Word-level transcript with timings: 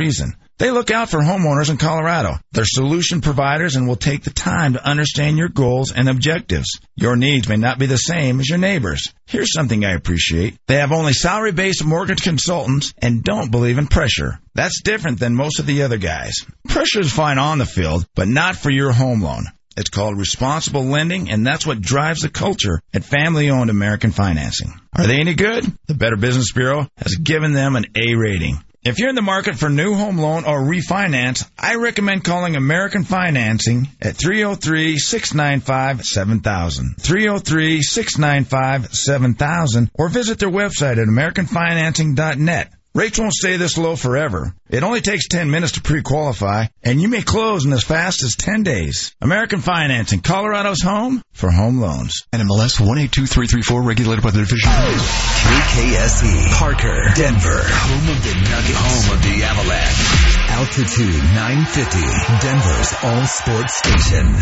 reason. 0.00 0.34
They 0.58 0.70
look 0.70 0.90
out 0.90 1.10
for 1.10 1.20
homeowners 1.20 1.70
in 1.70 1.76
Colorado. 1.76 2.38
They're 2.52 2.64
solution 2.66 3.20
providers 3.20 3.76
and 3.76 3.86
will 3.86 3.96
take 3.96 4.22
the 4.22 4.30
time 4.30 4.72
to 4.72 4.86
understand 4.86 5.36
your 5.36 5.48
goals 5.50 5.92
and 5.92 6.08
objectives. 6.08 6.80
Your 6.96 7.16
needs 7.16 7.48
may 7.48 7.56
not 7.56 7.78
be 7.78 7.86
the 7.86 7.96
same 7.96 8.40
as 8.40 8.48
your 8.48 8.58
neighbors. 8.58 9.12
Here's 9.26 9.52
something 9.52 9.84
I 9.84 9.92
appreciate. 9.92 10.56
They 10.66 10.76
have 10.76 10.92
only 10.92 11.12
salary-based 11.12 11.84
mortgage 11.84 12.22
consultants 12.22 12.94
and 12.98 13.22
don't 13.22 13.50
believe 13.50 13.78
in 13.78 13.86
pressure. 13.86 14.38
That's 14.54 14.82
different 14.82 15.18
than 15.18 15.34
most 15.34 15.58
of 15.58 15.66
the 15.66 15.82
other 15.82 15.98
guys. 15.98 16.34
Pressure 16.68 17.00
is 17.00 17.12
fine 17.12 17.38
on 17.38 17.58
the 17.58 17.66
field, 17.66 18.06
but 18.14 18.28
not 18.28 18.56
for 18.56 18.70
your 18.70 18.92
home 18.92 19.22
loan. 19.22 19.44
It's 19.76 19.90
called 19.90 20.18
responsible 20.18 20.84
lending, 20.84 21.30
and 21.30 21.46
that's 21.46 21.66
what 21.66 21.80
drives 21.80 22.22
the 22.22 22.28
culture 22.28 22.80
at 22.92 23.04
family 23.04 23.50
owned 23.50 23.70
American 23.70 24.10
Financing. 24.10 24.74
Are 24.94 25.06
they 25.06 25.20
any 25.20 25.34
good? 25.34 25.64
The 25.86 25.94
Better 25.94 26.16
Business 26.16 26.52
Bureau 26.52 26.88
has 26.96 27.14
given 27.14 27.52
them 27.52 27.76
an 27.76 27.86
A 27.96 28.14
rating. 28.14 28.62
If 28.82 28.98
you're 28.98 29.10
in 29.10 29.14
the 29.14 29.20
market 29.20 29.56
for 29.56 29.68
new 29.68 29.94
home 29.94 30.16
loan 30.16 30.46
or 30.46 30.62
refinance, 30.62 31.46
I 31.58 31.74
recommend 31.74 32.24
calling 32.24 32.56
American 32.56 33.04
Financing 33.04 33.88
at 34.00 34.14
303-695-7000. 34.14 36.96
303-695-7000 36.96 39.90
or 39.92 40.08
visit 40.08 40.38
their 40.38 40.48
website 40.48 40.92
at 40.92 41.08
americanfinancing.net. 41.08 42.72
Rates 42.92 43.20
won't 43.20 43.32
stay 43.32 43.56
this 43.56 43.78
low 43.78 43.94
forever. 43.94 44.52
It 44.68 44.82
only 44.82 45.00
takes 45.00 45.28
10 45.28 45.48
minutes 45.48 45.72
to 45.72 45.80
pre-qualify, 45.80 46.66
and 46.82 47.00
you 47.00 47.06
may 47.06 47.22
close 47.22 47.64
in 47.64 47.72
as 47.72 47.84
fast 47.84 48.24
as 48.24 48.34
10 48.34 48.64
days. 48.64 49.14
American 49.20 49.60
Financing, 49.60 50.22
Colorado's 50.22 50.82
home 50.82 51.22
for 51.32 51.52
home 51.52 51.78
loans. 51.78 52.26
NMLS 52.32 52.82
182334, 52.82 53.82
regulated 53.82 54.24
by 54.24 54.32
the 54.32 54.40
Division. 54.40 54.70
KKSE, 54.72 56.50
Parker, 56.58 57.14
Denver, 57.14 57.62
home 57.62 58.08
of 58.10 58.24
the 58.26 58.34
Nuggets, 58.50 58.74
home 58.82 59.14
of 59.14 59.22
the 59.22 59.44
Avalanche. 59.44 60.50
Altitude 60.50 61.22
950, 61.38 62.02
Denver's 62.42 62.90
all 63.06 63.24
sports 63.30 63.78
station. 63.78 64.34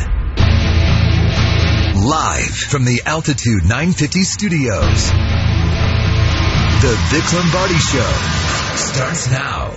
Live 2.01 2.57
from 2.57 2.87
the 2.87 3.03
Altitude 3.05 3.65
950 3.65 4.23
studios. 4.23 5.58
The 6.81 6.95
Vic 7.11 7.33
Lombardi 7.33 7.75
Show 7.75 8.13
starts 8.77 9.31
now. 9.33 9.73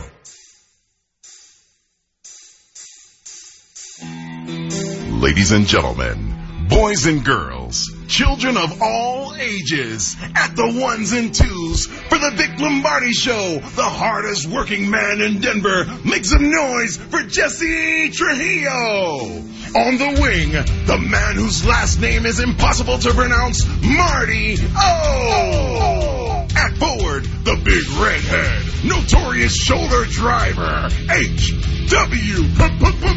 Ladies 5.19 5.51
and 5.51 5.65
gentlemen, 5.65 6.67
boys 6.69 7.07
and 7.07 7.25
girls, 7.25 7.91
children 8.07 8.55
of 8.55 8.83
all 8.83 9.33
ages, 9.33 10.15
at 10.35 10.55
the 10.55 10.79
ones 10.79 11.11
and 11.11 11.33
twos 11.33 11.87
for 11.87 12.19
the 12.19 12.33
Vic 12.35 12.59
Lombardi 12.59 13.13
Show, 13.13 13.57
the 13.75 13.81
hardest 13.81 14.45
working 14.45 14.91
man 14.91 15.21
in 15.21 15.41
Denver. 15.41 15.85
Make 16.05 16.23
some 16.23 16.51
noise 16.51 16.97
for 16.97 17.23
Jesse 17.23 18.11
Trujillo. 18.11 19.41
On 19.73 19.97
the 19.97 20.19
wing, 20.21 20.51
the 20.85 20.99
man 21.09 21.33
whose 21.33 21.65
last 21.65 21.99
name 21.99 22.27
is 22.27 22.39
impossible 22.39 22.99
to 22.99 23.11
pronounce, 23.15 23.65
Marty 23.81 24.57
O. 24.77 26.40
At 26.55 26.77
forward, 26.77 27.23
the 27.43 27.55
big 27.63 27.87
redhead, 27.99 28.63
notorious 28.83 29.55
shoulder 29.55 30.05
driver, 30.05 30.89
H.W. 31.09 32.41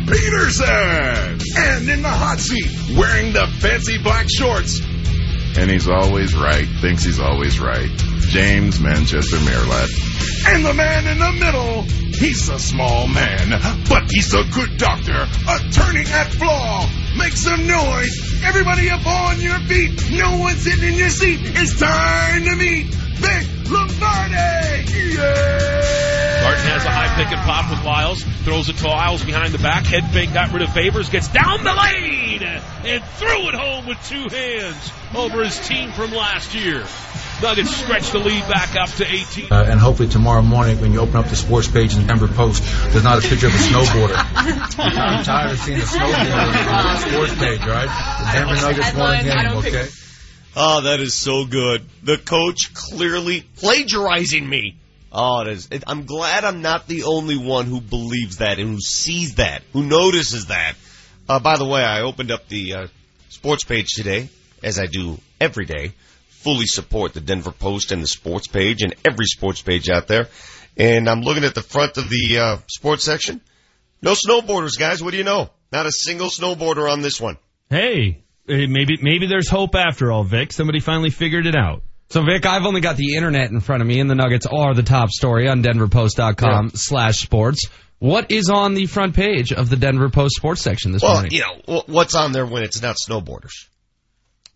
Peterson. 0.06 1.40
And 1.56 1.88
in 1.88 2.02
the 2.02 2.08
hot 2.08 2.38
seat, 2.38 2.96
wearing 2.96 3.32
the 3.32 3.46
fancy 3.60 3.98
black 3.98 4.26
shorts, 4.28 4.80
and 5.56 5.70
he's 5.70 5.88
always 5.88 6.34
right, 6.34 6.66
thinks 6.80 7.04
he's 7.04 7.20
always 7.20 7.60
right. 7.60 7.90
James 8.28 8.80
Manchester 8.80 9.36
Merlot. 9.36 9.88
And 10.46 10.64
the 10.64 10.74
man 10.74 11.06
in 11.06 11.18
the 11.18 11.32
middle, 11.32 11.82
he's 11.82 12.48
a 12.48 12.58
small 12.58 13.06
man, 13.06 13.50
but 13.88 14.10
he's 14.10 14.34
a 14.34 14.44
good 14.44 14.76
doctor, 14.78 15.26
attorney 15.48 16.04
at 16.06 16.32
flaw. 16.32 16.88
Make 17.16 17.32
some 17.32 17.66
noise. 17.66 18.42
Everybody 18.44 18.90
up 18.90 19.06
on 19.06 19.40
your 19.40 19.58
feet. 19.60 20.10
No 20.10 20.38
one 20.38 20.56
sitting 20.56 20.92
in 20.92 20.94
your 20.94 21.10
seat. 21.10 21.40
It's 21.42 21.78
time 21.78 22.44
to 22.44 22.56
meet 22.56 22.86
Vic 22.86 23.70
Lombardi. 23.70 25.14
Yeah! 25.14 26.03
Martin 26.44 26.66
has 26.66 26.84
a 26.84 26.90
high 26.90 27.08
pick 27.16 27.32
and 27.32 27.40
pop 27.40 27.70
with 27.70 27.82
Lyles. 27.86 28.22
Throws 28.44 28.68
it 28.68 28.76
to 28.76 28.86
Lyles 28.86 29.24
behind 29.24 29.54
the 29.54 29.58
back. 29.58 29.86
Head 29.86 30.10
fake 30.12 30.34
got 30.34 30.52
rid 30.52 30.60
of 30.60 30.74
Favors. 30.74 31.08
Gets 31.08 31.28
down 31.28 31.64
the 31.64 31.72
lane 31.72 32.42
and 32.42 33.02
threw 33.16 33.48
it 33.48 33.54
home 33.54 33.86
with 33.86 33.96
two 34.06 34.28
hands 34.28 34.92
over 35.16 35.42
his 35.42 35.58
team 35.66 35.90
from 35.92 36.10
last 36.10 36.54
year. 36.54 36.84
Nuggets 37.40 37.74
stretch 37.74 38.10
the 38.10 38.18
lead 38.18 38.46
back 38.46 38.76
up 38.76 38.90
to 38.96 39.10
18. 39.10 39.50
Uh, 39.50 39.64
and 39.68 39.80
hopefully 39.80 40.08
tomorrow 40.08 40.42
morning 40.42 40.82
when 40.82 40.92
you 40.92 41.00
open 41.00 41.16
up 41.16 41.28
the 41.28 41.36
sports 41.36 41.66
page 41.66 41.94
in 41.94 42.02
the 42.02 42.06
Denver 42.06 42.28
Post, 42.28 42.62
there's 42.92 43.04
not 43.04 43.24
a 43.24 43.26
picture 43.26 43.46
of 43.46 43.54
a 43.54 43.56
snowboarder. 43.56 44.14
I'm 44.78 45.24
tired 45.24 45.52
of 45.52 45.58
seeing 45.58 45.78
a 45.78 45.82
snowboarder 45.82 46.72
on 46.74 46.84
the 46.84 46.96
sports 46.98 47.34
page, 47.36 47.60
right? 47.60 47.88
The 48.20 48.38
Denver 48.38 48.66
Nuggets 48.66 48.94
won 48.94 49.14
a 49.14 49.22
game, 49.22 49.58
okay? 49.58 49.88
Oh, 50.56 50.82
that 50.82 51.00
is 51.00 51.14
so 51.14 51.46
good. 51.46 51.86
The 52.02 52.18
coach 52.18 52.74
clearly 52.74 53.46
plagiarizing 53.56 54.46
me. 54.46 54.76
Oh, 55.16 55.42
it 55.42 55.48
is. 55.48 55.68
It, 55.70 55.84
I'm 55.86 56.06
glad 56.06 56.44
I'm 56.44 56.60
not 56.60 56.88
the 56.88 57.04
only 57.04 57.36
one 57.36 57.66
who 57.66 57.80
believes 57.80 58.38
that 58.38 58.58
and 58.58 58.70
who 58.70 58.80
sees 58.80 59.36
that, 59.36 59.62
who 59.72 59.84
notices 59.84 60.46
that. 60.46 60.74
Uh, 61.28 61.38
by 61.38 61.56
the 61.56 61.64
way, 61.64 61.82
I 61.82 62.00
opened 62.00 62.32
up 62.32 62.48
the 62.48 62.74
uh, 62.74 62.86
sports 63.28 63.62
page 63.62 63.92
today, 63.94 64.28
as 64.62 64.80
I 64.80 64.86
do 64.86 65.18
every 65.40 65.66
day. 65.66 65.92
Fully 66.28 66.66
support 66.66 67.14
the 67.14 67.20
Denver 67.20 67.52
Post 67.52 67.92
and 67.92 68.02
the 68.02 68.08
sports 68.08 68.48
page 68.48 68.82
and 68.82 68.94
every 69.06 69.26
sports 69.26 69.62
page 69.62 69.88
out 69.88 70.08
there. 70.08 70.28
And 70.76 71.08
I'm 71.08 71.20
looking 71.20 71.44
at 71.44 71.54
the 71.54 71.62
front 71.62 71.96
of 71.96 72.10
the 72.10 72.38
uh, 72.38 72.58
sports 72.66 73.04
section. 73.04 73.40
No 74.02 74.14
snowboarders, 74.14 74.78
guys. 74.78 75.00
What 75.00 75.12
do 75.12 75.16
you 75.16 75.24
know? 75.24 75.48
Not 75.72 75.86
a 75.86 75.92
single 75.92 76.28
snowboarder 76.28 76.90
on 76.90 77.02
this 77.02 77.20
one. 77.20 77.38
Hey, 77.70 78.24
maybe 78.46 78.98
maybe 79.00 79.26
there's 79.26 79.48
hope 79.48 79.76
after 79.76 80.12
all, 80.12 80.24
Vic. 80.24 80.52
Somebody 80.52 80.80
finally 80.80 81.10
figured 81.10 81.46
it 81.46 81.56
out. 81.56 81.82
So 82.10 82.22
Vic, 82.22 82.46
I've 82.46 82.64
only 82.66 82.80
got 82.80 82.96
the 82.96 83.14
internet 83.16 83.50
in 83.50 83.60
front 83.60 83.82
of 83.82 83.88
me, 83.88 83.98
and 83.98 84.08
the 84.08 84.14
Nuggets 84.14 84.46
are 84.46 84.74
the 84.74 84.82
top 84.82 85.10
story 85.10 85.48
on 85.48 85.62
DenverPost.com 85.62 86.70
slash 86.74 87.16
sports. 87.16 87.66
What 87.98 88.30
is 88.30 88.50
on 88.50 88.74
the 88.74 88.86
front 88.86 89.14
page 89.14 89.52
of 89.52 89.70
the 89.70 89.76
Denver 89.76 90.10
Post 90.10 90.36
sports 90.36 90.60
section 90.62 90.92
this 90.92 91.02
Well, 91.02 91.14
morning? 91.14 91.32
you 91.32 91.40
know, 91.40 91.82
what's 91.86 92.14
on 92.14 92.32
there 92.32 92.46
when 92.46 92.62
it's 92.62 92.82
not 92.82 92.96
snowboarders? 92.96 93.52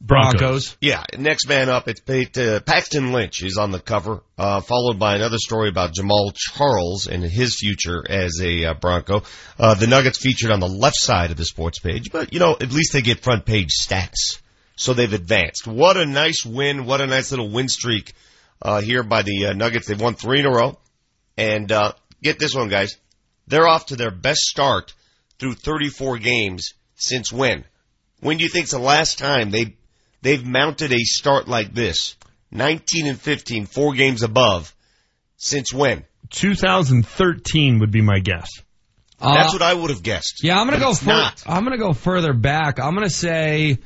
Broncos. 0.00 0.76
Yeah, 0.80 1.02
next 1.18 1.48
man 1.48 1.68
up, 1.68 1.88
it's 1.88 2.00
uh, 2.38 2.60
Paxton 2.64 3.12
Lynch 3.12 3.42
is 3.42 3.56
on 3.56 3.72
the 3.72 3.80
cover, 3.80 4.22
uh, 4.36 4.60
followed 4.60 4.98
by 4.98 5.16
another 5.16 5.38
story 5.38 5.68
about 5.68 5.92
Jamaal 5.94 6.32
Charles 6.34 7.08
and 7.08 7.24
his 7.24 7.56
future 7.58 8.04
as 8.08 8.38
a 8.40 8.66
uh, 8.66 8.74
Bronco. 8.74 9.22
Uh, 9.58 9.74
the 9.74 9.88
Nuggets 9.88 10.18
featured 10.18 10.52
on 10.52 10.60
the 10.60 10.68
left 10.68 10.98
side 10.98 11.32
of 11.32 11.36
the 11.36 11.44
sports 11.44 11.80
page, 11.80 12.12
but 12.12 12.32
you 12.32 12.38
know, 12.38 12.52
at 12.52 12.70
least 12.70 12.92
they 12.92 13.02
get 13.02 13.20
front 13.20 13.44
page 13.44 13.70
status. 13.70 14.40
So 14.78 14.94
they've 14.94 15.12
advanced. 15.12 15.66
What 15.66 15.96
a 15.96 16.06
nice 16.06 16.44
win. 16.46 16.86
What 16.86 17.00
a 17.00 17.06
nice 17.06 17.32
little 17.32 17.50
win 17.50 17.68
streak, 17.68 18.12
uh, 18.62 18.80
here 18.80 19.02
by 19.02 19.22
the 19.22 19.46
uh, 19.46 19.52
Nuggets. 19.52 19.88
They've 19.88 20.00
won 20.00 20.14
three 20.14 20.38
in 20.38 20.46
a 20.46 20.50
row. 20.50 20.78
And, 21.36 21.70
uh, 21.72 21.92
get 22.22 22.38
this 22.38 22.54
one, 22.54 22.68
guys. 22.68 22.96
They're 23.48 23.66
off 23.66 23.86
to 23.86 23.96
their 23.96 24.12
best 24.12 24.40
start 24.40 24.94
through 25.40 25.54
34 25.54 26.18
games 26.18 26.74
since 26.94 27.32
when? 27.32 27.64
When 28.20 28.36
do 28.36 28.44
you 28.44 28.50
think's 28.50 28.70
the 28.70 28.78
last 28.78 29.18
time 29.18 29.50
they 29.50 29.76
they've 30.22 30.44
mounted 30.44 30.92
a 30.92 30.98
start 31.00 31.48
like 31.48 31.74
this? 31.74 32.16
19 32.50 33.06
and 33.06 33.20
15, 33.20 33.66
four 33.66 33.94
games 33.94 34.22
above. 34.22 34.74
Since 35.36 35.72
when? 35.72 36.04
2013 36.30 37.78
would 37.80 37.90
be 37.90 38.00
my 38.02 38.18
guess. 38.18 38.48
That's 39.20 39.52
what 39.52 39.62
I 39.62 39.74
would 39.74 39.90
have 39.90 40.02
guessed. 40.02 40.40
Uh, 40.44 40.46
Yeah, 40.46 40.60
I'm 40.60 40.66
gonna 40.66 40.78
But 40.78 40.86
go. 40.86 40.94
Fur- 40.94 41.06
not. 41.12 41.42
I'm 41.46 41.64
gonna 41.64 41.78
go 41.78 41.92
further 41.92 42.32
back. 42.32 42.78
I'm 42.78 42.94
gonna 42.94 43.10
say 43.10 43.78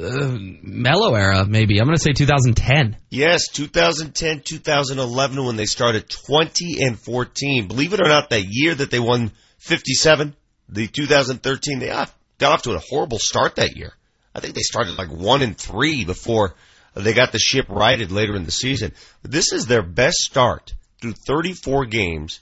uh, 0.00 0.36
Melo 0.62 1.14
era, 1.14 1.44
maybe. 1.46 1.78
I'm 1.78 1.86
gonna 1.86 1.98
say 1.98 2.12
2010. 2.12 2.96
Yes, 3.10 3.48
2010, 3.48 4.42
2011 4.44 5.44
when 5.44 5.56
they 5.56 5.66
started 5.66 6.08
20 6.08 6.82
and 6.82 6.98
14. 6.98 7.68
Believe 7.68 7.92
it 7.92 8.00
or 8.00 8.08
not, 8.08 8.30
that 8.30 8.44
year 8.48 8.74
that 8.74 8.90
they 8.90 8.98
won 8.98 9.30
57, 9.58 10.34
the 10.68 10.88
2013, 10.88 11.78
they 11.78 11.86
got 11.86 12.10
off 12.42 12.62
to 12.62 12.72
a 12.72 12.78
horrible 12.78 13.18
start 13.18 13.56
that 13.56 13.76
year. 13.76 13.92
I 14.34 14.40
think 14.40 14.54
they 14.54 14.62
started 14.62 14.98
like 14.98 15.10
one 15.10 15.42
and 15.42 15.56
three 15.56 16.04
before 16.04 16.54
they 16.94 17.12
got 17.12 17.32
the 17.32 17.38
ship 17.38 17.66
righted 17.68 18.10
later 18.10 18.34
in 18.34 18.44
the 18.44 18.50
season. 18.50 18.92
This 19.22 19.52
is 19.52 19.66
their 19.66 19.82
best 19.82 20.16
start 20.16 20.74
through 21.00 21.14
34 21.26 21.86
games 21.86 22.40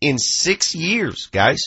in 0.00 0.18
six 0.18 0.74
years, 0.74 1.28
guys. 1.32 1.58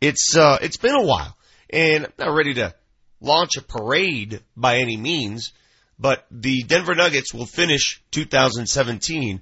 It's, 0.00 0.36
uh, 0.36 0.58
it's 0.62 0.78
been 0.78 0.94
a 0.94 1.02
while 1.02 1.36
and 1.72 2.06
I'm 2.06 2.12
not 2.18 2.34
ready 2.34 2.54
to 2.54 2.74
launch 3.22 3.56
a 3.56 3.62
parade 3.62 4.40
by 4.56 4.78
any 4.78 4.96
means, 4.96 5.52
but 5.98 6.26
the 6.30 6.62
Denver 6.64 6.94
Nuggets 6.94 7.32
will 7.32 7.46
finish 7.46 8.02
2017 8.10 9.40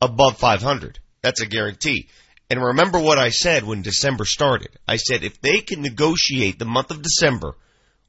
above 0.00 0.38
500. 0.38 0.98
That's 1.22 1.42
a 1.42 1.46
guarantee. 1.46 2.08
And 2.48 2.60
remember 2.60 2.98
what 2.98 3.18
I 3.18 3.28
said 3.28 3.64
when 3.64 3.82
December 3.82 4.24
started. 4.24 4.70
I 4.88 4.96
said 4.96 5.22
if 5.22 5.40
they 5.40 5.60
can 5.60 5.82
negotiate 5.82 6.58
the 6.58 6.64
month 6.64 6.90
of 6.90 7.02
December 7.02 7.56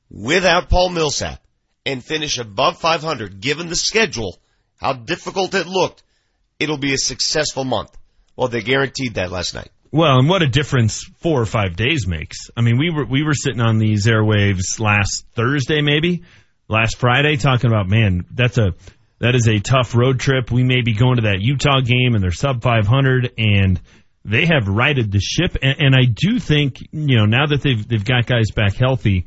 without 0.10 0.70
Paul 0.70 0.90
Millsap 0.90 1.42
and 1.86 2.04
finish 2.04 2.38
above 2.38 2.80
500, 2.80 3.42
given 3.42 3.68
the 3.68 3.76
schedule, 3.76 4.40
how 4.78 4.94
difficult 4.94 5.54
it 5.54 5.68
looked, 5.68 6.02
it'll 6.60 6.78
be 6.78 6.94
a 6.94 6.98
successful 6.98 7.66
month. 7.66 7.96
Well, 8.36 8.48
they 8.48 8.62
guaranteed 8.62 9.16
that 9.16 9.32
last 9.32 9.54
night. 9.54 9.70
Well, 9.92 10.20
and 10.20 10.30
what 10.30 10.42
a 10.42 10.48
difference 10.48 11.04
four 11.20 11.42
or 11.42 11.46
five 11.46 11.76
days 11.76 12.08
makes. 12.08 12.50
I 12.56 12.62
mean, 12.62 12.78
we 12.78 12.90
were 12.90 13.06
we 13.06 13.24
were 13.24 13.34
sitting 13.34 13.60
on 13.62 13.78
these 13.78 14.08
airwaves 14.08 14.80
last 14.80 15.26
Thursday, 15.34 15.82
maybe 15.82 16.24
last 16.70 16.98
Friday, 16.98 17.36
talking 17.36 17.70
about 17.70 17.90
man, 17.90 18.26
that's 18.32 18.58
a 18.58 18.74
that 19.20 19.36
is 19.36 19.48
a 19.48 19.60
tough 19.60 19.94
road 19.94 20.20
trip. 20.20 20.50
We 20.50 20.64
may 20.64 20.82
be 20.82 20.94
going 20.94 21.18
to 21.18 21.24
that 21.24 21.42
Utah 21.42 21.82
game, 21.82 22.16
and 22.16 22.24
they're 22.24 22.32
sub 22.32 22.64
500, 22.64 23.34
and 23.38 23.80
they 24.24 24.46
have 24.46 24.68
righted 24.68 25.12
the 25.12 25.20
ship. 25.20 25.58
And, 25.62 25.76
and 25.80 25.96
I 25.96 26.06
do 26.06 26.40
think, 26.40 26.82
you 26.92 27.18
know, 27.18 27.26
now 27.26 27.48
that 27.48 27.62
they've 27.62 27.86
they've 27.86 28.06
got 28.06 28.26
guys 28.26 28.52
back 28.56 28.76
healthy, 28.76 29.26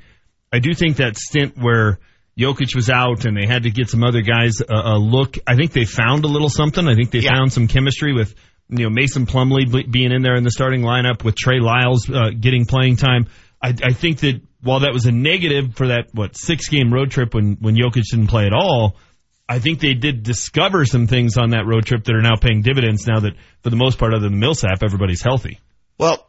I 0.53 0.61
do 0.61 0.73
think 0.73 0.97
that 0.97 1.17
stint 1.19 1.59
where 1.59 1.99
Jokic 2.39 2.75
was 2.75 2.89
out 2.89 3.27
and 3.27 3.37
they 3.37 3.47
had 3.47 3.65
to 3.65 3.71
get 3.71 3.91
some 3.91 4.03
other 4.03 4.23
guys 4.23 4.61
a, 4.61 4.75
a 4.75 4.99
look. 4.99 5.37
I 5.47 5.57
think 5.57 5.73
they 5.73 5.85
found 5.85 6.25
a 6.25 6.29
little 6.29 6.49
something. 6.49 6.89
I 6.89 6.95
think 6.95 7.11
they 7.11 7.21
Yeah. 7.21 7.35
found 7.35 7.53
some 7.53 7.69
chemistry 7.69 8.13
with 8.15 8.35
you 8.69 8.85
know 8.85 8.91
Mason 8.91 9.27
Plumlee 9.27 9.91
being 9.91 10.13
in 10.13 10.23
there 10.23 10.37
in 10.37 10.45
the 10.45 10.51
starting 10.51 10.83
lineup 10.83 11.25
with 11.25 11.37
Trey 11.37 11.61
Lyles 11.61 12.09
uh, 12.11 12.31
getting 12.39 12.67
playing 12.67 12.97
time. 12.97 13.27
I, 13.63 13.75
I 13.83 13.93
think 13.93 14.21
that 14.21 14.41
while 14.63 14.81
that 14.81 14.93
was 14.93 15.07
a 15.07 15.13
negative 15.13 15.75
for 15.75 15.89
that 15.89 16.09
what 16.13 16.37
six 16.37 16.69
game 16.69 16.93
road 16.93 17.11
trip 17.11 17.35
when 17.35 17.57
when 17.61 17.77
Jokic 17.77 18.05
didn't 18.11 18.29
play 18.29 18.47
at 18.47 18.53
all, 18.53 18.97
I 19.49 19.59
think 19.59 19.81
they 19.81 19.95
did 19.95 20.23
discover 20.23 20.85
some 20.85 21.07
things 21.07 21.37
on 21.37 21.51
that 21.51 21.67
road 21.67 21.85
trip 21.85 22.05
that 22.05 22.15
are 22.15 22.23
now 22.23 22.37
paying 22.37 22.63
dividends. 22.63 23.07
Now 23.07 23.21
that 23.21 23.35
for 23.63 23.71
the 23.71 23.77
most 23.77 23.99
part, 23.99 24.15
other 24.15 24.29
than 24.29 24.39
Millsap, 24.39 24.83
everybody's 24.83 25.23
healthy. 25.23 25.61
Well, 25.99 26.27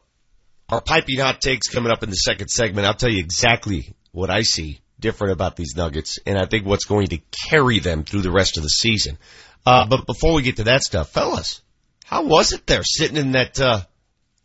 our 0.70 0.82
piping 0.82 1.20
hot 1.20 1.42
takes 1.42 1.68
coming 1.68 1.92
up 1.92 2.04
in 2.04 2.10
the 2.10 2.16
second 2.16 2.50
segment. 2.50 2.86
I'll 2.88 2.94
tell 2.94 3.12
you 3.12 3.20
exactly 3.20 3.96
what 4.12 4.30
I 4.30 4.42
see 4.42 4.80
different 5.00 5.34
about 5.34 5.56
these 5.56 5.76
Nuggets, 5.76 6.20
and 6.26 6.38
I 6.38 6.46
think 6.46 6.66
what's 6.66 6.86
going 6.86 7.08
to 7.08 7.20
carry 7.50 7.80
them 7.80 8.04
through 8.04 8.22
the 8.22 8.32
rest 8.32 8.58
of 8.58 8.64
the 8.64 8.70
season. 8.70 9.18
Uh, 9.66 9.86
but 9.88 10.06
before 10.06 10.34
we 10.34 10.42
get 10.42 10.58
to 10.58 10.66
that 10.66 10.84
stuff, 10.84 11.10
fellas, 11.10 11.62
how 12.06 12.26
was 12.26 12.54
it 12.54 12.66
there 12.68 12.84
sitting 12.84 13.18
in 13.18 13.32
that 13.32 13.60
uh, 13.60 13.82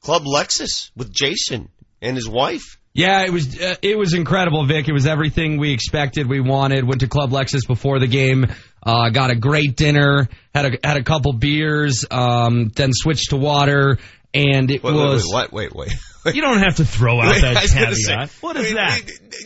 Club 0.00 0.24
Lexus 0.24 0.90
with 0.96 1.12
Jason 1.12 1.68
and 2.00 2.16
his 2.16 2.28
wife? 2.28 2.78
Yeah, 2.92 3.22
it 3.22 3.32
was 3.32 3.60
uh, 3.60 3.76
it 3.82 3.96
was 3.96 4.14
incredible, 4.14 4.66
Vic. 4.66 4.88
It 4.88 4.92
was 4.92 5.06
everything 5.06 5.58
we 5.58 5.72
expected, 5.72 6.28
we 6.28 6.40
wanted. 6.40 6.84
Went 6.84 7.02
to 7.02 7.06
Club 7.06 7.30
Lexus 7.30 7.64
before 7.64 8.00
the 8.00 8.08
game, 8.08 8.46
uh, 8.82 9.10
got 9.10 9.30
a 9.30 9.36
great 9.36 9.76
dinner, 9.76 10.28
had 10.52 10.74
a 10.74 10.78
had 10.82 10.96
a 10.96 11.04
couple 11.04 11.32
beers, 11.34 12.04
um, 12.10 12.70
then 12.74 12.90
switched 12.92 13.30
to 13.30 13.36
water, 13.36 13.98
and 14.34 14.70
it 14.70 14.82
Wait, 14.82 14.92
was 14.94 15.26
wait, 15.32 15.52
wait, 15.52 15.74
wait, 15.74 15.88
wait. 15.88 15.92
You 16.34 16.42
don't 16.42 16.58
have 16.58 16.76
to 16.76 16.84
throw 16.84 17.18
out 17.18 17.30
Wait, 17.32 17.40
that 17.42 17.56
I 17.56 17.62
was 17.62 17.72
gonna 17.72 17.86
caveat. 17.96 18.28
say, 18.30 18.36
what 18.42 18.56
is 18.56 18.62
wait, 18.64 18.74
that? 18.74 19.00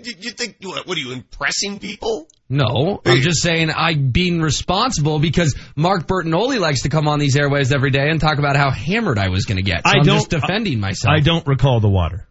you- 0.04 0.14
you 0.18 0.30
think 0.32 0.56
what, 0.62 0.86
what 0.88 0.96
are 0.98 1.00
you 1.00 1.12
impressing 1.12 1.78
people? 1.78 2.26
no. 2.48 3.00
I'm 3.06 3.20
just 3.22 3.42
saying 3.42 3.70
I'm 3.74 4.10
being 4.10 4.40
responsible 4.40 5.18
because 5.18 5.54
Mark 5.76 6.06
Bertinoli 6.06 6.58
likes 6.58 6.82
to 6.82 6.88
come 6.88 7.06
on 7.08 7.18
these 7.20 7.36
airways 7.36 7.72
every 7.72 7.90
day 7.90 8.08
and 8.10 8.20
talk 8.20 8.38
about 8.38 8.56
how 8.56 8.70
hammered 8.70 9.18
I 9.18 9.28
was 9.28 9.44
going 9.44 9.56
to 9.56 9.62
get. 9.62 9.82
So 9.86 9.90
I 9.90 9.98
I'm 9.98 10.02
don't- 10.04 10.16
just 10.18 10.30
defending 10.30 10.80
myself. 10.80 11.14
I 11.16 11.20
don't 11.20 11.46
recall 11.46 11.80
the 11.80 11.88
water. 11.88 12.26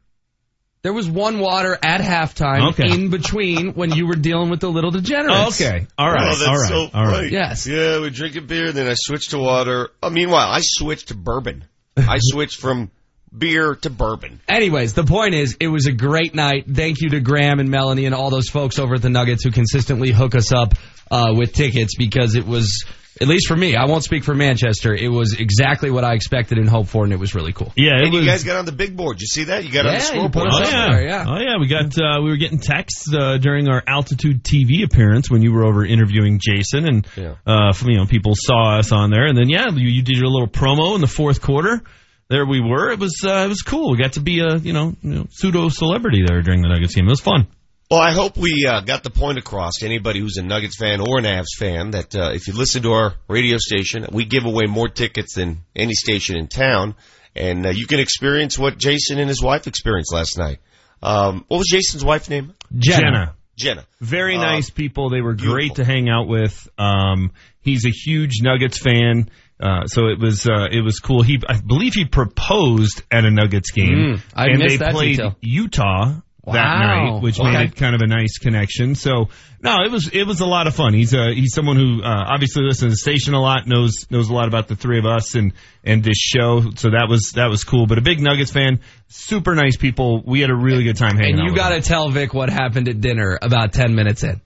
There 0.83 0.91
was 0.93 1.09
one 1.09 1.39
water 1.39 1.77
at 1.81 2.01
halftime 2.01 2.71
Okay. 2.71 2.91
in 2.93 3.09
between 3.09 3.73
when 3.73 3.93
you 3.93 4.05
were 4.05 4.15
dealing 4.15 4.49
with 4.49 4.59
the 4.59 4.69
little 4.69 4.91
degenerates. 4.91 5.61
Okay, 5.61 5.87
all 5.97 6.11
right, 6.11 6.21
Oh, 6.21 6.35
that's 6.35 6.45
all 6.45 6.57
right, 6.57 6.69
so 6.69 6.89
all 6.93 7.05
right. 7.05 7.31
Yes. 7.31 7.65
Yeah, 7.65 8.01
we 8.01 8.09
drink 8.09 8.35
a 8.35 8.41
beer, 8.41 8.73
then 8.73 8.87
I 8.87 8.95
switched 8.97 9.29
to 9.31 9.37
water. 9.39 9.89
Uh, 10.01 10.09
meanwhile, 10.09 10.49
I 10.51 10.59
switched 10.61 11.07
to 11.07 11.15
bourbon. 11.15 11.63
I 11.97 12.17
switched 12.19 12.59
from 12.59 12.91
beer 13.35 13.75
to 13.75 13.89
bourbon. 13.89 14.41
Anyways, 14.47 14.93
the 14.93 15.03
point 15.03 15.33
is, 15.33 15.57
it 15.59 15.67
was 15.67 15.87
a 15.87 15.91
great 15.91 16.35
night. 16.35 16.65
Thank 16.71 17.01
you 17.01 17.09
to 17.11 17.19
Graham 17.19 17.59
and 17.59 17.69
Melanie 17.69 18.05
and 18.05 18.13
all 18.13 18.29
those 18.29 18.49
folks 18.49 18.79
over 18.79 18.95
at 18.95 19.01
the 19.01 19.09
Nuggets 19.09 19.43
who 19.43 19.51
consistently 19.51 20.11
hook 20.11 20.35
us 20.35 20.51
up 20.51 20.75
uh, 21.09 21.33
with 21.35 21.53
tickets 21.53 21.95
because 21.97 22.35
it 22.35 22.45
was, 22.45 22.85
at 23.21 23.27
least 23.27 23.47
for 23.47 23.55
me, 23.55 23.75
I 23.75 23.85
won't 23.85 24.03
speak 24.03 24.23
for 24.23 24.33
Manchester. 24.33 24.93
It 24.93 25.07
was 25.07 25.35
exactly 25.39 25.91
what 25.91 26.03
I 26.03 26.13
expected 26.13 26.57
and 26.57 26.67
hoped 26.67 26.89
for, 26.89 27.03
and 27.03 27.13
it 27.13 27.19
was 27.19 27.35
really 27.35 27.53
cool. 27.53 27.71
Yeah, 27.75 27.97
it 27.99 28.05
And 28.05 28.13
was. 28.13 28.21
you 28.23 28.29
guys 28.29 28.43
got 28.43 28.57
on 28.57 28.65
the 28.65 28.71
big 28.71 28.97
board. 28.97 29.21
You 29.21 29.27
see 29.27 29.45
that? 29.45 29.63
You 29.63 29.71
got 29.71 29.85
on 29.85 29.93
the 29.93 29.99
scoreboard. 29.99 30.47
Oh 30.51 30.59
yeah. 30.59 30.87
there, 30.91 31.05
yeah. 31.07 31.25
oh 31.27 31.37
yeah, 31.39 31.57
we 31.59 31.67
got 31.67 31.95
uh, 31.97 32.21
we 32.23 32.29
were 32.31 32.37
getting 32.37 32.59
texts 32.59 33.13
uh, 33.13 33.37
during 33.37 33.67
our 33.67 33.83
altitude 33.85 34.43
TV 34.43 34.83
appearance 34.83 35.29
when 35.29 35.41
you 35.41 35.51
were 35.53 35.65
over 35.65 35.85
interviewing 35.85 36.39
Jason, 36.41 36.85
and 36.87 37.07
Yeah. 37.15 37.35
uh, 37.45 37.73
from, 37.73 37.89
you 37.91 37.97
know 37.97 38.05
people 38.05 38.33
saw 38.35 38.77
us 38.79 38.91
on 38.91 39.11
there, 39.11 39.25
and 39.27 39.37
then 39.37 39.49
yeah, 39.49 39.69
you, 39.69 39.87
you 39.89 40.01
did 40.01 40.17
your 40.17 40.27
little 40.27 40.47
promo 40.47 40.95
in 40.95 41.01
the 41.01 41.07
fourth 41.07 41.41
quarter. 41.41 41.81
There 42.29 42.45
we 42.45 42.61
were. 42.61 42.89
It 42.91 42.99
was 42.99 43.21
uh, 43.23 43.43
it 43.45 43.49
was 43.49 43.61
cool. 43.61 43.91
We 43.91 43.97
got 43.97 44.13
to 44.13 44.21
be 44.21 44.39
a 44.39 44.55
you 44.57 44.73
know, 44.73 44.95
you 45.01 45.13
know 45.13 45.27
pseudo 45.29 45.69
celebrity 45.69 46.23
there 46.25 46.41
during 46.41 46.61
the 46.61 46.69
Nuggets 46.69 46.95
game. 46.95 47.05
It 47.05 47.09
was 47.11 47.19
fun. 47.21 47.47
Well, 47.93 48.01
I 48.01 48.11
hope 48.11 48.37
we 48.37 48.65
uh, 48.67 48.81
got 48.81 49.03
the 49.03 49.11
point 49.11 49.37
across 49.37 49.73
to 49.81 49.85
anybody 49.85 50.19
who's 50.19 50.37
a 50.37 50.41
Nuggets 50.41 50.77
fan 50.79 50.99
or 50.99 51.19
an 51.19 51.25
Avs 51.25 51.55
fan 51.59 51.91
that 51.91 52.15
uh, 52.15 52.31
if 52.33 52.47
you 52.47 52.55
listen 52.55 52.81
to 52.81 52.93
our 52.93 53.13
radio 53.27 53.57
station, 53.59 54.07
we 54.11 54.25
give 54.25 54.45
away 54.45 54.63
more 54.67 54.89
tickets 54.89 55.35
than 55.35 55.59
any 55.75 55.93
station 55.93 56.35
in 56.35 56.47
town, 56.47 56.95
and 57.35 57.67
uh, 57.67 57.69
you 57.69 57.85
can 57.85 57.99
experience 57.99 58.57
what 58.57 58.79
Jason 58.79 59.19
and 59.19 59.29
his 59.29 59.43
wife 59.43 59.67
experienced 59.67 60.11
last 60.11 60.39
night. 60.39 60.57
Um, 61.03 61.45
what 61.49 61.59
was 61.59 61.67
Jason's 61.69 62.03
wife's 62.03 62.31
name? 62.31 62.55
Jenna. 62.75 63.35
Jenna. 63.57 63.85
Very 64.01 64.37
Uh, 64.37 64.41
nice 64.41 64.71
people. 64.71 65.11
They 65.11 65.21
were 65.21 65.35
great 65.35 65.75
to 65.75 65.85
hang 65.85 66.09
out 66.09 66.27
with. 66.27 66.67
Um, 66.79 67.31
he's 67.61 67.85
a 67.85 67.91
huge 67.91 68.41
Nuggets 68.41 68.79
fan. 68.79 69.29
Uh, 69.59 69.85
so 69.85 70.07
it 70.07 70.19
was 70.19 70.47
uh, 70.47 70.67
it 70.71 70.81
was 70.83 70.97
cool. 70.99 71.21
He 71.21 71.39
I 71.47 71.61
believe 71.61 71.93
he 71.93 72.05
proposed 72.05 73.03
at 73.11 73.23
a 73.23 73.29
Nuggets 73.29 73.69
game, 73.71 74.15
Mm, 74.15 74.21
I 74.33 74.45
and 74.47 74.57
missed 74.57 74.79
they 74.79 74.85
that 74.85 74.93
played 74.93 75.17
detail. 75.17 75.37
Utah 75.41 76.13
that 76.45 76.53
night, 76.79 77.21
which 77.21 77.39
Okay. 77.39 77.51
made 77.51 77.69
it 77.69 77.75
kind 77.75 77.95
of 77.95 78.01
a 78.01 78.07
nice 78.07 78.37
connection. 78.37 78.95
So 78.95 79.29
no, 79.61 79.77
it 79.85 79.91
was 79.91 80.09
it 80.09 80.25
was 80.25 80.41
a 80.41 80.45
lot 80.45 80.67
of 80.67 80.75
fun. 80.75 80.93
He's 80.93 81.13
uh, 81.13 81.29
he's 81.33 81.53
someone 81.53 81.77
who 81.77 82.01
uh, 82.03 82.25
obviously 82.27 82.63
listens 82.63 82.79
to 82.79 82.89
the 82.89 82.97
station 82.97 83.33
a 83.33 83.39
lot, 83.41 83.65
knows 83.67 83.93
knows 84.09 84.29
a 84.29 84.33
lot 84.33 84.47
about 84.47 84.67
the 84.67 84.75
three 84.75 84.99
of 84.99 85.05
us 85.05 85.35
and 85.35 85.53
and 85.85 86.03
this 86.03 86.17
show. 86.17 86.61
So 86.75 86.89
that 86.91 87.07
was 87.09 87.31
that 87.35 87.47
was 87.49 87.63
cool. 87.63 87.87
But 87.87 87.97
a 87.97 88.01
big 88.01 88.19
Nuggets 88.19 88.51
fan, 88.51 88.81
super 89.07 89.55
nice 89.55 89.77
people. 89.77 90.21
We 90.25 90.41
had 90.41 90.49
a 90.49 90.55
really 90.55 90.83
good 90.83 90.97
time 90.97 91.15
hanging 91.17 91.35
out. 91.35 91.39
And 91.39 91.49
you 91.49 91.55
got 91.55 91.69
to 91.69 91.81
tell 91.81 92.09
Vic 92.09 92.33
what 92.33 92.49
happened 92.49 92.89
at 92.89 92.99
dinner 92.99 93.39
about 93.41 93.71
10 93.73 93.95
minutes 93.95 94.23
in. 94.23 94.41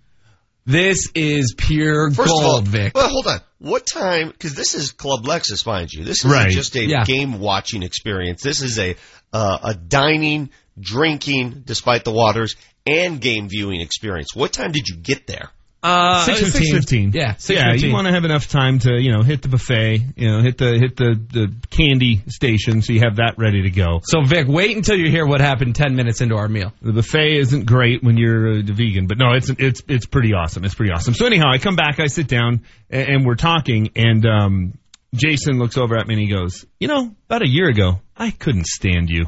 This 0.65 1.09
is 1.15 1.55
pure 1.57 2.11
First 2.11 2.27
gold, 2.29 2.41
of 2.43 2.45
all, 2.49 2.61
Vic. 2.61 2.93
well, 2.93 3.07
hold 3.07 3.25
on. 3.27 3.39
What 3.59 3.87
time? 3.87 4.27
Because 4.29 4.53
this 4.53 4.75
is 4.75 4.91
Club 4.91 5.23
Lexus, 5.23 5.65
mind 5.65 5.93
you. 5.93 6.03
This 6.03 6.25
is 6.25 6.29
Right. 6.31 6.51
just 6.51 6.75
a 6.75 6.83
Yeah. 6.85 7.05
game 7.05 7.39
watching 7.39 7.83
experience. 7.83 8.43
This 8.43 8.61
is 8.61 8.77
a 8.77 8.95
uh, 9.33 9.57
a 9.63 9.73
dining, 9.75 10.49
drinking, 10.79 11.63
despite 11.65 12.03
the 12.03 12.11
waters, 12.11 12.55
and 12.85 13.19
game 13.19 13.49
viewing 13.49 13.81
experience. 13.81 14.35
What 14.35 14.53
time 14.53 14.71
did 14.71 14.87
you 14.87 14.95
get 14.95 15.27
there? 15.27 15.49
Uh, 15.83 16.25
6:15. 16.25 16.51
six 16.51 16.71
fifteen. 16.71 17.11
Yeah, 17.13 17.35
yeah. 17.47 17.73
6:15. 17.73 17.81
You 17.83 17.93
want 17.93 18.07
to 18.07 18.13
have 18.13 18.25
enough 18.25 18.47
time 18.49 18.79
to 18.79 18.99
you 18.99 19.11
know 19.11 19.21
hit 19.21 19.43
the 19.43 19.47
buffet, 19.47 20.01
you 20.15 20.27
know 20.27 20.41
hit 20.41 20.57
the 20.57 20.77
hit 20.77 20.97
the 20.97 21.21
the 21.31 21.53
candy 21.69 22.23
station, 22.27 22.81
so 22.81 22.93
you 22.93 23.01
have 23.01 23.17
that 23.17 23.35
ready 23.37 23.61
to 23.61 23.69
go. 23.69 24.01
So, 24.03 24.23
Vic, 24.23 24.47
wait 24.47 24.75
until 24.75 24.97
you 24.97 25.11
hear 25.11 25.27
what 25.27 25.39
happened 25.39 25.75
10 25.75 25.95
minutes 25.95 26.19
into 26.19 26.35
our 26.35 26.47
meal. 26.47 26.73
The 26.81 26.93
buffet 26.93 27.37
isn't 27.37 27.67
great 27.67 28.03
when 28.03 28.17
you're 28.17 28.59
a 28.59 28.63
vegan, 28.63 29.05
but 29.05 29.19
no, 29.19 29.33
it's 29.33 29.49
it's 29.49 29.83
it's 29.87 30.07
pretty 30.07 30.33
awesome. 30.33 30.65
It's 30.65 30.73
pretty 30.73 30.91
awesome. 30.91 31.13
So 31.13 31.27
anyhow, 31.27 31.51
I 31.53 31.59
come 31.59 31.75
back, 31.75 31.99
I 31.99 32.07
sit 32.07 32.27
down, 32.27 32.63
and, 32.89 33.09
and 33.09 33.25
we're 33.25 33.35
talking, 33.35 33.91
and 33.95 34.25
um, 34.25 34.73
Jason 35.13 35.59
looks 35.59 35.77
over 35.77 35.95
at 35.95 36.07
me 36.07 36.15
and 36.15 36.21
he 36.23 36.27
goes, 36.27 36.65
"You 36.79 36.87
know, 36.87 37.15
about 37.29 37.43
a 37.43 37.47
year 37.47 37.69
ago, 37.69 38.01
I 38.17 38.31
couldn't 38.31 38.65
stand 38.65 39.11
you." 39.11 39.27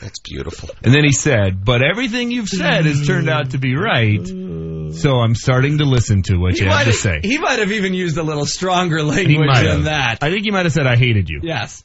That's 0.00 0.18
beautiful. 0.20 0.70
And 0.82 0.92
then 0.94 1.04
he 1.04 1.12
said, 1.12 1.64
"But 1.64 1.82
everything 1.82 2.30
you've 2.30 2.48
said 2.48 2.84
has 2.86 3.06
turned 3.06 3.28
out 3.28 3.50
to 3.50 3.58
be 3.58 3.74
right." 3.76 4.26
So 4.26 5.16
I'm 5.20 5.34
starting 5.34 5.78
to 5.78 5.84
listen 5.84 6.22
to 6.24 6.36
what 6.36 6.54
He 6.54 6.64
you 6.64 6.70
have 6.70 6.86
to 6.86 6.92
say. 6.92 7.20
he 7.22 7.38
might 7.38 7.58
have 7.58 7.70
even 7.72 7.92
used 7.94 8.16
a 8.16 8.22
little 8.22 8.46
stronger 8.46 9.02
language 9.02 9.54
than 9.54 9.66
have. 9.66 9.84
that. 9.84 10.18
I 10.22 10.30
think 10.30 10.44
he 10.44 10.50
might 10.50 10.64
have 10.64 10.72
said 10.72 10.86
I 10.86 10.96
hated 10.96 11.28
you. 11.28 11.40
Yes. 11.42 11.84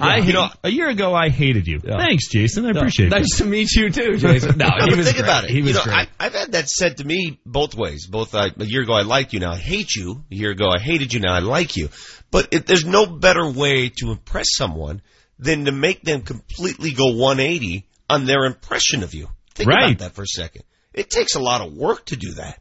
I, 0.00 0.16
you 0.16 0.32
know, 0.32 0.48
a 0.64 0.68
year 0.68 0.88
ago 0.88 1.14
I 1.14 1.28
hated 1.28 1.68
you. 1.68 1.78
Thanks, 1.78 2.28
Jason. 2.28 2.66
I 2.66 2.70
appreciate 2.70 3.06
it. 3.06 3.10
Nice 3.10 3.38
to 3.38 3.44
meet 3.44 3.70
you 3.72 3.88
too, 3.88 4.16
Jason. 4.16 4.58
No, 4.58 4.66
No, 4.78 4.84
he 4.84 4.90
but 4.90 4.96
was 4.96 5.06
think 5.06 5.18
great. 5.18 5.24
about 5.28 5.44
it. 5.44 5.50
He 5.50 5.62
was 5.62 5.70
you 5.70 5.74
know, 5.76 5.84
great. 5.84 6.08
I, 6.18 6.26
I've 6.26 6.34
had 6.34 6.52
that 6.52 6.68
said 6.68 6.96
to 6.96 7.04
me 7.06 7.38
both 7.46 7.76
ways. 7.76 8.08
Both 8.08 8.34
I, 8.34 8.48
a 8.58 8.64
year 8.64 8.82
ago 8.82 8.94
I 8.94 9.02
liked 9.02 9.32
you, 9.32 9.38
now 9.38 9.52
I 9.52 9.56
hate 9.58 9.94
you. 9.94 10.24
A 10.32 10.34
year 10.34 10.50
ago 10.50 10.70
I 10.76 10.80
hated 10.80 11.14
you, 11.14 11.20
now 11.20 11.34
I 11.34 11.38
like 11.38 11.76
you. 11.76 11.88
But 12.32 12.48
it, 12.52 12.66
there's 12.66 12.84
no 12.84 13.06
better 13.06 13.48
way 13.48 13.90
to 14.00 14.10
impress 14.10 14.46
someone 14.56 15.02
than 15.44 15.66
to 15.66 15.72
make 15.72 16.02
them 16.02 16.22
completely 16.22 16.92
go 16.92 17.14
180 17.14 17.86
on 18.10 18.24
their 18.26 18.44
impression 18.44 19.02
of 19.02 19.14
you. 19.14 19.28
Think 19.54 19.68
Right. 19.70 19.90
about 19.94 19.98
that 19.98 20.14
for 20.14 20.22
a 20.22 20.26
second. 20.26 20.62
It 20.92 21.10
takes 21.10 21.34
a 21.34 21.40
lot 21.40 21.60
of 21.60 21.72
work 21.72 22.06
to 22.06 22.16
do 22.16 22.32
that. 22.34 22.60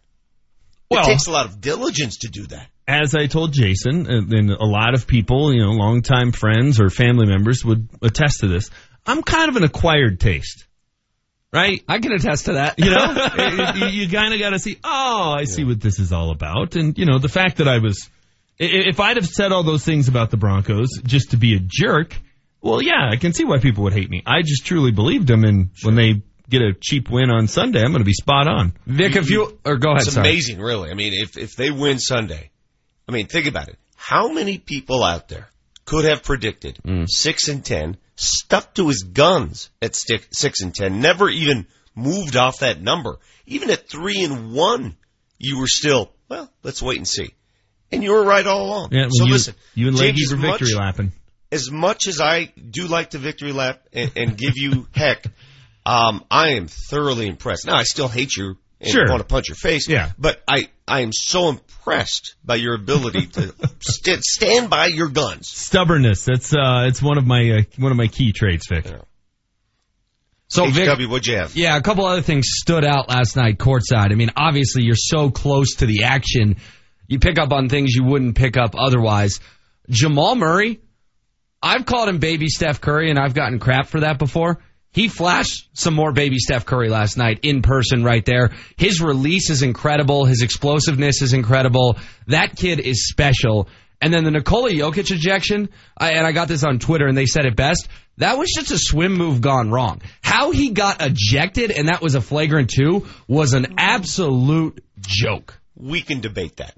Well- 0.89 1.03
it 1.03 1.07
takes 1.07 1.27
a 1.27 1.31
lot 1.31 1.45
of 1.45 1.59
diligence 1.61 2.17
to 2.19 2.27
do 2.29 2.45
that. 2.47 2.67
As 2.87 3.15
I 3.15 3.27
told 3.27 3.53
Jason, 3.53 4.05
uh, 4.07 4.17
and 4.17 4.33
and 4.33 4.49
a 4.51 4.65
lot 4.65 4.93
of 4.93 5.07
people, 5.07 5.53
you 5.53 5.61
know, 5.61 5.71
longtime 5.71 6.33
friends 6.33 6.79
or 6.81 6.89
family 6.89 7.25
members 7.25 7.63
would 7.63 7.87
attest 8.01 8.41
to 8.41 8.47
this. 8.47 8.69
I'm 9.05 9.23
kind 9.23 9.49
of 9.49 9.55
an 9.55 9.63
acquired 9.63 10.19
taste, 10.19 10.65
right? 11.53 11.81
I 11.87 11.99
can 11.99 12.11
attest 12.11 12.45
to 12.45 12.53
that. 12.53 12.79
You 12.79 12.91
know, 12.91 13.87
you, 13.87 14.09
kind 14.09 14.33
of 14.33 14.39
got 14.39 14.49
to 14.51 14.59
see. 14.59 14.77
Oh, 14.83 15.31
I 15.31 15.45
see 15.45 15.63
what 15.63 15.79
this 15.79 15.97
is 15.99 16.11
all 16.11 16.31
about, 16.31 16.75
and 16.75 16.97
you 16.97 17.05
know, 17.05 17.19
the 17.19 17.29
fact 17.29 17.57
that 17.57 17.67
I 17.69 17.77
was, 17.79 18.09
if 18.59 18.99
I'd 18.99 19.15
have 19.15 19.27
said 19.27 19.53
all 19.53 19.63
those 19.63 19.85
things 19.85 20.09
about 20.09 20.29
the 20.29 20.37
Broncos 20.37 20.89
just 21.05 21.31
to 21.31 21.37
be 21.37 21.55
a 21.55 21.59
jerk, 21.59 22.19
well, 22.63 22.81
yeah, 22.81 23.09
I 23.11 23.17
can 23.17 23.33
see 23.33 23.43
why 23.43 23.59
people 23.59 23.83
would 23.83 23.93
hate 23.93 24.09
me. 24.09 24.23
I 24.25 24.41
just 24.41 24.65
truly 24.65 24.91
believed 24.91 25.27
them, 25.27 25.43
and 25.43 25.71
when 25.83 25.95
they 25.95 26.21
get 26.49 26.61
a 26.61 26.73
cheap 26.73 27.09
win 27.09 27.29
on 27.29 27.47
Sunday, 27.47 27.81
I'm 27.81 27.91
going 27.91 27.99
to 27.99 28.05
be 28.05 28.13
spot 28.13 28.47
on. 28.47 28.73
Vic, 28.87 29.17
if 29.17 29.29
you 29.29 29.59
or 29.65 29.75
go 29.75 29.91
ahead. 29.91 30.03
It's 30.03 30.13
sorry. 30.13 30.29
amazing, 30.29 30.59
really. 30.59 30.89
I 30.89 30.93
mean, 30.93 31.13
if 31.13 31.37
if 31.37 31.55
they 31.57 31.71
win 31.71 31.99
Sunday, 31.99 32.51
I 33.07 33.11
mean, 33.11 33.27
think 33.27 33.47
about 33.47 33.67
it. 33.67 33.77
How 33.97 34.31
many 34.31 34.57
people 34.57 35.03
out 35.03 35.27
there 35.27 35.49
could 35.83 36.05
have 36.05 36.23
predicted 36.23 36.79
mm. 36.85 37.05
six 37.09 37.49
and 37.49 37.65
ten, 37.65 37.97
stuck 38.15 38.73
to 38.75 38.87
his 38.87 39.03
guns 39.03 39.69
at 39.81 39.93
stick, 39.93 40.27
six 40.31 40.61
and 40.61 40.73
ten, 40.73 41.01
never 41.01 41.29
even 41.29 41.67
moved 41.95 42.37
off 42.37 42.59
that 42.59 42.81
number. 42.81 43.19
Even 43.45 43.69
at 43.69 43.89
three 43.89 44.23
and 44.23 44.53
one, 44.53 44.95
you 45.37 45.59
were 45.59 45.67
still 45.67 46.13
well. 46.29 46.49
Let's 46.63 46.81
wait 46.81 46.97
and 46.97 47.07
see. 47.07 47.33
And 47.91 48.01
you 48.01 48.11
were 48.11 48.23
right 48.23 48.47
all 48.47 48.65
along. 48.65 48.89
Yeah, 48.93 49.07
so 49.09 49.25
you, 49.25 49.33
listen, 49.33 49.55
you 49.75 49.89
and 49.89 49.97
Jake, 49.97 50.13
Leggy 50.13 50.23
as 50.23 50.31
for 50.31 50.37
victory 50.37 50.73
much- 50.73 50.79
lapping. 50.79 51.11
As 51.53 51.69
much 51.71 52.07
as 52.07 52.19
I 52.19 52.45
do 52.45 52.87
like 52.87 53.11
the 53.11 53.19
victory 53.19 53.51
lap 53.51 53.81
and, 53.93 54.11
and 54.15 54.37
give 54.37 54.53
you 54.57 54.87
heck, 54.95 55.25
um, 55.85 56.23
I 56.31 56.51
am 56.53 56.67
thoroughly 56.67 57.27
impressed. 57.27 57.65
Now 57.67 57.75
I 57.75 57.83
still 57.83 58.07
hate 58.07 58.35
you 58.35 58.57
and 58.81 58.89
Sure. 58.89 59.07
want 59.07 59.21
to 59.21 59.27
punch 59.27 59.47
your 59.49 59.55
face. 59.55 59.87
Yeah. 59.87 60.11
But 60.17 60.41
I, 60.47 60.69
I 60.87 61.01
am 61.01 61.11
so 61.13 61.49
impressed 61.49 62.35
by 62.43 62.55
your 62.55 62.73
ability 62.75 63.27
to 63.27 63.53
st- 63.79 64.23
stand 64.23 64.69
by 64.69 64.87
your 64.87 65.09
guns. 65.09 65.47
Stubbornness. 65.47 66.25
That's 66.25 66.53
uh, 66.53 66.85
it's 66.87 67.01
one 67.01 67.17
of 67.17 67.25
my 67.25 67.49
uh, 67.49 67.61
one 67.77 67.91
of 67.91 67.97
my 67.97 68.07
key 68.07 68.31
traits, 68.33 68.67
Vic. 68.67 68.85
So 70.49 70.69
Vic, 70.69 70.87
HW, 70.87 71.09
what'd 71.09 71.25
you 71.25 71.37
have? 71.37 71.55
Yeah, 71.55 71.77
a 71.77 71.81
couple 71.81 72.05
other 72.05 72.21
things 72.21 72.45
stood 72.49 72.85
out 72.85 73.09
last 73.09 73.35
night 73.35 73.57
courtside. 73.57 74.11
I 74.11 74.15
mean, 74.15 74.29
obviously 74.35 74.83
you're 74.83 74.95
so 74.95 75.31
close 75.31 75.75
to 75.77 75.85
the 75.87 76.03
action, 76.03 76.57
you 77.07 77.19
pick 77.19 77.39
up 77.39 77.51
on 77.51 77.69
things 77.69 77.93
you 77.95 78.03
wouldn't 78.03 78.35
pick 78.35 78.55
up 78.57 78.75
otherwise. 78.77 79.39
Jamal 79.89 80.35
Murray, 80.35 80.79
I've 81.63 81.85
called 81.85 82.09
him 82.09 82.19
baby 82.19 82.49
Steph 82.49 82.81
Curry 82.81 83.09
and 83.09 83.17
I've 83.17 83.33
gotten 83.33 83.57
crap 83.57 83.87
for 83.87 84.01
that 84.01 84.19
before. 84.19 84.59
He 84.91 85.07
flashed 85.07 85.69
some 85.73 85.95
more 85.95 86.11
baby 86.11 86.37
Steph 86.37 86.65
Curry 86.65 86.89
last 86.89 87.17
night 87.17 87.39
in 87.43 87.61
person 87.61 88.03
right 88.03 88.23
there. 88.23 88.51
His 88.77 89.01
release 89.01 89.49
is 89.49 89.63
incredible. 89.63 90.25
His 90.25 90.43
explosiveness 90.43 91.21
is 91.21 91.33
incredible. 91.33 91.97
That 92.27 92.57
kid 92.57 92.81
is 92.81 93.07
special. 93.07 93.69
And 94.01 94.13
then 94.13 94.25
the 94.25 94.31
Nikola 94.31 94.71
Jokic 94.71 95.09
ejection, 95.09 95.69
I, 95.97 96.11
and 96.11 96.27
I 96.27 96.33
got 96.33 96.49
this 96.49 96.65
on 96.65 96.79
Twitter 96.79 97.07
and 97.07 97.17
they 97.17 97.25
said 97.25 97.45
it 97.45 97.55
best. 97.55 97.87
That 98.17 98.37
was 98.37 98.51
just 98.53 98.69
a 98.69 98.77
swim 98.77 99.13
move 99.13 99.39
gone 99.39 99.71
wrong. 99.71 100.01
How 100.21 100.51
he 100.51 100.71
got 100.71 101.01
ejected 101.01 101.71
and 101.71 101.87
that 101.87 102.01
was 102.01 102.15
a 102.15 102.21
flagrant 102.21 102.69
two 102.69 103.07
was 103.25 103.53
an 103.53 103.75
absolute 103.77 104.83
joke. 104.99 105.59
We 105.75 106.01
can 106.01 106.19
debate 106.19 106.57
that. 106.57 106.75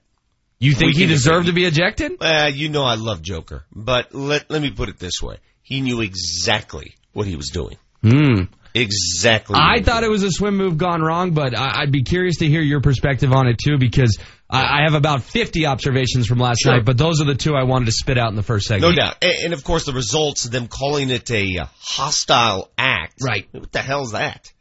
You 0.59 0.74
think 0.74 0.95
he 0.95 1.05
deserved 1.05 1.47
to 1.47 1.53
be 1.53 1.65
ejected? 1.65 2.13
Uh, 2.21 2.50
you 2.53 2.69
know 2.69 2.83
I 2.83 2.95
love 2.95 3.21
Joker, 3.21 3.65
but 3.74 4.13
let 4.15 4.50
let 4.50 4.62
me 4.62 4.71
put 4.71 4.89
it 4.89 5.00
this 5.00 5.21
way: 5.21 5.38
he 5.62 5.81
knew 5.81 6.01
exactly 6.01 6.95
what 7.13 7.27
he 7.27 7.35
was 7.35 7.47
doing. 7.50 7.77
Hmm. 8.01 8.43
Exactly. 8.74 9.55
I 9.57 9.81
thought 9.81 10.03
it 10.03 10.09
was 10.09 10.24
a 10.24 10.29
swim 10.31 10.57
move 10.57 10.77
gone 10.77 11.01
wrong, 11.01 11.31
but 11.31 11.57
I, 11.57 11.81
I'd 11.81 11.93
be 11.93 12.03
curious 12.03 12.38
to 12.39 12.45
hear 12.47 12.59
your 12.62 12.81
perspective 12.81 13.31
on 13.31 13.47
it 13.47 13.57
too, 13.57 13.77
because 13.77 14.19
I, 14.50 14.79
I 14.79 14.83
have 14.83 14.95
about 14.95 15.24
50 15.24 15.65
observations 15.65 16.27
from 16.27 16.39
last 16.39 16.59
Sure. 16.59 16.74
night, 16.74 16.83
but 16.85 16.97
those 16.97 17.21
are 17.21 17.25
the 17.25 17.35
two 17.35 17.55
I 17.55 17.63
wanted 17.63 17.85
to 17.85 17.93
spit 17.93 18.17
out 18.17 18.29
in 18.31 18.35
the 18.35 18.43
first 18.43 18.67
segment. 18.67 18.91
No 18.93 19.01
doubt. 19.01 19.15
And, 19.21 19.45
and 19.45 19.53
of 19.53 19.63
course, 19.63 19.85
the 19.85 19.93
results, 19.93 20.43
of 20.43 20.51
them 20.51 20.67
calling 20.67 21.09
it 21.09 21.31
a 21.31 21.59
uh, 21.62 21.65
hostile 21.79 22.69
act. 22.77 23.21
Right. 23.24 23.47
What 23.53 23.71
the 23.71 23.81
hell's 23.81 24.12
that? 24.12 24.51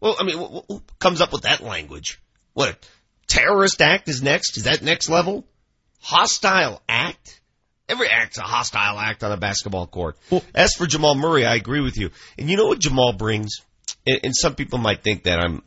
Well, 0.00 0.16
I 0.18 0.24
mean, 0.24 0.38
wh- 0.38 0.60
wh- 0.60 0.66
who 0.68 0.82
comes 0.98 1.20
up 1.20 1.30
with 1.30 1.42
that 1.42 1.60
language? 1.60 2.22
What, 2.54 2.78
terrorist 3.28 3.80
act 3.80 4.08
is 4.08 4.22
next? 4.22 4.56
Is 4.56 4.64
that 4.64 4.82
next 4.82 5.08
level? 5.08 5.44
Hostile 6.00 6.82
act? 6.88 7.40
Every 7.88 8.08
act's 8.08 8.38
a 8.38 8.42
hostile 8.42 8.98
act 8.98 9.24
on 9.24 9.32
a 9.32 9.36
basketball 9.36 9.86
court. 9.86 10.18
As 10.54 10.74
for 10.74 10.86
Jamal 10.86 11.14
Murray, 11.14 11.46
I 11.46 11.54
agree 11.54 11.80
with 11.80 11.96
you. 11.96 12.10
And 12.38 12.50
you 12.50 12.56
know 12.56 12.66
what 12.66 12.80
Jamal 12.80 13.12
brings? 13.12 13.60
And, 14.06 14.20
and 14.24 14.36
some 14.36 14.54
people 14.54 14.78
might 14.78 15.02
think 15.02 15.22
that 15.24 15.38
I'm, 15.38 15.62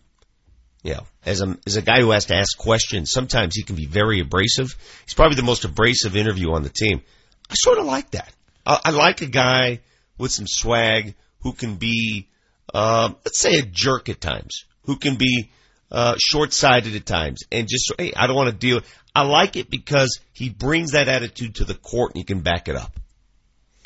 you 0.83 0.93
know, 0.93 1.03
as 1.25 1.41
a, 1.41 1.57
as 1.65 1.77
a 1.77 1.81
guy 1.81 1.99
who 1.99 2.11
has 2.11 2.25
to 2.25 2.35
ask 2.35 2.57
questions, 2.57 3.11
sometimes 3.11 3.55
he 3.55 3.63
can 3.63 3.75
be 3.75 3.85
very 3.85 4.19
abrasive. 4.19 4.75
He's 5.05 5.15
probably 5.15 5.35
the 5.35 5.43
most 5.43 5.65
abrasive 5.65 6.15
interview 6.15 6.51
on 6.51 6.61
the 6.61 6.69
team. 6.69 7.01
I 7.49 7.55
sort 7.55 7.79
of 7.79 7.85
like 7.85 8.11
that. 8.11 8.31
I, 8.65 8.79
I 8.85 8.89
like 8.91 9.21
a 9.21 9.27
guy 9.27 9.79
with 10.17 10.31
some 10.31 10.47
swag 10.47 11.15
who 11.41 11.53
can 11.53 11.75
be, 11.75 12.27
um, 12.73 13.15
let's 13.25 13.39
say, 13.39 13.57
a 13.57 13.63
jerk 13.63 14.09
at 14.09 14.21
times, 14.21 14.65
who 14.83 14.97
can 14.97 15.15
be 15.15 15.51
uh, 15.91 16.15
short-sighted 16.19 16.95
at 16.95 17.05
times, 17.05 17.41
and 17.51 17.67
just 17.67 17.91
hey, 17.97 18.13
I 18.15 18.27
don't 18.27 18.35
want 18.35 18.49
to 18.49 18.55
deal. 18.55 18.81
I 19.13 19.23
like 19.23 19.57
it 19.57 19.69
because 19.69 20.19
he 20.33 20.49
brings 20.49 20.91
that 20.91 21.07
attitude 21.09 21.55
to 21.55 21.65
the 21.65 21.73
court, 21.73 22.11
and 22.13 22.19
you 22.19 22.25
can 22.25 22.39
back 22.39 22.67
it 22.69 22.75
up. 22.75 22.93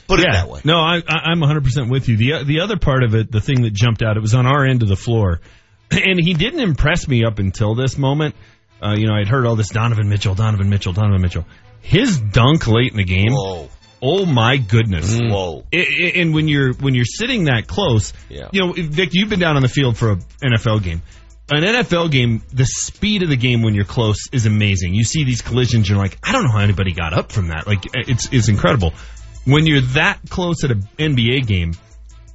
Put 0.07 0.19
it 0.19 0.27
that 0.31 0.47
way. 0.47 0.62
No, 0.63 0.77
I, 0.77 1.01
I'm 1.07 1.39
100% 1.39 1.89
with 1.89 2.07
you. 2.07 2.15
The 2.17 2.43
the 2.43 2.59
other 2.62 2.77
part 2.77 3.03
of 3.03 3.15
it, 3.15 3.31
the 3.31 3.41
thing 3.41 3.63
that 3.63 3.74
jumped 3.74 4.03
out, 4.03 4.17
it 4.17 4.19
was 4.19 4.35
on 4.35 4.45
our 4.45 4.63
end 4.65 4.83
of 4.83 4.88
the 4.89 4.95
floor, 4.95 5.41
and 5.91 6.19
he 6.24 6.33
didn't 6.35 6.59
impress 6.59 7.07
me 7.07 7.25
up 7.25 7.39
until 7.39 7.74
this 7.74 7.97
moment. 7.97 8.35
Uh, 8.81 8.93
you 8.95 9.07
know, 9.07 9.15
I'd 9.15 9.27
heard 9.27 9.47
all 9.47 9.55
this 9.55 9.69
Donovan 9.69 10.07
Mitchell, 10.09 10.35
Donovan 10.35 10.69
Mitchell, 10.69 10.93
Donovan 10.93 11.21
Mitchell. 11.21 11.45
His 11.81 12.19
dunk 12.19 12.67
late 12.67 12.91
in 12.91 12.97
the 12.97 13.03
game. 13.03 13.31
Whoa. 13.31 13.69
Oh 14.01 14.25
my 14.27 14.57
goodness! 14.57 15.17
Whoa. 15.19 15.63
I- 15.74 15.77
I- 15.77 16.12
and 16.17 16.35
when 16.35 16.47
you're 16.47 16.74
when 16.74 16.93
you're 16.93 17.05
sitting 17.05 17.45
that 17.45 17.65
close, 17.65 18.13
Yeah. 18.29 18.50
you 18.51 18.62
know, 18.62 18.74
Vic, 18.74 19.09
you've 19.13 19.29
been 19.29 19.39
down 19.39 19.55
on 19.55 19.63
the 19.63 19.69
field 19.69 19.97
for 19.97 20.12
an 20.12 20.19
NFL 20.43 20.83
game. 20.83 21.01
An 21.51 21.61
NFL 21.63 22.09
game, 22.11 22.41
the 22.51 22.65
speed 22.65 23.21
of 23.21 23.29
the 23.29 23.35
game 23.37 23.61
when 23.61 23.75
you're 23.75 23.85
close 23.85 24.17
is 24.31 24.45
amazing. 24.47 24.95
You 24.95 25.03
see 25.03 25.23
these 25.25 25.43
collisions, 25.43 25.87
you're 25.87 25.97
like, 25.99 26.17
I 26.23 26.31
don't 26.31 26.43
know 26.43 26.51
how 26.51 26.59
anybody 26.59 26.91
got 26.91 27.13
up 27.13 27.31
from 27.31 27.49
that. 27.49 27.67
Like, 27.67 27.85
it's 27.93 28.27
it's 28.33 28.49
incredible. 28.49 28.93
When 29.45 29.67
you're 29.67 29.81
that 29.81 30.19
close 30.29 30.63
at 30.63 30.71
an 30.71 30.87
NBA 30.97 31.45
game, 31.45 31.73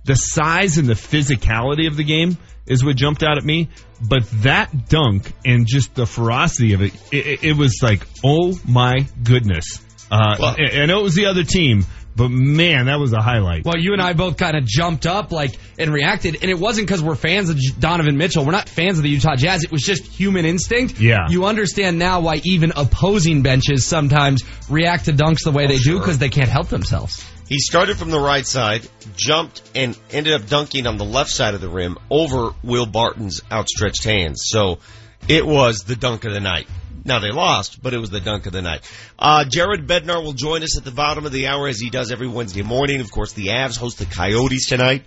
the 0.05 0.15
size 0.15 0.79
and 0.79 0.87
the 0.87 0.95
physicality 0.95 1.89
of 1.89 1.97
the 1.97 2.05
game 2.05 2.39
is 2.67 2.85
what 2.85 2.95
jumped 2.95 3.25
out 3.25 3.37
at 3.37 3.45
me. 3.45 3.69
But 4.01 4.31
that 4.43 4.89
dunk 4.89 5.33
and 5.45 5.67
just 5.67 5.95
the 5.97 6.07
ferocity 6.07 6.75
of 6.75 6.83
it, 6.83 6.95
it, 7.13 7.43
it- 7.45 7.57
was 7.57 7.81
like, 7.83 8.07
oh 8.25 8.57
my 8.67 9.07
goodness. 9.25 9.65
Uh, 10.09 10.37
Well- 10.39 10.57
I 10.59 10.87
know 10.87 11.01
it 11.01 11.03
was 11.03 11.17
the 11.17 11.27
other 11.27 11.43
team, 11.43 11.85
but 12.21 12.31
man, 12.31 12.85
that 12.85 13.01
was 13.01 13.15
a 13.15 13.23
highlight. 13.23 13.65
Well, 13.65 13.79
you 13.79 13.95
and 13.95 14.03
I 14.03 14.13
both 14.13 14.37
kind 14.37 14.55
of 14.55 14.67
jumped 14.67 15.07
up 15.07 15.33
like 15.33 15.59
and 15.79 15.91
reacted, 15.91 16.37
and 16.43 16.51
it 16.51 16.59
wasn't 16.59 16.87
because 16.87 17.03
we're 17.03 17.15
fans 17.15 17.49
of 17.49 17.59
Donovan 17.79 18.19
Mitchell. 18.19 18.45
We're 18.45 18.53
not 18.53 18.69
fans 18.69 18.99
of 18.99 19.05
the 19.05 19.09
Utah 19.09 19.37
Jazz. 19.37 19.65
It 19.65 19.73
was 19.73 19.81
just 19.81 20.05
human 20.05 20.45
instinct. 20.45 21.01
Yeah. 21.01 21.29
You 21.31 21.47
understand 21.47 21.99
now 21.99 22.21
why 22.21 22.43
even 22.45 22.75
opposing 22.77 23.41
benches 23.41 23.87
sometimes 23.87 24.43
react 24.69 25.07
to 25.07 25.15
dunks 25.15 25.45
the 25.45 25.51
way 25.51 25.67
they 25.67 25.77
oh, 25.77 25.83
do 25.83 25.99
because 25.99 26.19
they 26.19 26.29
can't 26.29 26.51
help 26.51 26.69
themselves. 26.69 27.25
He 27.49 27.59
started 27.59 27.97
from 27.97 28.11
the 28.11 28.21
right 28.21 28.47
side, 28.47 28.87
jumped, 29.17 29.63
and 29.75 29.99
ended 30.11 30.35
up 30.35 30.47
dunking 30.47 30.87
on 30.87 30.99
the 30.99 31.07
left 31.07 31.31
side 31.31 31.55
of 31.55 31.63
the 31.63 31.71
rim 31.71 31.97
over 32.11 32.51
Will 32.63 32.85
Barton's 32.85 33.41
outstretched 33.51 34.05
hands. 34.05 34.43
So 34.45 34.81
it 35.27 35.47
was 35.47 35.85
the 35.85 35.97
dunk 35.97 36.27
of 36.27 36.35
the 36.35 36.41
night. 36.41 36.69
Now 37.11 37.19
they 37.19 37.33
lost, 37.33 37.83
but 37.83 37.93
it 37.93 37.99
was 37.99 38.11
the 38.11 38.21
dunk 38.21 38.47
of 38.47 38.53
the 38.53 38.63
night. 38.63 38.89
Uh, 39.19 39.45
Jared 39.45 39.89
Bednar 39.89 40.23
will 40.23 40.33
join 40.33 40.63
us 40.63 40.79
at 40.79 40.85
the 40.85 40.93
bottom 40.93 41.27
of 41.27 41.33
the 41.33 41.49
hour 41.49 41.67
as 41.67 41.81
he 41.81 41.91
does 41.91 42.13
every 42.13 42.29
Wednesday 42.29 42.63
morning. 42.63 43.01
Of 43.01 43.11
course, 43.11 43.33
the 43.33 43.49
Avs 43.49 43.77
host 43.77 43.99
the 43.99 44.05
Coyotes 44.05 44.69
tonight. 44.69 45.03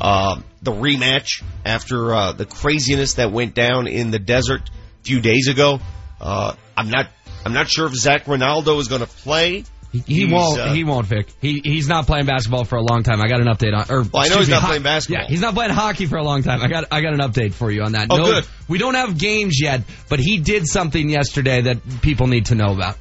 Um, 0.00 0.44
the 0.62 0.70
rematch 0.70 1.42
after 1.64 2.14
uh, 2.14 2.30
the 2.30 2.46
craziness 2.46 3.14
that 3.14 3.32
went 3.32 3.54
down 3.56 3.88
in 3.88 4.12
the 4.12 4.20
desert 4.20 4.70
a 4.70 5.02
few 5.02 5.20
days 5.20 5.48
ago. 5.48 5.80
Uh, 6.20 6.54
I'm 6.76 6.90
not. 6.90 7.08
I'm 7.44 7.54
not 7.54 7.68
sure 7.68 7.86
if 7.86 7.94
Zac 7.94 8.28
Rinaldo 8.28 8.78
is 8.78 8.86
going 8.86 9.00
to 9.00 9.08
play. 9.08 9.64
He, 9.90 10.00
he 10.06 10.32
won't. 10.32 10.60
uh, 10.60 10.72
he 10.72 10.84
won't, 10.84 11.06
Vic. 11.06 11.28
He 11.40 11.62
he's 11.64 11.88
not 11.88 12.06
playing 12.06 12.26
basketball 12.26 12.64
for 12.64 12.76
a 12.76 12.82
long 12.82 13.02
time. 13.04 13.22
I 13.22 13.28
got 13.28 13.40
an 13.40 13.46
update 13.46 13.74
on. 13.74 13.86
Or 13.90 14.02
Well, 14.02 14.22
I 14.22 14.28
know 14.28 14.38
he's 14.38 14.48
not 14.50 14.62
playing 14.62 14.82
basketball. 14.82 15.22
Yeah, 15.24 15.28
he's 15.30 15.40
not 15.40 15.54
playing 15.54 15.70
hockey 15.70 16.04
for 16.06 16.18
a 16.18 16.22
long 16.22 16.42
time. 16.42 16.60
I 16.60 16.68
got 16.68 16.84
I 16.92 17.00
got 17.00 17.14
an 17.14 17.20
update 17.20 17.54
for 17.54 17.70
you 17.70 17.82
on 17.82 17.92
that. 17.92 18.08
Oh, 18.10 18.16
no, 18.18 18.24
good. 18.24 18.46
We 18.68 18.76
don't 18.76 18.94
have 18.94 19.16
games 19.16 19.58
yet, 19.62 19.82
but 20.10 20.20
he 20.20 20.38
did 20.40 20.66
something 20.66 21.08
yesterday 21.08 21.62
that 21.62 21.78
people 22.02 22.26
need 22.26 22.46
to 22.46 22.54
know 22.54 22.72
about. 22.74 22.96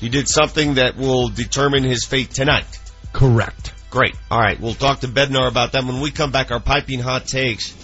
He 0.00 0.08
did 0.08 0.28
something 0.28 0.74
that 0.74 0.96
will 0.96 1.28
determine 1.28 1.82
his 1.82 2.04
fate 2.04 2.30
tonight. 2.30 2.66
Correct. 3.12 3.72
Great. 3.90 4.14
All 4.30 4.38
right. 4.40 4.58
We'll 4.60 4.74
talk 4.74 5.00
to 5.00 5.08
Bednar 5.08 5.48
about 5.48 5.72
that 5.72 5.84
when 5.84 6.00
we 6.00 6.10
come 6.10 6.30
back. 6.30 6.50
Our 6.52 6.60
piping 6.60 7.00
hot 7.00 7.26
takes. 7.26 7.74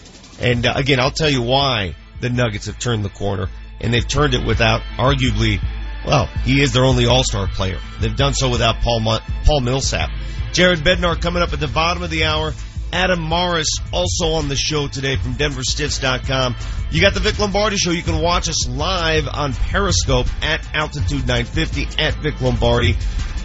And 0.40 0.64
uh, 0.64 0.75
again, 0.76 1.00
I'll 1.00 1.11
tell 1.11 1.31
you 1.31 1.43
why 1.43 1.95
the 2.21 2.31
Nuggets 2.31 2.66
have 2.66 2.78
turned 2.78 3.04
the 3.04 3.09
corner. 3.11 3.49
And 3.81 3.93
they've 3.93 4.07
turned 4.07 4.35
it 4.35 4.47
without 4.47 4.83
arguably, 4.97 5.61
well, 6.06 6.26
he 6.44 6.61
is 6.61 6.73
their 6.73 6.84
only 6.84 7.06
all-star 7.06 7.49
player. 7.49 7.78
They've 8.00 8.16
done 8.16 8.34
so 8.34 8.50
without 8.50 8.80
Paul, 8.80 9.00
Paul 9.44 9.61
Millsap. 9.61 10.11
Jared 10.52 10.80
Bednar 10.80 11.20
coming 11.20 11.42
up 11.42 11.52
at 11.52 11.61
the 11.61 11.68
bottom 11.68 12.02
of 12.02 12.11
the 12.11 12.25
hour. 12.25 12.52
Adam 12.92 13.28
Mares 13.28 13.70
also 13.92 14.32
on 14.34 14.49
the 14.49 14.54
show 14.54 14.87
today 14.87 15.16
from 15.16 15.34
DenverStiffs.com. 15.34 16.54
You 16.92 17.00
got 17.00 17.14
the 17.14 17.20
Vic 17.20 17.40
Lombardi 17.40 17.76
show. 17.76 17.90
You 17.90 18.04
can 18.04 18.23
watch 18.23 18.49
us 18.49 18.68
live 18.68 19.26
on 19.26 19.52
Periscope 19.52 20.28
at 20.42 20.64
Altitude 20.73 21.26
950 21.26 22.00
at 22.00 22.14
Vic 22.14 22.40
Lombardi. 22.40 22.96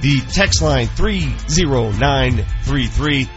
The 0.02 0.22
text 0.32 0.62
line 0.62 0.86
30933. 0.86 3.28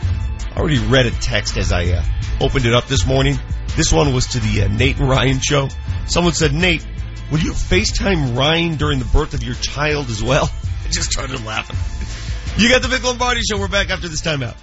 I 0.54 0.58
already 0.58 0.80
read 0.80 1.06
a 1.06 1.10
text 1.12 1.56
as 1.56 1.72
I 1.72 1.86
uh, 1.86 2.04
opened 2.42 2.66
it 2.66 2.74
up 2.74 2.88
this 2.88 3.06
morning. 3.06 3.38
This 3.74 3.90
one 3.90 4.12
was 4.12 4.26
to 4.28 4.38
the 4.38 4.64
uh, 4.64 4.68
Nate 4.68 4.98
and 4.98 5.08
Ryan 5.08 5.40
show. 5.40 5.68
Someone 6.04 6.34
said, 6.34 6.52
Nate, 6.52 6.86
will 7.32 7.40
you 7.40 7.52
FaceTime 7.52 8.36
Ryan 8.36 8.76
during 8.76 8.98
the 8.98 9.06
birth 9.06 9.32
of 9.32 9.42
your 9.42 9.54
child 9.54 10.10
as 10.10 10.22
well? 10.22 10.50
I 10.84 10.88
just 10.88 11.10
started 11.10 11.42
laughing. 11.44 11.76
You 12.62 12.68
got 12.68 12.82
the 12.82 12.88
Vic 12.88 13.02
Lombardi 13.02 13.40
show. 13.40 13.58
We're 13.58 13.68
back 13.68 13.88
after 13.88 14.06
this 14.06 14.20
timeout. 14.20 14.54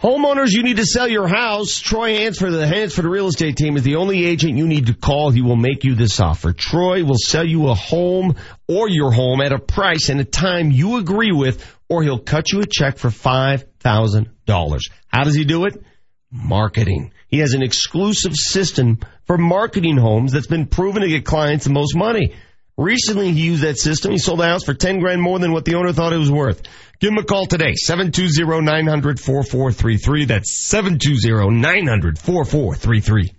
Homeowners, 0.00 0.50
you 0.52 0.62
need 0.62 0.76
to 0.76 0.86
sell 0.86 1.08
your 1.08 1.26
house. 1.26 1.80
Troy 1.80 2.18
Hansford, 2.18 2.52
the 2.52 2.68
Hansford 2.68 3.06
Real 3.06 3.26
Estate 3.26 3.56
Team, 3.56 3.76
is 3.76 3.82
the 3.82 3.96
only 3.96 4.24
agent 4.24 4.56
you 4.56 4.68
need 4.68 4.86
to 4.86 4.94
call. 4.94 5.30
He 5.30 5.42
will 5.42 5.56
make 5.56 5.82
you 5.82 5.96
this 5.96 6.20
offer. 6.20 6.52
Troy 6.52 7.02
will 7.02 7.18
sell 7.18 7.44
you 7.44 7.68
a 7.68 7.74
home 7.74 8.36
or 8.68 8.88
your 8.88 9.10
home 9.10 9.40
at 9.40 9.52
a 9.52 9.58
price 9.58 10.08
and 10.08 10.20
a 10.20 10.24
time 10.24 10.70
you 10.70 10.98
agree 10.98 11.32
with, 11.32 11.64
or 11.88 12.04
he'll 12.04 12.20
cut 12.20 12.52
you 12.52 12.60
a 12.60 12.66
check 12.66 12.98
for 12.98 13.08
$5,000. 13.08 14.80
How 15.08 15.24
does 15.24 15.34
he 15.34 15.44
do 15.44 15.64
it? 15.64 15.82
Marketing. 16.30 17.12
He 17.26 17.38
has 17.38 17.54
an 17.54 17.62
exclusive 17.62 18.36
system 18.36 19.00
for 19.26 19.36
marketing 19.36 19.96
homes 19.96 20.32
that's 20.32 20.46
been 20.46 20.66
proven 20.66 21.02
to 21.02 21.08
get 21.08 21.24
clients 21.24 21.64
the 21.64 21.72
most 21.72 21.96
money. 21.96 22.36
Recently, 22.78 23.32
he 23.32 23.46
used 23.46 23.62
that 23.62 23.78
system. 23.78 24.12
He 24.12 24.18
sold 24.18 24.38
a 24.40 24.44
house 24.44 24.64
for 24.64 24.74
10 24.74 25.00
grand 25.00 25.22
more 25.22 25.38
than 25.38 25.52
what 25.52 25.64
the 25.64 25.76
owner 25.76 25.92
thought 25.92 26.12
it 26.12 26.18
was 26.18 26.30
worth. 26.30 26.62
Give 27.00 27.10
him 27.10 27.16
a 27.18 27.24
call 27.24 27.46
today, 27.46 27.72
720-900-4433. 27.88 30.28
That's 30.28 30.70
720-900-4433. 30.70 33.30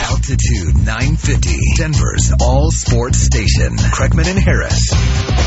Altitude 0.00 0.74
950, 0.84 1.56
Denver's 1.76 2.32
all 2.40 2.70
sports 2.70 3.18
station. 3.18 3.76
Kreckman 3.76 4.26
and 4.26 4.38
Harris. 4.38 4.90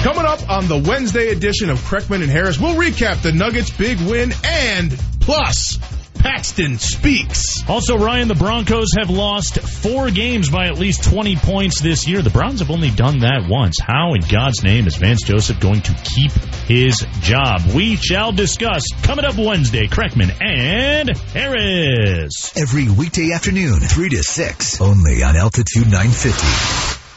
Coming 0.04 0.26
up 0.26 0.50
on 0.50 0.68
the 0.68 0.78
Wednesday 0.78 1.30
edition 1.30 1.70
of 1.70 1.80
Kreckman 1.80 2.22
and 2.24 2.32
Harris, 2.32 2.60
we'll 2.60 2.76
recap 2.76 3.22
the 3.22 3.32
Nuggets' 3.32 3.70
big 3.70 4.02
win 4.02 4.34
and 4.44 4.92
plus 5.20 5.78
Paxton 6.20 6.78
speaks. 6.78 7.68
Also, 7.68 7.98
Ryan, 7.98 8.28
the 8.28 8.36
Broncos 8.36 8.94
have 8.98 9.10
lost 9.10 9.60
four 9.60 10.12
games 10.12 10.50
by 10.50 10.68
at 10.68 10.78
least 10.78 11.04
20 11.06 11.36
points 11.38 11.82
this 11.82 12.08
year. 12.08 12.22
The 12.22 12.30
Browns 12.30 12.60
have 12.60 12.72
only 12.72 12.90
done 12.90 13.20
that 13.20 13.48
once. 13.48 13.78
How 13.82 14.14
in 14.14 14.22
God's 14.22 14.64
name 14.64 14.88
is 14.88 14.96
Vance 14.96 15.24
Joseph 15.24 15.60
going 15.60 15.82
to 15.82 15.94
keep 16.04 16.32
his 16.68 17.06
job? 17.22 17.62
We 17.74 17.96
shall 17.96 18.32
discuss 18.32 18.84
coming 19.04 19.26
up 19.26 19.38
Wednesday. 19.38 19.88
Kreckman 19.88 20.32
and 20.42 21.18
Harris. 21.18 22.58
Every 22.58 22.90
weekday 22.90 23.32
afternoon, 23.34 23.80
3 23.80 24.10
to 24.10 24.24
6, 24.24 24.82
only 24.82 25.24
on 25.24 25.36
Altitude 25.36 25.90
950. 25.90 27.08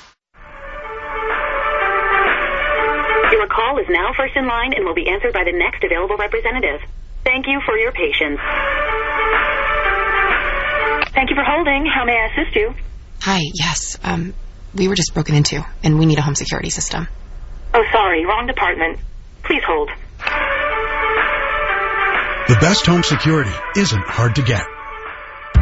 Your 3.33 3.47
call 3.49 3.79
is 3.79 3.87
now 3.89 4.13
first 4.17 4.37
in 4.37 4.47
line 4.47 4.75
and 4.75 4.85
will 4.85 4.95
be 4.95 5.09
answered 5.09 5.33
by 5.33 5.45
the 5.45 5.53
next 5.57 5.83
available 5.85 6.17
representative. 6.17 6.81
Thank 7.25 7.47
you 7.47 7.61
for 7.65 7.77
your 7.77 7.93
patience. 7.93 8.41
Thank 11.15 11.31
you 11.31 11.37
for 11.37 11.45
holding. 11.45 11.87
How 11.87 12.05
may 12.05 12.17
I 12.17 12.29
assist 12.33 12.57
you? 12.57 12.75
Hi, 13.21 13.41
yes. 13.55 13.99
Um, 14.03 14.33
we 14.75 14.89
were 14.89 14.95
just 14.95 15.13
broken 15.13 15.35
into, 15.35 15.65
and 15.83 15.99
we 15.99 16.07
need 16.07 16.19
a 16.19 16.23
home 16.23 16.35
security 16.35 16.71
system. 16.71 17.09
Oh, 17.75 17.85
sorry, 17.93 18.25
wrong 18.25 18.47
department. 18.47 18.99
Please 19.45 19.63
hold. 19.67 19.91
The 22.49 22.57
best 22.61 22.87
home 22.87 23.03
security 23.03 23.53
isn't 23.77 24.05
hard 24.07 24.37
to 24.37 24.43
get. 24.43 24.65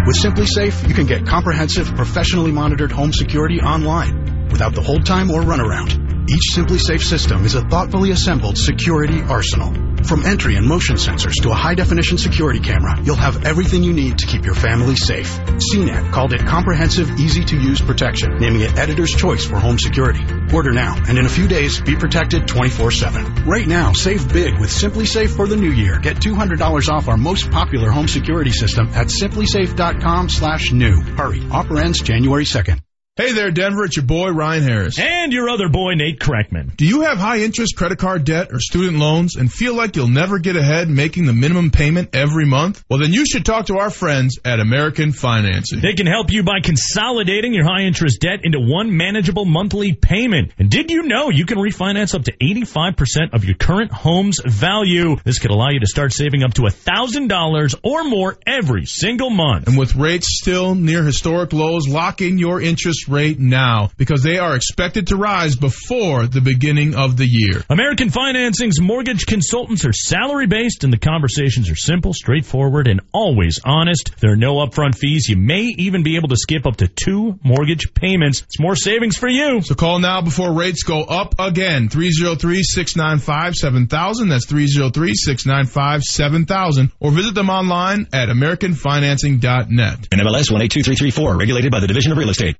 With 0.06 0.16
SimpliSafe, 0.16 0.88
you 0.88 0.94
can 0.94 1.06
get 1.06 1.26
comprehensive, 1.26 1.94
professionally 1.94 2.52
monitored 2.52 2.92
home 2.92 3.12
security 3.12 3.60
online 3.60 4.48
without 4.50 4.74
the 4.74 4.80
hold 4.80 5.04
time 5.04 5.30
or 5.30 5.42
runaround. 5.42 6.17
Each 6.30 6.54
SimpliSafe 6.54 7.02
system 7.02 7.46
is 7.46 7.54
a 7.54 7.62
thoughtfully 7.62 8.10
assembled 8.10 8.58
security 8.58 9.22
arsenal. 9.22 9.72
From 10.04 10.26
entry 10.26 10.56
and 10.56 10.66
motion 10.66 10.96
sensors 10.96 11.32
to 11.42 11.50
a 11.50 11.54
high 11.54 11.74
definition 11.74 12.18
security 12.18 12.60
camera, 12.60 13.00
you'll 13.02 13.16
have 13.16 13.46
everything 13.46 13.82
you 13.82 13.94
need 13.94 14.18
to 14.18 14.26
keep 14.26 14.44
your 14.44 14.54
family 14.54 14.94
safe. 14.94 15.40
CNET 15.72 16.12
called 16.12 16.34
it 16.34 16.44
comprehensive, 16.44 17.18
easy 17.18 17.44
to 17.46 17.56
use 17.56 17.80
protection, 17.80 18.36
naming 18.38 18.60
it 18.60 18.76
editor's 18.76 19.14
choice 19.14 19.46
for 19.46 19.58
home 19.58 19.78
security. 19.78 20.20
Order 20.52 20.72
now, 20.72 21.02
and 21.08 21.16
in 21.16 21.24
a 21.24 21.30
few 21.30 21.48
days, 21.48 21.80
be 21.80 21.96
protected 21.96 22.46
24 22.46 22.90
7. 22.90 23.46
Right 23.46 23.66
now, 23.66 23.94
save 23.94 24.30
big 24.30 24.58
with 24.60 24.68
SimpliSafe 24.68 25.34
for 25.34 25.46
the 25.46 25.56
new 25.56 25.72
year. 25.72 25.98
Get 25.98 26.18
$200 26.18 26.88
off 26.90 27.08
our 27.08 27.16
most 27.16 27.50
popular 27.50 27.90
home 27.90 28.08
security 28.08 28.52
system 28.52 28.88
at 28.88 29.06
simplisafe.com 29.06 30.28
slash 30.28 30.72
new. 30.72 31.00
Hurry, 31.00 31.42
offer 31.50 31.78
ends 31.78 32.02
January 32.02 32.44
2nd. 32.44 32.80
Hey 33.18 33.32
there, 33.32 33.50
Denver. 33.50 33.82
It's 33.82 33.96
your 33.96 34.04
boy, 34.04 34.28
Ryan 34.30 34.62
Harris. 34.62 34.96
And 34.96 35.32
your 35.32 35.48
other 35.48 35.68
boy, 35.68 35.94
Nate 35.94 36.20
Kreckman. 36.20 36.76
Do 36.76 36.86
you 36.86 37.00
have 37.00 37.18
high 37.18 37.38
interest 37.38 37.74
credit 37.74 37.98
card 37.98 38.22
debt 38.22 38.52
or 38.52 38.60
student 38.60 38.98
loans 38.98 39.34
and 39.34 39.52
feel 39.52 39.74
like 39.74 39.96
you'll 39.96 40.06
never 40.06 40.38
get 40.38 40.54
ahead 40.54 40.88
making 40.88 41.26
the 41.26 41.32
minimum 41.32 41.72
payment 41.72 42.10
every 42.12 42.46
month? 42.46 42.84
Well, 42.88 43.00
then 43.00 43.12
you 43.12 43.26
should 43.26 43.44
talk 43.44 43.66
to 43.66 43.78
our 43.78 43.90
friends 43.90 44.38
at 44.44 44.60
American 44.60 45.10
Financing. 45.10 45.80
They 45.80 45.94
can 45.94 46.06
help 46.06 46.30
you 46.30 46.44
by 46.44 46.60
consolidating 46.62 47.54
your 47.54 47.64
high 47.64 47.86
interest 47.86 48.20
debt 48.20 48.44
into 48.44 48.60
one 48.60 48.96
manageable 48.96 49.46
monthly 49.46 49.94
payment. 49.94 50.52
And 50.56 50.70
did 50.70 50.92
you 50.92 51.02
know 51.02 51.28
you 51.28 51.44
can 51.44 51.58
refinance 51.58 52.14
up 52.14 52.22
to 52.26 52.32
85% 52.36 53.34
of 53.34 53.44
your 53.44 53.56
current 53.56 53.90
home's 53.90 54.38
value? 54.46 55.16
This 55.24 55.40
could 55.40 55.50
allow 55.50 55.70
you 55.70 55.80
to 55.80 55.88
start 55.88 56.12
saving 56.12 56.44
up 56.44 56.54
to 56.54 56.62
$1,000 56.62 57.74
or 57.82 58.04
more 58.04 58.38
every 58.46 58.86
single 58.86 59.30
month. 59.30 59.66
And 59.66 59.76
with 59.76 59.96
rates 59.96 60.38
still 60.40 60.76
near 60.76 61.02
historic 61.02 61.52
lows, 61.52 61.88
lock 61.88 62.20
in 62.20 62.38
your 62.38 62.60
interest 62.60 63.07
rate 63.08 63.38
now 63.38 63.90
because 63.96 64.22
they 64.22 64.38
are 64.38 64.54
expected 64.54 65.08
to 65.08 65.16
rise 65.16 65.56
before 65.56 66.26
the 66.26 66.40
beginning 66.40 66.94
of 66.94 67.16
the 67.16 67.26
year. 67.26 67.64
American 67.70 68.10
Financing's 68.10 68.80
mortgage 68.80 69.26
consultants 69.26 69.84
are 69.84 69.92
salary 69.92 70.46
based 70.46 70.84
and 70.84 70.92
the 70.92 70.98
conversations 70.98 71.70
are 71.70 71.76
simple, 71.76 72.12
straightforward, 72.14 72.88
and 72.88 73.00
always 73.12 73.60
honest. 73.64 74.12
There 74.20 74.32
are 74.32 74.36
no 74.36 74.56
upfront 74.56 74.96
fees. 74.96 75.28
You 75.28 75.36
may 75.36 75.74
even 75.78 76.02
be 76.02 76.16
able 76.16 76.28
to 76.28 76.36
skip 76.36 76.66
up 76.66 76.76
to 76.76 76.88
two 76.88 77.38
mortgage 77.42 77.94
payments. 77.94 78.42
It's 78.42 78.60
more 78.60 78.76
savings 78.76 79.16
for 79.16 79.28
you. 79.28 79.62
So 79.62 79.74
call 79.74 79.98
now 79.98 80.20
before 80.22 80.54
rates 80.54 80.82
go 80.82 81.02
up 81.02 81.34
again. 81.38 81.88
303-695-7000. 81.88 84.28
That's 84.28 84.46
303-695-7000. 84.46 86.92
Or 87.00 87.10
visit 87.10 87.34
them 87.34 87.50
online 87.50 88.06
at 88.12 88.28
AmericanFinancing.net. 88.28 90.10
NMLS 90.10 90.52
182334, 90.52 91.36
regulated 91.36 91.70
by 91.70 91.80
the 91.80 91.86
Division 91.86 92.12
of 92.12 92.18
Real 92.18 92.30
Estate. 92.30 92.56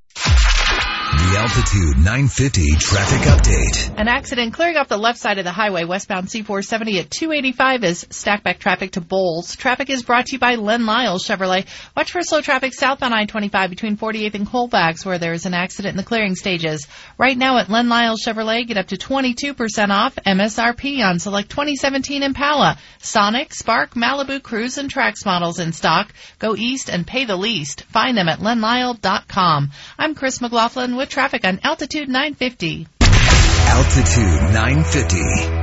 The 1.11 1.38
Altitude 1.39 1.95
950 1.99 2.75
traffic 2.79 3.21
update. 3.21 3.97
An 3.97 4.09
accident 4.09 4.53
clearing 4.53 4.75
off 4.75 4.89
the 4.89 4.97
left 4.97 5.17
side 5.17 5.37
of 5.37 5.45
the 5.45 5.53
highway 5.53 5.85
westbound 5.85 6.27
C470 6.27 6.99
at 6.99 7.09
285 7.09 7.83
is 7.85 8.03
stackback 8.09 8.59
traffic 8.59 8.91
to 8.91 9.01
Bowles. 9.01 9.55
Traffic 9.55 9.89
is 9.89 10.03
brought 10.03 10.25
to 10.25 10.33
you 10.33 10.39
by 10.39 10.55
Len 10.55 10.85
Lyles 10.85 11.25
Chevrolet. 11.25 11.65
Watch 11.95 12.11
for 12.11 12.21
slow 12.23 12.41
traffic 12.41 12.73
southbound 12.73 13.13
I-25 13.13 13.69
between 13.69 13.95
48th 13.95 14.33
and 14.33 14.47
Colfax 14.47 15.05
where 15.05 15.17
there 15.17 15.31
is 15.31 15.45
an 15.45 15.53
accident 15.53 15.93
in 15.93 15.97
the 15.97 16.03
clearing 16.03 16.35
stages. 16.35 16.85
Right 17.17 17.37
now 17.37 17.57
at 17.57 17.69
Len 17.69 17.87
Lyles 17.87 18.21
Chevrolet, 18.21 18.67
get 18.67 18.75
up 18.75 18.87
to 18.87 18.97
22% 18.97 19.89
off 19.91 20.17
MSRP 20.17 21.01
on 21.01 21.19
select 21.19 21.49
2017 21.51 22.21
Impala, 22.21 22.77
Sonic, 22.97 23.53
Spark, 23.53 23.91
Malibu, 23.91 24.41
Cruze, 24.41 24.77
and 24.77 24.93
Trax 24.93 25.25
models 25.25 25.59
in 25.59 25.71
stock. 25.71 26.13
Go 26.37 26.57
east 26.57 26.89
and 26.89 27.07
pay 27.07 27.23
the 27.23 27.37
least. 27.37 27.83
Find 27.83 28.17
them 28.17 28.27
at 28.27 28.39
lenlyle.com. 28.39 29.71
I'm 29.97 30.15
Chris 30.15 30.41
McLaughlin 30.41 30.97
with 30.97 31.07
traffic 31.07 31.29
on 31.45 31.59
Altitude 31.63 32.09
950. 32.09 32.87
Altitude 33.01 34.53
950, 34.53 35.17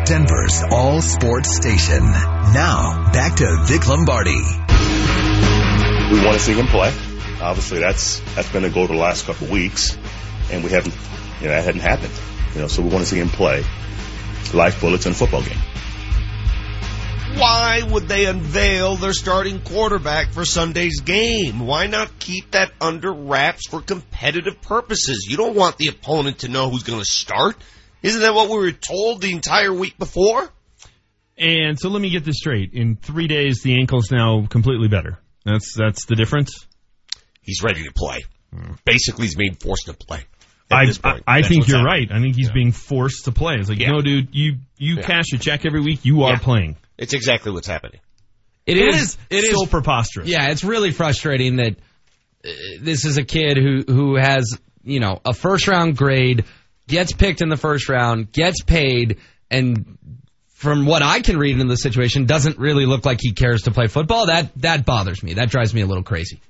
Denver's 0.04 0.62
all 0.70 1.02
sports 1.02 1.56
station. 1.56 2.00
Now, 2.00 3.10
back 3.12 3.36
to 3.36 3.64
Vic 3.66 3.86
Lombardi. 3.88 4.40
We 6.10 6.24
want 6.24 6.34
to 6.34 6.40
see 6.40 6.54
him 6.54 6.66
play. 6.66 6.94
Obviously, 7.40 7.80
that's 7.80 8.20
that's 8.34 8.50
been 8.50 8.64
a 8.64 8.70
goal 8.70 8.86
the 8.86 8.94
last 8.94 9.26
couple 9.26 9.46
of 9.46 9.52
weeks, 9.52 9.98
and 10.50 10.62
we 10.62 10.70
haven't, 10.70 10.94
you 11.40 11.48
know, 11.48 11.54
that 11.54 11.64
hadn't 11.64 11.80
happened. 11.80 12.12
You 12.54 12.62
know, 12.62 12.68
so 12.68 12.82
we 12.82 12.88
want 12.88 13.04
to 13.04 13.10
see 13.10 13.18
him 13.18 13.28
play. 13.28 13.64
Life 14.54 14.80
bullets 14.80 15.06
in 15.06 15.12
a 15.12 15.14
football 15.14 15.42
game. 15.42 15.58
Why 17.38 17.82
would 17.90 18.08
they 18.08 18.24
unveil 18.26 18.96
their 18.96 19.12
starting 19.12 19.60
quarterback 19.60 20.32
for 20.32 20.44
Sunday's 20.46 21.00
game? 21.00 21.60
Why 21.66 21.86
not 21.86 22.18
keep 22.18 22.52
that 22.52 22.72
under 22.80 23.12
wraps 23.12 23.68
for 23.68 23.82
competitive 23.82 24.62
purposes? 24.62 25.26
You 25.28 25.36
don't 25.36 25.54
want 25.54 25.76
the 25.76 25.88
opponent 25.88 26.38
to 26.40 26.48
know 26.48 26.70
who's 26.70 26.82
going 26.82 26.98
to 26.98 27.04
start. 27.04 27.56
Isn't 28.02 28.22
that 28.22 28.34
what 28.34 28.48
we 28.48 28.56
were 28.56 28.72
told 28.72 29.20
the 29.20 29.32
entire 29.32 29.72
week 29.72 29.98
before? 29.98 30.48
And 31.36 31.78
so 31.78 31.90
let 31.90 32.00
me 32.00 32.08
get 32.08 32.24
this 32.24 32.36
straight. 32.38 32.72
In 32.72 32.96
three 32.96 33.26
days, 33.26 33.60
the 33.62 33.78
ankle's 33.78 34.10
now 34.10 34.46
completely 34.48 34.88
better. 34.88 35.18
That's 35.44 35.74
that's 35.76 36.06
the 36.06 36.16
difference. 36.16 36.66
He's 37.42 37.62
ready 37.62 37.84
to 37.84 37.92
play. 37.94 38.24
Basically, 38.86 39.26
he's 39.26 39.36
being 39.36 39.54
forced 39.56 39.86
to 39.86 39.92
play. 39.92 40.20
I. 40.70 40.86
I, 41.04 41.20
I 41.26 41.42
think 41.42 41.68
you're 41.68 41.76
happening. 41.78 42.08
right. 42.08 42.12
I 42.12 42.20
think 42.20 42.34
he's 42.36 42.50
being 42.50 42.72
forced 42.72 43.26
to 43.26 43.32
play. 43.32 43.56
It's 43.58 43.68
like, 43.68 43.78
Yeah. 43.78 43.90
no, 43.90 44.00
dude, 44.00 44.34
you 44.34 44.56
you 44.78 44.96
Yeah. 44.96 45.02
cash 45.02 45.26
a 45.34 45.38
check 45.38 45.66
every 45.66 45.80
week. 45.82 46.04
You 46.06 46.22
are 46.22 46.32
Yeah. 46.32 46.38
playing. 46.38 46.76
It's 46.98 47.14
exactly 47.14 47.52
what's 47.52 47.66
happening. 47.66 48.00
It 48.66 48.78
It 48.78 48.94
is. 48.94 49.02
is 49.02 49.18
It 49.30 49.44
is 49.44 49.52
so 49.52 49.66
preposterous. 49.66 50.28
Yeah, 50.28 50.50
it's 50.50 50.64
really 50.64 50.90
frustrating 50.90 51.56
that 51.56 51.76
uh, 52.44 52.50
this 52.80 53.04
is 53.04 53.16
a 53.16 53.24
kid 53.24 53.56
who 53.56 53.82
who 53.86 54.16
has 54.16 54.58
you 54.82 55.00
know 55.00 55.20
a 55.24 55.32
first 55.32 55.68
round 55.68 55.96
grade, 55.96 56.44
gets 56.88 57.12
picked 57.12 57.42
in 57.42 57.48
the 57.48 57.56
first 57.56 57.88
round, 57.88 58.32
gets 58.32 58.62
paid, 58.62 59.18
and 59.50 59.98
from 60.48 60.86
what 60.86 61.02
I 61.02 61.20
can 61.20 61.38
read 61.38 61.60
in 61.60 61.68
the 61.68 61.76
situation, 61.76 62.24
doesn't 62.24 62.58
really 62.58 62.86
look 62.86 63.04
like 63.04 63.20
he 63.20 63.32
cares 63.32 63.62
to 63.62 63.70
play 63.70 63.86
football. 63.86 64.26
That 64.26 64.50
that 64.62 64.84
bothers 64.84 65.22
me. 65.22 65.34
That 65.34 65.50
drives 65.50 65.72
me 65.72 65.82
a 65.82 65.86
little 65.86 66.04
crazy. 66.04 66.40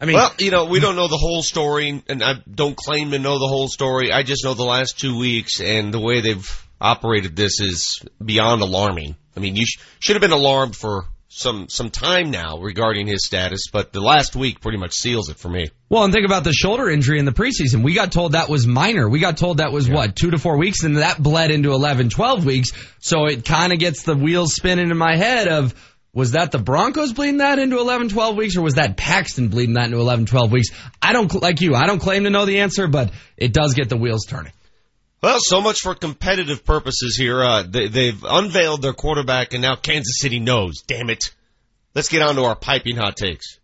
I 0.00 0.06
mean, 0.06 0.16
well, 0.16 0.34
you 0.38 0.50
know, 0.50 0.64
we 0.64 0.80
don't 0.80 0.96
know 0.96 1.08
the 1.08 1.16
whole 1.16 1.42
story, 1.42 2.02
and 2.08 2.22
I 2.22 2.34
don't 2.52 2.76
claim 2.76 3.12
to 3.12 3.18
know 3.18 3.38
the 3.38 3.46
whole 3.46 3.68
story. 3.68 4.10
I 4.10 4.22
just 4.22 4.44
know 4.44 4.54
the 4.54 4.64
last 4.64 4.98
two 4.98 5.18
weeks, 5.18 5.60
and 5.60 5.94
the 5.94 6.00
way 6.00 6.20
they've 6.20 6.66
operated 6.80 7.36
this 7.36 7.60
is 7.60 8.02
beyond 8.22 8.60
alarming. 8.60 9.16
I 9.36 9.40
mean, 9.40 9.56
you 9.56 9.66
sh- 9.66 9.78
should 9.98 10.16
have 10.16 10.20
been 10.22 10.32
alarmed 10.32 10.76
for 10.76 11.06
some 11.28 11.68
some 11.68 11.90
time 11.90 12.30
now 12.30 12.58
regarding 12.58 13.08
his 13.08 13.26
status, 13.26 13.66
but 13.72 13.92
the 13.92 14.00
last 14.00 14.36
week 14.36 14.60
pretty 14.60 14.78
much 14.78 14.92
seals 14.92 15.30
it 15.30 15.36
for 15.36 15.48
me. 15.48 15.68
Well, 15.88 16.04
and 16.04 16.12
think 16.12 16.24
about 16.24 16.44
the 16.44 16.52
shoulder 16.52 16.88
injury 16.88 17.18
in 17.18 17.24
the 17.24 17.32
preseason. 17.32 17.82
We 17.82 17.94
got 17.94 18.12
told 18.12 18.32
that 18.32 18.48
was 18.48 18.66
minor. 18.68 19.08
We 19.08 19.18
got 19.18 19.36
told 19.36 19.56
that 19.56 19.72
was 19.72 19.88
yeah. 19.88 19.94
what, 19.94 20.16
two 20.16 20.30
to 20.30 20.38
four 20.38 20.56
weeks, 20.56 20.84
and 20.84 20.98
that 20.98 21.20
bled 21.20 21.50
into 21.50 21.72
11, 21.72 22.10
12 22.10 22.44
weeks. 22.44 22.70
So 23.00 23.26
it 23.26 23.44
kind 23.44 23.72
of 23.72 23.80
gets 23.80 24.04
the 24.04 24.16
wheels 24.16 24.54
spinning 24.54 24.90
in 24.90 24.96
my 24.96 25.16
head 25.16 25.48
of, 25.48 25.74
was 26.12 26.32
that 26.32 26.52
the 26.52 26.58
Broncos 26.58 27.12
bleeding 27.12 27.38
that 27.38 27.58
into 27.58 27.78
11, 27.78 28.10
12 28.10 28.36
weeks, 28.36 28.56
or 28.56 28.62
was 28.62 28.74
that 28.74 28.96
Paxton 28.96 29.48
bleeding 29.48 29.74
that 29.74 29.86
into 29.86 29.98
11, 29.98 30.26
12 30.26 30.52
weeks? 30.52 30.68
I 31.02 31.12
don't, 31.12 31.42
like 31.42 31.60
you, 31.60 31.74
I 31.74 31.86
don't 31.86 31.98
claim 31.98 32.24
to 32.24 32.30
know 32.30 32.44
the 32.44 32.60
answer, 32.60 32.86
but 32.86 33.10
it 33.36 33.52
does 33.52 33.74
get 33.74 33.88
the 33.88 33.96
wheels 33.96 34.24
turning. 34.24 34.52
Well, 35.24 35.38
so 35.40 35.62
much 35.62 35.80
for 35.80 35.94
competitive 35.94 36.66
purposes 36.66 37.16
here. 37.16 37.42
Uh, 37.42 37.62
they, 37.62 38.08
have 38.08 38.24
unveiled 38.28 38.82
their 38.82 38.92
quarterback, 38.92 39.54
and 39.54 39.62
now 39.62 39.74
Kansas 39.74 40.18
City 40.18 40.38
knows. 40.38 40.82
Damn 40.82 41.08
it! 41.08 41.34
Let's 41.94 42.08
get 42.10 42.20
on 42.20 42.34
to 42.34 42.42
our 42.42 42.54
piping 42.54 42.96
hot 42.96 43.16
takes. 43.16 43.58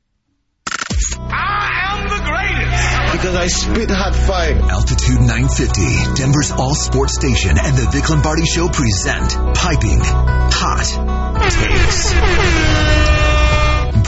I 1.18 1.98
am 1.98 2.08
the 2.08 2.16
greatest 2.24 3.12
because 3.12 3.36
I 3.36 3.48
spit 3.48 3.90
hot 3.90 4.14
fire. 4.14 4.56
Altitude 4.70 5.20
950, 5.20 6.14
Denver's 6.14 6.50
all 6.50 6.74
sports 6.74 7.16
station, 7.16 7.50
and 7.50 7.76
the 7.76 7.90
Vic 7.92 8.08
Lombardi 8.08 8.46
Show 8.46 8.70
present 8.70 9.28
piping 9.54 10.00
hot 10.00 10.86
takes. 11.50 13.29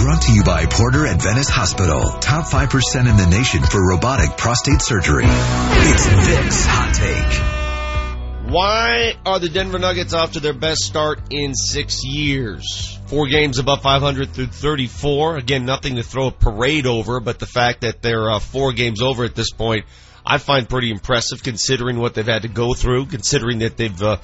Brought 0.02 0.22
to 0.22 0.32
you 0.32 0.42
by 0.42 0.66
Porter 0.66 1.06
Adventist 1.06 1.50
Hospital. 1.50 2.02
Top 2.18 2.46
5% 2.46 3.08
in 3.08 3.16
the 3.16 3.26
nation 3.30 3.62
for 3.62 3.86
robotic 3.86 4.36
prostate 4.36 4.82
surgery. 4.82 5.22
It's 5.26 6.06
Vic's 6.06 6.64
Hot 6.66 6.92
Take. 6.92 8.50
Why 8.52 9.14
are 9.24 9.38
the 9.38 9.48
Denver 9.48 9.78
Nuggets 9.78 10.12
off 10.12 10.32
to 10.32 10.40
their 10.40 10.54
best 10.54 10.80
start 10.80 11.20
in 11.30 11.54
six 11.54 12.02
years? 12.02 12.98
Four 13.06 13.28
games 13.28 13.60
above 13.60 13.82
500 13.82 14.32
through 14.32 14.48
34. 14.48 15.36
Again, 15.36 15.66
nothing 15.66 15.94
to 15.94 16.02
throw 16.02 16.26
a 16.26 16.32
parade 16.32 16.88
over, 16.88 17.20
but 17.20 17.38
the 17.38 17.46
fact 17.46 17.82
that 17.82 18.02
they're 18.02 18.28
uh, 18.28 18.40
four 18.40 18.72
games 18.72 19.02
over 19.02 19.22
at 19.22 19.36
this 19.36 19.52
point, 19.52 19.84
I 20.26 20.38
find 20.38 20.68
pretty 20.68 20.90
impressive 20.90 21.44
considering 21.44 22.00
what 22.00 22.14
they've 22.14 22.26
had 22.26 22.42
to 22.42 22.48
go 22.48 22.74
through, 22.74 23.06
considering 23.06 23.60
that 23.60 23.76
they've 23.76 24.02
uh, 24.02 24.16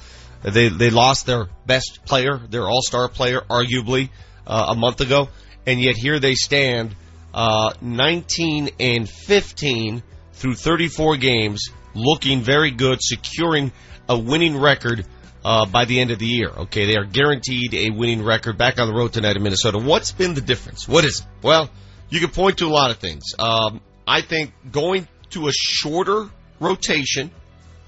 they 0.43 0.67
they 0.67 0.89
lost 0.89 1.25
their 1.25 1.47
best 1.65 2.01
player, 2.03 2.37
their 2.49 2.67
All 2.67 2.81
Star 2.81 3.07
player, 3.07 3.39
arguably 3.49 4.09
uh, 4.45 4.65
a 4.71 4.75
month 4.75 4.99
ago 4.99 5.29
and 5.65 5.79
yet 5.79 5.95
here 5.95 6.19
they 6.19 6.35
stand, 6.35 6.95
uh, 7.33 7.73
19 7.81 8.69
and 8.79 9.09
15 9.09 10.03
through 10.33 10.55
34 10.55 11.17
games, 11.17 11.69
looking 11.93 12.41
very 12.41 12.71
good, 12.71 12.99
securing 13.01 13.71
a 14.07 14.17
winning 14.17 14.59
record 14.59 15.05
uh, 15.43 15.65
by 15.65 15.85
the 15.85 15.99
end 15.99 16.11
of 16.11 16.19
the 16.19 16.25
year. 16.25 16.49
Okay, 16.49 16.85
they 16.85 16.95
are 16.95 17.05
guaranteed 17.05 17.73
a 17.73 17.89
winning 17.91 18.23
record 18.23 18.57
back 18.57 18.79
on 18.79 18.87
the 18.87 18.93
road 18.93 19.13
tonight 19.13 19.35
in 19.35 19.43
Minnesota. 19.43 19.77
What's 19.77 20.11
been 20.11 20.33
the 20.33 20.41
difference? 20.41 20.87
What 20.87 21.05
is 21.05 21.19
it? 21.19 21.25
Well, 21.41 21.69
you 22.09 22.19
can 22.19 22.29
point 22.29 22.57
to 22.59 22.65
a 22.65 22.69
lot 22.69 22.91
of 22.91 22.97
things. 22.97 23.23
Um, 23.37 23.81
I 24.07 24.21
think 24.21 24.51
going 24.71 25.07
to 25.31 25.47
a 25.47 25.51
shorter 25.53 26.29
rotation 26.59 27.31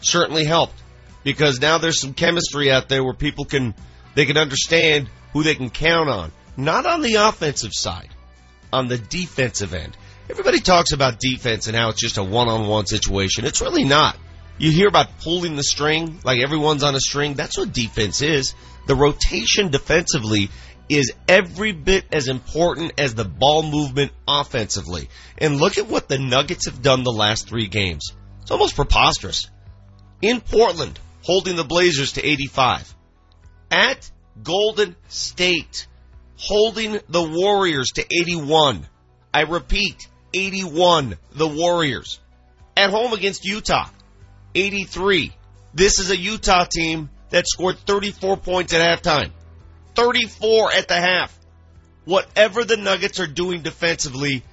certainly 0.02 0.46
helped 0.46 0.82
because 1.24 1.60
now 1.60 1.78
there's 1.78 2.00
some 2.00 2.14
chemistry 2.14 2.72
out 2.72 2.90
there 2.90 3.04
where 3.04 3.14
people 3.14 3.46
can 3.46 3.74
they 4.16 4.26
can 4.26 4.38
understand 4.38 5.10
who 5.34 5.44
they 5.44 5.56
can 5.56 5.70
count 5.70 6.10
on. 6.10 6.32
Not 6.58 6.86
on 6.86 7.02
the 7.02 7.16
offensive 7.16 7.72
side, 7.74 8.10
on 8.72 8.88
the 8.88 8.98
defensive 8.98 9.74
end. 9.74 9.96
Everybody 10.30 10.60
talks 10.60 10.92
about 10.94 11.20
defense 11.20 11.68
and 11.68 11.76
how 11.76 11.90
it's 11.90 12.02
just 12.02 12.18
a 12.18 12.24
one-on-one 12.24 12.86
situation. 12.86 13.46
It's 13.46 13.62
really 13.62 13.84
not. 13.84 14.18
You 14.58 14.72
hear 14.72 14.88
about 14.88 15.20
pulling 15.22 15.56
the 15.56 15.64
string, 15.64 16.20
like 16.24 16.40
everyone's 16.40 16.84
on 16.84 16.96
a 16.96 17.00
string. 17.00 17.34
That's 17.34 17.58
what 17.58 17.74
defense 17.74 18.22
is. 18.22 18.54
The 18.88 18.96
rotation 18.96 19.72
defensively 19.72 20.50
is 20.88 21.14
every 21.28 21.72
bit 21.72 22.06
as 22.12 22.28
important 22.28 23.00
as 23.00 23.16
the 23.16 23.26
ball 23.26 23.64
movement 23.64 24.12
offensively. 24.28 25.10
And 25.38 25.58
look 25.58 25.78
at 25.78 25.88
what 25.88 26.08
the 26.08 26.20
Nuggets 26.20 26.68
have 26.68 26.82
done 26.82 27.04
the 27.04 27.12
last 27.12 27.48
three 27.48 27.68
games. 27.68 28.12
It's 28.42 28.52
almost 28.52 28.76
preposterous. 28.76 29.50
In 30.22 30.42
Portland, 30.42 31.00
holding 31.24 31.56
the 31.56 31.64
Blazers 31.64 32.14
to 32.14 32.26
85. 32.26 32.94
At 33.72 34.12
Golden 34.44 34.96
State, 35.08 35.88
holding 36.42 37.00
the 37.10 37.24
Warriors 37.24 37.92
to 37.92 38.02
81. 38.02 38.86
I 39.34 39.42
repeat, 39.42 40.08
81, 40.34 41.18
the 41.34 41.48
Warriors. 41.48 42.20
At 42.76 42.90
home 42.90 43.14
against 43.14 43.46
Utah, 43.46 43.90
83. 44.56 45.32
This 45.74 46.00
is 46.00 46.10
a 46.10 46.18
Utah 46.18 46.66
team 46.66 47.10
that 47.30 47.48
scored 47.48 47.78
34 47.80 48.38
points 48.38 48.74
at 48.74 48.82
halftime. 48.82 49.32
34 49.96 50.74
at 50.74 50.88
the 50.88 50.96
half. 50.96 51.38
Whatever 52.06 52.64
the 52.64 52.78
Nuggets 52.78 53.20
are 53.20 53.28
doing 53.28 53.62
defensively, 53.62 54.44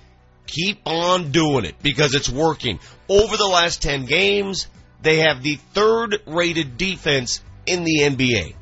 keep 0.47 0.81
on 0.85 1.33
doing 1.33 1.65
it 1.65 1.77
because 1.83 2.15
it's 2.15 2.29
working. 2.29 2.79
Over 3.09 3.37
the 3.37 3.47
last 3.47 3.81
10 3.83 4.05
games, 4.05 4.67
they 5.01 5.19
have 5.19 5.43
the 5.43 5.57
third 5.73 6.21
rated 6.27 6.77
defense 6.77 7.41
in 7.67 7.85
the 7.85 8.01
NBA. 8.01 8.55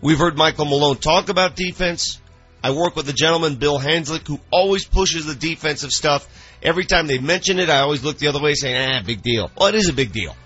We've 0.00 0.18
heard 0.18 0.36
Michael 0.36 0.66
Malone 0.66 0.96
talk 0.96 1.28
about 1.28 1.56
defense. 1.56 2.19
I 2.62 2.72
work 2.72 2.94
with 2.96 3.08
a 3.08 3.12
gentleman, 3.12 3.56
Bill 3.56 3.78
Hanzlik, 3.78 4.26
who 4.26 4.38
always 4.50 4.84
pushes 4.84 5.26
the 5.26 5.34
defensive 5.34 5.90
stuff. 5.90 6.28
Every 6.62 6.84
time 6.84 7.06
they 7.06 7.18
mention 7.18 7.58
it, 7.58 7.70
I 7.70 7.80
always 7.80 8.04
look 8.04 8.18
the 8.18 8.28
other 8.28 8.40
way 8.40 8.54
saying, 8.54 8.76
ah, 8.76 9.02
big 9.04 9.22
deal. 9.22 9.50
Well, 9.56 9.68
it 9.68 9.74
is 9.74 9.88
a 9.88 9.94
big 9.94 10.12
deal. 10.12 10.36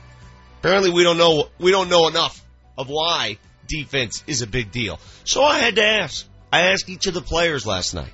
Apparently 0.61 0.91
we 0.91 1.03
don't 1.03 1.19
know, 1.19 1.49
we 1.59 1.73
don't 1.73 1.91
know 1.91 2.07
enough 2.07 2.41
of 2.79 2.89
why 2.89 3.39
defense 3.67 4.23
is 4.27 4.43
a 4.43 4.47
big 4.47 4.71
deal. 4.71 5.01
So 5.25 5.43
I 5.43 5.59
had 5.59 5.77
to 5.77 5.85
ask. 5.85 6.27
I 6.53 6.73
asked 6.73 6.89
each 6.89 7.07
of 7.07 7.15
the 7.15 7.21
players 7.21 7.67
last 7.67 7.95
night, 7.95 8.13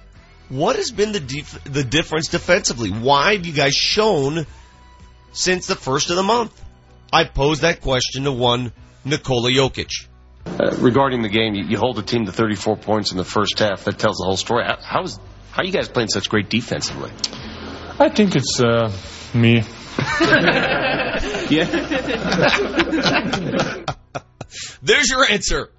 what 0.48 0.76
has 0.76 0.90
been 0.90 1.12
the 1.12 1.20
def- 1.20 1.62
the 1.64 1.84
difference 1.84 2.28
defensively? 2.28 2.90
Why 2.90 3.34
have 3.34 3.46
you 3.46 3.52
guys 3.52 3.74
shown 3.74 4.46
since 5.32 5.66
the 5.66 5.76
first 5.76 6.10
of 6.10 6.16
the 6.16 6.22
month? 6.22 6.58
I 7.12 7.24
posed 7.24 7.62
that 7.62 7.82
question 7.82 8.24
to 8.24 8.32
one 8.32 8.72
Nikola 9.04 9.50
Jokic. 9.50 10.06
Uh, 10.58 10.76
regarding 10.78 11.22
the 11.22 11.28
game, 11.28 11.54
you, 11.54 11.64
you, 11.64 11.78
hold 11.78 11.96
the 11.96 12.02
team 12.02 12.26
to 12.26 12.32
34 12.32 12.76
points 12.76 13.12
in 13.12 13.18
the 13.18 13.24
first 13.24 13.58
half. 13.58 13.84
That 13.84 13.98
tells 13.98 14.16
the 14.18 14.24
whole 14.24 14.36
story. 14.36 14.64
How, 14.64 14.78
how 14.80 15.02
is 15.02 15.18
how 15.50 15.62
are 15.62 15.64
you 15.64 15.72
guys 15.72 15.88
playing 15.88 16.08
such 16.08 16.28
great 16.28 16.48
defensively? 16.48 17.10
I 17.98 18.08
think 18.08 18.36
it's 18.36 18.60
uh, 18.60 18.92
me. 19.34 19.62
yeah. 21.50 21.66
There's 24.82 25.10
your 25.10 25.30
answer. 25.30 25.70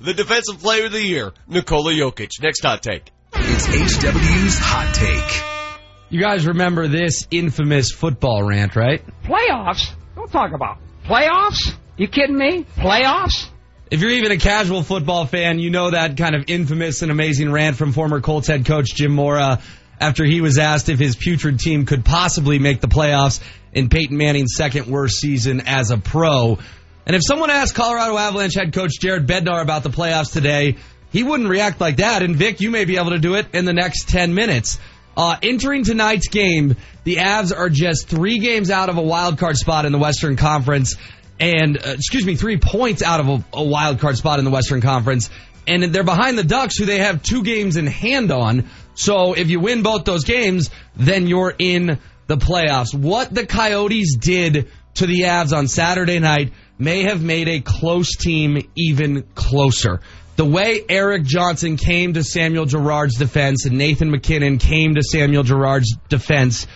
The 0.00 0.14
defensive 0.14 0.60
player 0.60 0.86
of 0.86 0.92
the 0.92 1.02
year, 1.02 1.32
Nikola 1.48 1.92
Jokic. 1.92 2.30
Next 2.42 2.62
hot 2.62 2.82
take. 2.82 3.10
It's 3.34 3.66
HW's 3.66 4.58
hot 4.58 4.94
take. 4.94 6.10
You 6.10 6.20
guys 6.20 6.46
remember 6.46 6.86
this 6.88 7.26
infamous 7.30 7.90
football 7.90 8.42
rant, 8.42 8.76
right? 8.76 9.02
Playoffs? 9.24 9.90
Don't 10.14 10.30
talk 10.30 10.52
about 10.52 10.78
playoffs. 11.04 11.74
You 11.96 12.08
kidding 12.08 12.36
me? 12.36 12.64
Playoffs? 12.76 13.48
If 13.94 14.00
you're 14.00 14.10
even 14.10 14.32
a 14.32 14.38
casual 14.38 14.82
football 14.82 15.24
fan, 15.24 15.60
you 15.60 15.70
know 15.70 15.88
that 15.88 16.16
kind 16.16 16.34
of 16.34 16.46
infamous 16.48 17.02
and 17.02 17.12
amazing 17.12 17.52
rant 17.52 17.76
from 17.76 17.92
former 17.92 18.20
Colts 18.20 18.48
head 18.48 18.66
coach 18.66 18.92
Jim 18.92 19.12
Mora 19.12 19.60
after 20.00 20.24
he 20.24 20.40
was 20.40 20.58
asked 20.58 20.88
if 20.88 20.98
his 20.98 21.14
putrid 21.14 21.60
team 21.60 21.86
could 21.86 22.04
possibly 22.04 22.58
make 22.58 22.80
the 22.80 22.88
playoffs 22.88 23.40
in 23.72 23.88
Peyton 23.88 24.16
Manning's 24.16 24.56
second 24.56 24.88
worst 24.88 25.20
season 25.20 25.62
as 25.66 25.92
a 25.92 25.96
pro. 25.96 26.58
And 27.06 27.14
if 27.14 27.22
someone 27.24 27.50
asked 27.50 27.76
Colorado 27.76 28.18
Avalanche 28.18 28.56
head 28.56 28.72
coach 28.72 28.98
Jared 28.98 29.28
Bednar 29.28 29.62
about 29.62 29.84
the 29.84 29.90
playoffs 29.90 30.32
today, 30.32 30.74
he 31.12 31.22
wouldn't 31.22 31.48
react 31.48 31.80
like 31.80 31.98
that. 31.98 32.24
And 32.24 32.34
Vic, 32.34 32.60
you 32.60 32.72
may 32.72 32.86
be 32.86 32.96
able 32.96 33.10
to 33.10 33.20
do 33.20 33.36
it 33.36 33.46
in 33.54 33.64
the 33.64 33.72
next 33.72 34.08
10 34.08 34.34
minutes. 34.34 34.80
Uh, 35.16 35.36
entering 35.40 35.84
tonight's 35.84 36.26
game, 36.26 36.74
the 37.04 37.18
Avs 37.18 37.56
are 37.56 37.68
just 37.68 38.08
three 38.08 38.40
games 38.40 38.72
out 38.72 38.88
of 38.88 38.96
a 38.96 39.02
wild 39.02 39.38
card 39.38 39.56
spot 39.56 39.84
in 39.84 39.92
the 39.92 39.98
Western 39.98 40.34
Conference 40.34 40.96
and 41.40 41.76
uh, 41.76 41.90
excuse 41.90 42.24
me, 42.24 42.36
three 42.36 42.58
points 42.58 43.02
out 43.02 43.20
of 43.20 43.28
a, 43.28 43.44
a 43.54 43.62
wild 43.62 44.00
card 44.00 44.16
spot 44.16 44.38
in 44.38 44.44
the 44.44 44.50
Western 44.50 44.80
Conference, 44.80 45.30
and 45.66 45.82
they're 45.82 46.04
behind 46.04 46.38
the 46.38 46.44
Ducks, 46.44 46.76
who 46.76 46.84
they 46.84 46.98
have 46.98 47.22
two 47.22 47.42
games 47.42 47.76
in 47.76 47.86
hand 47.86 48.30
on. 48.30 48.68
So 48.94 49.34
if 49.34 49.50
you 49.50 49.60
win 49.60 49.82
both 49.82 50.04
those 50.04 50.24
games, 50.24 50.70
then 50.96 51.26
you're 51.26 51.54
in 51.58 51.98
the 52.26 52.36
playoffs. 52.36 52.94
What 52.94 53.32
the 53.32 53.46
Coyotes 53.46 54.16
did 54.16 54.68
to 54.94 55.06
the 55.06 55.22
Avs 55.22 55.56
on 55.56 55.66
Saturday 55.66 56.18
night 56.18 56.52
may 56.78 57.02
have 57.02 57.22
made 57.22 57.48
a 57.48 57.60
close 57.60 58.16
team 58.16 58.70
even 58.76 59.22
closer. 59.34 60.00
The 60.36 60.44
way 60.44 60.84
Erik 60.88 61.24
Johnson 61.24 61.76
came 61.76 62.14
to 62.14 62.24
Samuel 62.24 62.66
Girard's 62.66 63.16
defense 63.16 63.66
and 63.66 63.78
Nathan 63.78 64.10
MacKinnon 64.10 64.58
came 64.58 64.96
to 64.96 65.02
Samuel 65.02 65.44
Girard's 65.44 65.96
defense, 66.08 66.66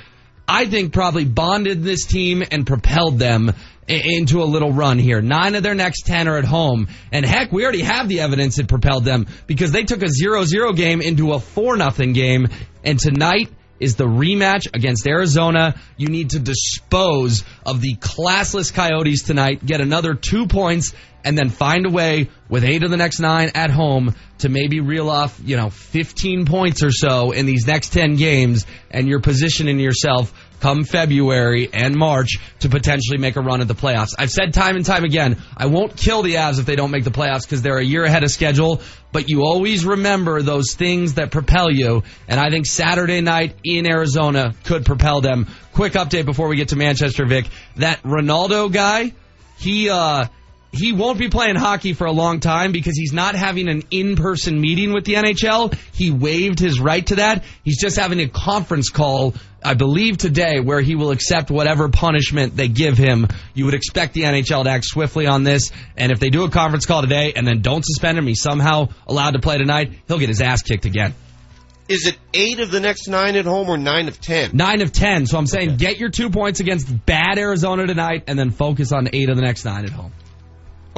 I 0.46 0.66
think 0.66 0.92
probably 0.92 1.24
bonded 1.24 1.82
this 1.82 2.06
team 2.06 2.44
and 2.48 2.66
propelled 2.66 3.18
them 3.18 3.52
into 3.88 4.42
a 4.42 4.44
little 4.44 4.72
run 4.72 4.98
here. 4.98 5.20
Nine 5.20 5.54
of 5.54 5.62
their 5.62 5.74
next 5.74 6.02
ten 6.02 6.28
are 6.28 6.38
at 6.38 6.44
home. 6.44 6.88
And 7.12 7.24
heck, 7.24 7.52
we 7.52 7.64
already 7.64 7.82
have 7.82 8.08
the 8.08 8.20
evidence 8.20 8.56
that 8.56 8.68
propelled 8.68 9.04
them 9.04 9.26
because 9.46 9.72
they 9.72 9.84
took 9.84 10.02
a 10.02 10.08
0-0 10.08 10.76
game 10.76 11.00
into 11.00 11.32
a 11.32 11.40
4 11.40 11.76
nothing 11.76 12.12
game. 12.12 12.48
And 12.84 12.98
tonight 12.98 13.50
is 13.80 13.96
the 13.96 14.04
rematch 14.04 14.66
against 14.74 15.06
Arizona. 15.06 15.74
You 15.96 16.08
need 16.08 16.30
to 16.30 16.38
dispose 16.38 17.44
of 17.64 17.80
the 17.80 17.96
classless 17.96 18.72
Coyotes 18.72 19.22
tonight, 19.22 19.64
get 19.64 19.80
another 19.80 20.14
two 20.14 20.46
points, 20.46 20.94
and 21.24 21.36
then 21.36 21.50
find 21.50 21.86
a 21.86 21.90
way 21.90 22.30
with 22.48 22.64
eight 22.64 22.82
of 22.82 22.90
the 22.90 22.96
next 22.96 23.20
nine 23.20 23.50
at 23.54 23.70
home 23.70 24.14
to 24.38 24.48
maybe 24.48 24.80
reel 24.80 25.10
off, 25.10 25.40
you 25.44 25.56
know, 25.56 25.68
15 25.68 26.46
points 26.46 26.82
or 26.82 26.90
so 26.90 27.32
in 27.32 27.46
these 27.46 27.66
next 27.66 27.92
10 27.92 28.16
games, 28.16 28.66
and 28.90 29.08
you're 29.08 29.20
positioning 29.20 29.78
yourself 29.78 30.32
come 30.60 30.84
February 30.84 31.68
and 31.72 31.96
March 31.96 32.38
to 32.60 32.68
potentially 32.68 33.18
make 33.18 33.36
a 33.36 33.40
run 33.40 33.60
at 33.60 33.68
the 33.68 33.74
playoffs. 33.74 34.14
I've 34.18 34.30
said 34.30 34.54
time 34.54 34.76
and 34.76 34.84
time 34.84 35.04
again, 35.04 35.36
I 35.56 35.66
won't 35.66 35.96
kill 35.96 36.22
the 36.22 36.34
Avs 36.34 36.58
if 36.58 36.66
they 36.66 36.76
don't 36.76 36.90
make 36.90 37.04
the 37.04 37.10
playoffs 37.10 37.42
because 37.42 37.62
they're 37.62 37.78
a 37.78 37.84
year 37.84 38.04
ahead 38.04 38.24
of 38.24 38.30
schedule, 38.30 38.80
but 39.12 39.28
you 39.28 39.42
always 39.42 39.84
remember 39.84 40.42
those 40.42 40.74
things 40.74 41.14
that 41.14 41.30
propel 41.30 41.70
you, 41.70 42.02
and 42.26 42.38
I 42.38 42.50
think 42.50 42.66
Saturday 42.66 43.20
night 43.20 43.54
in 43.64 43.90
Arizona 43.90 44.54
could 44.64 44.84
propel 44.84 45.20
them. 45.20 45.46
Quick 45.72 45.94
update 45.94 46.26
before 46.26 46.48
we 46.48 46.56
get 46.56 46.68
to 46.68 46.76
Manchester, 46.76 47.24
Vic. 47.24 47.46
That 47.76 48.00
Rinaldo 48.04 48.68
guy, 48.68 49.12
he, 49.58 49.88
uh, 49.90 50.26
he 50.72 50.92
won't 50.92 51.18
be 51.18 51.28
playing 51.28 51.56
hockey 51.56 51.94
for 51.94 52.06
a 52.06 52.12
long 52.12 52.40
time 52.40 52.72
because 52.72 52.96
he's 52.96 53.12
not 53.12 53.34
having 53.34 53.68
an 53.68 53.84
in-person 53.90 54.60
meeting 54.60 54.92
with 54.92 55.04
the 55.04 55.14
NHL. 55.14 55.74
He 55.92 56.10
waived 56.10 56.58
his 56.58 56.78
right 56.78 57.06
to 57.06 57.16
that. 57.16 57.44
He's 57.64 57.80
just 57.80 57.96
having 57.96 58.20
a 58.20 58.28
conference 58.28 58.90
call, 58.90 59.34
I 59.64 59.74
believe 59.74 60.18
today, 60.18 60.60
where 60.60 60.80
he 60.80 60.94
will 60.94 61.10
accept 61.10 61.50
whatever 61.50 61.88
punishment 61.88 62.54
they 62.54 62.68
give 62.68 62.98
him. 62.98 63.28
You 63.54 63.64
would 63.64 63.74
expect 63.74 64.12
the 64.12 64.22
NHL 64.22 64.64
to 64.64 64.70
act 64.70 64.84
swiftly 64.84 65.26
on 65.26 65.42
this, 65.42 65.72
and 65.96 66.12
if 66.12 66.20
they 66.20 66.28
do 66.28 66.44
a 66.44 66.50
conference 66.50 66.84
call 66.84 67.00
today 67.00 67.32
and 67.34 67.46
then 67.46 67.62
don't 67.62 67.84
suspend 67.84 68.18
him, 68.18 68.26
he's 68.26 68.42
somehow 68.42 68.88
allowed 69.06 69.32
to 69.32 69.40
play 69.40 69.56
tonight, 69.56 69.92
he'll 70.06 70.18
get 70.18 70.28
his 70.28 70.42
ass 70.42 70.62
kicked 70.62 70.84
again. 70.84 71.14
Is 71.88 72.06
it 72.06 72.18
eight 72.34 72.60
of 72.60 72.70
the 72.70 72.80
next 72.80 73.08
nine 73.08 73.34
at 73.36 73.46
home 73.46 73.70
or 73.70 73.78
nine 73.78 74.08
of 74.08 74.20
ten? 74.20 74.50
Nine 74.52 74.82
of 74.82 74.92
ten. 74.92 75.24
So 75.24 75.38
I'm 75.38 75.46
saying 75.46 75.78
get 75.78 75.98
your 75.98 76.10
two 76.10 76.28
points 76.28 76.60
against 76.60 77.06
bad 77.06 77.38
Arizona 77.38 77.86
tonight 77.86 78.24
and 78.26 78.38
then 78.38 78.50
focus 78.50 78.92
on 78.92 79.08
eight 79.14 79.30
of 79.30 79.36
the 79.36 79.42
next 79.42 79.64
nine 79.64 79.86
at 79.86 79.90
home. 79.90 80.12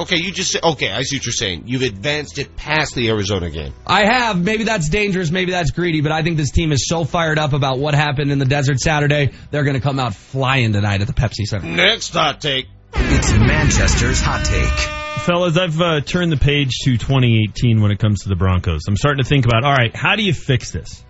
Okay, 0.01 0.17
you 0.17 0.31
just 0.31 0.51
said, 0.51 0.63
okay, 0.63 0.91
I 0.91 1.03
see 1.03 1.17
what 1.17 1.25
you're 1.25 1.33
saying. 1.33 1.63
You've 1.67 1.83
advanced 1.83 2.39
it 2.39 2.55
past 2.55 2.95
the 2.95 3.09
Arizona 3.09 3.51
game. 3.51 3.71
I 3.85 4.05
have. 4.05 4.41
Maybe 4.41 4.63
that's 4.63 4.89
dangerous. 4.89 5.29
Maybe 5.29 5.51
that's 5.51 5.69
greedy. 5.69 6.01
But 6.01 6.11
I 6.11 6.23
think 6.23 6.37
this 6.37 6.49
team 6.49 6.71
is 6.71 6.87
so 6.87 7.05
fired 7.05 7.37
up 7.37 7.53
about 7.53 7.77
what 7.77 7.93
happened 7.93 8.31
in 8.31 8.39
the 8.39 8.45
desert 8.45 8.79
Saturday. 8.79 9.31
They're 9.51 9.63
going 9.63 9.75
to 9.75 9.81
come 9.81 9.99
out 9.99 10.15
flying 10.15 10.73
tonight 10.73 11.01
at 11.01 11.07
the 11.07 11.13
Pepsi 11.13 11.45
Center. 11.45 11.67
Next 11.67 12.13
hot 12.13 12.41
take. 12.41 12.67
It's 12.95 13.31
Manchester's 13.31 14.19
hot 14.21 14.43
take. 14.43 15.23
Fellas, 15.23 15.55
I've 15.55 15.79
uh, 15.79 16.01
turned 16.01 16.31
the 16.31 16.37
page 16.37 16.79
to 16.85 16.97
2018 16.97 17.79
when 17.79 17.91
it 17.91 17.99
comes 17.99 18.23
to 18.23 18.29
the 18.29 18.35
Broncos. 18.35 18.81
I'm 18.87 18.97
starting 18.97 19.23
to 19.23 19.29
think 19.29 19.45
about, 19.45 19.63
all 19.63 19.73
right, 19.73 19.95
how 19.95 20.15
do 20.15 20.23
you 20.23 20.33
fix 20.33 20.71
this? 20.71 21.03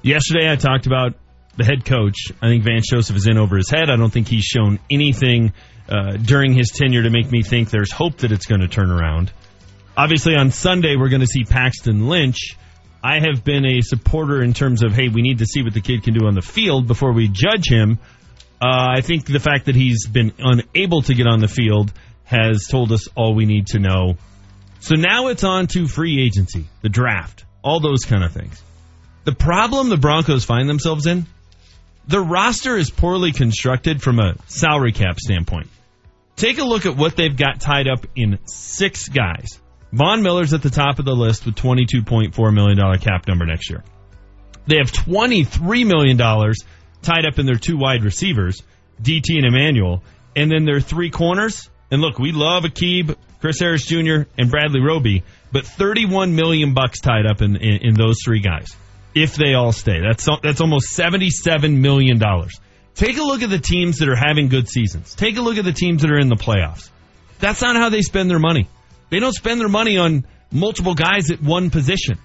Yesterday 0.00 0.50
I 0.50 0.56
talked 0.56 0.86
about 0.86 1.16
the 1.58 1.64
head 1.64 1.84
coach. 1.84 2.32
I 2.40 2.48
think 2.48 2.64
Vance 2.64 2.88
Joseph 2.88 3.16
is 3.16 3.26
in 3.26 3.36
over 3.36 3.58
his 3.58 3.68
head. 3.68 3.90
I 3.90 3.96
don't 3.96 4.10
think 4.10 4.28
he's 4.28 4.44
shown 4.44 4.78
anything 4.90 5.52
uh, 5.88 6.16
during 6.16 6.52
his 6.52 6.70
tenure 6.70 7.02
to 7.02 7.10
make 7.10 7.30
me 7.30 7.42
think 7.42 7.70
there's 7.70 7.92
hope 7.92 8.18
that 8.18 8.32
it's 8.32 8.46
going 8.46 8.60
to 8.60 8.68
turn 8.68 8.90
around. 8.90 9.32
Obviously, 9.96 10.34
on 10.34 10.50
Sunday, 10.50 10.96
we're 10.96 11.08
going 11.08 11.20
to 11.20 11.26
see 11.26 11.44
Paxton 11.44 12.08
Lynch. 12.08 12.56
I 13.02 13.20
have 13.20 13.44
been 13.44 13.64
a 13.64 13.80
supporter 13.80 14.42
in 14.42 14.52
terms 14.52 14.82
of, 14.82 14.92
hey, 14.92 15.08
we 15.08 15.22
need 15.22 15.38
to 15.38 15.46
see 15.46 15.62
what 15.62 15.74
the 15.74 15.80
kid 15.80 16.02
can 16.02 16.14
do 16.14 16.26
on 16.26 16.34
the 16.34 16.42
field 16.42 16.86
before 16.86 17.12
we 17.12 17.28
judge 17.28 17.68
him. 17.68 17.98
Uh, 18.60 18.94
I 18.96 19.00
think 19.00 19.26
the 19.26 19.38
fact 19.38 19.66
that 19.66 19.74
he's 19.74 20.06
been 20.06 20.32
unable 20.38 21.02
to 21.02 21.14
get 21.14 21.26
on 21.26 21.40
the 21.40 21.48
field 21.48 21.92
has 22.24 22.66
told 22.68 22.90
us 22.90 23.06
all 23.14 23.34
we 23.34 23.46
need 23.46 23.68
to 23.68 23.78
know. 23.78 24.16
So 24.80 24.96
now 24.96 25.28
it's 25.28 25.44
on 25.44 25.66
to 25.68 25.86
free 25.86 26.22
agency, 26.22 26.66
the 26.82 26.88
draft, 26.88 27.44
all 27.62 27.80
those 27.80 28.04
kind 28.04 28.24
of 28.24 28.32
things. 28.32 28.62
The 29.24 29.32
problem 29.32 29.88
the 29.88 29.96
Broncos 29.96 30.44
find 30.44 30.68
themselves 30.68 31.06
in, 31.06 31.26
the 32.08 32.20
roster 32.20 32.76
is 32.76 32.90
poorly 32.90 33.32
constructed 33.32 34.02
from 34.02 34.20
a 34.20 34.36
salary 34.46 34.92
cap 34.92 35.18
standpoint. 35.18 35.68
Take 36.36 36.58
a 36.58 36.64
look 36.64 36.84
at 36.84 36.96
what 36.96 37.16
they've 37.16 37.36
got 37.36 37.60
tied 37.60 37.88
up 37.88 38.06
in 38.14 38.38
six 38.44 39.08
guys. 39.08 39.58
Von 39.92 40.22
Miller's 40.22 40.52
at 40.52 40.62
the 40.62 40.70
top 40.70 40.98
of 40.98 41.06
the 41.06 41.14
list 41.14 41.46
with 41.46 41.54
$22.4 41.54 42.54
million 42.54 42.98
cap 42.98 43.26
number 43.26 43.46
next 43.46 43.70
year. 43.70 43.82
They 44.66 44.76
have 44.76 44.92
$23 44.92 45.86
million 45.86 46.18
tied 46.18 47.24
up 47.24 47.38
in 47.38 47.46
their 47.46 47.54
two 47.54 47.78
wide 47.78 48.04
receivers, 48.04 48.62
DT 49.00 49.36
and 49.36 49.46
Emmanuel, 49.46 50.02
and 50.34 50.50
then 50.50 50.66
their 50.66 50.80
three 50.80 51.10
corners. 51.10 51.70
And 51.90 52.02
look, 52.02 52.18
we 52.18 52.32
love 52.32 52.64
Aqib, 52.64 53.16
Chris 53.40 53.60
Harris 53.60 53.86
Jr., 53.86 54.28
and 54.36 54.50
Bradley 54.50 54.80
Roby, 54.80 55.22
but 55.52 55.64
31 55.64 56.34
million 56.34 56.74
bucks 56.74 57.00
tied 57.00 57.26
up 57.26 57.40
in, 57.40 57.56
in, 57.56 57.88
in 57.88 57.94
those 57.94 58.18
three 58.24 58.40
guys. 58.40 58.76
If 59.14 59.36
they 59.36 59.54
all 59.54 59.72
stay, 59.72 60.00
that's 60.02 60.28
that's 60.42 60.60
almost 60.60 60.88
77 60.88 61.80
million 61.80 62.18
dollars. 62.18 62.60
Take 62.96 63.18
a 63.18 63.22
look 63.22 63.42
at 63.42 63.50
the 63.50 63.58
teams 63.58 63.98
that 63.98 64.08
are 64.08 64.16
having 64.16 64.48
good 64.48 64.68
seasons. 64.68 65.14
Take 65.14 65.36
a 65.36 65.42
look 65.42 65.58
at 65.58 65.64
the 65.64 65.72
teams 65.72 66.02
that 66.02 66.10
are 66.10 66.18
in 66.18 66.28
the 66.28 66.36
playoffs. 66.36 66.90
That's 67.38 67.60
not 67.60 67.76
how 67.76 67.90
they 67.90 68.00
spend 68.00 68.30
their 68.30 68.38
money. 68.38 68.68
They 69.10 69.20
don't 69.20 69.34
spend 69.34 69.60
their 69.60 69.68
money 69.68 69.98
on 69.98 70.26
multiple 70.50 70.94
guys 70.94 71.30
at 71.30 71.42
one 71.42 71.68
position. 71.70 72.18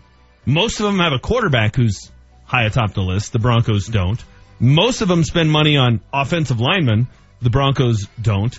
Most 0.46 0.80
of 0.80 0.86
them 0.86 1.00
have 1.00 1.12
a 1.14 1.20
quarterback 1.20 1.76
who's 1.76 2.10
high 2.46 2.66
atop 2.66 2.94
the 2.94 3.02
list. 3.02 3.34
The 3.34 3.40
Broncos 3.40 3.88
don't. 3.88 4.24
Most 4.60 5.02
of 5.02 5.08
them 5.08 5.24
spend 5.24 5.52
money 5.52 5.76
on 5.76 6.02
offensive 6.14 6.62
linemen. 6.62 7.08
The 7.42 7.50
Broncos 7.50 8.08
don't. 8.22 8.58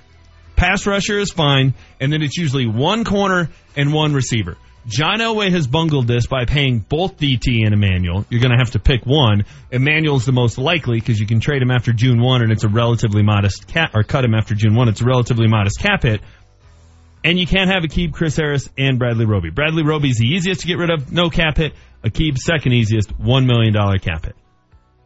Pass 0.55 0.87
rusher 0.87 1.19
is 1.19 1.33
fine, 1.33 1.75
and 1.99 2.13
then 2.13 2.23
it's 2.23 2.37
usually 2.37 2.67
one 2.67 3.05
corner 3.05 3.49
and 3.75 3.93
one 3.93 4.13
receiver. 4.13 4.59
John 4.87 5.21
Elway 5.21 5.51
has 5.53 5.67
bungled 5.67 6.09
this 6.09 6.27
by 6.27 6.45
paying 6.45 6.81
both 6.81 7.17
DT 7.17 7.65
and 7.65 7.73
Emmanuel. 7.73 8.27
You're 8.29 8.41
going 8.41 8.51
to 8.51 8.59
have 8.59 8.73
to 8.73 8.81
pick 8.81 9.07
one. 9.07 9.45
Emmanuel's 9.71 10.27
the 10.27 10.33
most 10.33 10.59
likely 10.59 10.99
because 10.99 11.21
you 11.21 11.27
can 11.27 11.39
trade 11.39 11.63
him 11.63 11.71
after 11.71 11.93
June 11.93 12.21
1 12.21 12.43
and 12.43 12.51
it's 12.51 12.65
a 12.65 12.69
relatively 12.69 13.23
modest 13.23 13.69
cap, 13.69 13.93
or 13.95 14.03
cut 14.03 14.25
him 14.25 14.35
after 14.35 14.55
June 14.55 14.75
1. 14.75 14.89
It's 14.89 15.01
a 15.01 15.05
relatively 15.05 15.47
modest 15.47 15.79
cap 15.79 16.03
hit. 16.03 16.21
And 17.25 17.39
you 17.39 17.47
can't 17.47 17.71
have 17.71 17.85
Aqib, 17.85 18.13
Chris 18.13 18.37
Harris, 18.37 18.69
and 18.77 18.99
Bradley 18.99 19.27
Roby. 19.27 19.51
Bradley 19.51 19.85
Roby's 19.85 20.19
the 20.19 20.27
easiest 20.27 20.63
to 20.63 20.67
get 20.67 20.79
rid 20.79 20.91
of, 20.91 21.13
no 21.13 21.31
cap 21.31 21.57
hit. 21.57 21.75
Aqib, 22.03 22.37
second 22.37 22.73
easiest, 22.73 23.17
$1 23.17 23.47
million 23.47 23.73
cap 24.01 24.25
hit. 24.25 24.35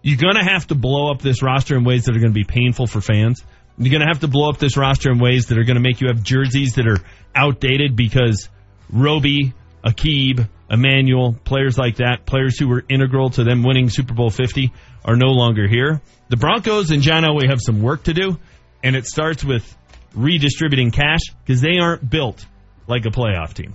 You're 0.01 0.17
going 0.17 0.37
to 0.37 0.45
have 0.45 0.69
to 0.69 0.75
blow 0.75 1.11
up 1.11 1.21
this 1.21 1.43
roster 1.43 1.77
in 1.77 1.85
ways 1.85 2.05
that 2.05 2.17
are 2.17 2.21
going 2.21 2.33
to 2.33 2.35
be 2.35 2.45
painful 2.45 2.87
for 2.87 3.03
fans. 3.03 3.45
You're 3.77 3.91
going 3.91 4.01
to 4.01 4.09
have 4.09 4.21
to 4.21 4.29
blow 4.29 4.49
up 4.49 4.57
this 4.57 4.79
roster 4.79 5.11
in 5.11 5.19
ways 5.19 5.47
that 5.47 5.59
are 5.59 5.65
going 5.65 5.77
to 5.77 5.83
make 5.83 6.01
you 6.01 6.09
have 6.09 6.23
jerseys 6.23 6.77
that 6.77 6.87
are 6.87 6.99
outdated 7.35 7.95
because 7.97 8.49
Roby, 8.91 9.53
Aqib, 9.87 10.49
Emmanuel, 10.69 11.37
players 11.45 11.79
like 11.79 11.97
that, 11.97 12.27
players 12.27 12.59
who 12.59 12.69
were 12.69 12.85
integral 12.89 13.31
to 13.31 13.45
them 13.45 13.63
winning 13.63 13.89
Super 13.89 14.15
Bowl 14.15 14.31
50 14.31 14.73
are 15.05 15.17
no 15.17 15.29
longer 15.29 15.69
here. 15.69 16.03
The 16.29 16.37
Broncos 16.37 16.91
and 16.91 17.03
John 17.03 17.23
Elway 17.23 17.49
have 17.49 17.61
some 17.61 17.83
work 17.83 18.05
to 18.05 18.13
do, 18.13 18.39
and 18.83 18.97
it 18.97 19.07
starts 19.07 19.45
with 19.45 19.77
redistributing 20.15 20.91
cash 20.91 21.21
because 21.45 21.61
they 21.61 21.79
aren't 21.79 22.09
built 22.09 22.45
like 22.89 23.07
a 23.07 23.11
playoff 23.11 23.55
team. 23.55 23.75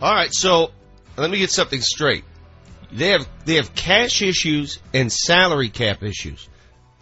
All 0.00 0.14
right, 0.14 0.32
so 0.32 0.70
let 1.16 1.30
me 1.30 1.38
get 1.38 1.50
something 1.50 1.80
straight. 1.80 2.24
They 2.90 3.08
have 3.08 3.28
they 3.44 3.56
have 3.56 3.74
cash 3.74 4.22
issues 4.22 4.78
and 4.94 5.12
salary 5.12 5.68
cap 5.68 6.02
issues. 6.02 6.48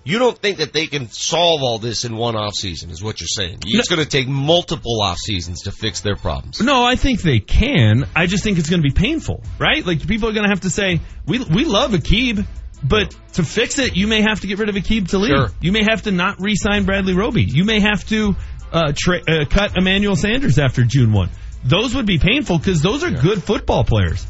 You 0.06 0.20
don't 0.20 0.38
think 0.38 0.58
that 0.58 0.72
they 0.72 0.86
can 0.86 1.08
solve 1.08 1.62
all 1.64 1.80
this 1.80 2.04
in 2.04 2.16
one 2.16 2.36
off 2.36 2.54
season, 2.54 2.90
is 2.90 3.02
what 3.02 3.20
you're 3.20 3.26
saying. 3.26 3.58
It's 3.66 3.88
going 3.88 4.00
to 4.00 4.08
take 4.08 4.28
multiple 4.28 5.02
off 5.02 5.18
seasons 5.18 5.62
to 5.62 5.72
fix 5.72 6.00
their 6.00 6.14
problems. 6.14 6.60
No, 6.62 6.84
I 6.84 6.94
think 6.94 7.22
they 7.22 7.40
can. 7.40 8.06
I 8.14 8.26
just 8.26 8.44
think 8.44 8.58
it's 8.58 8.70
going 8.70 8.82
to 8.82 8.88
be 8.88 8.94
painful, 8.94 9.42
right? 9.58 9.84
Like 9.84 10.06
people 10.06 10.28
are 10.28 10.32
going 10.32 10.44
to 10.44 10.50
have 10.50 10.60
to 10.60 10.70
say, 10.70 11.00
"We 11.26 11.40
we 11.40 11.64
love 11.64 11.90
Aqib, 11.90 12.46
but 12.84 13.16
to 13.32 13.42
fix 13.42 13.80
it, 13.80 13.96
you 13.96 14.06
may 14.06 14.22
have 14.22 14.40
to 14.42 14.46
get 14.46 14.60
rid 14.60 14.68
of 14.68 14.76
Aqib 14.76 15.08
to 15.08 15.18
leave. 15.18 15.30
Sure. 15.36 15.50
You 15.60 15.72
may 15.72 15.82
have 15.82 16.02
to 16.02 16.12
not 16.12 16.36
re-sign 16.40 16.84
Bradley 16.84 17.14
Roby. 17.14 17.42
You 17.42 17.64
may 17.64 17.80
have 17.80 18.06
to 18.08 18.36
uh, 18.72 18.92
tra- 18.96 19.22
uh, 19.28 19.44
cut 19.46 19.76
Emmanuel 19.76 20.14
Sanders 20.14 20.60
after 20.60 20.84
June 20.84 21.12
one. 21.12 21.30
Those 21.64 21.96
would 21.96 22.06
be 22.06 22.18
painful 22.18 22.58
because 22.58 22.80
those 22.80 23.02
are 23.02 23.10
good 23.10 23.42
football 23.42 23.82
players. 23.82 24.24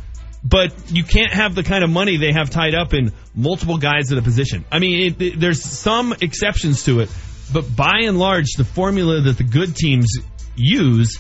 But 0.48 0.72
you 0.90 1.02
can't 1.02 1.32
have 1.32 1.54
the 1.54 1.62
kind 1.62 1.82
of 1.82 1.90
money 1.90 2.18
they 2.18 2.32
have 2.32 2.50
tied 2.50 2.74
up 2.74 2.94
in 2.94 3.12
multiple 3.34 3.78
guys 3.78 4.12
at 4.12 4.18
a 4.18 4.22
position. 4.22 4.64
I 4.70 4.78
mean, 4.78 5.06
it, 5.06 5.22
it, 5.22 5.40
there's 5.40 5.62
some 5.62 6.14
exceptions 6.20 6.84
to 6.84 7.00
it, 7.00 7.10
but 7.52 7.74
by 7.74 8.02
and 8.04 8.18
large, 8.18 8.52
the 8.56 8.64
formula 8.64 9.20
that 9.22 9.38
the 9.38 9.44
good 9.44 9.74
teams 9.74 10.18
use, 10.54 11.18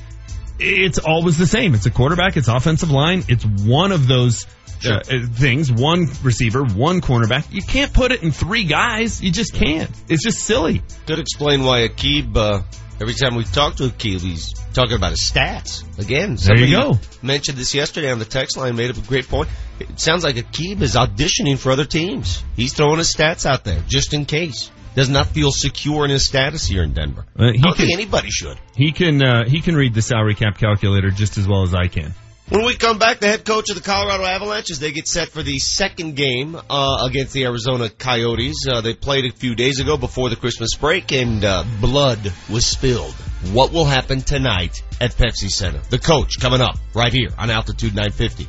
it's 0.58 0.98
always 0.98 1.38
the 1.38 1.46
same. 1.46 1.74
It's 1.74 1.86
a 1.86 1.90
quarterback, 1.90 2.36
it's 2.36 2.48
offensive 2.48 2.90
line, 2.90 3.24
it's 3.28 3.44
one 3.44 3.90
of 3.90 4.06
those 4.06 4.46
uh, 4.84 5.00
things, 5.32 5.72
one 5.72 6.06
receiver, 6.22 6.64
one 6.64 7.00
cornerback. 7.00 7.50
You 7.50 7.62
can't 7.62 7.92
put 7.92 8.12
it 8.12 8.22
in 8.22 8.30
three 8.30 8.64
guys. 8.64 9.22
You 9.22 9.30
just 9.32 9.54
can't. 9.54 9.90
It's 10.08 10.22
just 10.22 10.40
silly. 10.40 10.82
Could 11.06 11.18
explain 11.18 11.64
why 11.64 11.88
Aqib, 11.88 12.36
uh, 12.36 12.62
every 13.00 13.14
time 13.14 13.34
we 13.36 13.44
talk 13.44 13.76
to 13.76 13.84
Aqib, 13.84 14.20
he's 14.20 14.52
talking 14.72 14.94
about 14.96 15.10
his 15.10 15.30
stats. 15.30 15.82
Again, 15.98 16.36
There 16.36 16.58
you 16.58 16.76
go. 16.76 16.98
mentioned 17.22 17.58
this 17.58 17.74
yesterday 17.74 18.10
on 18.10 18.18
the 18.18 18.24
text 18.24 18.56
line, 18.56 18.76
made 18.76 18.90
up 18.90 18.98
a 18.98 19.00
great 19.06 19.28
point. 19.28 19.48
It 19.80 19.98
sounds 20.00 20.24
like 20.24 20.36
Aqib 20.36 20.80
is 20.82 20.94
auditioning 20.94 21.58
for 21.58 21.70
other 21.72 21.84
teams. 21.84 22.42
He's 22.56 22.72
throwing 22.72 22.98
his 22.98 23.12
stats 23.14 23.46
out 23.46 23.64
there 23.64 23.80
just 23.86 24.14
in 24.14 24.24
case. 24.24 24.70
Does 24.94 25.10
not 25.10 25.26
feel 25.26 25.52
secure 25.52 26.06
in 26.06 26.10
his 26.10 26.26
status 26.26 26.64
here 26.66 26.82
in 26.82 26.94
Denver. 26.94 27.26
Uh, 27.38 27.44
he 27.44 27.48
I 27.48 27.52
don't 27.52 27.62
can- 27.76 27.86
think 27.86 27.92
anybody 27.92 28.30
should. 28.30 28.56
He 28.74 28.92
can 28.92 29.22
uh, 29.22 29.44
he 29.46 29.60
can 29.60 29.76
read 29.76 29.92
the 29.92 30.00
salary 30.00 30.34
cap 30.34 30.56
calculator 30.56 31.10
just 31.10 31.36
as 31.36 31.46
well 31.46 31.64
as 31.64 31.74
I 31.74 31.88
can. 31.88 32.14
When 32.48 32.64
we 32.64 32.76
come 32.76 32.98
back, 33.00 33.18
the 33.18 33.26
head 33.26 33.44
coach 33.44 33.70
of 33.70 33.76
the 33.76 33.82
Colorado 33.82 34.24
Avalanche, 34.24 34.70
as 34.70 34.78
they 34.78 34.92
get 34.92 35.08
set 35.08 35.30
for 35.30 35.42
the 35.42 35.58
second 35.58 36.14
game 36.14 36.54
uh, 36.54 36.98
against 37.04 37.32
the 37.32 37.44
Arizona 37.44 37.88
Coyotes. 37.88 38.64
Uh, 38.70 38.80
they 38.80 38.94
played 38.94 39.24
a 39.24 39.32
few 39.34 39.56
days 39.56 39.80
ago 39.80 39.96
before 39.96 40.30
the 40.30 40.36
Christmas 40.36 40.76
break, 40.76 41.10
and 41.10 41.44
uh, 41.44 41.64
blood 41.80 42.32
was 42.48 42.64
spilled. 42.64 43.14
What 43.52 43.72
will 43.72 43.84
happen 43.84 44.20
tonight 44.20 44.80
at 45.00 45.10
Pepsi 45.10 45.48
Center? 45.48 45.80
The 45.90 45.98
coach 45.98 46.38
coming 46.38 46.60
up 46.60 46.76
right 46.94 47.12
here 47.12 47.30
on 47.36 47.50
Altitude 47.50 47.96
950. 47.96 48.44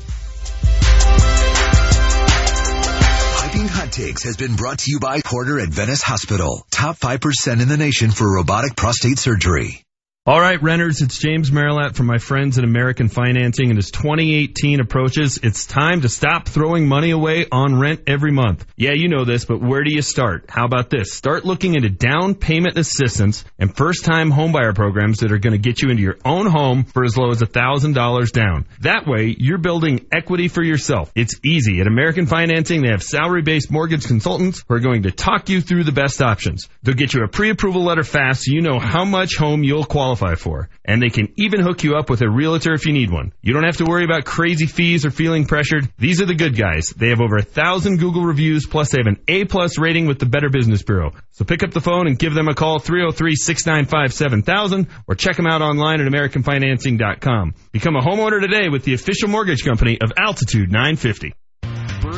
Piping 3.40 3.68
Hot 3.68 3.92
Takes 3.92 4.24
has 4.26 4.38
been 4.38 4.56
brought 4.56 4.78
to 4.80 4.92
you 4.92 5.00
by 5.00 5.22
Porter 5.22 5.60
Adventist 5.60 6.04
Hospital. 6.04 6.68
Top 6.70 7.00
5% 7.00 7.62
in 7.64 7.68
the 7.68 7.78
nation 7.78 8.12
for 8.12 8.32
robotic 8.32 8.76
prostate 8.76 9.18
surgery. 9.18 9.87
All 10.28 10.42
right, 10.42 10.62
renters, 10.62 11.00
it's 11.00 11.18
James 11.18 11.52
Marilat 11.52 11.96
from 11.96 12.06
my 12.06 12.18
friends 12.18 12.58
at 12.58 12.66
American 12.66 13.08
Financing. 13.08 13.70
And 13.70 13.80
as 13.80 13.92
2018 13.92 14.82
approaches, 14.82 15.40
it's 15.42 15.66
time 15.66 16.02
to 16.02 16.10
stop 16.10 16.50
throwing 16.50 16.86
money 16.86 17.12
away 17.12 17.46
on 17.50 17.80
rent 17.80 18.02
every 18.08 18.34
month. 18.34 18.66
Yeah, 18.76 18.92
you 18.92 19.08
know 19.08 19.24
this, 19.24 19.46
but 19.46 19.62
where 19.62 19.86
do 19.86 19.94
you 19.94 20.02
start? 20.02 20.44
How 20.50 20.66
about 20.66 20.90
this? 20.90 21.14
Start 21.14 21.46
looking 21.46 21.76
into 21.76 21.90
down 21.90 22.36
payment 22.36 22.78
assistance 22.78 23.46
and 23.58 23.74
first 23.74 24.04
time 24.04 24.30
homebuyer 24.30 24.76
programs 24.76 25.20
that 25.20 25.32
are 25.32 25.38
going 25.38 25.54
to 25.54 25.58
get 25.60 25.82
you 25.82 25.92
into 25.92 26.04
your 26.04 26.18
own 26.26 26.46
home 26.46 26.84
for 26.84 27.06
as 27.06 27.16
low 27.16 27.32
as 27.32 27.42
$1,000 27.42 28.32
down. 28.34 28.66
That 28.82 29.08
way, 29.08 29.34
you're 29.40 29.60
building 29.60 30.08
equity 30.12 30.50
for 30.50 30.62
yourself. 30.62 31.10
It's 31.16 31.40
easy. 31.46 31.80
At 31.80 31.88
American 31.88 32.26
Financing, 32.26 32.82
they 32.82 32.92
have 32.92 33.02
salary 33.02 33.44
based 33.44 33.72
mortgage 33.72 34.06
consultants 34.06 34.62
who 34.68 34.76
are 34.76 34.82
going 34.82 35.04
to 35.04 35.12
talk 35.12 35.48
you 35.48 35.62
through 35.62 35.86
the 35.86 35.94
best 35.94 36.22
options. 36.22 36.68
They'll 36.84 36.96
get 36.96 37.14
you 37.14 37.24
a 37.24 37.30
pre 37.30 37.50
approval 37.50 37.86
letter 37.86 38.04
fast 38.04 38.44
so 38.44 38.52
you 38.52 38.60
know 38.60 38.78
how 38.78 39.06
much 39.06 39.38
home 39.38 39.64
you'll 39.64 39.86
qualify 39.86 40.17
for. 40.18 40.70
And 40.84 41.02
they 41.02 41.08
can 41.10 41.32
even 41.38 41.62
hook 41.62 41.84
you 41.84 41.96
up 41.96 42.10
with 42.10 42.22
a 42.22 42.30
realtor 42.30 42.74
if 42.74 42.86
you 42.86 42.92
need 42.94 43.12
one. 43.12 43.32
You 43.42 43.54
don't 43.54 43.64
have 43.64 43.78
to 43.78 43.86
worry 43.86 44.04
about 44.04 44.26
crazy 44.26 44.66
fees 44.66 45.06
or 45.06 45.12
feeling 45.12 45.46
pressured. 45.46 45.88
These 45.98 46.22
are 46.22 46.26
the 46.26 46.36
good 46.36 46.58
guys. 46.58 46.90
They 46.96 47.10
have 47.10 47.22
over 47.22 47.38
a 47.38 47.44
thousand 47.44 47.98
Google 47.98 48.24
reviews, 48.24 48.66
plus 48.66 48.92
they 48.92 49.00
have 49.00 49.08
an 49.08 49.20
A 49.28 49.44
plus 49.46 49.78
rating 49.78 50.08
with 50.08 50.18
the 50.20 50.26
Better 50.26 50.50
Business 50.50 50.82
Bureau. 50.84 51.12
So 51.32 51.46
pick 51.46 51.64
up 51.64 51.72
the 51.72 51.82
phone 51.82 52.08
and 52.08 52.20
give 52.20 52.34
them 52.34 52.48
a 52.48 52.56
call 52.56 52.80
303-695-7000 52.80 54.88
or 55.08 55.16
check 55.16 55.38
them 55.38 55.48
out 55.48 55.62
online 55.62 56.02
at 56.02 56.12
AmericanFinancing.com. 56.12 57.54
Become 57.72 57.96
a 57.96 58.02
homeowner 58.02 58.42
today 58.42 58.70
with 58.70 58.84
the 58.84 58.94
official 58.94 59.30
mortgage 59.30 59.64
company 59.64 59.98
of 60.02 60.12
Altitude 60.18 60.72
950. 60.72 61.34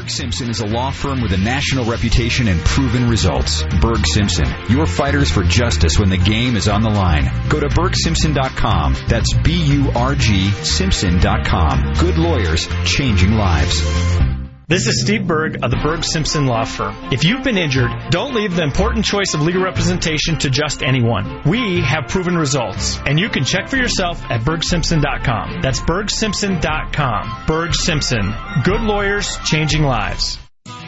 Simpson 0.10 0.50
is 0.50 0.60
a 0.60 0.66
law 0.66 0.92
firm 0.92 1.22
with 1.22 1.32
a 1.34 1.38
national 1.38 1.86
reputation 1.86 2.48
and 2.48 2.60
proven 2.62 3.10
results. 3.10 3.64
Burg 3.82 4.06
Simpson, 4.06 4.48
your 4.70 4.86
fighters 4.86 5.32
for 5.32 5.44
justice 5.44 6.00
when 6.00 6.10
the 6.10 6.18
game 6.18 6.56
is 6.56 6.68
on 6.68 6.82
the 6.82 6.90
line. 6.90 7.30
Go 7.50 7.60
to 7.60 7.68
burgsimpson.com. 7.68 8.96
That's 9.08 9.34
B-U-R-G 9.34 10.52
Simpson.com. 10.52 11.94
Good 11.94 12.18
lawyers, 12.18 12.68
changing 12.86 13.34
lives. 13.34 14.39
This 14.70 14.86
is 14.86 15.02
Steve 15.02 15.26
Burg 15.26 15.64
of 15.64 15.72
the 15.72 15.78
Burg 15.78 16.04
Simpson 16.04 16.46
Law 16.46 16.64
Firm. 16.64 16.96
If 17.12 17.24
you've 17.24 17.44
been 17.44 17.58
injured, 17.58 17.90
don't 18.12 18.36
leave 18.36 18.56
the 18.56 18.62
important 18.62 19.04
choice 19.04 19.34
of 19.34 19.42
legal 19.42 19.64
representation 19.64 20.38
to 20.38 20.52
just 20.52 20.84
anyone. 20.84 21.42
We 21.44 21.82
have 21.82 22.08
proven 22.08 22.38
results, 22.38 23.00
and 23.04 23.20
you 23.20 23.30
can 23.30 23.46
check 23.46 23.68
for 23.68 23.78
yourself 23.78 24.22
at 24.30 24.42
burgsimpson.com. 24.42 25.62
That's 25.64 25.80
burgsimpson.com. 25.80 27.46
Burg 27.48 27.74
Simpson. 27.74 28.32
Good 28.64 28.82
lawyers, 28.82 29.40
changing 29.44 29.82
lives. 29.82 30.38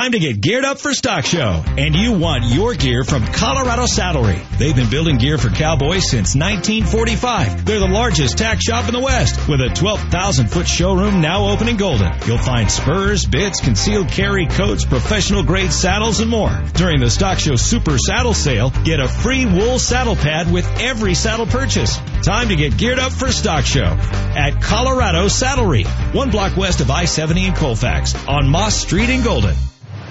Time 0.00 0.12
to 0.12 0.18
get 0.18 0.40
geared 0.40 0.64
up 0.64 0.80
for 0.80 0.94
Stock 0.94 1.26
Show. 1.26 1.62
And 1.76 1.94
you 1.94 2.12
want 2.12 2.46
your 2.46 2.72
gear 2.72 3.04
from 3.04 3.26
Colorado 3.26 3.82
Saddlery. 3.82 4.42
They've 4.56 4.74
been 4.74 4.88
building 4.88 5.18
gear 5.18 5.36
for 5.36 5.50
cowboys 5.50 6.08
since 6.08 6.34
1945. 6.34 7.66
They're 7.66 7.80
the 7.80 7.86
largest 7.86 8.38
tack 8.38 8.62
shop 8.62 8.88
in 8.88 8.94
the 8.94 9.00
West 9.00 9.46
with 9.46 9.60
a 9.60 9.68
12,000 9.68 10.46
foot 10.46 10.66
showroom 10.66 11.20
now 11.20 11.50
open 11.50 11.68
in 11.68 11.76
Golden. 11.76 12.10
You'll 12.24 12.38
find 12.38 12.70
spurs, 12.70 13.26
bits, 13.26 13.60
concealed 13.60 14.08
carry 14.08 14.46
coats, 14.46 14.86
professional 14.86 15.42
grade 15.42 15.70
saddles, 15.70 16.20
and 16.20 16.30
more. 16.30 16.58
During 16.72 17.00
the 17.00 17.10
Stock 17.10 17.38
Show 17.38 17.56
Super 17.56 17.98
Saddle 17.98 18.32
Sale, 18.32 18.70
get 18.84 19.00
a 19.00 19.06
free 19.06 19.44
wool 19.44 19.78
saddle 19.78 20.16
pad 20.16 20.50
with 20.50 20.66
every 20.80 21.12
saddle 21.12 21.44
purchase. 21.44 21.98
Time 22.22 22.48
to 22.48 22.56
get 22.56 22.78
geared 22.78 22.98
up 22.98 23.12
for 23.12 23.30
Stock 23.30 23.66
Show 23.66 23.98
at 24.34 24.62
Colorado 24.62 25.26
Saddlery, 25.26 25.84
one 26.14 26.30
block 26.30 26.56
west 26.56 26.80
of 26.80 26.90
I-70 26.90 27.48
in 27.48 27.52
Colfax 27.52 28.14
on 28.26 28.48
Moss 28.48 28.74
Street 28.74 29.10
in 29.10 29.22
Golden. 29.22 29.54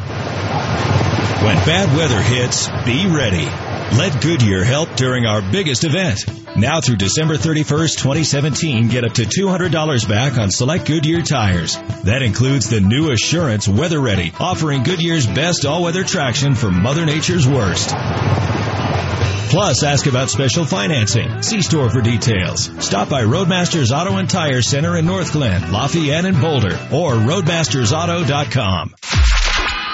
When 0.10 1.56
bad 1.65 1.95
weather 1.95 2.22
hits, 2.22 2.67
be 2.86 3.08
ready. 3.08 3.45
Let 3.98 4.22
Goodyear 4.22 4.63
help 4.63 4.95
during 4.95 5.26
our 5.26 5.41
biggest 5.41 5.84
event. 5.84 6.26
Now 6.58 6.82
through 6.82 6.98
December 6.98 7.36
31st, 7.36 7.98
2017, 7.98 8.89
get 8.89 9.06
up 9.06 9.13
to 9.13 9.24
$200 9.24 10.10
back 10.10 10.38
on 10.38 10.52
select 10.52 10.86
Goodyear 10.86 11.22
tires. 11.22 11.78
That 12.04 12.22
includes 12.22 12.69
the 12.69 12.82
new 12.82 13.12
Assurance 13.12 13.67
Weather 13.67 14.00
Ready, 14.00 14.34
offering 14.39 14.84
Goodyear's 14.84 15.26
best 15.26 15.65
all-weather 15.65 16.04
traction 16.04 16.56
for 16.56 16.69
Mother 16.69 17.06
Nature's 17.06 17.48
worst. 17.48 17.89
Plus, 19.50 19.82
ask 19.82 20.06
about 20.06 20.30
special 20.30 20.65
financing. 20.65 21.41
See 21.41 21.62
store 21.62 21.89
for 21.89 22.02
details. 22.02 22.69
Stop 22.86 23.10
by 23.10 23.24
Roadmasters 23.24 23.91
Auto 23.91 24.17
and 24.17 24.30
Tire 24.30 24.62
Center 24.62 24.98
in 24.98 25.06
Northglenn, 25.06 25.72
Lafayette, 25.72 26.26
and 26.26 26.39
Boulder, 26.39 26.76
or 26.91 27.13
roadmastersauto.com. 27.13 28.93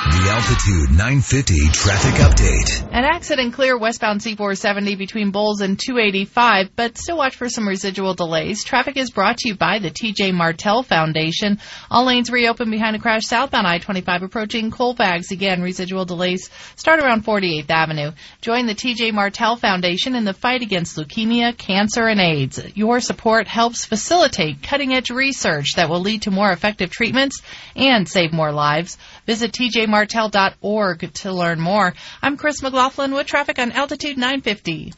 The 0.06 0.30
Altitude 0.30 0.92
950 0.92 1.70
traffic 1.70 2.14
update. 2.22 2.94
An 2.94 3.06
accident 3.06 3.56
clear 3.56 3.76
westbound 3.76 4.22
C470 4.22 5.00
between 5.00 5.32
Bowles 5.32 5.62
and 5.62 5.80
285, 5.80 6.76
but 6.76 6.96
still 6.96 7.18
watch 7.18 7.36
for 7.36 7.50
some 7.50 7.68
residual 7.68 8.14
delays. 8.14 8.64
Traffic 8.64 8.98
is 8.98 9.10
brought 9.10 9.38
to 9.38 9.50
you 9.50 9.56
by 9.56 9.80
the 9.80 9.90
TJ 9.90 10.32
Martell 10.32 10.84
Foundation. 10.84 11.60
All 11.90 12.06
lanes 12.06 12.30
reopen 12.30 12.70
behind 12.70 12.96
a 12.96 13.00
crash 13.00 13.24
southbound 13.24 13.66
I-25 13.66 14.22
approaching 14.22 14.70
Colfax. 14.70 15.32
Again, 15.32 15.64
residual 15.64 16.06
delays 16.06 16.52
start 16.76 17.00
around 17.00 17.26
48th 17.26 17.72
Avenue. 17.72 18.12
Join 18.42 18.68
the 18.68 18.76
TJ 18.76 19.12
Martell 19.12 19.56
Foundation 19.56 20.14
in 20.14 20.24
the 20.24 20.34
fight 20.34 20.62
against 20.62 20.98
leukemia, 20.98 21.58
cancer, 21.58 22.06
and 22.08 22.20
AIDS. 22.20 22.62
Your 22.76 23.00
support 23.00 23.48
helps 23.48 23.86
facilitate 23.86 24.62
cutting-edge 24.62 25.10
research 25.10 25.74
that 25.78 25.90
will 25.90 26.02
lead 26.02 26.22
to 26.22 26.32
more 26.32 26.52
effective 26.52 26.92
treatments 26.92 27.42
and 27.76 28.08
save 28.08 28.32
more 28.32 28.52
lives. 28.52 29.00
Visit 29.26 29.54
tjmartell.org 29.54 31.14
to 31.14 31.32
learn 31.34 31.60
more. 31.60 31.94
I'm 32.22 32.38
Chris 32.38 32.62
McLaughlin 32.62 33.14
with 33.14 33.28
traffic 33.28 33.58
on 33.60 33.72
Altitude 33.72 34.18
950. 34.18 34.94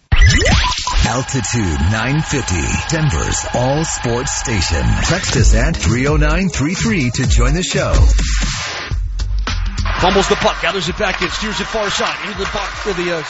Altitude 1.05 1.79
950, 1.91 2.55
Denver's 2.89 3.45
all 3.53 3.85
sports 3.85 4.33
station. 4.41 4.83
Text 5.03 5.37
us 5.37 5.55
at 5.55 5.77
30933 5.77 7.11
to 7.11 7.27
join 7.27 7.53
the 7.53 7.63
show. 7.63 7.93
Fumbles 10.01 10.27
the 10.27 10.35
puck, 10.35 10.61
gathers 10.61 10.89
it 10.89 10.97
back 10.97 11.21
in, 11.21 11.29
steers 11.29 11.61
it 11.61 11.67
far 11.67 11.89
side, 11.89 12.27
into 12.27 12.37
the 12.37 12.49
box 12.53 12.79
for 12.81 12.93
the 12.93 13.15
uh, 13.15 13.23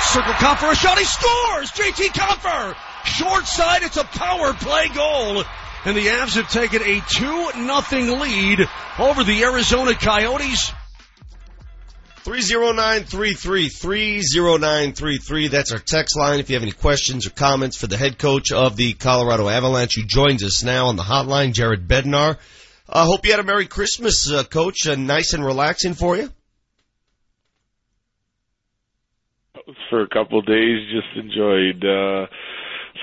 circle 0.00 0.32
Compher, 0.34 0.72
a 0.72 0.74
shot, 0.74 0.98
he 0.98 1.04
scores! 1.04 1.70
JT 1.70 2.12
Compher! 2.12 2.76
Short 3.04 3.46
side, 3.46 3.82
it's 3.84 3.96
a 3.96 4.04
power 4.04 4.52
play 4.52 4.88
goal. 4.88 5.44
And 5.84 5.96
the 5.96 6.08
Avs 6.08 6.34
have 6.36 6.50
taken 6.50 6.82
a 6.82 7.00
2 7.00 7.62
nothing 7.62 8.20
lead 8.20 8.60
over 8.98 9.24
the 9.24 9.42
Arizona 9.44 9.94
Coyotes. 9.94 10.72
30933, 12.24 13.70
30933. 13.70 15.48
That's 15.48 15.72
our 15.72 15.78
text 15.78 16.18
line. 16.18 16.38
If 16.38 16.50
you 16.50 16.56
have 16.56 16.62
any 16.62 16.72
questions 16.72 17.26
or 17.26 17.30
comments 17.30 17.78
for 17.78 17.86
the 17.86 17.96
head 17.96 18.18
coach 18.18 18.52
of 18.52 18.76
the 18.76 18.92
Colorado 18.92 19.48
Avalanche, 19.48 19.96
who 19.96 20.02
joins 20.02 20.44
us 20.44 20.62
now 20.62 20.88
on 20.88 20.96
the 20.96 21.02
hotline, 21.02 21.54
Jared 21.54 21.88
Bednar. 21.88 22.36
I 22.86 23.02
uh, 23.02 23.04
hope 23.06 23.24
you 23.24 23.30
had 23.30 23.40
a 23.40 23.44
Merry 23.44 23.66
Christmas, 23.66 24.30
uh, 24.30 24.44
Coach. 24.44 24.86
Uh, 24.86 24.96
nice 24.96 25.32
and 25.32 25.44
relaxing 25.44 25.94
for 25.94 26.16
you. 26.16 26.28
For 29.88 30.02
a 30.02 30.08
couple 30.08 30.40
of 30.40 30.46
days, 30.46 30.90
just 30.90 31.16
enjoyed 31.16 31.84
uh, 31.84 32.26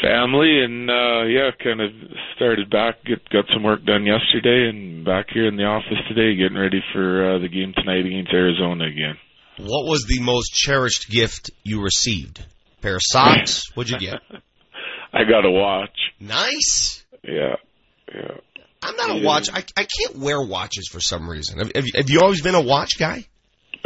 family 0.01 0.63
and 0.63 0.89
uh, 0.89 1.23
yeah, 1.23 1.49
kind 1.63 1.81
of 1.81 1.91
started 2.35 2.69
back. 2.69 3.03
Get 3.05 3.27
got 3.29 3.45
some 3.53 3.63
work 3.63 3.83
done 3.85 4.05
yesterday, 4.05 4.69
and 4.69 5.05
back 5.05 5.27
here 5.33 5.47
in 5.47 5.57
the 5.57 5.63
office 5.63 5.97
today, 6.07 6.35
getting 6.35 6.57
ready 6.57 6.81
for 6.93 7.35
uh, 7.35 7.39
the 7.39 7.47
game 7.47 7.73
tonight 7.75 8.05
against 8.05 8.31
Arizona 8.33 8.85
again. 8.85 9.17
What 9.59 9.85
was 9.85 10.05
the 10.05 10.21
most 10.21 10.53
cherished 10.53 11.09
gift 11.09 11.49
you 11.63 11.81
received? 11.81 12.45
A 12.77 12.81
pair 12.81 12.95
of 12.95 13.01
socks? 13.03 13.63
What'd 13.73 13.91
you 13.91 13.99
get? 13.99 14.19
I 15.13 15.23
got 15.23 15.45
a 15.45 15.51
watch. 15.51 15.97
Nice. 16.19 17.03
Yeah, 17.23 17.55
yeah. 18.13 18.37
I'm 18.81 18.95
not 18.95 19.07
not 19.07 19.21
a 19.21 19.23
watch. 19.23 19.49
I, 19.51 19.63
I 19.75 19.85
can't 19.85 20.17
wear 20.17 20.41
watches 20.41 20.87
for 20.91 20.99
some 20.99 21.29
reason. 21.29 21.57
Have, 21.59 21.71
have, 21.73 21.85
you, 21.85 21.91
have 21.95 22.09
you 22.09 22.21
always 22.21 22.41
been 22.41 22.55
a 22.55 22.61
watch 22.61 22.99
guy? 22.99 23.25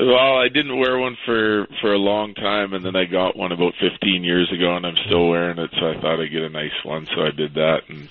Well, 0.02 0.38
I 0.38 0.48
didn't 0.48 0.80
wear 0.80 0.98
one 0.98 1.16
for 1.26 1.68
for 1.80 1.94
a 1.94 1.98
long 2.00 2.34
time, 2.34 2.74
and 2.74 2.84
then 2.84 2.96
I 2.96 3.06
got 3.06 3.38
one 3.38 3.52
about 3.52 3.74
15 3.80 4.24
years 4.24 4.52
ago, 4.52 4.76
and 4.76 4.84
I'm 4.84 4.98
still 5.06 5.30
wearing 5.30 5.60
it. 5.60 5.70
So 5.80 5.86
I 5.86 6.02
thought 6.02 6.20
I'd 6.20 6.32
get 6.32 6.42
a 6.42 6.50
nice 6.50 6.74
one, 6.84 7.06
so 7.06 7.22
I 7.22 7.30
did 7.30 7.54
that. 7.54 7.82
And 7.88 8.10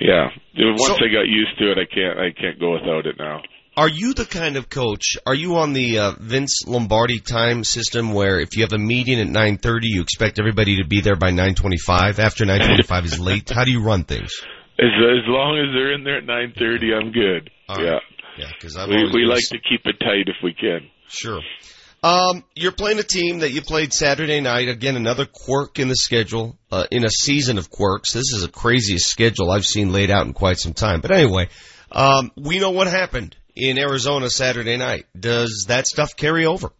yeah, 0.00 0.28
once 0.54 0.86
So- 0.86 0.96
I 0.96 1.08
got 1.08 1.26
used 1.26 1.56
to 1.58 1.72
it, 1.72 1.78
I 1.78 1.86
can't 1.86 2.18
I 2.18 2.30
can't 2.30 2.60
go 2.60 2.72
without 2.72 3.06
it 3.06 3.16
now. 3.18 3.40
Are 3.76 3.88
you 3.88 4.12
the 4.12 4.26
kind 4.26 4.56
of 4.56 4.68
coach? 4.68 5.16
Are 5.26 5.34
you 5.34 5.56
on 5.56 5.72
the 5.72 5.98
uh, 5.98 6.12
Vince 6.20 6.62
Lombardi 6.66 7.18
time 7.18 7.64
system 7.64 8.12
where 8.12 8.38
if 8.38 8.54
you 8.56 8.62
have 8.62 8.72
a 8.72 8.78
meeting 8.78 9.18
at 9.18 9.26
9:30, 9.26 9.80
you 9.82 10.02
expect 10.02 10.38
everybody 10.38 10.76
to 10.76 10.86
be 10.86 11.00
there 11.00 11.16
by 11.16 11.30
9:25? 11.30 12.18
After 12.18 12.44
9:25 12.44 13.04
is 13.06 13.18
late. 13.18 13.50
How 13.50 13.64
do 13.64 13.72
you 13.72 13.82
run 13.82 14.04
things? 14.04 14.30
As 14.78 14.92
as 14.92 15.26
long 15.26 15.58
as 15.58 15.72
they're 15.74 15.92
in 15.94 16.04
there 16.04 16.18
at 16.18 16.24
9:30, 16.26 16.92
I'm 16.94 17.12
good. 17.12 17.50
yeah, 17.70 18.00
yeah, 18.36 18.50
because 18.52 18.76
we 18.88 19.10
we 19.10 19.24
like 19.24 19.48
to 19.50 19.58
keep 19.58 19.86
it 19.86 19.98
tight 20.00 20.28
if 20.28 20.36
we 20.42 20.52
can. 20.52 20.90
Sure. 21.08 21.40
Um, 22.02 22.44
you're 22.54 22.72
playing 22.72 22.98
a 22.98 23.02
team 23.02 23.38
that 23.38 23.52
you 23.52 23.62
played 23.62 23.94
Saturday 23.94 24.40
night. 24.42 24.68
Again, 24.68 24.94
another 24.96 25.24
quirk 25.24 25.78
in 25.78 25.88
the 25.88 25.96
schedule, 25.96 26.58
uh, 26.70 26.86
in 26.90 27.02
a 27.02 27.08
season 27.08 27.56
of 27.56 27.70
quirks. 27.70 28.12
This 28.12 28.30
is 28.34 28.42
the 28.42 28.50
craziest 28.50 29.06
schedule 29.06 29.50
I've 29.50 29.64
seen 29.64 29.90
laid 29.90 30.10
out 30.10 30.26
in 30.26 30.34
quite 30.34 30.58
some 30.58 30.74
time. 30.74 31.00
But 31.00 31.12
anyway, 31.12 31.48
um, 31.90 32.30
we 32.36 32.58
know 32.58 32.72
what 32.72 32.88
happened 32.88 33.36
in 33.56 33.78
Arizona 33.78 34.28
Saturday 34.28 34.76
night. 34.76 35.06
Does 35.18 35.64
that 35.68 35.86
stuff 35.86 36.14
carry 36.14 36.44
over? 36.44 36.72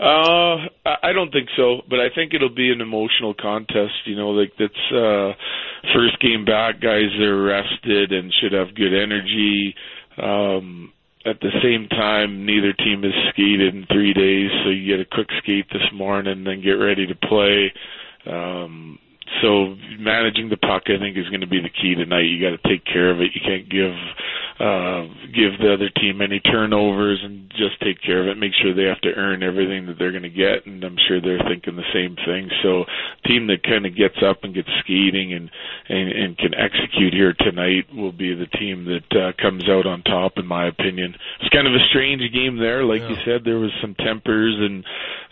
Uh, 0.00 0.56
I 0.86 1.12
don't 1.12 1.30
think 1.30 1.50
so, 1.54 1.82
but 1.90 2.00
I 2.00 2.08
think 2.14 2.32
it'll 2.32 2.54
be 2.54 2.72
an 2.72 2.80
emotional 2.80 3.34
contest. 3.34 4.06
You 4.06 4.16
know, 4.16 4.30
like 4.30 4.52
that's 4.58 4.72
uh, 4.94 5.32
first 5.92 6.18
game 6.22 6.46
back. 6.46 6.80
Guys 6.80 7.12
are 7.20 7.42
rested 7.42 8.12
and 8.12 8.32
should 8.40 8.54
have 8.54 8.74
good 8.74 8.94
energy. 8.94 9.74
Um, 10.16 10.94
at 11.26 11.40
the 11.40 11.50
same 11.62 11.86
time, 11.88 12.46
neither 12.46 12.72
team 12.72 13.02
has 13.02 13.12
skated 13.30 13.74
in 13.74 13.86
three 13.92 14.14
days, 14.14 14.50
so 14.64 14.70
you 14.70 14.86
get 14.86 15.00
a 15.00 15.14
quick 15.14 15.28
skate 15.42 15.66
this 15.70 15.84
morning, 15.92 16.32
and 16.32 16.46
then 16.46 16.62
get 16.62 16.80
ready 16.80 17.06
to 17.06 17.14
play. 17.14 17.72
Um, 18.26 18.98
so 19.42 19.76
managing 19.98 20.48
the 20.48 20.56
puck, 20.56 20.84
I 20.86 20.98
think, 20.98 21.16
is 21.16 21.28
going 21.28 21.42
to 21.42 21.46
be 21.46 21.60
the 21.60 21.70
key 21.70 21.94
tonight. 21.94 22.22
You 22.22 22.40
got 22.40 22.60
to 22.60 22.68
take 22.68 22.84
care 22.84 23.10
of 23.10 23.20
it. 23.20 23.30
You 23.34 23.40
can't 23.44 23.68
give 23.68 23.94
uh, 24.60 25.08
give 25.32 25.56
the 25.56 25.72
other 25.72 25.88
team 25.88 26.20
any 26.20 26.38
turnovers, 26.38 27.18
and 27.24 27.48
just 27.56 27.80
take 27.80 27.96
care 28.04 28.20
of 28.20 28.28
it. 28.28 28.36
Make 28.36 28.52
sure 28.60 28.74
they 28.74 28.92
have 28.92 29.00
to 29.00 29.16
earn 29.16 29.42
everything 29.42 29.86
that 29.86 29.96
they're 29.98 30.12
going 30.12 30.28
to 30.28 30.28
get, 30.28 30.66
and 30.66 30.84
I'm 30.84 30.98
sure 31.08 31.18
they're 31.20 31.40
thinking 31.48 31.76
the 31.76 31.92
same 31.96 32.14
thing. 32.14 32.50
So, 32.62 32.84
team 33.24 33.46
that 33.46 33.62
kind 33.64 33.86
of 33.86 33.96
gets 33.96 34.20
up 34.20 34.44
and 34.44 34.52
gets 34.52 34.68
skating 34.84 35.32
and 35.32 35.48
and, 35.88 36.12
and 36.12 36.38
can 36.38 36.52
execute 36.52 37.14
here 37.14 37.32
tonight 37.32 37.88
will 37.94 38.12
be 38.12 38.34
the 38.34 38.52
team 38.58 38.84
that 38.84 39.10
uh, 39.16 39.32
comes 39.40 39.64
out 39.68 39.86
on 39.86 40.02
top, 40.02 40.36
in 40.36 40.46
my 40.46 40.68
opinion. 40.68 41.16
It's 41.40 41.48
kind 41.48 41.66
of 41.66 41.72
a 41.72 41.88
strange 41.88 42.22
game 42.32 42.58
there, 42.58 42.84
like 42.84 43.00
you 43.00 43.16
said. 43.24 43.44
There 43.44 43.58
was 43.58 43.72
some 43.80 43.94
tempers, 43.94 44.56
and 44.60 44.84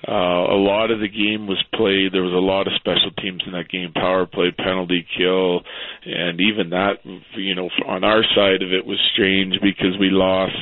uh, 0.09 0.57
a 0.57 0.57
lot 0.57 0.91
of 0.91 1.01
the 1.01 1.09
game 1.09 1.47
was 1.47 1.62
played. 1.74 2.16
There 2.16 2.24
was 2.24 2.33
a 2.33 2.41
lot 2.41 2.66
of 2.66 2.72
special 2.81 3.12
teams 3.20 3.43
in 3.45 3.53
that 3.53 3.68
game: 3.68 3.93
power 3.93 4.24
play, 4.24 4.57
penalty 4.57 5.05
kill, 5.16 5.61
and 6.07 6.41
even 6.41 6.70
that, 6.70 7.05
you 7.37 7.55
know, 7.55 7.68
on 7.87 8.05
our 8.05 8.24
side 8.35 8.62
of 8.62 8.72
it 8.72 8.87
was 8.87 8.99
strange 9.19 9.55
because 9.62 9.99
we 9.99 10.11
lost 10.11 10.55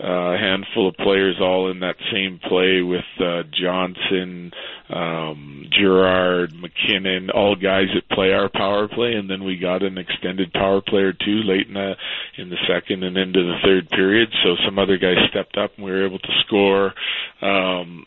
uh, 0.00 0.34
a 0.34 0.38
handful 0.38 0.88
of 0.88 0.94
players 0.96 1.36
all 1.40 1.70
in 1.70 1.80
that 1.80 1.96
same 2.12 2.38
play 2.38 2.82
with 2.82 3.04
uh, 3.18 3.42
Johnson, 3.50 4.52
um, 4.90 5.64
Girard, 5.70 6.52
MacKinnon, 6.54 7.30
all 7.30 7.56
guys 7.56 7.88
that 7.94 8.08
play 8.14 8.32
our 8.32 8.48
power 8.48 8.86
play, 8.86 9.14
and 9.14 9.28
then 9.28 9.42
we 9.42 9.58
got 9.58 9.82
an 9.82 9.98
extended 9.98 10.52
power 10.52 10.80
play 10.80 11.00
or 11.00 11.12
two 11.12 11.42
late 11.42 11.66
in 11.66 11.74
the 11.74 11.94
in 12.36 12.48
the 12.48 12.56
second 12.68 13.02
and 13.02 13.16
into 13.16 13.42
the 13.42 13.58
third 13.64 13.90
period. 13.90 14.28
So 14.44 14.54
some 14.64 14.78
other 14.78 14.98
guys 14.98 15.16
stepped 15.30 15.56
up 15.56 15.72
and 15.76 15.84
we 15.84 15.90
were 15.90 16.06
able 16.06 16.20
to 16.20 16.32
score 16.46 16.94
um, 17.42 18.06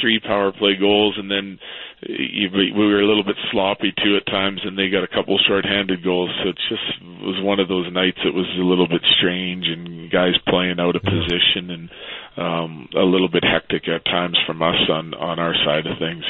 three 0.00 0.18
power 0.18 0.50
play 0.50 0.74
goals, 0.74 1.16
and 1.18 1.30
then 1.30 1.58
we 2.06 2.70
were 2.74 3.00
a 3.00 3.06
little 3.06 3.24
bit 3.24 3.36
sloppy 3.50 3.92
too 3.92 4.16
at 4.16 4.30
times, 4.30 4.60
and 4.64 4.78
they 4.78 4.88
got 4.88 5.02
a 5.02 5.08
couple 5.08 5.38
shorthanded 5.46 6.04
goals. 6.04 6.30
So 6.42 6.50
it 6.50 6.58
just 6.68 7.02
was 7.22 7.42
one 7.42 7.58
of 7.58 7.68
those 7.68 7.92
nights 7.92 8.18
that 8.24 8.34
was 8.34 8.46
a 8.58 8.62
little 8.62 8.86
bit 8.86 9.02
strange, 9.18 9.66
and 9.66 10.10
guys 10.10 10.34
playing 10.46 10.78
out 10.78 10.94
of 10.94 11.02
position, 11.02 11.70
and 11.70 11.90
um, 12.36 12.88
a 12.94 13.02
little 13.04 13.28
bit 13.28 13.42
hectic 13.42 13.88
at 13.88 14.04
times 14.04 14.38
from 14.46 14.62
us 14.62 14.78
on 14.88 15.14
on 15.14 15.38
our 15.38 15.54
side 15.66 15.86
of 15.86 15.98
things. 15.98 16.24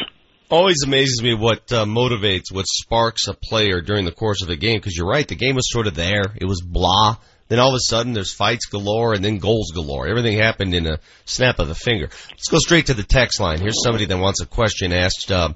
Always 0.51 0.83
amazes 0.83 1.23
me 1.23 1.35
what 1.35 1.71
uh, 1.71 1.85
motivates, 1.85 2.51
what 2.51 2.65
sparks 2.67 3.29
a 3.29 3.35
player 3.35 3.83
during 3.83 4.07
the 4.07 4.13
course 4.13 4.43
of 4.43 4.49
a 4.49 4.57
game. 4.57 4.79
Because 4.79 4.97
you're 4.97 5.07
right, 5.09 5.29
the 5.29 5.37
game 5.37 5.55
was 5.55 5.71
sort 5.71 5.87
of 5.87 5.95
there. 5.95 6.25
It 6.41 6.47
was 6.47 6.63
blah. 6.63 7.19
Then 7.49 7.59
all 7.59 7.71
of 7.71 7.75
a 7.75 7.81
sudden, 7.81 8.13
there's 8.13 8.33
fights 8.33 8.67
galore 8.67 9.15
and 9.15 9.25
then 9.25 9.39
goals 9.39 9.73
galore. 9.75 10.07
Everything 10.07 10.39
happened 10.39 10.75
in 10.75 10.87
a 10.87 11.01
snap 11.25 11.59
of 11.59 11.71
a 11.71 11.75
finger. 11.75 12.11
Let's 12.31 12.49
go 12.49 12.59
straight 12.59 12.87
to 12.87 12.95
the 12.95 13.03
text 13.03 13.41
line. 13.41 13.61
Here's 13.61 13.83
somebody 13.83 14.05
that 14.05 14.19
wants 14.19 14.43
a 14.43 14.47
question 14.47 14.93
asked. 14.93 15.33
Uh, 15.33 15.55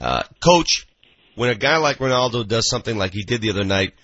uh, 0.00 0.22
Coach, 0.44 0.86
when 1.34 1.50
a 1.50 1.54
guy 1.54 1.78
like 1.78 2.00
Rinaldo 2.00 2.44
does 2.44 2.68
something 2.68 2.96
like 2.96 3.12
he 3.12 3.24
did 3.24 3.40
the 3.40 3.50
other 3.50 3.64
night, 3.64 3.94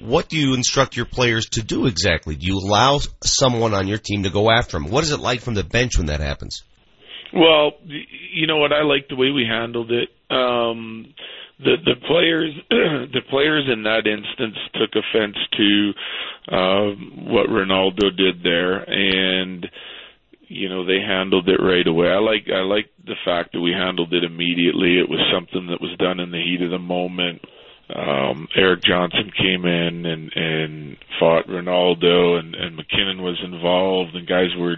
what 0.00 0.28
do 0.28 0.38
you 0.38 0.54
instruct 0.54 0.96
your 0.96 1.06
players 1.06 1.46
to 1.50 1.62
do 1.62 1.86
exactly? 1.86 2.36
Do 2.36 2.46
you 2.46 2.58
allow 2.58 3.00
someone 3.22 3.74
on 3.74 3.88
your 3.88 3.98
team 3.98 4.22
to 4.22 4.30
go 4.30 4.50
after 4.50 4.78
him? 4.78 4.90
What 4.90 5.04
is 5.04 5.10
it 5.10 5.20
like 5.20 5.42
from 5.42 5.54
the 5.54 5.64
bench 5.64 5.98
when 5.98 6.06
that 6.06 6.20
happens? 6.20 6.62
Well, 7.34 7.72
you 7.84 8.46
know 8.46 8.58
what? 8.58 8.72
I 8.72 8.82
like 8.82 9.08
the 9.08 9.16
way 9.16 9.30
we 9.30 9.46
handled 9.48 9.90
it. 9.90 10.08
Um, 10.34 11.14
the 11.58 11.76
the 11.84 11.96
players 12.06 12.54
the 12.70 13.22
players 13.30 13.68
in 13.72 13.82
that 13.84 14.06
instance 14.06 14.56
took 14.74 14.90
offense 14.94 15.36
to 15.56 15.92
uh, 16.48 16.90
what 17.30 17.48
Rinaldo 17.48 18.10
did 18.10 18.42
there, 18.42 18.82
and 18.82 19.66
you 20.48 20.68
know 20.68 20.84
they 20.84 21.00
handled 21.00 21.48
it 21.48 21.62
right 21.62 21.86
away. 21.86 22.08
I 22.08 22.18
like 22.18 22.46
I 22.52 22.60
like 22.60 22.90
the 23.04 23.16
fact 23.24 23.52
that 23.52 23.60
we 23.60 23.72
handled 23.72 24.12
it 24.12 24.24
immediately. 24.24 24.98
It 24.98 25.08
was 25.08 25.20
something 25.32 25.68
that 25.68 25.80
was 25.80 25.96
done 25.98 26.20
in 26.20 26.30
the 26.30 26.42
heat 26.42 26.62
of 26.62 26.70
the 26.70 26.78
moment. 26.78 27.42
Um, 27.94 28.48
Erik 28.56 28.82
Johnson 28.82 29.30
came 29.36 29.64
in 29.66 30.06
and 30.06 30.32
and 30.34 30.96
fought 31.18 31.48
Rinaldo, 31.48 32.36
and 32.36 32.54
and 32.54 32.76
MacKinnon 32.76 33.22
was 33.22 33.40
involved, 33.44 34.14
and 34.14 34.26
guys 34.26 34.54
were 34.56 34.76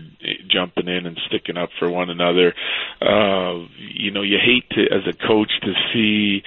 jumping 0.49 0.89
in 0.89 1.07
and 1.07 1.19
sticking 1.27 1.57
up 1.57 1.71
for 1.79 1.89
one 1.89 2.11
another. 2.11 2.55
Uh, 3.01 3.67
you 3.79 4.11
know, 4.11 4.23
you 4.23 4.39
hate 4.39 4.69
to 4.71 4.83
as 4.93 5.07
a 5.07 5.27
coach 5.27 5.53
to 5.63 5.73
see 5.93 6.43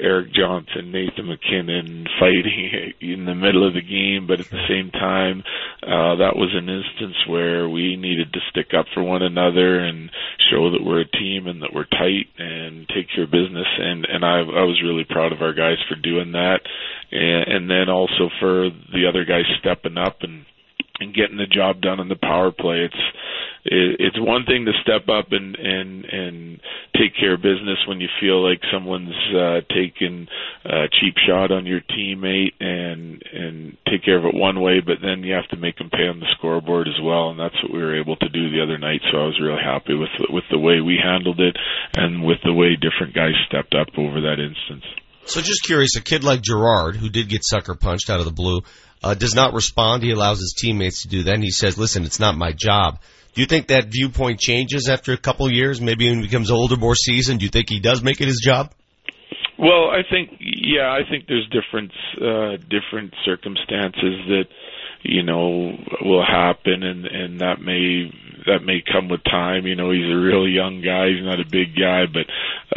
Erik 0.00 0.32
Johnson, 0.32 0.92
Nathan 0.92 1.26
MacKinnon 1.26 2.06
fighting 2.18 2.94
in 3.00 3.24
the 3.24 3.34
middle 3.34 3.66
of 3.66 3.74
the 3.74 3.82
game, 3.82 4.26
but 4.26 4.40
at 4.40 4.50
the 4.50 4.64
same 4.68 4.90
time, 4.90 5.42
uh, 5.82 6.16
that 6.16 6.36
was 6.36 6.54
an 6.54 6.68
instance 6.68 7.16
where 7.26 7.68
we 7.68 7.96
needed 7.96 8.32
to 8.32 8.40
stick 8.50 8.74
up 8.76 8.86
for 8.94 9.02
one 9.02 9.22
another 9.22 9.80
and 9.80 10.10
show 10.50 10.70
that 10.70 10.84
we're 10.84 11.00
a 11.00 11.16
team 11.18 11.46
and 11.46 11.62
that 11.62 11.74
we're 11.74 11.84
tight 11.84 12.28
and 12.38 12.88
take 12.88 13.08
care 13.14 13.24
of 13.24 13.30
business. 13.30 13.66
And 13.78 14.06
and 14.06 14.24
I, 14.24 14.38
I 14.38 14.64
was 14.64 14.80
really 14.82 15.04
proud 15.04 15.32
of 15.32 15.42
our 15.42 15.52
guys 15.52 15.78
for 15.88 15.96
doing 15.96 16.32
that, 16.32 16.60
and, 17.10 17.48
and 17.48 17.70
then 17.70 17.88
also 17.88 18.30
for 18.40 18.70
the 18.92 19.06
other 19.08 19.24
guys 19.24 19.44
stepping 19.60 19.98
up 19.98 20.22
and 20.22 20.44
and 21.00 21.14
getting 21.14 21.36
the 21.36 21.46
job 21.46 21.80
done 21.80 22.00
on 22.00 22.08
the 22.08 22.16
power 22.16 22.50
play. 22.50 22.86
It's 22.86 23.02
it's 23.70 24.16
one 24.18 24.44
thing 24.46 24.64
to 24.64 24.72
step 24.82 25.08
up 25.08 25.32
and 25.32 25.56
and 25.56 26.04
and 26.04 26.60
take 26.96 27.14
care 27.18 27.34
of 27.34 27.42
business 27.42 27.78
when 27.86 28.00
you 28.00 28.08
feel 28.20 28.42
like 28.42 28.60
someone's 28.72 29.14
uh, 29.34 29.60
taking 29.68 30.26
a 30.64 30.88
cheap 30.88 31.14
shot 31.26 31.50
on 31.50 31.66
your 31.66 31.80
teammate 31.80 32.54
and 32.60 33.22
and 33.32 33.76
take 33.90 34.04
care 34.04 34.18
of 34.18 34.24
it 34.24 34.34
one 34.34 34.60
way, 34.60 34.80
but 34.80 34.98
then 35.02 35.22
you 35.22 35.34
have 35.34 35.48
to 35.48 35.56
make 35.56 35.76
them 35.76 35.90
pay 35.90 36.08
on 36.08 36.20
the 36.20 36.32
scoreboard 36.38 36.88
as 36.88 37.00
well, 37.02 37.30
and 37.30 37.38
that's 37.38 37.56
what 37.62 37.72
we 37.72 37.82
were 37.82 37.98
able 37.98 38.16
to 38.16 38.28
do 38.28 38.50
the 38.50 38.62
other 38.62 38.78
night. 38.78 39.00
So 39.10 39.18
I 39.18 39.26
was 39.26 39.40
really 39.40 39.62
happy 39.62 39.94
with 39.94 40.12
with 40.30 40.44
the 40.50 40.58
way 40.58 40.80
we 40.80 40.98
handled 41.02 41.40
it 41.40 41.56
and 41.96 42.24
with 42.24 42.38
the 42.44 42.54
way 42.54 42.76
different 42.76 43.14
guys 43.14 43.34
stepped 43.46 43.74
up 43.74 43.88
over 43.98 44.20
that 44.22 44.38
instance. 44.40 44.84
So 45.28 45.42
just 45.42 45.62
curious, 45.62 45.94
a 45.94 46.00
kid 46.00 46.24
like 46.24 46.40
Girard, 46.40 46.96
who 46.96 47.10
did 47.10 47.28
get 47.28 47.44
sucker 47.44 47.74
punched 47.74 48.08
out 48.08 48.18
of 48.18 48.24
the 48.24 48.32
blue, 48.32 48.60
uh, 49.02 49.14
does 49.14 49.34
not 49.34 49.54
respond. 49.54 50.02
He 50.02 50.10
allows 50.10 50.38
his 50.38 50.54
teammates 50.56 51.02
to 51.02 51.08
do 51.08 51.22
that, 51.24 51.34
and 51.34 51.44
he 51.44 51.50
says, 51.50 51.78
"Listen, 51.78 52.04
it's 52.04 52.20
not 52.20 52.36
my 52.36 52.52
job." 52.52 53.00
Do 53.34 53.42
you 53.42 53.46
think 53.46 53.68
that 53.68 53.86
viewpoint 53.88 54.40
changes 54.40 54.88
after 54.88 55.12
a 55.12 55.16
couple 55.16 55.50
years? 55.52 55.80
Maybe 55.80 56.08
when 56.08 56.20
he 56.20 56.26
becomes 56.26 56.50
older, 56.50 56.76
more 56.76 56.96
seasoned. 56.96 57.40
Do 57.40 57.44
you 57.44 57.50
think 57.50 57.68
he 57.68 57.78
does 57.78 58.02
make 58.02 58.20
it 58.20 58.26
his 58.26 58.40
job? 58.42 58.72
Well, 59.58 59.90
I 59.90 60.02
think 60.08 60.38
yeah, 60.40 60.90
I 60.90 61.08
think 61.08 61.26
there's 61.26 61.48
different 61.50 61.92
uh, 62.20 62.56
different 62.68 63.14
circumstances 63.24 64.14
that 64.28 64.44
you 65.02 65.22
know 65.22 65.76
will 66.02 66.24
happen, 66.24 66.82
and 66.82 67.06
and 67.06 67.40
that 67.40 67.60
may 67.60 68.10
that 68.46 68.64
may 68.64 68.82
come 68.82 69.08
with 69.08 69.24
time. 69.24 69.66
You 69.66 69.74
know, 69.74 69.90
he's 69.90 70.10
a 70.10 70.16
real 70.16 70.48
young 70.48 70.82
guy. 70.82 71.08
He's 71.10 71.24
not 71.24 71.40
a 71.40 71.48
big 71.48 71.74
guy, 71.78 72.06
but 72.06 72.26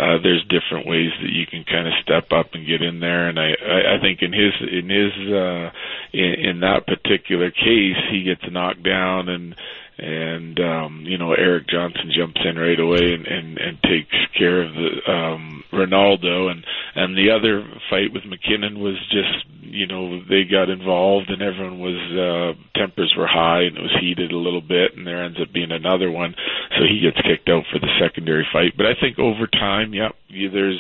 uh, 0.01 0.17
there's 0.23 0.43
different 0.49 0.87
ways 0.87 1.11
that 1.21 1.31
you 1.31 1.45
can 1.45 1.63
kind 1.63 1.87
of 1.87 1.93
step 2.01 2.31
up 2.31 2.53
and 2.53 2.67
get 2.67 2.81
in 2.81 2.99
there. 2.99 3.29
And 3.29 3.39
I 3.39 3.53
I, 3.59 3.97
I 3.97 4.01
think 4.01 4.21
in 4.21 4.33
his 4.33 4.53
in 4.61 4.89
his 4.89 5.13
uh, 5.31 5.71
in, 6.13 6.33
in 6.49 6.59
that 6.61 6.87
particular 6.87 7.51
case, 7.51 7.99
he 8.09 8.23
gets 8.23 8.43
knocked 8.51 8.83
down 8.83 9.29
and 9.29 9.55
and 9.97 10.59
um, 10.59 11.03
you 11.05 11.17
know 11.17 11.33
Erik 11.33 11.67
Johnson 11.67 12.11
jumps 12.15 12.41
in 12.43 12.57
right 12.57 12.79
away 12.79 13.13
and, 13.13 13.25
and, 13.27 13.57
and 13.57 13.81
takes 13.83 14.15
care 14.37 14.63
of 14.63 14.73
the 14.73 15.11
um, 15.11 15.63
Rinaldo, 15.71 16.47
and 16.47 16.65
and 16.95 17.17
the 17.17 17.31
other 17.31 17.63
fight 17.89 18.13
with 18.13 18.25
MacKinnon 18.25 18.79
was 18.79 18.97
just 19.11 19.45
you 19.61 19.87
know 19.87 20.23
they 20.25 20.43
got 20.43 20.69
involved 20.69 21.29
and 21.29 21.41
everyone 21.41 21.79
was 21.79 21.99
uh, 22.17 22.79
tempers 22.79 23.13
were 23.17 23.27
high 23.27 23.61
and 23.61 23.77
it 23.77 23.81
was 23.81 23.97
heated 23.99 24.31
a 24.31 24.37
little 24.37 24.61
bit, 24.61 24.97
and 24.97 25.05
there 25.05 25.23
ends 25.23 25.39
up 25.41 25.53
being 25.53 25.71
another 25.71 26.11
one, 26.11 26.35
so 26.77 26.83
he 26.83 26.99
gets 27.01 27.21
kicked 27.27 27.49
out 27.49 27.63
for 27.71 27.79
the 27.79 27.91
secondary 27.99 28.47
fight. 28.51 28.73
But 28.75 28.87
I 28.87 28.95
think 28.99 29.19
over 29.19 29.47
time, 29.47 29.93
you, 29.93 30.49
there's 30.49 30.79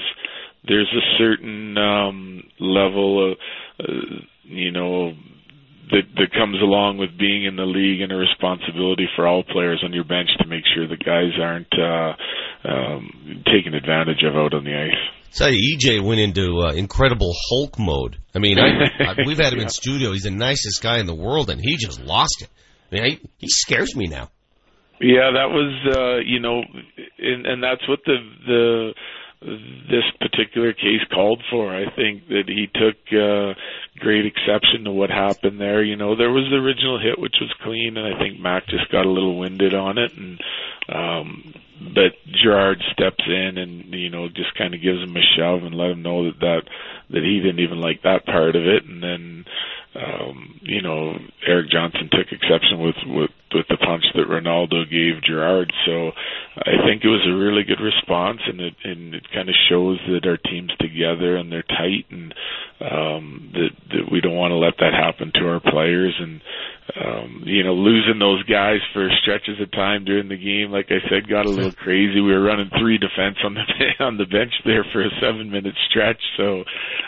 there's 0.67 0.93
a 0.93 1.17
certain 1.17 1.77
um, 1.77 2.43
level 2.59 3.31
of 3.31 3.37
uh, 3.79 4.23
you 4.43 4.71
know 4.71 5.13
that 5.91 6.03
that 6.15 6.31
comes 6.33 6.57
along 6.61 6.97
with 6.97 7.17
being 7.17 7.45
in 7.45 7.55
the 7.55 7.65
league 7.65 8.01
and 8.01 8.11
a 8.11 8.15
responsibility 8.15 9.07
for 9.15 9.27
all 9.27 9.43
players 9.43 9.81
on 9.83 9.93
your 9.93 10.03
bench 10.05 10.29
to 10.39 10.47
make 10.47 10.63
sure 10.73 10.87
the 10.87 10.97
guys 10.97 11.31
aren't 11.39 11.71
uh, 11.77 12.13
um, 12.67 13.43
taken 13.51 13.73
advantage 13.73 14.23
of 14.23 14.35
out 14.35 14.53
on 14.53 14.63
the 14.63 14.73
ice. 14.75 15.01
So 15.31 15.45
EJ 15.45 16.03
went 16.03 16.19
into 16.19 16.59
uh, 16.59 16.73
incredible 16.73 17.33
Hulk 17.49 17.79
mode. 17.79 18.17
I 18.35 18.39
mean, 18.39 18.59
I, 18.59 18.83
I, 18.99 19.15
we've 19.25 19.37
had 19.37 19.53
him 19.53 19.59
Yeah. 19.59 19.63
in 19.65 19.69
studio. 19.69 20.11
He's 20.11 20.23
the 20.23 20.31
nicest 20.31 20.81
guy 20.83 20.99
in 20.99 21.05
the 21.05 21.15
world, 21.15 21.49
and 21.49 21.61
he 21.61 21.77
just 21.77 22.01
lost 22.01 22.41
it. 22.41 22.49
I 22.91 22.95
mean, 22.95 23.03
he, 23.11 23.29
he 23.37 23.47
scares 23.47 23.95
me 23.95 24.07
now. 24.07 24.29
Yeah, 24.99 25.31
that 25.33 25.49
was 25.49 25.95
uh, 25.97 26.17
you 26.25 26.39
know, 26.39 26.61
and, 27.17 27.45
and 27.45 27.63
that's 27.63 27.87
what 27.87 27.99
the 28.05 28.17
the 28.45 28.93
this 29.41 30.05
particular 30.19 30.71
case 30.73 31.01
called 31.11 31.41
for. 31.49 31.73
I 31.75 31.85
think 31.95 32.27
that 32.27 32.43
he 32.47 32.67
took 32.67 32.97
uh, 33.11 33.57
great 33.99 34.25
exception 34.25 34.83
to 34.85 34.91
what 34.91 35.09
happened 35.09 35.59
there. 35.59 35.83
You 35.83 35.95
know, 35.95 36.15
there 36.15 36.29
was 36.29 36.45
the 36.49 36.57
original 36.57 36.99
hit 36.99 37.19
which 37.19 37.37
was 37.41 37.51
clean, 37.63 37.97
and 37.97 38.13
I 38.13 38.19
think 38.19 38.39
Mac 38.39 38.67
just 38.67 38.91
got 38.91 39.05
a 39.05 39.09
little 39.09 39.39
winded 39.39 39.73
on 39.73 39.97
it, 39.97 40.13
and 40.15 40.39
um, 40.89 41.53
but 41.95 42.13
Girard 42.43 42.83
steps 42.93 43.23
in 43.25 43.57
and 43.57 43.93
you 43.93 44.09
know 44.09 44.27
just 44.27 44.53
kind 44.57 44.75
of 44.75 44.81
gives 44.81 45.01
him 45.01 45.17
a 45.17 45.25
shove 45.35 45.63
and 45.63 45.73
let 45.73 45.89
him 45.91 46.03
know 46.03 46.25
that 46.25 46.39
that 46.39 46.61
that 47.09 47.23
he 47.23 47.39
didn't 47.39 47.61
even 47.61 47.81
like 47.81 48.03
that 48.03 48.25
part 48.25 48.55
of 48.55 48.63
it, 48.63 48.85
and 48.85 49.01
then 49.01 49.45
um, 49.95 50.59
you 50.61 50.83
know 50.83 51.17
Erik 51.47 51.71
Johnson 51.71 52.09
took 52.11 52.31
exception 52.31 52.79
with 52.79 52.95
with 53.07 53.31
with 53.53 53.67
the 53.69 53.77
punch 53.77 54.05
that 54.15 54.27
Rinaldo 54.27 54.85
gave 54.85 55.23
Girard. 55.23 55.71
So 55.85 56.11
I 56.57 56.83
think 56.85 57.03
it 57.03 57.07
was 57.07 57.25
a 57.27 57.35
really 57.35 57.63
good 57.63 57.81
response, 57.81 58.41
and 58.47 58.59
it 58.59 58.75
and 58.83 59.15
it 59.15 59.27
kind 59.33 59.49
of 59.49 59.55
shows 59.69 59.99
that 60.09 60.27
our 60.27 60.37
team's 60.37 60.75
together 60.79 61.37
and 61.37 61.51
they're 61.51 61.63
tight, 61.63 62.05
and 62.09 62.33
um, 62.81 63.51
that 63.53 63.69
that 63.89 64.11
we 64.11 64.21
don't 64.21 64.35
want 64.35 64.51
to 64.51 64.57
let 64.57 64.75
that 64.79 64.93
happen 64.93 65.31
to 65.35 65.47
our 65.47 65.59
players, 65.59 66.15
and 66.19 66.41
um, 66.99 67.43
you 67.45 67.63
know 67.63 67.73
losing 67.73 68.19
those 68.19 68.43
guys 68.43 68.79
for 68.93 69.07
stretches 69.21 69.61
of 69.61 69.71
time 69.71 70.03
during 70.03 70.27
the 70.27 70.37
game, 70.37 70.71
like 70.71 70.87
I 70.89 70.99
said, 71.09 71.29
got 71.29 71.45
a 71.45 71.49
little 71.49 71.71
crazy. 71.71 72.19
We 72.19 72.33
were 72.33 72.43
running 72.43 72.69
three 72.79 72.97
defense 72.97 73.37
on 73.43 73.53
the 73.53 73.63
on 74.03 74.17
the 74.17 74.25
bench 74.25 74.53
there 74.65 74.85
for 74.91 75.01
a 75.01 75.09
seven 75.21 75.51
minute 75.51 75.75
stretch, 75.89 76.21
so 76.37 76.63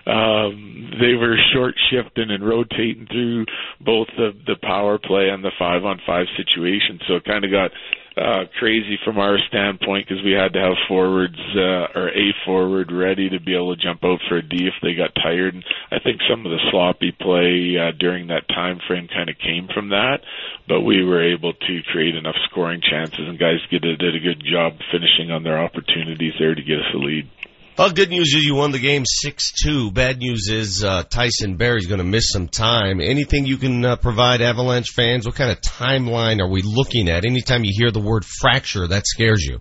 um, 0.10 0.92
they 1.00 1.16
were 1.16 1.36
short 1.54 1.76
shifting 1.90 2.30
and 2.30 2.46
rotating 2.46 3.08
through 3.08 3.46
both 3.82 4.08
the 4.16 4.32
the 4.46 4.56
power 4.62 4.98
play 4.98 5.30
and 5.30 5.44
the 5.44 5.52
five 5.58 5.84
on 5.86 6.00
five 6.06 6.28
situation. 6.38 7.00
So 7.08 7.16
it 7.16 7.26
kind 7.26 7.46
of 7.46 7.52
got 7.52 7.72
uh, 8.16 8.46
crazy 8.60 9.00
from 9.04 9.18
our 9.18 9.38
standpoint 9.48 10.08
because 10.08 10.24
we 10.24 10.34
had 10.34 10.54
to 10.54 10.60
have 10.60 10.78
forwards 10.88 11.40
uh, 11.56 11.98
or 11.98 12.10
a 12.10 12.34
forward 12.46 12.92
ready 12.92 13.30
to 13.30 13.40
be 13.40 13.56
able 13.56 13.76
to 13.76 13.82
jump 13.82 14.04
out 14.04 14.20
for 14.30 14.38
a 14.38 14.42
D 14.42 14.68
if 14.68 14.74
they 14.84 14.94
got 14.94 15.16
tired. 15.16 15.56
And 15.56 15.64
I 15.92 15.98
think 16.00 16.22
some 16.30 16.46
of 16.46 16.52
the 16.52 16.60
sloppy 16.70 17.12
play 17.12 17.76
uh, 17.78 17.92
during 17.98 18.28
that 18.28 18.48
time 18.50 18.80
frame 18.88 19.08
kind 19.08 19.30
of 19.30 19.38
came 19.40 19.68
from 19.74 19.90
that, 19.90 20.22
but 20.68 20.82
we 20.82 21.04
were 21.04 21.24
able 21.24 21.54
to 21.54 21.82
create 21.92 22.16
enough 22.16 22.36
scoring 22.50 22.82
chances, 22.82 23.28
and 23.28 23.40
guys 23.40 23.58
did, 23.72 23.82
did 23.82 24.16
a 24.16 24.20
good 24.20 24.44
job 24.46 24.74
finishing 24.92 25.32
on 25.32 25.44
their 25.44 25.58
opportunities 25.58 26.34
there 26.38 26.54
to 26.54 26.62
get 26.62 26.80
us 26.80 26.94
a 26.94 26.98
lead. 26.98 27.28
Well, 27.76 27.90
good 27.90 28.12
news 28.12 28.36
is 28.36 28.44
you 28.46 28.54
won 28.54 28.72
the 28.72 28.78
game 28.78 29.04
6-2. 29.26 29.92
Bad 29.92 30.20
news 30.20 30.48
is 30.48 30.84
uh, 30.84 31.06
Tyson 31.10 31.58
Barrie's 31.58 31.88
going 31.88 31.98
to 31.98 32.04
miss 32.04 32.30
some 32.30 32.48
time. 32.48 33.02
Anything 33.02 33.48
you 33.48 33.58
can 33.58 33.84
uh, 33.84 33.96
provide 33.96 34.42
Avalanche 34.42 34.92
fans? 34.96 35.26
What 35.26 35.34
kind 35.34 35.50
of 35.50 35.60
timeline 35.60 36.40
are 36.40 36.48
we 36.48 36.62
looking 36.62 37.10
at? 37.10 37.26
Anytime 37.26 37.64
you 37.64 37.72
hear 37.76 37.90
the 37.90 38.00
word 38.00 38.26
fracture, 38.26 38.86
that 38.86 39.08
scares 39.08 39.44
you. 39.44 39.60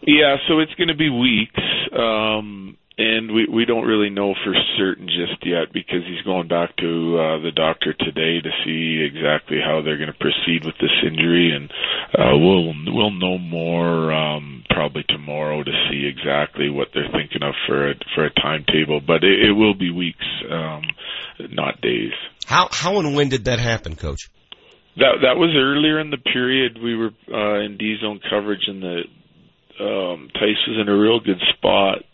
Yeah, 0.00 0.36
so 0.48 0.60
it's 0.60 0.72
going 0.76 0.88
to 0.88 0.96
be 0.96 1.10
weeks, 1.10 1.60
um, 1.94 2.78
and 2.98 3.32
we 3.32 3.46
we 3.46 3.64
don't 3.64 3.86
really 3.86 4.10
know 4.10 4.34
for 4.44 4.54
certain 4.76 5.06
just 5.06 5.44
yet 5.46 5.72
because 5.72 6.04
he's 6.06 6.22
going 6.22 6.48
back 6.48 6.76
to 6.76 7.18
uh, 7.18 7.38
the 7.40 7.52
doctor 7.54 7.94
today 7.94 8.40
to 8.40 8.50
see 8.64 9.00
exactly 9.00 9.58
how 9.64 9.80
they're 9.80 9.96
going 9.96 10.12
to 10.12 10.18
proceed 10.18 10.64
with 10.64 10.74
this 10.80 10.92
injury, 11.06 11.52
and 11.56 11.70
uh, 12.12 12.36
we'll 12.36 12.72
we'll 12.86 13.10
know 13.10 13.38
more 13.38 14.12
um, 14.12 14.64
probably 14.68 15.04
tomorrow 15.08 15.62
to 15.62 15.72
see 15.90 16.04
exactly 16.06 16.68
what 16.68 16.88
they're 16.92 17.10
thinking 17.12 17.42
of 17.42 17.54
for 17.66 17.90
a 17.90 17.94
for 18.14 18.26
a 18.26 18.34
timetable. 18.34 19.00
But 19.00 19.24
it, 19.24 19.48
it 19.48 19.52
will 19.52 19.74
be 19.74 19.90
weeks, 19.90 20.26
um, 20.50 20.82
not 21.50 21.80
days. 21.80 22.12
How 22.46 22.68
how 22.70 22.98
and 22.98 23.14
when 23.14 23.30
did 23.30 23.46
that 23.46 23.58
happen, 23.58 23.96
Coach? 23.96 24.28
That 24.96 25.22
that 25.22 25.36
was 25.38 25.56
earlier 25.56 25.98
in 25.98 26.10
the 26.10 26.18
period. 26.18 26.76
We 26.82 26.94
were 26.94 27.10
uh, 27.32 27.64
in 27.64 27.78
D 27.78 27.96
zone 28.02 28.20
coverage, 28.28 28.64
and 28.66 28.82
the 28.82 29.02
um, 29.80 30.28
Tice 30.34 30.60
was 30.68 30.78
in 30.78 30.88
a 30.88 30.96
real 30.96 31.20
good 31.20 31.40
spot 31.56 32.04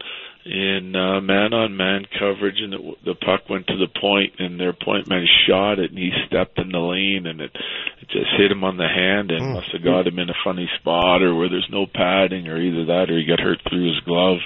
in 0.49 0.97
uh, 0.97 1.21
man 1.21 1.53
on 1.53 1.77
man 1.77 2.07
coverage, 2.19 2.57
and 2.59 2.73
it, 2.73 2.81
the 3.05 3.15
puck 3.15 3.49
went 3.49 3.67
to 3.67 3.77
the 3.77 3.89
point, 4.01 4.35
and 4.39 4.59
their 4.59 4.73
point 4.73 5.09
man 5.09 5.27
shot 5.47 5.79
it, 5.79 5.91
and 5.91 5.99
he 5.99 6.11
stepped 6.27 6.59
in 6.59 6.73
the 6.73 6.79
lane, 6.79 7.27
and 7.27 7.41
it, 7.41 7.53
it 8.01 8.09
just 8.09 8.33
hit 8.37 8.51
him 8.51 8.65
on 8.65 8.77
the 8.77 8.89
hand, 8.89 9.31
and 9.31 9.55
must 9.55 9.73
have 9.73 9.85
got 9.85 10.07
him 10.07 10.19
in 10.19 10.31
a 10.31 10.43
funny 10.45 10.69
spot, 10.81 11.23
or 11.23 11.35
where 11.35 11.49
there's 11.49 11.69
no 11.71 11.87
padding, 11.87 12.49
or 12.49 12.57
either 12.57 12.87
that, 12.87 13.11
or 13.11 13.19
he 13.19 13.27
got 13.29 13.41
hurt 13.41 13.61
through 13.69 13.93
his 13.93 14.01
glove, 14.05 14.39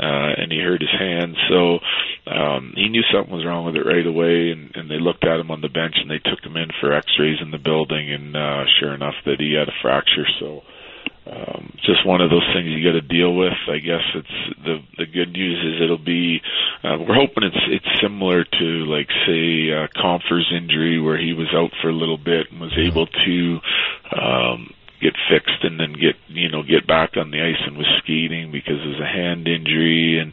uh, 0.00 0.32
and 0.40 0.50
he 0.50 0.58
hurt 0.58 0.80
his 0.80 0.96
hand. 0.98 1.36
So 1.48 1.78
um, 2.26 2.72
he 2.74 2.88
knew 2.88 3.02
something 3.12 3.34
was 3.34 3.44
wrong 3.44 3.66
with 3.66 3.76
it 3.76 3.84
right 3.84 4.06
away, 4.06 4.50
and, 4.50 4.72
and 4.74 4.90
they 4.90 4.98
looked 4.98 5.24
at 5.24 5.40
him 5.40 5.50
on 5.50 5.60
the 5.60 5.68
bench, 5.68 5.96
and 6.00 6.10
they 6.10 6.18
took 6.18 6.40
him 6.40 6.56
in 6.56 6.72
for 6.80 6.92
X-rays 6.92 7.40
in 7.42 7.50
the 7.50 7.58
building, 7.58 8.10
and 8.10 8.36
uh, 8.36 8.64
sure 8.80 8.94
enough, 8.94 9.20
that 9.26 9.38
he 9.38 9.52
had 9.52 9.68
a 9.68 9.76
fracture. 9.82 10.26
So 10.40 10.62
um, 11.26 11.72
just 11.84 12.06
one 12.06 12.20
of 12.20 12.30
those 12.30 12.46
things 12.52 12.66
you 12.66 12.82
got 12.82 12.98
to 12.98 13.00
deal 13.00 13.34
with. 13.34 13.54
I 13.68 13.78
guess 13.78 14.02
it's 14.14 14.56
the 14.64 14.78
the 14.98 15.06
good 15.06 15.32
news 15.32 15.58
is 15.62 15.82
it'll 15.82 15.98
be. 15.98 16.40
Uh, 16.82 16.98
we're 16.98 17.14
hoping 17.14 17.44
it's 17.44 17.64
it's 17.68 18.00
similar 18.02 18.44
to 18.44 18.64
like 18.86 19.08
say 19.26 19.70
uh, 19.72 19.86
Compher's 19.94 20.52
injury 20.54 21.00
where 21.00 21.18
he 21.18 21.32
was 21.32 21.48
out 21.54 21.70
for 21.80 21.88
a 21.88 21.94
little 21.94 22.18
bit 22.18 22.50
and 22.50 22.60
was 22.60 22.76
able 22.76 23.06
to 23.06 23.58
um, 24.18 24.74
get 25.02 25.18
fixed 25.28 25.60
and 25.62 25.80
then 25.80 25.92
get 25.92 26.14
you 26.28 26.48
know 26.48 26.62
get 26.62 26.86
back 26.86 27.16
on 27.16 27.30
the 27.30 27.42
ice 27.42 27.60
and 27.66 27.76
was 27.76 27.90
skating 27.98 28.52
because 28.52 28.78
was 28.86 29.02
a 29.02 29.06
hand 29.06 29.48
injury. 29.48 30.22
And 30.22 30.30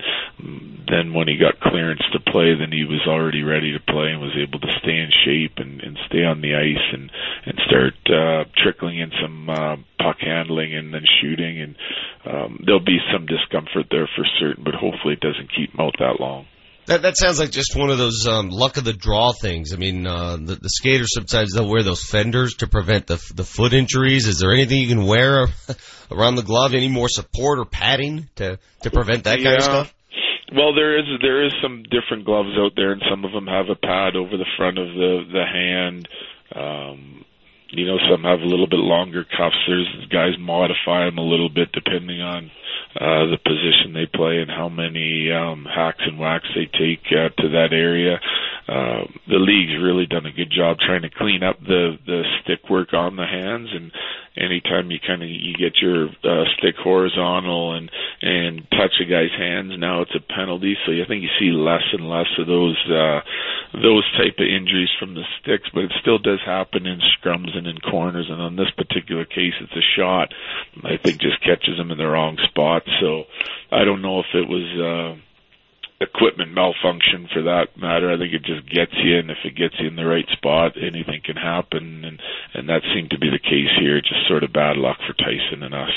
then 0.87 1.13
when 1.13 1.27
he 1.27 1.37
got 1.37 1.59
clearance 1.59 2.05
to 2.13 2.19
play 2.19 2.53
then 2.53 2.71
he 2.71 2.85
was 2.85 3.01
already 3.07 3.41
ready 3.41 3.73
to 3.73 3.81
play 3.91 4.13
and 4.13 4.21
was 4.21 4.37
able 4.37 4.59
to 4.59 4.79
stay 4.81 4.97
in 4.97 5.09
shape 5.25 5.57
and, 5.57 5.81
and 5.81 5.97
stay 6.05 6.23
on 6.23 6.41
the 6.41 6.53
ice 6.53 6.85
and 6.93 7.11
and 7.45 7.57
start 7.65 7.93
uh 8.07 8.45
trickling 8.61 8.99
in 8.99 9.11
some 9.19 9.49
uh 9.49 9.75
puck 9.97 10.21
handling 10.21 10.75
and 10.75 10.93
then 10.93 11.03
shooting. 11.19 11.59
And 11.59 11.75
um 12.23 12.63
there'll 12.63 12.79
be 12.85 13.01
some 13.11 13.25
discomfort 13.25 13.87
there 13.89 14.07
for 14.15 14.23
certain 14.39 14.63
but 14.63 14.75
hopefully 14.75 15.17
it 15.17 15.25
doesn't 15.25 15.49
keep 15.49 15.73
him 15.73 15.81
out 15.81 15.97
that 15.97 16.21
long 16.21 16.45
That 16.89 17.03
that 17.03 17.17
sounds 17.17 17.39
like 17.39 17.51
just 17.51 17.75
one 17.75 17.91
of 17.91 17.99
those 17.99 18.25
um, 18.27 18.49
luck 18.49 18.77
of 18.77 18.83
the 18.83 18.93
draw 18.93 19.31
things. 19.31 19.73
I 19.73 19.77
mean, 19.77 20.07
uh, 20.07 20.37
the, 20.37 20.55
the 20.55 20.69
skaters 20.69 21.13
sometimes 21.13 21.53
they'll 21.53 21.69
wear 21.69 21.83
those 21.83 22.03
fenders 22.03 22.55
to 22.55 22.67
prevent 22.67 23.05
the 23.05 23.21
the 23.35 23.43
foot 23.43 23.73
injuries. 23.73 24.25
Is 24.25 24.39
there 24.39 24.51
anything 24.51 24.79
you 24.79 24.87
can 24.87 25.05
wear 25.05 25.45
around 26.11 26.35
the 26.35 26.41
glove? 26.41 26.73
Any 26.73 26.87
more 26.87 27.07
support 27.07 27.59
or 27.59 27.65
padding 27.65 28.27
to 28.37 28.57
to 28.81 28.89
prevent 28.89 29.25
that 29.25 29.37
kind 29.37 29.57
of 29.57 29.63
stuff? 29.63 29.93
Well, 30.51 30.73
there 30.73 30.97
is 30.97 31.05
there 31.21 31.45
is 31.45 31.53
some 31.61 31.83
different 31.83 32.25
gloves 32.25 32.57
out 32.57 32.71
there, 32.75 32.91
and 32.91 33.03
some 33.07 33.23
of 33.23 33.33
them 33.33 33.45
have 33.45 33.69
a 33.69 33.75
pad 33.75 34.15
over 34.15 34.35
the 34.35 34.49
front 34.57 34.79
of 34.79 34.87
the 34.87 35.25
the 35.31 35.45
hand. 35.45 36.07
Um, 36.55 37.23
you 37.71 37.85
know, 37.85 37.97
some 38.09 38.23
have 38.23 38.41
a 38.41 38.45
little 38.45 38.67
bit 38.67 38.79
longer 38.79 39.23
cuffs. 39.23 39.57
There's 39.67 40.07
guys 40.09 40.33
modify 40.39 41.05
them 41.05 41.17
a 41.17 41.23
little 41.23 41.49
bit 41.49 41.71
depending 41.71 42.21
on 42.21 42.51
uh, 42.95 43.29
the 43.29 43.37
position 43.37 43.93
they 43.93 44.07
play 44.07 44.39
and 44.41 44.49
how 44.49 44.69
many 44.69 45.31
um, 45.31 45.65
hacks 45.65 46.01
and 46.05 46.17
whacks 46.17 46.47
they 46.55 46.65
take 46.65 47.05
uh, 47.11 47.29
to 47.41 47.49
that 47.49 47.69
area. 47.71 48.19
Uh, 48.67 49.05
the 49.27 49.37
league's 49.37 49.81
really 49.81 50.05
done 50.05 50.25
a 50.25 50.31
good 50.31 50.51
job 50.51 50.77
trying 50.79 51.03
to 51.03 51.09
clean 51.09 51.43
up 51.43 51.59
the 51.59 51.97
the 52.05 52.23
stick 52.41 52.69
work 52.69 52.93
on 52.93 53.15
the 53.15 53.25
hands, 53.25 53.69
and 53.73 53.91
anytime 54.39 54.89
you 54.89 54.97
kind 55.05 55.21
of 55.21 55.29
you 55.29 55.53
get 55.53 55.77
your 55.81 56.07
uh, 56.23 56.45
stick 56.57 56.75
horizontal 56.81 57.73
and 57.75 57.91
and 58.21 58.63
touch 58.71 58.95
a 59.01 59.05
guy's 59.05 59.35
hands, 59.37 59.73
now 59.77 60.01
it's 60.01 60.15
a 60.15 60.33
penalty. 60.33 60.75
So 60.85 60.91
I 60.93 61.05
think 61.07 61.23
you 61.23 61.29
see 61.39 61.51
less 61.51 61.83
and 61.93 62.09
less 62.09 62.27
of 62.39 62.47
those 62.47 62.79
uh, 62.89 63.19
those 63.73 64.07
type 64.17 64.39
of 64.39 64.47
injuries 64.47 64.89
from 64.99 65.13
the 65.13 65.23
sticks, 65.41 65.69
but 65.73 65.83
it 65.83 65.93
still 66.01 66.17
does 66.17 66.39
happen 66.45 66.85
in 66.85 66.99
scrums 67.19 67.55
and 67.55 67.67
in 67.67 67.77
corners. 67.79 68.27
And 68.29 68.41
on 68.41 68.55
this 68.55 68.71
particular 68.75 69.25
case, 69.25 69.53
it's 69.61 69.75
a 69.75 69.85
shot. 69.99 70.33
I 70.83 70.97
think 70.97 71.19
just 71.21 71.43
catches 71.43 71.77
him 71.77 71.91
in 71.91 71.97
the 71.97 72.07
wrong 72.07 72.37
spot. 72.49 72.83
So 73.01 73.23
I 73.71 73.83
don't 73.83 74.01
know 74.01 74.19
if 74.19 74.31
it 74.33 74.47
was. 74.47 74.67
Uh, 75.17 75.21
equipment 76.01 76.53
malfunction 76.53 77.27
for 77.33 77.43
that 77.43 77.75
matter. 77.75 78.11
I 78.11 78.17
think 78.17 78.33
it 78.33 78.43
just 78.43 78.67
gets 78.69 78.95
you, 79.03 79.19
and 79.19 79.29
if 79.29 79.37
it 79.43 79.55
gets 79.55 79.75
you 79.79 79.87
in 79.87 79.95
the 79.95 80.05
right 80.05 80.27
spot, 80.31 80.77
anything 80.77 81.21
can 81.23 81.35
happen, 81.35 82.03
and 82.05 82.19
and 82.53 82.69
that 82.69 82.81
seemed 82.93 83.11
to 83.11 83.19
be 83.19 83.29
the 83.29 83.39
case 83.39 83.71
here. 83.79 84.01
Just 84.01 84.27
sort 84.27 84.43
of 84.43 84.53
bad 84.53 84.77
luck 84.77 84.97
for 85.05 85.13
Tyson 85.13 85.63
and 85.63 85.75
us. 85.75 85.95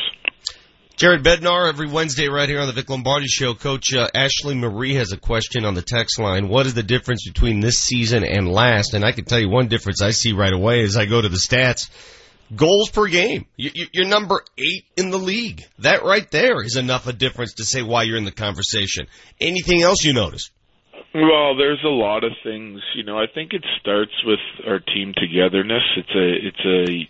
Jared 0.96 1.24
Bednar 1.24 1.68
every 1.68 1.88
Wednesday 1.88 2.28
right 2.28 2.48
here 2.48 2.60
on 2.60 2.66
the 2.66 2.72
Vic 2.72 2.88
Lombardi 2.88 3.26
Show. 3.26 3.54
Coach 3.54 3.94
uh, 3.94 4.08
Ashley 4.14 4.54
Marie 4.54 4.94
has 4.94 5.12
a 5.12 5.16
question 5.16 5.64
on 5.64 5.74
the 5.74 5.82
text 5.82 6.20
line. 6.20 6.48
What 6.48 6.66
is 6.66 6.74
the 6.74 6.82
difference 6.82 7.26
between 7.26 7.60
this 7.60 7.78
season 7.78 8.24
and 8.24 8.46
last? 8.46 8.94
And 8.94 9.04
I 9.04 9.12
can 9.12 9.24
tell 9.24 9.40
you 9.40 9.48
one 9.48 9.68
difference 9.68 10.02
I 10.02 10.10
see 10.10 10.32
right 10.32 10.52
away 10.52 10.82
as 10.82 10.96
I 10.96 11.06
go 11.06 11.20
to 11.20 11.28
the 11.28 11.38
stats. 11.38 11.88
Goals 12.54 12.90
per 12.90 13.06
game. 13.06 13.46
You- 13.56 13.86
You're 13.92 14.08
number 14.08 14.42
eight 14.58 14.84
in 14.96 15.10
the 15.10 15.18
league. 15.18 15.62
That 15.78 16.02
right 16.04 16.30
there 16.30 16.62
is 16.62 16.76
enough 16.76 17.06
a 17.06 17.12
difference 17.12 17.54
to 17.54 17.64
say 17.64 17.82
why 17.82 18.02
you're 18.04 18.16
in 18.18 18.24
the 18.24 18.32
conversation. 18.32 19.06
Anything 19.40 19.82
else 19.82 20.04
you 20.04 20.12
notice? 20.12 20.50
Well, 21.14 21.56
there's 21.56 21.82
a 21.84 21.88
lot 21.88 22.24
of 22.24 22.32
things. 22.42 22.80
You 22.94 23.04
know, 23.04 23.18
I 23.18 23.26
think 23.32 23.52
it 23.52 23.64
starts 23.80 24.12
with 24.24 24.40
our 24.66 24.78
team 24.78 25.12
togetherness. 25.14 25.82
It's 25.96 26.14
a 26.14 26.46
it's 26.48 26.64
a 26.64 27.08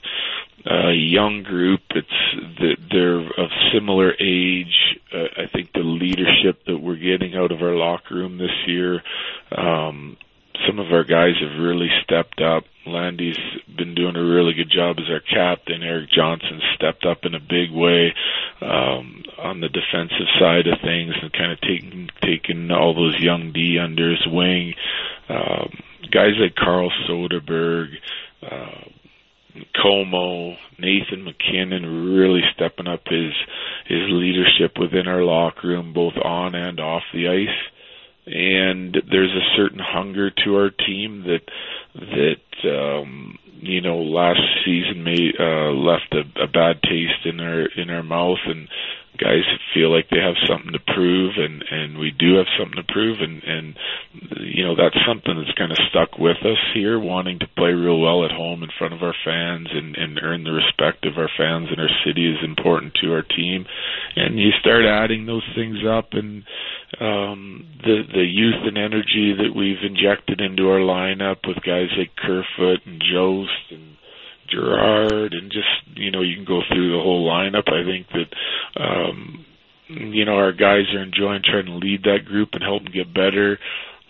a 0.65 0.93
young 0.95 1.43
group. 1.43 1.81
It's 1.91 2.79
they're 2.91 3.19
of 3.21 3.51
similar 3.73 4.13
age. 4.21 4.75
Uh, 5.13 5.25
I 5.43 5.47
think 5.53 5.73
the 5.73 5.81
leadership 5.81 6.65
that 6.67 6.79
we're 6.79 6.97
getting 6.97 7.35
out 7.37 7.53
of 7.53 7.63
our 7.63 7.75
locker 7.77 8.15
room 8.17 8.39
this 8.39 8.51
year. 8.67 9.03
Um, 9.57 10.17
some 10.67 10.79
of 10.79 10.93
our 10.93 11.05
guys 11.05 11.35
have 11.41 11.63
really 11.63 11.89
stepped 12.05 12.41
up. 12.41 12.65
Landy's 12.87 13.39
been 13.77 13.95
doing 13.95 14.17
a 14.17 14.25
really 14.25 14.55
good 14.55 14.71
job 14.71 14.97
as 14.99 15.09
our 15.09 15.21
captain. 15.21 15.83
Erik 15.83 16.11
Johnson 16.11 16.61
stepped 16.75 17.07
up 17.07 17.25
in 17.25 17.35
a 17.35 17.41
big 17.41 17.71
way 17.71 18.15
um, 18.61 19.23
on 19.39 19.61
the 19.61 19.69
defensive 19.69 20.27
side 20.39 20.67
of 20.67 20.81
things 20.83 21.15
and 21.21 21.33
kind 21.33 21.53
of 21.53 21.61
taking 21.61 22.11
taking 22.23 22.71
all 22.71 22.95
those 22.95 23.19
young 23.21 23.53
D 23.53 23.79
under 23.79 24.11
his 24.11 24.27
wing. 24.27 24.75
Um, 25.29 25.71
guys 26.11 26.35
like 26.41 26.55
Carl 26.57 26.91
Soderberg, 27.09 27.89
uh, 28.43 28.89
Comeau, 29.77 30.57
Nathan 30.79 31.25
MacKinnon 31.25 32.15
really 32.15 32.43
stepping 32.55 32.89
up 32.89 33.03
his 33.07 33.33
his 33.87 34.11
leadership 34.11 34.79
within 34.79 35.07
our 35.07 35.23
locker 35.23 35.69
room, 35.69 35.93
both 35.93 36.15
on 36.23 36.55
and 36.55 36.81
off 36.81 37.03
the 37.13 37.29
ice. 37.29 37.72
And 38.25 38.97
there's 39.11 39.33
a 39.33 39.57
certain 39.57 39.81
hunger 39.81 40.31
to 40.31 40.57
our 40.57 40.71
team 40.71 41.25
that 41.25 41.43
that 41.95 42.71
um, 42.71 43.39
you 43.61 43.81
know 43.81 43.99
last 43.99 44.41
season 44.65 45.03
may 45.03 45.33
uh, 45.39 45.73
left 45.73 46.13
a, 46.15 46.43
a 46.43 46.47
bad 46.47 46.83
taste 46.83 47.27
in 47.27 47.41
our 47.41 47.67
in 47.77 47.91
our 47.91 48.05
mouth, 48.05 48.39
and 48.47 48.69
guys 49.19 49.45
feel 49.75 49.93
like 49.93 50.09
they 50.11 50.21
have 50.21 50.37
something 50.49 50.73
to 50.73 50.93
prove, 50.95 51.35
and 51.37 51.65
and 51.71 51.99
we 51.99 52.11
do 52.11 52.37
have 52.37 52.47
something 52.59 52.77
to 52.77 52.93
prove, 52.93 53.21
and 53.21 53.43
and 53.43 53.77
you 54.41 54.65
know 54.65 54.75
that's 54.75 54.97
something 55.07 55.37
that's 55.37 55.57
kind 55.59 55.73
of 55.73 55.79
stuck 55.91 56.19
with 56.19 56.39
us 56.45 56.61
here, 56.75 56.99
wanting 56.99 57.39
to 57.41 57.47
play 57.57 57.73
real 57.73 58.01
well 58.01 58.25
at 58.25 58.33
home 58.33 58.63
in 58.63 58.71
front 58.79 58.95
of 58.95 59.03
our 59.03 59.15
fans 59.25 59.69
and 59.73 59.97
and 59.97 60.21
earn 60.23 60.45
the 60.45 60.53
respect 60.53 61.05
of 61.05 61.19
our 61.19 61.31
fans 61.37 61.69
and 61.71 61.81
our 61.81 61.93
city 62.05 62.29
is 62.31 62.43
important 62.45 62.95
to 63.03 63.13
our 63.13 63.23
team, 63.23 63.67
and 64.17 64.39
you 64.39 64.51
start 64.61 64.85
adding 64.85 65.27
those 65.27 65.47
things 65.55 65.79
up 65.89 66.13
and 66.13 66.45
um 67.01 67.65
the 67.85 68.03
the 68.13 68.25
youth 68.25 68.65
and 68.65 68.79
energy 68.79 69.33
that 69.37 69.55
we've 69.55 69.83
injected 69.83 70.41
into 70.41 70.69
our 70.69 70.81
lineup 70.81 71.47
with 71.47 71.57
guys 71.65 71.89
like 71.97 72.17
Kerfoot 72.17 72.81
and 72.87 73.03
Jost 73.03 73.71
and 73.71 73.97
Girard 74.49 75.33
and 75.33 75.51
just 75.51 75.97
you 75.97 76.11
know 76.11 76.23
you 76.23 76.37
can 76.37 76.45
go 76.45 76.61
through 76.69 76.93
the 76.93 77.03
whole 77.03 77.29
lineup. 77.29 77.69
I 77.69 77.85
think 77.85 78.07
that 78.09 78.83
um 78.83 79.45
you 79.89 80.25
know 80.25 80.37
our 80.37 80.53
guys 80.53 80.93
are 80.95 81.03
enjoying 81.03 81.43
trying 81.45 81.67
to 81.67 81.73
lead 81.73 82.05
that 82.05 82.25
group 82.25 82.51
and 82.55 82.63
help 82.63 82.85
them 82.85 82.93
get 82.93 83.13
better. 83.15 83.59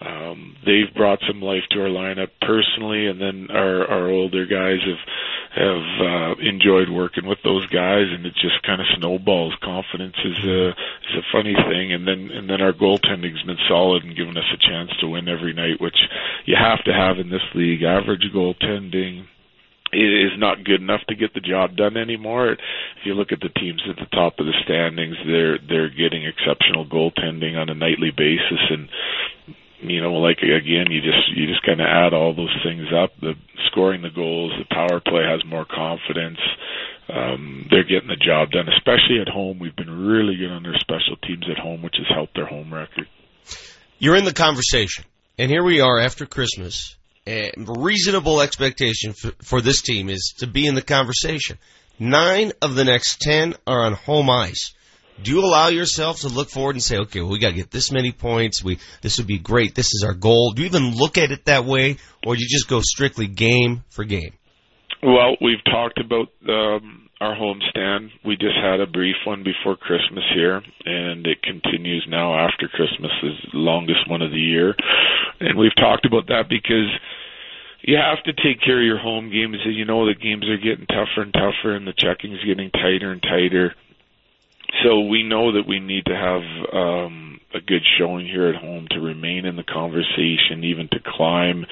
Um, 0.04 0.56
they've 0.66 0.92
brought 0.94 1.20
some 1.28 1.40
life 1.40 1.62
to 1.70 1.82
our 1.82 1.88
lineup 1.88 2.30
personally, 2.40 3.06
and 3.06 3.20
then 3.20 3.48
our 3.54 3.86
our 3.86 4.10
older 4.10 4.46
guys 4.46 4.80
have 4.82 5.02
have 5.54 6.00
uh, 6.00 6.34
enjoyed 6.40 6.88
working 6.88 7.26
with 7.26 7.38
those 7.44 7.66
guys, 7.66 8.06
and 8.10 8.24
it 8.26 8.34
just 8.34 8.62
kind 8.64 8.80
of 8.80 8.86
snowballs. 8.98 9.54
Confidence 9.62 10.16
is 10.24 10.44
a 10.44 10.68
is 10.70 11.16
a 11.18 11.30
funny 11.30 11.54
thing, 11.54 11.92
and 11.92 12.06
then 12.08 12.30
and 12.32 12.48
then 12.50 12.60
our 12.60 12.72
goaltending's 12.72 13.42
been 13.44 13.60
solid 13.68 14.02
and 14.02 14.16
given 14.16 14.36
us 14.36 14.50
a 14.52 14.56
chance 14.56 14.90
to 15.00 15.08
win 15.08 15.28
every 15.28 15.52
night, 15.52 15.80
which 15.80 15.98
you 16.46 16.56
have 16.58 16.82
to 16.84 16.92
have 16.92 17.18
in 17.18 17.30
this 17.30 17.46
league. 17.54 17.82
Average 17.82 18.32
goaltending 18.34 19.26
is 19.92 20.38
not 20.38 20.64
good 20.64 20.80
enough 20.80 21.02
to 21.08 21.14
get 21.14 21.34
the 21.34 21.40
job 21.40 21.76
done 21.76 21.96
anymore. 21.96 22.52
If 22.52 23.04
you 23.04 23.14
look 23.14 23.32
at 23.32 23.40
the 23.40 23.52
teams 23.60 23.82
at 23.88 23.96
the 23.96 24.08
top 24.16 24.38
of 24.38 24.46
the 24.46 24.56
standings, 24.64 25.16
they're 25.26 25.58
they're 25.58 25.90
getting 25.90 26.24
exceptional 26.24 26.86
goaltending 26.86 27.56
on 27.56 27.68
a 27.68 27.74
nightly 27.74 28.10
basis, 28.10 28.62
and 28.70 28.88
you 29.82 30.00
know, 30.00 30.14
like 30.14 30.38
again, 30.38 30.90
you 30.90 31.00
just 31.00 31.28
you 31.36 31.46
just 31.46 31.62
kind 31.64 31.80
of 31.80 31.86
add 31.86 32.14
all 32.14 32.34
those 32.34 32.56
things 32.64 32.88
up. 32.94 33.12
The 33.20 33.34
scoring 33.70 34.02
the 34.02 34.10
goals, 34.10 34.52
the 34.58 34.74
power 34.74 35.00
play 35.00 35.24
has 35.28 35.44
more 35.44 35.66
confidence. 35.66 36.38
Um, 37.08 37.66
they're 37.68 37.84
getting 37.84 38.08
the 38.08 38.16
job 38.16 38.52
done, 38.52 38.68
especially 38.68 39.20
at 39.20 39.28
home. 39.28 39.58
We've 39.58 39.76
been 39.76 40.06
really 40.06 40.36
good 40.36 40.50
on 40.50 40.62
their 40.62 40.78
special 40.78 41.16
teams 41.26 41.44
at 41.50 41.58
home, 41.58 41.82
which 41.82 41.96
has 41.98 42.06
helped 42.08 42.34
their 42.34 42.46
home 42.46 42.72
record. 42.72 43.08
You're 43.98 44.16
in 44.16 44.24
the 44.24 44.32
conversation, 44.32 45.04
and 45.36 45.50
here 45.50 45.64
we 45.64 45.80
are 45.80 45.98
after 45.98 46.26
Christmas. 46.26 46.96
A 47.26 47.52
reasonable 47.56 48.40
expectation 48.40 49.12
for, 49.12 49.32
for 49.42 49.60
this 49.60 49.80
team 49.80 50.10
is 50.10 50.34
to 50.38 50.46
be 50.46 50.66
in 50.66 50.74
the 50.74 50.82
conversation. 50.82 51.56
Nine 51.98 52.52
of 52.60 52.74
the 52.74 52.84
next 52.84 53.20
ten 53.20 53.54
are 53.66 53.84
on 53.86 53.92
home 53.92 54.28
ice. 54.28 54.74
Do 55.22 55.30
you 55.30 55.40
allow 55.40 55.68
yourself 55.68 56.22
to 56.22 56.28
look 56.28 56.50
forward 56.50 56.74
and 56.74 56.82
say, 56.82 56.96
okay, 56.98 57.20
well, 57.20 57.30
we 57.30 57.38
got 57.38 57.50
to 57.50 57.54
get 57.54 57.70
this 57.70 57.92
many 57.92 58.10
points. 58.10 58.64
We 58.64 58.78
this 59.02 59.18
would 59.18 59.28
be 59.28 59.38
great. 59.38 59.74
This 59.74 59.92
is 59.92 60.02
our 60.04 60.14
goal. 60.14 60.52
Do 60.52 60.62
you 60.62 60.66
even 60.66 60.96
look 60.96 61.16
at 61.16 61.30
it 61.30 61.44
that 61.44 61.64
way, 61.64 61.98
or 62.26 62.34
do 62.34 62.42
you 62.42 62.48
just 62.50 62.68
go 62.68 62.80
strictly 62.80 63.28
game 63.28 63.84
for 63.90 64.04
game? 64.04 64.32
Well, 65.00 65.36
we've 65.40 65.62
talked 65.64 66.00
about 66.00 66.28
um, 66.48 67.01
our 67.22 67.36
homestand. 67.36 68.10
We 68.24 68.36
just 68.36 68.56
had 68.56 68.80
a 68.80 68.86
brief 68.86 69.14
one 69.24 69.44
before 69.44 69.76
Christmas 69.76 70.24
here, 70.34 70.60
and 70.84 71.24
it 71.24 71.40
continues 71.42 72.04
now 72.08 72.34
after 72.34 72.66
Christmas, 72.66 73.12
is 73.22 73.38
the 73.52 73.58
longest 73.58 74.10
one 74.10 74.22
of 74.22 74.32
the 74.32 74.40
year. 74.40 74.74
And 75.38 75.56
we've 75.56 75.74
talked 75.76 76.04
about 76.04 76.26
that 76.26 76.48
because 76.48 76.90
you 77.82 77.96
have 77.96 78.22
to 78.24 78.32
take 78.32 78.60
care 78.60 78.78
of 78.78 78.84
your 78.84 78.98
home 78.98 79.30
games. 79.30 79.56
You 79.64 79.84
know 79.84 80.04
the 80.04 80.14
games 80.14 80.48
are 80.48 80.56
getting 80.56 80.86
tougher 80.86 81.22
and 81.22 81.32
tougher, 81.32 81.76
and 81.76 81.86
the 81.86 81.94
checking's 81.96 82.44
getting 82.44 82.70
tighter 82.70 83.12
and 83.12 83.22
tighter. 83.22 83.74
So 84.82 85.00
we 85.00 85.22
know 85.22 85.52
that 85.52 85.66
we 85.68 85.80
need 85.80 86.06
to 86.06 86.16
have 86.16 86.42
um, 86.72 87.40
a 87.54 87.60
good 87.60 87.82
showing 87.98 88.26
here 88.26 88.48
at 88.48 88.56
home 88.56 88.86
to 88.90 89.00
remain 89.00 89.44
in 89.44 89.56
the 89.56 89.62
conversation, 89.62 90.64
even 90.64 90.88
to 90.88 91.00
climb. 91.04 91.66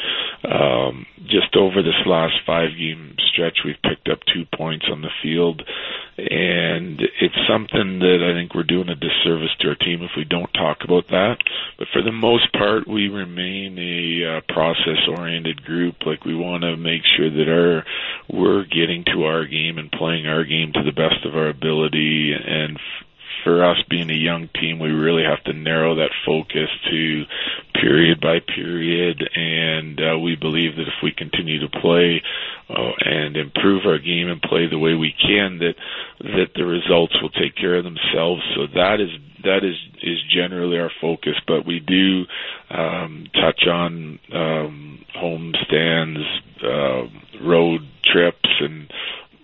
Um, 0.44 1.06
just 1.26 1.56
over 1.56 1.82
this 1.82 2.06
last 2.06 2.34
five 2.46 2.70
game 2.78 3.16
stretch, 3.32 3.58
we've 3.64 3.80
picked 3.82 4.08
up 4.08 4.18
two 4.32 4.44
points 4.54 4.86
on 4.90 5.02
the 5.02 5.10
field, 5.22 5.62
and 6.18 7.00
it's 7.20 7.38
something 7.48 8.00
that 8.00 8.20
I 8.22 8.34
think 8.36 8.54
we're 8.54 8.62
doing 8.64 8.88
a 8.88 8.94
disservice 8.94 9.54
to 9.60 9.68
our 9.68 9.74
team 9.74 10.02
if 10.02 10.10
we 10.16 10.24
don't 10.24 10.52
talk 10.52 10.78
about 10.84 11.08
that. 11.08 11.38
But 11.78 11.88
for 11.92 12.02
the 12.02 12.12
most 12.12 12.52
part, 12.52 12.88
we 12.88 13.08
remain 13.08 13.78
a 13.78 14.38
uh, 14.38 14.40
process-oriented 14.52 15.64
group. 15.64 16.04
Like 16.04 16.24
we 16.24 16.36
want 16.36 16.62
to 16.62 16.76
make 16.76 17.02
sure 17.16 17.30
that 17.30 17.48
our 17.48 17.84
we're 18.28 18.64
getting 18.64 19.04
to 19.12 19.24
our 19.24 19.46
game 19.46 19.78
and 19.78 19.90
playing 19.90 20.26
our 20.26 20.44
game 20.44 20.72
to 20.72 20.82
the 20.84 20.92
best 20.92 21.24
of 21.24 21.34
our 21.34 21.48
ability 21.48 22.32
and 22.32 22.78
for 23.44 23.64
us 23.64 23.76
being 23.88 24.10
a 24.10 24.14
young 24.14 24.48
team, 24.60 24.78
we 24.78 24.90
really 24.90 25.24
have 25.24 25.42
to 25.44 25.52
narrow 25.52 25.96
that 25.96 26.10
focus 26.26 26.68
to 26.90 27.24
period 27.74 28.20
by 28.20 28.38
period. 28.40 29.22
And 29.34 30.00
uh, 30.00 30.18
we 30.18 30.36
believe 30.36 30.76
that 30.76 30.88
if 30.88 31.02
we 31.02 31.12
continue 31.12 31.60
to 31.60 31.80
play 31.80 32.22
uh, 32.68 32.92
and 33.00 33.36
improve 33.36 33.86
our 33.86 33.98
game 33.98 34.28
and 34.28 34.40
play 34.40 34.66
the 34.68 34.78
way 34.78 34.94
we 34.94 35.12
can, 35.12 35.58
that 35.58 35.74
that 36.20 36.50
the 36.54 36.64
results 36.64 37.14
will 37.22 37.30
take 37.30 37.56
care 37.56 37.76
of 37.76 37.84
themselves. 37.84 38.42
So 38.54 38.66
that 38.74 39.00
is 39.00 39.10
that 39.44 39.64
is 39.64 39.76
is 40.02 40.18
generally 40.34 40.78
our 40.78 40.90
focus. 41.00 41.34
But 41.46 41.66
we 41.66 41.80
do 41.80 42.24
um, 42.70 43.26
touch 43.34 43.66
on 43.66 44.18
um, 44.32 45.04
home 45.14 45.54
stands, 45.66 46.20
uh, 46.62 47.02
road 47.44 47.80
trips, 48.04 48.48
and 48.60 48.92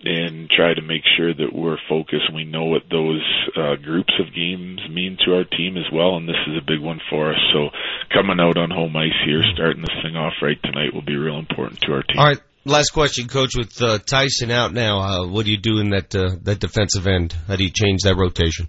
and 0.07 0.48
try 0.48 0.74
to 0.74 0.82
make 0.82 1.02
sure 1.16 1.34
that 1.34 1.52
we're 1.52 1.78
focused 1.88 2.26
and 2.28 2.36
we 2.36 2.44
know 2.44 2.64
what 2.64 2.82
those 2.90 3.22
uh, 3.57 3.76
groups 3.82 4.12
of 4.20 4.34
games 4.34 4.80
mean 4.90 5.18
to 5.24 5.34
our 5.34 5.44
team 5.44 5.76
as 5.76 5.90
well. 5.92 6.16
And 6.16 6.28
this 6.28 6.40
is 6.46 6.57
a 6.57 6.64
big 6.64 6.80
one 6.80 7.00
for 7.11 7.30
us. 7.32 7.40
So 7.52 7.70
coming 8.14 8.40
out 8.40 8.57
on 8.57 8.70
home 8.70 8.96
ice 8.96 9.18
here, 9.26 9.42
starting 9.54 9.82
this 9.82 9.96
thing 10.02 10.16
off 10.16 10.34
right 10.42 10.59
tonight 10.62 10.94
will 10.94 11.04
be 11.04 11.16
real 11.16 11.38
important 11.38 11.80
to 11.82 11.92
our 11.92 12.02
team. 12.02 12.18
All 12.18 12.26
right, 12.26 12.40
last 12.64 12.90
question, 12.90 13.28
Coach. 13.28 13.57
With 13.57 13.80
uh, 13.82 13.98
Tyson 13.98 14.50
out 14.50 14.72
now, 14.72 14.98
uh, 15.00 15.26
what 15.26 15.44
do 15.44 15.50
you 15.50 15.59
do 15.59 15.78
in 15.78 15.90
that 15.90 16.14
uh, 16.14 16.36
that 16.42 16.61
defensive 16.61 17.07
end? 17.07 17.34
How 17.48 17.57
do 17.57 17.64
you 17.64 17.70
change 17.70 18.02
that 18.02 18.16
rotation? 18.16 18.68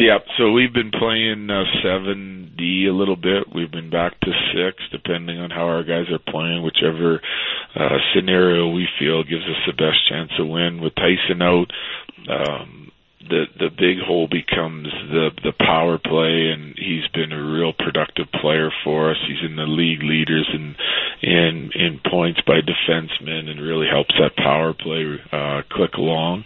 Yeah, 0.00 0.16
so 0.38 0.50
we've 0.50 0.72
been 0.72 0.90
playing 0.90 1.50
uh, 1.50 1.64
seven 1.84 2.54
D 2.56 2.86
a 2.88 2.94
little 2.94 3.16
bit. 3.16 3.54
We've 3.54 3.70
been 3.70 3.90
back 3.90 4.18
to 4.20 4.32
six, 4.48 4.82
depending 4.90 5.38
on 5.38 5.50
how 5.50 5.64
our 5.64 5.84
guys 5.84 6.06
are 6.10 6.32
playing. 6.32 6.62
Whichever 6.62 7.20
uh, 7.76 7.98
scenario 8.14 8.70
we 8.70 8.88
feel 8.98 9.22
gives 9.24 9.44
us 9.44 9.60
the 9.66 9.74
best 9.74 9.98
chance 10.08 10.30
to 10.38 10.46
win. 10.46 10.80
With 10.80 10.94
Tyson 10.94 11.42
out, 11.42 11.66
um, 12.30 12.89
the 13.30 13.44
the 13.58 13.70
big 13.70 13.98
hole 14.04 14.28
becomes 14.28 14.88
the 15.08 15.30
the 15.42 15.52
power 15.58 15.98
play, 15.98 16.50
and 16.50 16.74
he's 16.76 17.06
been 17.14 17.32
a 17.32 17.42
real 17.42 17.72
productive 17.72 18.26
player 18.40 18.70
for 18.84 19.10
us. 19.10 19.16
He's 19.26 19.48
in 19.48 19.56
the 19.56 19.70
league 19.70 20.02
leaders 20.02 20.48
in 20.52 20.74
in 21.22 21.70
in 21.74 22.00
points 22.10 22.40
by 22.46 22.60
defensemen, 22.60 23.48
and 23.48 23.60
really 23.60 23.86
helps 23.86 24.14
that 24.18 24.36
power 24.36 24.74
play 24.74 25.16
uh, 25.32 25.62
click 25.70 25.94
along. 25.94 26.44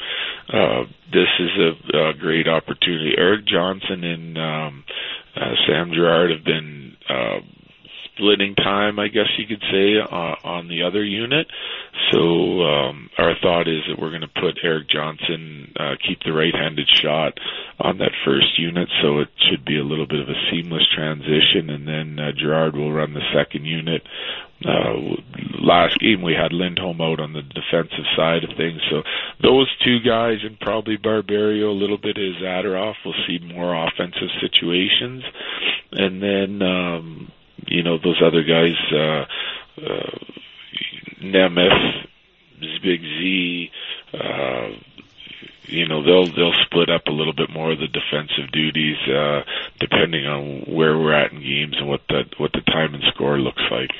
Uh, 0.52 0.84
this 1.12 1.32
is 1.40 1.50
a, 1.58 2.10
a 2.10 2.14
great 2.14 2.46
opportunity. 2.46 3.14
Erik 3.16 3.46
Johnson 3.46 4.04
and 4.04 4.38
um, 4.38 4.84
uh, 5.34 5.54
Sam 5.66 5.90
Girard 5.92 6.30
have 6.30 6.44
been. 6.44 6.96
Uh, 7.08 7.40
splitting 8.14 8.54
time, 8.54 8.98
I 8.98 9.08
guess 9.08 9.28
you 9.38 9.46
could 9.46 9.62
say, 9.70 9.98
uh, 9.98 10.36
on 10.44 10.68
the 10.68 10.82
other 10.82 11.04
unit. 11.04 11.46
So 12.12 12.62
um, 12.62 13.10
our 13.18 13.34
thought 13.40 13.68
is 13.68 13.82
that 13.88 13.98
we're 13.98 14.10
going 14.10 14.22
to 14.22 14.40
put 14.40 14.58
Erik 14.62 14.88
Johnson, 14.88 15.72
uh, 15.78 15.94
keep 16.06 16.22
the 16.22 16.32
right-handed 16.32 16.88
shot 16.88 17.38
on 17.78 17.98
that 17.98 18.12
first 18.24 18.58
unit, 18.58 18.88
so 19.02 19.18
it 19.18 19.28
should 19.50 19.64
be 19.64 19.78
a 19.78 19.84
little 19.84 20.06
bit 20.06 20.20
of 20.20 20.28
a 20.28 20.50
seamless 20.50 20.86
transition, 20.94 21.70
and 21.70 21.88
then 21.88 22.18
uh, 22.18 22.32
Girard 22.36 22.76
will 22.76 22.92
run 22.92 23.14
the 23.14 23.24
second 23.34 23.64
unit. 23.64 24.02
Uh, 24.64 25.16
last 25.60 25.98
game 25.98 26.22
we 26.22 26.34
had 26.34 26.52
Lindholm 26.52 27.00
out 27.00 27.20
on 27.20 27.32
the 27.32 27.42
defensive 27.42 28.06
side 28.16 28.44
of 28.44 28.56
things, 28.56 28.80
so 28.90 29.02
those 29.42 29.68
two 29.84 29.98
guys 30.00 30.38
and 30.42 30.58
probably 30.60 30.96
Barberio 30.96 31.70
a 31.70 31.80
little 31.80 31.98
bit 31.98 32.16
is 32.16 32.36
Zadorov 32.36 32.94
will 33.04 33.14
see 33.26 33.40
more 33.40 33.74
offensive 33.74 34.30
situations, 34.40 35.24
and 35.92 36.22
then 36.22 36.62
um, 36.62 37.32
you 37.68 37.82
know 37.82 37.98
those 37.98 38.20
other 38.24 38.42
guys, 38.42 38.76
uh, 38.92 39.24
uh, 39.82 40.18
Nemeth, 41.22 42.06
Big 42.82 43.00
Z. 43.00 43.70
Uh, 44.12 44.68
you 45.66 45.88
know 45.88 46.04
they'll 46.04 46.26
they'll 46.26 46.54
split 46.66 46.90
up 46.90 47.06
a 47.06 47.10
little 47.10 47.32
bit 47.32 47.50
more 47.50 47.72
of 47.72 47.78
the 47.78 47.88
defensive 47.88 48.52
duties 48.52 48.96
uh, 49.08 49.40
depending 49.80 50.26
on 50.26 50.74
where 50.74 50.98
we're 50.98 51.14
at 51.14 51.32
in 51.32 51.40
games 51.40 51.74
and 51.78 51.88
what 51.88 52.00
the 52.08 52.24
what 52.38 52.52
the 52.52 52.60
time 52.70 52.94
and 52.94 53.02
score 53.14 53.38
looks 53.38 53.62
like. 53.70 53.90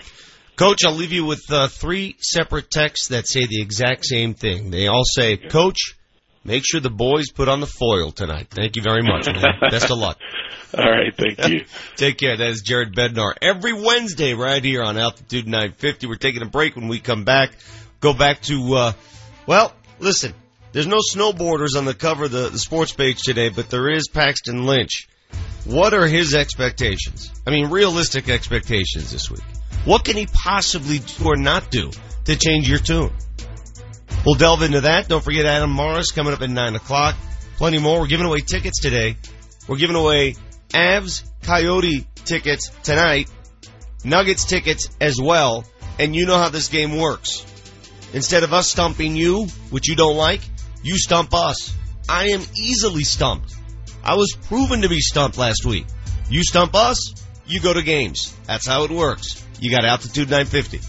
Coach, 0.57 0.85
I'll 0.85 0.95
leave 0.95 1.13
you 1.13 1.25
with 1.25 1.43
uh, 1.51 1.67
three 1.67 2.17
separate 2.21 2.71
texts 2.71 3.09
that 3.09 3.27
say 3.27 3.47
the 3.47 3.61
exact 3.61 4.05
same 4.05 4.35
thing. 4.35 4.71
They 4.71 4.87
all 4.87 5.03
say, 5.05 5.37
"Coach, 5.37 5.97
make 6.45 6.65
sure 6.67 6.81
the 6.81 6.91
boys 6.91 7.31
put 7.31 7.49
on 7.49 7.61
the 7.61 7.67
foil 7.67 8.13
tonight." 8.13 8.49
Thank 8.51 8.77
you 8.77 8.83
very 8.83 9.03
much, 9.03 9.27
man. 9.27 9.43
Best 9.71 9.91
of 9.91 9.99
luck. 9.99 10.19
All 10.77 10.85
right, 10.85 11.15
thank 11.17 11.49
you. 11.49 11.65
Take 11.97 12.19
care. 12.19 12.37
That 12.37 12.49
is 12.49 12.63
Jared 12.63 12.95
Bednar. 12.95 13.35
Every 13.41 13.73
Wednesday, 13.73 14.35
right 14.35 14.63
here 14.63 14.83
on 14.83 14.99
Altitude 14.99 15.47
950. 15.47 16.07
We're 16.07 16.17
taking 16.17 16.43
a 16.43 16.47
break. 16.47 16.77
When 16.77 16.89
we 16.89 17.01
come 17.01 17.25
back, 17.25 17.53
go 18.01 18.13
back 18.13 18.43
to, 18.43 18.75
uh, 18.75 18.93
well, 19.47 19.73
listen, 20.01 20.35
there's 20.73 20.89
no 20.89 20.99
snowboarders 20.99 21.77
on 21.77 21.85
the 21.85 21.95
cover 21.95 22.25
of 22.25 22.33
the, 22.33 22.49
the 22.49 22.59
sports 22.59 22.93
page 22.93 23.19
today, 23.23 23.49
but 23.49 23.71
there 23.71 23.91
is 23.91 24.09
Paxton 24.09 24.67
Lynch. 24.67 25.07
What 25.65 25.95
are 25.95 26.07
his 26.07 26.35
expectations? 26.35 27.31
I 27.47 27.51
mean, 27.51 27.71
realistic 27.71 28.29
expectations 28.29 29.13
this 29.13 29.31
week. 29.31 29.45
What 29.85 30.05
can 30.05 30.17
he 30.17 30.27
possibly 30.27 30.99
do 30.99 31.27
or 31.27 31.37
not 31.37 31.71
do 31.71 31.91
to 32.25 32.37
change 32.37 32.69
your 32.69 32.81
tune? 32.81 33.13
We'll 34.25 34.37
delve 34.37 34.63
into 34.63 34.83
that. 34.83 35.09
Don't 35.09 35.23
forget 35.23 35.45
Adam 35.45 35.75
Mares 35.75 36.11
coming 36.11 36.33
up 36.33 36.41
at 36.41 36.51
9 36.51 36.75
o'clock. 36.77 37.17
Plenty 37.57 37.79
more. 37.79 38.01
We're 38.01 38.07
giving 38.07 38.27
away 38.27 38.41
tickets 38.41 38.81
today. 38.81 39.17
We're 39.69 39.77
giving 39.77 39.97
away 39.97 40.37
Avs 40.71 41.25
Coyote 41.43 42.07
tickets 42.25 42.71
tonight, 42.83 43.31
Nuggets 44.03 44.45
tickets 44.45 44.89
as 45.01 45.21
well, 45.21 45.65
and 45.99 46.15
you 46.15 46.27
know 46.27 46.37
how 46.37 46.49
this 46.49 46.69
game 46.69 46.97
works. 46.97 47.45
Instead 48.13 48.43
of 48.43 48.53
us 48.53 48.71
stumping 48.71 49.17
you, 49.17 49.47
which 49.71 49.89
you 49.89 49.97
don't 49.97 50.17
like, 50.17 50.41
you 50.83 50.99
stump 50.99 51.35
us. 51.35 51.75
I 52.09 52.29
am 52.29 52.43
easily 52.57 53.05
stumped. 53.05 53.55
I 54.03 54.15
was 54.17 54.37
proven 54.49 54.83
to 54.83 54.89
be 54.89 55.01
stumped 55.01 55.39
last 55.39 55.65
week. 55.65 55.87
You 56.29 56.43
stump 56.43 56.75
us, 56.75 57.15
you 57.47 57.61
go 57.61 57.73
to 57.73 57.83
games. 57.83 58.35
That's 58.47 58.67
how 58.67 58.85
it 58.85 58.91
works. 58.91 59.43
You 59.61 59.71
got 59.71 59.85
Altitude 59.85 60.29
950. 60.29 60.81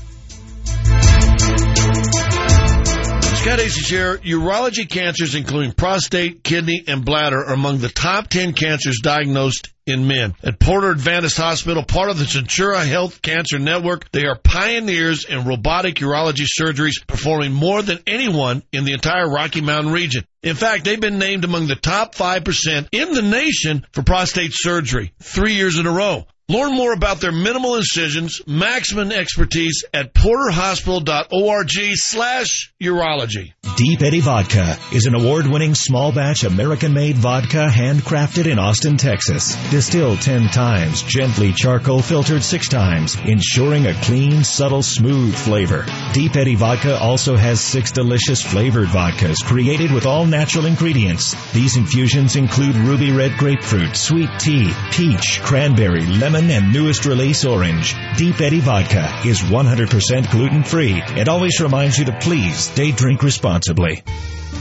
Scott 3.45 3.59
here. 3.59 4.17
Urology 4.17 4.89
cancers, 4.89 5.35
including 5.35 5.71
prostate, 5.71 6.43
kidney, 6.43 6.83
and 6.87 7.05
bladder, 7.05 7.45
are 7.45 7.53
among 7.53 7.77
the 7.77 7.89
top 7.89 8.27
10 8.27 8.53
cancers 8.53 9.01
diagnosed 9.03 9.71
in 9.85 10.07
men. 10.07 10.33
At 10.41 10.59
Porter 10.59 10.89
Adventist 10.89 11.37
Hospital, 11.37 11.83
part 11.83 12.09
of 12.09 12.17
the 12.17 12.25
Centura 12.25 12.83
Health 12.83 13.21
Cancer 13.21 13.59
Network, 13.59 14.11
they 14.11 14.25
are 14.25 14.35
pioneers 14.35 15.25
in 15.25 15.45
robotic 15.45 15.97
urology 15.97 16.47
surgeries, 16.59 17.05
performing 17.05 17.53
more 17.53 17.83
than 17.83 17.99
anyone 18.07 18.63
in 18.71 18.83
the 18.83 18.93
entire 18.93 19.29
Rocky 19.29 19.61
Mountain 19.61 19.93
region. 19.93 20.25
In 20.41 20.55
fact, 20.55 20.83
they've 20.83 20.99
been 20.99 21.19
named 21.19 21.43
among 21.43 21.67
the 21.67 21.75
top 21.75 22.15
5% 22.15 22.87
in 22.91 23.13
the 23.13 23.21
nation 23.21 23.85
for 23.91 24.01
prostate 24.01 24.53
surgery 24.55 25.13
three 25.21 25.53
years 25.53 25.77
in 25.77 25.85
a 25.85 25.91
row. 25.91 26.25
Learn 26.47 26.75
more 26.75 26.93
about 26.93 27.21
their 27.21 27.31
minimal 27.31 27.75
incisions, 27.75 28.39
maximum 28.45 29.11
expertise 29.11 29.83
at 29.91 30.13
porterhospital.org 30.13 31.71
slash 31.95 32.71
urology. 32.79 33.53
Deep 33.77 34.03
Eddy 34.03 34.19
Vodka 34.19 34.77
is 34.93 35.07
an 35.07 35.15
award-winning 35.15 35.73
small 35.73 36.11
batch 36.11 36.43
American-made 36.43 37.17
vodka 37.17 37.67
handcrafted 37.67 38.45
in 38.45 38.59
Austin, 38.59 38.95
Texas. 38.95 39.55
Distilled 39.71 40.21
10 40.21 40.49
times, 40.49 41.01
gently 41.01 41.51
charcoal 41.51 42.03
filtered 42.03 42.43
6 42.43 42.69
times, 42.69 43.17
ensuring 43.25 43.87
a 43.87 43.99
clean, 44.01 44.43
subtle, 44.43 44.83
smooth 44.83 45.35
flavor. 45.35 45.83
Deep 46.13 46.35
Eddy 46.35 46.53
Vodka 46.53 46.99
also 46.99 47.35
has 47.35 47.59
6 47.59 47.91
delicious 47.91 48.43
flavored 48.43 48.89
vodkas 48.89 49.43
created 49.43 49.91
with 49.91 50.05
all 50.05 50.27
natural 50.27 50.67
ingredients. 50.67 51.33
These 51.53 51.75
infusions 51.75 52.35
include 52.35 52.75
ruby 52.75 53.11
red 53.11 53.35
grapefruit, 53.39 53.95
sweet 53.95 54.29
tea, 54.37 54.71
peach, 54.91 55.41
cranberry, 55.41 56.05
lemon, 56.05 56.34
and 56.43 56.73
newest 56.73 57.05
release 57.05 57.45
orange. 57.45 57.95
Deep 58.17 58.39
Eddy 58.41 58.59
Vodka 58.59 59.21
is 59.25 59.39
100% 59.39 60.31
gluten-free. 60.31 61.01
It 61.15 61.29
always 61.29 61.61
reminds 61.61 61.97
you 61.97 62.05
to 62.05 62.17
please 62.19 62.57
stay 62.57 62.91
drink 62.91 63.23
responsibly. 63.23 64.03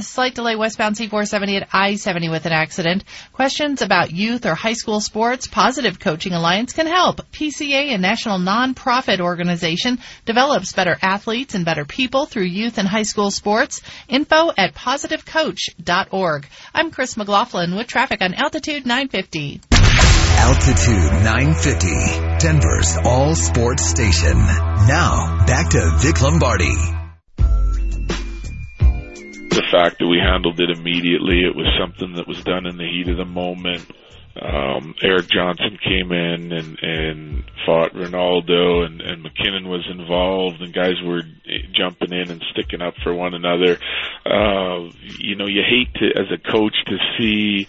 slight 0.00 0.34
delay 0.34 0.56
westbound 0.56 0.96
C470 0.96 1.62
at 1.62 1.68
I-70 1.72 2.30
with 2.30 2.46
an 2.46 2.52
accident. 2.52 3.04
Questions 3.32 3.82
about 3.82 4.12
youth 4.12 4.46
or 4.46 4.54
high 4.54 4.74
school 4.74 5.00
sports? 5.00 5.46
Positive 5.46 5.98
Coaching 5.98 6.32
Alliance 6.32 6.72
can 6.72 6.86
help. 6.86 7.20
PCA, 7.32 7.94
a 7.94 7.98
national 7.98 8.38
nonprofit 8.38 9.20
organization, 9.20 9.98
develops 10.24 10.72
better 10.72 10.96
athletes 11.02 11.54
and 11.54 11.64
better 11.64 11.84
people 11.84 12.26
through 12.26 12.44
youth 12.44 12.78
and 12.78 12.88
high 12.88 13.02
school 13.02 13.30
sports. 13.30 13.82
Info 14.08 14.50
at 14.56 14.74
positivecoach.org. 14.74 16.46
I'm 16.74 16.90
Chris 16.90 17.16
McLaughlin 17.16 17.74
with 17.76 17.86
traffic 17.86 18.22
on 18.22 18.34
Altitude 18.34 18.86
950. 18.86 19.60
Altitude 20.38 21.24
950, 21.24 22.46
Denver's 22.46 22.96
all 23.04 23.34
sports 23.34 23.86
station. 23.86 24.36
Now, 24.36 25.44
back 25.46 25.70
to 25.70 25.90
Vic 25.98 26.20
Lombardi. 26.20 26.95
The 29.56 29.66
fact 29.72 29.98
that 29.98 30.06
we 30.06 30.18
handled 30.18 30.60
it 30.60 30.70
immediately. 30.70 31.40
It 31.44 31.56
was 31.56 31.66
something 31.80 32.14
that 32.16 32.28
was 32.28 32.44
done 32.44 32.66
in 32.66 32.76
the 32.76 32.84
heat 32.84 33.08
of 33.08 33.16
the 33.16 33.24
moment. 33.24 33.90
Um, 34.40 34.94
Erik 35.02 35.28
Johnson 35.30 35.78
came 35.82 36.12
in 36.12 36.52
and, 36.52 36.78
and 36.82 37.44
fought 37.64 37.94
Rinaldo 37.94 38.82
and, 38.82 39.00
and 39.00 39.22
MacKinnon 39.22 39.68
was 39.68 39.86
involved 39.90 40.60
and 40.60 40.74
guys 40.74 41.00
were 41.02 41.22
jumping 41.72 42.12
in 42.12 42.30
and 42.30 42.44
sticking 42.52 42.82
up 42.82 42.94
for 43.02 43.14
one 43.14 43.34
another. 43.34 43.78
Uh, 44.24 44.90
you 45.18 45.36
know, 45.36 45.46
you 45.46 45.62
hate 45.62 45.92
to, 45.94 46.20
as 46.20 46.26
a 46.30 46.50
coach 46.50 46.74
to 46.86 46.96
see 47.18 47.66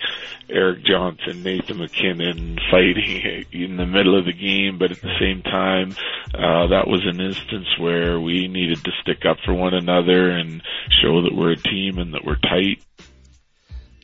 Erik 0.49 0.83
Johnson, 0.83 1.43
Nathan 1.43 1.77
MacKinnon 1.77 2.57
fighting 2.69 3.45
in 3.51 3.77
the 3.77 3.85
middle 3.85 4.17
of 4.17 4.25
the 4.25 4.33
game, 4.33 4.77
but 4.77 4.91
at 4.91 5.01
the 5.01 5.15
same 5.19 5.41
time, 5.43 5.91
uh, 6.33 6.67
that 6.67 6.87
was 6.87 7.05
an 7.05 7.21
instance 7.21 7.67
where 7.79 8.19
we 8.19 8.47
needed 8.47 8.83
to 8.83 8.91
stick 9.01 9.25
up 9.25 9.37
for 9.45 9.53
one 9.53 9.73
another 9.73 10.31
and 10.31 10.61
show 11.01 11.21
that 11.23 11.35
we're 11.35 11.51
a 11.51 11.57
team 11.57 11.97
and 11.97 12.13
that 12.13 12.25
we're 12.25 12.35
tight. 12.35 12.83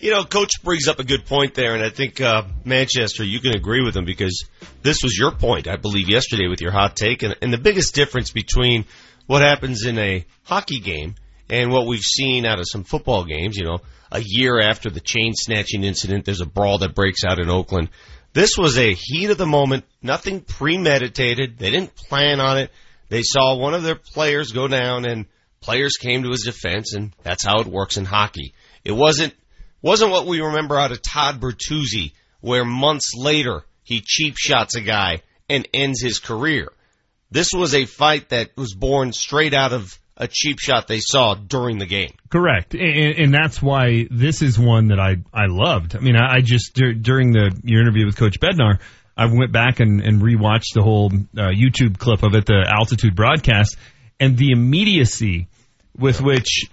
You 0.04 0.12
know, 0.12 0.26
Coach 0.26 0.62
brings 0.62 0.90
up 0.90 1.00
a 1.00 1.06
good 1.06 1.26
point 1.26 1.54
there, 1.54 1.76
and 1.76 1.82
I 1.82 1.90
think 1.90 2.20
uh, 2.20 2.44
Manchester, 2.66 3.24
you 3.24 3.40
can 3.40 3.56
agree 3.56 3.82
with 3.82 3.96
him 3.96 4.04
because 4.04 4.44
this 4.82 4.98
was 5.02 5.18
your 5.18 5.32
point, 5.32 5.66
I 5.70 5.78
believe, 5.78 6.10
yesterday 6.10 6.50
with 6.50 6.60
your 6.60 6.74
hot 6.74 6.98
take, 6.98 7.24
and, 7.24 7.38
and 7.42 7.54
the 7.54 7.58
biggest 7.58 7.96
difference 7.96 8.30
between 8.30 8.84
what 9.28 9.42
happens 9.42 9.86
in 9.86 9.98
a 9.98 10.26
hockey 10.44 10.82
game 10.82 11.16
and 11.50 11.72
what 11.72 11.88
we've 11.88 12.02
seen 12.02 12.46
out 12.46 12.60
of 12.60 12.66
some 12.70 12.84
football 12.84 13.24
games. 13.24 13.56
You 13.56 13.64
know, 13.64 13.78
a 14.12 14.20
year 14.22 14.60
after 14.60 14.90
the 14.90 15.00
chain 15.00 15.32
snatching 15.36 15.86
incident, 15.86 16.26
there's 16.26 16.42
a 16.42 16.46
brawl 16.46 16.80
that 16.80 16.96
breaks 16.96 17.24
out 17.26 17.40
in 17.40 17.50
Oakland. 17.50 17.90
This 18.34 18.58
was 18.58 18.78
a 18.78 18.94
heat 18.94 19.30
of 19.30 19.38
the 19.38 19.46
moment, 19.46 19.86
nothing 20.02 20.42
premeditated. 20.42 21.58
They 21.58 21.72
didn't 21.72 21.96
plan 21.96 22.42
on 22.42 22.58
it. 22.58 22.72
They 23.08 23.22
saw 23.24 23.56
one 23.56 23.74
of 23.74 23.84
their 23.84 23.96
players 23.96 24.52
go 24.52 24.68
down, 24.68 25.06
and 25.06 25.28
players 25.62 25.96
came 25.96 26.24
to 26.24 26.32
his 26.32 26.44
defense, 26.44 26.94
and 26.94 27.14
that's 27.24 27.46
how 27.46 27.62
it 27.62 27.68
works 27.68 27.96
in 27.96 28.04
hockey. 28.04 28.54
It 28.84 28.92
wasn't 28.92 29.34
wasn't 29.84 30.10
what 30.10 30.26
we 30.26 30.42
remember 30.42 30.80
out 30.80 30.92
of 30.92 31.02
Todd 31.04 31.40
Bertuzzi, 31.40 32.14
where 32.42 32.66
months 32.66 33.12
later 33.16 33.64
he 33.84 34.02
cheap 34.04 34.36
shots 34.38 34.76
a 34.76 34.82
guy 34.82 35.22
and 35.48 35.68
ends 35.74 36.02
his 36.02 36.18
career. 36.18 36.70
This 37.30 37.50
was 37.54 37.76
a 37.76 37.86
fight 37.86 38.30
that 38.30 38.56
was 38.58 38.74
born 38.74 39.12
straight 39.12 39.54
out 39.54 39.74
of 39.74 40.00
a 40.16 40.28
cheap 40.28 40.60
shot 40.60 40.88
they 40.88 41.00
saw 41.00 41.34
during 41.34 41.80
the 41.80 41.86
game. 41.86 42.12
Correct, 42.30 42.74
and, 42.74 43.16
and 43.18 43.34
that's 43.34 43.62
why 43.62 44.08
this 44.10 44.42
is 44.42 44.58
one 44.58 44.88
that 44.88 45.00
I 45.00 45.18
I 45.34 45.48
loved. 45.48 45.96
I 45.96 46.00
mean, 46.00 46.16
I, 46.16 46.36
I 46.36 46.42
just 46.42 46.74
dur- 46.74 46.94
during 46.94 47.32
the 47.32 47.60
your 47.64 47.82
interview 47.82 48.06
with 48.06 48.16
Coach 48.16 48.40
Bednar, 48.40 48.80
I 49.18 49.26
went 49.26 49.52
back 49.52 49.80
and, 49.80 50.02
and 50.02 50.22
rewatched 50.22 50.74
the 50.74 50.82
whole 50.82 51.08
uh, 51.08 51.50
YouTube 51.50 51.98
clip 51.98 52.24
of 52.24 52.36
it, 52.36 52.46
the 52.46 52.66
altitude 52.68 53.16
broadcast, 53.16 53.76
and 54.20 54.38
the 54.38 54.52
immediacy 54.52 55.48
with 55.98 56.22
which 56.22 56.66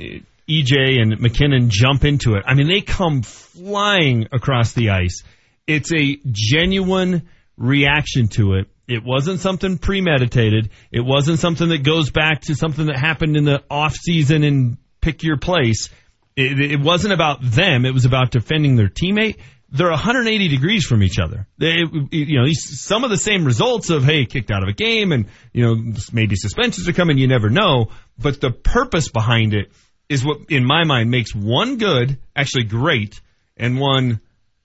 EJ 0.50 1.00
and 1.00 1.20
MacKinnon 1.20 1.68
jump 1.70 2.04
into 2.04 2.34
it. 2.34 2.44
I 2.46 2.54
mean, 2.54 2.66
they 2.66 2.80
come 2.80 3.22
flying 3.22 4.26
across 4.32 4.72
the 4.72 4.90
ice. 4.90 5.22
It's 5.66 5.92
a 5.92 6.18
genuine 6.26 7.28
reaction 7.56 8.28
to 8.28 8.54
it. 8.54 8.66
It 8.88 9.04
wasn't 9.04 9.38
something 9.38 9.78
premeditated. 9.78 10.70
It 10.90 11.02
wasn't 11.02 11.38
something 11.38 11.68
that 11.68 11.84
goes 11.84 12.10
back 12.10 12.40
to 12.42 12.56
something 12.56 12.86
that 12.86 12.98
happened 12.98 13.36
in 13.36 13.44
the 13.44 13.62
off 13.70 13.94
season 13.94 14.42
and 14.42 14.78
pick 15.00 15.22
your 15.22 15.36
place. 15.36 15.90
It, 16.34 16.72
it 16.72 16.80
wasn't 16.80 17.12
about 17.12 17.38
them. 17.42 17.84
It 17.84 17.94
was 17.94 18.04
about 18.04 18.32
defending 18.32 18.74
their 18.74 18.88
teammate. 18.88 19.36
They're 19.72 19.90
180 19.90 20.48
degrees 20.48 20.84
from 20.84 21.04
each 21.04 21.20
other. 21.20 21.46
They, 21.58 21.84
you 22.10 22.40
know, 22.40 22.46
some 22.52 23.04
of 23.04 23.10
the 23.10 23.16
same 23.16 23.44
results 23.44 23.90
of 23.90 24.04
hey, 24.04 24.26
kicked 24.26 24.50
out 24.50 24.64
of 24.64 24.68
a 24.68 24.72
game, 24.72 25.12
and 25.12 25.26
you 25.52 25.64
know, 25.64 25.92
maybe 26.12 26.34
suspensions 26.34 26.88
are 26.88 26.92
coming. 26.92 27.18
You 27.18 27.28
never 27.28 27.50
know, 27.50 27.90
but 28.18 28.40
the 28.40 28.50
purpose 28.50 29.08
behind 29.10 29.54
it 29.54 29.70
is 30.10 30.24
what, 30.24 30.50
in 30.50 30.66
my 30.66 30.84
mind, 30.84 31.10
makes 31.10 31.34
one 31.34 31.78
good 31.78 32.18
actually 32.36 32.64
great 32.64 33.20
and 33.56 33.78
one 33.78 34.20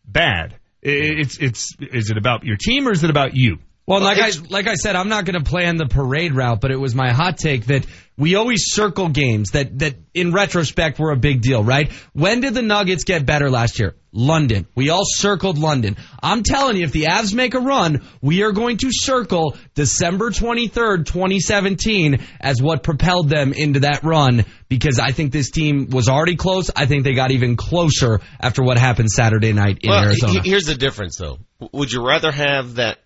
bad. 0.05 0.55
It's 0.81 1.37
it's 1.37 1.75
is 1.79 2.09
it 2.09 2.17
about 2.17 2.43
your 2.43 2.57
team 2.57 2.87
or 2.87 2.91
is 2.91 3.03
it 3.03 3.09
about 3.09 3.35
you? 3.35 3.59
Well, 3.87 4.01
like 4.01 4.17
I 4.17 4.31
like 4.49 4.67
I 4.67 4.75
said, 4.75 4.95
I'm 4.95 5.09
not 5.09 5.25
going 5.25 5.37
to 5.37 5.47
plan 5.47 5.77
the 5.77 5.85
parade 5.85 6.33
route, 6.33 6.59
but 6.59 6.71
it 6.71 6.79
was 6.79 6.95
my 6.95 7.11
hot 7.11 7.37
take 7.37 7.67
that 7.67 7.85
we 8.17 8.33
always 8.33 8.71
circle 8.71 9.09
games 9.09 9.51
that 9.51 9.77
that 9.79 9.95
in 10.15 10.31
retrospect 10.31 10.97
were 10.97 11.11
a 11.11 11.17
big 11.17 11.41
deal, 11.41 11.63
right? 11.63 11.91
When 12.13 12.41
did 12.41 12.55
the 12.55 12.63
Nuggets 12.63 13.03
get 13.03 13.27
better 13.27 13.51
last 13.51 13.79
year? 13.79 13.95
London. 14.11 14.65
We 14.73 14.89
all 14.89 15.03
circled 15.03 15.59
London. 15.59 15.97
I'm 16.23 16.41
telling 16.41 16.77
you, 16.77 16.85
if 16.85 16.93
the 16.93 17.03
Avs 17.03 17.33
make 17.33 17.53
a 17.53 17.59
run, 17.59 18.07
we 18.21 18.43
are 18.43 18.53
going 18.53 18.77
to 18.77 18.87
circle 18.89 19.57
December 19.75 20.31
23rd, 20.31 21.05
2017 21.05 22.25
as 22.39 22.61
what 22.61 22.81
propelled 22.81 23.29
them 23.29 23.51
into 23.51 23.81
that 23.81 24.03
run 24.03 24.45
because 24.69 24.99
I 24.99 25.11
think 25.11 25.31
this 25.33 25.51
team 25.51 25.89
was 25.89 26.07
already 26.07 26.37
close. 26.37 26.71
I 26.73 26.85
think 26.85 27.03
they 27.03 27.13
got 27.13 27.31
even 27.31 27.57
closer 27.57 28.21
after 28.39 28.63
what 28.63 28.77
happened 28.77 29.11
Saturday 29.11 29.51
night 29.51 29.79
in 29.81 29.89
well, 29.89 30.05
Arizona. 30.05 30.41
Here's 30.43 30.65
the 30.65 30.75
difference, 30.75 31.17
though. 31.17 31.37
Would 31.73 31.91
you 31.91 32.05
rather 32.07 32.31
have 32.31 32.75
that 32.75 32.99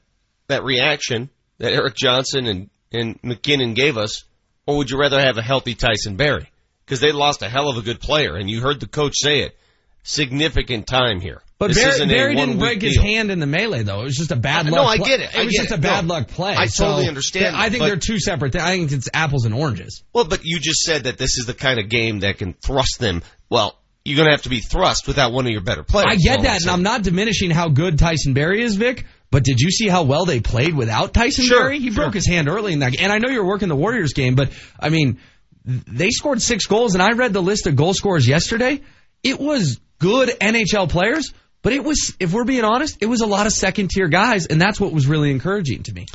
that 0.49 0.63
reaction 0.63 1.29
that 1.57 1.71
Erik 1.73 1.95
Johnson 1.95 2.45
and 2.47 2.69
and 2.91 3.17
MacKinnon 3.23 3.73
gave 3.75 3.97
us, 3.97 4.23
or 4.65 4.77
would 4.77 4.89
you 4.89 4.99
rather 4.99 5.19
have 5.19 5.37
a 5.37 5.41
healthy 5.41 5.75
Tyson 5.75 6.15
Barrie? 6.17 6.49
Because 6.85 6.99
they 6.99 7.11
lost 7.11 7.41
a 7.43 7.49
hell 7.49 7.69
of 7.69 7.77
a 7.77 7.81
good 7.81 7.99
player, 7.99 8.35
and 8.35 8.49
you 8.49 8.61
heard 8.61 8.79
the 8.79 8.87
coach 8.87 9.13
say 9.17 9.41
it. 9.41 9.55
Significant 10.03 10.87
time 10.87 11.19
here. 11.19 11.41
But 11.59 11.73
This 11.73 11.97
Barrie, 11.99 12.07
Barrie 12.09 12.35
didn't 12.35 12.57
break 12.57 12.81
his 12.81 12.93
deal. 12.93 13.03
hand 13.03 13.31
in 13.31 13.39
the 13.39 13.45
melee, 13.45 13.83
though. 13.83 14.01
It 14.01 14.05
was 14.05 14.15
just 14.15 14.31
a 14.31 14.35
bad 14.37 14.65
luck. 14.65 14.73
No, 14.75 14.83
I 14.85 14.97
get 14.97 15.19
it. 15.19 15.35
I 15.35 15.41
It 15.41 15.45
was 15.45 15.53
just 15.53 15.71
it. 15.71 15.75
a 15.77 15.77
bad 15.77 16.07
No, 16.07 16.13
luck 16.15 16.29
play. 16.29 16.53
I 16.53 16.65
totally 16.67 17.03
So, 17.03 17.09
understand 17.09 17.55
I 17.55 17.69
think 17.69 17.83
they're 17.83 17.97
two 17.97 18.17
separate 18.17 18.53
things. 18.53 18.63
I 18.63 18.71
think 18.77 18.91
it's 18.93 19.09
apples 19.13 19.45
and 19.45 19.53
oranges. 19.53 20.01
Well, 20.13 20.23
but 20.23 20.39
you 20.45 20.59
just 20.59 20.79
said 20.79 21.03
that 21.03 21.17
this 21.17 21.37
is 21.37 21.45
the 21.45 21.53
kind 21.53 21.79
of 21.79 21.89
game 21.89 22.21
that 22.21 22.37
can 22.37 22.53
thrust 22.53 22.97
them. 22.99 23.21
Well, 23.49 23.77
you're 24.05 24.15
going 24.15 24.27
to 24.27 24.31
have 24.31 24.43
to 24.43 24.49
be 24.49 24.61
thrust 24.61 25.05
without 25.05 25.33
one 25.33 25.45
of 25.45 25.51
your 25.51 25.61
better 25.61 25.83
players. 25.83 26.07
I 26.09 26.15
get 26.15 26.43
that, 26.43 26.61
and. 26.61 26.71
I'm 26.71 26.81
not 26.81 27.03
diminishing 27.03 27.51
how 27.51 27.67
good 27.67 27.99
Tyson 27.99 28.33
Barrie 28.33 28.63
is, 28.63 28.75
Vic. 28.77 29.05
But 29.31 29.43
did 29.43 29.59
you 29.59 29.69
see 29.69 29.87
how 29.87 30.03
well 30.03 30.25
they 30.25 30.39
played 30.39 30.75
without 30.75 31.13
Tyson 31.13 31.45
Sure, 31.45 31.59
Barrie? 31.59 31.79
He 31.79 31.91
sure. 31.91 32.03
broke 32.03 32.15
his 32.15 32.27
hand 32.27 32.49
early 32.49 32.73
in 32.73 32.79
that. 32.79 32.93
game. 32.93 33.03
And 33.03 33.13
I 33.13 33.19
know 33.19 33.29
you're 33.29 33.45
working 33.45 33.69
the 33.69 33.75
Warriors 33.75 34.13
game, 34.13 34.35
but 34.35 34.51
I 34.79 34.89
mean, 34.89 35.19
they 35.65 36.09
scored 36.09 36.41
six 36.41 36.65
goals, 36.65 36.95
and 36.95 37.03
I 37.03 37.11
read 37.11 37.33
the 37.33 37.41
list 37.41 37.67
of 37.67 37.75
goal 37.75 37.93
scorers 37.93 38.27
yesterday. 38.27 38.81
It 39.21 39.39
was 39.39 39.79
good 39.99 40.29
NHL 40.29 40.89
players, 40.89 41.33
but 41.61 41.73
it 41.73 41.83
was, 41.83 42.15
if 42.19 42.33
we're 42.33 42.45
being 42.45 42.63
honest, 42.63 42.97
it 43.01 43.05
was 43.05 43.21
a 43.21 43.27
lot 43.27 43.45
of 43.45 43.53
second 43.53 43.89
tier 43.89 44.07
guys, 44.07 44.47
and 44.47 44.59
that's 44.59 44.79
what 44.79 44.93
was 44.93 45.05
really 45.05 45.29
encouraging 45.29 45.83
to 45.83 45.93
me. 45.93 46.07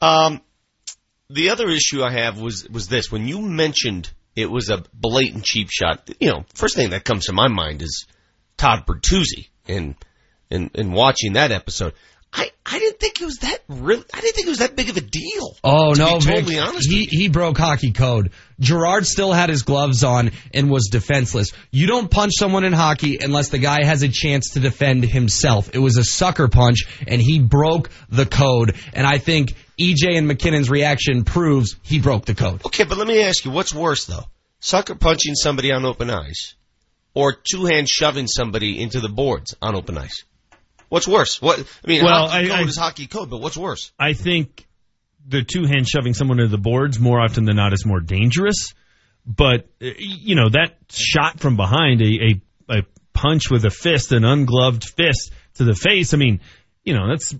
Um, 0.00 0.40
the 1.28 1.50
other 1.50 1.68
issue 1.68 2.02
I 2.02 2.12
have 2.12 2.40
was 2.40 2.68
was 2.68 2.86
this: 2.88 3.10
when 3.10 3.26
you 3.26 3.40
mentioned 3.40 4.10
it 4.36 4.50
was 4.50 4.68
a 4.68 4.84
blatant 4.92 5.44
cheap 5.44 5.68
shot, 5.70 6.08
you 6.20 6.28
know, 6.28 6.44
first 6.54 6.76
thing 6.76 6.90
that 6.90 7.04
comes 7.04 7.26
to 7.26 7.32
my 7.32 7.48
mind 7.48 7.82
is 7.82 8.06
Todd 8.56 8.86
Bertuzzi, 8.86 9.48
and 9.66 9.96
and 10.50 10.70
and 10.74 10.92
watching 10.92 11.32
that 11.32 11.50
episode. 11.50 11.94
I, 12.38 12.50
I 12.66 12.78
didn't 12.78 13.00
think 13.00 13.22
it 13.22 13.24
was 13.24 13.38
that 13.38 13.60
really. 13.66 14.04
I 14.12 14.20
didn't 14.20 14.34
think 14.34 14.46
it 14.46 14.50
was 14.50 14.58
that 14.58 14.76
big 14.76 14.90
of 14.90 14.96
a 14.98 15.00
deal. 15.00 15.56
Oh 15.64 15.94
to 15.94 15.98
no, 15.98 16.18
be 16.18 16.24
Vic. 16.26 16.34
totally 16.34 16.58
honest. 16.58 16.90
he 16.90 17.06
he 17.06 17.28
broke 17.28 17.56
hockey 17.56 17.92
code. 17.92 18.30
Girard 18.60 19.06
still 19.06 19.32
had 19.32 19.48
his 19.48 19.62
gloves 19.62 20.04
on 20.04 20.32
and 20.52 20.70
was 20.70 20.88
defenseless. 20.92 21.52
You 21.70 21.86
don't 21.86 22.10
punch 22.10 22.32
someone 22.38 22.64
in 22.64 22.74
hockey 22.74 23.18
unless 23.22 23.48
the 23.48 23.58
guy 23.58 23.84
has 23.84 24.02
a 24.02 24.08
chance 24.08 24.50
to 24.50 24.60
defend 24.60 25.04
himself. 25.04 25.70
It 25.72 25.78
was 25.78 25.96
a 25.96 26.04
sucker 26.04 26.48
punch, 26.48 26.84
and 27.08 27.22
he 27.22 27.38
broke 27.38 27.88
the 28.10 28.26
code. 28.26 28.76
And 28.92 29.06
I 29.06 29.16
think 29.16 29.54
EJ 29.80 30.18
and 30.18 30.28
MacKinnon's 30.28 30.68
reaction 30.68 31.24
proves 31.24 31.76
he 31.82 32.00
broke 32.00 32.26
the 32.26 32.34
code. 32.34 32.66
Okay, 32.66 32.84
but 32.84 32.98
let 32.98 33.06
me 33.06 33.22
ask 33.22 33.46
you, 33.46 33.50
what's 33.50 33.74
worse 33.74 34.04
though? 34.04 34.24
Sucker 34.60 34.94
punching 34.94 35.36
somebody 35.36 35.72
on 35.72 35.86
open 35.86 36.10
ice, 36.10 36.54
or 37.14 37.32
two 37.32 37.64
hand 37.64 37.88
shoving 37.88 38.26
somebody 38.26 38.82
into 38.82 39.00
the 39.00 39.08
boards 39.08 39.54
on 39.62 39.74
open 39.74 39.96
ice? 39.96 40.24
What's 40.88 41.08
worse? 41.08 41.40
What 41.42 41.58
I 41.84 41.86
mean, 41.88 42.04
Well, 42.04 42.28
hockey 42.28 42.46
I- 42.46 42.48
code 42.48 42.66
I- 42.66 42.68
is 42.68 42.76
hockey 42.78 43.06
code, 43.06 43.30
but 43.30 43.40
what's 43.40 43.56
worse? 43.56 43.92
I 43.98 44.12
think 44.12 44.66
the 45.28 45.42
two 45.42 45.64
hand 45.64 45.88
shoving 45.88 46.14
someone 46.14 46.38
into 46.38 46.50
the 46.50 46.58
boards 46.62 46.98
more 47.00 47.20
often 47.20 47.44
than 47.44 47.56
not 47.56 47.72
is 47.72 47.84
more 47.84 48.00
dangerous. 48.00 48.74
but 49.28 49.66
uh, 49.82 49.86
you 49.98 50.36
know 50.36 50.48
that 50.48 50.76
shot 50.88 51.40
from 51.40 51.56
behind, 51.56 52.00
a, 52.00 52.04
a 52.04 52.78
a 52.78 52.82
punch 53.12 53.50
with 53.50 53.64
a 53.64 53.70
fist, 53.70 54.12
an 54.12 54.24
ungloved 54.24 54.84
fist 54.84 55.32
to 55.54 55.64
the 55.64 55.74
face. 55.74 56.14
I 56.14 56.16
mean, 56.16 56.38
you 56.84 56.94
know 56.94 57.08
that's 57.08 57.34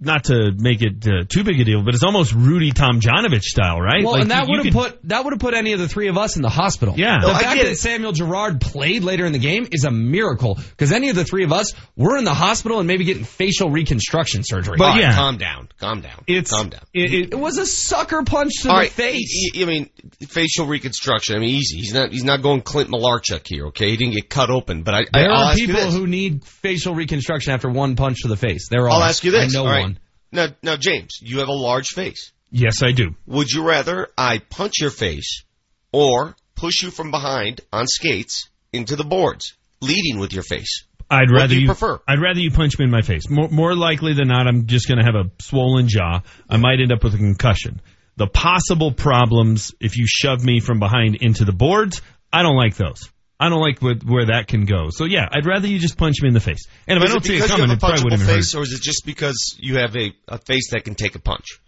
not 0.00 0.24
to 0.24 0.52
make 0.56 0.80
it 0.80 1.04
uh, 1.06 1.24
too 1.28 1.42
big 1.42 1.58
a 1.60 1.64
deal, 1.64 1.82
but 1.82 1.92
it's 1.94 2.04
almost 2.04 2.32
Rudy 2.32 2.70
Tomjanovich 2.72 3.42
style, 3.42 3.80
right? 3.80 4.04
Well, 4.04 4.12
Like, 4.12 4.22
and 4.22 4.30
that 4.30 4.46
you- 4.46 4.52
you 4.54 4.58
would 4.58 4.66
have 4.66 4.74
put 4.74 5.08
that 5.08 5.24
would 5.24 5.32
have 5.32 5.40
put 5.40 5.54
any 5.54 5.72
of 5.72 5.80
the 5.80 5.88
three 5.88 6.08
of 6.08 6.16
us 6.16 6.36
in 6.36 6.42
the 6.42 6.48
hospital. 6.48 6.94
Yeah. 6.96 7.18
the 7.20 7.26
No, 7.28 7.34
fact 7.34 7.60
that. 7.60 7.76
Samuel 7.78 8.12
Girard 8.12 8.60
played 8.60 9.02
later 9.02 9.26
in 9.26 9.32
the 9.32 9.38
game 9.38 9.66
is 9.72 9.84
a 9.84 9.90
miracle 9.90 10.54
because 10.56 10.92
any 10.92 11.08
of 11.08 11.16
the 11.16 11.24
three 11.24 11.42
of 11.44 11.52
us 11.52 11.72
were 11.96 12.16
in 12.16 12.24
the 12.24 12.34
hospital 12.34 12.78
and 12.78 12.86
maybe 12.86 13.04
getting 13.04 13.24
facial 13.24 13.70
reconstruction 13.70 14.42
surgery. 14.44 14.76
All 14.80 14.86
right, 14.86 15.12
calm 15.14 15.36
down, 15.36 15.68
calm 15.80 16.00
down, 16.00 16.22
It's- 16.26 16.50
calm 16.50 16.68
down. 16.68 16.82
It, 16.94 17.34
was 17.34 17.58
a 17.58 17.66
sucker 17.66 18.22
punch 18.22 18.52
to 18.62 18.68
the 18.68 18.74
right, 18.74 18.90
face. 18.90 19.50
I 19.56 19.64
mean, 19.64 19.90
facial 20.28 20.66
reconstruction. 20.66 21.36
I 21.36 21.38
mean, 21.40 21.50
easy. 21.50 21.78
He's 21.78 21.92
not. 21.94 22.10
He's 22.12 22.24
not 22.24 22.42
going 22.42 22.60
Clint 22.62 22.90
Malarchuk 22.90 23.42
here. 23.46 23.66
Okay, 23.66 23.90
he 23.90 23.96
didn't 23.96 24.14
get 24.14 24.28
cut 24.30 24.50
open. 24.50 24.82
But 24.82 24.94
I, 24.94 24.98
I 24.98 25.04
There 25.12 25.30
I'll 25.32 25.42
are 25.44 25.50
ask 25.50 25.58
you 25.58 25.66
people 25.66 25.82
this. 25.82 25.94
who 25.94 26.06
need 26.06 26.44
facial 26.44 26.94
reconstruction 26.94 27.52
after 27.52 27.68
one 27.68 27.96
punch 27.96 28.18
to 28.22 28.28
the 28.28 28.36
face. 28.36 28.68
There 28.70 28.82
are. 28.84 28.90
I'll 28.90 29.02
ask 29.02 29.24
you 29.24 29.30
this. 29.30 29.54
I 29.54 29.58
know 29.58 29.64
All 29.66 29.70
right. 29.72 29.87
Now, 30.30 30.48
now, 30.62 30.76
James, 30.76 31.18
you 31.20 31.38
have 31.38 31.48
a 31.48 31.52
large 31.52 31.88
face. 31.88 32.32
Yes, 32.50 32.82
I 32.82 32.92
do. 32.92 33.14
Would 33.26 33.50
you 33.50 33.66
rather 33.66 34.08
I 34.16 34.38
punch 34.38 34.74
your 34.80 34.90
face 34.90 35.44
or 35.92 36.36
push 36.54 36.82
you 36.82 36.90
from 36.90 37.10
behind 37.10 37.60
on 37.72 37.86
skates 37.86 38.48
into 38.72 38.96
the 38.96 39.04
boards, 39.04 39.54
leading 39.80 40.18
with 40.18 40.32
your 40.32 40.42
face? 40.42 40.84
I'd 41.10 41.30
rather 41.30 41.54
do 41.54 41.60
you 41.60 41.66
prefer? 41.66 42.00
I'd 42.06 42.20
rather 42.20 42.40
you 42.40 42.50
punch 42.50 42.78
me 42.78 42.84
in 42.84 42.90
my 42.90 43.00
face. 43.00 43.30
More, 43.30 43.48
more 43.48 43.74
likely 43.74 44.12
than 44.12 44.28
not, 44.28 44.46
I'm 44.46 44.66
just 44.66 44.88
going 44.88 44.98
to 44.98 45.04
have 45.04 45.14
a 45.14 45.30
swollen 45.42 45.88
jaw. 45.88 46.20
I 46.48 46.58
might 46.58 46.80
end 46.80 46.92
up 46.92 47.02
with 47.02 47.14
a 47.14 47.18
concussion. 47.18 47.80
The 48.16 48.26
possible 48.26 48.92
problems 48.92 49.72
if 49.80 49.96
you 49.96 50.04
shove 50.06 50.44
me 50.44 50.60
from 50.60 50.80
behind 50.80 51.16
into 51.16 51.44
the 51.44 51.52
boards, 51.52 52.02
I 52.32 52.42
don't 52.42 52.56
like 52.56 52.76
those. 52.76 53.08
I 53.40 53.48
don't 53.48 53.60
like 53.60 53.80
what, 53.80 54.02
where 54.04 54.26
that 54.26 54.48
can 54.48 54.64
go. 54.64 54.88
So 54.90 55.04
yeah, 55.04 55.28
I'd 55.30 55.46
rather 55.46 55.68
you 55.68 55.78
just 55.78 55.96
punch 55.96 56.20
me 56.22 56.28
in 56.28 56.34
the 56.34 56.40
face. 56.40 56.66
And 56.88 56.98
if 56.98 57.04
is 57.04 57.10
I 57.10 57.14
don't 57.14 57.24
it 57.24 57.28
see 57.28 57.34
it 57.34 57.36
because 57.36 57.50
coming, 57.50 57.66
you 57.68 57.72
it 57.72 57.74
have 57.74 57.78
a 57.78 57.80
probably 57.80 58.04
wouldn't 58.04 58.22
punchable 58.22 58.24
even 58.24 58.36
face, 58.36 58.52
hurt. 58.52 58.58
or 58.58 58.62
is 58.62 58.72
it 58.72 58.82
just 58.82 59.06
because 59.06 59.56
you 59.58 59.78
have 59.78 59.96
a, 59.96 60.12
a 60.26 60.38
face 60.38 60.70
that 60.72 60.84
can 60.84 60.94
take 60.94 61.14
a 61.14 61.20
punch? 61.20 61.60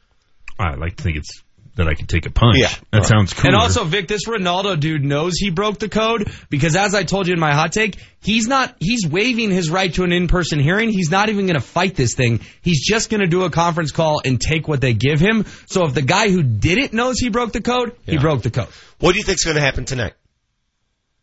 I 0.59 0.75
like 0.75 0.97
to 0.97 1.03
think 1.03 1.17
it's 1.17 1.43
that 1.77 1.89
I 1.89 1.95
can 1.95 2.07
take 2.07 2.27
a 2.27 2.31
punch. 2.31 2.59
Yeah. 2.59 2.75
that 2.93 3.07
sounds 3.07 3.33
cool. 3.33 3.47
And 3.47 3.57
also, 3.57 3.85
Vic, 3.85 4.09
this 4.09 4.27
Rinaldo 4.27 4.77
dude 4.77 5.05
knows 5.05 5.35
he 5.37 5.51
broke 5.51 5.79
the 5.79 5.89
code 5.89 6.31
because, 6.51 6.77
as 6.77 6.95
I 6.95 7.05
told 7.05 7.27
you 7.27 7.35
in 7.35 7.41
my 7.41 7.55
hot 7.55 7.73
take, 7.73 7.97
he's 8.21 8.47
not. 8.49 8.75
He's 8.81 9.07
waiving 9.07 9.51
his 9.51 9.71
right 9.71 9.93
to 9.95 10.05
an 10.05 10.13
in-person 10.13 10.59
hearing. 10.59 10.91
He's 10.91 11.11
not 11.11 11.29
even 11.29 11.47
going 11.47 11.55
to 11.55 11.65
fight 11.65 11.95
this 11.95 12.15
thing. 12.15 12.41
He's 12.61 12.85
just 12.85 13.09
going 13.11 13.21
to 13.21 13.27
do 13.27 13.45
a 13.45 13.51
conference 13.51 13.93
call 13.93 14.21
and 14.25 14.41
take 14.41 14.69
what 14.69 14.81
they 14.81 14.93
give 14.93 15.21
him. 15.21 15.47
So 15.67 15.85
if 15.85 15.95
the 15.95 16.03
guy 16.03 16.31
who 16.31 16.43
did 16.43 16.79
it 16.79 16.93
knows 16.93 17.19
he 17.19 17.31
broke 17.31 17.53
the 17.53 17.63
code, 17.63 17.97
he 18.05 18.19
broke 18.19 18.43
the 18.43 18.51
code. 18.51 18.69
What 18.99 19.13
do 19.13 19.19
you 19.19 19.25
think's 19.25 19.45
going 19.45 19.57
to 19.57 19.63
happen 19.63 19.85
tonight? 19.85 20.13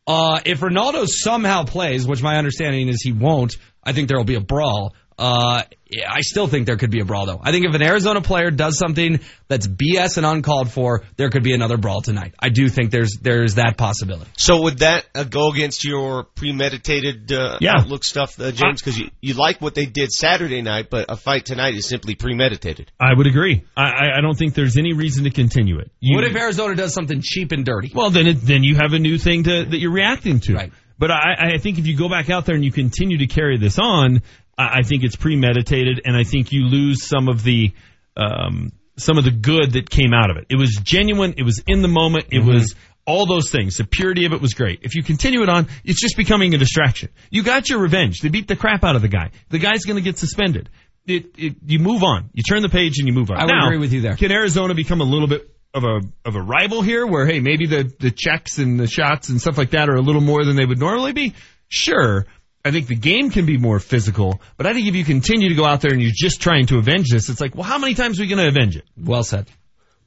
Uh, 0.08 0.39
if 0.45 0.62
Rinaldo 0.62 1.03
somehow 1.05 1.66
plays, 1.66 2.08
which 2.08 2.24
my 2.24 2.38
understanding 2.38 2.88
is 2.88 3.01
he 3.03 3.12
won't, 3.12 3.58
I 3.84 3.91
think 3.91 4.08
there 4.08 4.18
will 4.18 4.24
be 4.24 4.36
a 4.36 4.41
brawl. 4.41 4.95
Uh, 5.20 5.63
yeah, 5.89 6.11
I 6.11 6.20
still 6.22 6.47
think 6.47 6.68
there 6.68 6.76
could 6.78 6.91
be 6.91 6.99
a 6.99 7.05
brawl 7.05 7.26
though. 7.26 7.39
I 7.41 7.51
think 7.51 7.65
if 7.65 7.74
an 7.74 7.82
Arizona 7.82 8.22
player 8.22 8.51
does 8.51 8.78
something 8.78 9.20
that's 9.47 9.68
BS 9.68 10.18
and 10.18 10.26
uncalled 10.26 10.70
for, 10.72 11.03
there 11.15 11.30
could 11.30 11.43
be 11.43 11.53
another 11.53 11.78
brawl 11.78 12.01
tonight. 12.01 12.36
I 12.39 12.49
do 12.49 12.68
think 12.68 12.91
there's 12.91 13.18
there's 13.22 13.55
that 13.55 13.78
possibility. 13.78 14.30
So 14.38 14.61
would 14.63 14.80
that 14.80 15.05
uh, 15.15 15.24
go 15.24 15.49
against 15.51 15.84
your 15.86 16.24
premeditated 16.24 17.32
uh, 17.32 17.57
Yeah. 17.61 17.78
outlook 17.80 18.03
stuff, 18.03 18.39
uh, 18.39 18.51
James? 18.51 18.82
Because 18.82 18.99
you, 18.99 19.09
you 19.22 19.34
like 19.34 19.61
what 19.61 19.76
they 19.76 19.86
did 19.86 20.11
Saturday 20.11 20.61
night, 20.61 20.89
but 20.89 21.05
a 21.09 21.15
fight 21.15 21.45
tonight 21.45 21.74
is 21.76 21.88
simply 21.88 22.15
premeditated. 22.15 22.91
I 22.99 23.13
would 23.15 23.28
agree. 23.28 23.63
I, 23.76 23.84
I, 23.84 24.18
I 24.18 24.22
don't 24.22 24.36
think 24.38 24.53
there's 24.53 24.78
any 24.78 24.93
reason 24.93 25.24
to 25.24 25.30
continue 25.32 25.80
it. 25.80 25.89
You- 25.99 26.15
what 26.15 26.26
if 26.26 26.36
Arizona 26.36 26.76
does 26.76 26.93
something 26.93 27.22
cheap 27.24 27.51
and 27.53 27.65
dirty? 27.65 27.91
Well, 27.95 28.09
then 28.09 28.28
it, 28.28 28.41
then 28.41 28.63
you 28.63 28.76
have 28.76 28.93
a 28.93 28.99
new 28.99 29.18
thing 29.18 29.43
to, 29.45 29.65
that 29.65 29.80
you're 29.80 29.91
reacting 29.93 30.41
to. 30.41 30.53
Right. 30.53 30.72
But 30.99 31.11
I, 31.11 31.53
I 31.53 31.57
think 31.59 31.78
if 31.78 31.86
you 31.86 31.95
go 31.95 32.09
back 32.09 32.30
out 32.32 32.45
there 32.47 32.55
and 32.55 32.65
you 32.65 32.72
continue 32.72 33.20
to 33.20 33.28
carry 33.28 33.57
this 33.59 33.78
on, 33.78 34.24
I, 34.58 34.80
I 34.80 34.82
think 34.84 35.03
it's 35.03 35.16
premeditated, 35.16 36.01
and 36.05 36.16
I 36.16 36.24
think 36.24 36.51
you 36.51 36.66
lose 36.66 37.05
some 37.08 37.28
of 37.30 37.43
the 37.43 37.74
um, 38.16 38.72
some 38.97 39.18
of 39.18 39.24
the 39.26 39.32
good 39.32 39.74
that 39.74 39.89
came 39.89 40.14
out 40.14 40.30
of 40.32 40.38
it. 40.38 40.45
It 40.49 40.58
was 40.58 40.80
genuine. 40.84 41.36
It 41.38 41.43
was 41.43 41.62
in 41.68 41.82
the 41.82 41.88
moment. 41.88 42.26
It 42.32 42.39
Mm-hmm. 42.39 42.49
was 42.53 42.76
all 43.05 43.26
those 43.26 43.49
things. 43.51 43.78
The 43.78 43.86
purity 43.86 44.26
of 44.26 44.34
it 44.34 44.41
was 44.41 44.53
great. 44.53 44.80
If 44.82 44.95
you 44.95 45.01
continue 45.03 45.41
it 45.43 45.47
on, 45.49 45.68
it's 45.86 46.01
just 46.01 46.18
becoming 46.18 46.53
a 46.53 46.58
distraction. 46.58 47.10
You 47.30 47.41
got 47.43 47.70
your 47.70 47.80
revenge. 47.80 48.20
They 48.20 48.28
beat 48.30 48.47
the 48.49 48.55
crap 48.58 48.84
out 48.84 48.97
of 48.97 49.01
the 49.01 49.08
guy. 49.08 49.32
The 49.49 49.60
guy's 49.60 49.84
going 49.86 49.95
to 49.95 50.01
get 50.01 50.18
suspended. 50.18 50.70
It, 51.05 51.28
it, 51.38 51.55
you 51.66 51.80
move 51.80 52.03
on. 52.03 52.30
You 52.34 52.43
turn 52.43 52.62
the 52.64 52.68
page 52.70 52.99
and 52.99 53.08
you 53.08 53.14
move 53.14 53.32
on. 53.32 53.38
I 53.38 53.45
would 53.45 53.51
Now, 53.53 53.68
agree 53.68 53.78
with 53.78 53.93
you 53.93 54.01
there. 54.01 54.18
Can 54.18 54.30
Arizona 54.32 54.74
become 54.74 54.99
a 54.99 55.05
little 55.05 55.28
bit 55.30 55.49
of 55.74 55.84
a 55.86 56.01
of 56.26 56.36
a 56.36 56.41
rival 56.41 56.82
here, 56.82 57.08
where 57.08 57.26
hey, 57.26 57.39
maybe 57.39 57.66
the 57.68 57.89
the 57.99 58.12
checks 58.12 58.58
and 58.58 58.78
the 58.78 58.88
shots 58.88 59.30
and 59.30 59.39
stuff 59.39 59.58
like 59.58 59.70
that 59.70 59.88
are 59.89 59.95
a 59.95 60.01
little 60.01 60.22
more 60.22 60.43
than 60.43 60.55
they 60.58 60.66
would 60.66 60.80
normally 60.80 61.14
be? 61.14 61.34
Sure. 61.70 62.26
I 62.68 62.72
think 62.72 62.88
the 62.88 62.95
game 62.95 63.30
can 63.30 63.45
be 63.45 63.57
more 63.57 63.80
physical, 63.80 64.41
but 64.57 64.68
I 64.68 64.74
think 64.74 64.88
if 64.88 64.95
you 64.95 65.05
continue 65.05 65.47
to 65.49 65.55
go 65.55 65.65
out 65.65 65.80
there 65.80 65.93
and 65.93 66.01
you're 66.01 66.11
just 66.13 66.41
trying 66.41 66.65
to 66.68 66.78
avenge 66.78 67.09
this, 67.09 67.30
it's 67.30 67.39
like, 67.39 67.55
well, 67.55 67.63
how 67.63 67.78
many 67.78 67.93
times 67.93 68.20
are 68.20 68.24
we 68.24 68.28
going 68.28 68.41
to 68.41 68.47
avenge 68.49 68.76
it? 68.76 68.84
Well 68.97 69.24
said. 69.24 69.47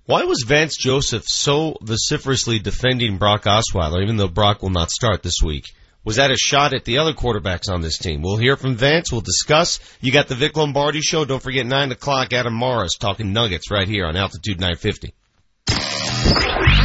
Why 0.05 0.25
was 0.25 0.45
Vance 0.47 0.77
Joseph 0.77 1.25
so 1.27 1.77
vociferously 1.81 2.59
defending 2.59 3.17
Brock 3.17 3.45
Osweiler, 3.45 4.03
even 4.03 4.19
though 4.19 4.29
Brock 4.29 4.63
will 4.63 4.71
not 4.71 4.91
start 4.91 5.23
this 5.23 5.37
week? 5.43 5.65
Was 6.05 6.17
that 6.17 6.31
a 6.31 6.37
shot 6.37 6.75
at 6.75 6.85
the 6.85 6.99
other 6.99 7.13
quarterbacks 7.13 7.71
on 7.71 7.81
this 7.81 7.97
team? 7.97 8.21
We'll 8.21 8.37
hear 8.37 8.57
from 8.57 8.77
Vance. 8.77 9.11
We'll 9.11 9.21
discuss. 9.23 9.81
You 10.01 10.13
got 10.13 10.29
the 10.29 10.35
Vic 10.35 10.57
Lombardi 10.57 11.01
show. 11.01 11.25
Don't 11.25 11.43
forget 11.43 11.65
9 11.65 11.93
o'clock, 11.93 12.33
Adam 12.33 12.59
Mares 12.59 12.97
talking 12.99 13.33
Nuggets 13.33 13.71
right 13.71 13.89
here 13.89 14.07
on 14.07 14.17
Altitude 14.17 14.61
950. 14.61 15.15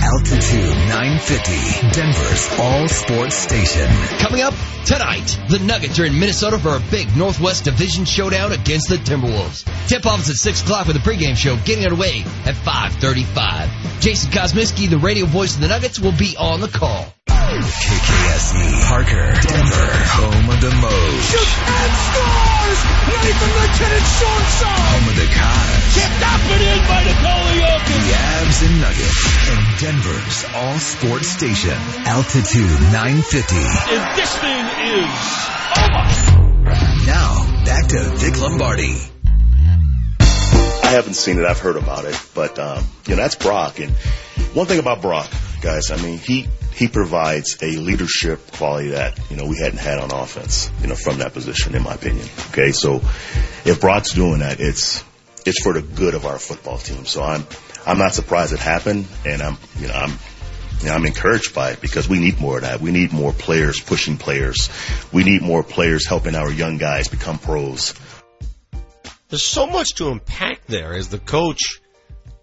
Altitude 0.05 0.69
950, 0.69 1.89
Denver's 1.89 2.59
all 2.59 2.87
sports 2.87 3.35
station. 3.35 3.87
Coming 4.19 4.41
up 4.41 4.53
tonight, 4.85 5.25
the 5.49 5.57
Nuggets 5.57 5.97
are 5.97 6.05
in 6.05 6.19
Minnesota 6.19 6.59
for 6.59 6.75
a 6.75 6.91
big 6.91 7.07
Northwest 7.17 7.63
Division 7.63 8.05
showdown 8.05 8.51
against 8.51 8.87
the 8.87 8.97
Timberwolves. 8.97 9.65
Tip-off 9.87 10.19
is 10.19 10.29
at 10.29 10.35
6 10.35 10.61
o'clock 10.61 10.85
with 10.85 10.95
a 10.97 10.99
pregame 10.99 11.35
show 11.35 11.55
getting 11.65 11.85
underway 11.85 12.21
at 12.45 12.53
535. 12.53 13.99
Jason 13.99 14.29
Kosmicki, 14.29 14.87
the 14.87 14.99
radio 14.99 15.25
voice 15.25 15.55
of 15.55 15.61
the 15.61 15.69
Nuggets, 15.69 15.99
will 15.99 16.15
be 16.15 16.37
on 16.37 16.61
the 16.61 16.67
call. 16.67 17.11
KKSE, 17.35 18.87
Parker, 18.87 19.27
Denver, 19.43 19.91
home 20.15 20.49
of 20.49 20.59
the 20.61 20.71
Moge. 20.71 21.21
Shoots 21.27 21.57
and 21.67 21.93
scores! 22.07 22.79
Nathan 23.11 23.51
Lieutenant 23.59 24.07
Shortside! 24.15 24.87
Home 24.95 25.07
of 25.09 25.15
the 25.19 25.27
Cavs. 25.27 25.93
Tipped 25.95 26.23
up 26.23 26.41
and 26.55 26.63
in 26.63 26.79
by 26.87 27.03
Nikola 27.03 27.51
Jokic! 27.59 27.99
The 27.99 28.15
Avs 28.15 28.59
and 28.65 28.75
Nuggets. 28.81 29.19
And 29.51 29.61
Denver's 29.83 30.37
all 30.55 30.79
sports 30.79 31.27
station. 31.27 31.77
Altitude 32.07 32.71
950. 32.95 33.55
And 33.55 34.03
this 34.17 34.31
thing 34.39 34.65
is 34.95 35.15
over! 35.75 36.07
Now, 37.05 37.63
back 37.65 37.87
to 37.89 37.99
Vic 38.15 38.39
Lombardi. 38.41 38.95
I 40.19 40.89
haven't 40.89 41.15
seen 41.15 41.39
it. 41.39 41.45
I've 41.45 41.59
heard 41.59 41.75
about 41.75 42.05
it, 42.05 42.19
but 42.33 42.57
um, 42.59 42.83
you 43.07 43.15
know 43.15 43.21
that's 43.23 43.35
Brock. 43.35 43.79
And 43.79 43.91
one 44.53 44.67
thing 44.67 44.79
about 44.79 45.01
Brock, 45.01 45.29
guys, 45.65 45.89
I 45.89 45.97
mean 45.97 46.19
he 46.19 46.47
he 46.75 46.87
provides 46.87 47.57
a 47.63 47.77
leadership 47.77 48.51
quality 48.51 48.89
that 48.89 49.19
you 49.31 49.35
know 49.35 49.47
we 49.47 49.57
hadn't 49.57 49.79
had 49.79 49.97
on 49.97 50.11
offense. 50.11 50.71
You 50.81 50.87
know 50.87 50.95
from 50.95 51.17
that 51.17 51.33
position, 51.33 51.75
in 51.75 51.81
my 51.81 51.95
opinion. 51.95 52.27
Okay, 52.51 52.71
so 52.71 53.01
if 53.65 53.81
Brock's 53.81 54.13
doing 54.13 54.39
that, 54.39 54.59
it's 54.59 55.03
it's 55.43 55.63
for 55.63 55.73
the 55.73 55.81
good 55.81 56.13
of 56.13 56.25
our 56.25 56.37
football 56.37 56.77
team. 56.77 57.05
So 57.05 57.23
I'm 57.23 57.47
I'm 57.85 57.97
not 57.97 58.13
surprised 58.13 58.53
it 58.53 58.59
happened, 58.59 59.07
and 59.25 59.41
I'm 59.41 59.57
you 59.79 59.87
know 59.87 59.95
I'm 59.95 60.11
you 60.81 60.87
know, 60.87 60.93
I'm 60.93 61.05
encouraged 61.05 61.55
by 61.55 61.71
it 61.71 61.81
because 61.81 62.07
we 62.07 62.19
need 62.19 62.39
more 62.39 62.57
of 62.57 62.61
that. 62.61 62.79
We 62.79 62.91
need 62.91 63.11
more 63.11 63.31
players 63.33 63.81
pushing 63.81 64.17
players. 64.17 64.69
We 65.11 65.23
need 65.23 65.41
more 65.41 65.63
players 65.63 66.05
helping 66.05 66.35
our 66.35 66.51
young 66.51 66.77
guys 66.77 67.07
become 67.07 67.39
pros. 67.39 67.95
There's 69.29 69.41
so 69.41 69.65
much 69.65 69.95
to 69.95 70.09
unpack 70.09 70.67
there 70.67 70.93
as 70.93 71.09
the 71.09 71.17
coach 71.17 71.81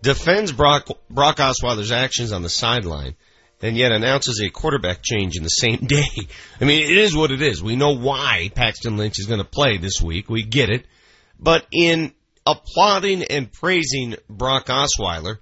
defends 0.02 0.52
Brock, 0.52 0.88
Brock 1.08 1.36
Osweiler's 1.38 1.92
actions 1.92 2.32
on 2.32 2.42
the 2.42 2.48
sideline 2.48 3.14
and 3.62 3.76
yet 3.76 3.92
announces 3.92 4.40
a 4.40 4.50
quarterback 4.50 5.02
change 5.02 5.36
in 5.36 5.44
the 5.44 5.48
same 5.48 5.76
day. 5.86 6.26
I 6.60 6.64
mean, 6.64 6.82
it 6.82 6.98
is 6.98 7.16
what 7.16 7.30
it 7.30 7.40
is. 7.40 7.62
We 7.62 7.76
know 7.76 7.96
why 7.96 8.50
Paxton 8.54 8.96
Lynch 8.96 9.18
is 9.18 9.26
going 9.26 9.38
to 9.38 9.44
play 9.44 9.78
this 9.78 10.02
week. 10.02 10.28
We 10.28 10.42
get 10.42 10.68
it. 10.68 10.84
But 11.38 11.66
in 11.72 12.12
applauding 12.44 13.24
and 13.24 13.50
praising 13.50 14.16
Brock 14.28 14.66
Osweiler, 14.66 15.38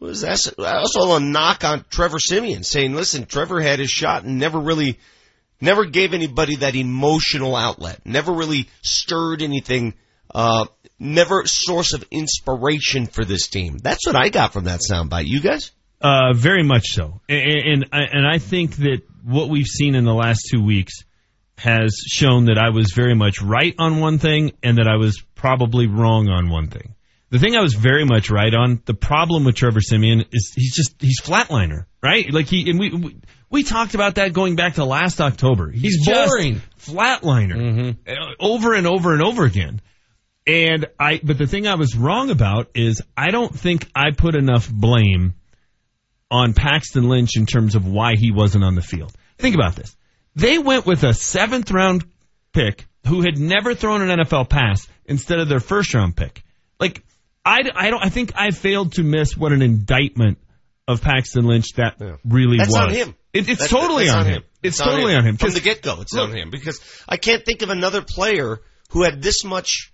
was 0.00 0.20
that 0.20 0.52
also 0.58 1.16
a 1.16 1.20
knock 1.20 1.64
on 1.64 1.84
Trevor 1.88 2.18
Siemian 2.18 2.62
saying, 2.62 2.94
listen, 2.94 3.24
Trevor 3.24 3.60
had 3.60 3.78
his 3.78 3.90
shot 3.90 4.24
and 4.24 4.38
never 4.38 4.58
really, 4.60 4.98
never 5.60 5.86
gave 5.86 6.12
anybody 6.12 6.56
that 6.56 6.74
emotional 6.74 7.56
outlet, 7.56 8.00
never 8.04 8.32
really 8.32 8.68
stirred 8.82 9.40
anything, 9.40 9.94
uh, 10.34 10.66
never 10.98 11.42
source 11.46 11.92
of 11.92 12.04
inspiration 12.10 13.06
for 13.06 13.24
this 13.24 13.48
team. 13.48 13.78
That's 13.78 14.06
what 14.06 14.16
I 14.16 14.28
got 14.28 14.52
from 14.52 14.64
that 14.64 14.80
soundbite. 14.88 15.26
You 15.26 15.40
guys? 15.40 15.72
Uh, 16.00 16.32
very 16.34 16.62
much 16.62 16.88
so, 16.88 17.20
and, 17.28 17.42
and 17.42 17.84
I- 17.92 18.08
and 18.12 18.26
I 18.26 18.38
think 18.38 18.76
that 18.76 19.00
what 19.24 19.48
we've 19.48 19.66
seen 19.66 19.94
in 19.94 20.04
the 20.04 20.12
last 20.12 20.48
two 20.50 20.62
weeks 20.62 21.04
has 21.56 21.96
shown 22.06 22.46
that 22.46 22.58
I 22.58 22.70
was 22.70 22.92
very 22.94 23.14
much 23.14 23.40
right 23.40 23.74
on 23.78 24.00
one 24.00 24.18
thing 24.18 24.52
and 24.62 24.76
that 24.78 24.86
I 24.88 24.96
was 24.96 25.22
probably 25.34 25.86
wrong 25.86 26.28
on 26.28 26.50
one 26.50 26.66
thing. 26.68 26.94
The 27.30 27.38
thing 27.38 27.56
I 27.56 27.62
was 27.62 27.72
very 27.74 28.04
much 28.04 28.28
right 28.30 28.52
on. 28.52 28.82
The 28.84 28.92
problem 28.94 29.44
with 29.44 29.54
Trevor 29.54 29.80
Siemian 29.80 30.24
is 30.30 30.52
he's 30.54 30.74
just 30.74 31.00
he's 31.00 31.20
flatliner, 31.22 31.86
right? 32.02 32.30
Like 32.30 32.48
he 32.48 32.68
and 32.70 32.78
we 32.78 32.90
we, 32.92 33.16
we 33.48 33.62
talked 33.62 33.94
about 33.94 34.16
that 34.16 34.32
going 34.34 34.56
back 34.56 34.74
to 34.74 34.84
last 34.84 35.20
October. 35.20 35.70
He's, 35.70 35.94
He's 36.04 36.06
boring. 36.06 36.60
flatliner 36.78 37.96
uh, 38.06 38.12
over 38.40 38.74
and 38.74 38.86
over 38.86 39.12
and 39.14 39.22
over 39.22 39.44
again. 39.44 39.80
And 40.46 40.86
I, 40.98 41.20
but 41.22 41.38
the 41.38 41.46
thing 41.46 41.66
I 41.66 41.76
was 41.76 41.96
wrong 41.96 42.30
about 42.30 42.68
is 42.74 43.00
I 43.16 43.30
don't 43.30 43.56
think 43.58 43.88
I 43.94 44.10
put 44.10 44.34
enough 44.34 44.70
blame 44.70 45.34
on 46.30 46.52
Paxton 46.52 47.08
Lynch 47.08 47.30
in 47.36 47.46
terms 47.46 47.74
of 47.74 47.86
why 47.86 48.14
he 48.16 48.30
wasn't 48.30 48.64
on 48.64 48.74
the 48.74 48.82
field. 48.82 49.12
Think 49.38 49.54
about 49.54 49.74
this. 49.76 49.96
They 50.36 50.58
went 50.58 50.84
with 50.84 51.02
a 51.04 51.14
seventh 51.14 51.70
round 51.70 52.04
pick 52.52 52.86
who 53.06 53.22
had 53.22 53.38
never 53.38 53.74
thrown 53.74 54.02
an 54.02 54.18
NFL 54.20 54.48
pass 54.48 54.86
instead 55.06 55.38
of 55.38 55.48
their 55.48 55.60
first 55.60 55.94
round 55.94 56.16
pick. 56.16 56.42
Like, 56.80 57.02
I, 57.44 57.60
I 57.74 57.90
don't, 57.90 58.04
I 58.04 58.08
think 58.08 58.32
I 58.36 58.50
failed 58.50 58.92
to 58.94 59.02
miss 59.02 59.36
what 59.36 59.52
an 59.52 59.62
indictment 59.62 60.38
of 60.88 61.02
Paxton 61.02 61.44
Lynch 61.46 61.72
that 61.76 61.96
really 62.24 62.58
was. 62.58 62.68
That's 62.68 62.70
was. 62.70 62.76
on 62.76 62.90
him. 62.90 63.14
It, 63.32 63.48
it's 63.48 63.60
That- 63.62 63.70
totally 63.70 64.06
that's 64.06 64.16
on 64.16 64.26
him. 64.26 64.42
It's, 64.62 64.78
totally 64.78 65.14
on 65.14 65.24
him. 65.24 65.36
From 65.36 65.48
'Cause- 65.48 65.54
the 65.54 65.60
get 65.60 65.82
go, 65.82 66.00
it's 66.00 66.12
look, 66.14 66.30
on 66.30 66.36
him. 66.36 66.50
Because 66.50 66.80
I 67.08 67.16
can't 67.16 67.44
think 67.44 67.62
of 67.62 67.70
another 67.70 68.02
player 68.02 68.60
who 68.90 69.02
had 69.02 69.20
this 69.22 69.44
much, 69.44 69.92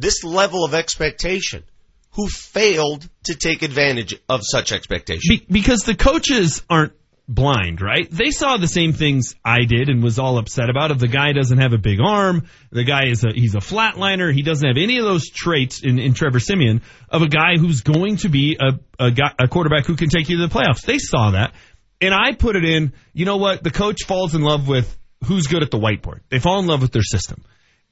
this 0.00 0.24
level 0.24 0.64
of 0.64 0.74
expectation, 0.74 1.64
who 2.12 2.28
failed 2.28 3.08
to 3.24 3.34
take 3.34 3.62
advantage 3.62 4.14
of 4.28 4.40
such 4.42 4.72
expectation. 4.72 5.20
Be- 5.28 5.46
because 5.48 5.80
the 5.80 5.94
coaches 5.94 6.62
aren't 6.68 6.92
blind, 7.28 7.80
right? 7.80 8.10
They 8.10 8.32
saw 8.32 8.56
the 8.56 8.66
same 8.66 8.92
things 8.92 9.36
I 9.44 9.60
did 9.60 9.88
and 9.88 10.02
was 10.02 10.18
all 10.18 10.38
upset 10.38 10.68
about. 10.68 10.90
If 10.90 10.98
the 10.98 11.08
guy 11.08 11.32
doesn't 11.32 11.58
have 11.58 11.72
a 11.72 11.78
big 11.78 12.00
arm, 12.00 12.48
the 12.72 12.82
guy 12.82 13.06
is 13.06 13.22
a 13.24 13.30
he's 13.32 13.54
a 13.54 13.58
flatliner. 13.58 14.34
He 14.34 14.42
doesn't 14.42 14.66
have 14.66 14.76
any 14.76 14.98
of 14.98 15.04
those 15.04 15.30
traits 15.30 15.82
in, 15.82 16.00
in 16.00 16.12
Trevor 16.12 16.40
Siemian 16.40 16.82
of 17.08 17.22
a 17.22 17.28
guy 17.28 17.56
who's 17.56 17.82
going 17.82 18.16
to 18.18 18.28
be 18.28 18.58
a 18.60 18.78
a, 18.98 19.12
a 19.38 19.48
quarterback 19.48 19.86
who 19.86 19.96
can 19.96 20.08
take 20.08 20.28
you 20.28 20.38
to 20.38 20.48
the 20.48 20.52
playoffs. 20.52 20.82
They 20.82 20.98
saw 20.98 21.30
that, 21.30 21.54
and 22.00 22.12
I 22.12 22.34
put 22.34 22.56
it 22.56 22.64
in. 22.64 22.92
You 23.12 23.26
know 23.26 23.36
what? 23.36 23.62
The 23.62 23.70
coach 23.70 24.04
falls 24.06 24.34
in 24.34 24.42
love 24.42 24.66
with 24.66 24.96
who's 25.24 25.46
good 25.46 25.62
at 25.62 25.70
the 25.70 25.78
whiteboard. 25.78 26.20
They 26.30 26.40
fall 26.40 26.58
in 26.58 26.66
love 26.66 26.82
with 26.82 26.92
their 26.92 27.02
system, 27.02 27.44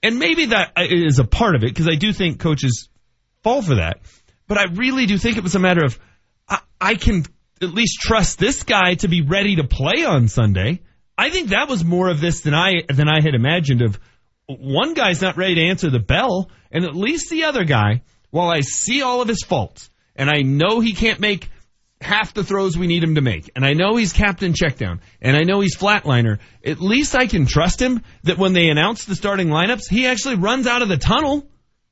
and 0.02 0.18
maybe 0.18 0.46
that 0.46 0.72
uh, 0.76 0.84
is 0.88 1.18
a 1.18 1.24
part 1.24 1.54
of 1.54 1.62
it 1.62 1.68
because 1.68 1.88
I 1.88 1.96
do 1.96 2.12
think 2.12 2.40
coaches 2.40 2.88
fall 3.42 3.62
for 3.62 3.76
that. 3.76 4.00
But 4.46 4.58
I 4.58 4.64
really 4.74 5.06
do 5.06 5.18
think 5.18 5.36
it 5.36 5.42
was 5.42 5.54
a 5.54 5.58
matter 5.58 5.84
of 5.84 5.98
I, 6.48 6.60
I 6.80 6.94
can 6.94 7.24
at 7.60 7.74
least 7.74 8.00
trust 8.00 8.38
this 8.38 8.62
guy 8.62 8.94
to 8.94 9.08
be 9.08 9.22
ready 9.22 9.56
to 9.56 9.64
play 9.64 10.04
on 10.04 10.28
Sunday. 10.28 10.80
I 11.16 11.30
think 11.30 11.48
that 11.48 11.68
was 11.68 11.84
more 11.84 12.08
of 12.08 12.20
this 12.20 12.40
than 12.40 12.54
I 12.54 12.82
than 12.88 13.08
I 13.08 13.20
had 13.20 13.34
imagined. 13.34 13.82
Of 13.82 13.98
one 14.46 14.94
guy's 14.94 15.20
not 15.20 15.36
ready 15.36 15.56
to 15.56 15.68
answer 15.68 15.90
the 15.90 15.98
bell, 15.98 16.50
and 16.70 16.84
at 16.84 16.94
least 16.94 17.30
the 17.30 17.44
other 17.44 17.64
guy, 17.64 18.02
while 18.30 18.48
I 18.48 18.60
see 18.60 19.02
all 19.02 19.20
of 19.20 19.28
his 19.28 19.42
faults, 19.42 19.90
and 20.14 20.30
I 20.30 20.42
know 20.42 20.80
he 20.80 20.92
can't 20.92 21.20
make 21.20 21.50
half 22.00 22.34
the 22.34 22.44
throws 22.44 22.76
we 22.78 22.86
need 22.86 23.02
him 23.02 23.16
to 23.16 23.20
make, 23.20 23.50
and 23.56 23.64
I 23.64 23.72
know 23.74 23.96
he's 23.96 24.12
captain 24.12 24.52
checkdown, 24.52 25.00
and 25.20 25.36
I 25.36 25.42
know 25.42 25.60
he's 25.60 25.76
flatliner. 25.76 26.38
At 26.64 26.80
least 26.80 27.16
I 27.16 27.26
can 27.26 27.46
trust 27.46 27.80
him 27.80 28.02
that 28.24 28.38
when 28.38 28.52
they 28.52 28.68
announce 28.68 29.04
the 29.04 29.14
starting 29.16 29.48
lineups, 29.48 29.88
he 29.90 30.06
actually 30.06 30.36
runs 30.36 30.66
out 30.66 30.82
of 30.82 30.88
the 30.88 30.96
tunnel. 30.96 31.48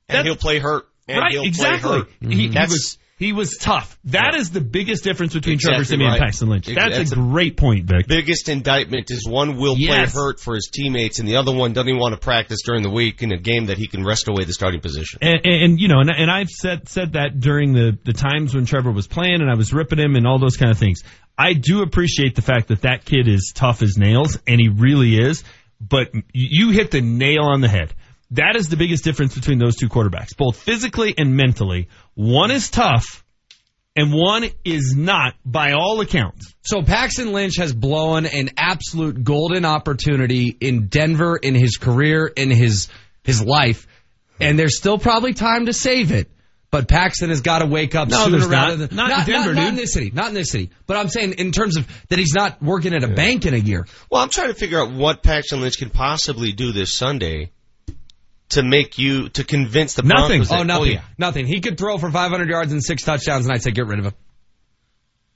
and 0.08 0.26
he'll 0.26 0.36
play 0.36 0.58
hurt. 0.58 0.86
And 1.08 1.18
right, 1.18 1.32
he'll 1.32 1.42
exactly. 1.44 1.88
Play 1.88 1.98
hurt. 1.98 2.32
He, 2.32 2.36
he 2.36 2.48
That's- 2.48 2.70
was 2.70 2.98
he 3.18 3.32
was 3.32 3.56
tough. 3.58 3.98
That 4.04 4.34
is 4.34 4.50
the 4.50 4.60
biggest 4.60 5.02
difference 5.02 5.32
between 5.32 5.54
Exactly 5.54 5.76
Trevor 5.76 5.84
Siemian 5.86 6.10
right. 6.10 6.16
and 6.18 6.24
Paxton 6.26 6.48
Lynch. 6.48 6.66
That's, 6.66 6.96
That's 6.98 7.12
a 7.12 7.14
a- 7.14 7.22
great 7.22 7.56
point, 7.56 7.86
Vic. 7.86 8.06
biggest 8.06 8.48
indictment 8.50 9.10
is 9.10 9.26
one 9.26 9.56
will 9.56 9.76
Yes. 9.78 10.12
play 10.12 10.22
hurt 10.22 10.38
for 10.40 10.54
his 10.54 10.68
teammates, 10.72 11.18
and 11.18 11.26
the 11.26 11.36
other 11.36 11.54
one 11.54 11.72
doesn't 11.72 11.88
even 11.88 11.98
want 12.00 12.12
to 12.14 12.20
practice 12.20 12.60
during 12.64 12.82
the 12.82 12.90
week 12.90 13.22
in 13.22 13.32
a 13.32 13.38
game 13.38 13.66
that 13.66 13.78
he 13.78 13.86
can 13.86 14.04
wrest 14.04 14.28
away 14.28 14.44
the 14.44 14.52
starting 14.52 14.80
position. 14.80 15.18
And, 15.22 15.40
and, 15.44 15.62
and, 15.64 15.80
you 15.80 15.88
know, 15.88 16.00
and, 16.00 16.10
and 16.10 16.30
I've 16.30 16.50
said 16.50 16.88
said 16.88 17.14
that 17.14 17.40
during 17.40 17.72
the 17.72 17.96
the 18.04 18.12
times 18.12 18.54
when 18.54 18.66
Trevor 18.66 18.92
was 18.92 19.06
playing, 19.06 19.40
and 19.40 19.50
I 19.50 19.54
was 19.56 19.72
ripping 19.72 19.98
him 19.98 20.14
and 20.16 20.26
all 20.26 20.38
those 20.38 20.56
kind 20.58 20.70
of 20.70 20.78
things. 20.78 21.00
I 21.38 21.52
do 21.54 21.82
appreciate 21.82 22.34
the 22.34 22.42
fact 22.42 22.68
that 22.68 22.82
that 22.82 23.04
kid 23.04 23.28
is 23.28 23.52
tough 23.54 23.82
as 23.82 23.96
nails, 23.96 24.38
and 24.46 24.60
he 24.60 24.68
really 24.68 25.16
is. 25.16 25.42
But 25.80 26.10
you 26.32 26.70
hit 26.70 26.90
the 26.90 27.00
nail 27.02 27.42
on 27.44 27.60
the 27.60 27.68
head. 27.68 27.92
That 28.32 28.56
is 28.56 28.68
the 28.68 28.76
biggest 28.76 29.04
difference 29.04 29.34
between 29.34 29.58
those 29.58 29.76
two 29.76 29.88
quarterbacks, 29.88 30.36
both 30.36 30.56
physically 30.56 31.14
and 31.16 31.36
mentally. 31.36 31.88
One 32.14 32.50
is 32.50 32.70
tough, 32.70 33.24
and 33.94 34.12
one 34.12 34.44
is 34.64 34.94
not 34.96 35.34
by 35.44 35.72
all 35.72 36.00
accounts. 36.00 36.52
So 36.62 36.82
Paxton 36.82 37.32
Lynch 37.32 37.56
has 37.58 37.72
blown 37.72 38.26
an 38.26 38.50
absolute 38.56 39.22
golden 39.22 39.64
opportunity 39.64 40.48
in 40.60 40.88
Denver 40.88 41.36
in 41.36 41.54
his 41.54 41.76
career 41.76 42.26
in 42.26 42.50
his 42.50 42.88
his 43.22 43.42
life, 43.42 43.86
and 44.40 44.58
there's 44.58 44.76
still 44.76 44.98
probably 44.98 45.32
time 45.34 45.66
to 45.66 45.72
save 45.72 46.10
it. 46.12 46.30
But 46.72 46.88
Paxton 46.88 47.30
has 47.30 47.42
got 47.42 47.60
to 47.60 47.66
wake 47.66 47.94
up 47.94 48.08
No, 48.08 48.24
sooner 48.24 48.46
rather 48.48 48.76
not. 48.76 48.88
than 48.88 48.96
Not 48.96 49.20
in 49.20 49.26
Denver, 49.34 49.54
not, 49.54 49.60
dude. 49.60 49.68
in 49.70 49.76
this 49.76 49.92
city, 49.92 50.10
not 50.12 50.28
in 50.28 50.34
this 50.34 50.50
city. 50.50 50.70
But 50.86 50.96
I'm 50.96 51.08
saying 51.08 51.34
in 51.34 51.52
terms 51.52 51.76
of 51.76 51.86
that 52.08 52.18
he's 52.18 52.34
not 52.34 52.60
working 52.60 52.92
at 52.92 53.04
a 53.04 53.08
bank 53.08 53.46
in 53.46 53.54
a 53.54 53.58
year. 53.58 53.86
Well, 54.10 54.20
I'm 54.20 54.30
trying 54.30 54.48
to 54.48 54.54
figure 54.54 54.80
out 54.80 54.90
what 54.92 55.22
Paxton 55.22 55.60
Lynch 55.60 55.78
can 55.78 55.90
possibly 55.90 56.50
do 56.52 56.72
this 56.72 56.92
Sunday 56.92 57.52
to 58.50 58.62
make 58.62 58.98
you 58.98 59.28
to 59.30 59.44
convince 59.44 59.94
the 59.94 60.02
Broncos. 60.02 60.48
that- 60.48 60.60
Oh, 60.60 60.62
nothing. 60.62 60.82
Oh, 60.82 60.92
yeah. 60.92 61.00
Nothing. 61.18 61.46
He 61.46 61.60
could 61.60 61.76
throw 61.78 61.98
for 61.98 62.10
500 62.10 62.48
yards 62.48 62.72
and 62.72 62.82
six 62.82 63.02
touchdowns, 63.02 63.46
and 63.46 63.52
I'd 63.54 63.62
say 63.62 63.70
get 63.72 63.86
rid 63.86 63.98
of 63.98 64.06
him. 64.06 64.12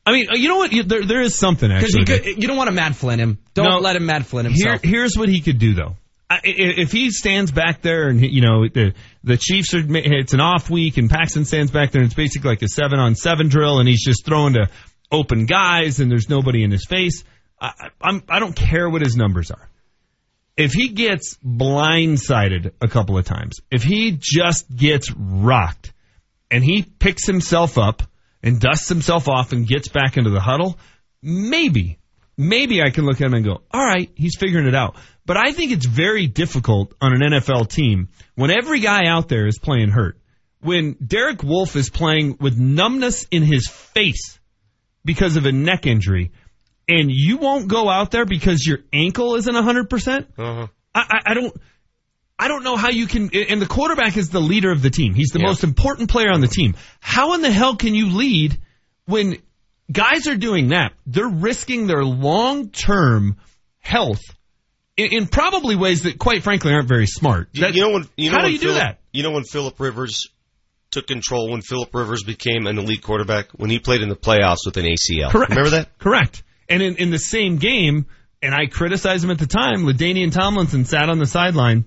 I 0.07 0.13
mean, 0.13 0.29
uh, 0.31 0.37
you 0.37 0.49
know 0.49 0.57
what? 0.57 0.73
You- 0.73 0.83
There, 0.83 1.05
there 1.05 1.21
is 1.21 1.37
something 1.37 1.69
Because 1.69 1.95
actually. 1.95 2.19
he 2.25 2.35
could, 2.35 2.43
you 2.43 2.49
don't 2.49 2.57
want 2.57 2.69
to 2.69 2.75
Matt 2.75 2.95
Flynn 2.97 3.19
him. 3.19 3.39
Don't 3.55 3.69
No. 3.69 3.79
let 3.79 3.97
him 3.97 4.07
Matt 4.07 4.27
Flynn 4.27 4.47
Here, 4.47 4.53
himself. 4.73 4.81
here's 4.83 5.17
what 5.17 5.29
he 5.29 5.41
could 5.41 5.59
do 5.59 5.75
though. 5.75 5.97
I- 6.31 6.37
i- 6.37 6.41
If 6.47 6.93
he 6.93 7.11
stands 7.11 7.51
back 7.51 7.83
there 7.83 8.09
and 8.09 8.21
you 8.25 8.41
know 8.41 8.67
the 8.69 8.95
the 9.25 9.37
Chiefs 9.37 9.75
are 9.75 9.83
it's 9.85 10.33
an 10.33 10.41
off 10.41 10.71
week 10.71 10.97
and 10.97 11.11
Paxton 11.11 11.45
stands 11.45 11.71
back 11.73 11.91
there 11.91 12.01
and 12.03 12.07
it's 12.07 12.15
basically 12.15 12.51
like 12.51 12.63
a 12.63 12.69
seven 12.69 12.99
on 13.01 13.17
seven 13.17 13.49
drill 13.49 13.81
and 13.81 13.89
he's 13.89 14.03
just 14.05 14.25
throwing 14.25 14.55
to 14.55 14.69
open 15.11 15.47
guys 15.47 15.99
and 15.99 16.09
there's 16.11 16.29
nobody 16.29 16.63
in 16.63 16.71
his 16.71 16.87
face. 16.87 17.25
I, 17.61 17.73
I- 17.79 17.89
I'm 18.01 18.23
I 18.29 18.39
don't 18.39 18.55
care 18.55 18.89
what 18.89 19.03
his 19.03 19.17
numbers 19.17 19.51
are. 19.51 19.69
If 20.57 20.73
he 20.73 20.89
gets 20.89 21.37
blindsided 21.39 22.73
a 22.81 22.89
couple 22.89 23.17
of 23.17 23.25
times, 23.25 23.61
if 23.71 23.83
he 23.83 24.17
just 24.19 24.75
gets 24.75 25.11
rocked 25.11 25.93
and 26.51 26.63
he 26.63 26.83
picks 26.83 27.27
himself 27.27 27.79
up 27.79 28.03
and 28.43 28.61
dusts 28.61 28.89
himself 28.89 29.29
off 29.29 29.53
and 29.53 29.67
gets 29.67 29.89
back 29.89 30.17
into 30.17 30.31
the 30.31 30.41
huddle, 30.41 30.79
maybe, 31.23 31.99
maybe 32.37 32.83
I 32.83 32.91
can 32.91 33.05
look 33.05 33.21
at 33.21 33.27
him 33.27 33.35
and 33.35 33.45
go, 33.45 33.63
all 33.71 33.85
right, 33.85 34.11
he's 34.15 34.37
figuring 34.37 34.67
it 34.67 34.75
out. 34.75 34.97
But 35.25 35.37
I 35.37 35.53
think 35.53 35.73
it's 35.73 35.87
very 35.87 36.27
difficult 36.27 36.95
on 37.01 37.13
an 37.13 37.21
NFL 37.21 37.69
team 37.69 38.09
when 38.35 38.51
every 38.51 38.81
guy 38.81 39.07
out 39.07 39.29
there 39.29 39.47
is 39.47 39.59
playing 39.59 39.91
hurt. 39.91 40.19
When 40.61 40.97
Derek 41.05 41.43
Wolfe 41.43 41.77
is 41.77 41.89
playing 41.89 42.37
with 42.41 42.59
numbness 42.59 43.27
in 43.31 43.45
his 43.45 43.67
face 43.69 44.39
because 45.05 45.37
of 45.37 45.47
a 45.47 45.53
neck 45.53 45.87
injury, 45.87 46.33
and 46.89 47.11
you 47.11 47.37
won't 47.39 47.69
go 47.69 47.89
out 47.89 48.11
there 48.11 48.25
because 48.25 48.67
your 48.67 48.79
ankle 48.93 49.37
isn't 49.37 49.55
100%, 49.55 49.89
percent 49.89 50.27
Uh-huh. 50.39 50.67
I, 50.95 51.01
I, 51.01 51.21
I 51.31 51.35
don't. 51.35 51.55
I 52.43 52.49
don't 52.49 52.65
know 52.65 52.77
how 52.77 52.89
you 52.89 53.07
can. 53.07 53.29
And 53.35 53.61
the 53.61 53.67
quarterback 53.67 54.17
is 54.17 54.31
the 54.31 54.41
leader 54.41 54.73
of 54.73 54.81
the 54.81 54.89
team. 54.89 55.13
He's 55.13 55.29
the 55.29 55.41
most 55.41 55.63
important 55.63 56.09
player 56.09 56.31
on 56.33 56.41
the 56.41 56.49
team. 56.49 56.75
How 56.99 57.35
in 57.35 57.43
the 57.43 57.51
hell 57.51 57.77
can 57.77 57.95
you 57.95 58.09
lead 58.17 58.59
when 59.05 59.37
guys 59.93 60.27
are 60.27 60.37
doing 60.37 60.69
that? 60.69 60.93
They're 61.07 61.29
risking 61.29 61.87
their 61.87 62.03
long 62.03 62.71
term 62.71 63.37
health 63.79 64.23
in, 64.97 65.13
in 65.13 65.27
probably 65.27 65.77
ways 65.77 66.05
that, 66.05 66.19
quite 66.19 66.43
frankly, 66.43 66.73
aren't 66.73 66.89
very 66.89 67.07
smart. 67.07 67.51
You, 67.53 67.61
That- 67.61 67.75
you 67.75 67.83
know 67.83 67.91
when 67.91 68.09
you 68.17 68.31
know 68.31 68.39
how 68.39 68.45
do 68.47 68.53
you 68.53 68.59
do 68.59 68.73
that? 68.73 69.01
You 69.13 69.23
know 69.23 69.33
when 69.33 69.45
Philip 69.45 69.79
Rivers 69.79 70.31
took 70.91 71.07
control 71.07 71.51
when 71.51 71.61
Philip 71.61 71.95
Rivers 71.95 72.23
became 72.25 72.67
an 72.67 72.79
elite 72.79 73.03
quarterback 73.03 73.51
when 73.53 73.69
he 73.71 73.79
played 73.79 74.01
in 74.01 74.09
the 74.09 74.17
playoffs 74.17 74.65
with 74.65 74.77
an 74.79 74.87
ACL. 74.87 75.31
Correct. 75.31 75.51
Remember 75.51 75.71
that? 75.71 75.99
Correct. 75.99 76.43
And 76.71 76.83
in, 76.83 76.97
in 76.97 77.11
the 77.11 77.19
same 77.19 77.57
game, 77.59 78.07
and 78.41 78.55
I 78.55 78.67
criticized 78.67 79.23
him 79.25 79.31
at 79.31 79.39
the 79.39 79.47
time, 79.47 79.85
LaDainian 79.85 80.33
Tomlinson 80.33 80.85
sat 80.87 81.11
on 81.11 81.19
the 81.19 81.27
sideline 81.27 81.85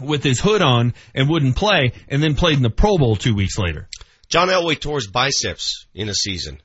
with 0.00 0.22
his 0.22 0.38
hood 0.40 0.62
on 0.62 0.94
and 1.14 1.28
wouldn't 1.28 1.56
play, 1.56 1.92
and 2.08 2.22
then 2.22 2.34
played 2.34 2.56
in 2.58 2.62
the 2.62 2.70
Pro 2.70 2.98
Bowl 2.98 3.16
two 3.16 3.34
weeks 3.34 3.58
later. 3.58 3.88
John 4.28 4.48
Elway 4.48 4.78
tore 4.80 4.96
his 4.98 5.08
biceps 5.08 5.86
in 5.94 6.08
a 6.08 6.14
season, 6.14 6.60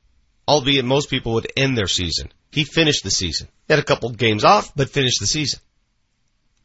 albeit 0.47 0.85
most 0.85 1.09
people 1.09 1.33
would 1.33 1.47
end 1.57 1.77
their 1.77 1.87
season. 1.87 2.31
He 2.51 2.63
finished 2.63 3.03
the 3.03 3.11
season. 3.11 3.47
He 3.67 3.73
had 3.73 3.79
a 3.79 3.83
couple 3.85 4.09
games 4.11 4.43
off, 4.43 4.73
but 4.75 4.89
finished 4.89 5.19
the 5.19 5.27
season. 5.27 5.59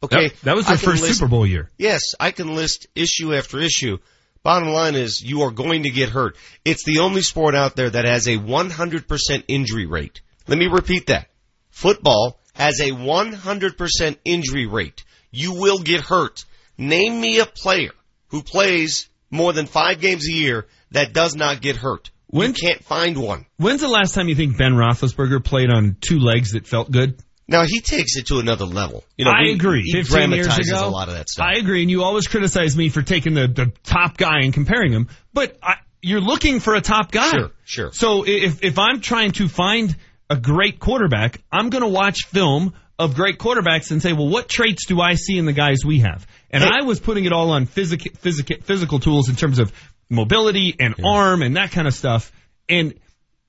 Okay, 0.03 0.27
That- 0.29 0.41
that 0.43 0.55
was 0.55 0.65
their 0.67 0.77
first 0.77 1.03
Super 1.17 1.29
Bowl 1.29 1.47
year. 1.47 1.69
Yes, 1.77 2.01
I 2.19 2.31
can 2.31 2.55
list 2.55 2.87
issue 2.95 3.33
after 3.33 3.59
issue. 3.59 3.97
Bottom 4.43 4.69
line 4.69 4.95
is 4.95 5.21
you 5.21 5.41
are 5.43 5.51
going 5.51 5.83
to 5.83 5.89
get 5.89 6.09
hurt. 6.09 6.35
It's 6.65 6.83
the 6.83 6.99
only 6.99 7.21
sport 7.21 7.55
out 7.55 7.75
there 7.77 7.89
that 7.89 8.05
has 8.05 8.27
a 8.27 8.37
100% 8.37 9.43
injury 9.47 9.85
rate. 9.85 10.21
Let 10.47 10.57
me 10.57 10.67
repeat 10.67 11.07
that. 11.07 11.27
Football 11.69 12.39
has 12.53 12.79
a 12.79 12.91
100% 12.91 14.17
injury 14.25 14.67
rate. 14.67 15.03
You 15.31 15.53
will 15.53 15.79
get 15.79 16.01
hurt. 16.01 16.45
Name 16.77 17.19
me 17.19 17.39
a 17.39 17.45
player 17.45 17.91
who 18.27 18.43
plays 18.43 19.09
more 19.31 19.53
than 19.53 19.65
five 19.65 19.99
games 19.99 20.27
a 20.27 20.33
year 20.33 20.67
that 20.91 21.13
does 21.13 21.35
not 21.35 21.61
get 21.61 21.75
hurt. 21.75 22.11
When- 22.27 22.49
you 22.49 22.53
can't 22.53 22.83
find 22.83 23.17
one. 23.17 23.45
When's 23.57 23.81
the 23.81 23.87
last 23.87 24.13
time 24.13 24.27
you 24.27 24.35
think 24.35 24.57
Ben 24.57 24.73
Roethlisberger 24.73 25.43
played 25.43 25.69
on 25.69 25.97
two 26.01 26.19
legs 26.19 26.51
that 26.51 26.67
felt 26.67 26.91
good? 26.91 27.19
Now 27.47 27.63
he 27.67 27.81
takes 27.81 28.15
it 28.15 28.27
to 28.27 28.39
another 28.39 28.65
level. 28.65 29.03
You 29.17 29.25
know, 29.25 29.31
I 29.31 29.43
we- 29.43 29.53
agree. 29.53 29.81
He 29.83 29.91
15 29.91 30.31
years 30.31 30.47
dramatizes 30.47 30.71
ago, 30.71 30.87
a 30.87 30.89
lot 30.89 31.09
of 31.09 31.15
that 31.15 31.29
stuff. 31.29 31.45
I 31.45 31.59
agree, 31.59 31.81
and 31.81 31.91
you 31.91 32.03
always 32.03 32.27
criticize 32.27 32.75
me 32.77 32.89
for 32.89 33.01
taking 33.01 33.33
the, 33.33 33.47
the 33.47 33.71
top 33.83 34.17
guy 34.17 34.39
and 34.41 34.53
comparing 34.53 34.93
him, 34.93 35.09
but 35.33 35.57
I, 35.61 35.75
you're 36.01 36.21
looking 36.21 36.59
for 36.59 36.73
a 36.75 36.81
top 36.81 37.11
guy. 37.11 37.31
Sure, 37.31 37.51
sure. 37.65 37.91
So 37.93 38.23
if 38.25 38.63
if 38.63 38.79
I'm 38.79 39.01
trying 39.01 39.31
to 39.33 39.47
find 39.47 39.95
a 40.33 40.39
great 40.39 40.79
quarterback, 40.79 41.41
I'm 41.51 41.69
going 41.69 41.83
to 41.83 41.89
watch 41.89 42.25
film 42.27 42.73
of 42.99 43.15
great 43.15 43.37
quarterbacks 43.39 43.91
and 43.91 44.01
say, 44.01 44.13
well, 44.13 44.29
what 44.29 44.47
traits 44.49 44.85
do 44.85 45.01
I 45.01 45.15
see 45.15 45.37
in 45.37 45.45
the 45.45 45.53
guys 45.53 45.79
we 45.85 45.99
have? 45.99 46.25
And 46.49 46.63
Hey. 46.63 46.69
I 46.71 46.81
was 46.83 46.99
putting 46.99 47.25
it 47.25 47.33
all 47.33 47.51
on 47.51 47.65
physical 47.65 48.11
physical 48.19 48.57
physical 48.61 48.99
tools 48.99 49.29
in 49.29 49.35
terms 49.35 49.59
of 49.59 49.71
mobility 50.09 50.75
and 50.79 50.95
arm 51.03 51.41
and 51.41 51.55
that 51.57 51.71
kind 51.71 51.87
of 51.87 51.93
stuff, 51.93 52.31
and 52.69 52.93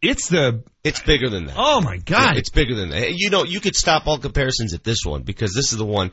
it's 0.00 0.28
the 0.28 0.62
It's 0.82 1.00
bigger 1.02 1.28
than 1.28 1.46
that. 1.46 1.54
oh 1.58 1.80
my 1.80 1.96
god, 1.98 2.34
Yeah, 2.34 2.38
it's 2.38 2.50
bigger 2.50 2.74
than 2.74 2.90
that. 2.90 3.12
You 3.14 3.30
know, 3.30 3.44
you 3.44 3.60
could 3.60 3.74
stop 3.76 4.06
all 4.06 4.18
comparisons 4.18 4.74
at 4.74 4.82
this 4.84 4.98
one 5.04 5.22
because 5.22 5.52
this 5.54 5.72
is 5.72 5.78
the 5.78 5.84
one. 5.86 6.10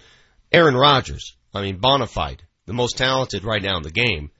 Aaron 0.51 0.75
Rodgers, 0.75 1.35
I 1.53 1.61
mean, 1.61 1.77
bona 1.77 2.07
fide, 2.07 2.43
the 2.65 2.73
most 2.73 2.97
talented 2.97 3.43
right 3.45 3.61
now 3.63 3.77
in 3.77 3.83
the 3.83 3.91
game, 3.91 4.31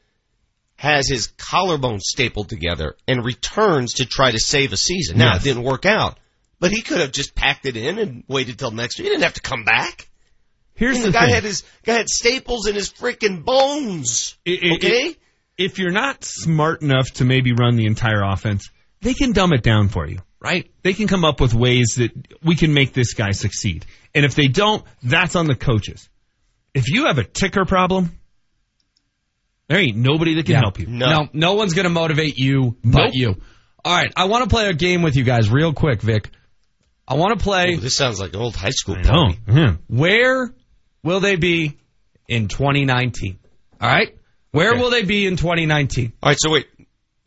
has 0.76 1.08
his 1.08 1.28
collarbone 1.38 2.00
stapled 2.02 2.50
together 2.50 2.96
and 3.08 3.24
returns 3.24 3.94
to 3.94 4.06
try 4.06 4.32
to 4.32 4.40
save 4.40 4.74
a 4.74 4.78
season. 4.78 5.18
Now, 5.18 5.34
Yes. 5.34 5.42
it 5.42 5.44
didn't 5.50 5.64
work 5.64 5.86
out, 5.86 6.20
but 6.62 6.72
he 6.72 6.82
could 6.82 7.00
have 7.02 7.12
just 7.12 7.36
packed 7.36 7.66
it 7.66 7.76
in 7.76 8.00
and 8.00 8.24
waited 8.30 8.58
till 8.58 8.72
next 8.72 8.98
year. 8.98 9.06
He 9.06 9.10
didn't 9.10 9.24
have 9.24 9.34
to 9.34 9.42
come 9.42 9.66
back. 9.66 10.08
Here's 10.76 10.96
And 10.98 11.06
the 11.06 11.10
the 11.10 11.14
guy 11.14 11.26
thing. 11.26 11.34
had 11.34 11.44
his 11.44 11.64
guy 11.86 11.94
had 11.96 12.08
staples 12.08 12.68
in 12.68 12.76
his 12.76 12.90
freaking 12.92 13.44
bones. 13.44 14.38
It- 14.46 14.64
it- 14.64 14.72
okay, 14.76 15.06
it- 15.10 15.18
if 15.58 15.78
you're 15.80 15.92
not 15.92 16.24
smart 16.24 16.82
enough 16.82 17.12
to 17.16 17.26
maybe 17.26 17.52
run 17.54 17.76
the 17.76 17.86
entire 17.86 18.24
offense, 18.24 18.70
they 19.02 19.14
can 19.14 19.32
dumb 19.34 19.52
it 19.54 19.64
down 19.64 19.90
for 19.90 20.08
you, 20.08 20.20
right? 20.40 20.72
They 20.84 20.94
can 20.94 21.08
come 21.08 21.26
up 21.26 21.42
with 21.42 21.54
ways 21.54 21.96
that 21.98 22.12
we 22.44 22.56
can 22.56 22.74
make 22.74 22.94
this 22.94 23.14
guy 23.14 23.32
succeed. 23.32 23.86
And 24.16 24.24
if 24.26 24.36
they 24.36 24.48
don't, 24.48 24.84
that's 25.04 25.36
on 25.36 25.46
the 25.48 25.56
coaches. 25.56 26.08
If 26.74 26.88
you 26.90 27.08
have 27.08 27.18
a 27.18 27.24
ticker 27.24 27.66
problem, 27.66 28.12
there 29.68 29.80
ain't 29.80 29.98
nobody 29.98 30.36
that 30.36 30.46
can 30.46 30.54
Yeah. 30.54 30.60
help 30.62 30.80
you. 30.80 30.88
No. 30.88 31.28
no, 31.34 31.54
one's 31.54 31.74
going 31.74 31.84
to 31.86 31.90
motivate 31.90 32.38
you 32.38 32.78
but 32.84 33.06
Nope. 33.06 33.12
you. 33.14 33.42
All 33.84 33.96
right, 33.96 34.12
I 34.16 34.26
want 34.26 34.44
to 34.44 34.50
play 34.50 34.68
a 34.70 34.74
game 34.74 35.02
with 35.02 35.16
you 35.16 35.24
guys 35.24 35.50
real 35.50 35.74
quick, 35.74 36.02
Vic. 36.02 36.30
I 37.12 37.16
want 37.16 37.38
to 37.38 37.44
play. 37.44 37.74
Ooh, 37.74 37.78
this 37.78 37.96
sounds 37.96 38.20
like 38.20 38.36
old 38.36 38.56
high 38.56 38.70
school 38.70 38.96
I 38.96 39.02
know. 39.02 39.10
party. 39.12 39.40
Yeah. 39.48 39.76
Where 39.88 40.54
will 41.04 41.20
they 41.20 41.36
be 41.36 41.78
in 42.28 42.48
2019? 42.48 43.38
All 43.82 43.90
right, 43.90 44.16
where 44.52 44.72
Okay. 44.72 44.82
will 44.82 44.90
they 44.92 45.04
be 45.04 45.26
in 45.26 45.36
2019? 45.36 46.14
All 46.24 46.30
right, 46.30 46.38
so 46.40 46.50
wait, 46.52 46.68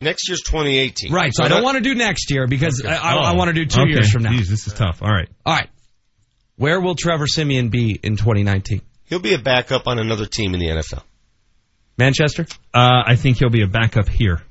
next 0.01 0.27
year's 0.27 0.41
2018. 0.41 1.11
Right, 1.13 1.31
so 1.33 1.43
I 1.43 1.49
don't 1.49 1.63
want 1.63 1.75
to 1.77 1.83
do 1.83 1.93
next 1.93 2.31
year 2.31 2.47
because 2.47 2.81
I, 2.83 2.93
I, 2.95 3.13
I 3.15 3.31
Oh, 3.31 3.35
want 3.35 3.49
to 3.49 3.53
do 3.53 3.65
two 3.65 3.81
okay. 3.81 3.91
years 3.91 4.11
from 4.11 4.23
now. 4.23 4.31
Jeez, 4.31 4.47
this 4.47 4.65
is 4.67 4.73
tough. 4.73 5.03
All 5.03 5.11
right. 5.11 5.29
All 5.45 5.53
right, 5.53 5.69
where 6.55 6.79
will 6.81 6.95
Trevor 6.95 7.27
Siemian 7.27 7.69
be 7.69 7.91
in 8.01 8.15
2019? 8.17 8.81
He'll 9.03 9.19
be 9.19 9.33
a 9.35 9.39
backup 9.39 9.85
on 9.87 9.99
another 9.99 10.25
team 10.25 10.53
in 10.55 10.59
the 10.59 10.67
NFL. 10.67 11.03
Manchester, 11.97 12.45
Uh, 12.73 13.03
I 13.05 13.15
think 13.15 13.37
he'll 13.37 13.49
be 13.49 13.61
a 13.61 13.67
backup 13.67 14.09
here. 14.09 14.41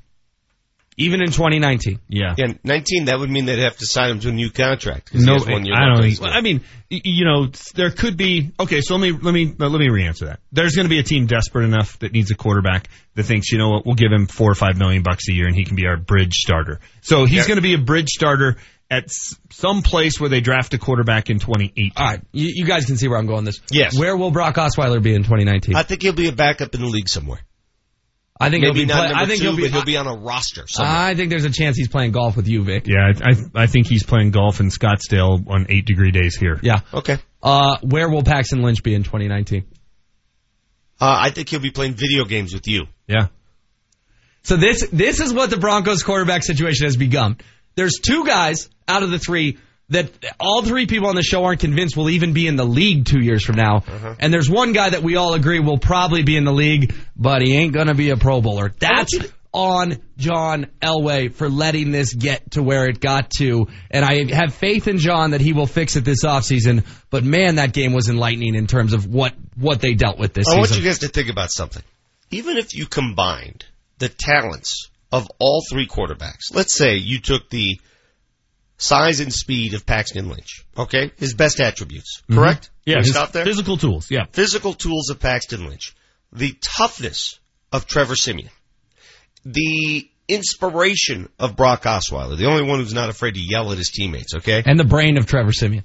Even 0.97 1.21
in 1.21 1.27
2019. 1.27 1.99
Yeah. 2.07 2.35
Yeah, 2.37 2.53
19, 2.63 3.05
that 3.05 3.19
would 3.19 3.29
mean 3.29 3.45
they'd 3.45 3.59
have 3.59 3.77
to 3.77 3.85
sign 3.85 4.11
him 4.11 4.19
to 4.21 4.29
a 4.29 4.31
new 4.31 4.49
contract. 4.49 5.13
No, 5.13 5.37
one 5.39 5.65
year 5.65 5.75
I 5.75 5.87
don't. 5.93 6.01
Think, 6.01 6.17
deal. 6.19 6.27
I 6.27 6.41
mean, 6.41 6.61
you 6.89 7.25
know, 7.25 7.47
there 7.75 7.91
could 7.91 8.15
be. 8.17 8.51
Okay, 8.59 8.81
so 8.81 8.95
let 8.95 9.01
me 9.01 9.17
let 9.19 9.33
me 9.33 9.53
uh, 9.59 9.67
let 9.69 9.79
me 9.79 9.89
re-answer 9.89 10.27
that. 10.27 10.39
There's 10.51 10.75
going 10.75 10.85
to 10.85 10.89
be 10.89 10.99
a 10.99 11.03
team 11.03 11.25
desperate 11.25 11.65
enough 11.65 11.99
that 11.99 12.11
needs 12.13 12.31
a 12.31 12.35
quarterback 12.35 12.87
that 13.15 13.23
thinks, 13.23 13.51
you 13.51 13.57
know 13.57 13.69
what, 13.69 13.85
we'll 13.85 13.95
give 13.95 14.11
him 14.11 14.27
four 14.27 14.49
or 14.51 14.55
five 14.55 14.77
million 14.77 15.03
bucks 15.03 15.27
a 15.29 15.33
year 15.33 15.47
and 15.47 15.55
he 15.55 15.65
can 15.65 15.75
be 15.75 15.85
our 15.87 15.97
bridge 15.97 16.33
starter. 16.33 16.79
So 17.01 17.25
he's 17.25 17.39
Yeah. 17.39 17.47
going 17.47 17.57
to 17.57 17.61
be 17.61 17.73
a 17.73 17.77
bridge 17.79 18.09
starter 18.09 18.57
at 18.91 19.05
s- 19.05 19.35
some 19.51 19.81
place 19.81 20.19
where 20.19 20.29
they 20.29 20.41
draft 20.41 20.73
a 20.75 20.77
quarterback 20.77 21.29
in 21.31 21.39
2018. 21.39 21.91
All 21.97 22.05
right, 22.05 22.21
you, 22.31 22.51
you 22.53 22.65
guys 22.65 22.85
can 22.85 22.97
see 22.97 23.07
where 23.07 23.17
I'm 23.17 23.25
going. 23.25 23.43
This. 23.43 23.59
Yes. 23.71 23.97
Where 23.97 24.15
will 24.15 24.29
Brock 24.31 24.55
Osweiler 24.55 25.01
be 25.01 25.15
in 25.15 25.23
2019? 25.23 25.75
I 25.75 25.81
think 25.83 26.03
he'll 26.03 26.13
be 26.13 26.27
a 26.27 26.31
backup 26.31 26.75
in 26.75 26.81
the 26.81 26.87
league 26.87 27.09
somewhere. 27.09 27.39
I 28.37 28.49
think 28.49 28.63
Maybe 28.63 28.79
he'll 28.79 28.87
be. 28.87 28.93
not 28.93 29.11
Play, 29.11 29.21
I 29.23 29.25
think 29.27 29.39
two, 29.41 29.47
he'll 29.47 29.55
be. 29.55 29.61
but 29.63 29.71
he'll 29.71 29.85
be 29.85 29.95
on 29.97 30.07
a 30.07 30.15
roster 30.15 30.65
somewhere. 30.67 30.93
I 30.93 31.15
think 31.15 31.29
there's 31.29 31.45
a 31.45 31.49
chance 31.51 31.77
he's 31.77 31.87
playing 31.87 32.11
golf 32.11 32.35
with 32.35 32.47
you, 32.49 32.63
Vic. 32.65 32.85
Yeah, 32.85 33.11
I, 33.23 33.29
I 33.29 33.63
I 33.63 33.67
think 33.67 33.87
he's 33.87 34.03
playing 34.03 34.31
golf 34.31 34.59
in 34.59 34.67
Scottsdale 34.69 35.47
on 35.49 35.67
eight 35.69 35.85
degree 35.85 36.11
days 36.11 36.35
here. 36.35 36.59
Yeah. 36.61 36.81
okay. 36.93 37.17
Uh, 37.41 37.77
where 37.81 38.09
will 38.09 38.23
Paxton 38.23 38.61
Lynch 38.61 38.83
be 38.83 38.93
in 38.93 39.03
2019? 39.03 39.63
Uh, 40.99 41.17
I 41.21 41.29
think 41.29 41.49
he'll 41.49 41.59
be 41.59 41.71
playing 41.71 41.93
video 41.93 42.25
games 42.25 42.53
with 42.53 42.67
you. 42.67 42.87
Yeah. 43.07 43.27
So 44.43 44.57
this 44.57 44.87
this 44.91 45.19
is 45.19 45.33
what 45.33 45.49
the 45.49 45.57
Broncos 45.57 46.03
quarterback 46.03 46.43
situation 46.43 46.85
has 46.85 46.97
become. 46.97 47.37
There's 47.75 47.99
two 48.01 48.25
guys 48.25 48.69
out 48.87 49.03
of 49.03 49.11
the 49.11 49.19
three 49.19 49.57
that 49.89 50.09
all 50.39 50.63
three 50.63 50.87
people 50.87 51.09
on 51.09 51.15
the 51.15 51.23
show 51.23 51.45
aren't 51.45 51.59
convinced 51.59 51.95
will 51.95 52.09
even 52.09 52.33
be 52.33 52.47
in 52.47 52.55
the 52.55 52.65
league 52.65 53.05
two 53.05 53.19
years 53.19 53.43
from 53.43 53.55
now. 53.55 53.77
Uh-huh. 53.77 54.15
And 54.19 54.33
there's 54.33 54.49
one 54.49 54.73
guy 54.73 54.89
that 54.89 55.03
we 55.03 55.15
all 55.15 55.33
agree 55.33 55.59
will 55.59 55.77
probably 55.77 56.23
be 56.23 56.37
in 56.37 56.43
the 56.43 56.53
league, 56.53 56.95
but 57.15 57.41
he 57.41 57.55
ain't 57.55 57.73
gonna 57.73 57.93
be 57.93 58.09
a 58.09 58.17
Pro 58.17 58.41
Bowler. 58.41 58.73
That's 58.79 59.13
on 59.55 60.01
John 60.17 60.67
Elway 60.81 61.33
for 61.33 61.49
letting 61.49 61.91
this 61.91 62.13
get 62.13 62.51
to 62.51 62.61
where 62.61 62.87
it 62.87 62.99
got 62.99 63.29
to. 63.37 63.67
And 63.89 64.03
I 64.03 64.35
have 64.35 64.53
faith 64.53 64.89
in 64.89 64.97
John 64.97 65.31
that 65.31 65.39
he 65.39 65.53
will 65.53 65.65
fix 65.65 65.95
it 65.95 66.03
this 66.03 66.25
offseason. 66.25 66.85
But 67.09 67.23
man, 67.23 67.55
that 67.55 67.71
game 67.71 67.93
was 67.93 68.09
enlightening 68.09 68.55
in 68.55 68.67
terms 68.67 68.91
of 68.91 69.07
what, 69.07 69.33
what 69.55 69.79
they 69.79 69.93
dealt 69.93 70.19
with 70.19 70.33
this 70.33 70.49
I 70.49 70.57
want 70.57 70.77
you 70.77 70.83
guys 70.83 70.99
to 70.99 71.07
think 71.07 71.29
about 71.29 71.51
something. 71.51 71.81
Even 72.31 72.57
if 72.57 72.75
you 72.75 72.85
combined 72.85 73.63
the 73.99 74.09
talents 74.09 74.89
of 75.09 75.31
all 75.39 75.63
three 75.69 75.87
quarterbacks, 75.87 76.53
let's 76.53 76.77
say 76.77 76.95
you 76.97 77.21
took 77.21 77.49
the 77.49 77.79
size 78.77 79.19
and 79.19 79.33
speed 79.33 79.73
of 79.73 79.85
Paxton 79.85 80.29
Lynch, 80.29 80.65
okay? 80.77 81.11
His 81.17 81.33
best 81.33 81.59
attributes, 81.59 82.21
correct? 82.31 82.65
Mm-hmm. 82.65 82.89
Yeah. 82.91 82.97
His 82.99 83.11
stop 83.11 83.31
there? 83.31 83.45
Physical 83.45 83.77
tools. 83.77 84.09
Yeah. 84.09 84.25
physical 84.31 84.73
tools 84.73 85.09
of 85.09 85.19
Paxton 85.19 85.67
Lynch, 85.67 85.95
the 86.31 86.55
toughness 86.61 87.39
of 87.71 87.87
Trevor 87.87 88.15
Siemian, 88.15 88.49
the 89.45 90.09
inspiration 90.27 91.29
of 91.39 91.55
Brock 91.55 91.83
Osweiler, 91.83 92.37
the 92.37 92.45
only 92.45 92.63
one 92.63 92.79
who's 92.79 92.93
not 92.93 93.09
afraid 93.09 93.35
to 93.35 93.41
yell 93.41 93.71
at 93.71 93.77
his 93.77 93.89
teammates, 93.89 94.35
okay? 94.35 94.63
and 94.65 94.79
the 94.79 94.83
brain 94.83 95.17
of 95.17 95.25
Trevor 95.25 95.51
Siemian. 95.51 95.83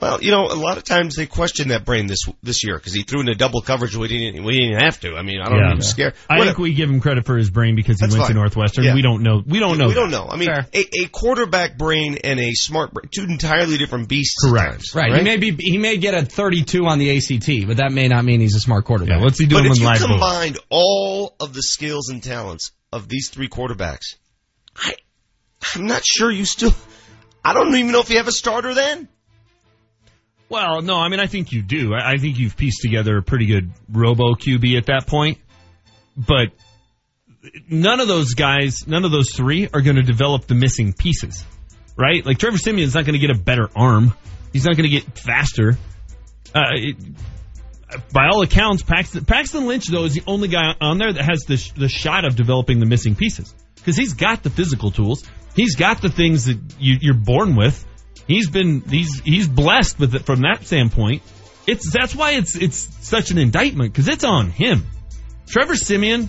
Well, 0.00 0.22
you 0.22 0.30
know, 0.30 0.46
a 0.46 0.54
lot 0.54 0.76
of 0.78 0.84
times 0.84 1.16
they 1.16 1.26
question 1.26 1.68
that 1.68 1.84
brain 1.84 2.06
this 2.06 2.20
this 2.42 2.64
year 2.64 2.76
because 2.76 2.92
he 2.94 3.02
threw 3.02 3.20
into 3.20 3.34
double 3.34 3.60
coverage. 3.62 3.96
We 3.96 4.06
didn't 4.06 4.44
we 4.44 4.56
didn't 4.56 4.80
have 4.84 5.00
to. 5.00 5.16
I 5.16 5.22
mean, 5.22 5.40
I 5.40 5.48
don't 5.48 5.60
know. 5.60 5.70
He 5.70 5.74
was 5.76 5.90
scared. 5.90 6.14
I 6.30 6.34
Whatever. 6.34 6.46
think 6.54 6.58
we 6.58 6.74
give 6.74 6.88
him 6.88 7.00
credit 7.00 7.26
for 7.26 7.36
his 7.36 7.50
brain 7.50 7.74
because 7.74 7.98
he 7.98 8.06
That's 8.06 8.16
went 8.16 8.28
to. 8.28 8.34
Northwestern. 8.34 8.84
Yeah. 8.84 8.94
We 8.94 9.02
don't 9.02 9.22
know. 9.22 9.42
We 9.44 9.58
don't 9.58 9.76
know. 9.76 9.88
We 9.88 9.94
that. 9.94 10.00
don't 10.00 10.10
know. 10.12 10.26
I 10.30 10.36
mean, 10.36 10.50
a, 10.50 11.02
a 11.02 11.08
quarterback 11.08 11.76
brain 11.76 12.18
and 12.22 12.38
a 12.38 12.52
smart 12.52 12.92
brain, 12.94 13.08
two 13.12 13.24
entirely 13.24 13.76
different 13.76 14.08
beasts. 14.08 14.36
Correct. 14.44 14.70
times, 14.72 14.94
Right. 14.94 15.14
He 15.16 15.22
may 15.24 15.36
be 15.36 15.50
he 15.58 15.78
may 15.78 15.96
get 15.96 16.14
a 16.14 16.24
32 16.24 16.86
on 16.86 16.98
the 17.00 17.16
ACT, 17.16 17.66
but 17.66 17.78
that 17.78 17.90
may 17.92 18.06
not 18.06 18.24
mean 18.24 18.40
he's 18.40 18.54
a 18.54 18.60
smart 18.60 18.84
quarterback. 18.84 19.16
Yeah. 19.18 19.22
What's 19.24 19.38
he 19.38 19.46
But 19.46 19.62
doing 19.62 19.72
if 19.72 19.78
you 19.80 19.86
live 19.86 19.98
vote? 19.98 20.58
all 20.70 21.34
of 21.40 21.52
the 21.54 21.62
skills 21.62 22.08
and 22.08 22.22
talents 22.22 22.70
of 22.92 23.08
these 23.08 23.30
three 23.30 23.48
quarterbacks, 23.48 24.14
I, 24.76 24.94
I'm 25.74 25.86
not 25.86 26.02
sure 26.04 26.30
you 26.30 26.44
still. 26.44 26.72
I 27.44 27.52
don't 27.54 27.74
even 27.74 27.92
know 27.92 28.00
if 28.00 28.10
you 28.10 28.18
have 28.18 28.28
a 28.28 28.32
starter 28.32 28.74
then. 28.74 29.08
Well, 30.48 30.80
no, 30.80 30.96
I 30.96 31.08
mean, 31.08 31.20
I 31.20 31.26
think 31.26 31.52
you 31.52 31.62
do. 31.62 31.94
I, 31.94 32.16
think 32.16 32.38
you've 32.38 32.56
pieced 32.56 32.80
together 32.80 33.18
a 33.18 33.22
pretty 33.22 33.46
good 33.46 33.70
robo 33.90 34.34
QB 34.34 34.78
at 34.78 34.86
that 34.86 35.06
point. 35.06 35.38
But 36.16 36.48
none 37.68 38.00
of 38.00 38.08
those 38.08 38.34
guys, 38.34 38.86
none 38.86 39.04
of 39.04 39.10
those 39.10 39.30
three 39.30 39.68
are 39.72 39.82
going 39.82 39.96
to 39.96 40.02
develop 40.02 40.46
the 40.46 40.54
missing 40.54 40.92
pieces, 40.92 41.44
right? 41.96 42.24
Like 42.24 42.38
Trevor 42.38 42.56
Siemian's 42.58 42.94
not 42.94 43.04
going 43.04 43.18
to 43.18 43.26
get 43.26 43.30
a 43.30 43.38
better 43.38 43.68
arm. 43.76 44.14
He's 44.52 44.64
not 44.64 44.76
going 44.76 44.90
to 44.90 45.00
get 45.00 45.18
faster. 45.18 45.76
Uh, 46.54 46.60
it, 46.72 46.96
by 48.12 48.28
all 48.28 48.42
accounts, 48.42 48.82
Paxton, 48.82 49.24
Paxton 49.24 49.66
Lynch, 49.66 49.86
though, 49.86 50.04
is 50.04 50.14
the 50.14 50.22
only 50.26 50.48
guy 50.48 50.74
on 50.80 50.98
there 50.98 51.12
that 51.12 51.24
has 51.24 51.40
the, 51.40 51.56
sh- 51.56 51.72
the 51.72 51.88
shot 51.88 52.24
of 52.24 52.36
developing 52.36 52.80
the 52.80 52.86
missing 52.86 53.14
pieces. 53.14 53.54
Because 53.76 53.96
he's 53.96 54.14
got 54.14 54.42
the 54.42 54.50
physical 54.50 54.90
tools. 54.90 55.24
He's 55.54 55.76
got 55.76 56.02
the 56.02 56.10
things 56.10 56.46
that 56.46 56.58
you, 56.78 56.96
you're 57.00 57.14
born 57.14 57.56
with. 57.56 57.84
He's 58.28 58.48
been, 58.48 58.82
he's, 58.82 59.20
he's 59.20 59.48
blessed 59.48 59.98
with 59.98 60.14
it 60.14 60.24
from 60.24 60.42
that 60.42 60.64
standpoint. 60.64 61.22
It's, 61.66 61.90
that's 61.90 62.14
why 62.14 62.32
it's, 62.32 62.54
it's 62.54 62.78
such 63.04 63.30
an 63.30 63.38
indictment, 63.38 63.92
because 63.92 64.06
it's 64.08 64.24
on 64.24 64.50
him. 64.50 64.86
Trevor 65.48 65.74
Siemian 65.74 66.28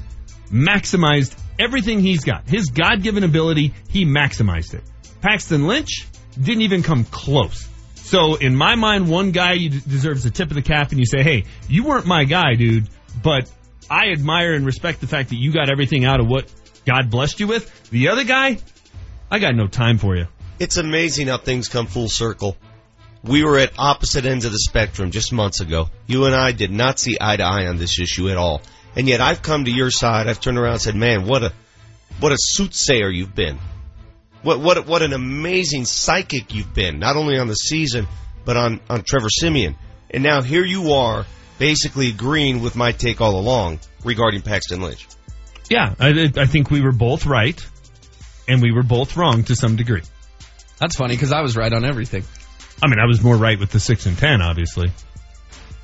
maximized 0.52 1.38
everything 1.60 2.00
he's 2.00 2.24
got. 2.24 2.50
His 2.50 2.68
God 2.68 3.04
given 3.04 3.24
ability, 3.24 3.74
he 3.90 4.06
maximized 4.06 4.74
it. 4.74 4.84
Paxton 5.22 5.68
Lynch 5.68 6.08
didn't 6.42 6.62
even 6.62 6.84
come 6.84 7.04
close. 7.04 7.68
So 7.96 8.36
in 8.36 8.56
my 8.56 8.76
mind, 8.76 9.10
one 9.10 9.32
guy 9.32 9.54
you 9.54 9.70
deserves 9.70 10.26
a 10.26 10.32
tip 10.32 10.50
of 10.50 10.56
the 10.56 10.62
cap, 10.62 10.92
and 10.92 11.00
you 11.00 11.06
say, 11.06 11.22
"Hey, 11.22 11.44
you 11.68 11.84
weren't 11.84 12.08
my 12.08 12.24
guy, 12.24 12.56
dude, 12.56 12.88
but 13.22 13.52
I 13.90 14.12
admire 14.12 14.54
and 14.54 14.66
respect 14.66 15.02
the 15.02 15.08
fact 15.08 15.30
that 15.30 15.36
you 15.36 15.52
got 15.52 15.70
everything 15.70 16.06
out 16.06 16.20
of 16.20 16.28
what 16.28 16.52
God 16.86 17.12
blessed 17.12 17.40
you 17.40 17.48
with." 17.48 17.90
The 17.92 18.08
other 18.08 18.24
guy, 18.24 18.58
I 19.30 19.40
got 19.40 19.54
no 19.54 19.68
time 19.68 20.00
for 20.00 20.16
you. 20.16 20.26
It's 20.60 20.78
amazing 20.78 21.28
how 21.28 21.38
things 21.38 21.68
come 21.68 21.88
full 21.88 22.10
circle. 22.10 22.58
We 23.24 23.44
were 23.44 23.58
at 23.58 23.74
opposite 23.78 24.26
ends 24.26 24.46
of 24.46 24.52
the 24.52 24.60
spectrum 24.60 25.12
just 25.12 25.34
months 25.34 25.62
ago. 25.62 25.90
You 26.08 26.26
and 26.26 26.36
I 26.36 26.52
did 26.52 26.72
not 26.72 27.00
see 27.00 27.18
eye 27.20 27.38
to 27.38 27.44
eye 27.44 27.68
on 27.68 27.78
this 27.78 28.00
issue 28.00 28.30
at 28.30 28.38
all. 28.38 28.62
And 28.96 29.08
yet 29.08 29.22
I've 29.22 29.42
come 29.42 29.66
to 29.66 29.72
your 29.72 29.92
side. 29.92 30.28
I've 30.28 30.42
turned 30.42 30.58
around 30.58 30.74
and 30.74 30.82
said, 30.82 30.96
man, 30.96 31.26
what 31.26 31.44
a, 31.44 31.54
what 32.20 32.32
a 32.32 32.38
soothsayer 32.38 33.10
you've 33.10 33.36
been. 33.36 33.58
What 34.42 34.62
what 34.62 34.88
what 34.88 35.02
an 35.02 35.12
amazing 35.12 35.84
psychic 35.84 36.54
you've 36.54 36.74
been, 36.74 37.00
not 37.00 37.18
only 37.18 37.38
on 37.38 37.48
the 37.48 37.56
season 37.56 38.08
but 38.46 38.56
on 38.56 38.80
on 38.90 39.04
Trevor 39.04 39.30
Siemian. 39.30 39.76
And 40.10 40.24
now 40.24 40.42
here 40.42 40.64
you 40.64 40.94
are, 40.94 41.26
basically 41.58 42.10
agreeing 42.10 42.62
with 42.62 42.76
my 42.76 42.94
take 42.94 43.22
all 43.22 43.40
along 43.40 43.80
regarding 44.04 44.42
Paxton 44.42 44.82
Lynch. 44.82 45.08
Yeah, 45.70 45.94
I, 46.00 46.32
I 46.36 46.46
think 46.46 46.72
we 46.72 46.82
were 46.82 46.92
both 46.94 47.26
right, 47.26 47.64
and 48.48 48.62
we 48.62 48.72
were 48.72 48.82
both 48.82 49.18
wrong 49.18 49.44
to 49.44 49.56
some 49.56 49.76
degree. 49.76 50.02
That's 50.80 50.96
funny 50.96 51.16
because 51.16 51.32
I 51.32 51.42
was 51.42 51.58
right 51.58 51.72
on 51.72 51.84
everything. 51.86 52.24
I 52.82 52.88
mean, 52.88 53.00
I 53.00 53.06
was 53.06 53.22
more 53.22 53.36
right 53.36 53.60
with 53.60 53.72
the 53.72 53.80
six 53.80 54.06
and 54.06 54.18
ten, 54.18 54.42
obviously. 54.42 54.92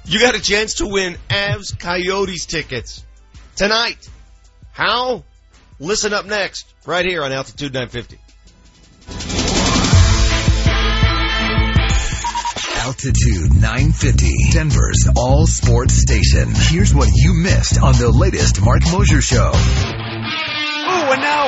You 0.06 0.20
got 0.20 0.36
a 0.36 0.42
chance 0.42 0.76
to 0.76 0.88
win 0.88 1.18
Avs 1.30 1.78
Coyotes 1.78 2.46
tickets 2.46 3.04
tonight. 3.56 4.08
How? 4.72 5.24
Listen 5.80 6.14
up 6.14 6.26
next, 6.26 6.74
right 6.86 7.06
here 7.06 7.24
on 7.24 7.32
Altitude 7.34 7.74
950. 7.74 8.20
Altitude 12.86 13.52
950, 13.56 14.52
Denver's 14.54 15.10
all 15.18 15.48
sports 15.48 15.96
station. 15.96 16.54
Here's 16.54 16.94
what 16.94 17.10
you 17.14 17.34
missed 17.34 17.82
on 17.82 17.96
the 17.98 18.12
latest 18.12 18.62
Mark 18.62 18.84
Moser 18.92 19.22
show. 19.22 19.52
Ooh, 19.52 21.12
and 21.12 21.22
now 21.22 21.48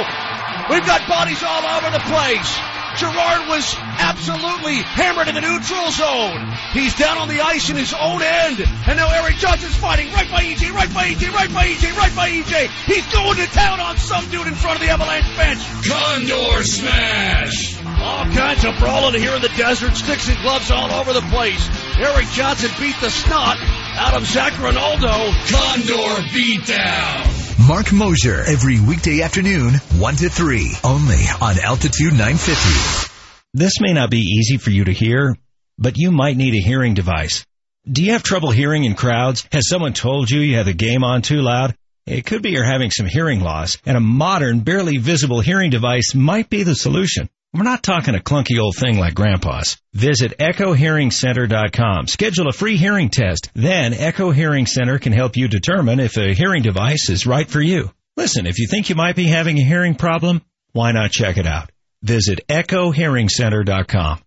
we've 0.70 0.86
got 0.86 1.08
bodies 1.08 1.44
all 1.44 1.64
over 1.64 1.92
the 1.92 2.00
place. 2.00 2.77
Girard 2.98 3.48
was 3.48 3.76
absolutely 3.78 4.82
hammered 4.82 5.28
in 5.28 5.36
the 5.36 5.42
neutral 5.42 5.92
zone. 5.92 6.50
He's 6.74 6.96
down 6.96 7.18
on 7.18 7.28
the 7.28 7.42
ice 7.42 7.70
in 7.70 7.76
his 7.76 7.94
own 7.94 8.24
end. 8.24 8.60
And 8.60 8.98
now 8.98 9.10
Erik 9.12 9.38
Johnson's 9.38 9.76
fighting 9.76 10.12
right 10.14 10.30
by 10.32 10.42
EJ, 10.42 10.74
right 10.74 10.92
by 10.92 11.06
EJ, 11.10 11.32
right 11.32 11.54
by 11.54 11.68
EJ, 11.68 11.96
right 11.96 12.16
by 12.16 12.30
EJ. 12.30 12.68
He's 12.86 13.06
going 13.14 13.38
to 13.38 13.46
town 13.54 13.80
on 13.80 13.98
some 13.98 14.28
dude 14.30 14.48
in 14.48 14.56
front 14.56 14.80
of 14.80 14.82
the 14.82 14.90
Avalanche 14.90 15.30
bench. 15.38 15.62
Condor 15.88 16.64
smash. 16.64 17.78
All 17.86 18.26
kinds 18.34 18.66
of 18.66 18.78
brawling 18.80 19.22
here 19.22 19.36
in 19.36 19.42
the 19.42 19.54
desert. 19.58 19.96
Sticks 19.96 20.28
and 20.28 20.38
gloves 20.42 20.72
all 20.72 20.92
over 20.92 21.14
the 21.14 21.26
place. 21.30 21.70
Erik 22.00 22.28
Johnson 22.30 22.72
beat 22.80 22.96
the 23.00 23.12
snot 23.12 23.58
out 23.98 24.14
of 24.14 24.26
Zac 24.26 24.54
Rinaldo. 24.62 25.32
Condor 25.50 26.22
beatdown. 26.32 27.68
Mark 27.68 27.92
Moser, 27.92 28.44
every 28.46 28.80
weekday 28.80 29.22
afternoon, 29.22 29.74
1 29.74 30.16
to 30.18 30.30
3, 30.30 30.72
only 30.84 31.24
on 31.42 31.60
Altitude 31.60 32.14
950. 32.14 33.12
This 33.54 33.82
may 33.82 33.94
not 33.94 34.12
be 34.12 34.20
easy 34.20 34.58
for 34.58 34.70
you 34.70 34.86
to 34.86 34.94
hear, 34.94 35.36
but 35.80 35.98
you 35.98 36.12
might 36.12 36.38
need 36.38 36.54
a 36.54 36.66
hearing 36.66 36.94
device. 36.94 37.44
Do 37.92 38.04
you 38.04 38.12
have 38.12 38.22
trouble 38.22 38.52
hearing 38.52 38.84
in 38.84 38.94
crowds? 38.94 39.48
Has 39.52 39.68
someone 39.68 39.94
told 39.94 40.30
you 40.30 40.42
you 40.42 40.58
have 40.58 40.68
the 40.68 40.74
game 40.74 41.04
on 41.04 41.24
too 41.24 41.42
loud? 41.42 41.76
It 42.06 42.26
could 42.26 42.42
be 42.42 42.52
you're 42.52 42.64
having 42.64 42.92
some 42.92 43.08
hearing 43.08 43.42
loss, 43.42 43.78
and 43.86 43.98
a 43.98 44.02
modern, 44.02 44.60
barely 44.60 44.98
visible 44.98 45.42
hearing 45.42 45.72
device 45.72 46.14
might 46.14 46.50
be 46.50 46.64
the 46.64 46.76
solution. 46.76 47.30
We're 47.54 47.64
not 47.64 47.82
talking 47.82 48.14
a 48.14 48.20
clunky 48.20 48.60
old 48.60 48.76
thing 48.76 49.00
like 49.00 49.16
Grandpa's. 49.16 49.78
Visit 49.94 50.38
EchoHearingCenter.com. 50.38 52.08
Schedule 52.08 52.50
a 52.50 52.54
free 52.54 52.78
hearing 52.78 53.10
test. 53.10 53.50
Then 53.56 53.94
Echo 53.94 54.32
Hearing 54.32 54.66
Center 54.66 55.00
can 55.00 55.14
help 55.14 55.38
you 55.38 55.48
determine 55.48 56.00
if 56.00 56.18
a 56.18 56.34
hearing 56.34 56.62
device 56.62 57.10
is 57.10 57.26
right 57.26 57.50
for 57.50 57.62
you. 57.62 57.92
Listen, 58.18 58.46
if 58.46 58.60
you 58.60 58.68
think 58.68 58.90
you 58.90 58.96
might 58.96 59.16
be 59.16 59.28
having 59.28 59.58
a 59.58 59.64
hearing 59.64 59.96
problem, 59.96 60.42
why 60.74 60.92
not 60.92 61.12
check 61.12 61.38
it 61.38 61.48
out? 61.48 61.72
Visit 62.04 62.42
EchoHearingCenter.com. 62.48 64.22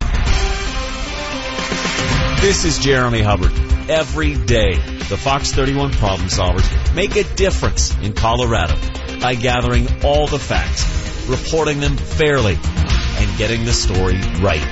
This 2.41 2.65
is 2.65 2.79
Jeremy 2.79 3.21
Hubbard. 3.21 3.70
Every 3.91 4.37
day, 4.37 4.75
the 5.09 5.17
Fox 5.17 5.51
31 5.51 5.91
problem 5.91 6.29
solvers 6.29 6.95
make 6.95 7.17
a 7.17 7.25
difference 7.35 7.93
in 7.99 8.13
Colorado 8.13 8.77
by 9.21 9.35
gathering 9.35 9.89
all 10.05 10.29
the 10.29 10.39
facts, 10.39 11.29
reporting 11.29 11.81
them 11.81 11.97
fairly, 11.97 12.55
and 12.55 13.37
getting 13.37 13.65
the 13.65 13.73
story 13.73 14.21
right. 14.41 14.63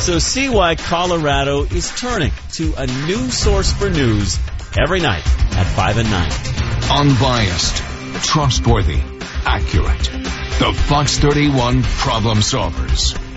So 0.00 0.18
see 0.18 0.48
why 0.48 0.74
Colorado 0.74 1.62
is 1.62 1.88
turning 2.00 2.32
to 2.54 2.74
a 2.76 2.88
new 2.88 3.30
source 3.30 3.72
for 3.72 3.88
news 3.88 4.40
every 4.76 4.98
night 4.98 5.24
at 5.54 5.66
5 5.76 5.98
and 5.98 6.10
9. 6.10 6.32
Unbiased, 6.90 7.76
trustworthy, 8.24 9.00
accurate. 9.46 10.10
The 10.58 10.72
Fox 10.88 11.16
31 11.20 11.84
Problem 11.84 12.38
Solvers. 12.38 13.29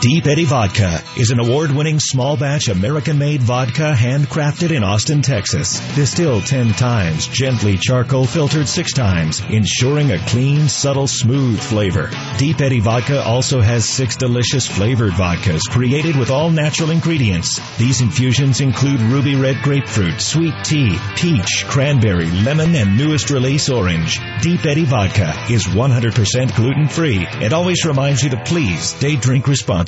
Deep 0.00 0.26
Eddy 0.26 0.44
Vodka 0.44 1.00
is 1.16 1.30
an 1.30 1.38
award-winning 1.38 2.00
small 2.00 2.36
batch 2.36 2.68
American-made 2.68 3.42
vodka 3.42 3.94
handcrafted 3.96 4.74
in 4.74 4.82
Austin, 4.82 5.22
Texas. 5.22 5.80
Distilled 5.94 6.46
10 6.46 6.72
times, 6.72 7.28
gently 7.28 7.76
charcoal 7.76 8.26
filtered 8.26 8.68
6 8.68 8.92
times, 8.94 9.40
ensuring 9.50 10.10
a 10.10 10.18
clean, 10.26 10.68
subtle, 10.68 11.06
smooth 11.06 11.60
flavor. 11.60 12.10
Deep 12.38 12.60
Eddy 12.60 12.80
Vodka 12.80 13.22
also 13.22 13.60
has 13.60 13.88
6 13.88 14.16
delicious 14.16 14.66
flavored 14.66 15.12
vodkas 15.12 15.60
created 15.70 16.16
with 16.16 16.30
all 16.30 16.50
natural 16.50 16.90
ingredients. 16.90 17.60
These 17.76 18.00
infusions 18.00 18.60
include 18.60 19.00
ruby 19.02 19.36
red 19.36 19.62
grapefruit, 19.62 20.20
sweet 20.20 20.54
tea, 20.64 20.96
peach, 21.16 21.64
cranberry, 21.68 22.30
lemon, 22.30 22.74
and 22.74 22.96
newest 22.96 23.30
release 23.30 23.68
orange. 23.68 24.20
Deep 24.40 24.64
Eddy 24.64 24.84
Vodka 24.84 25.32
is 25.50 25.66
100% 25.66 26.56
gluten-free 26.56 27.26
and 27.30 27.52
always 27.52 27.84
reminds 27.84 28.22
you 28.22 28.30
to 28.30 28.42
please 28.44 28.82
stay 28.82 29.16
drink 29.16 29.46
responsibly. 29.46 29.81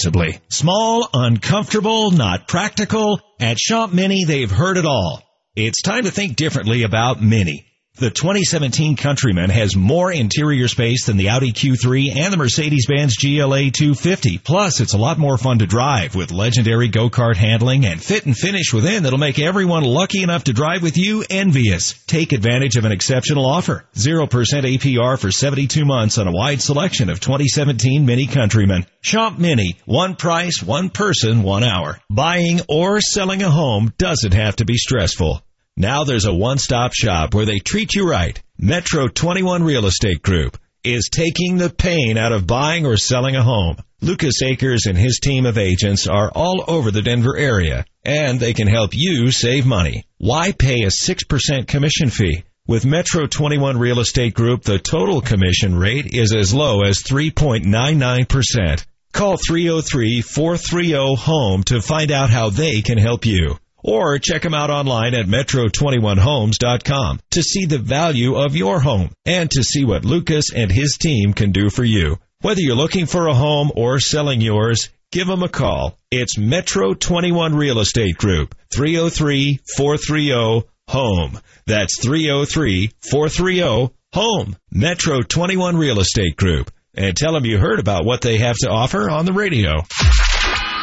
Small, 0.49 1.09
uncomfortable, 1.13 2.11
not 2.11 2.49
practical. 2.49 3.21
At 3.41 3.59
Shop 3.59 3.93
Mini, 3.93 4.25
they've 4.25 4.51
heard 4.51 4.77
it 4.77 4.87
all. 4.87 5.23
It's 5.57 5.83
time 5.83 6.05
to 6.05 6.11
think 6.11 6.37
differently 6.37 6.83
about 6.83 7.23
Mini. 7.23 7.67
The 7.97 8.11
2017 8.11 8.97
Countryman 8.97 9.51
has 9.51 9.77
more 9.77 10.11
interior 10.11 10.67
space 10.67 11.07
than 11.07 11.17
the 11.17 11.29
Audi 11.29 11.53
Q3 11.53 12.17
and 12.17 12.33
the 12.33 12.37
Mercedes-Benz 12.37 13.15
GLA 13.19 13.71
250. 13.71 14.39
Plus, 14.39 14.81
it's 14.81 14.95
a 14.95 14.99
lot 14.99 15.17
more 15.17 15.39
fun 15.39 15.61
to 15.61 15.67
drive 15.69 16.17
with 16.17 16.33
legendary 16.33 16.89
go-kart 16.89 17.37
handling 17.37 17.87
and 17.87 18.03
fit 18.03 18.27
and 18.27 18.37
finish 18.37 18.73
within 18.73 19.05
that'll 19.05 19.21
make 19.21 19.39
everyone 19.39 19.85
lucky 19.85 20.25
enough 20.25 20.43
to 20.45 20.53
drive 20.53 20.83
with 20.83 20.99
you 20.99 21.25
envious. 21.31 21.93
Take 22.09 22.33
advantage 22.33 22.77
of 22.77 22.85
an 22.85 22.91
exceptional 22.91 23.47
offer. 23.47 23.85
0% 23.95 24.29
APR 24.29 25.17
for 25.17 25.31
72 25.31 25.85
months 25.85 26.19
on 26.19 26.27
a 26.27 26.33
wide 26.33 26.61
selection 26.61 27.11
of 27.11 27.21
2017 27.21 28.05
Mini 28.05 28.27
Countryman. 28.27 28.87
Shop 29.03 29.39
Mini. 29.39 29.77
One 29.85 30.17
price, 30.17 30.61
one 30.61 30.91
person, 30.91 31.45
one 31.45 31.63
hour. 31.63 32.01
Buying 32.11 32.61
or 32.69 33.01
selling 33.01 33.45
a 33.45 33.51
home 33.51 33.93
doesn't 33.99 34.35
have 34.35 34.57
to 34.57 34.65
be 34.65 34.77
stressful. 34.77 35.45
Now 35.77 36.05
there's 36.05 36.25
a 36.25 36.33
one-stop 36.33 36.95
shop 36.95 37.35
where 37.35 37.47
they 37.47 37.59
treat 37.59 37.95
you 37.95 38.09
right. 38.09 38.41
Metro 38.57 39.09
21 39.09 39.65
Real 39.65 39.87
Estate 39.87 40.23
Group 40.23 40.57
is 40.85 41.09
taking 41.11 41.57
the 41.57 41.69
pain 41.69 42.17
out 42.17 42.31
of 42.31 42.47
buying 42.47 42.87
or 42.87 42.97
selling 42.97 43.35
a 43.35 43.43
home. 43.43 43.79
Lucas 44.01 44.41
Akers 44.43 44.87
and 44.87 44.97
his 44.97 45.19
team 45.19 45.47
of 45.47 45.59
agents 45.59 46.07
are 46.07 46.31
all 46.33 46.63
over 46.69 46.93
the 46.93 47.03
Denver 47.03 47.37
area, 47.37 47.85
and 48.05 48.39
they 48.39 48.55
can 48.55 48.69
help 48.69 48.95
you 48.95 49.33
save 49.33 49.67
money. 49.67 50.05
Why 50.19 50.53
pay 50.53 50.83
a 50.83 50.91
6% 50.91 51.67
commission 51.67 52.09
fee? 52.09 52.45
With 52.69 52.87
Metro 52.87 53.27
21 53.27 53.77
Real 53.77 53.99
Estate 53.99 54.35
Group, 54.35 54.63
the 54.63 54.79
total 54.79 55.21
commission 55.21 55.77
rate 55.77 56.15
is 56.15 56.33
as 56.33 56.55
low 56.55 56.83
as 56.83 57.03
3.99%. 57.03 58.87
Call 59.13 59.37
303-430-HOME 59.37 61.65
to 61.65 61.83
find 61.83 62.13
out 62.13 62.31
how 62.31 62.51
they 62.51 62.81
can 62.81 62.99
help 62.99 63.27
you. 63.27 63.59
Or 63.87 64.19
check 64.19 64.41
them 64.41 64.55
out 64.55 64.71
online 64.71 65.13
at 65.13 65.27
metro21homes.com 65.27 67.21
to 67.33 67.43
see 67.43 67.67
the 67.67 67.79
value 67.79 68.37
of 68.37 68.57
your 68.57 68.81
home 68.81 69.11
and 69.27 69.51
to 69.51 69.63
see 69.63 69.85
what 69.85 70.07
Lucas 70.07 70.55
and 70.55 70.73
his 70.73 70.97
team 70.99 71.35
can 71.35 71.53
do 71.53 71.69
for 71.69 71.85
you. 71.85 72.17
Whether 72.41 72.63
you're 72.63 72.77
looking 72.77 73.05
for 73.05 73.27
a 73.27 73.35
home 73.35 73.71
or 73.77 74.01
selling 74.01 74.41
yours, 74.41 74.89
give 75.13 75.27
them 75.27 75.43
a 75.43 75.51
call. 75.51 75.99
It's 76.11 76.39
Metro 76.39 76.95
21 76.95 77.55
Real 77.55 77.79
Estate 77.79 78.17
Group, 78.17 78.55
303-430-HOME. 78.75 81.41
That's 81.67 82.07
303-430-HOME. 82.07 84.57
Metro 84.73 85.21
21 85.23 85.77
Real 85.77 86.01
Estate 86.01 86.37
Group. 86.37 86.71
And 86.97 87.15
tell 87.15 87.35
them 87.35 87.45
you 87.45 87.59
heard 87.59 87.81
about 87.81 88.07
what 88.07 88.23
they 88.23 88.39
have 88.39 88.57
to 88.63 88.71
offer 88.71 89.11
on 89.11 89.27
the 89.27 89.33
radio. 89.33 89.83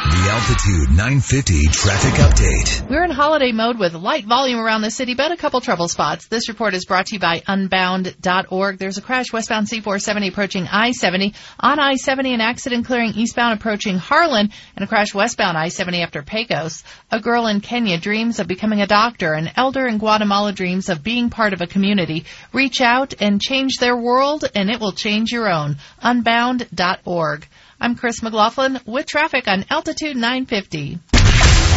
The 0.02 0.30
Altitude 0.30 0.90
950 0.90 1.68
traffic 1.68 2.14
update. 2.14 2.90
We're 2.90 3.04
in 3.04 3.10
holiday 3.10 3.52
mode 3.52 3.78
with 3.78 3.94
light 3.94 4.24
volume 4.24 4.58
around 4.58 4.82
the 4.82 4.90
city, 4.90 5.14
but 5.14 5.30
a 5.30 5.36
couple 5.36 5.60
trouble 5.60 5.86
spots. 5.86 6.26
This 6.26 6.48
report 6.48 6.74
is 6.74 6.84
brought 6.84 7.06
to 7.06 7.14
you 7.14 7.20
by 7.20 7.42
Unbound.org. 7.46 8.78
There's 8.78 8.98
a 8.98 9.02
crash 9.02 9.32
westbound 9.32 9.68
C470 9.68 10.28
approaching 10.28 10.66
I-70. 10.70 11.34
On 11.60 11.78
I-70, 11.78 12.34
an 12.34 12.40
accident 12.40 12.86
clearing 12.86 13.12
eastbound 13.14 13.58
approaching 13.58 13.96
Harlan, 13.96 14.50
and 14.76 14.84
a 14.84 14.88
crash 14.88 15.14
westbound 15.14 15.56
I-70 15.56 16.02
after 16.02 16.22
Pecos. 16.22 16.82
A 17.10 17.20
girl 17.20 17.46
in 17.46 17.60
Kenya 17.60 17.98
dreams 17.98 18.40
of 18.40 18.48
becoming 18.48 18.82
a 18.82 18.88
doctor. 18.88 19.32
An 19.34 19.50
elder 19.56 19.86
in 19.86 19.98
Guatemala 19.98 20.52
dreams 20.52 20.88
of 20.88 21.04
being 21.04 21.30
part 21.30 21.52
of 21.52 21.60
a 21.60 21.66
community. 21.66 22.24
Reach 22.52 22.80
out 22.80 23.14
and 23.20 23.40
change 23.40 23.78
their 23.78 23.96
world, 23.96 24.44
and 24.54 24.68
it 24.68 24.80
will 24.80 24.92
change 24.92 25.30
your 25.30 25.48
own. 25.48 25.76
Unbound.org. 26.02 27.46
I'm 27.82 27.96
Chris 27.96 28.22
McLaughlin 28.22 28.78
with 28.86 29.06
traffic 29.06 29.48
on 29.48 29.64
Altitude 29.68 30.14
950. 30.14 31.00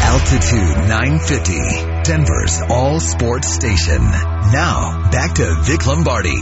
Altitude 0.03 0.77
950, 0.87 2.03
Denver's 2.03 2.61
all 2.69 2.99
sports 2.99 3.47
station. 3.47 4.03
Now, 4.03 5.09
back 5.09 5.33
to 5.37 5.55
Vic 5.61 5.87
Lombardi. 5.87 6.37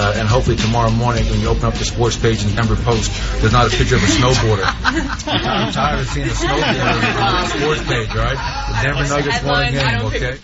Uh, 0.00 0.14
and 0.16 0.26
hopefully 0.26 0.56
tomorrow 0.56 0.90
morning, 0.90 1.30
when 1.30 1.38
you 1.38 1.46
open 1.46 1.66
up 1.66 1.74
the 1.74 1.84
sports 1.84 2.16
page 2.16 2.42
in 2.42 2.50
the 2.50 2.56
Denver 2.56 2.74
Post, 2.74 3.12
there's 3.40 3.52
not 3.52 3.72
a 3.72 3.76
picture 3.76 3.94
of 3.94 4.02
a 4.02 4.06
snowboarder. 4.06 4.64
I'm 4.66 5.72
tired 5.72 6.00
of 6.00 6.08
seeing 6.08 6.26
a 6.26 6.30
snowboarder 6.30 7.22
on 7.22 7.42
the 7.44 7.48
sports 7.50 7.82
page, 7.86 8.14
right? 8.16 8.34
The 8.66 8.78
Denver 8.82 9.14
Nuggets 9.14 9.44
won 9.44 9.62
a 9.62 9.70
game, 9.70 10.06
okay? 10.06 10.38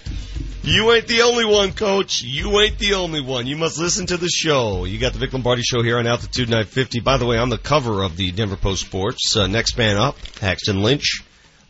You 0.67 0.93
ain't 0.93 1.07
the 1.07 1.21
only 1.21 1.45
one, 1.45 1.73
Coach. 1.73 2.23
You 2.23 2.59
ain't 2.59 2.79
the 2.79 2.95
only 2.95 3.21
one. 3.21 3.47
You 3.47 3.55
must 3.55 3.79
listen 3.79 4.07
to 4.07 4.17
the 4.17 4.31
show. 4.31 4.87
You 4.87 4.99
got 4.99 5.13
the 5.13 5.19
Vic 5.19 5.35
Lombardi 5.35 5.61
Show 5.61 5.83
here 5.83 5.99
on 5.99 6.07
Altitude 6.07 6.49
950. 6.49 7.01
By 7.01 7.19
the 7.19 7.27
way, 7.27 7.37
on 7.37 7.51
the 7.51 7.59
cover 7.59 8.03
of 8.03 8.17
the 8.17 8.33
Denver 8.33 8.57
Post 8.57 8.87
Sports, 8.87 9.37
uh, 9.37 9.47
next 9.47 9.77
man 9.77 9.99
up, 9.99 10.17
Paxton 10.41 10.83
Lynch. 10.83 11.23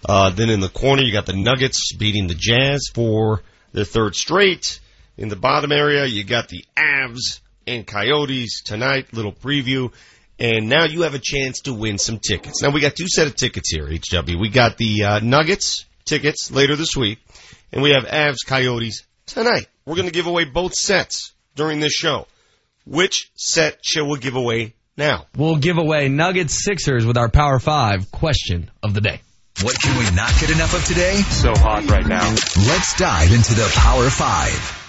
Uh, 0.08 0.30
then 0.30 0.48
in 0.48 0.60
the 0.60 0.68
corner, 0.68 1.02
you 1.02 1.12
got 1.12 1.26
the 1.26 1.32
Nuggets 1.32 1.92
beating 1.96 2.28
the 2.28 2.36
Jazz 2.38 2.88
for 2.94 3.42
their 3.72 3.84
third 3.84 4.14
straight. 4.14 4.78
In 5.18 5.28
the 5.28 5.34
bottom 5.34 5.72
area, 5.72 6.06
you 6.06 6.22
got 6.22 6.48
the 6.48 6.64
Avs 6.76 7.40
and 7.66 7.84
Coyotes 7.84 8.62
tonight. 8.62 9.12
Little 9.12 9.32
preview. 9.32 9.92
And 10.38 10.68
now 10.68 10.84
you 10.84 11.02
have 11.02 11.14
a 11.14 11.20
chance 11.20 11.62
to 11.62 11.74
win 11.74 11.98
some 11.98 12.20
tickets. 12.20 12.62
Now 12.62 12.70
we 12.70 12.80
got 12.80 12.94
two 12.94 13.08
set 13.08 13.26
of 13.26 13.34
tickets 13.34 13.72
here, 13.72 13.88
HW. 13.88 14.38
We 14.38 14.50
got 14.50 14.76
the 14.76 15.02
uh, 15.02 15.18
Nuggets 15.18 15.84
tickets 16.04 16.50
later 16.50 16.76
this 16.76 16.96
week, 16.96 17.18
and 17.74 17.82
we 17.82 17.90
have 17.90 18.04
Avs 18.04 18.46
Coyotes 18.46 19.02
tonight. 19.26 19.66
We're 19.84 19.96
going 19.96 20.06
to 20.06 20.14
give 20.14 20.28
away 20.28 20.44
both 20.44 20.72
sets 20.72 21.32
during 21.56 21.80
this 21.80 21.92
show. 21.92 22.26
Which 22.86 23.30
set 23.34 23.84
shall 23.84 24.08
we 24.08 24.18
give 24.18 24.36
away 24.36 24.74
now? 24.96 25.26
We'll 25.36 25.56
give 25.56 25.76
away 25.76 26.08
Nuggets 26.08 26.64
Sixers 26.64 27.04
with 27.04 27.18
our 27.18 27.28
Power 27.28 27.58
Five 27.58 28.10
question 28.12 28.70
of 28.82 28.94
the 28.94 29.00
day. 29.00 29.20
What 29.62 29.76
can 29.80 29.98
we 29.98 30.04
not 30.14 30.32
get 30.40 30.50
enough 30.50 30.74
of 30.74 30.84
today? 30.84 31.16
So 31.16 31.52
hot 31.54 31.90
right 31.90 32.06
now. 32.06 32.28
Let's 32.30 32.96
dive 32.96 33.32
into 33.32 33.54
the 33.54 33.70
Power 33.74 34.08
Five. 34.08 34.80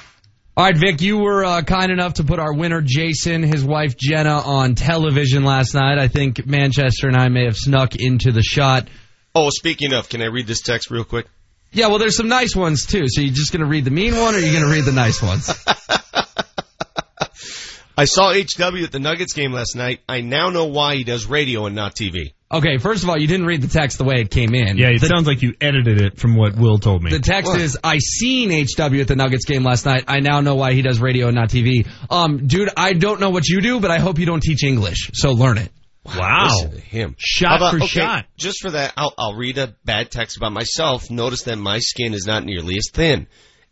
All 0.57 0.66
right, 0.66 0.78
Vic, 0.78 1.02
you 1.02 1.18
were 1.18 1.44
uh, 1.44 1.62
kind 1.64 1.91
enough 1.91 2.16
to 2.16 2.24
put 2.24 2.40
our 2.40 2.53
winner, 2.53 2.82
Jason, 2.82 3.44
his 3.44 3.64
wife, 3.64 3.98
Jenna, 3.98 4.40
on 4.40 4.76
television 4.76 5.44
last 5.44 5.74
night. 5.74 5.98
I 5.98 6.07
think 6.07 6.45
Manchester 6.45 7.07
and 7.07 7.18
I 7.18 7.30
may 7.30 7.45
have 7.45 7.57
snuck 7.57 7.95
into 7.95 8.32
the 8.32 8.44
shot. 8.44 8.88
Oh, 9.34 9.49
speaking 9.49 9.94
of, 9.94 10.07
can 10.07 10.22
I 10.22 10.28
read 10.28 10.48
this 10.48 10.62
text 10.62 10.91
real 10.91 11.03
quick? 11.03 11.28
Yeah, 11.76 11.88
well, 11.88 12.00
there's 12.00 12.16
some 12.16 12.30
nice 12.30 12.56
ones, 12.56 12.86
too. 12.86 13.04
So 13.08 13.20
you're 13.20 13.34
just 13.34 13.52
going 13.52 13.60
to 13.60 13.68
read 13.68 13.84
the 13.84 13.92
mean 13.92 14.16
one 14.16 14.34
or 14.34 14.40
you're 14.40 14.48
you 14.48 14.54
going 14.54 14.64
to 14.64 14.72
read 14.72 14.86
the 14.86 14.94
nice 14.94 15.22
ones? 15.22 15.52
I 17.98 18.06
saw 18.06 18.34
HW 18.34 18.84
at 18.84 18.92
the 18.92 19.00
Nuggets 19.00 19.34
game 19.34 19.52
last 19.52 19.76
night. 19.76 20.02
I 20.08 20.22
now 20.22 20.50
know 20.50 20.66
why 20.66 20.96
he 20.96 21.04
does 21.04 21.26
radio 21.26 21.66
and 21.66 21.76
not 21.76 21.94
TV. 21.94 22.34
Okay, 22.52 22.78
first 22.78 23.04
of 23.04 23.10
all, 23.10 23.18
you 23.18 23.28
didn't 23.28 23.46
read 23.46 23.62
the 23.62 23.68
text 23.68 23.98
the 23.98 24.06
way 24.06 24.22
it 24.22 24.32
came 24.32 24.54
in. 24.56 24.78
Yeah, 24.78 24.90
it 24.90 25.02
the, 25.02 25.08
sounds 25.08 25.28
like 25.28 25.42
you 25.42 25.54
edited 25.60 26.00
it 26.00 26.18
from 26.18 26.36
what 26.36 26.56
Will 26.56 26.78
told 26.78 27.04
me. 27.04 27.12
The 27.12 27.20
text 27.20 27.52
what? 27.52 27.60
is, 27.60 27.78
I 27.84 27.98
seen 27.98 28.52
HW 28.52 29.02
at 29.02 29.08
the 29.10 29.16
Nuggets 29.18 29.46
game 29.46 29.64
last 29.64 29.86
night. 29.86 30.06
I 30.08 30.20
now 30.22 30.40
know 30.42 30.56
why 30.56 30.74
he 30.74 30.82
does 30.82 31.00
radio 31.00 31.28
and 31.28 31.36
not 31.36 31.50
TV. 31.50 31.88
Um, 32.10 32.48
dude, 32.48 32.70
I 32.78 32.94
don't 32.94 33.20
know 33.20 33.32
what 33.32 33.48
you 33.48 33.60
do, 33.62 33.82
but 33.82 33.92
I 33.92 34.00
hope 34.00 34.20
you 34.20 34.26
don't 34.26 34.42
teach 34.42 34.64
English. 34.64 35.10
So 35.14 35.32
learn 35.32 35.58
it. 35.58 35.72
Wow. 36.06 36.45
Listen 36.45 36.72
to 36.72 36.80
him. 36.80 37.15
Shot 37.18 37.57
about, 37.57 37.72
for 37.72 37.77
okay, 37.77 37.88
shot. 37.88 38.26
Just 38.38 38.61
for 38.61 38.72
that, 38.72 38.94
I'll, 38.95 39.14
I'll 39.18 39.34
read 39.34 39.57
a 39.57 39.76
bad 39.84 40.11
text 40.11 40.38
about 40.38 40.52
myself. 40.52 41.10
Notice 41.10 41.44
that 41.44 41.56
my 41.57 41.80
skin 41.80 42.14
is 42.14 42.26
not 42.27 42.44
nearly 42.45 42.76
as 42.77 42.90
thin. 42.94 43.27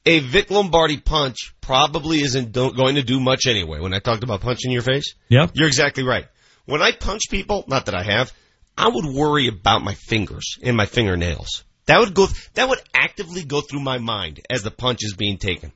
A 0.06 0.20
Vic 0.20 0.50
Lombardi 0.52 0.98
punch 0.98 1.54
probably 1.62 2.22
isn't 2.22 2.52
going 2.52 2.96
to 2.96 3.04
do 3.04 3.20
much 3.20 3.46
anyway. 3.48 3.80
When 3.80 3.94
I 3.94 4.00
talked 4.00 4.24
about 4.24 4.42
punching 4.42 4.72
your 4.72 4.82
face, 4.82 5.14
Yep. 5.30 5.52
you're 5.54 5.68
exactly 5.68 6.04
right. 6.04 6.26
When 6.66 6.82
I 6.82 6.92
punch 6.92 7.22
people, 7.30 7.64
not 7.68 7.86
that 7.86 7.96
I 7.96 8.04
have, 8.04 8.34
I 8.78 8.90
would 8.90 9.06
worry 9.06 9.48
about 9.48 9.84
my 9.84 9.94
fingers 9.94 10.58
and 10.64 10.76
my 10.76 10.86
fingernails. 10.86 11.64
That 11.86 12.00
would 12.00 12.14
go. 12.14 12.28
That 12.56 12.70
would 12.70 12.80
actively 12.94 13.44
go 13.44 13.62
through 13.62 13.82
my 13.82 13.98
mind 13.98 14.40
as 14.50 14.64
the 14.64 14.72
punch 14.72 15.00
is 15.02 15.14
being 15.16 15.38
taken. 15.38 15.72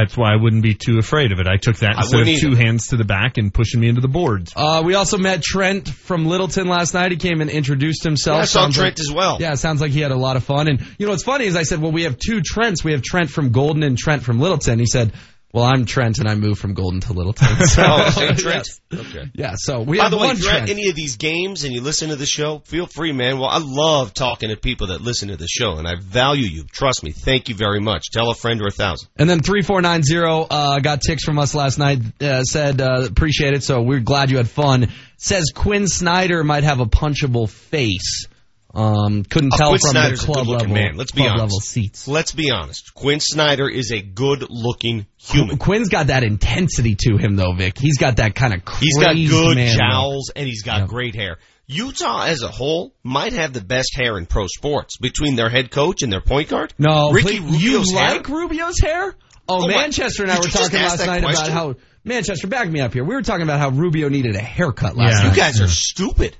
That's 0.00 0.16
why 0.16 0.32
I 0.32 0.36
wouldn't 0.36 0.62
be 0.62 0.74
too 0.74 0.98
afraid 0.98 1.32
of 1.32 1.40
it. 1.40 1.46
I 1.46 1.56
took 1.56 1.76
that 1.78 1.96
I 1.96 2.00
instead 2.02 2.20
of 2.20 2.26
two 2.40 2.48
either. 2.52 2.56
hands 2.56 2.88
to 2.88 2.96
the 2.96 3.04
back 3.04 3.38
and 3.38 3.52
pushing 3.52 3.80
me 3.80 3.88
into 3.88 4.00
the 4.00 4.08
boards. 4.08 4.52
Uh, 4.54 4.82
we 4.84 4.94
also 4.94 5.18
met 5.18 5.42
Trent 5.42 5.88
from 5.88 6.26
Littleton 6.26 6.66
last 6.68 6.94
night. 6.94 7.10
He 7.12 7.16
came 7.16 7.40
and 7.40 7.50
introduced 7.50 8.04
himself. 8.04 8.36
Yeah, 8.36 8.42
I 8.42 8.44
saw 8.44 8.60
Sounds 8.62 8.76
Trent 8.76 8.98
like- 8.98 9.00
as 9.00 9.12
well. 9.12 9.38
Yeah, 9.40 9.52
it 9.52 9.58
sounds 9.58 9.80
like 9.80 9.90
he 9.92 10.00
had 10.00 10.10
a 10.12 10.16
lot 10.16 10.36
of 10.36 10.44
fun. 10.44 10.68
And 10.68 10.80
you 10.98 11.06
know 11.06 11.12
what's 11.12 11.24
funny 11.24 11.46
is 11.46 11.56
I 11.56 11.62
said, 11.62 11.80
well, 11.80 11.92
we 11.92 12.04
have 12.04 12.18
two 12.18 12.40
Trents. 12.42 12.82
We 12.84 12.92
have 12.92 13.02
Trent 13.02 13.30
from 13.30 13.50
Golden 13.50 13.82
and 13.82 13.96
Trent 13.98 14.22
from 14.22 14.40
Littleton. 14.40 14.78
He 14.78 14.86
said, 14.86 15.12
well, 15.52 15.64
I'm 15.64 15.86
Trent 15.86 16.18
and 16.18 16.28
I 16.28 16.34
moved 16.34 16.60
from 16.60 16.74
Golden 16.74 17.00
to 17.00 17.12
Littleton. 17.14 17.56
So, 17.66 17.82
Oh, 17.86 18.10
same 18.10 18.36
Trent. 18.36 18.66
yes. 18.90 19.00
Okay. 19.00 19.30
Yeah, 19.34 19.54
so 19.56 19.80
we 19.80 19.96
By 19.96 20.04
have 20.04 20.10
the 20.10 20.18
way, 20.18 20.26
one 20.26 20.36
if 20.36 20.42
you're 20.42 20.52
at 20.52 20.68
any 20.68 20.88
of 20.90 20.94
these 20.94 21.16
games 21.16 21.64
and 21.64 21.72
you 21.72 21.80
listen 21.80 22.10
to 22.10 22.16
the 22.16 22.26
show, 22.26 22.58
feel 22.66 22.86
free, 22.86 23.12
man. 23.12 23.38
Well, 23.38 23.48
I 23.48 23.58
love 23.62 24.12
talking 24.12 24.50
to 24.50 24.56
people 24.56 24.88
that 24.88 25.00
listen 25.00 25.28
to 25.28 25.36
the 25.36 25.48
show, 25.48 25.76
and 25.78 25.88
I 25.88 25.94
value 26.00 26.46
you. 26.46 26.64
Trust 26.64 27.02
me. 27.02 27.12
Thank 27.12 27.48
you 27.48 27.54
very 27.54 27.80
much. 27.80 28.10
Tell 28.12 28.30
a 28.30 28.34
friend 28.34 28.60
or 28.60 28.66
a 28.66 28.70
thousand. 28.70 29.08
And 29.16 29.28
then 29.28 29.40
3490 29.40 30.48
uh, 30.50 30.78
got 30.80 31.00
ticks 31.00 31.24
from 31.24 31.38
us 31.38 31.54
last 31.54 31.78
night. 31.78 32.00
Uh, 32.20 32.42
said, 32.42 32.80
uh, 32.80 33.06
appreciate 33.08 33.54
it. 33.54 33.62
So 33.64 33.80
we're 33.82 34.00
glad 34.00 34.30
you 34.30 34.36
had 34.36 34.48
fun. 34.50 34.88
Says 35.16 35.50
Quin 35.54 35.86
Snyder 35.88 36.44
might 36.44 36.64
have 36.64 36.80
a 36.80 36.86
punchable 36.86 37.48
face. 37.48 38.26
Um, 38.74 39.24
couldn't 39.24 39.52
tell 39.52 39.70
Quin 39.70 39.78
from 39.80 39.90
Snyder's 39.92 40.20
the 40.20 40.26
club 40.32 40.46
level, 40.46 40.68
man. 40.68 40.96
Let's 40.96 41.12
be 41.12 41.22
honest. 41.22 41.38
level 41.40 41.60
seats. 41.60 42.06
Let's 42.06 42.32
be 42.32 42.50
honest. 42.50 42.92
Quin 42.94 43.18
Snyder 43.18 43.66
is 43.68 43.90
a 43.92 44.02
good-looking 44.02 45.06
human. 45.16 45.56
Quin's 45.56 45.88
got 45.88 46.08
that 46.08 46.22
intensity 46.22 46.94
to 47.06 47.16
him, 47.16 47.36
though, 47.36 47.54
Vic. 47.54 47.78
He's 47.78 47.96
got 47.96 48.16
that 48.16 48.34
kind 48.34 48.52
of 48.52 48.64
crazy 48.64 48.86
He's 48.86 48.98
got 48.98 49.14
good 49.14 49.56
man 49.56 49.68
look. 49.68 49.78
jowls 49.78 50.30
and 50.36 50.46
he's 50.46 50.62
got 50.62 50.86
great 50.88 51.14
hair. 51.14 51.38
Utah 51.66 52.24
as 52.24 52.42
a 52.42 52.48
whole 52.48 52.94
might 53.02 53.32
have 53.34 53.52
the 53.52 53.60
best 53.62 53.94
hair 53.94 54.16
in 54.18 54.26
pro 54.26 54.46
sports 54.46 54.96
between 54.98 55.34
their 55.36 55.48
head 55.50 55.70
coach 55.70 56.02
and 56.02 56.12
their 56.12 56.20
point 56.22 56.48
guard. 56.48 56.72
No, 56.78 57.10
Ricky 57.10 57.40
please- 57.40 57.62
you 57.62 57.78
Rubio's 57.78 57.92
hair. 57.92 58.10
like 58.10 58.28
Rubio's 58.28 58.80
hair? 58.80 59.14
Oh, 59.48 59.62
Oh, 59.64 59.66
my- 59.66 59.74
Manchester 59.74 60.22
and 60.24 60.32
I 60.32 60.38
were 60.38 60.44
talking 60.46 60.78
last 60.78 61.06
night 61.06 61.22
question? 61.22 61.44
about 61.46 61.52
how 61.52 61.74
Manchester. 62.04 62.46
Back 62.48 62.68
me 62.70 62.80
up 62.80 62.92
here. 62.92 63.04
We 63.04 63.14
were 63.14 63.22
talking 63.22 63.42
about 63.42 63.60
how 63.60 63.70
Rubio 63.70 64.08
needed 64.08 64.34
a 64.36 64.40
haircut 64.42 64.94
last 64.96 65.12
Yeah. 65.22 65.28
night. 65.28 65.36
You 65.36 65.42
guys 65.42 65.60
are 65.62 65.68
stupid. 65.68 66.36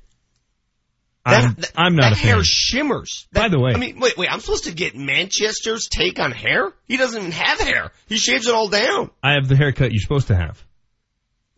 That- 1.30 1.44
I'm, 1.44 1.54
that- 1.54 1.72
I'm 1.76 1.94
not 1.96 2.02
that 2.10 2.12
a 2.12 2.16
fan. 2.16 2.26
hair 2.34 2.40
shimmers. 2.44 3.26
That- 3.32 3.40
By 3.42 3.48
the 3.48 3.60
way- 3.60 3.72
I 3.74 3.78
mean, 3.78 3.98
wait, 4.00 4.16
wait. 4.16 4.28
I'm 4.32 4.40
supposed 4.40 4.64
to 4.64 4.72
get 4.72 4.94
Manchester's 4.96 5.88
take 5.88 6.18
on 6.18 6.32
hair? 6.32 6.72
He 6.86 6.96
doesn't 6.96 7.18
even 7.18 7.32
have 7.32 7.58
hair. 7.60 7.92
He 8.08 8.16
shaves 8.18 8.46
it 8.46 8.54
all 8.54 8.68
down. 8.68 9.10
I 9.22 9.32
have 9.34 9.48
the 9.48 9.56
haircut 9.56 9.92
you're 9.92 10.00
supposed 10.00 10.28
to 10.28 10.36
have. 10.36 10.62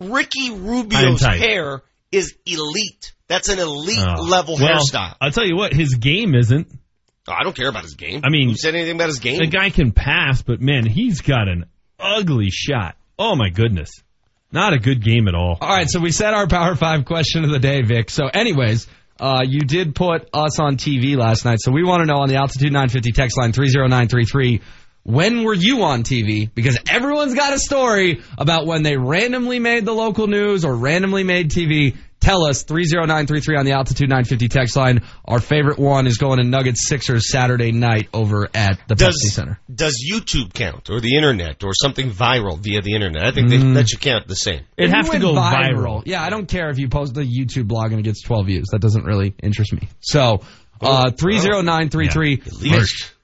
Ricky 0.01 0.51
Rubio's 0.51 1.21
hair 1.23 1.83
is 2.11 2.35
elite. 2.47 3.13
That's 3.29 3.49
an 3.49 3.59
elite 3.59 3.99
Oh. 4.01 4.23
level 4.23 4.57
Well, 4.61 4.79
hairstyle. 4.81 5.15
I'll 5.21 5.31
tell 5.31 5.47
you 5.47 5.57
what, 5.57 5.73
his 5.73 5.95
game 5.95 6.35
isn't. 6.35 6.69
Oh, 7.29 7.33
I 7.33 7.45
don't 7.45 7.55
care 7.55 7.69
about 7.69 7.83
his 7.85 7.95
game. 7.95 8.23
I 8.25 8.31
mean- 8.31 8.49
who 8.49 8.57
said 8.57 8.75
anything 8.75 8.97
about 8.97 9.09
his 9.09 9.19
game? 9.21 9.39
The 9.39 9.47
guy 9.47 9.71
can 9.71 9.93
pass, 9.93 10.43
but 10.43 10.61
man, 10.61 10.87
he's 10.87 11.21
got 11.21 11.49
an 11.49 11.67
ugly 11.99 12.49
shot. 12.51 12.97
Oh 13.19 13.37
my 13.37 13.51
goodness. 13.51 13.91
Not 14.53 14.73
a 14.73 14.79
good 14.79 15.05
game 15.05 15.29
at 15.29 15.35
all. 15.35 15.59
All 15.61 15.69
right, 15.69 15.89
so 15.89 16.01
we 16.01 16.11
said 16.11 16.35
our 16.35 16.49
Power 16.49 16.75
Five 16.75 17.05
question 17.05 17.45
of 17.45 17.51
the 17.51 17.61
day, 17.61 17.83
Vic. 17.83 18.11
So, 18.11 18.27
anyways, 18.27 18.89
uh, 19.21 19.43
you 19.47 19.61
did 19.61 19.95
put 19.95 20.29
us 20.33 20.59
on 20.59 20.77
TV 20.77 21.17
last 21.17 21.45
night, 21.45 21.59
so 21.61 21.71
we 21.71 21.85
want 21.85 22.01
to 22.01 22.07
know 22.07 22.21
on 22.21 22.29
the 22.29 22.37
Altitude 22.37 22.73
950 22.73 23.13
text 23.13 23.39
line 23.39 23.53
30933. 23.53 24.63
When 25.03 25.45
were 25.45 25.55
you 25.55 25.83
on 25.83 26.03
TV? 26.03 26.51
Because 26.53 26.79
everyone's 26.91 27.35
got 27.35 27.53
a 27.53 27.59
story 27.59 28.23
about 28.39 28.67
when 28.67 28.83
they 28.83 28.97
randomly 28.97 29.59
made 29.59 29.85
the 29.85 29.93
local 29.93 30.27
news 30.27 30.65
or 30.65 30.75
randomly 30.75 31.23
made 31.23 31.51
TV. 31.51 31.97
Tell 32.21 32.45
us 32.45 32.65
30933 32.65 33.57
on 33.57 33.65
the 33.65 33.73
Altitude 33.73 34.09
950 34.11 34.49
text 34.49 34.77
line. 34.77 35.01
Our 35.25 35.41
favorite 35.41 35.79
one 35.79 36.07
is 36.07 36.19
going 36.19 36.37
to 36.39 36.45
Nuggets 36.45 36.87
Sixers 36.87 37.31
Saturday 37.33 37.73
night 37.73 38.09
over 38.13 38.49
at 38.55 38.79
the 38.89 38.95
Pepsi 38.95 38.99
does, 38.99 39.33
Center. 39.35 39.59
does 39.75 40.05
YouTube 40.13 40.53
count 40.53 40.91
or 40.91 41.01
the 41.01 41.17
internet 41.17 41.65
or 41.65 41.73
something 41.75 42.11
viral 42.11 42.59
via 42.59 42.83
the 42.83 42.95
internet? 42.95 43.25
I 43.25 43.31
think 43.33 43.49
they, 43.49 43.57
Mm. 43.57 43.75
that 43.75 43.89
should 43.89 44.01
count 44.03 44.29
the 44.29 44.35
same. 44.37 44.61
It 44.77 44.85
If 44.85 44.91
has 44.91 45.09
to 45.09 45.19
go 45.19 45.33
viral. 45.33 46.03
Yeah, 46.05 46.23
I 46.23 46.29
don't 46.29 46.47
care 46.47 46.69
if 46.69 46.79
you 46.79 46.89
post 46.89 47.17
a 47.17 47.21
YouTube 47.21 47.69
blog 47.69 47.93
and 47.93 48.01
it 48.01 48.03
gets 48.03 48.23
12 48.23 48.47
views. 48.47 48.67
That 48.73 48.81
doesn't 48.81 49.05
really 49.05 49.35
interest 49.43 49.73
me. 49.73 49.89
So, 50.01 50.43
uh, 50.83 51.11
30933. 51.13 52.43
Yeah. 52.61 52.83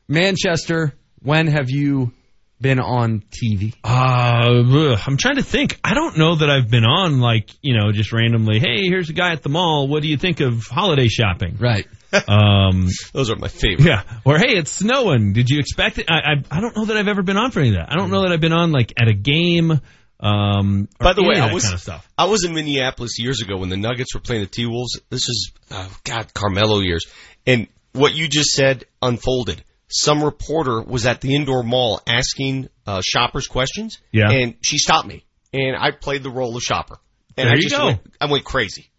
Manchester, 0.09 0.94
when 1.23 1.48
have 1.48 1.68
you 1.70 2.12
been 2.61 2.78
on 2.81 3.23
TV? 3.31 3.74
Uh, 3.85 4.93
ugh, 4.93 4.99
I'm 5.07 5.16
trying 5.16 5.37
to 5.37 5.43
think. 5.43 5.78
I 5.85 5.95
don't 5.95 6.16
know 6.16 6.37
that 6.37 6.51
I've 6.51 6.70
been 6.70 6.85
on 6.85 7.20
like 7.20 7.51
you 7.62 7.77
know 7.77 7.93
just 7.93 8.12
randomly. 8.12 8.59
Hey, 8.61 8.83
here's 8.89 9.11
a 9.11 9.12
guy 9.12 9.33
at 9.33 9.43
the 9.43 9.49
mall. 9.49 9.89
What 9.89 10.03
do 10.03 10.09
you 10.09 10.16
think 10.16 10.41
of 10.41 10.65
holiday 10.66 11.09
shopping? 11.09 11.57
Right. 11.59 11.87
Um, 12.28 12.89
Those 13.12 13.31
are 13.31 13.37
my 13.37 13.49
favorite. 13.49 13.85
yeah. 13.85 14.03
Or 14.24 14.39
hey, 14.39 14.57
it's 14.57 14.70
snowing. 14.70 15.35
Did 15.35 15.51
you 15.51 15.59
expect 15.59 15.99
it? 15.99 16.07
I, 16.09 16.15
I 16.15 16.33
I 16.51 16.61
don't 16.61 16.74
know 16.74 16.87
that 16.87 16.97
I've 16.97 17.09
ever 17.09 17.23
been 17.23 17.37
on 17.37 17.51
for 17.51 17.61
any 17.61 17.70
of 17.70 17.74
that. 17.74 17.93
I 17.93 17.97
don't 17.97 18.11
know 18.11 18.23
that 18.23 18.33
I've 18.33 18.41
been 18.41 18.55
on 18.55 18.73
like 18.73 18.95
at 18.99 19.09
a 19.09 19.12
game. 19.12 19.73
Um, 20.19 20.89
By 20.99 21.12
the 21.12 21.23
way, 21.23 21.39
I 21.39 21.53
was 21.53 21.65
kind 21.65 21.74
of 21.74 21.81
stuff. 21.81 22.09
I 22.16 22.24
was 22.27 22.45
in 22.45 22.55
Minneapolis 22.55 23.19
years 23.19 23.43
ago 23.43 23.59
when 23.59 23.69
the 23.69 23.77
Nuggets 23.77 24.15
were 24.15 24.20
playing 24.20 24.43
the 24.43 24.49
T 24.49 24.65
Wolves. 24.65 24.99
This 25.11 25.28
is 25.28 25.53
uh, 25.70 25.89
God 26.05 26.33
Carmelo 26.33 26.81
years, 26.81 27.05
and 27.47 27.66
what 27.93 28.15
you 28.15 28.28
just 28.28 28.51
said 28.51 28.85
unfolded. 29.03 29.62
Some 29.89 30.23
reporter 30.23 30.83
was 30.83 31.07
at 31.07 31.21
the 31.21 31.35
indoor 31.35 31.63
mall 31.63 32.01
asking 32.07 32.69
uh, 32.87 33.01
shoppers 33.05 33.47
questions, 33.47 33.99
Yeah. 34.13 34.31
and 34.31 34.55
she 34.63 34.79
stopped 34.79 35.07
me, 35.07 35.25
and 35.53 35.77
I 35.77 35.91
played 35.93 36.23
the 36.23 36.31
role 36.31 36.57
of 36.57 36.63
shopper, 36.63 36.99
and 37.37 37.47
There 37.47 37.53
I 37.53 37.57
you 37.57 37.63
just 37.63 37.77
go. 37.77 37.87
went, 37.87 38.01
I 38.21 38.27
went 38.27 38.45
crazy. 38.45 38.91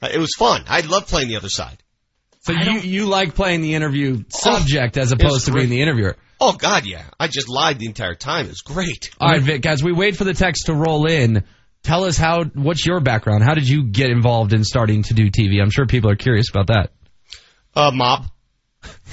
Uh, 0.00 0.08
it 0.12 0.18
was 0.18 0.30
fun. 0.38 0.64
I 0.66 0.80
love 0.80 1.06
playing 1.08 1.28
the 1.28 1.36
other 1.36 1.48
side. 1.48 1.82
So 2.40 2.52
you, 2.52 2.78
you 2.80 3.06
like 3.06 3.34
playing 3.34 3.60
the 3.60 3.74
interview 3.74 4.22
subject 4.28 4.96
as 4.96 5.12
opposed 5.12 5.46
to 5.46 5.52
being 5.52 5.68
the 5.68 5.82
interviewer. 5.82 6.16
Oh 6.40 6.52
God, 6.52 6.86
yeah. 6.86 7.02
I 7.20 7.26
just 7.26 7.48
lied 7.48 7.78
the 7.78 7.86
entire 7.86 8.14
time. 8.14 8.46
It 8.46 8.50
was 8.50 8.60
great. 8.62 9.10
All 9.20 9.28
right, 9.28 9.42
Vic, 9.42 9.66
as 9.66 9.82
we 9.82 9.92
wait 9.92 10.16
for 10.16 10.24
the 10.24 10.32
text 10.32 10.66
to 10.66 10.74
roll 10.74 11.06
in, 11.06 11.44
tell 11.82 12.04
us 12.04 12.16
how. 12.16 12.44
What's 12.44 12.86
your 12.86 13.00
background? 13.00 13.42
How 13.44 13.54
did 13.54 13.68
you 13.68 13.82
get 13.84 14.10
involved 14.10 14.52
in 14.54 14.62
starting 14.64 15.02
to 15.02 15.14
do 15.14 15.30
TV? 15.30 15.60
I'm 15.60 15.70
sure 15.70 15.84
people 15.86 16.10
are 16.10 16.16
curious 16.16 16.46
about 16.48 16.68
that. 16.68 16.92
Uh, 17.74 17.90
mob. 17.90 18.26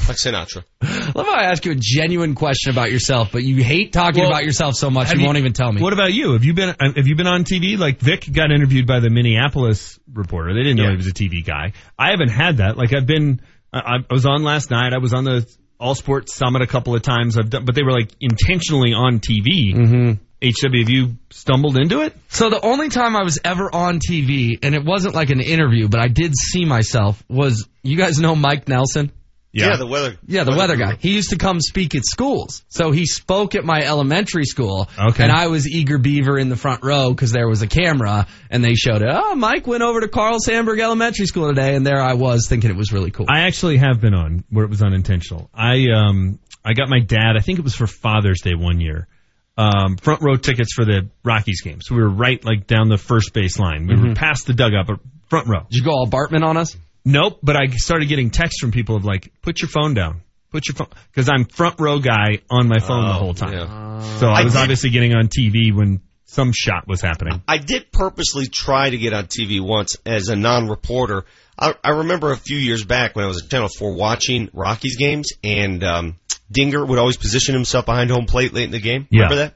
Like 0.08 0.18
Sinatra. 0.18 0.64
Love 1.16 1.26
how 1.26 1.34
I 1.34 1.46
ask 1.46 1.66
you 1.66 1.72
a 1.72 1.78
genuine 1.80 2.36
question 2.36 2.72
about 2.72 2.92
yourself, 2.92 3.32
but 3.32 3.44
you 3.44 3.64
hate 3.64 3.92
talking 3.92 4.22
Well, 4.22 4.30
about 4.30 4.46
yourself 4.46 4.76
so 4.76 4.90
much 4.90 5.08
have 5.08 5.20
you, 5.20 5.26
won't 5.26 5.38
even 5.40 5.54
tell 5.54 5.72
me. 5.72 5.82
What 5.82 5.94
about 5.94 6.14
you? 6.14 6.34
Have 6.34 6.44
you 6.44 6.54
been 6.54 6.70
uh, 6.70 6.94
have 6.96 7.08
you 7.08 7.16
been 7.16 7.28
on 7.28 7.44
TV? 7.44 7.78
Like 7.78 8.00
Vic 8.00 8.32
got 8.32 8.52
interviewed 8.52 8.86
by 8.86 9.00
the 9.00 9.10
Minneapolis 9.10 10.00
reporter. 10.12 10.54
They 10.54 10.62
didn't 10.62 10.78
know 10.78 10.92
he 10.92 10.98
was 10.98 11.08
a 11.08 11.14
TV 11.14 11.44
guy. 11.44 11.74
I 11.98 12.12
haven't 12.12 12.30
had 12.30 12.58
that. 12.58 12.78
Like 12.78 12.94
I've 12.94 13.08
been, 13.08 13.42
I, 13.74 13.98
I 13.98 14.14
was 14.14 14.26
on 14.26 14.44
last 14.44 14.70
night. 14.70 14.94
I 14.94 15.00
was 15.00 15.14
on 15.14 15.24
the 15.24 15.52
All 15.80 15.96
Sports 15.96 16.36
Summit 16.36 16.62
a 16.62 16.68
couple 16.68 16.96
of 16.96 17.02
times. 17.02 17.38
I've 17.38 17.50
done, 17.50 17.66
but 17.66 17.74
they 17.74 17.84
were 17.84 17.94
like 17.94 18.12
intentionally 18.20 18.94
on 18.94 19.20
TV. 19.20 19.74
Mm-hmm. 19.74 20.12
HW, 20.44 20.80
have 20.80 20.90
you 20.90 21.16
stumbled 21.32 21.78
into 21.78 22.02
it? 22.02 22.16
So 22.28 22.50
the 22.52 22.62
only 22.62 22.90
time 22.90 23.16
I 23.16 23.24
was 23.24 23.40
ever 23.44 23.74
on 23.74 24.00
TV, 24.00 24.60
and 24.62 24.76
it 24.76 24.84
wasn't 24.86 25.16
like 25.16 25.32
an 25.32 25.40
interview, 25.40 25.88
but 25.88 26.02
I 26.02 26.08
did 26.08 26.34
see 26.38 26.66
myself, 26.66 27.24
was 27.28 27.68
you 27.82 27.98
guys 27.98 28.20
know 28.20 28.36
Mike 28.36 28.68
Nelson? 28.68 29.12
Yeah, 29.56 29.78
the 29.78 29.88
weather. 29.88 30.18
Yeah, 30.28 30.44
the 30.44 30.52
weather 30.56 30.76
guy. 30.76 30.96
He 31.00 31.14
used 31.14 31.30
to 31.30 31.38
come 31.38 31.60
speak 31.62 31.96
at 31.96 32.04
schools. 32.06 32.64
So 32.68 32.92
he 32.92 33.06
spoke 33.06 33.56
at 33.56 33.64
my 33.64 33.82
elementary 33.84 34.44
school. 34.46 34.90
Okay. 35.00 35.24
And 35.24 35.32
I 35.32 35.48
was 35.48 35.68
eager 35.68 35.98
beaver 35.98 36.38
in 36.38 36.50
the 36.50 36.56
front 36.58 36.84
row 36.84 37.10
because 37.12 37.32
there 37.32 37.48
was 37.48 37.62
a 37.62 37.68
camera 37.68 38.28
and 38.50 38.64
they 38.64 38.76
showed 38.76 39.02
it. 39.02 39.08
Oh, 39.10 39.36
Mike 39.36 39.66
went 39.66 39.82
over 39.84 40.02
to 40.02 40.08
Carl 40.08 40.40
Sandburg 40.40 40.80
Elementary 40.82 41.26
School 41.26 41.48
today. 41.48 41.76
And 41.76 41.86
there 41.88 42.02
I 42.02 42.14
was 42.14 42.48
thinking 42.50 42.70
it 42.70 42.76
was 42.76 42.92
really 42.92 43.12
cool. 43.12 43.28
I 43.30 43.42
actually 43.48 43.78
have 43.78 44.02
been 44.02 44.14
on 44.14 44.44
where 44.50 44.66
it 44.66 44.70
was 44.70 44.84
unintentional. 44.84 45.50
I 45.54 45.86
um 45.96 46.40
I 46.64 46.74
got 46.74 46.90
my 46.90 47.00
dad. 47.00 47.36
I 47.38 47.42
think 47.42 47.60
it 47.60 47.64
was 47.64 47.76
for 47.76 47.88
Father's 47.88 48.42
Day 48.42 48.56
one 48.56 48.80
year. 48.82 49.08
Um, 49.58 49.96
front 49.96 50.22
row 50.22 50.36
tickets 50.36 50.74
for 50.74 50.84
the 50.84 51.10
Rockies 51.24 51.62
game. 51.62 51.80
So 51.82 51.96
we 51.96 52.02
were 52.02 52.10
right 52.10 52.44
like 52.44 52.68
down 52.68 52.90
the 52.90 52.98
first 52.98 53.34
base 53.34 53.58
line. 53.58 53.88
We 53.88 53.96
were 53.96 54.10
Mhm. 54.10 54.16
past 54.16 54.48
the 54.48 54.54
dugout, 54.54 54.86
but 54.88 55.00
front 55.30 55.48
row. 55.48 55.62
Did 55.70 55.78
you 55.78 55.84
go 55.84 55.92
all 55.92 56.08
Bartman 56.08 56.44
on 56.44 56.58
us? 56.58 56.76
Nope. 57.06 57.40
But 57.44 57.56
I 57.56 57.68
started 57.68 58.08
getting 58.10 58.32
texts 58.32 58.60
from 58.60 58.72
people 58.72 58.96
of 58.96 59.06
like, 59.06 59.32
put 59.42 59.62
your 59.62 59.70
phone 59.70 59.94
down. 59.94 60.22
Put 60.52 60.68
your 60.68 60.76
phone 60.76 60.88
because 61.12 61.30
I'm 61.30 61.46
front 61.46 61.80
row 61.80 62.00
guy 62.00 62.40
on 62.50 62.68
my 62.68 62.80
phone 62.80 63.06
the 63.06 63.12
Oh, 63.12 63.20
whole 63.20 63.34
time. 63.34 63.54
yeah. 63.54 64.00
So 64.20 64.28
I, 64.28 64.42
I 64.42 64.44
was 64.44 64.54
did- 64.54 64.62
obviously 64.62 64.90
getting 64.90 65.14
on 65.14 65.28
TV 65.28 65.74
when 65.76 66.02
some 66.26 66.52
shot 66.58 66.88
was 66.88 67.02
happening. 67.02 67.42
I 67.48 67.58
did 67.58 67.92
purposely 67.92 68.48
try 68.48 68.90
to 68.90 68.98
get 68.98 69.14
on 69.14 69.26
TV 69.26 69.62
once 69.62 69.96
as 70.06 70.30
a 70.30 70.36
non-reporter. 70.36 71.26
I, 71.58 71.76
I 71.84 71.90
remember 71.92 72.32
a 72.32 72.38
few 72.38 72.58
years 72.58 72.84
back 72.84 73.16
when 73.16 73.24
I 73.26 73.28
was 73.28 73.44
at 73.44 73.50
Channel 73.50 73.70
4 73.70 73.94
watching 73.96 74.50
Rockies 74.54 74.98
games, 74.98 75.30
and 75.44 75.84
um, 75.84 76.20
Dinger 76.52 76.86
would 76.86 77.00
always 77.00 77.16
position 77.18 77.54
himself 77.54 77.86
behind 77.86 78.10
home 78.10 78.26
plate 78.26 78.54
late 78.54 78.66
in 78.66 78.72
the 78.72 78.80
game. 78.80 79.08
Yeah. 79.10 79.24
Remember 79.24 79.36
that? 79.38 79.56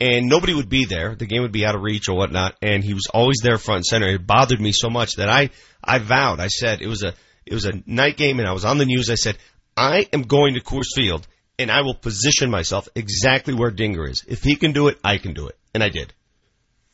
And 0.00 0.28
nobody 0.28 0.54
would 0.54 0.70
be 0.70 0.86
there. 0.86 1.14
The 1.14 1.26
game 1.26 1.42
would 1.42 1.52
be 1.52 1.66
out 1.66 1.74
of 1.74 1.82
reach 1.82 2.08
or 2.08 2.16
whatnot, 2.16 2.56
and 2.62 2.82
he 2.82 2.94
was 2.94 3.06
always 3.12 3.38
there 3.42 3.58
front 3.58 3.78
and 3.78 3.84
center. 3.84 4.08
It 4.08 4.26
bothered 4.26 4.60
me 4.60 4.72
so 4.72 4.88
much 4.88 5.16
that 5.16 5.28
I, 5.28 5.50
I 5.84 5.98
vowed. 5.98 6.40
I 6.40 6.46
said 6.46 6.80
it 6.80 6.86
was 6.86 7.02
a 7.02 7.12
it 7.44 7.54
was 7.54 7.66
a 7.66 7.82
night 7.84 8.16
game, 8.16 8.38
and 8.38 8.48
I 8.48 8.52
was 8.52 8.64
on 8.64 8.78
the 8.78 8.86
news. 8.86 9.10
I 9.10 9.16
said 9.16 9.36
I 9.76 10.08
am 10.12 10.22
going 10.22 10.54
to 10.54 10.60
Coors 10.60 10.94
Field, 10.94 11.26
and 11.58 11.70
I 11.70 11.82
will 11.82 11.94
position 11.94 12.50
myself 12.50 12.88
exactly 12.94 13.54
where 13.54 13.70
Dinger 13.70 14.08
is. 14.08 14.24
If 14.26 14.42
he 14.42 14.56
can 14.56 14.72
do 14.72 14.88
it, 14.88 14.98
I 15.04 15.18
can 15.18 15.34
do 15.34 15.48
it, 15.48 15.58
and 15.74 15.82
I 15.82 15.90
did. 15.90 16.14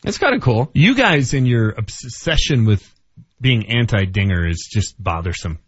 It's 0.04 0.18
kind 0.18 0.34
of 0.34 0.42
cool. 0.42 0.70
You 0.74 0.94
guys 0.94 1.34
in 1.34 1.46
your 1.46 1.70
obsession 1.70 2.64
with 2.64 2.92
being 3.40 3.66
anti-Dinger 3.66 4.48
is 4.48 4.68
just 4.72 5.02
bothersome. 5.02 5.58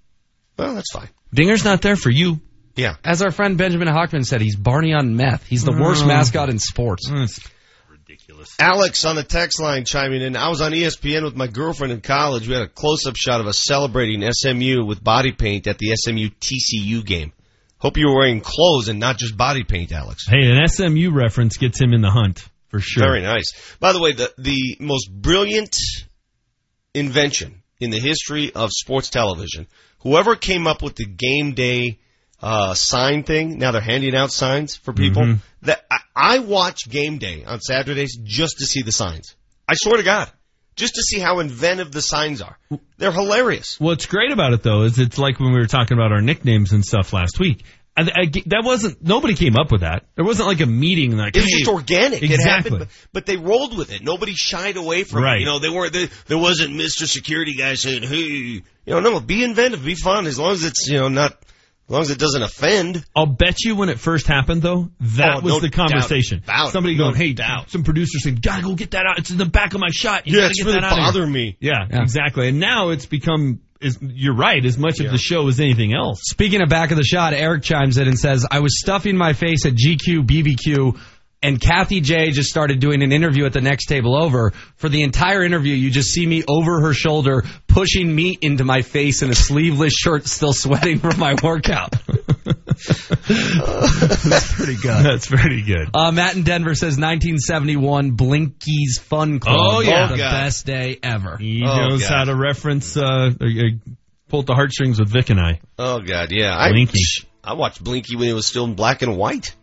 Well, 0.57 0.75
that's 0.75 0.93
fine. 0.93 1.09
Dinger's 1.33 1.65
not 1.65 1.83
there 1.83 1.97
for 1.97 2.11
you. 2.11 2.41
Yeah. 2.79 2.95
As 3.05 3.23
our 3.23 3.31
friend 3.31 3.59
Benjamin 3.59 3.89
Hockman 3.89 4.25
said, 4.25 4.41
he's 4.41 4.57
Barney 4.57 4.95
on 4.95 5.17
meth. 5.17 5.45
He's 5.47 5.65
the 5.65 5.73
worst 5.73 6.05
Oh. 6.05 6.07
mascot 6.07 6.49
in 6.49 6.59
sports. 6.59 7.11
Mm. 7.11 7.49
Ridiculous. 7.91 8.55
Alex 8.59 9.05
on 9.05 9.17
the 9.17 9.23
text 9.25 9.61
line 9.61 9.85
chiming 9.85 10.23
in. 10.23 10.37
I 10.37 10.49
was 10.49 10.61
on 10.61 10.73
ESPN 10.73 11.25
with 11.25 11.37
my 11.37 11.47
girlfriend 11.49 11.93
in 11.93 12.01
college. 12.01 12.47
We 12.49 12.55
had 12.55 12.63
a 12.63 12.69
close-up 12.69 13.17
shot 13.17 13.41
of 13.41 13.47
us 13.47 13.65
celebrating 13.65 14.23
SMU 14.23 14.85
with 14.87 15.03
body 15.03 15.33
paint 15.33 15.67
at 15.67 15.79
the 15.79 15.95
SMU 15.97 16.31
TCU 16.41 17.05
game. 17.05 17.33
Hope 17.79 17.97
you 17.97 18.09
were 18.09 18.17
wearing 18.17 18.41
clothes 18.41 18.89
and 18.89 18.99
not 18.99 19.19
just 19.19 19.37
body 19.37 19.65
paint, 19.65 19.93
Alex. 19.93 20.27
Hey, 20.29 20.51
an 20.51 20.67
SMU 20.69 21.11
reference 21.13 21.57
gets 21.59 21.81
him 21.81 21.93
in 21.93 22.01
the 22.01 22.11
hunt 22.11 22.45
for 22.69 22.81
sure. 22.81 23.05
Very 23.05 23.23
nice. 23.23 23.53
By 23.81 23.93
the 23.93 24.01
way, 24.01 24.13
the 24.13 24.33
the 24.39 24.77
most 24.81 25.11
brilliant 25.13 25.77
invention 26.95 27.63
in 27.81 27.91
the 27.91 28.01
history 28.01 28.53
of 28.55 28.71
sports 28.73 29.11
television. 29.11 29.67
Whoever 30.01 30.37
came 30.37 30.67
up 30.67 30.83
with 30.83 30.97
the 30.97 31.07
game 31.07 31.55
day 31.55 31.99
uh, 32.43 32.75
sign 32.75 33.23
thing. 33.25 33.59
Now 33.59 33.73
they're 33.73 33.81
handing 33.81 34.15
out 34.15 34.31
signs 34.33 34.77
for 34.77 34.93
people. 34.93 35.23
Mhm. 35.23 35.39
That 35.63 35.85
I, 35.91 35.99
I 36.15 36.39
watch 36.39 36.89
game 36.89 37.19
day 37.19 37.45
on 37.45 37.61
Saturdays 37.61 38.17
just 38.23 38.59
to 38.59 38.65
see 38.67 38.83
the 38.83 38.93
signs. 38.93 39.35
I 39.69 39.75
swear 39.75 39.97
to 39.97 40.03
God, 40.05 40.31
just 40.77 40.95
to 40.95 41.03
see 41.03 41.19
how 41.19 41.41
inventive 41.41 41.91
the 41.93 42.01
signs 42.01 42.41
are. 42.41 42.57
They're 42.97 43.11
hilarious. 43.13 43.79
What's 43.81 44.07
great 44.07 44.31
about 44.31 44.53
it 44.53 44.63
though 44.63 44.83
is 44.85 44.99
it's 44.99 45.19
like 45.19 45.41
when 45.41 45.53
we 45.53 45.59
were 45.59 45.67
talking 45.67 45.97
about 45.99 46.13
our 46.13 46.21
nicknames 46.21 46.73
and 46.73 46.85
stuff 46.85 47.13
last 47.13 47.39
week. 47.41 47.65
I, 47.97 48.03
I, 48.03 48.27
that 48.47 48.63
wasn't 48.65 49.03
nobody 49.03 49.35
came 49.35 49.57
up 49.57 49.73
with 49.73 49.81
that. 49.81 50.05
There 50.15 50.25
wasn't 50.25 50.47
like 50.47 50.61
a 50.61 50.67
meeting 50.67 51.17
like 51.17 51.35
It 51.37 51.41
was 51.41 51.51
hey, 51.53 51.59
just 51.59 51.69
organic. 51.71 52.23
It 52.23 52.31
Exactly. 52.31 52.71
happened, 52.71 52.79
but, 52.79 52.89
but 53.13 53.27
they 53.27 53.37
rolled 53.37 53.77
with 53.77 53.93
it. 53.93 54.05
Nobody 54.05 54.35
shied 54.37 54.77
away 54.77 55.03
from 55.03 55.25
it. 55.25 55.27
Right. 55.27 55.41
You 55.41 55.47
know, 55.47 55.59
they 55.59 55.69
weren't. 55.69 55.93
They, 55.93 56.07
there 56.29 56.39
wasn't 56.39 56.75
Mr. 56.75 57.09
Security 57.09 57.55
guy 57.55 57.75
saying, 57.75 58.05
"Hey, 58.05 58.23
you 58.23 58.63
know, 58.87 59.01
no, 59.01 59.19
be 59.19 59.43
inventive, 59.43 59.85
be 59.85 59.97
fun, 59.97 60.29
as 60.29 60.39
long 60.39 60.53
as 60.53 60.63
it's 60.63 60.87
you 60.87 60.99
know 60.99 61.09
not, 61.09 61.37
as 61.89 61.93
long 61.93 62.03
as 62.03 62.11
it 62.11 62.19
doesn't 62.19 62.43
offend." 62.43 63.05
I'll 63.17 63.27
bet 63.27 63.65
you 63.65 63.75
when 63.75 63.89
it 63.89 63.99
first 63.99 64.27
happened 64.27 64.63
though, 64.63 64.91
that 65.01 65.37
Oh, 65.37 65.41
was 65.41 65.55
no 65.55 65.61
the 65.61 65.71
conversation. 65.71 66.39
doubt 66.47 66.55
about 66.55 66.69
it. 66.69 66.73
Somebody 66.73 66.97
No 66.97 67.05
going, 67.05 67.17
"Hey, 67.17 67.33
doubt. 67.33 67.71
some 67.71 67.83
producer 67.85 68.19
saying, 68.19 68.39
gotta 68.43 68.63
go 68.63 68.75
get 68.75 68.93
that 68.93 69.07
out. 69.07 69.19
It's 69.19 69.31
in 69.31 69.39
the 69.39 69.47
back 69.47 69.75
of 69.75 69.81
my 69.81 69.89
shot. 69.91 70.27
You 70.27 70.35
Yeah, 70.35 70.41
gotta 70.43 70.51
it's 70.51 70.59
get 70.59 70.67
really 70.67 70.81
that 70.81 70.85
out 70.85 70.93
of 70.93 70.99
here." 70.99 71.07
bothering 71.07 71.33
me. 71.33 71.57
Yeah, 71.61 71.87
Yeah. 71.91 72.03
exactly. 72.03 72.49
And 72.49 72.61
now 72.61 72.91
it's 72.91 73.07
become. 73.07 73.61
Is 73.81 73.97
you're 74.03 74.35
right. 74.35 74.65
As 74.65 74.77
much 74.77 74.99
of 74.99 75.13
the 75.13 75.19
show 75.19 75.47
as 75.47 75.61
anything 75.61 75.95
else. 75.95 76.19
Speaking 76.25 76.61
of 76.63 76.69
back 76.69 76.91
of 76.91 76.97
the 76.97 77.05
shot, 77.05 77.33
Eric 77.33 77.63
chimes 77.63 77.97
in 77.97 78.09
and 78.09 78.19
says, 78.19 78.45
I 78.51 78.59
was 78.59 78.77
stuffing 78.81 79.17
my 79.17 79.35
face 79.35 79.65
at 79.67 79.75
GQ, 79.77 80.25
BBQ, 80.27 80.99
and 81.43 81.61
Kathy 81.61 82.01
J 82.01 82.31
just 82.31 82.49
started 82.51 82.81
doing 82.81 83.03
an 83.03 83.13
interview 83.13 83.45
at 83.47 83.53
the 83.53 83.61
next 83.61 83.87
table 83.87 84.17
over. 84.17 84.53
For 84.77 84.89
the 84.89 85.03
entire 85.03 85.43
interview, 85.45 85.75
you 85.75 85.91
just 85.91 86.11
see 86.11 86.27
me 86.27 86.43
over 86.49 86.81
her 86.83 86.93
shoulder 86.93 87.45
pushing 87.69 88.15
meat 88.15 88.41
into 88.43 88.65
my 88.65 88.83
face 88.83 89.23
in 89.23 89.31
a 89.31 89.35
sleeveless 89.35 89.93
shirt, 89.93 90.27
still 90.27 90.53
sweating 90.53 90.99
from 90.99 91.19
my 91.19 91.35
workout. 91.43 91.95
That's 93.29 94.55
pretty 94.55 94.77
good. 94.77 95.05
That's 95.05 95.27
pretty 95.27 95.63
good. 95.63 95.89
Uh, 95.95 96.11
Matt 96.13 96.37
in 96.37 96.43
Denver 96.43 96.75
says 96.75 96.99
1971 96.99 98.13
Blinky's 98.13 98.99
Fun 98.99 99.39
Club. 99.41 99.57
Oh, 99.59 99.81
yeah. 99.81 100.07
the 100.09 100.15
Oh, 100.15 100.17
God. 100.17 100.31
best 100.33 100.67
day 100.67 100.99
ever. 101.03 101.37
He 101.39 101.63
Oh, 101.65 101.89
knows 101.89 102.03
God. 102.03 102.09
how 102.19 102.25
to 102.25 102.35
reference, 102.35 102.97
uh, 102.97 103.03
uh, 103.41 103.45
uh, 103.45 104.43
the 104.43 104.55
heartstrings 104.55 104.99
with 105.01 105.09
Vic 105.11 105.31
and 105.31 105.41
I. 105.41 105.61
Oh 105.79 106.01
God, 106.01 106.29
yeah. 106.33 106.55
I, 106.57 106.71
Blinky. 106.71 107.01
I 107.43 107.55
watched 107.55 107.83
Blinky 107.83 108.17
when 108.17 108.29
it 108.29 108.35
was 108.35 108.47
still 108.47 108.65
in 108.65 108.75
black 108.75 109.03
and 109.03 109.17
white. 109.17 109.55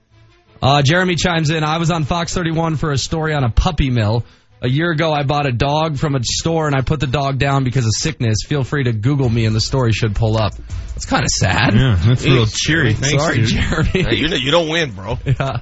Uh, 0.65 0.81
Jeremy 0.81 1.13
chimes 1.15 1.51
in. 1.51 1.63
I 1.63 1.77
was 1.77 1.91
on 1.91 2.05
Fox 2.05 2.33
31 2.33 2.77
for 2.77 2.91
a 2.91 2.97
story 2.97 3.35
on 3.35 3.43
a 3.43 3.51
puppy 3.51 3.91
mill. 3.91 4.25
A 4.63 4.67
year 4.67 4.89
ago, 4.89 5.13
I 5.13 5.21
bought 5.21 5.45
a 5.45 5.51
dog 5.51 5.99
from 5.99 6.15
a 6.15 6.19
store 6.23 6.65
and 6.65 6.75
I 6.75 6.81
put 6.81 6.99
the 6.99 7.05
dog 7.05 7.37
down 7.37 7.63
because 7.63 7.85
of 7.85 7.91
sickness. 7.95 8.37
Feel 8.47 8.63
free 8.63 8.85
to 8.85 8.91
Google 8.91 9.29
me 9.29 9.45
and 9.45 9.55
the 9.55 9.61
story 9.61 9.91
should 9.91 10.15
pull 10.15 10.37
up. 10.37 10.53
It's 10.95 11.05
kind 11.05 11.21
of 11.21 11.29
sad. 11.29 11.75
Yeah, 11.75 11.95
that's 12.03 12.23
Hey, 12.23 12.31
real 12.31 12.47
cheery. 12.47 12.93
Thanks, 12.95 13.23
Sorry, 13.23 13.37
dude. 13.41 13.49
Jeremy. 13.49 13.89
Hey, 13.93 14.15
you 14.15 14.27
know, 14.27 14.37
you 14.37 14.49
don't 14.49 14.67
win, 14.69 14.91
bro. 14.95 15.19
yeah. 15.25 15.59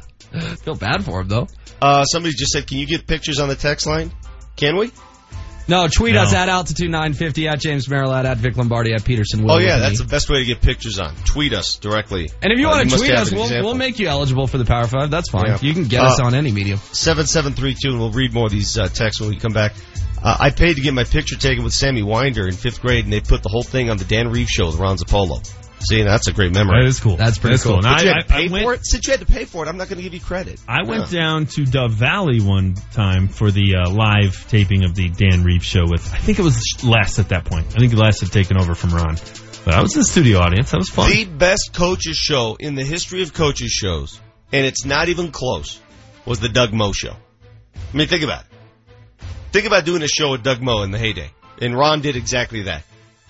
Feel 0.64 0.76
bad 0.76 1.04
for 1.04 1.20
him 1.20 1.28
though. 1.28 1.48
Uh, 1.82 2.06
somebody 2.06 2.34
just 2.34 2.54
said, 2.54 2.66
"Can 2.66 2.78
you 2.78 2.86
get 2.88 3.06
pictures 3.06 3.40
on 3.40 3.50
the 3.50 3.56
text 3.56 3.86
line?" 3.86 4.14
Can 4.56 4.78
we? 4.78 4.90
No, 5.68 5.88
tweet 5.88 6.16
No. 6.16 6.24
us 6.24 6.34
at 6.34 6.50
altitude 6.50 6.90
950 6.92 7.48
at 7.48 7.60
James 7.60 7.88
Merilatt 7.88 8.26
at 8.26 8.38
Vic 8.38 8.58
Lombardi 8.58 8.94
at 8.94 9.06
Peterson. 9.06 9.44
Will 9.44 9.54
oh 9.54 9.58
yeah, 9.60 9.78
that's 9.80 10.00
me. 10.00 10.06
the 10.06 10.10
best 10.12 10.30
way 10.30 10.40
to 10.40 10.46
get 10.46 10.62
pictures 10.62 11.00
on. 11.00 11.16
Tweet 11.26 11.54
us 11.54 11.78
directly. 11.78 12.30
And 12.42 12.52
if 12.52 12.60
you 12.60 12.68
Uh, 12.68 12.72
want 12.72 12.90
to 12.90 12.98
tweet 12.98 13.12
us, 13.12 13.32
we'll, 13.32 13.50
we'll 13.64 13.74
make 13.76 13.98
you 13.98 14.08
eligible 14.08 14.46
for 14.48 14.58
the 14.58 14.66
Power 14.66 14.88
Five. 14.88 15.10
That's 15.10 15.30
fine. 15.30 15.46
Yeah. 15.48 15.58
You 15.62 15.74
can 15.74 15.86
get 15.86 16.02
Uh, 16.02 16.08
us 16.08 16.20
on 16.20 16.36
any 16.36 16.52
medium. 16.52 16.80
7732, 16.92 17.90
and 17.92 18.00
we'll 18.00 18.12
read 18.12 18.34
more 18.34 18.48
of 18.48 18.52
these 18.52 18.78
uh, 18.78 18.88
texts 18.90 19.22
when 19.22 19.30
we 19.30 19.38
come 19.38 19.54
back. 19.54 19.74
Uh, 20.22 20.38
I 20.40 20.50
paid 20.52 20.76
to 20.76 20.82
get 20.82 20.94
my 20.94 21.04
picture 21.06 21.36
taken 21.36 21.64
with 21.64 21.74
Sammy 21.74 22.04
Winder 22.04 22.48
in 22.48 22.54
fifth 22.56 22.82
grade, 22.82 23.04
and 23.06 23.12
they 23.14 23.20
put 23.22 23.44
the 23.44 23.50
whole 23.50 23.64
thing 23.64 23.90
on 23.90 23.98
the 23.98 24.06
Dan 24.06 24.30
Reeves 24.30 24.50
show 24.50 24.66
with 24.68 24.76
Ron 24.76 24.98
Zappolo. 24.98 25.42
See, 25.90 26.04
that's 26.04 26.28
a 26.28 26.34
great 26.34 26.54
memory. 26.54 26.84
That 26.84 26.88
is 26.88 27.00
cool. 27.00 27.16
That's 27.18 27.38
pretty 27.38 27.54
That's 27.54 27.64
cool. 27.64 27.82
cool. 27.82 27.86
And 27.86 28.02
you 28.02 28.10
I, 28.10 28.14
had 28.16 28.28
to 28.28 28.34
I, 28.34 28.38
pay 28.40 28.48
I 28.48 28.52
went, 28.52 28.66
for 28.66 28.74
it? 28.76 28.86
Since 28.86 29.08
you 29.08 29.12
had 29.12 29.20
to 29.20 29.26
pay 29.26 29.46
for 29.46 29.66
it, 29.66 29.70
I'm 29.70 29.78
not 29.78 29.88
going 29.90 29.98
to 29.98 30.04
give 30.04 30.14
you 30.14 30.20
credit. 30.20 30.60
I 30.68 30.84
went 30.88 31.12
Yeah. 31.12 31.20
down 31.22 31.46
to 31.48 31.66
Dove 31.66 31.92
Valley 31.94 32.40
one 32.42 32.76
time 32.94 33.28
for 33.28 33.52
the 33.52 33.76
uh, 33.76 33.90
live 33.90 34.48
taping 34.50 34.84
of 34.86 34.96
the 34.96 35.10
Dan 35.10 35.44
Reeves 35.44 35.66
show 35.66 35.86
with, 35.88 36.12
I 36.14 36.18
think 36.18 36.40
it 36.40 36.44
was 36.44 36.62
Les 36.84 37.20
at 37.20 37.30
that 37.30 37.46
point. 37.46 37.68
I 37.76 37.80
think 37.80 37.94
Les 37.94 38.20
had 38.22 38.32
taken 38.32 38.58
over 38.58 38.76
from 38.76 38.92
Ron. 38.92 39.18
But 39.66 39.74
I 39.76 39.82
was 39.82 39.94
in 39.96 40.00
the 40.02 40.06
studio 40.06 40.40
audience. 40.40 40.72
That 40.72 40.78
was 40.78 40.90
fun. 40.90 41.10
The 41.10 41.24
best 41.26 41.72
coaches 41.74 42.18
show 42.18 42.58
in 42.60 42.76
the 42.76 42.84
history 42.84 43.22
of 43.24 43.34
coaches 43.34 43.72
shows, 43.72 44.20
and 44.52 44.66
it's 44.66 44.84
not 44.86 45.08
even 45.10 45.32
close, 45.32 45.80
was 46.26 46.40
the 46.42 46.50
Doug 46.50 46.74
Moe 46.74 46.92
show. 46.92 47.16
I 47.76 47.98
mean, 47.98 48.08
think 48.08 48.24
about 48.24 48.42
it. 48.42 48.48
Think 49.54 49.66
about 49.66 49.86
doing 49.86 50.02
a 50.02 50.08
show 50.08 50.32
with 50.32 50.44
Doug 50.44 50.62
Moe 50.62 50.82
in 50.84 50.92
the 50.92 50.98
heyday. 50.98 51.30
And 51.62 51.78
Ron 51.78 52.02
did 52.02 52.16
exactly 52.16 52.64
that. 52.64 52.84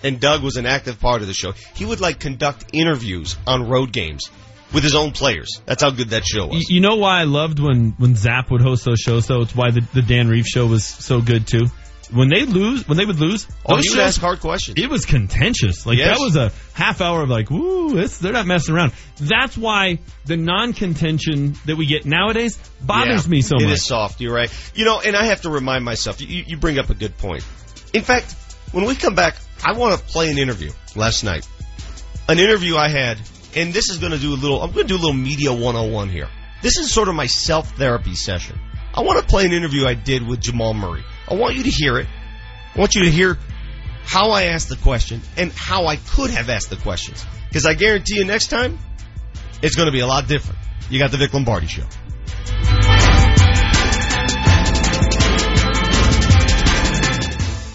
And 0.04 0.20
Doug 0.20 0.42
was 0.44 0.56
an 0.56 0.66
active 0.66 1.00
part 1.00 1.22
of 1.22 1.26
the 1.26 1.34
show, 1.34 1.52
he 1.74 1.84
would 1.84 2.00
like 2.00 2.20
conduct 2.20 2.66
interviews 2.72 3.36
on 3.46 3.68
road 3.68 3.90
games 3.92 4.30
with 4.72 4.82
his 4.84 4.94
own 4.94 5.10
players. 5.12 5.60
That's 5.66 5.82
how 5.82 5.90
good 5.90 6.10
that 6.10 6.24
show 6.24 6.46
was. 6.46 6.68
You, 6.68 6.76
you 6.76 6.80
know 6.80 6.96
why 6.96 7.20
I 7.20 7.24
loved 7.24 7.58
when 7.58 7.94
when 7.98 8.14
Zap 8.14 8.50
would 8.50 8.60
host 8.62 8.84
those 8.84 9.00
shows? 9.00 9.26
though? 9.26 9.40
it's 9.42 9.54
why 9.54 9.70
the, 9.70 9.80
the 9.92 10.02
Dan 10.02 10.28
Reeves 10.28 10.48
show 10.48 10.66
was 10.66 10.84
so 10.84 11.20
good 11.20 11.46
too. 11.46 11.66
When 12.12 12.28
they 12.28 12.44
lose, 12.44 12.86
when 12.86 12.98
they 12.98 13.06
would 13.06 13.18
lose, 13.18 13.46
Oh, 13.64 13.76
those 13.76 13.84
he 13.84 13.90
would 13.90 13.96
shows- 13.96 14.08
ask 14.08 14.20
hard 14.20 14.40
questions. 14.40 14.78
It 14.78 14.90
was 14.90 15.06
contentious. 15.06 15.86
Like 15.86 15.96
Yes. 15.98 16.18
that 16.18 16.22
was 16.22 16.36
a 16.36 16.52
half 16.74 17.00
hour 17.00 17.22
of 17.22 17.30
like, 17.30 17.50
woo, 17.50 17.96
it's, 17.96 18.18
they're 18.18 18.32
not 18.34 18.46
messing 18.46 18.74
around. 18.74 18.92
That's 19.16 19.56
why 19.56 20.00
the 20.26 20.36
non-contention 20.36 21.54
that 21.64 21.76
we 21.76 21.86
get 21.86 22.04
nowadays 22.04 22.58
bothers 22.82 23.24
Yeah, 23.26 23.30
me 23.30 23.40
so 23.40 23.56
It 23.56 23.62
much. 23.64 23.72
is 23.72 23.84
soft. 23.86 24.20
You're 24.20 24.34
right. 24.34 24.50
You 24.74 24.84
know, 24.84 25.00
and 25.00 25.16
I 25.16 25.24
have 25.26 25.40
to 25.42 25.50
remind 25.50 25.84
myself. 25.84 26.20
You, 26.20 26.44
you 26.46 26.56
bring 26.58 26.78
up 26.78 26.90
a 26.90 26.94
good 26.94 27.16
point. 27.16 27.44
In 27.94 28.02
fact, 28.02 28.32
when 28.72 28.84
we 28.84 28.94
come 28.94 29.14
back, 29.14 29.36
I 29.62 29.76
want 29.76 29.98
to 29.98 30.04
play 30.04 30.30
an 30.30 30.38
interview 30.38 30.70
last 30.96 31.24
night. 31.24 31.46
An 32.28 32.38
interview 32.38 32.76
I 32.76 32.88
had, 32.88 33.18
and 33.54 33.72
this 33.72 33.90
is 33.90 33.98
going 33.98 34.12
to 34.12 34.18
do 34.18 34.32
a 34.32 34.36
little. 34.36 34.62
I'm 34.62 34.72
going 34.72 34.86
to 34.86 34.88
do 34.88 34.96
a 34.96 35.02
little 35.02 35.12
media 35.12 35.52
101 35.52 36.08
here. 36.08 36.28
This 36.62 36.78
is 36.78 36.90
sort 36.90 37.08
of 37.08 37.14
my 37.14 37.26
self 37.26 37.76
therapy 37.76 38.14
session. 38.14 38.58
I 38.94 39.02
want 39.02 39.20
to 39.20 39.26
play 39.26 39.44
an 39.44 39.52
interview 39.52 39.86
I 39.86 39.94
did 39.94 40.26
with 40.26 40.40
Jamal 40.40 40.72
Murray. 40.72 41.04
I 41.28 41.34
want 41.34 41.56
you 41.56 41.64
to 41.64 41.70
hear 41.70 41.98
it. 41.98 42.06
I 42.74 42.78
want 42.78 42.94
you 42.94 43.04
to 43.04 43.10
hear 43.10 43.38
how 44.04 44.30
I 44.30 44.44
asked 44.44 44.68
the 44.68 44.76
question 44.76 45.20
and 45.36 45.52
how 45.52 45.86
I 45.86 45.96
could 45.96 46.30
have 46.30 46.48
asked 46.48 46.70
the 46.70 46.76
questions. 46.76 47.24
Because 47.48 47.66
I 47.66 47.74
guarantee 47.74 48.18
you 48.18 48.24
next 48.24 48.48
time, 48.48 48.78
it's 49.62 49.76
going 49.76 49.86
to 49.86 49.92
be 49.92 50.00
a 50.00 50.06
lot 50.06 50.28
different. 50.28 50.58
You 50.90 50.98
got 50.98 51.10
the 51.10 51.16
Vic 51.16 51.32
Lombardi 51.32 51.66
show. 51.66 51.84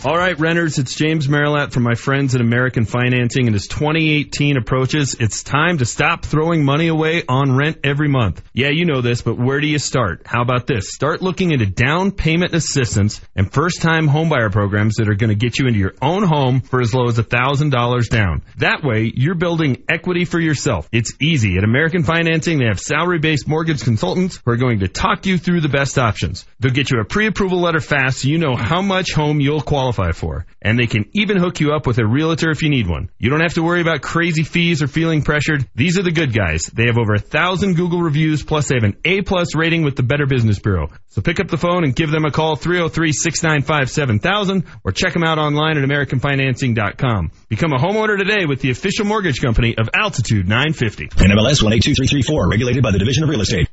All 0.06 0.18
right, 0.18 0.40
renters, 0.40 0.80
it's 0.80 0.96
James 0.96 1.28
Merilatt 1.28 1.74
from 1.74 1.84
my 1.84 1.94
friends 1.94 2.34
at 2.34 2.40
American 2.40 2.86
Financing. 2.86 3.48
And 3.48 3.56
as 3.56 3.68
2018 3.68 4.56
approaches, 4.56 5.18
it's 5.20 5.44
time 5.44 5.80
to 5.80 5.86
stop 5.86 6.24
throwing 6.24 6.64
money 6.64 6.88
away 6.88 7.24
on 7.28 7.58
rent 7.58 7.80
every 7.84 8.08
month. 8.08 8.42
Yeah, 8.54 8.70
you 8.70 8.86
know 8.86 9.02
this, 9.02 9.22
but 9.22 9.38
where 9.38 9.60
do 9.60 9.68
you 9.68 9.78
start? 9.78 10.22
How 10.26 10.42
about 10.42 10.68
this? 10.68 10.94
Start 10.94 11.22
looking 11.22 11.52
into 11.52 11.66
down 11.66 12.12
payment 12.12 12.54
assistance 12.54 13.20
and 13.36 13.52
first 13.52 13.82
time 13.82 14.08
homebuyer 14.08 14.50
programs 14.54 14.96
that 14.96 15.10
are 15.10 15.16
going 15.16 15.32
to 15.32 15.36
get 15.36 15.60
you 15.60 15.68
into 15.68 15.80
your 15.80 15.96
own 16.02 16.24
home 16.24 16.62
for 16.62 16.80
as 16.80 16.94
low 16.94 17.10
as 17.10 17.18
$1,000 17.18 18.10
down. 18.10 18.42
That 18.60 18.86
way, 18.86 19.12
you're 19.14 19.36
building 19.36 19.84
equity 19.90 20.24
for 20.24 20.40
yourself. 20.40 20.88
It's 20.94 21.12
easy. 21.20 21.58
At 21.58 21.66
American 21.66 22.04
Financing, 22.04 22.60
they 22.60 22.68
have 22.68 22.80
salary 22.80 23.20
based 23.20 23.50
mortgage 23.50 23.84
consultants 23.84 24.40
who 24.46 24.52
are 24.52 24.58
going 24.58 24.80
to 24.80 24.88
talk 24.88 25.26
you 25.26 25.38
through 25.38 25.60
the 25.60 25.68
best 25.68 26.00
options. 26.00 26.46
They'll 26.62 26.72
get 26.72 26.90
you 26.90 27.02
a 27.02 27.06
pre 27.06 27.28
approval 27.28 27.60
letter 27.60 27.82
fast 27.82 28.20
so 28.20 28.30
you 28.30 28.38
know 28.38 28.56
how 28.56 28.82
much 28.82 29.12
home 29.12 29.42
you'll 29.42 29.60
qualify 29.60 29.89
for. 29.92 30.46
And 30.62 30.78
they 30.78 30.88
can 30.88 31.06
even 31.14 31.38
hook 31.38 31.60
you 31.60 31.74
up 31.74 31.88
with 31.88 32.00
a 32.00 32.06
realtor 32.06 32.52
if 32.52 32.62
you 32.62 32.70
need 32.70 32.88
one. 32.88 33.10
You 33.18 33.30
don't 33.30 33.42
have 33.42 33.56
to 33.56 33.64
worry 33.64 33.82
about 33.82 34.02
crazy 34.02 34.44
fees 34.44 34.82
or 34.82 34.88
feeling 34.88 35.22
pressured. 35.22 35.68
These 35.76 35.98
are 35.98 36.04
the 36.04 36.12
good 36.12 36.34
guys. 36.34 36.66
They 36.66 36.88
have 36.88 36.98
over 36.98 37.14
a 37.14 37.20
thousand 37.20 37.76
Google 37.76 38.02
reviews, 38.02 38.44
plus 38.44 38.68
they 38.68 38.76
have 38.76 38.84
an 38.84 38.98
A 39.06 39.22
plus 39.22 39.56
rating 39.56 39.84
with 39.84 39.96
the 39.96 40.04
Better 40.04 40.26
Business 40.26 40.60
Bureau. 40.60 40.90
So 41.08 41.22
pick 41.22 41.40
up 41.40 41.48
the 41.48 41.58
phone 41.58 41.84
and 41.84 41.96
give 41.96 42.12
them 42.12 42.26
a 42.26 42.32
call 42.32 42.58
303-695-7000 42.58 44.66
or 44.84 44.92
check 44.92 45.14
them 45.14 45.24
out 45.24 45.38
online 45.38 45.78
at 45.78 45.88
AmericanFinancing.com. 45.88 47.32
Become 47.48 47.74
a 47.74 47.78
homeowner 47.78 48.18
today 48.18 48.46
with 48.46 48.62
the 48.62 48.72
official 48.72 49.06
mortgage 49.06 49.42
company 49.42 49.78
of 49.78 49.90
Altitude 49.94 50.48
950. 50.48 51.08
NMLS 51.08 51.64
182334, 51.64 52.50
regulated 52.50 52.84
by 52.84 52.92
the 52.92 53.00
Division 53.00 53.24
of 53.24 53.30
Real 53.30 53.42
Estate. 53.42 53.69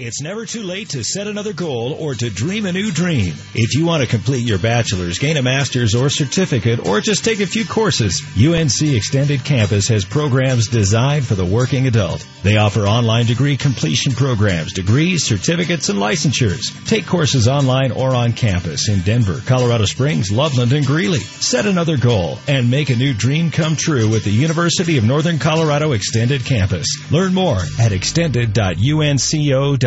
It's 0.00 0.22
never 0.22 0.46
too 0.46 0.62
late 0.62 0.90
to 0.90 1.02
set 1.02 1.26
another 1.26 1.52
goal 1.52 1.92
or 1.92 2.14
to 2.14 2.30
dream 2.30 2.66
a 2.66 2.72
new 2.72 2.92
dream. 2.92 3.34
If 3.54 3.74
you 3.74 3.84
want 3.84 4.04
to 4.04 4.08
complete 4.08 4.46
your 4.46 4.60
bachelor's, 4.60 5.18
gain 5.18 5.36
a 5.36 5.42
master's 5.42 5.96
or 5.96 6.08
certificate, 6.08 6.86
or 6.86 7.00
just 7.00 7.24
take 7.24 7.40
a 7.40 7.48
few 7.48 7.64
courses, 7.64 8.22
UNC 8.38 8.80
Extended 8.80 9.44
Campus 9.44 9.88
has 9.88 10.04
programs 10.04 10.68
designed 10.68 11.26
for 11.26 11.34
the 11.34 11.44
working 11.44 11.88
adult. 11.88 12.24
They 12.44 12.58
offer 12.58 12.86
online 12.86 13.26
degree 13.26 13.56
completion 13.56 14.12
programs, 14.12 14.72
degrees, 14.72 15.24
certificates, 15.24 15.88
and 15.88 15.98
licensures. 15.98 16.72
Take 16.86 17.04
courses 17.04 17.48
online 17.48 17.90
or 17.90 18.14
on 18.14 18.34
campus 18.34 18.88
in 18.88 19.00
Denver, 19.00 19.42
Colorado 19.46 19.84
Springs, 19.84 20.30
Loveland, 20.30 20.72
and 20.72 20.86
Greeley. 20.86 21.18
Set 21.18 21.66
another 21.66 21.96
goal 21.96 22.38
and 22.46 22.70
make 22.70 22.90
a 22.90 22.96
new 22.96 23.14
dream 23.14 23.50
come 23.50 23.74
true 23.74 24.08
with 24.08 24.22
the 24.22 24.30
University 24.30 24.96
of 24.96 25.02
Northern 25.02 25.40
Colorado 25.40 25.90
Extended 25.90 26.44
Campus. 26.44 26.86
Learn 27.10 27.34
more 27.34 27.58
at 27.80 27.90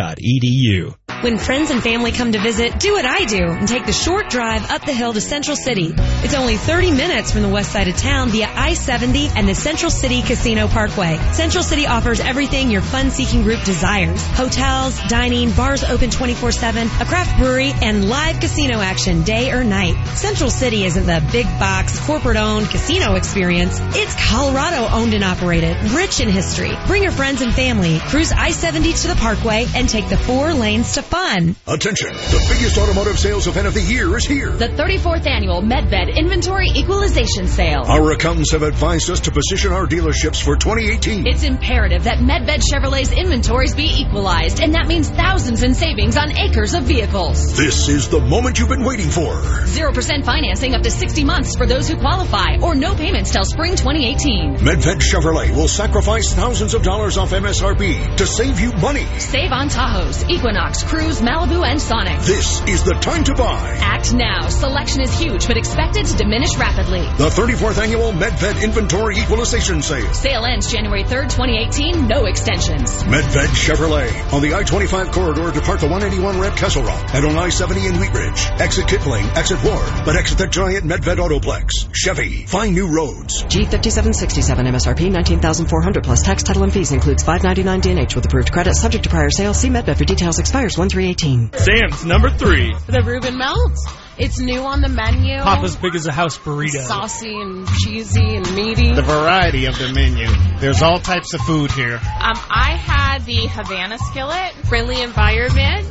extended.unco.edu. 0.02 0.96
When 1.24 1.38
friends 1.38 1.70
and 1.70 1.84
family 1.84 2.12
come 2.12 2.32
to 2.32 2.40
visit, 2.40 2.80
do 2.80 2.94
what 2.94 3.06
I 3.06 3.26
do 3.26 3.44
and 3.44 3.68
take 3.68 3.86
the 3.86 3.94
short 3.94 4.30
drive 4.30 4.70
up 4.72 4.86
the 4.86 4.94
hill 4.94 5.14
to 5.14 5.22
Central 5.22 5.56
City. 5.56 5.94
It's 6.24 6.36
only 6.36 6.56
30 6.56 6.92
minutes 6.92 7.32
from 7.32 7.42
the 7.42 7.50
west 7.50 7.72
side 7.72 7.88
of 7.88 7.98
town 7.98 8.30
via 8.30 8.46
I-70 8.46 9.36
and 9.36 9.50
the 9.50 9.56
Central 9.56 9.90
City 9.90 10.22
Casino 10.22 10.68
Parkway. 10.68 11.18
Central 11.34 11.64
City 11.64 11.88
offers 11.88 12.20
everything 12.20 12.70
your 12.70 12.84
fun-seeking 12.84 13.42
group 13.42 13.64
desires. 13.64 14.24
Hotels, 14.28 15.02
dining, 15.08 15.52
bars 15.52 15.84
open 15.84 16.12
24-7, 16.12 17.02
a 17.02 17.06
craft 17.06 17.40
brewery, 17.40 17.74
and 17.82 18.08
live 18.08 18.40
casino 18.40 18.80
action 18.82 19.24
day 19.24 19.52
or 19.52 19.64
night. 19.64 19.96
Central 20.10 20.52
City 20.52 20.84
isn't 20.84 21.08
the 21.08 21.28
big 21.32 21.48
box, 21.58 22.00
corporate-owned 22.06 22.70
casino 22.70 23.16
experience. 23.16 23.80
It's 23.96 24.14
Colorado 24.30 24.88
owned 24.94 25.16
and 25.16 25.24
operated, 25.24 25.76
rich 25.90 26.20
in 26.20 26.30
history. 26.30 26.72
Bring 26.86 27.02
your 27.02 27.14
friends 27.14 27.42
and 27.42 27.52
family, 27.52 27.98
cruise 27.98 28.32
I-70 28.32 29.02
to 29.02 29.08
the 29.08 29.16
Parkway, 29.16 29.66
and 29.76 29.90
take 29.90 30.08
the 30.08 30.18
four 30.18 30.54
lanes 30.54 30.94
to 30.94 31.02
fun. 31.02 31.56
Attention, 31.66 32.10
the 32.14 32.46
biggest 32.54 32.78
automotive 32.78 33.18
sales 33.18 33.48
event 33.48 33.66
of 33.66 33.74
the 33.74 33.82
year 33.82 34.16
is 34.16 34.26
here. 34.28 34.52
The 34.52 34.68
34th 34.68 35.26
annual 35.26 35.64
MedVed 35.64 36.11
Inventory 36.18 36.68
Equalization 36.76 37.48
Sale. 37.48 37.84
Our 37.88 38.12
accountants 38.12 38.52
have 38.52 38.64
advised 38.64 39.10
us 39.10 39.22
to 39.22 39.32
position 39.32 39.72
our 39.72 39.88
dealerships 39.88 40.44
for 40.44 40.56
2018. 40.56 41.26
It's 41.26 41.44
imperative 41.44 42.04
that 42.04 42.20
MedVed 42.20 42.62
Chevrolet's 42.62 43.12
inventories 43.12 43.74
be 43.74 43.86
equalized, 44.02 44.60
and 44.60 44.76
that 44.76 44.88
means 44.88 45.10
thousands 45.10 45.64
in 45.64 45.74
savings 45.74 46.18
on 46.18 46.38
acres 46.38 46.74
of 46.74 46.84
vehicles. 46.84 47.56
This 47.56 47.88
is 47.88 48.10
the 48.10 48.20
moment 48.20 48.60
you've 48.60 48.70
been 48.70 48.84
waiting 48.84 49.10
for. 49.10 49.32
0% 49.32 50.26
financing 50.26 50.74
up 50.74 50.82
to 50.82 50.92
60 50.92 51.24
months 51.24 51.56
for 51.56 51.66
those 51.66 51.88
who 51.88 51.98
qualify, 51.98 52.58
or 52.62 52.76
no 52.76 52.94
payments 52.96 53.32
till 53.32 53.46
spring 53.46 53.76
2018. 53.76 54.58
Medved 54.58 55.02
Chevrolet 55.02 55.56
will 55.56 55.68
sacrifice 55.68 56.34
thousands 56.34 56.74
of 56.74 56.84
dollars 56.84 57.18
off 57.18 57.32
MSRP 57.32 58.18
to 58.18 58.28
save 58.28 58.60
you 58.60 58.74
money. 58.74 59.06
Save 59.20 59.52
on 59.52 59.70
Tahoes, 59.70 60.30
Equinox, 60.30 60.84
Cruze, 60.84 61.22
Malibu, 61.22 61.66
and 61.66 61.82
Sonic. 61.82 62.20
This 62.22 62.62
is 62.68 62.84
the 62.84 62.94
time 62.96 63.24
to 63.24 63.34
buy. 63.34 63.78
Act 63.82 64.14
now. 64.14 64.48
Selection 64.50 65.02
is 65.02 65.18
huge, 65.18 65.48
but 65.48 65.58
expected 65.58 66.01
to 66.06 66.16
diminish 66.16 66.58
rapidly. 66.58 67.02
The 67.18 67.30
34th 67.30 67.78
annual 67.82 68.12
Medved 68.12 68.64
Inventory 68.64 69.18
Equalization 69.18 69.82
Sale. 69.82 70.14
Sale 70.14 70.46
ends 70.46 70.72
January 70.72 71.04
3rd, 71.04 71.30
2018. 71.30 72.08
No 72.08 72.26
extensions. 72.26 73.04
Medved 73.04 73.54
Chevrolet 73.54 74.34
on 74.34 74.42
the 74.42 74.54
I-25 74.54 75.12
corridor 75.12 75.52
depart 75.52 75.80
the 75.80 75.88
181 75.88 76.40
ramp 76.40 76.56
Castle 76.56 76.84
Rock 76.84 77.14
and 77.14 77.26
on 77.26 77.38
I-70 77.38 77.90
in 77.90 78.00
Wheat 78.00 78.14
Ridge. 78.14 78.46
Exit 78.60 78.88
Kipling, 78.88 79.26
exit 79.36 79.64
Ward, 79.64 80.06
but 80.06 80.16
exit 80.16 80.38
the 80.38 80.48
giant 80.48 80.86
Medved 80.86 81.18
Autoplex. 81.18 81.94
Chevy, 81.94 82.46
find 82.46 82.74
new 82.74 82.88
roads. 82.88 83.44
G5767 83.44 84.68
MSRP 84.68 85.12
19400 85.12 86.04
plus 86.04 86.24
tax, 86.24 86.44
title, 86.44 86.64
and 86.64 86.74
fees 86.74 86.92
includes 86.92 87.24
599 87.24 87.82
DNH 87.82 88.16
with 88.16 88.26
approved 88.26 88.52
credit 88.52 88.76
subject 88.76 89.04
to 89.04 89.10
prior 89.10 89.30
sale. 89.30 89.54
See 89.54 89.70
Medved 89.70 89.98
for 89.98 90.06
details. 90.06 90.40
Expires 90.40 90.78
1318. 90.78 91.54
Sam's 91.54 92.06
number 92.06 92.30
three. 92.30 92.74
The 92.88 93.04
Reuben 93.04 93.38
Melt. 93.38 93.78
It's 94.18 94.40
new 94.40 94.62
on 94.62 94.82
the 94.82 94.90
menu. 94.90 95.38
Papa's 95.40 95.76
big 95.76 95.96
as 95.96 96.06
a 96.06 96.12
house 96.12 96.38
burrito. 96.38 96.84
Saucy 96.86 97.34
and 97.34 97.68
cheesy 97.68 98.36
and 98.36 98.56
meaty. 98.56 98.94
The 98.94 99.02
variety 99.02 99.66
of 99.66 99.78
the 99.78 99.92
menu. 99.94 100.28
There's 100.60 100.82
all 100.82 101.00
types 101.00 101.34
of 101.34 101.42
food 101.42 101.72
here. 101.72 101.96
Um, 101.96 102.38
I 102.50 102.76
had 102.78 103.26
the 103.26 103.48
Havana 103.48 103.98
skillet, 103.98 104.54
friendly 104.68 105.02
environment, 105.02 105.88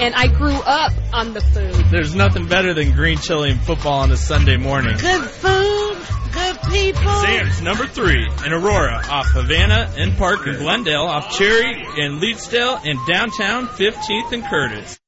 and 0.00 0.14
I 0.14 0.28
grew 0.28 0.54
up 0.54 0.92
on 1.12 1.34
the 1.34 1.40
food. 1.40 1.74
There's 1.90 2.14
nothing 2.14 2.46
better 2.46 2.74
than 2.74 2.92
green 2.92 3.18
chili 3.18 3.50
and 3.50 3.60
football 3.60 4.00
on 4.00 4.10
a 4.12 4.16
Sunday 4.16 4.56
morning. 4.56 4.96
Good 4.96 5.24
food, 5.24 5.98
good 6.32 6.58
people. 6.70 7.12
Sam's 7.22 7.60
number 7.60 7.86
three 7.86 8.28
in 8.46 8.52
Aurora, 8.52 9.02
off 9.10 9.26
Havana 9.32 9.92
and 9.96 10.16
Park 10.16 10.46
in 10.46 10.56
Glendale, 10.56 11.02
off 11.06 11.36
Cherry 11.36 11.86
in 11.98 12.20
Leetsdale, 12.20 12.80
and 12.84 12.98
downtown 13.06 13.66
15th 13.66 14.32
and 14.32 14.44
Curtis. 14.44 14.98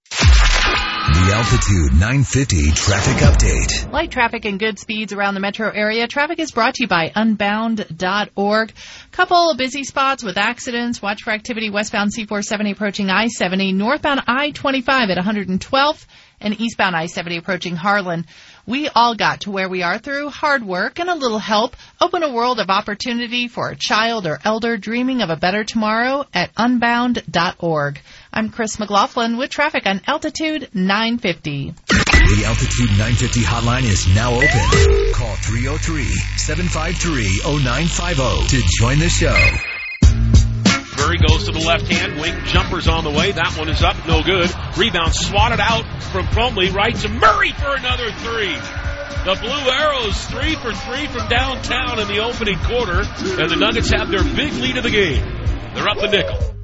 Altitude 1.32 1.92
950 1.92 2.70
traffic 2.72 3.16
update. 3.16 3.90
Light 3.90 4.10
traffic 4.12 4.44
and 4.44 4.60
good 4.60 4.78
speeds 4.78 5.12
around 5.12 5.34
the 5.34 5.40
metro 5.40 5.70
area. 5.70 6.06
Traffic 6.06 6.38
is 6.38 6.52
brought 6.52 6.74
to 6.74 6.84
you 6.84 6.88
by 6.88 7.10
unbound.org. 7.14 8.72
Couple 9.10 9.50
of 9.50 9.58
busy 9.58 9.82
spots 9.82 10.22
with 10.22 10.38
accidents. 10.38 11.02
Watch 11.02 11.24
for 11.24 11.32
activity 11.32 11.68
westbound 11.68 12.12
C470 12.12 12.72
approaching 12.72 13.10
I-70, 13.10 13.74
northbound 13.74 14.22
I-25 14.26 15.10
at 15.10 15.18
112th, 15.18 16.06
and 16.40 16.60
eastbound 16.60 16.94
I-70 16.94 17.38
approaching 17.38 17.76
Harlan. 17.76 18.26
We 18.66 18.88
all 18.88 19.14
got 19.14 19.42
to 19.42 19.50
where 19.50 19.68
we 19.68 19.82
are 19.82 19.98
through 19.98 20.30
hard 20.30 20.64
work 20.64 20.98
and 20.98 21.08
a 21.08 21.14
little 21.14 21.38
help. 21.38 21.76
Open 22.00 22.22
a 22.22 22.32
world 22.32 22.58
of 22.58 22.68
opportunity 22.68 23.48
for 23.48 23.70
a 23.70 23.76
child 23.76 24.26
or 24.26 24.40
elder 24.44 24.76
dreaming 24.76 25.22
of 25.22 25.30
a 25.30 25.36
better 25.36 25.64
tomorrow 25.64 26.24
at 26.34 26.50
unbound.org. 26.56 28.00
I'm 28.36 28.50
Chris 28.50 28.78
McLaughlin 28.78 29.38
with 29.38 29.48
traffic 29.48 29.86
on 29.86 30.02
Altitude 30.06 30.68
950. 30.74 31.72
The 31.88 32.44
Altitude 32.44 32.90
950 32.90 33.40
hotline 33.40 33.84
is 33.84 34.06
now 34.14 34.34
open. 34.34 35.12
Call 35.14 35.34
303-753-0950 36.44 38.48
to 38.50 38.62
join 38.78 38.98
the 38.98 39.08
show. 39.08 39.32
Murray 41.00 41.16
goes 41.26 41.44
to 41.44 41.52
the 41.52 41.64
left 41.66 41.90
hand. 41.90 42.20
Wing 42.20 42.34
jumper's 42.44 42.88
on 42.88 43.04
the 43.04 43.10
way. 43.10 43.32
That 43.32 43.56
one 43.56 43.70
is 43.70 43.82
up. 43.82 44.06
No 44.06 44.22
good. 44.22 44.50
Rebound 44.76 45.14
swatted 45.14 45.60
out 45.60 45.86
from 46.12 46.26
Plumlee. 46.26 46.74
Right 46.74 46.94
to 46.94 47.08
Murray 47.08 47.52
for 47.52 47.74
another 47.74 48.10
three. 48.20 48.54
The 49.24 49.34
Blue 49.40 49.70
Arrow's 49.72 50.26
three 50.26 50.56
for 50.56 50.74
three 50.74 51.06
from 51.06 51.26
downtown 51.30 52.00
in 52.00 52.08
the 52.08 52.18
opening 52.18 52.58
quarter. 52.58 53.00
And 53.00 53.50
the 53.50 53.56
Nuggets 53.56 53.90
have 53.92 54.10
their 54.10 54.22
big 54.22 54.52
lead 54.52 54.76
of 54.76 54.82
the 54.82 54.90
game. 54.90 55.24
They're 55.72 55.88
up 55.88 55.96
the 55.96 56.08
nickel. 56.08 56.55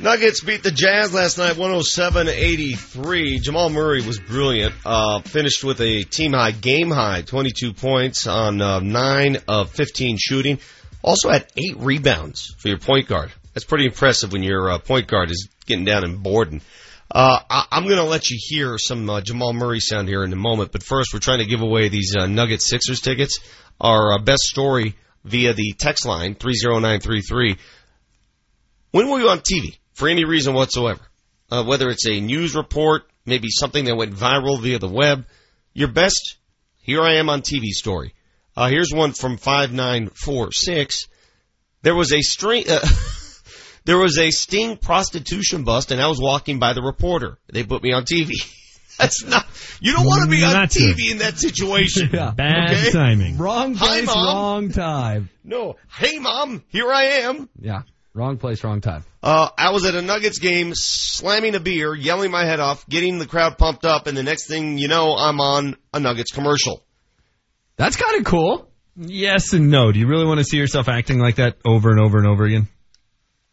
Nuggets 0.00 0.42
beat 0.42 0.62
the 0.62 0.70
Jazz 0.70 1.12
last 1.12 1.38
night 1.38 1.56
107-83. 1.56 3.42
Jamal 3.42 3.68
Murray 3.68 4.00
was 4.00 4.20
brilliant. 4.20 4.72
Uh, 4.86 5.20
finished 5.22 5.64
with 5.64 5.80
a 5.80 6.04
team 6.04 6.34
high, 6.34 6.52
game 6.52 6.90
high, 6.92 7.22
22 7.22 7.72
points 7.72 8.28
on 8.28 8.60
uh, 8.62 8.78
9 8.78 9.38
of 9.48 9.70
15 9.70 10.16
shooting. 10.20 10.60
Also 11.02 11.30
had 11.30 11.48
8 11.56 11.78
rebounds 11.78 12.54
for 12.58 12.68
your 12.68 12.78
point 12.78 13.08
guard. 13.08 13.32
That's 13.54 13.64
pretty 13.64 13.86
impressive 13.86 14.32
when 14.32 14.44
your 14.44 14.70
uh, 14.70 14.78
point 14.78 15.08
guard 15.08 15.32
is 15.32 15.48
getting 15.66 15.84
down 15.84 16.04
and 16.04 16.22
boarding. 16.22 16.60
Uh, 17.10 17.40
I- 17.50 17.66
I'm 17.72 17.84
going 17.84 17.96
to 17.96 18.04
let 18.04 18.30
you 18.30 18.38
hear 18.40 18.78
some 18.78 19.10
uh, 19.10 19.20
Jamal 19.20 19.52
Murray 19.52 19.80
sound 19.80 20.06
here 20.06 20.22
in 20.22 20.32
a 20.32 20.36
moment, 20.36 20.70
but 20.70 20.84
first 20.84 21.12
we're 21.12 21.18
trying 21.18 21.40
to 21.40 21.44
give 21.46 21.60
away 21.60 21.88
these 21.88 22.14
uh, 22.16 22.26
Nugget 22.28 22.62
Sixers 22.62 23.00
tickets. 23.00 23.40
Our 23.80 24.12
uh, 24.12 24.18
best 24.18 24.42
story 24.42 24.94
via 25.24 25.54
the 25.54 25.72
text 25.76 26.06
line 26.06 26.36
30933. 26.36 27.56
When 28.92 29.10
were 29.10 29.18
you 29.18 29.28
on 29.28 29.40
TV 29.40 29.76
for 29.98 30.08
any 30.08 30.24
reason 30.24 30.54
whatsoever? 30.54 31.00
Uh, 31.50 31.64
whether 31.64 31.88
it's 31.88 32.06
a 32.06 32.20
news 32.20 32.54
report, 32.54 33.02
maybe 33.26 33.48
something 33.50 33.86
that 33.86 33.96
went 33.96 34.14
viral 34.14 34.62
via 34.62 34.78
the 34.78 34.88
web, 34.88 35.26
your 35.74 35.88
best 35.88 36.36
here 36.80 37.02
I 37.02 37.16
am 37.16 37.28
on 37.28 37.42
TV 37.42 37.70
story. 37.70 38.14
Uh, 38.56 38.68
here's 38.68 38.92
one 38.92 39.12
from 39.12 39.36
5946. 39.38 41.08
There 41.82 41.96
was 41.96 42.12
a 42.12 42.20
string, 42.20 42.64
uh, 42.68 42.78
there 43.86 43.98
was 43.98 44.18
a 44.18 44.30
Sting 44.30 44.76
prostitution 44.76 45.64
bust 45.64 45.90
and 45.90 46.00
I 46.00 46.06
was 46.06 46.20
walking 46.20 46.60
by 46.60 46.74
the 46.74 46.82
reporter. 46.82 47.38
They 47.52 47.64
put 47.64 47.82
me 47.82 47.92
on 47.92 48.04
TV. 48.04 48.30
That's 48.98 49.24
not, 49.24 49.46
you 49.80 49.92
don't 49.94 50.06
want 50.06 50.24
to 50.24 50.30
be 50.30 50.44
on 50.44 50.52
Not 50.52 50.70
TV 50.70 50.96
good. 50.96 51.10
in 51.10 51.18
that 51.18 51.38
situation. 51.38 52.10
Bad 52.12 52.70
okay? 52.70 52.90
timing. 52.92 53.36
Wrong 53.36 53.74
place, 53.74 54.06
Mom. 54.06 54.26
wrong 54.26 54.70
time. 54.70 55.28
No. 55.42 55.76
Hey 55.92 56.18
mom, 56.18 56.62
here 56.68 56.90
I 56.92 57.02
am. 57.22 57.48
Yeah, 57.60 57.82
wrong 58.18 58.36
place, 58.36 58.64
wrong 58.64 58.80
time. 58.80 59.04
Uh, 59.22 59.48
I 59.56 59.70
was 59.70 59.84
at 59.86 59.94
a 59.94 60.02
Nuggets 60.02 60.38
game, 60.38 60.72
slamming 60.74 61.54
a 61.54 61.60
beer, 61.60 61.94
yelling 61.94 62.30
my 62.30 62.44
head 62.44 62.60
off, 62.60 62.86
getting 62.88 63.18
the 63.18 63.26
crowd 63.26 63.56
pumped 63.56 63.84
up, 63.84 64.06
and 64.06 64.16
the 64.16 64.22
next 64.22 64.48
thing 64.48 64.76
you 64.78 64.88
know, 64.88 65.14
I'm 65.14 65.40
on 65.40 65.76
a 65.94 66.00
Nuggets 66.00 66.32
commercial. 66.32 66.82
That's 67.76 67.96
kind 67.96 68.18
of 68.18 68.24
cool. 68.24 68.68
Yes 68.96 69.52
and 69.52 69.70
no. 69.70 69.92
Do 69.92 70.00
you 70.00 70.08
really 70.08 70.26
want 70.26 70.38
to 70.38 70.44
see 70.44 70.56
yourself 70.56 70.88
acting 70.88 71.20
like 71.20 71.36
that 71.36 71.56
over 71.64 71.90
and 71.90 72.00
over 72.00 72.18
and 72.18 72.26
over 72.26 72.44
again? 72.44 72.68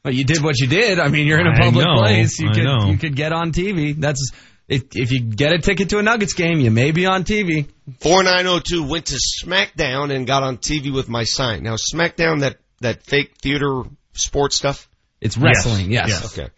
Well, 0.04 0.14
you 0.14 0.24
did 0.24 0.44
what 0.44 0.60
you 0.60 0.68
did. 0.68 1.00
I 1.00 1.08
mean, 1.08 1.28
you're 1.28 1.40
in 1.40 1.48
a 1.48 1.58
public 1.58 1.86
know, 1.86 1.96
place. 1.96 2.40
You 2.40 2.50
I 2.50 2.54
could 2.54 2.64
know. 2.64 2.86
you 2.88 2.98
could 2.98 3.16
get 3.16 3.32
on 3.32 3.52
TV. 3.52 3.96
That's 3.96 4.32
if 4.68 4.84
if 4.94 5.12
you 5.12 5.22
get 5.22 5.52
a 5.54 5.60
ticket 5.60 5.90
to 5.90 6.00
a 6.00 6.04
Nuggets 6.04 6.34
game, 6.34 6.60
you 6.60 6.72
may 6.72 6.92
be 6.92 7.06
on 7.06 7.24
TV. 7.24 7.68
4902 8.02 8.88
went 8.88 9.08
to 9.08 9.20
SmackDown 9.44 10.14
and 10.16 10.26
got 10.26 10.44
on 10.44 10.58
TV 10.58 10.92
with 10.92 11.08
my 11.08 11.24
sign. 11.24 11.64
Now, 11.64 11.76
SmackDown, 11.76 12.42
that, 12.42 12.58
that 12.82 13.04
fake 13.04 13.36
theater 13.42 13.84
sports 14.16 14.56
stuff? 14.56 14.90
It's 15.22 15.38
wrestling, 15.38 15.92
yes. 15.92 16.38
Okay. 16.38 16.50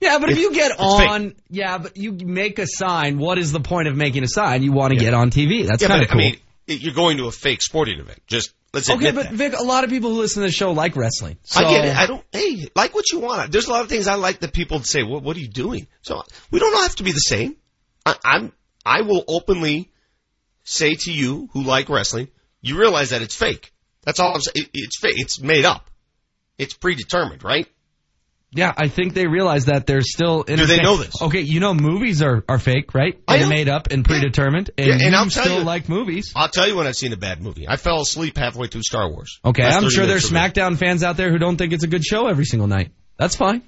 Yeah, 0.00 0.18
but 0.18 0.30
if 0.30 0.38
It's- 0.38 0.42
you 0.42 0.54
get 0.54 0.70
it's 0.72 0.80
fake. 0.96 1.10
on, 1.10 1.34
yeah, 1.50 1.78
but 1.78 1.96
you 1.96 2.12
make 2.12 2.58
a 2.58 2.66
sign. 2.66 3.18
What 3.18 3.36
is 3.38 3.50
the 3.52 3.60
point 3.60 3.88
of 3.88 3.96
making 3.96 4.22
a 4.22 4.28
sign? 4.28 4.62
You 4.62 4.72
want 4.72 4.92
to 4.92 4.98
get 4.98 5.12
on 5.12 5.30
TV. 5.30 5.66
That's 5.66 5.82
yeah, 5.82 5.88
kind 5.88 6.02
of 6.02 6.08
cool. 6.08 6.20
I 6.20 6.24
mean, 6.24 6.36
you're 6.68 6.94
going 6.94 7.16
to 7.16 7.26
a 7.26 7.32
fake 7.32 7.62
sporting 7.62 7.98
event. 7.98 8.20
Just, 8.28 8.52
let's 8.72 8.88
okay, 8.88 9.08
admit 9.08 9.14
but 9.14 9.30
that. 9.30 9.34
Vic, 9.36 9.58
a 9.58 9.64
lot 9.64 9.82
of 9.82 9.90
people 9.90 10.10
who 10.10 10.18
listen 10.20 10.42
to 10.42 10.48
the 10.48 10.52
show 10.52 10.70
like 10.70 10.94
wrestling. 10.94 11.36
So, 11.42 11.64
I 11.64 11.70
get 11.70 11.84
it. 11.84 11.96
I 11.96 12.06
don't. 12.06 12.24
Hey, 12.30 12.68
like 12.76 12.94
what 12.94 13.10
you 13.10 13.18
want. 13.18 13.50
There's 13.50 13.66
a 13.66 13.70
lot 13.72 13.82
of 13.82 13.88
things 13.88 14.06
I 14.06 14.14
like 14.14 14.38
that 14.40 14.52
people 14.52 14.80
say. 14.84 15.02
What 15.02 15.22
What 15.24 15.36
are 15.36 15.40
you 15.40 15.48
doing? 15.48 15.88
So 16.02 16.22
we 16.52 16.60
don't 16.60 16.80
have 16.82 16.94
to 16.96 17.02
be 17.02 17.12
the 17.12 17.18
same. 17.18 17.56
I, 18.06 18.14
I'm. 18.24 18.52
I 18.86 19.00
will 19.02 19.24
openly 19.26 19.90
say 20.62 20.94
to 20.94 21.10
you 21.12 21.48
who 21.52 21.62
like 21.62 21.88
wrestling, 21.88 22.28
you 22.62 22.78
realize 22.78 23.10
that 23.10 23.22
it's 23.22 23.34
fake. 23.34 23.72
That's 24.04 24.20
all 24.20 24.32
I'm 24.34 24.40
saying. 24.40 24.66
It, 24.66 24.70
it's 24.74 24.98
fake. 25.00 25.14
It's 25.16 25.40
made 25.40 25.64
up. 25.64 25.87
It's 26.58 26.74
predetermined, 26.74 27.44
right? 27.44 27.66
Yeah, 28.50 28.72
I 28.76 28.88
think 28.88 29.12
they 29.12 29.26
realize 29.26 29.66
that 29.66 29.86
they're 29.86 30.00
still. 30.00 30.42
Do 30.42 30.64
they 30.64 30.80
know 30.82 30.96
this? 30.96 31.20
Okay, 31.20 31.40
you 31.42 31.60
know 31.60 31.74
movies 31.74 32.22
are, 32.22 32.42
are 32.48 32.58
fake, 32.58 32.94
right? 32.94 33.20
I 33.28 33.34
And 33.34 33.42
know. 33.42 33.48
made 33.50 33.68
up 33.68 33.88
and 33.90 34.02
predetermined, 34.04 34.70
and, 34.78 34.86
Yeah, 34.86 34.92
and 34.94 35.02
you 35.02 35.10
I'll 35.14 35.28
still 35.28 35.58
you- 35.58 35.64
like 35.64 35.88
movies. 35.90 36.32
I'll 36.34 36.48
tell 36.48 36.66
you 36.66 36.74
when 36.74 36.86
I've 36.86 36.96
seen 36.96 37.12
a 37.12 37.18
bad 37.18 37.42
movie. 37.42 37.68
I 37.68 37.76
fell 37.76 38.00
asleep 38.00 38.38
halfway 38.38 38.68
through 38.68 38.82
Star 38.84 39.10
Wars. 39.10 39.38
Okay, 39.44 39.62
Last 39.64 39.82
I'm 39.82 39.90
sure 39.90 40.06
there's. 40.06 40.30
SmackDown 40.30 40.78
fans 40.78 41.02
out 41.02 41.18
there 41.18 41.30
who 41.30 41.36
don't 41.38 41.58
think 41.58 41.74
it's 41.74 41.84
a 41.84 41.88
good 41.88 42.04
show 42.04 42.26
every 42.26 42.46
single 42.46 42.68
night. 42.68 42.90
That's 43.18 43.36
fine. 43.36 43.62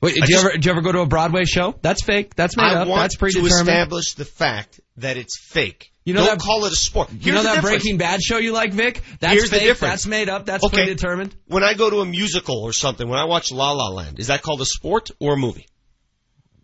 Wait, 0.00 0.14
do 0.16 0.20
you 0.22 0.26
just- 0.26 0.44
ever 0.44 0.58
do 0.58 0.66
you 0.66 0.72
ever 0.72 0.82
go 0.82 0.90
to 0.90 1.00
a 1.00 1.06
Broadway 1.06 1.44
show? 1.44 1.78
That's 1.80 2.04
fake. 2.04 2.34
That's 2.34 2.56
made 2.56 2.64
I 2.64 2.82
up. 2.82 2.88
That's 2.88 3.16
to 3.16 3.26
establish 3.46 4.14
the 4.14 4.24
fact 4.24 4.80
that 4.96 5.16
it's 5.16 5.38
fake. 5.38 5.92
You 6.04 6.12
know 6.12 6.20
Don't 6.26 6.38
that- 6.38 6.44
call 6.44 6.64
it 6.66 6.72
a 6.72 6.76
sport. 6.76 7.08
you 7.18 7.32
know 7.32 7.42
that 7.42 7.54
difference. 7.56 7.82
Breaking 7.82 7.96
Bad 7.98 8.20
show 8.22 8.36
you 8.38 8.52
like, 8.52 8.72
Vic? 8.74 9.00
That's 9.20 9.32
Here's 9.32 9.48
the 9.50 9.58
difference. 9.58 9.92
That's 9.92 10.06
made 10.06 10.28
up. 10.28 10.44
That's 10.44 10.62
Okay. 10.62 10.76
predetermined. 10.84 11.34
When 11.46 11.62
I 11.64 11.72
go 11.74 11.88
to 11.88 12.00
a 12.00 12.04
musical 12.04 12.62
or 12.62 12.72
something, 12.74 13.08
when 13.08 13.18
I 13.18 13.24
watch 13.24 13.50
La 13.50 13.72
La 13.72 13.88
Land, 13.88 14.20
is 14.20 14.26
that 14.26 14.42
called 14.42 14.60
a 14.60 14.66
sport 14.66 15.10
or 15.18 15.34
a 15.34 15.36
movie? 15.36 15.66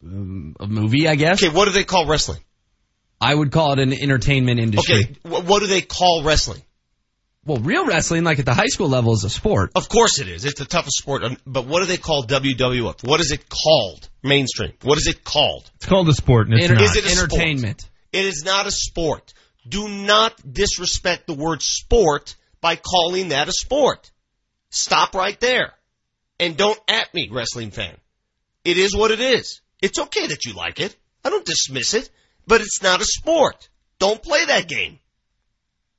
a 0.03 0.67
movie, 0.67 1.07
I 1.09 1.15
guess. 1.15 1.43
Okay, 1.43 1.55
what 1.55 1.67
do 1.67 1.73
they 1.73 1.85
call 1.85 2.07
wrestling? 2.07 2.41
I 3.21 3.35
would 3.35 3.53
call 3.53 3.73
it 3.75 3.79
an 3.79 3.93
entertainment 3.93 4.59
industry. 4.59 4.97
Okay, 5.27 5.43
what 5.45 5.61
do 5.61 5.67
they 5.67 5.83
call 5.83 6.23
wrestling? 6.25 6.63
Well, 7.45 7.59
real 7.59 7.87
wrestling, 7.87 8.25
like 8.25 8.39
at 8.39 8.45
the 8.47 8.55
high 8.55 8.67
school 8.67 8.89
level, 8.89 9.13
is 9.15 9.25
a 9.25 9.31
sport. 9.31 9.73
Of 9.75 9.89
course 9.89 10.19
it 10.21 10.29
is. 10.29 10.45
It's 10.45 10.59
the 10.59 10.65
toughest 10.67 10.99
sport. 10.99 11.23
um, 11.25 11.37
But 11.47 11.67
what 11.67 11.81
do 11.81 11.87
they 11.87 11.97
call 11.99 12.23
WWF? 12.25 13.03
What 13.07 13.21
is 13.21 13.31
it 13.33 13.45
called? 13.49 14.09
Mainstream. 14.23 14.73
What 14.83 14.99
is 14.99 15.07
it 15.07 15.25
called? 15.25 15.71
It's 15.77 15.87
called 15.87 16.09
a 16.09 16.15
sport, 16.15 16.47
and 16.49 16.55
it's 16.57 16.65
Enter- 16.65 16.75
not. 16.77 16.85
Is 16.85 16.97
it 16.97 17.05
a 17.05 17.09
sport? 17.11 17.33
entertainment. 17.33 17.90
It 18.13 18.25
is 18.25 18.43
not 18.45 18.67
a 18.67 18.71
sport. 18.71 19.33
Do 19.69 19.89
not 19.89 20.35
disrespect 20.51 21.27
the 21.27 21.35
word 21.35 21.63
sport 21.63 22.37
by 22.61 22.77
calling 22.77 23.29
that 23.29 23.49
a 23.49 23.53
sport. 23.53 24.11
Stop 24.71 25.15
right 25.15 25.39
there. 25.41 25.73
And 26.39 26.57
don't 26.57 26.79
at 26.89 27.13
me, 27.15 27.29
wrestling 27.31 27.71
fan. 27.71 27.97
It 28.65 28.79
is 28.79 28.97
what 28.97 29.11
it 29.11 29.21
is. 29.21 29.61
It's 29.83 29.99
okay 29.99 30.27
that 30.29 30.45
you 30.45 30.55
like 30.55 30.81
it. 30.81 30.97
I 31.25 31.31
don't 31.31 31.45
dismiss 31.45 31.95
it, 31.95 32.11
but 32.47 32.61
it's 32.61 32.83
not 32.83 33.01
a 33.01 33.05
sport. 33.05 33.69
Don't 33.99 34.23
play 34.23 34.45
that 34.47 34.69
game. 34.69 34.99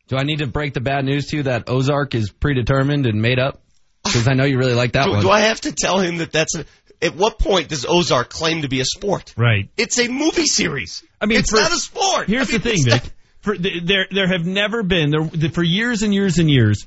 Do 0.07 0.17
I 0.17 0.23
need 0.23 0.39
to 0.39 0.47
break 0.47 0.73
the 0.73 0.81
bad 0.81 1.05
news 1.05 1.27
to 1.27 1.37
you 1.37 1.43
that 1.43 1.69
Ozark 1.69 2.15
is 2.15 2.31
predetermined 2.31 3.05
and 3.05 3.21
made 3.21 3.39
up? 3.39 3.61
Because 4.03 4.27
I 4.27 4.33
know 4.33 4.45
you 4.45 4.57
really 4.57 4.73
like 4.73 4.93
that 4.93 5.05
Do, 5.05 5.11
one. 5.11 5.21
do 5.21 5.29
I 5.29 5.41
have 5.41 5.61
to 5.61 5.71
tell 5.71 5.99
him 5.99 6.17
that 6.17 6.31
that's 6.31 6.55
a, 6.55 6.65
at 7.01 7.15
what 7.15 7.39
point 7.39 7.69
does 7.69 7.85
Ozark 7.87 8.29
claim 8.29 8.61
to 8.63 8.67
be 8.69 8.79
a 8.79 8.85
sport? 8.85 9.33
Right. 9.37 9.69
It's 9.77 9.99
a 9.99 10.07
movie 10.07 10.45
series. 10.45 11.03
I 11.19 11.25
mean, 11.25 11.39
it's 11.39 11.49
for- 11.51 11.57
not 11.57 11.71
a 11.71 11.75
sport. 11.77 12.27
Here's 12.27 12.49
I 12.49 12.53
mean, 12.53 12.61
the 12.61 12.69
thing, 12.69 12.83
Vic. 12.85 12.93
not- 13.03 13.11
For, 13.41 13.57
there, 13.57 14.07
there 14.11 14.27
have 14.27 14.45
never 14.45 14.83
been 14.83 15.09
there 15.33 15.49
for 15.49 15.63
years 15.63 16.03
and 16.03 16.13
years 16.13 16.37
and 16.37 16.49
years. 16.49 16.85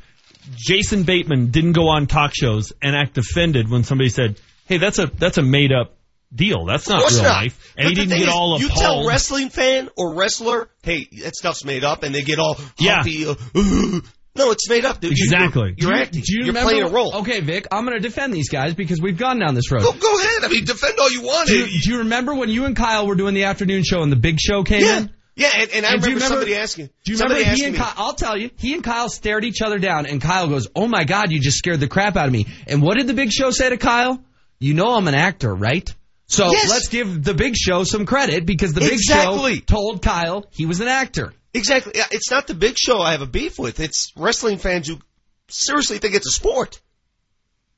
Jason 0.55 1.03
Bateman 1.05 1.51
didn't 1.51 1.73
go 1.73 1.89
on 1.89 2.07
talk 2.07 2.33
shows 2.35 2.73
and 2.83 2.95
act 2.95 3.17
offended 3.19 3.69
when 3.71 3.83
somebody 3.83 4.11
said, 4.11 4.39
"Hey, 4.67 4.77
that's 4.77 4.99
a 4.99 5.07
that's 5.07 5.39
a 5.39 5.43
made 5.43 5.73
up 5.73 5.97
deal. 6.35 6.67
That's 6.67 6.87
not 6.89 7.11
real 7.11 7.23
not. 7.23 7.29
life." 7.45 7.73
And 7.79 7.87
But 7.87 7.89
he 7.89 7.95
didn't 7.95 8.19
get 8.19 8.29
is, 8.29 8.35
all 8.35 8.61
You 8.61 8.67
appalled. 8.67 8.81
tell 8.81 9.07
wrestling 9.09 9.49
fan 9.49 9.89
or 9.97 10.15
wrestler, 10.15 10.69
hey, 10.83 11.09
that 11.23 11.35
stuff's 11.35 11.65
made 11.65 11.83
up, 11.83 12.03
and 12.03 12.15
they 12.15 12.23
get 12.23 12.39
all 12.39 12.59
Yeah. 12.79 12.97
humpy. 13.03 13.27
uh, 13.27 13.35
no, 14.37 14.51
it's 14.51 14.69
made 14.69 14.85
up, 14.85 15.01
dude. 15.01 15.13
Exactly. 15.13 15.75
You're, 15.77 15.91
you're 15.93 16.01
acting. 16.01 16.23
Do 16.23 16.33
you 16.33 16.39
you're 16.41 16.47
remember- 16.49 16.71
playing 16.71 16.85
a 16.85 16.91
role. 16.91 17.15
Okay, 17.19 17.41
Vic, 17.41 17.69
I'm 17.71 17.85
going 17.85 17.97
to 17.97 18.03
defend 18.03 18.33
these 18.33 18.49
guys 18.49 18.75
because 18.75 19.01
we've 19.01 19.17
gone 19.17 19.39
down 19.39 19.55
this 19.55 19.71
road. 19.71 19.83
Go, 19.83 19.93
go 19.93 20.19
ahead. 20.19 20.45
I 20.45 20.49
mean, 20.49 20.65
defend 20.65 20.99
all 20.99 21.11
you 21.11 21.23
want. 21.23 21.49
do, 21.49 21.57
you, 21.57 21.81
do 21.81 21.91
you 21.91 21.99
remember 21.99 22.35
when 22.35 22.49
you 22.49 22.65
and 22.65 22.75
Kyle 22.75 23.07
were 23.07 23.15
doing 23.15 23.35
the 23.35 23.45
afternoon 23.45 23.85
show 23.85 24.03
and 24.03 24.11
the 24.11 24.17
big 24.17 24.41
show 24.41 24.65
came 24.65 24.83
yeah, 24.83 24.99
in? 24.99 25.11
yeah, 25.37 25.51
and, 25.57 25.71
and 25.71 25.87
I 25.87 25.93
And 25.95 26.03
you 26.03 26.15
remember, 26.15 26.27
somebody 26.27 26.57
asking. 26.57 26.91
Do 27.05 27.13
you 27.13 27.19
remember 27.19 27.43
he 27.45 27.65
and 27.65 27.73
me, 27.75 27.79
Kyle? 27.79 27.95
I'll 27.97 28.15
tell 28.15 28.37
you. 28.37 28.51
He 28.59 28.75
and 28.75 28.83
Kyle 28.83 29.09
stared 29.09 29.45
each 29.45 29.63
other 29.63 29.79
down, 29.79 30.07
and 30.07 30.21
Kyle 30.21 30.49
goes, 30.49 30.67
"Oh 30.75 30.89
my 30.89 31.05
God, 31.05 31.31
you 31.31 31.41
just 31.41 31.59
scared 31.59 31.81
the 31.81 31.89
crap 31.89 32.17
out 32.17 32.27
of 32.27 32.33
me." 32.33 32.47
And 32.67 32.83
what 32.83 32.97
did 32.97 33.07
the 33.07 33.15
Big 33.15 33.31
Show 33.31 33.51
say 33.51 33.69
to 33.69 33.77
Kyle? 33.77 34.23
You 34.59 34.75
know 34.75 34.95
I'm 34.97 35.07
an 35.09 35.15
actor, 35.15 35.55
right? 35.55 35.93
So 36.27 36.51
Yes. 36.51 36.71
let's 36.71 36.89
give 36.89 37.23
the 37.23 37.35
Big 37.35 37.55
Show 37.57 37.85
some 37.85 38.07
credit 38.07 38.47
because 38.47 38.73
the 38.73 38.81
Big 38.81 38.93
Exactly. 38.93 39.57
Show 39.57 39.61
told 39.67 40.03
Kyle 40.03 40.47
he 40.51 40.67
was 40.67 40.81
an 40.81 40.89
actor. 40.89 41.33
Exactly. 41.53 41.93
It's 42.11 42.31
not 42.31 42.47
the 42.49 42.55
big 42.55 42.77
show 42.77 43.01
I 43.01 43.13
have 43.13 43.23
a 43.23 43.27
beef 43.27 43.59
with. 43.61 43.79
It's 43.79 44.13
wrestling 44.17 44.59
fans 44.59 44.89
who 44.89 44.99
seriously 45.49 45.99
think 45.99 46.15
it's 46.15 46.27
a 46.27 46.33
sport. 46.33 46.81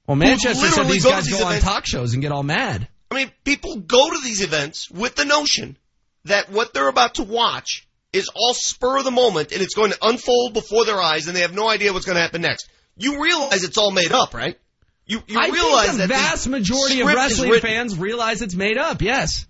Well, 0.06 0.16
Manchester 0.16 0.68
said 0.68 0.86
these 0.86 1.04
guys 1.04 1.26
these 1.26 1.38
go 1.38 1.44
on 1.44 1.60
talk 1.60 1.86
shows 1.86 2.14
and 2.14 2.22
get 2.22 2.32
all 2.32 2.42
mad. 2.42 2.88
I 3.10 3.14
mean, 3.16 3.30
people 3.44 3.76
go 3.76 4.10
to 4.10 4.18
these 4.24 4.40
events 4.40 4.90
with 4.90 5.14
the 5.14 5.24
notion 5.24 5.76
that 6.24 6.50
what 6.50 6.72
they're 6.72 6.88
about 6.88 7.16
to 7.16 7.22
watch 7.24 7.86
is 8.12 8.30
all 8.34 8.54
spur 8.54 8.98
of 8.98 9.04
the 9.04 9.10
moment 9.10 9.52
and 9.52 9.60
it's 9.60 9.74
going 9.74 9.90
to 9.90 9.98
unfold 10.00 10.54
before 10.54 10.86
their 10.86 11.00
eyes 11.00 11.26
and 11.26 11.36
they 11.36 11.40
have 11.42 11.54
no 11.54 11.68
idea 11.68 11.92
what's 11.92 12.06
going 12.06 12.16
to 12.16 12.22
happen 12.22 12.40
next. 12.42 12.68
You 12.96 13.22
realize 13.22 13.62
it's 13.62 13.76
all 13.76 13.90
made 13.90 14.12
up, 14.12 14.32
right? 14.32 14.58
You, 15.06 15.22
you 15.28 15.38
I 15.38 15.48
realize 15.48 15.86
think 15.86 16.00
the 16.02 16.06
that 16.08 16.30
vast 16.30 16.48
majority 16.48 17.00
of 17.00 17.06
wrestling 17.06 17.60
fans 17.60 17.96
realize 17.96 18.42
it's 18.42 18.56
made 18.56 18.76
up. 18.76 19.02
Yes, 19.02 19.46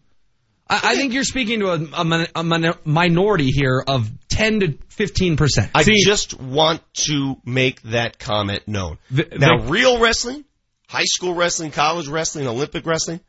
I, 0.68 0.80
I 0.84 0.96
think 0.96 1.14
you're 1.14 1.24
speaking 1.24 1.60
to 1.60 1.68
a, 1.68 1.78
a, 1.78 2.26
a 2.36 2.44
min- 2.44 2.74
minority 2.84 3.50
here 3.50 3.82
of 3.86 4.10
ten 4.28 4.60
to 4.60 4.78
fifteen 4.88 5.36
percent. 5.36 5.70
I 5.74 5.84
just 5.84 6.38
want 6.38 6.82
to 7.06 7.36
make 7.44 7.80
that 7.82 8.18
comment 8.18 8.68
known. 8.68 8.98
now, 9.10 9.58
Vic- 9.58 9.70
real 9.70 9.98
wrestling, 9.98 10.44
high 10.88 11.04
school 11.04 11.34
wrestling, 11.34 11.70
college 11.70 12.08
wrestling, 12.08 12.46
Olympic 12.46 12.84
wrestling, 12.84 13.20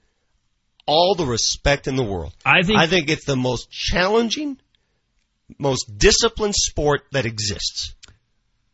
all 0.85 1.15
the 1.15 1.25
respect 1.25 1.87
in 1.87 1.95
the 1.95 2.03
world. 2.03 2.33
I 2.45 2.63
think 2.63 2.77
I 2.77 2.87
think 2.87 3.09
it's 3.09 3.25
the 3.25 3.37
most 3.37 3.71
challenging, 3.71 4.57
most 5.57 5.97
disciplined 5.97 6.55
sport 6.55 7.03
that 7.13 7.25
exists. 7.25 7.93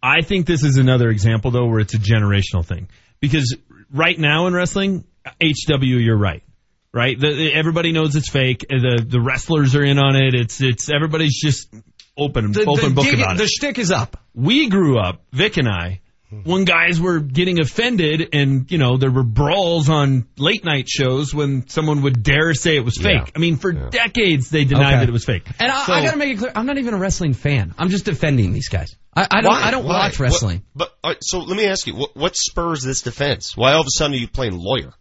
I 0.02 0.22
think 0.22 0.48
this 0.48 0.64
is 0.64 0.78
another 0.78 1.10
example 1.10 1.52
though 1.52 1.68
where 1.68 1.80
it's 1.80 1.94
a 1.94 2.00
generational 2.00 2.66
thing 2.66 2.88
because 3.24 3.56
right 3.90 4.20
now 4.20 4.48
in 4.48 4.54
wrestling, 4.54 5.06
HW, 5.42 5.82
you're 5.82 6.18
right. 6.18 6.44
Right, 6.92 7.20
the, 7.20 7.52
everybody 7.52 7.92
knows 7.92 8.16
it's 8.16 8.30
fake. 8.30 8.66
The 8.70 9.04
the 9.04 9.20
wrestlers 9.20 9.74
are 9.76 9.84
in 9.84 9.98
on 9.98 10.16
it. 10.16 10.36
It's 10.36 10.62
it's 10.62 10.92
everybody's 10.92 11.40
just 11.42 11.74
open 12.16 12.52
The, 12.52 12.66
open 12.68 12.90
the, 12.90 12.94
book 12.94 13.12
about 13.12 13.36
it. 13.36 13.38
the 13.40 13.48
shtick 13.48 13.80
is 13.80 13.92
up. 13.92 14.18
we 14.36 14.70
grew 14.70 15.00
up, 15.00 15.24
Vic 15.32 15.58
and 15.58 15.68
I, 15.68 16.02
when 16.44 16.66
guys 16.66 17.00
were 17.00 17.20
getting 17.20 17.60
offended 17.60 18.30
and, 18.34 18.70
you 18.72 18.78
know, 18.78 18.98
there 18.98 19.12
were 19.12 19.24
brawls 19.24 19.90
on 19.90 20.28
late 20.38 20.64
night 20.66 20.88
shows 20.90 21.34
when 21.34 21.68
someone 21.68 22.02
would 22.04 22.24
dare 22.24 22.54
say 22.54 22.76
it 22.76 22.84
was 22.86 22.98
fake. 22.98 23.32
I 23.36 23.40
mean, 23.40 23.58
for 23.58 23.72
decades 23.72 24.50
they 24.50 24.66
denied 24.66 24.88
Okay. 24.94 25.00
that 25.02 25.10
it 25.10 25.14
was 25.14 25.26
fake. 25.26 25.48
And 25.60 25.72
I, 25.72 25.86
So- 25.86 25.94
I 25.94 26.04
got 26.04 26.12
to 26.12 26.18
make 26.18 26.32
it 26.32 26.38
clear, 26.40 26.52
I'm 26.56 26.66
not 26.66 26.78
even 26.78 26.94
a 26.94 26.98
wrestling 26.98 27.34
fan. 27.34 27.74
I'm 27.78 27.90
just 27.90 28.06
defending 28.06 28.54
these 28.54 28.70
guys. 28.70 28.96
I, 29.16 29.28
I 29.30 29.42
don't. 29.42 29.52
Why? 29.52 29.62
I 29.64 29.72
don't 29.72 29.86
Why? 29.86 30.06
watch 30.06 30.20
wrestling 30.20 30.64
What- 30.74 30.90
but 30.90 30.98
all 31.04 31.12
right, 31.12 31.18
so 31.22 31.40
let 31.40 31.56
me 31.56 31.66
ask 31.68 31.86
you, 31.88 31.96
what, 31.96 32.16
what 32.16 32.36
spurs 32.36 32.82
this 32.82 33.02
defense? 33.02 33.56
Why 33.56 33.74
all 33.74 33.82
of 33.82 33.86
a 33.88 33.92
sudden 33.98 34.16
are 34.16 34.20
you 34.20 34.28
playing 34.28 34.58
lawyer? 34.58 34.94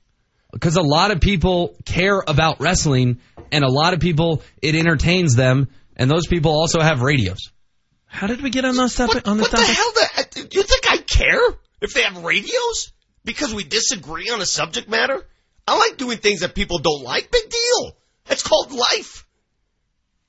because 0.53 0.77
a 0.77 0.83
lot 0.83 1.11
of 1.13 1.21
people 1.23 1.75
care 1.87 2.23
about 2.29 2.61
wrestling, 2.61 3.21
and 3.51 3.65
a 3.65 3.71
lot 3.71 3.95
of 3.95 4.01
people 4.01 4.43
it 4.61 4.75
entertains 4.75 5.35
them, 5.35 5.69
and 5.97 6.11
those 6.11 6.27
people 6.27 6.53
also 6.53 6.79
have 6.83 7.01
radios. 7.01 7.51
How 8.05 8.27
did 8.27 8.43
we 8.43 8.51
get 8.51 8.67
on 8.67 8.77
this 8.77 8.95
topic? 8.95 9.27
On 9.27 9.39
this 9.39 9.51
What 9.51 9.59
the 9.59 9.65
hell? 9.67 9.93
The, 9.95 10.49
you 10.53 10.63
think 10.63 10.85
I 10.91 10.92
care 11.13 11.41
if 11.81 11.93
they 11.95 12.03
have 12.03 12.25
radios 12.25 12.93
because 13.25 13.55
we 13.55 13.65
disagree 13.65 14.31
on 14.31 14.41
a 14.41 14.47
subject 14.47 14.89
matter? 14.89 15.25
I 15.67 15.79
like 15.79 15.97
doing 15.97 16.19
things 16.19 16.41
that 16.41 16.55
people 16.55 16.79
don't 16.79 17.03
like. 17.05 17.31
Big 17.31 17.49
deal. 17.49 17.97
That's 18.27 18.43
called 18.43 18.73
life. 18.73 19.27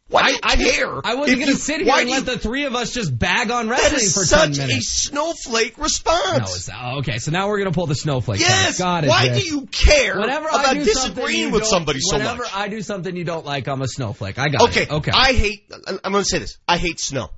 Why 0.09 0.27
do 0.27 0.33
you 0.33 0.39
I, 0.43 0.55
just- 0.57 0.75
care? 0.75 1.01
I 1.03 1.15
wasn't 1.15 1.39
going 1.39 1.51
to 1.53 1.57
sit 1.57 1.81
here 1.81 1.91
and 1.91 2.05
do 2.07 2.11
let 2.11 2.19
you- 2.19 2.33
the 2.33 2.37
three 2.37 2.65
of 2.65 2.75
us 2.75 2.91
just 2.91 3.17
bag 3.17 3.49
on 3.49 3.67
That 3.67 3.79
wrestling 3.79 4.01
is 4.01 4.13
for 4.13 4.25
such 4.25 4.57
ten 4.57 4.69
a 4.69 4.79
snowflake 4.79 5.77
response. 5.79 6.37
No, 6.37 6.43
it's 6.43 6.69
oh, 6.71 6.97
okay. 6.99 7.17
So 7.17 7.31
now 7.31 7.47
we're 7.47 7.57
going 7.59 7.71
to 7.71 7.75
pull 7.75 7.87
the 7.87 7.95
snowflake. 7.95 8.39
Yes. 8.41 8.77
Got 8.77 9.05
it. 9.05 9.07
Why 9.07 9.29
Vic. 9.29 9.41
do 9.41 9.47
you 9.47 9.65
care 9.65 10.19
Whenever 10.19 10.49
I 10.51 10.61
about 10.61 10.73
do 10.75 10.83
disagreeing 10.83 11.51
with 11.51 11.65
somebody 11.65 11.99
so 11.99 12.17
much? 12.17 12.25
whenever? 12.27 12.45
I 12.53 12.67
do 12.67 12.81
something 12.81 13.15
you 13.15 13.23
don't 13.23 13.45
like, 13.45 13.67
I'm 13.67 13.81
a 13.81 13.87
snowflake. 13.87 14.37
I 14.37 14.49
got 14.49 14.61
it. 14.61 14.69
Okay, 14.69 14.81
it. 14.83 14.91
Okay. 14.91 15.11
I 15.15 15.33
hate. 15.33 15.71
I'm 15.87 16.11
going 16.11 16.23
to 16.23 16.29
say 16.29 16.39
this. 16.39 16.57
I 16.67 16.77
hate 16.77 16.99
snow. 16.99 17.29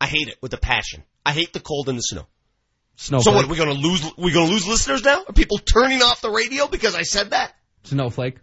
I 0.00 0.06
hate 0.06 0.28
it 0.28 0.36
with 0.42 0.52
a 0.52 0.58
passion. 0.58 1.04
I 1.24 1.32
hate 1.32 1.52
the 1.52 1.60
cold 1.60 1.88
and 1.88 1.96
the 1.96 2.02
snow. 2.02 2.26
Snowflake. 3.00 3.24
So 3.24 3.32
what? 3.36 3.48
We're 3.48 3.56
going 3.56 3.74
to 3.74 3.80
lose. 3.80 4.02
We're 4.16 4.32
going 4.34 4.46
to 4.48 4.52
lose 4.52 4.66
listeners 4.68 5.02
now. 5.04 5.22
Are 5.28 5.32
people 5.32 5.58
turning 5.58 6.02
off 6.02 6.20
the 6.20 6.30
radio 6.30 6.66
because 6.68 6.94
I 6.94 7.02
said 7.02 7.30
that? 7.30 7.52
Snowflake. 7.84 8.36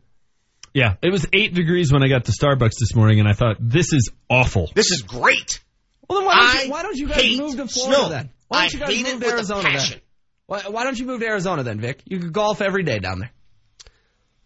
Yeah, 0.73 0.95
it 1.01 1.11
was 1.11 1.25
eight 1.34 1.53
degrees 1.53 1.91
when 1.91 2.03
I 2.03 2.07
got 2.07 2.25
to 2.25 2.31
Starbucks 2.31 2.73
this 2.79 2.93
morning, 2.95 3.19
and 3.19 3.27
I 3.27 3.34
thought 3.34 3.55
this 3.59 3.93
is 3.93 4.11
awful. 4.29 4.69
This 4.75 4.91
is 4.91 5.01
great. 5.01 5.59
Well, 6.07 6.19
then 6.19 6.27
why 6.27 6.53
don't, 6.53 6.65
you, 6.65 6.71
why 6.71 6.81
don't 6.84 6.95
you 6.97 7.07
guys 7.07 7.38
move 7.39 7.55
to 7.57 7.67
Florida 7.67 7.97
snow. 7.97 8.09
then? 8.09 8.29
Why 8.47 8.61
don't 8.67 8.73
you 8.73 8.79
guys 8.79 9.13
move 9.13 9.21
to 9.21 9.27
Arizona 9.27 9.69
then? 9.77 10.01
Why, 10.45 10.61
why 10.69 10.84
don't 10.84 10.97
you 10.99 11.05
move 11.05 11.19
to 11.21 11.25
Arizona 11.27 11.63
then, 11.63 11.79
Vic? 11.79 12.01
You 12.05 12.19
could 12.19 12.31
golf 12.31 12.61
every 12.61 12.84
day 12.84 12.99
down 12.99 13.19
there. 13.19 13.31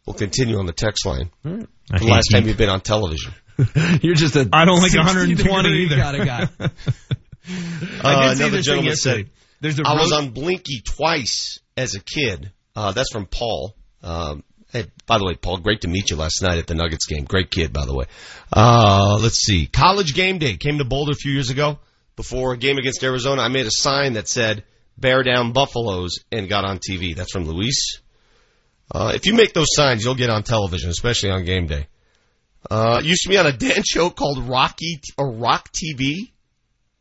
We'll 0.06 0.16
continue 0.16 0.58
on 0.58 0.66
the 0.66 0.74
text 0.74 1.06
line. 1.06 1.30
I 1.46 1.50
The 1.50 1.68
hate 2.00 2.10
last 2.10 2.30
time 2.32 2.48
you've 2.48 2.58
been 2.58 2.70
on 2.70 2.82
television. 2.82 3.34
You're 4.02 4.16
just 4.16 4.36
a. 4.36 4.50
I 4.52 4.66
don't 4.66 4.82
like 4.82 4.96
120 4.96 5.36
degree 5.36 5.86
either. 5.86 5.98
Kind 5.98 6.18
of 6.18 6.26
guy. 6.26 6.50
I 8.04 8.14
Uh, 8.16 8.36
see 8.36 8.44
another 8.44 8.50
this 8.50 8.52
thing 8.52 8.62
gentleman 8.64 8.86
yesterday. 8.86 9.24
said, 9.24 9.30
There's 9.62 9.80
a 9.80 9.84
I 9.86 9.94
was 9.94 10.12
on 10.12 10.32
Blinky 10.32 10.82
twice 10.82 11.60
as 11.78 11.96
a 11.96 12.00
kid. 12.00 12.52
Uh, 12.76 12.92
that's 12.92 13.12
from 13.12 13.28
Paul. 13.28 13.76
Um, 14.04 14.44
hey, 14.72 14.86
by 15.06 15.20
the 15.20 15.26
way, 15.26 15.36
Paul, 15.36 15.58
great 15.58 15.82
to 15.82 15.88
meet 15.88 16.10
you 16.10 16.16
last 16.16 16.42
night 16.42 16.58
at 16.58 16.68
the 16.68 16.74
Nuggets 16.74 17.06
game. 17.06 17.26
Great 17.26 17.52
kid, 17.52 17.72
by 17.72 17.86
the 17.86 17.96
way. 17.96 18.06
Uh, 18.52 19.20
let's 19.22 19.38
see. 19.38 19.68
College 19.68 20.16
game 20.16 20.40
day 20.40 20.58
came 20.58 20.80
to 20.80 20.86
Boulder 20.86 21.12
a 21.12 21.16
few 21.16 21.32
years 21.32 21.50
ago. 21.50 21.80
Before 22.16 22.54
a 22.54 22.58
game 22.58 22.78
against 22.78 23.04
Arizona, 23.04 23.42
I 23.42 23.48
made 23.48 23.66
a 23.66 23.72
sign 23.72 24.14
that 24.14 24.28
said, 24.28 24.64
bear 24.98 25.24
down 25.24 25.54
Buffaloes 25.54 26.20
and 26.32 26.50
got 26.50 26.66
on 26.66 26.78
TV. 26.80 27.16
That's 27.16 27.32
from 27.32 27.46
Luis. 27.46 28.02
Uh, 28.94 29.14
if 29.16 29.26
you 29.26 29.34
make 29.34 29.54
those 29.54 29.74
signs, 29.74 30.04
you'll 30.04 30.16
get 30.16 30.30
on 30.30 30.44
television, 30.44 30.90
especially 30.90 31.32
on 31.32 31.46
game 31.46 31.68
day. 31.68 31.88
Uh, 32.70 33.02
used 33.04 33.22
to 33.24 33.30
be 33.30 33.38
on 33.38 33.46
a 33.46 33.52
dance 33.58 33.88
show 33.88 34.10
called 34.10 34.48
Rocky 34.48 35.00
or 35.18 35.32
Rock 35.32 35.70
TV 35.72 36.32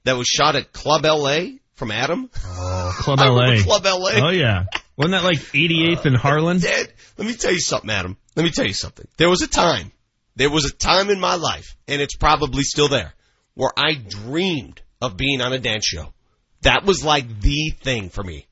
that 0.05 0.17
was 0.17 0.27
shot 0.27 0.57
at 0.57 0.73
Club 0.73 1.05
LA 1.05 1.59
from 1.81 1.91
Adam. 1.91 2.31
Oh, 2.45 2.95
Club 3.01 3.19
LA. 3.19 3.63
Club 3.63 3.85
LA. 3.85 4.29
Oh 4.29 4.31
yeah, 4.31 4.67
wasn't 4.99 5.13
that 5.13 5.25
like 5.25 5.39
88th 5.39 6.05
and 6.05 6.15
Harlan? 6.15 6.61
Dad, 6.61 6.93
let 7.17 7.27
me 7.27 7.35
tell 7.35 7.51
you 7.51 7.59
something, 7.59 7.89
Adam. 7.89 8.19
Let 8.37 8.45
me 8.45 8.51
tell 8.51 8.67
you 8.67 8.75
something. 8.75 9.09
There 9.17 9.31
was 9.31 9.41
a 9.41 9.49
time, 9.49 9.91
there 10.37 10.51
was 10.51 10.67
a 10.67 10.73
time 10.73 11.09
in 11.09 11.19
my 11.19 11.37
life, 11.37 11.75
and 11.89 12.03
it's 12.03 12.15
probably 12.15 12.65
still 12.65 12.89
there, 12.89 13.15
where 13.55 13.73
I 13.75 13.95
dreamed 13.95 14.83
of 15.01 15.17
being 15.17 15.41
on 15.41 15.55
a 15.55 15.59
dance 15.59 15.87
show. 15.87 16.13
That 16.61 16.85
was 16.85 17.03
like 17.03 17.41
the 17.41 17.73
thing 17.81 18.11
for 18.11 18.23
me. 18.23 18.47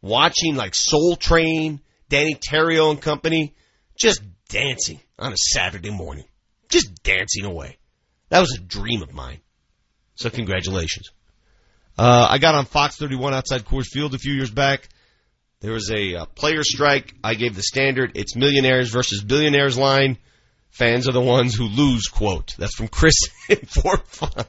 Watching 0.00 0.56
like 0.56 0.74
Soul 0.74 1.14
Train, 1.14 1.80
Deney 2.10 2.36
Terrio 2.40 2.90
and 2.90 3.00
company, 3.00 3.54
just 3.96 4.20
dancing 4.48 4.98
on 5.20 5.32
a 5.32 5.36
Saturday 5.36 5.90
morning. 5.90 6.24
Just 6.68 7.04
dancing 7.04 7.44
away. 7.44 7.78
That 8.30 8.40
was 8.40 8.58
a 8.58 8.60
dream 8.60 9.02
of 9.02 9.14
mine. 9.14 9.38
So 10.16 10.30
congratulations. 10.30 11.12
Uh, 11.98 12.26
I 12.30 12.38
got 12.38 12.54
on 12.54 12.64
Fox 12.64 12.96
31 12.96 13.34
outside 13.34 13.64
Coors 13.64 13.86
Field 13.86 14.14
a 14.14 14.18
few 14.18 14.32
years 14.32 14.50
back. 14.50 14.88
There 15.60 15.72
was 15.72 15.90
a 15.90 16.16
uh, 16.16 16.24
player 16.26 16.64
strike. 16.64 17.14
I 17.22 17.34
gave 17.34 17.54
the 17.54 17.62
standard. 17.62 18.12
It's 18.16 18.34
millionaires 18.34 18.90
versus 18.90 19.22
billionaires 19.22 19.78
line. 19.78 20.18
Fans 20.70 21.08
are 21.08 21.12
the 21.12 21.20
ones 21.20 21.54
who 21.54 21.64
lose, 21.64 22.08
quote. 22.08 22.54
That's 22.58 22.74
from 22.74 22.88
Chris 22.88 23.14
in 23.48 23.58
Fort 23.66 24.06
Fun. 24.08 24.46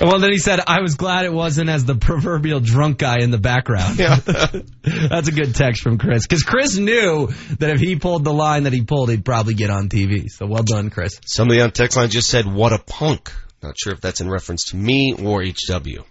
Well, 0.00 0.18
then 0.20 0.30
he 0.30 0.38
said, 0.38 0.60
I 0.66 0.80
was 0.80 0.94
glad 0.94 1.24
it 1.24 1.32
wasn't 1.32 1.70
as 1.70 1.84
the 1.84 1.94
proverbial 1.94 2.60
drunk 2.60 2.98
guy 2.98 3.18
in 3.20 3.30
the 3.30 3.38
background. 3.38 3.98
Yeah. 3.98 4.16
That's 4.82 5.28
a 5.28 5.32
good 5.32 5.54
text 5.54 5.82
from 5.82 5.98
Chris. 5.98 6.26
Because 6.26 6.42
Chris 6.42 6.76
knew 6.76 7.28
that 7.58 7.70
if 7.70 7.80
he 7.80 7.96
pulled 7.96 8.24
the 8.24 8.32
line 8.32 8.64
that 8.64 8.72
he 8.72 8.82
pulled, 8.82 9.10
he'd 9.10 9.24
probably 9.24 9.54
get 9.54 9.70
on 9.70 9.88
TV. 9.88 10.30
So 10.30 10.46
well 10.46 10.62
done, 10.62 10.90
Chris. 10.90 11.20
Somebody 11.26 11.60
on 11.60 11.70
text 11.70 11.96
line 11.96 12.10
just 12.10 12.28
said, 12.28 12.46
what 12.46 12.72
a 12.72 12.78
punk. 12.78 13.32
Not 13.64 13.76
sure 13.78 13.92
if 13.94 14.00
that's 14.00 14.20
in 14.20 14.28
reference 14.28 14.66
to 14.66 14.76
me 14.76 15.14
or 15.14 15.42
HW. 15.42 16.04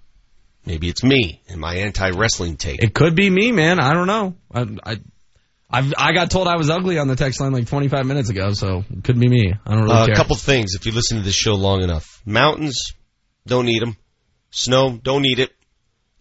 Maybe 0.66 0.90
it's 0.90 1.04
me 1.04 1.42
and 1.50 1.60
my 1.62 1.76
anti-wrestling 1.76 2.58
take. 2.58 2.82
It 2.82 2.94
could 2.94 3.16
be 3.16 3.30
me, 3.30 3.52
man. 3.52 3.80
I 3.80 3.94
don't 3.94 4.08
know. 4.08 4.36
I, 4.52 4.62
I, 4.94 4.98
I've, 5.70 5.94
I 5.98 6.14
got 6.14 6.32
told 6.32 6.48
I 6.48 6.56
was 6.56 6.70
ugly 6.70 6.98
on 6.98 7.08
the 7.08 7.16
text 7.16 7.40
line 7.42 7.52
like 7.52 7.68
25 7.68 8.06
minutes 8.06 8.30
ago, 8.30 8.54
so 8.54 8.84
it 8.90 9.04
could 9.04 9.20
be 9.20 9.28
me. 9.28 9.54
I 9.66 9.72
don't 9.76 9.84
really 9.84 9.96
Uh, 9.96 10.06
care. 10.06 10.14
a 10.14 10.18
couple 10.18 10.36
things 10.36 10.74
if 10.76 10.86
you 10.86 10.92
listen 10.94 11.18
to 11.18 11.24
this 11.24 11.36
show 11.36 11.54
long 11.56 11.84
enough. 11.84 12.22
Mountains, 12.26 12.94
don't 13.46 13.66
need 13.66 13.82
them. 13.82 13.98
Snow, 14.52 14.98
don't 15.02 15.22
need 15.22 15.40
it. 15.40 15.52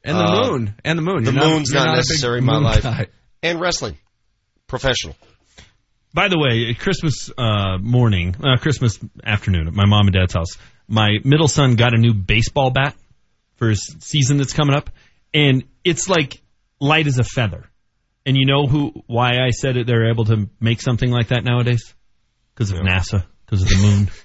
And 0.04 0.18
the 0.18 0.22
Uh, 0.24 0.50
moon. 0.50 0.74
And 0.84 0.98
the 0.98 1.02
moon. 1.02 1.24
The 1.24 1.32
You're 1.32 1.40
not- 1.40 1.48
moon's 1.50 1.70
you're 1.70 1.80
not, 1.80 1.86
not 1.88 1.96
necessary 1.96 2.38
in 2.38 2.44
my 2.44 2.54
moon 2.54 2.62
life. 2.64 2.82
guy. 2.82 3.06
And 3.42 3.60
wrestling, 3.60 3.96
professional. 4.66 5.16
By 6.14 6.28
the 6.28 6.38
way, 6.38 6.74
Christmas 6.74 7.30
uh, 7.38 7.78
morning, 7.78 8.34
uh, 8.42 8.56
Christmas 8.58 8.98
afternoon 9.24 9.66
at 9.68 9.72
my 9.74 9.86
mom 9.86 10.08
and 10.08 10.14
dad's 10.14 10.34
house, 10.34 10.58
my 10.88 11.18
middle 11.24 11.48
son 11.48 11.76
got 11.76 11.94
a 11.94 11.98
new 11.98 12.14
baseball 12.14 12.70
bat 12.70 12.94
for 13.56 13.68
his 13.70 13.96
season 14.00 14.38
that's 14.38 14.52
coming 14.52 14.74
up, 14.74 14.90
and 15.34 15.64
it's 15.84 16.08
like 16.08 16.40
light 16.80 17.06
as 17.06 17.18
a 17.18 17.24
feather. 17.24 17.64
And 18.24 18.36
you 18.36 18.46
know 18.46 18.66
who? 18.66 18.92
Why 19.06 19.38
I 19.44 19.50
said 19.50 19.76
it? 19.76 19.86
They're 19.86 20.10
able 20.10 20.24
to 20.26 20.48
make 20.60 20.80
something 20.80 21.10
like 21.10 21.28
that 21.28 21.44
nowadays 21.44 21.94
because 22.54 22.70
of 22.70 22.78
NASA, 22.78 23.24
because 23.44 23.62
of 23.62 23.68
the 23.68 23.76
moon. 23.78 24.10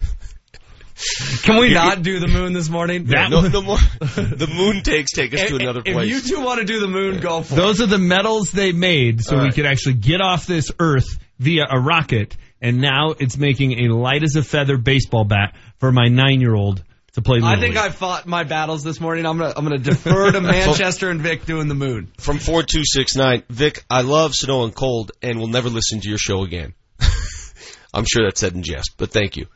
Can 1.44 1.60
we 1.60 1.74
not 1.74 2.02
do 2.02 2.20
the 2.20 2.28
moon 2.28 2.54
this 2.54 2.70
morning? 2.70 3.06
That 3.06 3.30
no, 3.30 3.42
no 3.42 3.62
more. 3.62 3.78
the 4.00 4.52
moon 4.52 4.82
takes 4.82 5.12
take 5.12 5.32
us 5.34 5.42
to 5.42 5.56
If- 5.56 5.62
another 5.62 5.82
if 5.86 5.94
place. 5.94 6.10
you 6.10 6.22
two 6.22 6.44
want 6.44 6.60
to 6.60 6.66
do 6.66 6.80
the 6.80 6.88
moon, 6.88 7.20
go 7.20 7.44
for 7.44 7.54
it. 7.54 7.58
Those 7.58 7.82
are 7.82 7.86
the 7.86 8.00
metals 8.00 8.52
they 8.52 8.72
made 8.72 9.22
so 9.22 9.36
All 9.36 9.42
we 9.42 9.46
right. 9.48 9.56
could 9.56 9.68
actually 9.68 9.96
get 9.96 10.22
off 10.22 10.48
this 10.48 10.72
earth 10.80 11.06
via 11.38 11.66
a 11.70 11.80
rocket. 11.80 12.36
And 12.62 12.80
now 12.80 13.14
it's 13.20 13.38
making 13.38 13.86
a 13.86 13.94
light 13.94 14.24
as 14.24 14.36
a 14.36 14.44
feather 14.44 14.78
baseball 14.78 15.26
bat 15.26 15.56
for 15.78 15.92
my 15.92 16.08
nine 16.08 16.42
year 16.42 16.56
old 16.56 16.84
to 17.14 17.22
play. 17.22 17.40
I 17.44 17.60
think 17.60 17.76
League. 17.76 17.78
I 17.78 17.90
fought 17.90 18.26
my 18.28 18.44
battles 18.44 18.84
this 18.84 19.00
morning. 19.00 19.26
I'm 19.26 19.38
gonna 19.38 19.54
I'm 19.56 19.64
gonna 19.64 19.78
defer 19.78 20.32
to 20.32 20.42
Manchester 20.42 21.10
and 21.10 21.22
Vic 21.22 21.46
doing 21.46 21.68
the 21.68 21.76
moon. 21.76 22.12
From 22.20 22.38
4269, 22.38 23.44
Vic, 23.50 23.84
I 23.90 24.02
love 24.02 24.34
snow 24.34 24.64
and 24.64 24.74
cold 24.74 25.12
and 25.22 25.40
will 25.40 25.48
never 25.48 25.70
listen 25.70 26.00
to 26.02 26.10
your 26.10 26.18
show 26.18 26.44
again. 26.44 26.74
I'm 27.94 28.06
sure 28.06 28.26
that's 28.26 28.40
said 28.40 28.54
in 28.54 28.64
jest, 28.64 28.92
but 28.98 29.12
thank 29.12 29.38
you. 29.38 29.48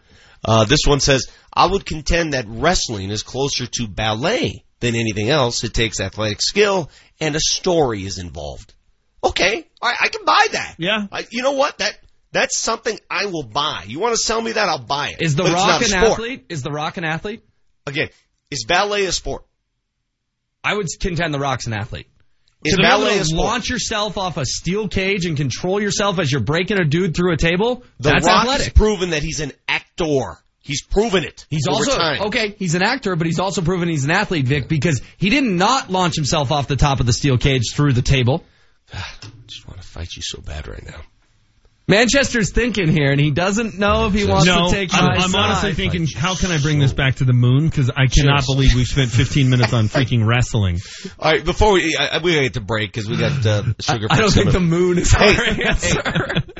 Uh, 0.43 0.65
this 0.65 0.81
one 0.87 0.99
says, 0.99 1.27
I 1.53 1.67
would 1.67 1.85
contend 1.85 2.33
that 2.33 2.45
wrestling 2.47 3.11
is 3.11 3.21
closer 3.21 3.67
to 3.67 3.87
ballet 3.87 4.63
than 4.79 4.95
anything 4.95 5.29
else. 5.29 5.63
It 5.63 5.73
takes 5.73 5.99
athletic 5.99 6.41
skill 6.41 6.89
and 7.19 7.35
a 7.35 7.39
story 7.39 8.03
is 8.03 8.17
involved. 8.17 8.73
Okay, 9.23 9.67
all 9.81 9.89
right, 9.89 9.97
I 10.01 10.07
can 10.07 10.25
buy 10.25 10.47
that. 10.53 10.75
Yeah. 10.79 11.05
I, 11.11 11.27
you 11.29 11.43
know 11.43 11.51
what? 11.51 11.77
That 11.77 11.95
that's 12.31 12.57
something 12.57 12.97
I 13.09 13.25
will 13.25 13.43
buy. 13.43 13.83
You 13.87 13.99
want 13.99 14.13
to 14.15 14.21
sell 14.21 14.41
me 14.41 14.51
that? 14.53 14.69
I'll 14.69 14.79
buy 14.83 15.09
it. 15.09 15.21
Is 15.21 15.35
The 15.35 15.43
But 15.43 15.53
Rock 15.53 15.81
an 15.81 15.93
athlete? 15.93 16.45
Is 16.49 16.63
The 16.63 16.71
Rock 16.71 16.97
an 16.97 17.03
athlete? 17.03 17.43
Again, 17.85 18.09
is 18.49 18.65
ballet 18.65 19.05
a 19.05 19.11
sport? 19.11 19.43
I 20.63 20.75
would 20.75 20.87
contend 20.99 21.33
The 21.33 21.39
Rock's 21.39 21.67
an 21.67 21.73
athlete. 21.73 22.07
Is 22.63 22.75
to 22.75 22.81
ballet 22.83 23.15
to 23.15 23.21
a 23.21 23.25
sport? 23.25 23.39
launch 23.45 23.69
yourself 23.69 24.17
off 24.17 24.37
a 24.37 24.45
steel 24.45 24.87
cage 24.87 25.25
and 25.25 25.35
control 25.35 25.81
yourself 25.81 26.19
as 26.19 26.31
you're 26.31 26.41
breaking 26.41 26.79
a 26.79 26.85
dude 26.85 27.15
through 27.15 27.33
a 27.33 27.37
table, 27.37 27.83
The 27.99 28.09
that's 28.11 28.25
Rock 28.27 28.41
athletic. 28.43 28.65
has 28.65 28.73
proven 28.73 29.09
that 29.11 29.23
he's 29.23 29.39
an 29.39 29.51
actor. 29.67 30.37
He's 30.59 30.83
proven 30.83 31.23
it. 31.23 31.47
He's 31.49 31.65
also 31.67 31.95
time. 31.97 32.21
okay. 32.27 32.49
He's 32.59 32.75
an 32.75 32.83
actor, 32.83 33.15
but 33.15 33.25
he's 33.25 33.39
also 33.39 33.63
proven 33.63 33.89
he's 33.89 34.05
an 34.05 34.11
athlete, 34.11 34.45
Vic, 34.45 34.67
because 34.67 35.01
he 35.17 35.31
did 35.31 35.43
not 35.43 35.89
launch 35.89 36.15
himself 36.15 36.51
off 36.51 36.67
the 36.67 36.75
top 36.75 36.99
of 36.99 37.07
the 37.07 37.13
steel 37.13 37.39
cage 37.39 37.73
through 37.73 37.93
the 37.93 38.03
table. 38.03 38.43
I 38.93 39.01
just 39.47 39.67
want 39.67 39.81
to 39.81 39.87
fight 39.87 40.09
you 40.15 40.21
so 40.21 40.39
bad 40.39 40.67
right 40.67 40.85
now. 40.85 41.01
Manchester's 41.87 42.51
thinking 42.53 42.87
here, 42.89 43.11
and 43.11 43.19
he 43.19 43.31
doesn't 43.31 43.77
know 43.77 44.05
if 44.07 44.13
he 44.13 44.23
wants 44.25 44.45
no, 44.45 44.69
to 44.69 44.71
take 44.73 44.93
I'm, 44.93 45.05
my 45.05 45.15
I'm 45.15 45.29
side. 45.31 45.39
honestly 45.39 45.73
thinking, 45.73 46.07
how 46.15 46.35
can 46.35 46.51
I 46.51 46.57
bring 46.61 46.79
this 46.79 46.93
back 46.93 47.15
to 47.15 47.25
the 47.25 47.33
moon? 47.33 47.67
Because 47.67 47.89
I 47.89 48.05
cannot 48.07 48.43
Cheers. 48.43 48.45
believe 48.45 48.75
we've 48.75 48.87
spent 48.87 49.11
15 49.11 49.49
minutes 49.49 49.73
on 49.73 49.87
freaking 49.89 50.25
wrestling. 50.25 50.79
All 51.19 51.31
right, 51.31 51.43
before 51.43 51.73
we 51.73 51.97
I, 51.97 52.17
I- 52.17 52.17
we 52.19 52.31
gotta 52.33 52.43
get 52.43 52.53
to 52.53 52.61
break 52.61 52.93
because 52.93 53.09
we 53.09 53.17
got 53.17 53.45
uh, 53.45 53.63
sugar. 53.79 54.07
I 54.09 54.17
don't 54.17 54.31
Fix 54.31 54.35
think 54.35 54.51
the 54.51 54.59
moon 54.61 54.99
is 54.99 55.11
Hey, 55.11 55.35
our 55.35 55.67
answer. 55.67 56.01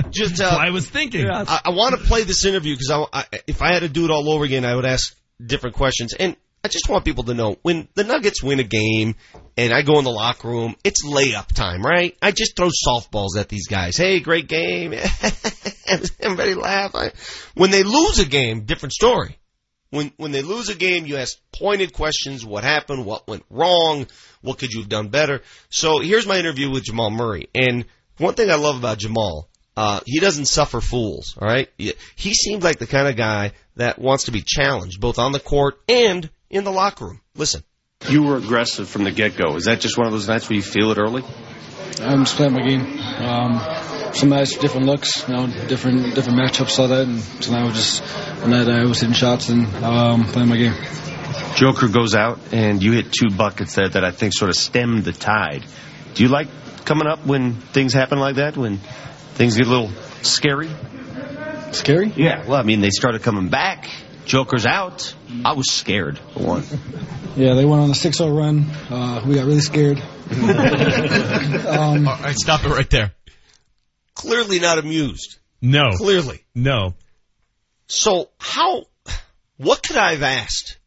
Just 0.10 0.41
uh, 0.41 0.45
I 0.48 0.72
was 0.72 0.89
thinking. 0.89 1.30
I, 1.30 1.61
I 1.65 1.69
want 1.69 1.95
to 1.98 2.06
play 2.06 2.23
this 2.23 2.43
interview 2.43 2.73
because 2.76 2.91
I, 2.91 3.06
I, 3.22 3.26
if 3.48 3.61
I 3.61 3.73
had 3.73 3.81
to 3.81 3.89
do 3.89 4.03
it 4.06 4.11
all 4.11 4.30
over 4.34 4.43
again, 4.43 4.65
I 4.65 4.76
would 4.76 4.85
ask 4.85 5.15
different 5.43 5.76
questions. 5.77 6.14
And 6.14 6.35
I 6.64 6.68
just 6.68 6.88
want 6.88 7.06
people 7.06 7.24
to 7.24 7.34
know 7.34 7.58
when 7.64 7.88
the 7.96 8.04
Nuggets 8.04 8.44
win 8.44 8.60
a 8.60 8.64
game 8.64 9.16
and 9.58 9.74
I 9.74 9.82
go 9.82 9.98
in 9.98 10.04
the 10.04 10.12
locker 10.12 10.48
room, 10.48 10.76
it's 10.84 11.04
layup 11.04 11.48
time, 11.48 11.84
right? 11.84 12.16
I 12.22 12.32
just 12.32 12.56
throw 12.56 12.70
softballs 12.70 13.36
at 13.36 13.50
these 13.50 13.68
guys. 13.68 13.98
Hey, 13.98 14.20
great 14.20 14.48
game. 14.48 14.94
Everybody 16.20 16.54
laugh. 16.54 16.94
When 17.56 17.72
they 17.72 17.82
lose 17.82 18.20
a 18.20 18.26
game, 18.26 18.66
different 18.66 18.94
story. 18.94 19.40
When 19.90 20.14
when 20.18 20.32
they 20.32 20.44
lose 20.44 20.70
a 20.70 20.76
game, 20.76 21.06
you 21.06 21.18
ask 21.18 21.38
pointed 21.52 21.94
questions. 21.94 22.46
What 22.46 22.64
happened? 22.64 23.06
What 23.06 23.28
went 23.28 23.44
wrong? 23.50 24.08
What 24.42 24.60
could 24.60 24.72
you 24.72 24.82
have 24.82 24.90
done 24.90 25.10
better? 25.10 25.42
So 25.70 26.00
here's 26.00 26.28
my 26.28 26.38
interview 26.38 26.70
with 26.70 26.84
Jamal 26.84 27.10
Murray. 27.10 27.50
And 27.56 27.86
one 28.18 28.36
thing 28.36 28.52
I 28.52 28.56
love 28.56 28.78
about 28.78 29.00
Jamal, 29.00 29.50
uh, 29.76 30.00
he 30.06 30.20
doesn't 30.20 30.46
suffer 30.46 30.80
fools. 30.80 31.36
All 31.42 31.48
right, 31.48 31.70
he, 31.78 31.94
he 32.16 32.34
seems 32.34 32.64
like 32.64 32.78
the 32.78 32.88
kind 32.88 33.08
of 33.08 33.18
guy 33.18 33.52
that 33.78 34.00
wants 34.00 34.26
to 34.26 34.32
be 34.32 34.44
challenged 34.46 35.02
both 35.02 35.18
on 35.18 35.32
the 35.32 35.40
court 35.40 35.82
and 35.90 36.30
in 36.52 36.64
the 36.64 36.72
locker 36.72 37.06
room. 37.06 37.22
Listen. 37.36 37.64
You 38.10 38.23
were 38.23 38.38
aggressive 38.38 38.90
from 38.90 39.03
the 39.03 39.11
get 39.11 39.38
go. 39.38 39.56
Is 39.56 39.65
that 39.65 39.80
just 39.80 39.98
one 39.98 40.07
of 40.07 40.14
those 40.14 40.28
nights 40.28 40.49
where 40.49 40.56
you 40.56 40.61
feel 40.61 40.91
it 40.91 40.98
early? 40.98 41.23
I'm 41.99 42.26
just 42.26 42.36
playing 42.36 42.53
my 42.53 42.61
game. 42.61 42.99
Um, 42.99 44.14
some 44.14 44.30
nights 44.30 44.57
different 44.57 44.88
looks, 44.88 45.28
you 45.28 45.36
know, 45.36 45.48
different 45.68 46.15
different 46.15 46.40
matchups, 46.40 46.80
all 46.80 46.88
that, 46.88 47.07
and 47.07 47.22
tonight 47.41 47.64
was 47.64 47.76
just 47.76 48.03
a 48.44 48.48
night 48.48 48.68
I 48.68 48.84
was 48.86 48.99
hitting 48.99 49.14
shots 49.14 49.49
and 49.49 49.68
um, 49.84 50.26
playing 50.26 50.49
my 50.49 50.57
game. 50.57 50.73
Joker 51.56 51.88
goes 51.88 52.15
out 52.15 52.40
and 52.52 52.82
you 52.82 52.94
hit 52.94 53.11
two 53.11 53.30
buckets 53.36 53.76
there 53.76 53.88
that 53.88 54.03
I 54.03 54.11
think 54.11 54.34
sort 54.34 54.49
of 54.49 54.56
stemmed 54.56 55.03
the 55.03 55.14
tide. 55.14 55.64
Do 56.15 56.23
you 56.23 56.30
like 56.30 56.48
coming 56.86 57.07
up 57.07 57.26
when 57.26 57.53
things 57.53 57.94
happen 57.94 58.19
like 58.19 58.36
that? 58.36 58.57
When 58.57 58.78
things 59.36 59.57
get 59.57 59.68
a 59.68 59.69
little 59.69 59.91
scary? 60.23 60.69
Scary? 61.72 62.11
Yeah. 62.15 62.48
Well, 62.48 62.60
I 62.60 62.64
mean, 62.64 62.82
they 62.82 62.90
started 62.90 63.22
coming 63.22 63.49
back. 63.49 63.88
Joker's 64.26 64.65
out. 64.65 65.14
I 65.45 65.53
was 65.53 65.72
scared 65.72 66.18
one. 66.36 66.64
Yeah, 67.34 67.53
they 67.53 67.64
went 67.64 67.82
on 67.82 67.90
a 67.90 67.94
6-0 67.94 68.38
run. 68.38 68.66
Uh, 68.90 69.24
we 69.26 69.36
got 69.36 69.45
really 69.45 69.62
scared. 69.62 69.99
um, 70.32 72.06
All 72.06 72.18
right, 72.18 72.36
stop 72.36 72.66
it 72.66 72.70
right 72.70 72.90
there. 72.90 73.14
Clearly 74.16 74.60
not 74.60 74.80
amused. 74.80 75.38
No. 75.62 75.91
Clearly. 75.95 76.44
No. 76.53 76.94
So 77.88 78.30
how? 78.38 78.84
What 79.56 79.82
could 79.82 79.95
I 79.95 80.12
have 80.12 80.24
asked 80.24 80.78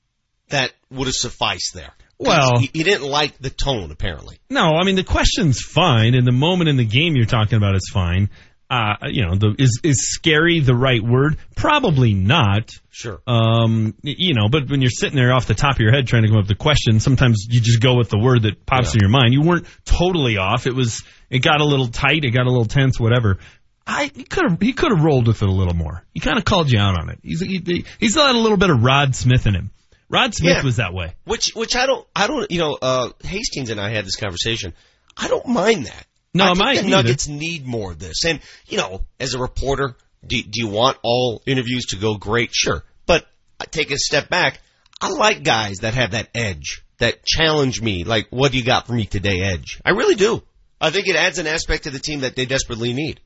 that 0.51 0.71
would 0.91 1.07
have 1.07 1.15
sufficed 1.15 1.73
there? 1.73 1.93
Well- 2.19 2.59
he, 2.59 2.71
he 2.75 2.83
didn't 2.83 3.09
like 3.09 3.39
the 3.39 3.49
tone 3.51 3.91
apparently. 3.91 4.39
No, 4.51 4.75
I 4.75 4.85
mean 4.85 4.97
the 4.97 5.03
question's 5.05 5.62
fine, 5.62 6.15
and 6.15 6.27
the 6.27 6.33
moment 6.33 6.69
in 6.69 6.77
the 6.77 6.85
game 6.85 7.16
you're 7.16 7.25
talking 7.25 7.57
about 7.57 7.75
is 7.75 7.91
fine. 7.91 8.29
Uh, 8.75 9.07
you 9.09 9.25
know, 9.25 9.37
the, 9.37 9.55
is 9.59 9.81
is 9.85 10.09
scary 10.11 10.59
the 10.59 10.75
right 10.75 11.03
word? 11.03 11.37
Probably 11.55 12.13
not. 12.13 12.71
Sure. 12.91 13.21
Um, 13.27 13.95
you 14.03 14.35
know, 14.35 14.49
but 14.49 14.69
when 14.69 14.81
you're 14.81 14.91
sitting 14.91 15.17
there 15.17 15.33
off 15.33 15.47
the 15.47 15.55
top 15.55 15.75
of 15.77 15.81
your 15.81 15.93
head 15.93 16.07
trying 16.09 16.23
to 16.23 16.29
come 16.29 16.39
up 16.39 16.43
with 16.45 16.49
the 16.49 16.55
question, 16.57 16.99
sometimes 16.99 17.47
you 17.49 17.61
just 17.61 17.81
go 17.81 17.95
with 17.95 18.09
the 18.09 18.19
word 18.19 18.43
that 18.43 18.67
pops 18.67 18.95
in 18.95 19.01
your 19.01 19.11
mind. 19.11 19.33
You 19.33 19.43
weren't 19.43 19.67
totally 19.85 20.39
off. 20.39 20.67
It 20.67 20.75
was, 20.75 21.05
it 21.31 21.39
got 21.41 21.61
a 21.61 21.65
little 21.65 21.87
tight, 21.89 22.25
it 22.25 22.31
got 22.31 22.47
a 22.47 22.51
little 22.51 22.65
tense, 22.65 22.99
whatever. 22.99 23.39
I 23.87 24.11
he 24.15 24.25
could 24.25 24.49
have 24.51 24.61
he 24.61 24.73
could 24.73 24.91
have 24.93 25.05
rolled 25.05 25.27
with 25.29 25.43
it 25.43 25.49
a 25.49 25.53
little 25.53 25.75
more. 25.75 26.03
He 26.15 26.21
kind 26.21 26.39
of 26.39 26.45
called 26.45 26.73
you 26.73 26.81
out 26.81 26.99
on 26.99 27.11
it. 27.11 27.19
He's 27.23 27.41
he, 27.43 27.85
he's 28.01 28.15
got 28.15 28.35
a 28.35 28.39
little 28.39 28.57
bit 28.57 28.71
of 28.71 28.83
Rod 28.83 29.15
Smith 29.15 29.47
in 29.47 29.55
him. 29.55 29.71
Rod 30.09 30.35
Smith 30.35 30.57
Yeah. 30.57 30.63
was 30.65 30.77
that 30.77 30.95
way. 30.95 31.15
Which 31.25 31.55
which 31.55 31.77
I 31.77 31.87
don't 31.87 32.07
I 32.17 32.27
don't 32.27 32.51
you 32.51 32.59
know 32.61 32.79
uh 32.81 33.11
Hastings 33.23 33.71
and 33.71 33.81
I 33.81 33.91
had 33.91 34.05
this 34.07 34.17
conversation. 34.17 34.73
I 35.17 35.29
don't 35.29 35.47
mind 35.47 35.87
that. 35.87 36.07
No, 36.35 36.44
I 36.44 36.55
might 36.55 36.82
the. 36.82 36.89
Nuggets 36.89 37.28
need 37.28 37.65
more 37.65 37.93
of 37.93 37.98
this. 37.98 38.24
And 38.24 38.40
you 38.66 38.78
know, 38.78 39.02
as 39.20 39.35
a 39.35 39.39
reporter, 39.39 39.97
do, 40.27 40.43
do 40.43 40.62
you 40.62 40.69
want 40.69 40.98
all 41.02 41.43
interviews 41.47 41.86
to 41.86 41.97
go 41.97 42.16
great? 42.16 42.51
Sure, 42.52 42.82
but 43.06 43.27
I 43.61 43.65
take 43.65 43.90
a 43.90 43.97
step 43.97 44.28
back. 44.28 44.61
I 45.01 45.11
like 45.11 45.44
guys 45.44 45.78
that 45.78 45.94
have 45.94 46.12
that 46.12 46.28
edge, 46.35 46.82
that 46.98 47.24
challenge 47.24 47.81
me. 47.81 48.05
Like, 48.05 48.28
what 48.31 48.52
do 48.52 48.59
you 48.59 48.65
got 48.65 48.86
for 48.86 48.93
me 48.93 49.06
today? 49.06 49.40
Edge. 49.40 49.81
I 49.85 49.90
really 49.90 50.15
do. 50.15 50.43
I 50.81 50.90
think 50.90 51.06
it 51.06 51.16
adds 51.16 51.39
an 51.39 51.47
aspect 51.47 51.85
to 51.85 51.90
the 51.90 51.98
team 51.98 52.20
that 52.20 52.36
they 52.36 52.47
desperately 52.47 52.93
need. 52.93 53.20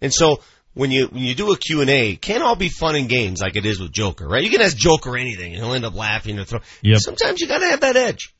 And 0.00 0.12
so 0.12 0.40
when 0.74 0.90
you 0.90 1.06
when 1.06 1.22
you 1.22 1.34
do 1.34 1.52
a 1.52 1.56
Q 1.56 1.80
and 1.80 1.90
A, 1.90 2.12
it 2.12 2.20
can't 2.20 2.42
all 2.42 2.56
be 2.56 2.68
fun 2.68 2.96
and 2.96 3.08
games 3.08 3.40
like 3.40 3.56
it 3.56 3.64
is 3.64 3.80
with 3.80 3.92
Joker, 3.92 4.26
right? 4.26 4.42
You 4.42 4.50
can 4.50 4.60
ask 4.60 4.76
Joker 4.76 5.16
anything, 5.16 5.54
and 5.54 5.62
he'll 5.62 5.74
end 5.74 5.84
up 5.84 5.94
laughing 5.94 6.38
or 6.38 6.44
throw. 6.44 6.60
Yep. 6.82 6.98
Sometimes 6.98 7.40
you 7.40 7.46
got 7.46 7.58
to 7.58 7.66
have 7.66 7.80
that 7.80 7.96
edge. 7.96 8.33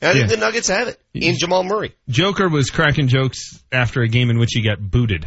And 0.00 0.08
I 0.10 0.12
think 0.14 0.30
Yeah. 0.30 0.36
the 0.36 0.40
Nuggets 0.40 0.68
have 0.68 0.88
it 0.88 1.00
in 1.14 1.36
Jamal 1.38 1.62
Murray. 1.64 1.92
Joker 2.08 2.48
was 2.48 2.70
cracking 2.70 3.08
jokes 3.08 3.62
after 3.70 4.02
a 4.02 4.08
game 4.08 4.30
in 4.30 4.38
which 4.38 4.50
he 4.52 4.62
got 4.62 4.80
booted. 4.80 5.26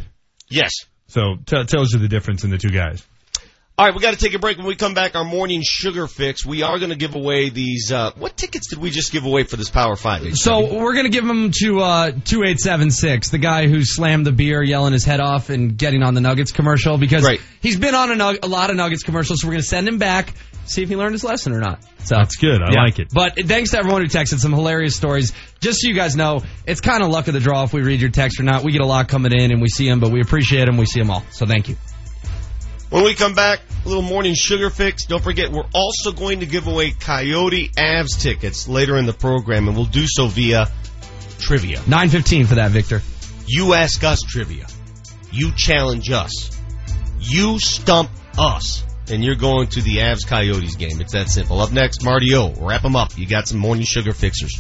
Yes. 0.50 0.72
So 1.08 1.36
t- 1.46 1.64
tells 1.66 1.94
you 1.94 2.00
the 2.00 2.08
difference 2.08 2.44
in 2.44 2.50
the 2.50 2.58
two 2.58 2.70
guys. 2.72 3.06
All 3.76 3.88
right, 3.88 3.96
we 3.96 4.02
got 4.02 4.14
to 4.14 4.20
take 4.20 4.36
a 4.36 4.40
break. 4.40 4.60
When 4.60 4.68
we 4.68 4.76
come 4.76 4.94
back, 4.94 5.16
our 5.16 5.24
morning 5.24 5.64
sugar 5.66 6.06
fix. 6.06 6.46
We 6.46 6.62
are 6.62 6.78
going 6.78 6.92
to 6.92 6.96
give 6.96 7.16
away 7.16 7.50
these. 7.50 7.92
Uh, 7.92 8.12
what 8.20 8.38
tickets 8.38 8.68
did 8.68 8.78
we 8.78 8.92
just 8.92 9.12
give 9.12 9.26
away 9.26 9.46
for 9.46 9.58
this 9.58 9.72
Power 9.72 9.96
Five? 9.96 10.38
So 10.38 10.78
we're 10.78 10.94
gonna 10.94 11.10
give 11.10 11.26
them 11.26 11.50
to 11.64 11.80
uh, 11.80 12.12
two 12.24 12.44
eight 12.44 12.60
seven 12.60 12.92
six, 12.92 13.32
the 13.32 13.40
guy 13.40 13.66
who 13.68 13.84
slammed 13.84 14.28
the 14.28 14.32
beer, 14.32 14.62
yelling 14.62 14.94
his 14.94 15.04
head 15.04 15.20
off, 15.20 15.50
and 15.50 15.76
getting 15.76 16.04
on 16.04 16.14
the 16.14 16.22
Nuggets 16.22 16.52
commercial 16.52 17.00
because 17.00 17.28
he's 17.62 17.80
been 17.80 17.96
on 17.96 18.12
a, 18.12 18.16
nug- 18.16 18.44
a 18.44 18.48
lot 18.48 18.70
of 18.70 18.76
Nuggets 18.76 19.02
commercials. 19.02 19.42
So 19.42 19.48
we're 19.48 19.54
gonna 19.54 19.64
send 19.64 19.88
him 19.88 19.98
back, 19.98 20.36
see 20.66 20.84
if 20.84 20.90
he 20.90 20.96
learned 20.96 21.14
his 21.14 21.24
lesson 21.24 21.52
or 21.52 21.60
not. 21.60 21.84
So 22.04 22.14
That's 22.18 22.36
good. 22.36 22.62
I 22.62 22.74
yeah. 22.74 22.84
like 22.84 23.00
it. 23.00 23.08
But 23.12 23.40
thanks 23.40 23.72
to 23.72 23.80
everyone 23.80 24.04
who 24.04 24.08
texted 24.08 24.38
some 24.38 24.54
hilarious 24.54 24.96
stories. 24.96 25.34
Just 25.62 25.82
so 25.82 25.88
you 25.88 25.96
guys 25.96 26.16
know, 26.16 26.44
it's 26.68 26.80
kind 26.80 27.02
of 27.02 27.10
luck 27.10 27.28
of 27.28 27.34
the 27.34 27.40
draw 27.40 27.64
if 27.64 27.74
we 27.74 27.82
read 27.82 28.02
your 28.02 28.12
text 28.12 28.40
or 28.40 28.44
not. 28.44 28.64
We 28.64 28.72
get 28.72 28.82
a 28.82 28.86
lot 28.86 29.08
coming 29.08 29.32
in 29.32 29.52
and 29.52 29.64
we 29.64 29.68
see 29.68 29.90
them, 29.90 30.00
but 30.00 30.12
we 30.12 30.22
appreciate 30.22 30.66
them. 30.66 30.78
We 30.78 30.86
see 30.86 31.00
them 31.00 31.10
all. 31.10 31.24
So 31.32 31.48
thank 31.48 31.70
you. 31.70 31.78
When 32.94 33.04
we 33.06 33.16
come 33.16 33.34
back, 33.34 33.62
a 33.86 33.88
little 33.88 34.04
morning 34.04 34.36
sugar 34.36 34.70
fix. 34.70 35.06
Don't 35.06 35.24
forget, 35.24 35.52
we're 35.52 35.66
also 35.74 36.12
going 36.12 36.42
to 36.42 36.46
give 36.46 36.68
away 36.68 36.92
Coyote 36.92 37.70
Avs 37.70 38.22
tickets 38.22 38.68
later 38.68 38.98
in 38.98 39.08
the 39.08 39.14
program, 39.14 39.68
and 39.68 39.76
we'll 39.76 39.88
do 39.88 40.06
so 40.06 40.28
via 40.28 40.70
trivia. 41.40 41.82
Nine 41.88 42.10
fifteen 42.10 42.46
for 42.46 42.54
that, 42.54 42.70
Victor. 42.70 43.02
You 43.48 43.74
ask 43.74 44.04
us 44.04 44.20
trivia. 44.22 44.68
You 45.32 45.54
challenge 45.56 46.12
us. 46.12 46.52
You 47.20 47.58
stump 47.58 48.12
us. 48.38 48.84
And 49.10 49.24
you're 49.24 49.38
going 49.38 49.70
to 49.70 49.82
the 49.82 49.98
Avs 49.98 50.28
Coyotes 50.28 50.76
game. 50.76 51.02
It's 51.02 51.14
that 51.14 51.30
simple. 51.30 51.62
Up 51.62 51.72
next, 51.72 52.04
Marty 52.06 52.36
O. 52.36 52.54
Wrap 52.54 52.84
them 52.84 52.96
up. 52.96 53.18
You 53.18 53.26
got 53.26 53.48
some 53.48 53.58
morning 53.58 53.86
sugar 53.86 54.14
fixers. 54.14 54.54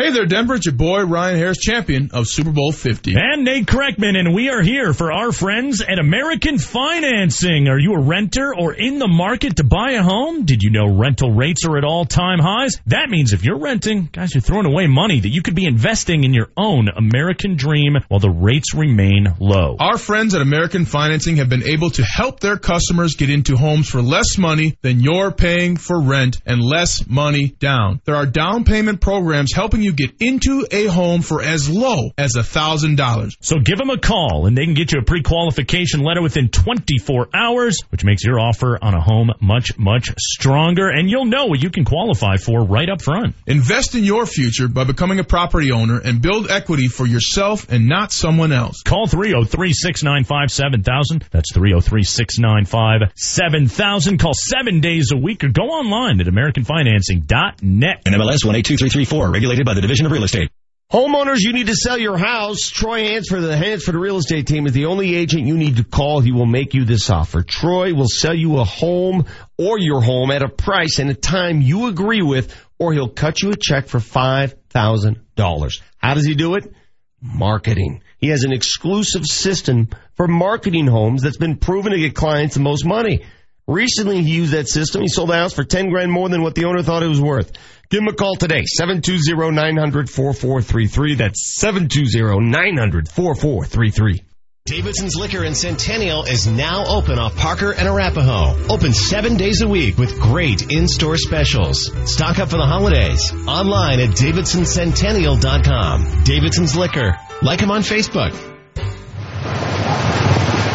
Hey 0.00 0.12
there, 0.12 0.26
Denver. 0.26 0.54
It's 0.54 0.66
your 0.66 0.76
boy, 0.76 1.02
Ryan 1.06 1.38
Harris, 1.38 1.58
champion 1.58 2.10
of 2.12 2.28
Super 2.28 2.52
Bowl 2.52 2.70
50. 2.70 3.16
And 3.16 3.42
Nate 3.42 3.66
Kreckman, 3.66 4.16
and 4.16 4.32
we 4.32 4.48
are 4.48 4.62
here 4.62 4.94
for 4.94 5.10
our 5.10 5.32
friends 5.32 5.82
at 5.82 5.98
American 5.98 6.58
Financing. 6.58 7.66
Are 7.66 7.80
you 7.80 7.94
a 7.94 8.00
renter 8.00 8.54
or 8.56 8.72
in 8.74 9.00
the 9.00 9.08
market 9.08 9.56
to 9.56 9.64
buy 9.64 9.94
a 9.94 10.02
home? 10.04 10.44
Did 10.44 10.62
you 10.62 10.70
know 10.70 10.96
rental 10.96 11.32
rates 11.32 11.66
are 11.66 11.76
at 11.76 11.82
all 11.82 12.04
time 12.04 12.38
highs? 12.38 12.76
That 12.86 13.10
means 13.10 13.32
if 13.32 13.44
you're 13.44 13.58
renting, 13.58 14.08
guys, 14.12 14.32
you're 14.32 14.40
throwing 14.40 14.66
away 14.66 14.86
money 14.86 15.18
that 15.18 15.30
you 15.30 15.42
could 15.42 15.56
be 15.56 15.64
investing 15.64 16.22
in 16.22 16.32
your 16.32 16.50
own 16.56 16.88
American 16.96 17.56
dream 17.56 17.96
while 18.06 18.20
the 18.20 18.30
rates 18.30 18.74
remain 18.74 19.34
low. 19.40 19.78
Our 19.80 19.98
friends 19.98 20.32
at 20.32 20.42
American 20.42 20.84
Financing 20.84 21.38
have 21.38 21.48
been 21.48 21.64
able 21.64 21.90
to 21.90 22.04
help 22.04 22.38
their 22.38 22.56
customers 22.56 23.16
get 23.16 23.30
into 23.30 23.56
homes 23.56 23.88
for 23.88 24.00
less 24.00 24.38
money 24.38 24.78
than 24.80 25.00
you're 25.00 25.32
paying 25.32 25.76
for 25.76 26.00
rent 26.00 26.40
and 26.46 26.62
less 26.62 27.04
money 27.04 27.48
down. 27.48 28.00
There 28.04 28.14
are 28.14 28.26
down 28.26 28.62
payment 28.62 29.00
programs 29.00 29.52
helping 29.52 29.82
you 29.82 29.87
you 29.88 29.94
get 29.94 30.12
into 30.20 30.66
a 30.70 30.86
home 30.86 31.22
for 31.22 31.42
as 31.42 31.68
low 31.70 32.10
as 32.18 32.36
a 32.36 32.42
thousand 32.42 32.96
dollars. 32.96 33.38
So 33.40 33.58
give 33.58 33.78
them 33.78 33.88
a 33.90 33.98
call 33.98 34.46
and 34.46 34.56
they 34.56 34.64
can 34.66 34.74
get 34.74 34.92
you 34.92 35.00
a 35.00 35.04
pre-qualification 35.04 36.02
letter 36.02 36.20
within 36.20 36.50
24 36.50 37.30
hours, 37.32 37.80
which 37.88 38.04
makes 38.04 38.22
your 38.22 38.38
offer 38.38 38.78
on 38.80 38.94
a 38.94 39.00
home 39.00 39.32
much, 39.40 39.76
much 39.78 40.12
stronger 40.18 40.90
and 40.90 41.08
you'll 41.08 41.24
know 41.24 41.46
what 41.46 41.62
you 41.62 41.70
can 41.70 41.86
qualify 41.86 42.36
for 42.36 42.62
right 42.64 42.90
up 42.90 43.00
front. 43.00 43.34
Invest 43.46 43.94
in 43.94 44.04
your 44.04 44.26
future 44.26 44.68
by 44.68 44.84
becoming 44.84 45.20
a 45.20 45.24
property 45.24 45.72
owner 45.72 45.98
and 45.98 46.20
build 46.20 46.50
equity 46.50 46.88
for 46.88 47.06
yourself 47.06 47.70
and 47.70 47.88
not 47.88 48.12
someone 48.12 48.52
else. 48.52 48.82
Call 48.82 49.06
303-695-7000. 49.06 51.30
That's 51.30 51.52
303-695-7000. 51.52 54.20
Call 54.20 54.34
seven 54.34 54.80
days 54.80 55.12
a 55.12 55.16
week 55.16 55.44
or 55.44 55.48
go 55.48 55.62
online 55.62 56.20
at 56.20 56.26
AmericanFinancing.net. 56.26 58.04
NMLS 58.04 58.44
182334, 58.44 59.30
regulated 59.30 59.64
by 59.64 59.72
the 59.74 59.77
Division 59.80 60.06
of 60.06 60.12
Real 60.12 60.24
Estate. 60.24 60.50
Homeowners, 60.90 61.40
you 61.40 61.52
need 61.52 61.66
to 61.66 61.74
sell 61.74 61.98
your 61.98 62.16
house. 62.16 62.70
Troy 62.70 63.08
Hansford 63.08 63.42
the 63.42 63.54
Hansford 63.54 63.94
Real 63.94 64.16
Estate 64.16 64.46
Team 64.46 64.64
is 64.64 64.72
the 64.72 64.86
only 64.86 65.14
agent 65.16 65.46
you 65.46 65.58
need 65.58 65.76
to 65.76 65.84
call. 65.84 66.20
He 66.20 66.32
will 66.32 66.46
make 66.46 66.72
you 66.72 66.86
this 66.86 67.10
offer. 67.10 67.42
Troy 67.42 67.92
will 67.92 68.08
sell 68.08 68.34
you 68.34 68.58
a 68.58 68.64
home 68.64 69.26
or 69.58 69.78
your 69.78 70.00
home 70.00 70.30
at 70.30 70.42
a 70.42 70.48
price 70.48 70.98
and 70.98 71.10
a 71.10 71.14
time 71.14 71.60
you 71.60 71.88
agree 71.88 72.22
with, 72.22 72.56
or 72.78 72.94
he'll 72.94 73.10
cut 73.10 73.42
you 73.42 73.50
a 73.50 73.56
check 73.56 73.88
for 73.88 73.98
$5,000. 73.98 75.80
How 75.98 76.14
does 76.14 76.24
he 76.24 76.34
do 76.34 76.54
it? 76.54 76.72
Marketing. 77.20 78.02
He 78.16 78.28
has 78.28 78.44
an 78.44 78.52
exclusive 78.52 79.26
system 79.26 79.88
for 80.14 80.26
marketing 80.26 80.86
homes 80.86 81.20
that's 81.20 81.36
been 81.36 81.58
proven 81.58 81.92
to 81.92 81.98
get 81.98 82.14
clients 82.14 82.54
the 82.54 82.60
most 82.60 82.86
money. 82.86 83.26
Recently, 83.66 84.22
he 84.22 84.36
used 84.36 84.52
that 84.52 84.68
system. 84.68 85.02
He 85.02 85.08
sold 85.08 85.30
a 85.30 85.34
house 85.34 85.52
for 85.52 85.64
10 85.64 85.90
grand 85.90 86.10
more 86.10 86.30
than 86.30 86.42
what 86.42 86.54
the 86.54 86.64
owner 86.64 86.82
thought 86.82 87.02
it 87.02 87.08
was 87.08 87.20
worth. 87.20 87.52
Give 87.90 88.02
him 88.02 88.08
a 88.08 88.12
call 88.12 88.36
today, 88.36 88.64
720-900-4433. 88.78 91.16
That's 91.16 91.58
720-900-4433. 91.62 94.20
Davidson's 94.66 95.16
Liquor 95.16 95.44
in 95.44 95.54
Centennial 95.54 96.24
is 96.24 96.46
now 96.46 96.84
open 96.86 97.18
off 97.18 97.34
Parker 97.34 97.72
and 97.72 97.88
Arapahoe. 97.88 98.66
Open 98.70 98.92
seven 98.92 99.38
days 99.38 99.62
a 99.62 99.68
week 99.68 99.96
with 99.96 100.20
great 100.20 100.70
in-store 100.70 101.16
specials. 101.16 101.90
Stock 102.04 102.38
up 102.38 102.50
for 102.50 102.58
the 102.58 102.66
holidays. 102.66 103.32
Online 103.46 104.00
at 104.00 104.10
davidsoncentennial.com. 104.10 106.24
Davidson's 106.24 106.76
Liquor. 106.76 107.16
Like 107.40 107.60
them 107.60 107.70
on 107.70 107.80
Facebook. 107.80 108.34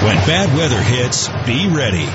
When 0.03 0.15
bad 0.25 0.57
weather 0.57 0.81
hits, 0.81 1.29
be 1.45 1.67
ready. 1.67 2.07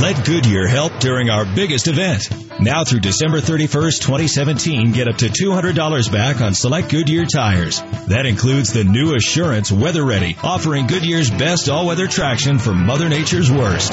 Let 0.00 0.26
Goodyear 0.26 0.66
help 0.68 0.98
during 0.98 1.30
our 1.30 1.44
biggest 1.44 1.88
event. 1.88 2.28
Now 2.60 2.84
through 2.84 3.00
December 3.00 3.40
31st, 3.40 4.00
2017, 4.00 4.92
get 4.92 5.08
up 5.08 5.16
to 5.18 5.26
$200 5.26 6.12
back 6.12 6.40
on 6.40 6.54
select 6.54 6.90
Goodyear 6.90 7.26
tires. 7.26 7.80
That 8.08 8.26
includes 8.26 8.72
the 8.72 8.84
new 8.84 9.14
Assurance 9.14 9.72
Weather 9.72 10.04
Ready, 10.04 10.36
offering 10.42 10.86
Goodyear's 10.86 11.30
best 11.30 11.68
all-weather 11.68 12.06
traction 12.06 12.58
for 12.58 12.72
Mother 12.72 13.08
Nature's 13.08 13.50
worst. 13.50 13.92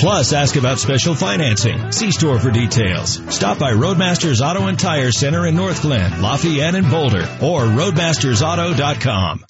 Plus, 0.00 0.32
ask 0.32 0.56
about 0.56 0.80
special 0.80 1.14
financing. 1.14 1.92
See 1.92 2.10
store 2.10 2.40
for 2.40 2.50
details. 2.50 3.20
Stop 3.32 3.60
by 3.60 3.72
Roadmasters 3.72 4.40
Auto 4.40 4.66
and 4.66 4.76
Tire 4.78 5.12
Center 5.12 5.46
in 5.46 5.54
Northglenn, 5.54 6.20
Lafayette, 6.20 6.74
and 6.74 6.90
Boulder, 6.90 7.22
or 7.40 7.62
roadmastersauto.com. 7.62 9.44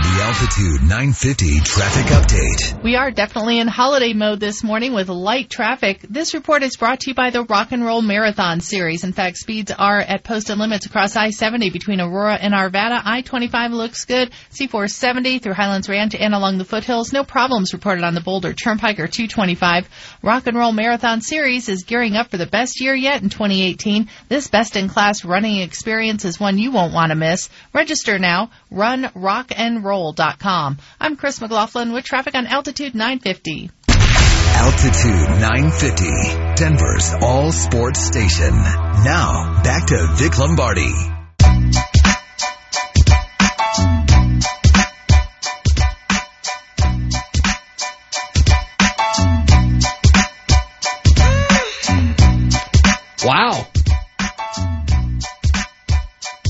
The 0.00 0.22
Altitude 0.22 0.82
950 0.82 1.60
traffic 1.60 2.06
update. 2.06 2.82
We 2.84 2.94
are 2.94 3.10
definitely 3.10 3.58
in 3.58 3.66
holiday 3.66 4.12
mode 4.12 4.38
this 4.38 4.62
morning 4.62 4.94
with 4.94 5.08
light 5.08 5.50
traffic. 5.50 6.02
This 6.08 6.34
report 6.34 6.62
is 6.62 6.76
brought 6.76 7.00
to 7.00 7.10
you 7.10 7.14
by 7.14 7.30
the 7.30 7.42
Rock 7.42 7.72
and 7.72 7.84
Roll 7.84 8.00
Marathon 8.00 8.60
Series. 8.60 9.02
In 9.02 9.12
fact, 9.12 9.38
speeds 9.38 9.72
are 9.76 9.98
at 9.98 10.22
posted 10.22 10.56
limits 10.56 10.86
across 10.86 11.16
I-70 11.16 11.72
between 11.72 12.00
Aurora 12.00 12.34
and 12.34 12.54
Arvada. 12.54 13.02
I-25 13.04 13.72
looks 13.72 14.04
good. 14.04 14.30
C-470 14.50 15.42
through 15.42 15.54
Highlands 15.54 15.88
Ranch 15.88 16.14
and 16.14 16.32
along 16.32 16.58
the 16.58 16.64
foothills. 16.64 17.12
No 17.12 17.24
problems 17.24 17.72
reported 17.72 18.04
on 18.04 18.14
the 18.14 18.20
Boulder 18.20 18.52
Turnpike 18.52 19.00
or 19.00 19.08
225. 19.08 19.88
Rock 20.22 20.46
and 20.46 20.56
Roll 20.56 20.72
Marathon 20.72 21.22
Series 21.22 21.68
is 21.68 21.82
gearing 21.82 22.14
up 22.14 22.30
for 22.30 22.36
the 22.36 22.46
best 22.46 22.80
year 22.80 22.94
yet 22.94 23.22
in 23.22 23.30
2018. 23.30 24.08
This 24.28 24.46
best-in-class 24.46 25.24
running 25.24 25.58
experience 25.58 26.24
is 26.24 26.38
one 26.38 26.56
you 26.56 26.70
won't 26.70 26.94
want 26.94 27.10
to 27.10 27.16
miss. 27.16 27.50
Register 27.72 28.20
now. 28.20 28.50
Run, 28.70 29.10
rock, 29.14 29.52
and 29.56 29.82
roll.com. 29.82 30.78
I'm 31.00 31.16
Chris 31.16 31.40
McLaughlin 31.40 31.92
with 31.92 32.04
traffic 32.04 32.34
on 32.34 32.46
Altitude 32.46 32.94
950. 32.94 33.70
Altitude 33.88 35.40
950, 35.40 36.54
Denver's 36.56 37.14
all 37.22 37.52
sports 37.52 38.00
station. 38.00 38.50
Now, 38.50 39.62
back 39.62 39.86
to 39.86 40.06
Vic 40.16 40.36
Lombardi. 40.38 40.92
Wow. 53.24 53.66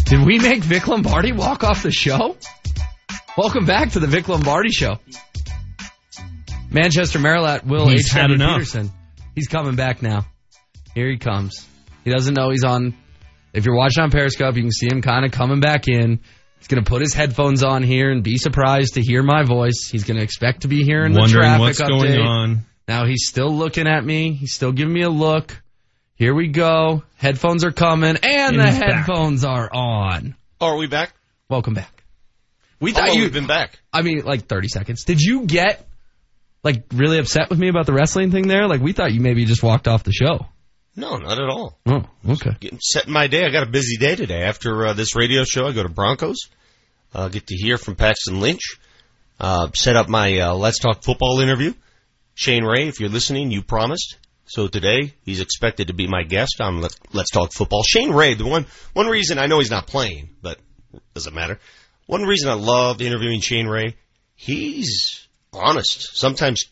Did 0.08 0.24
we 0.24 0.38
make 0.38 0.62
Vic 0.62 0.88
Lombardi 0.88 1.32
walk 1.32 1.64
off 1.64 1.82
the 1.82 1.90
show? 1.90 2.34
Welcome 3.36 3.66
back 3.66 3.90
to 3.92 4.00
the 4.00 4.06
Vic 4.06 4.26
Lombardi 4.26 4.70
Show. 4.70 4.96
Manchester 6.70 7.18
Merilatt 7.18 7.66
Will 7.66 7.86
He's 7.88 8.06
H. 8.06 8.18
had 8.18 8.30
enough. 8.30 8.54
Peterson. 8.54 8.90
He's 9.34 9.48
coming 9.48 9.76
back 9.76 10.00
now. 10.00 10.24
Here 10.94 11.10
he 11.10 11.18
comes. 11.18 11.62
He 12.04 12.10
doesn't 12.10 12.32
know 12.32 12.48
he's 12.48 12.64
on. 12.64 12.96
If 13.52 13.66
you're 13.66 13.76
watching 13.76 14.02
on 14.02 14.10
Periscope, 14.10 14.56
you 14.56 14.62
can 14.62 14.72
see 14.72 14.88
him 14.90 15.02
kind 15.02 15.26
of 15.26 15.30
coming 15.30 15.60
back 15.60 15.88
in. 15.88 16.20
He's 16.58 16.68
going 16.68 16.82
to 16.82 16.88
put 16.88 17.02
his 17.02 17.12
headphones 17.12 17.62
on 17.62 17.82
here 17.82 18.10
and 18.10 18.22
be 18.22 18.38
surprised 18.38 18.94
to 18.94 19.02
hear 19.02 19.22
my 19.22 19.44
voice. 19.44 19.90
He's 19.92 20.04
going 20.04 20.16
to 20.16 20.24
expect 20.24 20.62
to 20.62 20.68
be 20.68 20.84
hearing 20.84 21.12
the 21.12 21.20
Wondering 21.20 21.42
traffic 21.42 21.60
what's 21.60 21.80
going 21.80 22.18
on. 22.18 22.64
Now 22.88 23.04
he's 23.04 23.26
still 23.28 23.54
looking 23.54 23.86
at 23.86 24.02
me. 24.02 24.32
He's 24.32 24.54
still 24.54 24.72
giving 24.72 24.94
me 24.94 25.02
a 25.02 25.10
look. 25.10 25.62
Here 26.18 26.34
we 26.34 26.48
go. 26.48 27.04
Headphones 27.16 27.64
are 27.64 27.70
coming, 27.70 28.16
and, 28.16 28.24
And 28.24 28.58
the 28.58 28.66
he's 28.70 28.80
back. 28.80 29.06
headphones 29.06 29.44
are 29.44 29.70
on. 29.72 30.34
Oh, 30.60 30.66
are 30.66 30.76
we 30.76 30.88
back? 30.88 31.12
Welcome 31.48 31.74
back. 31.74 32.02
We 32.80 32.92
thought 32.92 33.08
long 33.08 33.16
you 33.16 33.22
we've 33.22 33.32
been 33.32 33.46
back. 33.46 33.78
I 33.92 34.02
mean, 34.02 34.24
like 34.24 34.46
30 34.46 34.68
seconds. 34.68 35.04
Did 35.04 35.20
you 35.20 35.46
get 35.46 35.86
like 36.64 36.84
really 36.92 37.18
upset 37.18 37.50
with 37.50 37.58
me 37.58 37.68
about 37.68 37.86
the 37.86 37.92
wrestling 37.92 38.30
thing 38.32 38.48
there? 38.48 38.66
Like 38.66 38.80
we 38.80 38.92
thought 38.92 39.12
you 39.12 39.20
maybe 39.20 39.44
just 39.44 39.62
walked 39.62 39.86
off 39.88 40.02
the 40.04 40.12
show. 40.12 40.46
No, 40.96 41.16
not 41.16 41.38
at 41.38 41.48
all. 41.48 41.78
Oh, 41.86 42.02
okay. 42.28 42.50
Getting 42.58 42.80
set 42.80 43.06
in 43.06 43.12
my 43.12 43.28
day. 43.28 43.44
I 43.44 43.50
got 43.50 43.66
a 43.66 43.70
busy 43.70 43.96
day 43.96 44.16
today. 44.16 44.42
After 44.42 44.88
uh, 44.88 44.92
this 44.94 45.14
radio 45.14 45.44
show, 45.44 45.66
I 45.68 45.72
go 45.72 45.84
to 45.84 45.88
Broncos. 45.88 46.48
Uh, 47.14 47.28
get 47.28 47.46
to 47.46 47.54
hear 47.54 47.78
from 47.78 47.94
Paxton 47.94 48.40
Lynch. 48.40 48.78
Uh, 49.38 49.70
set 49.74 49.94
up 49.94 50.08
my 50.08 50.40
uh, 50.40 50.54
Let's 50.54 50.80
Talk 50.80 51.04
Football 51.04 51.38
interview. 51.40 51.72
Shane 52.34 52.64
Ray, 52.64 52.88
if 52.88 52.98
you're 52.98 53.08
listening, 53.08 53.52
you 53.52 53.62
promised. 53.62 54.16
So 54.48 54.66
today 54.66 55.12
he's 55.24 55.40
expected 55.40 55.88
to 55.88 55.94
be 55.94 56.08
my 56.08 56.22
guest 56.22 56.60
on 56.60 56.80
Let's, 56.80 56.98
Let's 57.12 57.30
Talk 57.30 57.52
Football. 57.52 57.82
Shane 57.82 58.12
Ray, 58.12 58.32
the 58.34 58.46
one 58.46 58.66
one 58.94 59.06
reason 59.06 59.38
I 59.38 59.46
know 59.46 59.58
he's 59.58 59.70
not 59.70 59.86
playing, 59.86 60.30
but 60.40 60.58
doesn't 61.14 61.34
matter. 61.34 61.58
One 62.06 62.22
reason 62.22 62.48
I 62.48 62.54
love 62.54 63.02
interviewing 63.02 63.40
Shane 63.40 63.66
Ray, 63.66 63.96
he's 64.34 65.28
honest. 65.52 66.16
Sometimes 66.16 66.64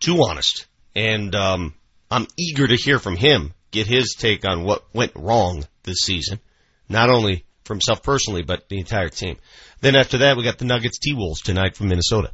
too 0.00 0.24
honest, 0.26 0.66
and 0.94 1.34
um, 1.34 1.74
I'm 2.10 2.26
eager 2.38 2.66
to 2.66 2.76
hear 2.76 2.98
from 2.98 3.16
him, 3.16 3.52
get 3.70 3.86
his 3.86 4.14
take 4.18 4.48
on 4.48 4.64
what 4.64 4.82
went 4.94 5.12
wrong 5.14 5.66
this 5.82 5.98
season, 5.98 6.40
not 6.88 7.10
only 7.10 7.44
for 7.64 7.74
himself 7.74 8.02
personally, 8.02 8.42
but 8.42 8.70
the 8.70 8.78
entire 8.78 9.10
team. 9.10 9.36
Then 9.82 9.96
after 9.96 10.18
that, 10.18 10.38
we 10.38 10.44
got 10.44 10.56
the 10.56 10.64
Nuggets 10.64 10.98
T 10.98 11.12
Wolves 11.12 11.42
tonight 11.42 11.76
from 11.76 11.88
Minnesota. 11.88 12.32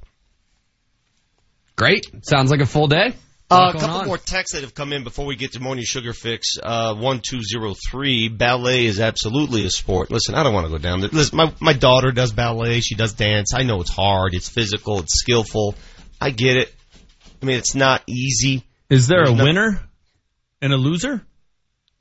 Great. 1.74 2.06
Sounds 2.22 2.52
like 2.52 2.60
a 2.60 2.66
full 2.66 2.86
day. 2.86 3.14
Uh, 3.52 3.68
a 3.70 3.72
couple 3.72 3.96
on. 4.00 4.06
more 4.06 4.18
texts 4.18 4.54
that 4.54 4.62
have 4.62 4.74
come 4.74 4.92
in 4.92 5.04
before 5.04 5.26
we 5.26 5.36
get 5.36 5.52
to 5.52 5.60
morning 5.60 5.84
sugar 5.84 6.12
fix. 6.12 6.56
Uh, 6.62 6.94
one 6.94 7.20
two 7.20 7.42
zero 7.42 7.74
three. 7.90 8.28
Ballet 8.28 8.86
is 8.86 9.00
absolutely 9.00 9.64
a 9.64 9.70
sport. 9.70 10.10
Listen, 10.10 10.34
I 10.34 10.42
don't 10.42 10.54
want 10.54 10.66
to 10.66 10.70
go 10.72 10.78
down 10.78 11.00
there. 11.00 11.10
Listen, 11.12 11.36
my 11.36 11.52
my 11.60 11.72
daughter 11.72 12.12
does 12.12 12.32
ballet. 12.32 12.80
She 12.80 12.94
does 12.94 13.12
dance. 13.14 13.52
I 13.54 13.62
know 13.62 13.80
it's 13.80 13.90
hard. 13.90 14.34
It's 14.34 14.48
physical. 14.48 15.00
It's 15.00 15.18
skillful. 15.18 15.74
I 16.20 16.30
get 16.30 16.56
it. 16.56 16.74
I 17.42 17.46
mean, 17.46 17.56
it's 17.58 17.74
not 17.74 18.02
easy. 18.06 18.64
Is 18.88 19.06
there 19.08 19.22
a 19.24 19.32
no- 19.34 19.44
winner 19.44 19.80
and 20.60 20.72
a 20.72 20.76
loser? 20.76 21.26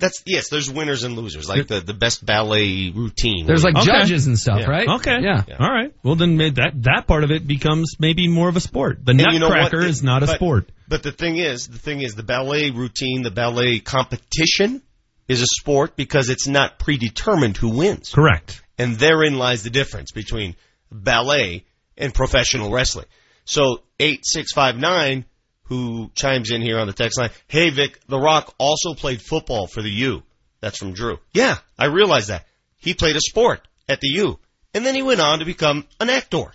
That's 0.02 0.22
yes. 0.26 0.49
There's 0.49 0.69
winners 0.69 1.03
and 1.06 1.15
losers. 1.15 1.48
Like 1.48 1.68
the 1.68 1.80
the 1.80 1.94
best 1.94 2.26
ballet 2.26 2.91
routine. 2.94 3.45
There's 3.45 3.64
like 3.64 3.76
Okay. 3.78 3.86
judges 3.86 4.28
and 4.28 4.38
stuff, 4.38 4.60
Yeah. 4.60 4.65
right? 4.69 4.88
Okay. 4.98 5.19
Yeah. 5.22 5.44
All 5.60 5.69
right. 5.72 5.94
Well, 6.03 6.15
then 6.15 6.36
ma- 6.36 6.49
that 6.49 6.72
that 6.84 7.06
part 7.07 7.23
of 7.23 7.32
it 7.32 7.48
becomes 7.48 7.94
maybe 7.99 8.28
more 8.28 8.49
of 8.49 8.57
a 8.57 8.60
sport. 8.60 9.06
The 9.06 9.11
And 9.11 9.22
you 9.22 9.40
know 9.40 9.48
what? 9.48 9.61
Nutcracker 9.61 9.86
is 9.86 10.03
not 10.03 10.23
a 10.23 10.26
But- 10.26 10.36
sport. 10.36 10.69
But 10.90 11.03
the 11.03 11.11
thing 11.14 11.38
is, 11.38 11.68
the 11.68 11.78
thing 11.78 12.02
is, 12.02 12.15
the 12.15 12.23
ballet 12.23 12.72
routine, 12.72 13.22
the 13.22 13.32
ballet 13.32 13.80
competition 13.80 14.82
is 15.30 15.41
a 15.41 15.48
sport 15.61 15.95
because 15.95 16.30
it's 16.30 16.48
not 16.48 16.80
predetermined 16.80 17.56
who 17.56 17.69
wins. 17.69 18.10
Correct. 18.14 18.61
And 18.78 18.98
therein 18.98 19.38
lies 19.38 19.64
the 19.64 19.69
difference 19.69 20.11
between 20.11 20.56
ballet 20.91 21.64
and 21.98 22.14
professional 22.14 22.72
wrestling. 22.72 23.06
So 23.45 23.84
8659, 23.99 25.26
who 25.72 26.11
chimes 26.15 26.52
in 26.52 26.61
here 26.61 26.77
on 26.80 26.88
the 26.88 26.91
text 26.91 27.18
line, 27.18 27.30
hey 27.48 27.69
Vic, 27.69 27.98
The 28.07 28.19
Rock 28.19 28.53
also 28.57 28.93
played 28.93 29.22
football 29.22 29.68
for 29.68 29.81
the 29.81 29.89
U. 29.89 30.22
That's 30.60 30.77
from 30.77 30.91
Drew. 30.91 31.18
Yeah, 31.34 31.56
I 31.80 31.85
realized 31.85 32.27
that. 32.27 32.45
He 32.76 32.93
played 32.93 33.15
a 33.15 33.22
sport 33.22 33.65
at 33.88 34.02
the 34.02 34.10
U, 34.10 34.38
and 34.73 34.85
then 34.85 34.95
he 34.95 35.02
went 35.02 35.22
on 35.22 35.39
to 35.39 35.45
become 35.45 35.85
an 36.02 36.10
actor. 36.10 36.52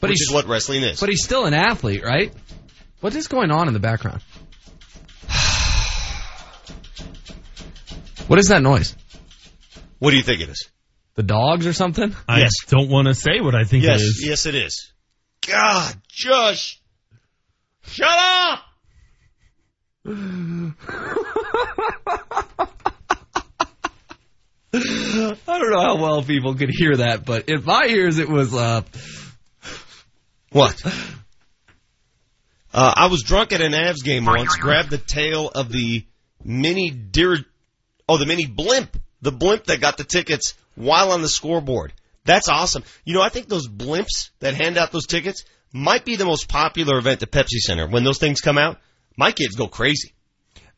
But 0.00 0.10
which 0.10 0.18
he's- 0.18 0.28
is 0.28 0.34
what 0.34 0.48
wrestling 0.48 0.82
is. 0.82 0.98
But 0.98 1.08
he's 1.08 1.22
still 1.22 1.44
an 1.46 1.54
athlete, 1.54 2.02
right? 2.02 2.32
What 3.00 3.14
is 3.14 3.28
going 3.28 3.52
on 3.52 3.68
in 3.68 3.74
the 3.74 3.80
background? 3.80 4.22
What 8.26 8.38
is 8.40 8.48
that 8.48 8.62
noise? 8.62 8.96
What 10.00 10.10
do 10.10 10.16
you 10.16 10.22
think 10.22 10.40
it 10.40 10.48
is? 10.48 10.68
The 11.14 11.22
dogs 11.22 11.64
or 11.66 11.72
something? 11.72 12.14
I 12.28 12.40
Yes. 12.40 12.52
don't 12.68 12.88
want 12.88 13.06
to 13.06 13.14
say 13.14 13.40
what 13.40 13.54
I 13.54 13.62
think 13.64 13.84
yes, 13.84 14.00
it 14.00 14.04
is. 14.04 14.24
yes, 14.26 14.46
it 14.46 14.54
is. 14.54 14.92
God, 15.46 15.94
Josh, 16.08 16.80
shut 17.84 18.08
up! 18.08 18.60
I 24.74 25.58
don't 25.58 25.70
know 25.70 25.80
how 25.80 25.96
well 25.96 26.22
people 26.22 26.54
could 26.54 26.70
hear 26.70 26.96
that, 26.96 27.24
but 27.24 27.48
in 27.48 27.64
my 27.64 27.86
ears 27.88 28.18
it 28.18 28.28
was 28.28 28.54
uh 28.54 28.82
What? 30.50 30.80
Uh, 32.74 32.94
I 32.96 33.06
was 33.08 33.22
drunk 33.22 33.52
at 33.52 33.60
an 33.60 33.72
Avs 33.72 34.02
game 34.02 34.24
once, 34.24 34.56
grabbed 34.56 34.90
the 34.90 34.96
tail 34.98 35.48
of 35.48 35.70
the 35.70 36.06
mini 36.42 36.90
deer, 36.90 37.36
oh, 38.08 38.16
the 38.16 38.24
mini 38.24 38.46
blimp, 38.46 38.96
the 39.20 39.32
blimp 39.32 39.64
that 39.64 39.80
got 39.80 39.98
the 39.98 40.04
tickets 40.04 40.54
while 40.74 41.12
on 41.12 41.20
the 41.20 41.28
scoreboard. 41.28 41.92
That's 42.24 42.48
awesome. 42.48 42.82
You 43.04 43.14
know, 43.14 43.22
I 43.22 43.28
think 43.28 43.48
those 43.48 43.68
blimps 43.68 44.30
that 44.40 44.54
hand 44.54 44.78
out 44.78 44.90
those 44.90 45.06
tickets 45.06 45.44
might 45.72 46.04
be 46.04 46.16
the 46.16 46.24
most 46.24 46.48
popular 46.48 46.98
event 46.98 47.22
at 47.22 47.30
Pepsi 47.30 47.58
Center. 47.58 47.86
When 47.88 48.04
those 48.04 48.18
things 48.18 48.40
come 48.40 48.58
out, 48.58 48.78
my 49.16 49.32
kids 49.32 49.54
go 49.56 49.68
crazy. 49.68 50.12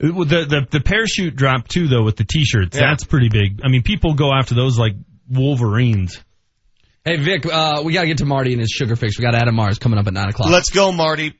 Uh, 0.02 0.08
The, 0.24 0.44
the 0.44 0.66
the 0.70 0.80
parachute 0.80 1.36
drop 1.36 1.68
too, 1.68 1.88
though, 1.88 2.02
with 2.02 2.16
the 2.16 2.24
t-shirts. 2.24 2.76
Yeah. 2.76 2.88
That's 2.90 3.04
pretty 3.04 3.28
big. 3.28 3.60
I 3.64 3.68
mean, 3.68 3.82
people 3.82 4.14
go 4.14 4.30
after 4.32 4.54
those 4.54 4.78
like 4.78 4.94
Wolverines. 5.30 6.18
Hey 7.04 7.16
Vic, 7.16 7.44
uh, 7.46 7.82
we 7.84 7.92
gotta 7.92 8.06
get 8.06 8.18
to 8.18 8.24
Marty 8.24 8.52
and 8.52 8.60
his 8.60 8.70
sugar 8.70 8.96
fix. 8.96 9.18
We 9.18 9.24
got 9.24 9.34
Adam 9.34 9.54
Mares 9.56 9.78
coming 9.78 9.98
up 9.98 10.06
at 10.06 10.14
nine 10.14 10.28
o'clock. 10.28 10.50
Let's 10.50 10.70
go, 10.70 10.90
Marty. 10.90 11.34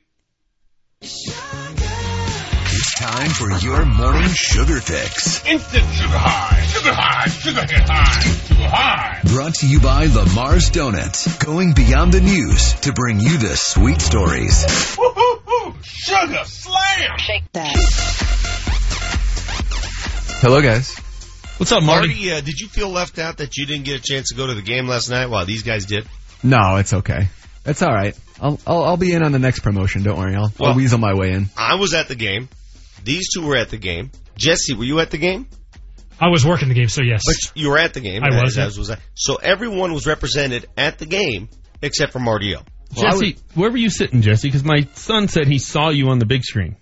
It's 3.07 3.13
time 3.13 3.29
for 3.29 3.51
your 3.63 3.85
morning 3.85 4.29
sugar 4.29 4.81
fix. 4.81 5.45
Instant 5.45 5.85
sugar 5.93 6.17
high, 6.17 6.59
sugar 6.65 6.91
high, 6.91 7.27
sugar 7.29 7.61
hit 7.61 7.87
high, 7.87 8.21
sugar 8.21 8.63
high. 8.67 9.21
Brought 9.25 9.53
to 9.55 9.67
you 9.67 9.79
by 9.79 10.07
Lamar's 10.07 10.71
Donuts. 10.71 11.37
Going 11.37 11.73
beyond 11.73 12.13
the 12.13 12.21
news 12.21 12.73
to 12.81 12.93
bring 12.93 13.19
you 13.19 13.37
the 13.37 13.55
sweet 13.55 14.01
stories. 14.01 14.65
Woo-hoo-hoo, 14.97 15.75
sugar 15.83 16.45
slam. 16.45 17.17
Shake 17.19 17.43
that. 17.53 17.75
Hello, 20.41 20.59
guys. 20.63 20.97
What's 21.57 21.71
up, 21.71 21.83
Marty? 21.83 22.07
Marty, 22.07 22.31
uh, 22.31 22.41
did 22.41 22.59
you 22.59 22.67
feel 22.67 22.89
left 22.89 23.19
out 23.19 23.37
that 23.37 23.55
you 23.55 23.67
didn't 23.67 23.85
get 23.85 23.99
a 23.99 24.01
chance 24.03 24.29
to 24.29 24.35
go 24.35 24.47
to 24.47 24.55
the 24.55 24.63
game 24.63 24.87
last 24.87 25.11
night 25.11 25.27
while 25.29 25.45
these 25.45 25.61
guys 25.61 25.85
did? 25.85 26.07
No, 26.41 26.77
it's 26.77 26.91
okay. 26.93 27.27
It's 27.67 27.83
all 27.83 27.93
right. 27.93 28.17
I'll 28.41 28.59
I'll, 28.65 28.83
I'll 28.83 28.97
be 28.97 29.13
in 29.13 29.21
on 29.21 29.31
the 29.31 29.39
next 29.39 29.59
promotion. 29.59 30.01
Don't 30.01 30.17
worry. 30.17 30.33
I'll, 30.35 30.51
Well- 30.59 30.71
I'll 30.71 30.75
weasel 30.75 30.97
my 30.97 31.13
way 31.13 31.33
in. 31.33 31.49
I 31.55 31.75
was 31.75 31.93
at 31.93 32.07
the 32.07 32.15
game. 32.15 32.49
These 33.05 33.29
two 33.33 33.45
were 33.45 33.55
at 33.55 33.69
the 33.69 33.77
game. 33.77 34.11
Jesse, 34.37 34.73
were 34.73 34.83
you 34.83 34.99
at 34.99 35.11
the 35.11 35.17
game? 35.17 35.47
I 36.19 36.29
was 36.29 36.45
working 36.45 36.67
the 36.69 36.75
game, 36.75 36.89
so 36.89 37.01
yes. 37.03 37.21
But 37.25 37.35
you 37.59 37.69
were 37.69 37.77
at 37.77 37.93
the 37.93 37.99
game. 38.01 38.23
I 38.23 38.29
was, 38.41 38.57
As, 38.57 38.71
as 38.73 38.77
was 38.77 38.89
I. 38.91 38.97
So 39.13 39.35
everyone 39.35 39.93
was 39.93 40.05
represented 40.07 40.65
at 40.77 40.97
the 40.97 41.05
game 41.05 41.49
except 41.81 42.11
for 42.13 42.19
Marty 42.19 42.55
O. 42.55 42.59
Jesse, 42.93 43.37
where 43.55 43.69
were 43.69 43.77
you 43.77 43.89
sitting, 43.89 44.21
Jesse? 44.21 44.47
Because 44.47 44.63
my 44.63 44.87
son 44.93 45.27
said 45.27 45.47
he 45.47 45.59
saw 45.59 45.89
you 45.89 46.09
on 46.09 46.19
the 46.19 46.25
big 46.25 46.43
screen. 46.43 46.77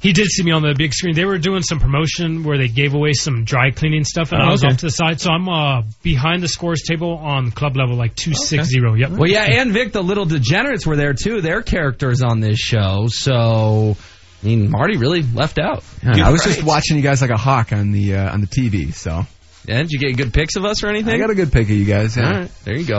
He 0.00 0.12
did 0.12 0.26
see 0.26 0.42
me 0.42 0.50
on 0.50 0.62
the 0.62 0.74
big 0.76 0.92
screen. 0.92 1.14
They 1.14 1.24
were 1.24 1.38
doing 1.38 1.62
some 1.62 1.78
promotion 1.78 2.42
where 2.42 2.58
they 2.58 2.66
gave 2.66 2.92
away 2.94 3.12
some 3.12 3.44
dry 3.44 3.70
cleaning 3.70 4.02
stuff, 4.02 4.32
and 4.32 4.42
Oh, 4.42 4.46
I 4.46 4.50
was 4.50 4.64
okay. 4.64 4.72
off 4.72 4.80
to 4.80 4.86
the 4.86 4.90
side. 4.90 5.20
So 5.20 5.30
I'm 5.30 5.48
uh, 5.48 5.82
behind 6.02 6.42
the 6.42 6.48
scores 6.48 6.82
table 6.82 7.16
on 7.18 7.52
club 7.52 7.76
level, 7.76 7.94
like 7.94 8.16
two 8.16 8.34
six 8.34 8.64
zero. 8.66 8.94
Yep. 8.94 9.10
Well, 9.10 9.30
yeah, 9.30 9.44
and 9.44 9.70
Vic, 9.70 9.92
the 9.92 10.02
little 10.02 10.24
degenerates 10.24 10.84
were 10.84 10.96
there 10.96 11.14
too. 11.14 11.40
Their 11.40 11.62
characters 11.62 12.20
on 12.22 12.40
this 12.40 12.58
show, 12.58 13.06
so 13.06 13.96
I 14.42 14.46
mean, 14.46 14.70
Marty 14.70 14.96
really 14.96 15.22
left 15.22 15.58
out. 15.58 15.84
Yeah, 16.02 16.26
I 16.26 16.30
was 16.30 16.42
just 16.42 16.62
watching 16.64 16.96
you 16.96 17.02
guys 17.02 17.22
like 17.22 17.30
a 17.30 17.36
hawk 17.36 17.72
on 17.72 17.92
the 17.92 18.16
uh, 18.16 18.32
on 18.32 18.40
the 18.40 18.46
TV. 18.48 18.92
So 18.92 19.24
Yeah, 19.66 19.78
did 19.82 19.90
you 19.92 19.98
get 20.00 20.16
good 20.16 20.32
pics 20.34 20.56
of 20.56 20.64
us 20.64 20.82
or 20.82 20.88
anything? 20.88 21.14
I 21.14 21.18
got 21.18 21.30
a 21.30 21.34
good 21.34 21.52
pic 21.52 21.64
of 21.64 21.70
you 21.70 21.84
guys. 21.84 22.16
Yeah. 22.16 22.26
All 22.26 22.32
right, 22.40 22.50
there 22.64 22.76
you 22.76 22.84
go. 22.86 22.98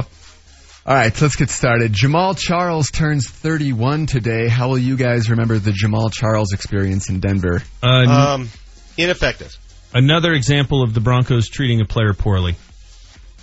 All 0.86 0.94
right, 0.95 1.15
so 1.15 1.26
let's 1.26 1.36
get 1.38 1.49
started. 1.49 1.94
Jamaal 1.94 2.38
Charles 2.38 2.90
turns 2.91 3.30
31 3.30 4.06
today. 4.06 4.48
How 4.49 4.68
will 4.70 4.78
you 4.78 4.98
guys 4.98 5.30
remember 5.30 5.57
the 5.57 5.72
Jamaal 5.72 6.11
Charles 6.11 6.52
experience 6.53 7.10
in 7.10 7.20
Denver? 7.22 7.61
Uh, 7.82 7.88
Um, 8.36 8.49
ineffective. 8.98 9.52
another 9.94 10.34
example 10.34 10.84
of 10.84 10.94
the 10.94 10.99
Broncos 10.99 11.48
treating 11.48 11.80
a 11.80 11.86
player 11.86 12.14
poorly. 12.14 12.56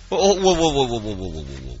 Whoa, 0.09 0.17
whoa, 0.35 0.53
whoa, 0.55 0.55
whoa, 0.55 0.85
whoa, 0.87 0.99
whoa, 0.99 1.15
whoa, 1.15 1.29
whoa, 1.29 1.41
whoa. 1.41 1.77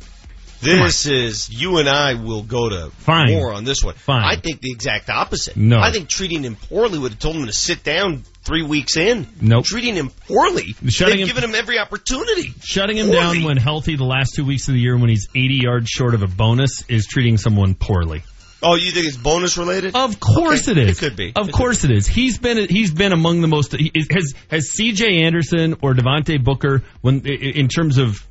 This 0.61 1.05
is 1.05 1.49
you 1.49 1.77
and 1.79 1.89
I 1.89 2.13
will 2.13 2.43
go 2.43 2.69
to 2.69 2.91
Fine. 2.99 3.31
more 3.31 3.53
on 3.53 3.63
this 3.63 3.83
one. 3.83 3.95
Fine. 3.95 4.23
I 4.23 4.35
think 4.35 4.61
the 4.61 4.71
exact 4.71 5.09
opposite. 5.09 5.57
No. 5.57 5.79
I 5.79 5.91
think 5.91 6.07
treating 6.09 6.43
him 6.43 6.55
poorly 6.55 6.99
would 6.99 7.11
have 7.13 7.19
told 7.19 7.35
him 7.35 7.47
to 7.47 7.53
sit 7.53 7.83
down 7.83 8.23
three 8.43 8.63
weeks 8.63 8.95
in. 8.97 9.27
Nope. 9.41 9.65
Treating 9.65 9.95
him 9.95 10.09
poorly. 10.27 10.75
Shutting 10.87 11.19
him- 11.19 11.27
given 11.27 11.43
him 11.43 11.55
every 11.55 11.79
opportunity. 11.79 12.53
Shutting 12.63 12.97
him 12.97 13.07
Poorly. 13.07 13.37
down 13.39 13.43
when 13.43 13.57
healthy 13.57 13.95
the 13.95 14.03
last 14.05 14.33
two 14.35 14.45
weeks 14.45 14.67
of 14.67 14.75
the 14.75 14.79
year 14.79 14.97
when 14.97 15.09
he's 15.09 15.27
80 15.35 15.59
yards 15.63 15.89
short 15.89 16.13
of 16.13 16.21
a 16.23 16.27
bonus 16.27 16.83
is 16.87 17.07
treating 17.07 17.37
someone 17.37 17.73
poorly. 17.75 18.23
Oh, 18.63 18.75
you 18.75 18.91
think 18.91 19.07
it's 19.07 19.17
bonus 19.17 19.57
related? 19.57 19.95
Of 19.95 20.19
course 20.19 20.69
Okay, 20.69 20.79
it 20.79 20.89
is. 20.89 20.97
It 20.97 21.03
could 21.03 21.15
be. 21.15 21.33
Of 21.35 21.49
It 21.49 21.51
course 21.51 21.83
it 21.83 21.89
is. 21.89 22.05
He's 22.05 22.37
been 22.37 22.67
he's 22.69 22.91
been 22.93 23.11
among 23.11 23.41
the 23.41 23.47
most. 23.47 23.71
Has 24.11 24.35
has 24.51 24.69
C.J. 24.69 25.23
Anderson 25.23 25.77
or 25.81 25.95
Devontae 25.95 26.43
Booker 26.43 26.83
when 27.01 27.25
in 27.25 27.67
terms 27.69 27.97
of 27.97 28.23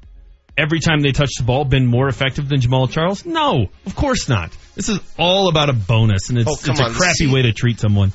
every 0.61 0.81
time 0.81 1.01
they 1.01 1.13
touch 1.13 1.31
the 1.39 1.45
ball 1.45 1.65
been 1.65 1.87
more 1.87 2.09
effective 2.09 2.49
than 2.49 2.61
Jamaal 2.61 2.91
Charles? 2.91 3.25
No, 3.25 3.69
of 3.87 3.97
course 3.97 4.29
not. 4.29 4.51
This 4.75 4.89
is 4.89 4.99
all 5.19 5.49
about 5.49 5.69
a 5.71 5.73
bonus, 5.73 6.29
and 6.29 6.39
it's, 6.39 6.49
Oh, 6.49 6.53
it's 6.53 6.81
a 6.81 6.85
on, 6.85 6.93
crappy 6.95 7.15
see- 7.15 7.33
way 7.33 7.43
to 7.43 7.53
treat 7.53 7.81
someone. 7.81 8.13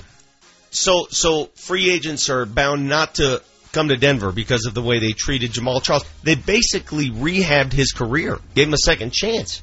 So, 0.72 1.08
so 1.10 1.46
free 1.56 1.90
agents 1.92 2.30
are 2.30 2.46
bound 2.46 2.90
not 2.90 3.16
to 3.16 3.42
come 3.72 3.88
to 3.90 3.98
Denver 3.98 4.32
because 4.32 4.66
of 4.66 4.74
the 4.74 4.82
way 4.82 5.00
they 5.00 5.12
treated 5.14 5.52
Jamaal 5.52 5.82
Charles. 5.82 6.06
They 6.24 6.36
basically 6.36 7.12
rehabbed 7.12 7.72
his 7.74 7.92
career, 7.92 8.40
gave 8.56 8.68
him 8.68 8.74
a 8.74 8.78
second 8.78 9.14
chance, 9.14 9.62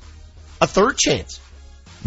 a 0.61 0.67
third 0.67 0.97
chance. 0.99 1.39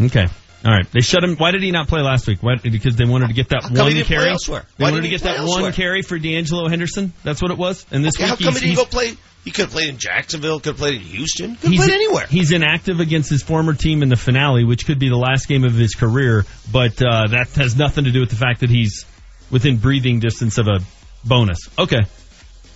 Okay. 0.01 0.25
All 0.65 0.71
right. 0.71 0.91
They 0.91 1.01
shut 1.01 1.23
him. 1.23 1.35
Why 1.35 1.51
did 1.51 1.61
he 1.61 1.69
not 1.69 1.87
play 1.87 2.01
last 2.01 2.25
week? 2.27 2.39
Why, 2.41 2.55
because 2.55 2.95
they 2.95 3.05
wanted 3.05 3.27
to 3.27 3.33
get 3.35 3.49
that 3.49 3.63
How 3.63 3.83
one 3.83 4.03
carry. 4.03 4.29
elsewhere? 4.29 4.65
They 4.77 4.83
Why 4.85 4.91
wanted 4.91 5.03
to 5.03 5.09
get 5.09 5.21
that 5.21 5.37
play 5.37 5.61
one 5.61 5.73
carry 5.73 6.01
for 6.01 6.17
De'Angelo 6.17 6.67
Henderson. 6.69 7.13
That's 7.23 7.41
what 7.41 7.51
it 7.51 7.57
was. 7.57 7.85
And 7.91 8.03
this 8.03 8.15
Okay, 8.15 8.25
how 8.27 8.33
week 8.35 8.45
come 8.45 8.53
he 8.55 8.59
didn't 8.61 8.75
go 8.77 8.85
play? 8.85 9.13
He 9.45 9.51
could 9.51 9.65
have 9.65 9.71
played 9.71 9.89
in 9.89 9.99
Jacksonville. 9.99 10.59
Could 10.59 10.71
have 10.71 10.77
played 10.77 10.95
in 10.95 11.01
Houston. 11.01 11.55
Could 11.55 11.61
have 11.65 11.71
he's, 11.71 11.79
played 11.79 11.93
anywhere. 11.93 12.25
He's 12.27 12.51
inactive 12.51 12.99
against 12.99 13.29
his 13.29 13.43
former 13.43 13.75
team 13.75 14.01
in 14.01 14.09
the 14.09 14.15
finale, 14.15 14.63
which 14.63 14.87
could 14.87 14.97
be 14.97 15.07
the 15.07 15.17
last 15.17 15.47
game 15.47 15.63
of 15.63 15.75
his 15.75 15.93
career. 15.93 16.45
But 16.71 16.99
uh, 17.01 17.27
that 17.27 17.49
has 17.55 17.75
nothing 17.75 18.05
to 18.05 18.11
do 18.11 18.21
with 18.21 18.31
the 18.31 18.35
fact 18.35 18.61
that 18.61 18.71
he's 18.71 19.05
within 19.51 19.77
breathing 19.77 20.19
distance 20.19 20.57
of 20.57 20.67
a 20.67 20.79
bonus. 21.23 21.69
Okay. 21.77 22.01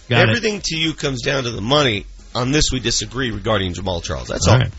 Got 0.09 0.19
it. 0.19 0.29
Everything 0.29 0.61
to 0.63 0.77
you 0.77 0.93
comes 0.93 1.23
down 1.23 1.43
to 1.43 1.51
the 1.51 1.61
money. 1.61 2.05
On 2.35 2.51
this, 2.51 2.71
we 2.71 2.79
disagree 2.79 3.31
regarding 3.31 3.73
Jamaal 3.73 4.03
Charles. 4.03 4.27
That's 4.27 4.47
all. 4.47 4.53
All 4.53 4.59
right. 4.59 4.71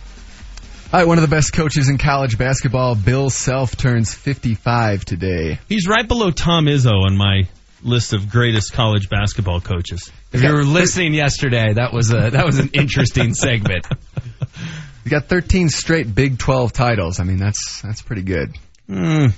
All 0.92 0.98
right, 0.98 1.06
one 1.06 1.18
of 1.18 1.22
the 1.22 1.28
best 1.28 1.52
coaches 1.52 1.88
in 1.88 1.98
college 1.98 2.36
basketball, 2.36 2.96
Bill 2.96 3.30
Self, 3.30 3.76
turns 3.76 4.12
55 4.12 5.04
today. 5.04 5.60
He's 5.68 5.86
right 5.86 6.06
below 6.06 6.32
Tom 6.32 6.66
Izzo 6.66 7.04
on 7.04 7.16
my 7.16 7.48
list 7.82 8.12
of 8.12 8.30
greatest 8.30 8.72
college 8.72 9.08
basketball 9.08 9.60
coaches. 9.60 10.10
If 10.32 10.42
you 10.42 10.52
were 10.52 10.64
listening 10.80 11.14
yesterday, 11.14 11.74
that 11.74 11.92
was 11.92 12.12
a 12.12 12.30
that 12.30 12.46
was 12.46 12.58
an 12.58 12.70
interesting 12.72 13.34
segment. 13.34 13.86
He 15.04 15.10
got 15.10 15.26
13 15.26 15.68
straight 15.68 16.14
Big 16.14 16.38
12 16.38 16.72
titles. 16.72 17.20
I 17.20 17.24
mean, 17.24 17.38
that's 17.38 17.80
that's 17.82 18.02
pretty 18.02 18.22
good. 18.22 18.54
Mm, 18.88 19.32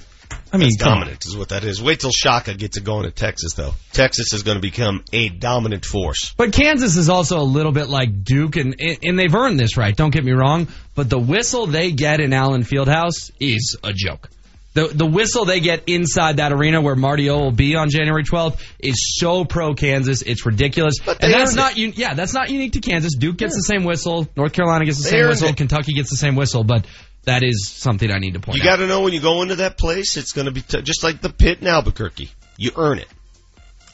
I 0.52 0.58
mean, 0.58 0.68
That's 0.70 0.76
dominant 0.76 1.24
is 1.24 1.36
what 1.36 1.50
that 1.50 1.64
is. 1.64 1.82
Wait 1.82 2.00
till 2.00 2.10
Shaka 2.10 2.54
gets 2.54 2.76
it 2.76 2.84
going 2.84 3.06
at 3.06 3.16
Texas, 3.16 3.54
though. 3.54 3.72
Texas 3.92 4.32
is 4.32 4.42
going 4.42 4.56
to 4.56 4.62
become 4.62 5.04
a 5.12 5.28
dominant 5.28 5.84
force. 5.84 6.34
But 6.36 6.52
Kansas 6.52 6.96
is 6.96 7.08
also 7.08 7.40
a 7.40 7.44
little 7.44 7.72
bit 7.72 7.88
like 7.88 8.24
Duke, 8.24 8.56
and 8.56 8.76
and 8.80 9.18
they've 9.18 9.34
earned 9.34 9.58
this 9.58 9.76
right. 9.76 9.96
Don't 9.96 10.12
get 10.12 10.24
me 10.24 10.32
wrong, 10.32 10.68
but 10.94 11.08
the 11.08 11.18
whistle 11.18 11.66
they 11.66 11.92
get 11.92 12.20
in 12.20 12.32
Allen 12.32 12.62
Fieldhouse 12.62 13.30
is 13.40 13.76
a 13.82 13.92
joke. 13.92 14.28
The 14.74 14.88
the 14.88 15.04
whistle 15.06 15.44
they 15.44 15.60
get 15.60 15.84
inside 15.86 16.38
that 16.38 16.50
arena 16.52 16.80
where 16.80 16.96
Marty 16.96 17.28
O 17.28 17.38
will 17.40 17.50
be 17.52 17.76
on 17.76 17.90
January 17.90 18.24
12th 18.24 18.58
is 18.78 18.94
so 19.18 19.44
pro 19.44 19.74
Kansas, 19.74 20.22
it's 20.22 20.46
ridiculous. 20.46 20.94
they 21.04 21.12
And 21.20 21.32
that's 21.34 21.54
not 21.54 21.76
un- 21.76 21.92
yeah, 21.94 22.14
that's 22.14 22.32
not 22.32 22.48
unique 22.48 22.72
to 22.72 22.80
Kansas. 22.80 23.14
Duke 23.14 23.36
gets 23.36 23.54
the 23.54 23.60
same 23.62 23.84
whistle, 23.84 24.26
North 24.36 24.52
Carolina 24.54 24.84
gets 24.86 24.98
the 24.98 25.04
They 25.04 25.10
same 25.10 25.28
whistle, 25.28 25.48
it. 25.48 25.56
Kentucky 25.58 25.92
gets 25.92 26.08
the 26.10 26.16
same 26.16 26.36
whistle, 26.36 26.64
but 26.64 26.86
that 27.24 27.42
is 27.42 27.68
something 27.68 28.10
I 28.10 28.18
need 28.18 28.32
to 28.34 28.40
point 28.40 28.56
You 28.56 28.62
out. 28.62 28.76
got 28.76 28.76
to 28.82 28.86
know 28.86 29.02
when 29.02 29.12
you 29.12 29.20
go 29.20 29.42
into 29.42 29.56
that 29.56 29.76
place, 29.76 30.16
it's 30.16 30.32
going 30.32 30.46
to 30.46 30.50
be 30.52 30.62
t- 30.62 30.80
just 30.82 31.02
like 31.02 31.20
the 31.20 31.28
pit 31.30 31.58
in 31.60 31.66
Albuquerque. 31.66 32.30
You 32.56 32.70
earn 32.76 32.98
it. 32.98 33.08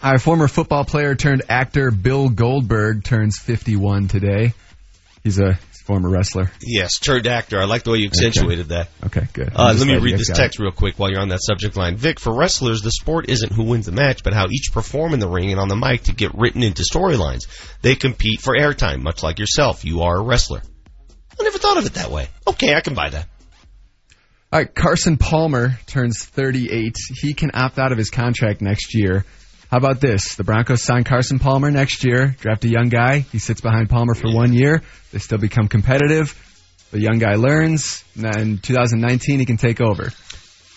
Our 0.01 0.19
former 0.21 0.47
football 0.47 0.85
player 0.85 1.17
turned 1.17 1.43
actor 1.49 1.91
Bill 1.91 2.29
Goldberg 2.29 3.03
turns 3.03 3.37
51 3.41 4.07
today. 4.07 4.55
He's 5.25 5.41
a 5.41 5.59
former 5.89 6.11
wrestler. 6.11 6.53
Yes, 6.61 6.99
turned 6.99 7.27
actor. 7.27 7.59
I 7.59 7.65
like 7.65 7.83
the 7.83 7.91
way 7.91 7.99
you 7.99 8.09
accentuated 8.09 8.69
that. 8.69 8.89
Okay, 9.07 9.27
good. 9.33 9.51
Uh, 9.55 9.75
let 9.75 9.87
me 9.87 9.97
read 9.97 10.19
this 10.19 10.29
got 10.29 10.39
it. 10.39 10.43
text 10.43 10.59
real 10.59 10.71
quick 10.71 10.99
while 10.99 11.11
you're 11.11 11.23
on 11.23 11.31
that 11.31 11.43
subject 11.43 11.77
line. 11.79 11.97
Vic, 11.97 12.21
for 12.21 12.37
wrestlers, 12.37 12.83
the 12.83 12.91
sport 12.91 13.31
isn't 13.31 13.53
who 13.53 13.65
wins 13.65 13.87
the 13.87 13.93
match, 13.93 14.23
but 14.23 14.35
how 14.35 14.47
each 14.51 14.71
perform 14.71 15.15
in 15.15 15.19
the 15.19 15.29
ring 15.29 15.51
and 15.51 15.59
on 15.59 15.69
the 15.69 15.77
mic 15.77 16.03
to 16.03 16.15
get 16.15 16.35
written 16.35 16.63
into 16.63 16.83
storylines. 16.83 17.47
They 17.81 17.95
compete 17.95 18.43
for 18.43 18.55
airtime, 18.55 19.03
much 19.03 19.23
like 19.23 19.39
yourself. 19.39 19.83
You 19.87 20.03
are 20.03 20.17
a 20.19 20.23
wrestler. 20.23 20.61
I 21.41 21.43
never 21.43 21.57
thought 21.57 21.79
of 21.79 21.87
it 21.87 21.95
that 21.95 22.11
way. 22.11 22.29
Okay, 22.47 22.75
I 22.75 22.83
can 22.83 22.95
buy 22.95 23.09
that. 23.09 23.27
All 24.53 24.61
right, 24.61 24.75
Carson 24.75 25.17
Palmer 25.17 25.79
turns 25.87 26.23
38. 26.23 26.97
He 27.23 27.33
can 27.33 27.51
opt 27.55 27.79
out 27.79 27.93
of 27.93 27.99
his 27.99 28.11
contract 28.11 28.61
next 28.61 28.95
year. 28.95 29.25
How 29.71 29.77
about 29.77 30.01
this? 30.01 30.35
The 30.37 30.45
Broncos 30.45 30.83
sign 30.83 31.05
Carson 31.05 31.39
Palmer 31.39 31.71
next 31.71 32.03
year, 32.05 32.35
draft 32.41 32.65
a 32.65 32.69
young 32.69 32.89
guy. 32.89 33.19
He 33.21 33.39
sits 33.39 33.61
behind 33.61 33.91
Palmer 33.91 34.15
for 34.15 34.33
one 34.33 34.53
year. 34.55 34.83
They 35.13 35.19
still 35.19 35.39
become 35.39 35.69
competitive. 35.69 36.35
The 36.91 37.01
young 37.01 37.19
guy 37.19 37.35
learns. 37.35 38.03
And 38.17 38.37
in 38.37 38.59
2019, 38.59 39.41
he 39.41 39.45
can 39.45 39.59
take 39.59 39.81
over. 39.83 40.11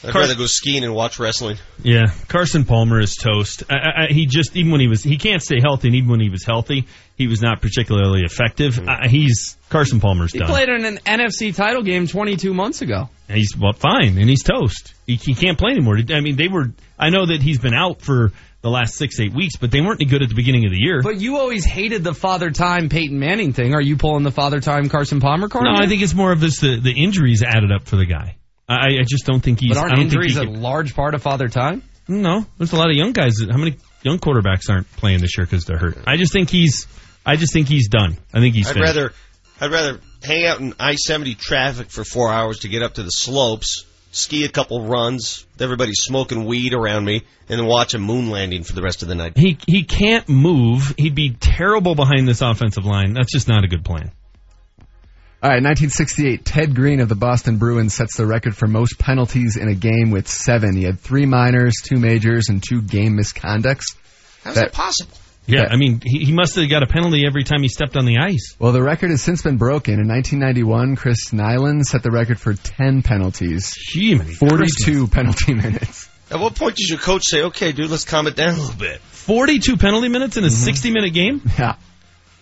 I'd 0.03 0.15
rather 0.15 0.35
go 0.35 0.47
skiing 0.47 0.84
and 0.84 0.95
watch 0.95 1.19
wrestling. 1.19 1.57
Yeah, 1.84 2.05
Carson 2.27 2.65
Palmer 2.65 2.99
is 2.99 3.13
toast. 3.15 3.63
I, 3.69 3.76
I, 3.76 4.03
I- 4.05 4.11
he 4.11 4.26
just 4.26 4.55
even 4.55 4.72
when 4.72 4.81
he 4.81 4.88
was 4.88 5.03
he 5.03 5.18
can't 5.18 5.43
stay 5.43 5.59
healthy, 5.61 5.89
and 5.89 5.95
even 5.95 6.09
when 6.09 6.19
he 6.19 6.30
was 6.30 6.43
healthy, 6.43 6.88
he 7.15 7.27
was 7.27 7.39
not 7.41 7.61
particularly 7.61 8.23
effective. 8.23 8.80
Uh, 8.80 9.07
he's 9.07 9.57
Carson 9.69 9.99
Palmer's 9.99 10.31
done. 10.34 10.41
He 10.41 10.47
done. 10.47 10.49
played 10.49 10.69
in 10.69 10.85
an 10.85 10.97
NFC 11.05 11.55
title 11.55 11.84
game 11.84 12.07
22 12.07 12.51
months 12.51 12.81
ago. 12.81 13.09
And 13.30 13.38
he's 13.38 13.55
well, 13.55 13.73
fine, 13.73 14.18
and 14.18 14.27
he's 14.27 14.41
toast. 14.41 14.95
He, 15.05 15.18
he 15.18 15.35
can't 15.35 15.57
play 15.59 15.73
anymore. 15.73 15.97
I 16.09 16.19
mean, 16.22 16.35
they 16.35 16.47
were. 16.47 16.72
I 16.97 17.11
know 17.11 17.27
that 17.27 17.43
he's 17.43 17.59
been 17.59 17.76
out 17.76 18.01
for 18.01 18.31
the 18.61 18.69
last 18.69 18.95
six 18.95 19.19
eight 19.19 19.33
weeks, 19.33 19.55
but 19.57 19.71
they 19.71 19.81
weren't 19.81 20.01
any 20.01 20.09
good 20.09 20.21
at 20.21 20.29
the 20.29 20.35
beginning 20.35 20.65
of 20.65 20.71
the 20.71 20.79
year. 20.79 21.01
But 21.01 21.19
you 21.19 21.38
always 21.38 21.65
hated 21.65 22.03
the 22.03 22.13
father 22.13 22.51
time 22.51 22.89
Peyton 22.89 23.19
Manning 23.19 23.53
thing. 23.53 23.73
Are 23.73 23.81
you 23.81 23.97
pulling 23.97 24.23
the 24.23 24.31
father 24.31 24.59
time 24.59 24.89
Carson 24.89 25.19
Palmer 25.19 25.49
card? 25.49 25.65
no, 25.65 25.71
here? 25.73 25.81
I 25.83 25.88
think 25.88 26.01
it's 26.01 26.13
more 26.13 26.31
of 26.31 26.39
this 26.39 26.59
the, 26.59 26.79
the 26.79 26.91
injuries 26.91 27.43
added 27.43 27.71
up 27.71 27.88
for 27.88 27.95
the 27.95 28.05
guy. 28.05 28.38
I, 28.69 28.99
I 28.99 29.03
just 29.07 29.25
don't 29.25 29.41
think 29.41 29.59
he's. 29.59 29.69
But 29.69 29.77
aren't 29.79 29.95
don't 29.95 29.99
think 30.09 30.13
injuries 30.13 30.35
he 30.35 30.41
a 30.43 30.45
can- 30.45 30.61
large 30.61 30.95
part 30.95 31.13
of 31.15 31.21
father 31.21 31.47
time? 31.47 31.83
No, 32.07 32.45
there's 32.57 32.73
a 32.73 32.77
lot 32.77 32.89
of 32.89 32.95
young 32.95 33.11
guys. 33.13 33.35
That, 33.35 33.51
how 33.51 33.57
many 33.57 33.77
young 34.03 34.19
quarterbacks 34.19 34.69
aren't 34.69 34.91
playing 34.93 35.21
this 35.21 35.38
year 35.38 35.45
because 35.45 35.65
they're 35.65 35.77
hurt? 35.77 35.97
I 36.05 36.17
just 36.17 36.33
think 36.33 36.49
he's. 36.49 36.88
I 37.25 37.35
just 37.35 37.53
think 37.53 37.67
he's 37.67 37.89
done. 37.89 38.17
I 38.33 38.39
think 38.39 38.55
he's. 38.55 38.67
I'd 38.67 38.73
finished. 38.73 38.95
rather 38.95 39.13
I'd 39.59 39.71
rather 39.71 39.99
hang 40.23 40.45
out 40.45 40.59
in 40.59 40.73
I 40.79 40.95
seventy 40.95 41.35
traffic 41.35 41.89
for 41.91 42.03
four 42.03 42.31
hours 42.31 42.59
to 42.59 42.67
get 42.69 42.81
up 42.81 42.95
to 42.95 43.03
the 43.03 43.09
slopes, 43.09 43.85
ski 44.11 44.45
a 44.45 44.49
couple 44.49 44.85
runs, 44.85 45.45
Everybody's 45.59 45.99
smoking 46.01 46.45
weed 46.45 46.73
around 46.73 47.05
me, 47.05 47.23
and 47.49 47.59
then 47.59 47.65
watch 47.67 47.93
a 47.93 47.99
moon 47.99 48.29
landing 48.29 48.63
for 48.63 48.73
the 48.73 48.81
rest 48.81 49.01
of 49.03 49.07
the 49.07 49.15
night. 49.15 49.38
He 49.38 49.57
he 49.67 49.83
can't 49.83 50.27
move. 50.27 50.93
He'd 50.97 51.15
be 51.15 51.31
terrible 51.39 51.95
behind 51.95 52.27
this 52.27 52.41
offensive 52.41 52.85
line. 52.85 53.13
That's 53.13 53.31
just 53.31 53.47
not 53.47 53.63
a 53.63 53.67
good 53.67 53.85
plan. 53.85 54.11
All 55.43 55.49
right, 55.49 55.63
1968, 55.63 56.45
Ted 56.45 56.75
Green 56.75 56.99
of 56.99 57.09
the 57.09 57.15
Boston 57.15 57.57
Bruins 57.57 57.95
sets 57.95 58.15
the 58.15 58.27
record 58.27 58.55
for 58.55 58.67
most 58.67 58.99
penalties 58.99 59.57
in 59.57 59.69
a 59.69 59.73
game 59.73 60.11
with 60.11 60.27
seven. 60.27 60.75
He 60.75 60.83
had 60.83 60.99
three 60.99 61.25
minors, 61.25 61.73
two 61.83 61.97
majors, 61.97 62.49
and 62.49 62.61
two 62.61 62.79
game 62.83 63.17
misconducts. 63.17 63.95
How's 64.43 64.53
That- 64.55 64.71
that 64.71 64.73
possible? 64.73 65.17
Yeah, 65.47 65.61
That- 65.63 65.72
I 65.73 65.76
mean, 65.76 66.01
he, 66.03 66.26
he 66.26 66.31
must 66.31 66.55
have 66.55 66.69
got 66.69 66.84
a 66.84 66.88
penalty 66.88 67.23
every 67.26 67.43
time 67.43 67.61
he 67.61 67.68
stepped 67.68 67.97
on 67.97 68.05
the 68.05 68.18
ice. 68.19 68.55
Well, 68.59 68.72
the 68.72 68.81
record 68.84 69.09
has 69.09 69.22
since 69.22 69.41
been 69.41 69.57
broken. 69.57 69.95
In 69.99 70.07
1991, 70.07 70.95
Chris 70.95 71.31
Nilan 71.31 71.81
set 71.84 72.03
the 72.03 72.11
record 72.11 72.39
for 72.39 72.53
10 72.53 73.01
penalties. 73.01 73.73
Gee, 73.76 74.18
42 74.18 75.07
penalty 75.07 75.53
minutes. 75.55 76.07
At 76.30 76.39
what 76.39 76.55
point 76.55 76.76
does 76.77 76.89
your 76.89 76.99
coach 76.99 77.23
say, 77.26 77.41
"Okay, 77.43 77.73
dude, 77.73 77.89
let's 77.89 78.05
calm 78.05 78.26
it 78.27 78.35
down 78.38 78.55
a 78.55 78.59
little 78.61 78.76
bit"? 78.80 79.01
42 79.01 79.76
penalty 79.77 80.07
minutes 80.07 80.38
in 80.38 80.45
a 80.45 80.47
mm-hmm. 80.47 80.55
60 80.55 80.91
minute 80.91 81.13
game? 81.13 81.41
Yeah. 81.59 81.76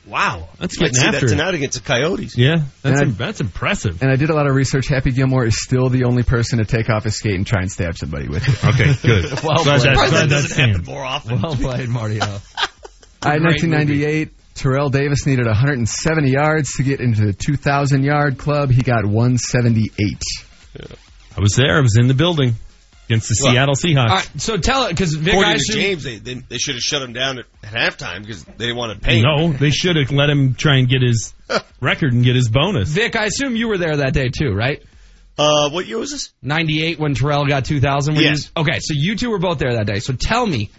Wow, 0.06 0.50
that's 0.60 0.80
Might 0.80 0.92
getting 0.92 1.08
after 1.08 1.28
that 1.28 1.28
tonight 1.36 1.54
against 1.56 1.84
the 1.84 1.88
Coyotes. 1.88 2.36
Yeah, 2.38 2.64
that's, 2.84 3.02
And 3.02 3.12
I- 3.12 3.14
that's 3.14 3.42
impressive. 3.42 4.02
And 4.02 4.12
I 4.12 4.16
did 4.16 4.30
a 4.30 4.36
lot 4.36 4.48
of 4.48 4.56
research. 4.56 4.88
Happy 4.88 5.12
Gilmore 5.12 5.46
is 5.46 5.62
still 5.62 5.90
the 5.90 6.04
only 6.06 6.24
person 6.24 6.58
to 6.60 6.66
take 6.66 6.90
off 6.90 7.04
his 7.04 7.16
skate 7.16 7.36
and 7.36 7.46
try 7.48 7.62
and 7.62 7.72
stab 7.72 7.98
somebody 7.98 8.28
with 8.28 8.48
it. 8.48 8.64
Okay, 8.66 8.94
good. 9.02 9.26
Well 9.44 9.64
glad 9.64 9.82
played. 9.82 9.96
that, 9.96 10.12
that 10.12 10.30
that's 10.30 10.44
doesn't 10.50 10.58
happen 10.58 10.74
sand. 10.76 10.88
more 10.88 11.04
often. 11.04 11.42
Well 11.42 11.56
played, 11.56 11.90
Mario. 11.90 12.26
All 13.22 13.32
right, 13.32 13.42
Great 13.42 13.64
1998, 13.64 14.30
Terrell 14.56 14.90
Davis 14.90 15.26
needed 15.26 15.46
170 15.46 16.30
yards 16.32 16.70
to 16.78 16.84
get 16.84 17.00
into 17.02 17.26
the 17.26 17.34
2,000 17.34 18.04
yard 18.04 18.38
club. 18.38 18.72
He 18.72 18.82
got 18.82 19.06
178. 19.06 20.22
I 21.36 21.42
was 21.42 21.54
there. 21.56 21.78
I 21.78 21.82
was 21.82 21.98
in 22.00 22.08
the 22.08 22.14
building 22.14 22.54
against 23.06 23.30
the 23.30 23.36
Well, 23.44 23.54
Seattle 23.54 23.76
Seahawks. 23.76 24.10
All 24.10 24.16
right, 24.18 24.30
so 24.38 24.58
tell 24.58 24.86
it 24.86 24.90
because 24.90 25.14
Vic, 25.16 25.34
I 25.34 25.38
According 25.38 25.60
to 25.60 25.74
James, 25.74 26.04
they, 26.04 26.18
they, 26.18 26.34
they 26.36 26.58
should 26.58 26.76
have 26.76 26.82
shut 26.82 27.02
him 27.02 27.14
down 27.14 27.40
at, 27.40 27.46
at 27.64 27.74
halftime 27.74 28.22
because 28.22 28.44
they 28.44 28.66
didn't 28.66 28.78
want 28.78 28.94
to 28.94 29.06
pay 29.06 29.18
him. 29.18 29.24
No, 29.24 29.52
they 29.52 29.72
should 29.72 29.96
have 29.96 30.12
let 30.12 30.30
him 30.30 30.54
try 30.56 30.78
and 30.78 30.88
get 30.88 31.02
his 31.02 31.34
record 31.82 32.14
and 32.14 32.24
get 32.24 32.36
his 32.36 32.50
bonus. 32.50 32.90
Vic, 32.90 33.16
I 33.16 33.26
assume 33.26 33.56
you 33.56 33.68
were 33.68 33.78
there 33.78 33.98
that 33.98 34.14
day 34.14 34.30
too, 34.30 34.54
right? 34.54 34.84
Uh, 35.38 35.70
what 35.70 35.88
year 35.88 35.98
was 35.98 36.12
this? 36.12 36.34
98 36.42 37.00
when 37.00 37.16
Terrell 37.16 37.46
got 37.46 37.64
2,000. 37.66 38.16
were 38.16 38.22
you- 38.22 38.28
Yes. 38.28 38.52
okay, 38.58 38.80
so 38.80 38.94
you 38.96 39.16
two 39.16 39.30
were 39.30 39.40
both 39.40 39.58
there 39.58 39.74
that 39.76 39.88
day. 39.88 40.00
So 40.00 40.14
tell 40.14 40.46
me, 40.46 40.70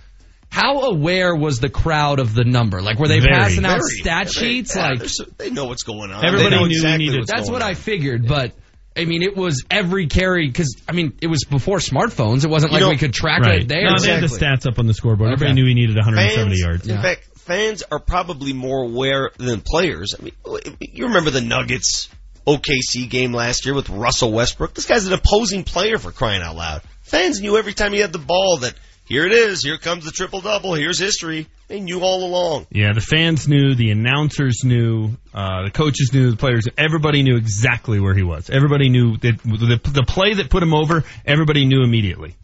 how 0.50 0.82
aware 0.82 1.34
was 1.34 1.58
the 1.60 1.68
crowd 1.70 2.18
of 2.18 2.34
the 2.34 2.44
number? 2.44 2.82
Like, 2.82 2.98
were 2.98 3.08
they 3.08 3.20
Very, 3.20 3.32
passing 3.34 3.64
out 3.64 3.78
very, 3.78 4.00
stat 4.00 4.32
very- 4.34 4.48
sheets? 4.48 4.76
yeah, 4.76 4.88
like, 4.88 4.98
they're 4.98 5.08
so- 5.08 5.24
they 5.38 5.50
know 5.50 5.66
what's 5.66 5.84
going 5.84 6.10
on. 6.10 6.24
Everybody 6.24 6.56
knew 6.58 6.66
he 6.68 6.74
exactly 6.74 7.06
needed- 7.06 7.20
what's 7.20 7.30
that's 7.30 7.42
going 7.48 7.52
what 7.52 7.62
on. 7.62 7.70
I 7.70 7.74
figured, 7.74 8.26
but. 8.26 8.52
I 8.98 9.04
mean, 9.04 9.22
it 9.22 9.36
was 9.36 9.62
every 9.70 10.08
carry 10.08 10.48
because 10.48 10.74
I 10.88 10.92
mean, 10.92 11.12
it 11.22 11.28
was 11.28 11.44
before 11.44 11.78
smartphones. 11.78 12.44
It 12.44 12.50
wasn't 12.50 12.72
You 12.72 12.78
like 12.78 12.82
know- 12.82 12.88
we 12.90 12.96
could 12.96 13.14
track 13.14 13.40
Right. 13.42 13.62
it 13.62 13.68
there. 13.68 13.84
No, 13.84 13.96
they 13.96 14.10
had 14.10 14.20
the 14.20 14.26
stats 14.26 14.66
up 14.66 14.80
on 14.80 14.88
the 14.88 14.92
scoreboard. 14.94 15.30
Everybody 15.32 15.54
knew 15.54 15.66
he 15.68 15.74
needed 15.74 15.96
170 15.96 16.50
fans, 16.56 16.60
yards. 16.60 16.88
In 16.88 17.00
fact, 17.00 17.24
fans 17.38 17.84
are 17.90 18.00
probably 18.00 18.52
more 18.52 18.82
aware 18.82 19.30
than 19.38 19.60
players. 19.64 20.14
I 20.18 20.24
mean, 20.24 20.32
you 20.80 21.06
remember 21.06 21.30
the 21.30 21.40
Nuggets 21.40 22.08
OKC 22.48 23.08
game 23.08 23.32
last 23.32 23.64
year 23.64 23.74
with 23.74 23.88
Russell 23.88 24.32
Westbrook? 24.32 24.74
This 24.74 24.86
guy's 24.86 25.06
an 25.06 25.12
opposing 25.12 25.62
player 25.62 25.96
for 25.96 26.10
crying 26.10 26.42
out 26.42 26.56
loud. 26.56 26.82
Fans 27.02 27.40
knew 27.40 27.56
every 27.56 27.74
time 27.74 27.92
he 27.92 28.00
had 28.00 28.12
the 28.12 28.18
ball 28.18 28.58
that 28.62 28.74
here 29.10 29.26
it 29.26 29.32
is, 29.32 29.64
here 29.64 29.76
comes 29.76 30.04
the 30.04 30.12
triple 30.12 30.40
double, 30.40 30.72
here's 30.74 31.00
history. 31.00 31.48
They 31.66 31.80
knew 31.80 32.00
all 32.00 32.24
along. 32.24 32.68
Yeah, 32.70 32.92
the 32.92 33.00
fans 33.00 33.48
knew, 33.48 33.74
the 33.74 33.90
announcers 33.90 34.60
knew, 34.62 35.16
uh, 35.34 35.64
the 35.64 35.70
coaches 35.72 36.12
knew, 36.12 36.30
the 36.30 36.36
players. 36.36 36.68
Everybody 36.78 37.24
knew 37.24 37.36
exactly 37.36 37.98
where 37.98 38.14
he 38.14 38.22
was. 38.22 38.50
Everybody 38.50 38.88
knew 38.88 39.16
that 39.16 39.38
the, 39.42 39.80
the 39.82 40.04
play 40.06 40.34
that 40.34 40.48
put 40.48 40.62
him 40.62 40.72
over. 40.72 41.02
Everybody 41.26 41.66
knew 41.66 41.82
immediately. 41.82 42.36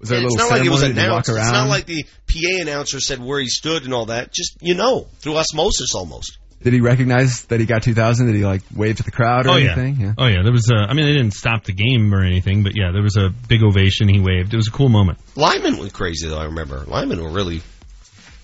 Was 0.00 0.08
there 0.08 0.18
a 0.18 0.24
it's 0.24 0.34
not 0.34 0.50
like 0.50 0.64
it 0.64 0.70
was 0.70 0.80
ceremony? 0.80 0.94
Did 0.94 1.06
you 1.06 1.12
walk 1.12 1.28
announced. 1.28 1.44
It's 1.44 1.52
not 1.52 1.68
like 1.68 1.86
the 1.86 2.04
PA 2.26 2.62
announcer 2.62 2.98
said 2.98 3.22
where 3.22 3.38
he 3.38 3.48
stood 3.48 3.84
and 3.84 3.92
all 3.92 4.06
that. 4.06 4.32
Just 4.32 4.56
you 4.62 4.74
know, 4.74 5.06
through 5.20 5.36
osmosis 5.36 5.94
almost. 5.94 6.38
Did 6.62 6.72
he 6.72 6.80
recognize 6.80 7.44
that 7.46 7.60
he 7.60 7.66
got 7.66 7.82
2,000? 7.82 8.26
Did 8.26 8.36
he 8.36 8.44
like 8.44 8.62
wave 8.74 8.96
to 8.96 9.02
the 9.02 9.10
crowd 9.10 9.46
or 9.46 9.50
oh 9.50 9.56
yeah. 9.56 9.72
anything? 9.72 10.00
Yeah. 10.00 10.14
oh 10.16 10.26
yeah. 10.26 10.42
There 10.42 10.52
was. 10.52 10.70
A, 10.72 10.76
I 10.76 10.94
mean, 10.94 11.06
they 11.06 11.12
didn't 11.12 11.34
stop 11.34 11.64
the 11.64 11.72
game 11.72 12.14
or 12.14 12.22
anything, 12.24 12.62
but 12.62 12.76
yeah, 12.76 12.90
there 12.92 13.02
was 13.02 13.16
a 13.16 13.30
big 13.30 13.62
ovation. 13.62 14.08
He 14.08 14.20
waved. 14.20 14.52
It 14.54 14.56
was 14.56 14.68
a 14.68 14.72
cool 14.72 14.88
moment. 14.88 15.18
linemen 15.36 15.76
went 15.78 15.92
crazy 15.92 16.28
though. 16.28 16.38
I 16.38 16.44
remember 16.44 16.84
linemen 16.86 17.22
were 17.22 17.30
really 17.30 17.62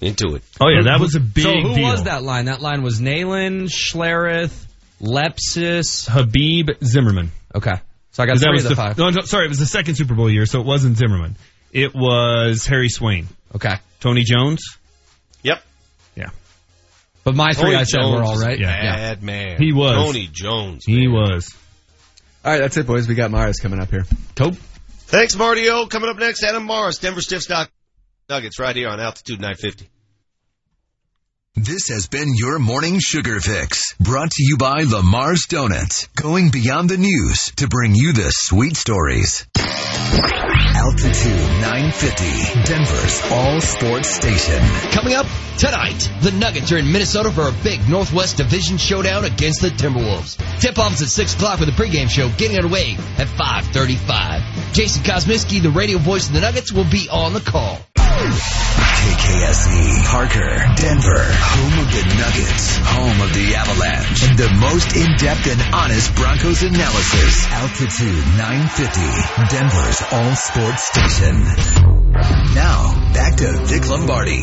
into 0.01 0.35
it. 0.35 0.43
Oh 0.61 0.69
yeah, 0.69 0.83
that 0.85 1.01
was 1.01 1.15
a 1.15 1.21
big 1.21 1.45
So 1.45 1.53
who 1.53 1.75
deal. 1.75 1.91
was 1.91 2.05
that 2.05 2.23
line? 2.23 2.47
That 2.47 2.61
line 2.61 2.83
was 2.83 3.01
Nalen, 3.01 3.65
Schlereth, 3.69 4.67
Lepsis. 5.01 6.09
Habib 6.09 6.71
Zimmerman. 6.83 7.33
Okay, 7.55 7.75
so 8.13 8.23
I 8.23 8.27
got 8.27 8.39
that 8.41 8.51
was 8.51 8.65
of 8.65 8.71
the 8.71 8.75
the 8.75 8.81
five. 8.81 8.99
No, 8.99 9.11
no, 9.11 9.23
sorry, 9.23 9.47
it 9.47 9.49
was 9.49 9.59
the 9.59 9.67
second 9.67 9.97
Super 9.97 10.15
Bowl 10.15 10.31
year, 10.31 10.47
so 10.47 10.61
it 10.61 10.67
wasn't 10.67 10.97
Zimmerman. 10.97 11.37
It 11.73 11.95
was 11.95 12.67
Harry 12.67 12.89
Swayne. 12.89 13.29
Okay, 13.55 13.77
Tony 14.01 14.25
Jones. 14.25 14.78
Yep. 17.29 17.37
Yeah. 17.37 17.37
but 17.37 17.37
my 17.37 17.53
three 17.53 17.75
I 17.75 17.85
said 17.85 18.01
Jones 18.01 18.15
were 18.15 18.23
all 18.23 18.33
was 18.33 18.43
a. 18.45 18.59
Yeah. 18.59 18.97
Bad 18.97 19.23
man. 19.23 19.59
He 19.59 19.73
was. 19.73 19.93
Tony 19.93 20.29
Jones. 20.33 20.85
He 20.87 21.09
was. 21.09 21.55
All 22.45 22.53
right, 22.53 22.61
that's 22.61 22.77
it, 22.77 22.87
boys. 22.87 23.09
We 23.09 23.15
got 23.15 23.31
Mares 23.31 23.59
coming 23.59 23.81
up 23.81 23.91
here. 23.91 24.07
Cool. 24.37 24.53
Thanks, 24.53 25.37
Marty 25.37 25.69
O. 25.71 25.87
Coming 25.87 26.09
up 26.11 26.19
next, 26.19 26.43
Adam 26.45 26.67
Mares, 26.67 26.99
Denver 26.99 27.21
Stiffs 27.21 27.45
Stock 27.45 27.71
Nuggets, 28.29 28.59
right 28.59 28.75
here 28.77 28.89
on 28.89 29.01
Altitude 29.01 29.41
950. 29.41 29.89
This 31.57 31.89
has 31.89 32.07
been 32.07 32.29
your 32.37 32.59
morning 32.59 32.99
sugar 33.01 33.41
fix, 33.41 33.95
brought 33.99 34.31
to 34.31 34.45
you 34.45 34.59
by 34.59 34.83
Lamar's 34.83 35.47
Donuts, 35.49 36.07
going 36.09 36.51
beyond 36.51 36.89
the 36.89 36.99
news 36.99 37.51
to 37.57 37.67
bring 37.67 37.95
you 37.95 38.13
the 38.13 38.31
sweet 38.31 38.77
stories. 38.77 39.47
Altitude 40.77 41.61
950, 41.61 42.63
Denver's 42.65 43.23
all 43.33 43.61
sports 43.61 44.09
station. 44.09 44.63
Coming 44.93 45.15
up 45.15 45.27
tonight, 45.59 46.09
the 46.23 46.31
Nuggets 46.31 46.71
are 46.71 46.79
in 46.79 46.93
Minnesota 46.93 47.31
for 47.33 47.49
a 47.49 47.63
big 47.65 47.81
Northwest 47.89 48.37
Division 48.37 48.77
showdown 48.77 49.25
against 49.25 49.61
the 49.61 49.71
Timberwolves. 49.71 50.37
Tip-off 50.61 50.95
is 50.95 51.03
at 51.03 51.09
6 51.09 51.35
o'clock 51.35 51.61
with 51.61 51.69
a 51.69 51.73
pregame 51.73 52.09
show 52.09 52.29
getting 52.39 52.57
underway 52.57 52.93
at 53.19 53.29
535. 53.29 54.75
Jason 54.75 55.03
Kosmicki, 55.03 55.61
the 55.61 55.71
radio 55.71 55.99
voice 55.99 56.29
of 56.29 56.35
the 56.35 56.41
Nuggets, 56.41 56.73
will 56.73 56.89
be 56.89 57.09
on 57.11 57.33
the 57.33 57.41
call. 57.41 57.79
KKSE, 58.19 60.05
Parker, 60.07 60.75
Denver, 60.75 61.23
home 61.23 61.79
of 61.79 61.93
the 61.93 62.03
Nuggets, 62.19 62.79
home 62.79 63.21
of 63.21 63.33
the 63.33 63.55
Avalanche, 63.55 64.25
and 64.27 64.37
the 64.37 64.51
most 64.59 64.97
in-depth 64.97 65.47
and 65.47 65.75
honest 65.75 66.15
Broncos 66.17 66.63
analysis. 66.65 67.47
Altitude 67.53 68.27
950, 68.37 69.55
Denver's 69.55 70.03
all 70.11 70.35
sports 70.35 70.83
station. 70.89 71.45
Now, 72.59 73.13
back 73.15 73.37
to 73.37 73.53
Vic 73.67 73.89
Lombardi. 73.89 74.43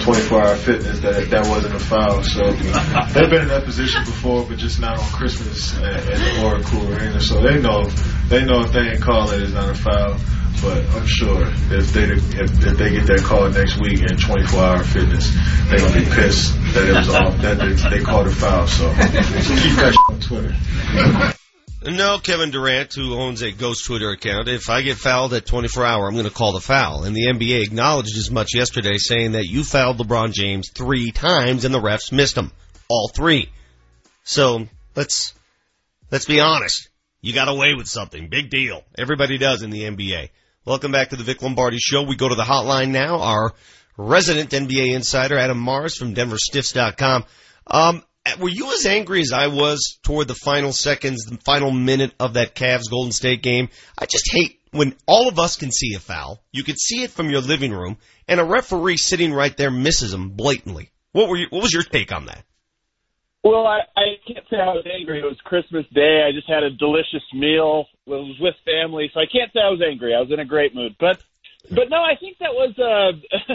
24-hour 0.00 0.56
fitness 0.56 1.00
that 1.00 1.30
that 1.30 1.46
wasn't 1.46 1.74
a 1.74 1.78
foul. 1.78 2.22
So 2.24 2.52
they've 2.52 3.30
been 3.30 3.42
in 3.42 3.48
that 3.48 3.64
position 3.64 4.02
before, 4.04 4.44
but 4.44 4.58
just 4.58 4.80
not 4.80 4.98
on 4.98 5.08
Christmas 5.10 5.74
at, 5.78 5.84
at 5.84 6.18
the 6.18 6.44
Oracle 6.44 6.92
Arena. 6.92 7.20
So 7.20 7.40
they 7.40 7.60
know 7.60 7.84
they 8.28 8.44
know 8.44 8.62
if 8.62 8.72
they 8.72 8.80
ain't 8.80 9.00
call 9.02 9.30
it, 9.30 9.40
it's 9.40 9.52
not 9.52 9.70
a 9.70 9.74
foul. 9.74 10.18
But 10.62 10.84
I'm 10.94 11.06
sure 11.06 11.46
if 11.46 11.92
they 11.92 12.04
if, 12.04 12.66
if 12.66 12.78
they 12.78 12.90
get 12.90 13.06
that 13.06 13.22
call 13.24 13.48
next 13.50 13.78
week 13.78 14.00
in 14.00 14.16
24-hour 14.16 14.84
fitness, 14.84 15.30
they're 15.68 15.78
gonna 15.78 16.00
be 16.00 16.04
pissed 16.04 16.54
that 16.74 16.88
it 16.88 16.94
was 16.94 17.08
off 17.08 17.36
that 17.42 17.58
they, 17.58 17.98
they 17.98 18.04
called 18.04 18.26
a 18.26 18.30
foul. 18.30 18.66
So 18.66 18.88
keep 18.92 19.76
that 19.76 19.96
on 20.08 20.20
Twitter. 20.20 21.36
No, 21.88 22.18
Kevin 22.18 22.50
Durant, 22.50 22.94
who 22.94 23.14
owns 23.14 23.42
a 23.42 23.52
ghost 23.52 23.84
Twitter 23.84 24.10
account, 24.10 24.48
if 24.48 24.68
I 24.68 24.82
get 24.82 24.96
fouled 24.96 25.34
at 25.34 25.46
24 25.46 25.84
hour, 25.84 26.08
I'm 26.08 26.14
going 26.14 26.24
to 26.24 26.32
call 26.32 26.52
the 26.52 26.60
foul. 26.60 27.04
And 27.04 27.14
the 27.14 27.26
NBA 27.26 27.62
acknowledged 27.62 28.16
as 28.18 28.28
much 28.28 28.56
yesterday, 28.56 28.96
saying 28.96 29.32
that 29.32 29.46
you 29.46 29.62
fouled 29.62 29.98
LeBron 29.98 30.32
James 30.32 30.70
three 30.74 31.12
times 31.12 31.64
and 31.64 31.72
the 31.72 31.80
refs 31.80 32.10
missed 32.10 32.36
him. 32.36 32.50
All 32.88 33.08
three. 33.14 33.50
So, 34.24 34.66
let's, 34.96 35.32
let's 36.10 36.24
be 36.24 36.40
honest. 36.40 36.88
You 37.20 37.32
got 37.32 37.48
away 37.48 37.74
with 37.76 37.86
something. 37.86 38.28
Big 38.30 38.50
deal. 38.50 38.82
Everybody 38.98 39.38
does 39.38 39.62
in 39.62 39.70
the 39.70 39.82
NBA. 39.82 40.30
Welcome 40.66 40.90
back 40.90 41.10
to 41.10 41.16
the 41.16 41.22
Vic 41.22 41.42
Lombardi 41.42 41.78
Show. 41.78 42.02
We 42.02 42.16
go 42.16 42.28
to 42.28 42.34
the 42.34 42.42
hotline 42.42 42.88
now. 42.88 43.20
Our 43.20 43.52
resident 43.96 44.50
NBA 44.50 44.96
insider, 44.96 45.38
Adam 45.38 45.64
Mares 45.64 45.94
from 45.94 46.12
DenverStiffs.com. 46.12 47.24
Um, 47.68 48.02
were 48.40 48.48
you 48.48 48.72
as 48.72 48.84
angry 48.84 49.20
as 49.20 49.32
I 49.32 49.46
was 49.46 50.00
toward 50.02 50.26
the 50.26 50.34
final 50.34 50.72
seconds, 50.72 51.24
the 51.24 51.38
final 51.44 51.70
minute 51.70 52.14
of 52.18 52.34
that 52.34 52.56
Cavs 52.56 52.90
Golden 52.90 53.12
State 53.12 53.44
game? 53.44 53.68
I 53.96 54.06
just 54.06 54.28
hate 54.32 54.58
when 54.72 54.96
all 55.06 55.28
of 55.28 55.38
us 55.38 55.54
can 55.54 55.70
see 55.70 55.94
a 55.94 56.00
foul. 56.00 56.42
You 56.50 56.64
could 56.64 56.80
see 56.80 57.04
it 57.04 57.12
from 57.12 57.30
your 57.30 57.42
living 57.42 57.70
room, 57.70 57.98
and 58.26 58.40
a 58.40 58.44
referee 58.44 58.96
sitting 58.96 59.32
right 59.32 59.56
there 59.56 59.70
misses 59.70 60.12
him 60.12 60.30
blatantly. 60.30 60.90
What 61.12 61.28
were 61.28 61.36
you, 61.36 61.46
what 61.50 61.62
was 61.62 61.72
your 61.72 61.84
take 61.84 62.12
on 62.12 62.26
that? 62.26 62.42
Well, 63.46 63.64
I, 63.64 63.82
I 63.96 64.18
can't 64.26 64.44
say 64.50 64.56
I 64.56 64.74
was 64.74 64.84
angry. 64.92 65.20
It 65.20 65.24
was 65.24 65.38
Christmas 65.44 65.86
Day. 65.94 66.26
I 66.26 66.32
just 66.32 66.50
had 66.50 66.64
a 66.64 66.70
delicious 66.70 67.22
meal. 67.32 67.86
It 68.04 68.10
was 68.10 68.36
with 68.40 68.56
family, 68.64 69.08
so 69.14 69.20
I 69.20 69.26
can't 69.30 69.52
say 69.52 69.60
I 69.62 69.70
was 69.70 69.80
angry. 69.80 70.16
I 70.16 70.20
was 70.20 70.32
in 70.32 70.40
a 70.40 70.44
great 70.44 70.74
mood. 70.74 70.96
But, 70.98 71.22
but 71.70 71.88
no, 71.88 72.02
I 72.02 72.16
think 72.18 72.38
that 72.38 72.50
was 72.50 72.74
uh, 72.74 73.14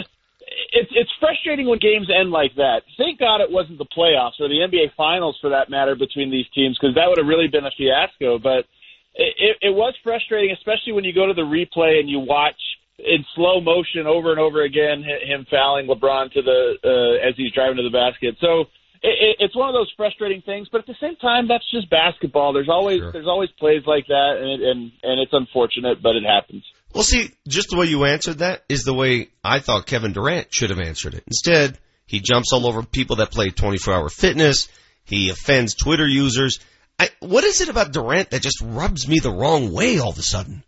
it's 0.72 0.90
it's 0.96 1.10
frustrating 1.20 1.68
when 1.68 1.78
games 1.78 2.08
end 2.08 2.30
like 2.30 2.54
that. 2.56 2.88
Thank 2.96 3.18
God 3.20 3.42
it 3.42 3.50
wasn't 3.50 3.76
the 3.76 3.84
playoffs 3.84 4.40
or 4.40 4.48
the 4.48 4.64
NBA 4.64 4.94
Finals 4.96 5.36
for 5.42 5.50
that 5.50 5.68
matter 5.68 5.94
between 5.94 6.30
these 6.30 6.48
teams 6.54 6.78
because 6.80 6.94
that 6.94 7.08
would 7.08 7.18
have 7.18 7.28
really 7.28 7.48
been 7.48 7.66
a 7.66 7.76
fiasco. 7.76 8.38
But 8.38 8.64
it, 9.12 9.58
it, 9.60 9.74
was 9.76 9.92
frustrating, 10.02 10.56
especially 10.56 10.94
when 10.94 11.04
you 11.04 11.12
go 11.12 11.26
to 11.26 11.34
the 11.34 11.44
replay 11.44 12.00
and 12.00 12.08
you 12.08 12.18
watch 12.18 12.56
in 12.98 13.26
slow 13.34 13.60
motion 13.60 14.06
over 14.06 14.30
and 14.30 14.40
over 14.40 14.62
again 14.62 15.04
him 15.04 15.46
fouling 15.50 15.86
LeBron 15.86 16.32
to 16.32 16.40
the 16.40 16.78
uh, 16.80 17.28
as 17.28 17.36
he's 17.36 17.52
driving 17.52 17.76
to 17.76 17.82
the 17.82 17.92
basket. 17.92 18.36
So 18.40 18.72
it, 19.02 19.36
it's 19.40 19.56
one 19.56 19.68
of 19.68 19.74
those 19.74 19.92
frustrating 19.96 20.42
things, 20.42 20.68
but 20.70 20.80
at 20.80 20.86
the 20.86 20.94
same 21.00 21.16
time, 21.16 21.48
that's 21.48 21.68
just 21.70 21.90
basketball. 21.90 22.52
There's 22.52 22.68
always 22.68 22.98
sure. 22.98 23.12
there's 23.12 23.26
always 23.26 23.50
plays 23.58 23.82
like 23.86 24.06
that, 24.06 24.36
and 24.40 24.48
it, 24.48 24.60
and 24.62 24.92
and 25.02 25.20
it's 25.20 25.32
unfortunate, 25.32 26.02
but 26.02 26.16
it 26.16 26.24
happens. 26.24 26.64
Well, 26.94 27.02
see, 27.02 27.30
just 27.48 27.70
the 27.70 27.76
way 27.76 27.86
you 27.86 28.04
answered 28.04 28.38
that 28.38 28.64
is 28.68 28.84
the 28.84 28.94
way 28.94 29.30
I 29.42 29.60
thought 29.60 29.86
Kevin 29.86 30.12
Durant 30.12 30.52
should 30.52 30.70
have 30.70 30.78
answered 30.78 31.14
it. 31.14 31.24
Instead, 31.26 31.78
he 32.06 32.20
jumps 32.20 32.52
all 32.52 32.66
over 32.66 32.82
people 32.82 33.16
that 33.16 33.30
play 33.30 33.50
24 33.50 33.94
hour 33.94 34.08
fitness. 34.08 34.68
He 35.04 35.30
offends 35.30 35.74
Twitter 35.74 36.06
users. 36.06 36.60
I, 36.98 37.08
what 37.20 37.44
is 37.44 37.60
it 37.60 37.68
about 37.68 37.92
Durant 37.92 38.30
that 38.30 38.42
just 38.42 38.60
rubs 38.62 39.08
me 39.08 39.18
the 39.18 39.32
wrong 39.32 39.72
way 39.72 39.98
all 39.98 40.10
of 40.10 40.18
a 40.18 40.22
sudden? 40.22 40.62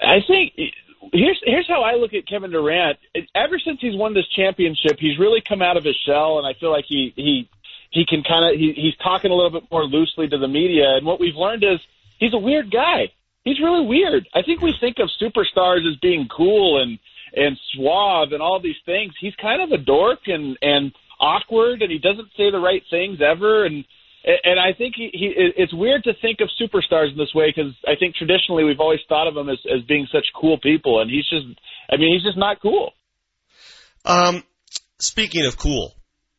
I 0.00 0.18
think 0.26 0.52
here's 1.12 1.40
here's 1.44 1.68
how 1.68 1.82
I 1.82 1.94
look 1.94 2.14
at 2.14 2.26
Kevin 2.26 2.50
Durant. 2.50 2.98
Ever 3.34 3.58
since 3.58 3.80
he's 3.80 3.96
won 3.96 4.14
this 4.14 4.28
championship, 4.28 4.98
he's 4.98 5.18
really 5.18 5.40
come 5.40 5.62
out 5.62 5.76
of 5.76 5.84
his 5.84 5.96
shell, 6.06 6.38
and 6.38 6.46
I 6.46 6.58
feel 6.58 6.70
like 6.70 6.84
he 6.86 7.12
he 7.16 7.48
he 7.90 8.04
can 8.06 8.22
kind 8.22 8.44
of 8.44 8.58
he, 8.58 8.72
he's 8.72 8.96
talking 9.02 9.30
a 9.30 9.34
little 9.34 9.50
bit 9.50 9.70
more 9.70 9.84
loosely 9.84 10.28
to 10.28 10.38
the 10.38 10.48
media. 10.48 10.96
And 10.96 11.06
what 11.06 11.20
we've 11.20 11.36
learned 11.36 11.64
is 11.64 11.80
he's 12.18 12.34
a 12.34 12.38
weird 12.38 12.70
guy 12.70 13.10
he's 13.48 13.60
really 13.60 13.86
weird. 13.86 14.28
I 14.34 14.42
think 14.42 14.60
we 14.60 14.74
think 14.80 14.98
of 14.98 15.10
superstars 15.20 15.88
as 15.90 15.96
being 16.00 16.28
cool 16.28 16.82
and 16.82 16.98
and 17.34 17.58
suave 17.72 18.32
and 18.32 18.40
all 18.40 18.60
these 18.60 18.80
things. 18.86 19.12
He's 19.20 19.34
kind 19.36 19.60
of 19.60 19.70
a 19.72 19.82
dork 19.82 20.20
and 20.26 20.56
and 20.62 20.92
awkward, 21.20 21.82
and 21.82 21.90
he 21.90 21.98
doesn't 21.98 22.30
say 22.36 22.50
the 22.50 22.60
right 22.60 22.82
things 22.90 23.20
ever. 23.20 23.64
And 23.64 23.84
and 24.24 24.58
I 24.58 24.72
think 24.76 24.94
he, 24.96 25.10
he 25.12 25.32
it's 25.36 25.72
weird 25.72 26.04
to 26.04 26.12
think 26.20 26.38
of 26.40 26.50
superstars 26.60 27.12
in 27.12 27.18
this 27.18 27.34
way 27.34 27.52
because 27.54 27.72
I 27.86 27.94
think 27.98 28.14
traditionally 28.14 28.64
we've 28.64 28.80
always 28.80 29.00
thought 29.08 29.28
of 29.28 29.34
them 29.34 29.48
as 29.48 29.58
as 29.72 29.82
being 29.86 30.06
such 30.12 30.26
cool 30.34 30.58
people, 30.58 31.00
and 31.00 31.10
he's 31.10 31.28
just 31.28 31.46
I 31.90 31.96
mean 31.96 32.12
he's 32.12 32.24
just 32.24 32.38
not 32.38 32.60
cool. 32.60 32.92
Um, 34.04 34.42
speaking 34.98 35.46
of 35.46 35.56
cool, 35.56 35.94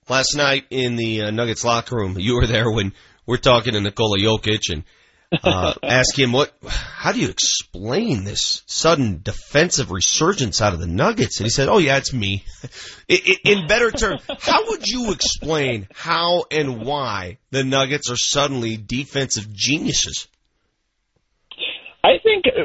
last 0.08 0.36
night 0.36 0.66
in 0.70 0.96
the 0.96 1.24
uh, 1.24 1.32
Nuggets 1.32 1.64
locker 1.64 1.96
room, 1.96 2.18
you 2.20 2.36
were 2.36 2.48
there 2.48 2.72
when 2.72 2.94
we're 3.26 3.38
talking 3.38 3.74
to 3.74 3.82
Nikola 3.82 4.18
Jokic 4.20 4.72
and 4.72 4.84
uh, 5.32 5.74
ask 5.84 6.18
him 6.18 6.32
what, 6.32 6.52
how 6.68 7.12
do 7.12 7.20
you 7.20 7.30
explain 7.30 8.24
this 8.24 8.64
sudden 8.66 9.22
defensive 9.22 9.92
resurgence 9.92 10.62
out 10.62 10.74
of 10.74 10.80
the 10.80 10.88
Nuggets? 10.88 11.40
And 11.40 11.46
he 11.46 11.50
said, 11.50 11.70
"Oh 11.70 11.78
yeah, 11.78 11.98
it's 11.98 12.14
me." 12.14 12.44
In 13.08 13.68
better 13.68 13.92
terms, 13.92 14.22
how 14.40 14.68
would 14.70 14.88
you 14.88 15.12
explain 15.12 15.88
how 15.94 16.46
and 16.52 16.84
why 16.84 17.38
the 17.52 17.64
Nuggets 17.64 18.10
are 18.10 18.18
suddenly 18.18 18.78
defensive 18.78 19.54
geniuses? 19.54 20.28
I 22.04 22.18
think 22.24 22.46
uh, 22.48 22.62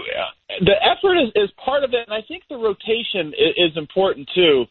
the 0.61 0.75
effort 0.83 1.17
is, 1.19 1.33
is 1.35 1.51
part 1.63 1.85
of 1.85 1.91
it, 1.93 2.09
and 2.09 2.15
I 2.15 2.23
think 2.27 2.45
the 2.49 2.57
rotation 2.57 3.35
is, 3.35 3.73
is 3.73 3.77
important 3.77 4.29
too 4.35 4.67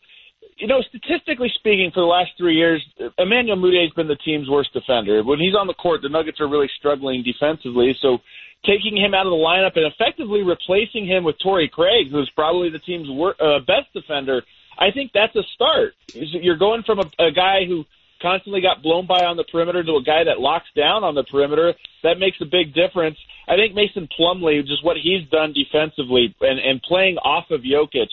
you 0.64 0.70
know, 0.70 0.80
statistically 0.88 1.52
speaking, 1.56 1.92
for 1.94 2.00
the 2.00 2.08
last 2.08 2.32
three 2.38 2.56
years, 2.56 2.80
Emmanuel 3.18 3.58
Mudiay 3.58 3.84
has 3.84 3.92
been 4.00 4.08
the 4.08 4.16
team's 4.16 4.50
worst 4.50 4.72
defender. 4.72 5.22
When 5.22 5.38
he's 5.38 5.56
on 5.60 5.68
the 5.68 5.74
court, 5.74 6.02
the 6.02 6.08
Nuggets 6.08 6.40
are 6.40 6.48
really 6.48 6.72
struggling 6.80 7.22
defensively. 7.22 7.94
So 8.00 8.20
taking 8.64 8.96
him 8.96 9.14
out 9.14 9.28
of 9.28 9.36
the 9.36 9.44
lineup 9.44 9.76
and 9.76 9.84
effectively 9.92 10.42
replacing 10.42 11.06
him 11.06 11.26
with 11.26 11.36
Torrey 11.44 11.68
Craig, 11.68 12.08
who's 12.10 12.32
probably 12.34 12.70
the 12.70 12.80
team's 12.80 13.10
wor- 13.10 13.36
uh, 13.44 13.60
best 13.60 13.92
defender, 13.92 14.42
I 14.80 14.88
think 14.92 15.12
that's 15.14 15.36
a 15.36 15.44
start. 15.54 15.96
You're 16.16 16.56
going 16.56 16.84
from 16.84 17.00
a, 17.00 17.12
a 17.20 17.32
guy 17.36 17.66
who 17.68 17.84
constantly 18.22 18.62
got 18.62 18.82
blown 18.82 19.06
by 19.06 19.26
on 19.26 19.36
the 19.36 19.44
perimeter 19.52 19.84
to 19.84 20.00
a 20.00 20.04
guy 20.04 20.24
that 20.24 20.40
locks 20.40 20.72
down 20.78 21.04
on 21.04 21.14
the 21.14 21.26
perimeter. 21.26 21.74
That 22.04 22.20
makes 22.20 22.38
a 22.40 22.46
big 22.46 22.74
difference. 22.74 23.18
I 23.50 23.58
think 23.58 23.76
Mason 23.76 24.08
Plumlee, 24.18 24.66
just 24.66 24.86
what 24.86 24.96
he's 24.96 25.28
done 25.28 25.52
defensively 25.52 26.34
and, 26.40 26.58
and 26.58 26.82
playing 26.82 27.18
off 27.18 27.52
of 27.52 27.68
Jokic, 27.68 28.08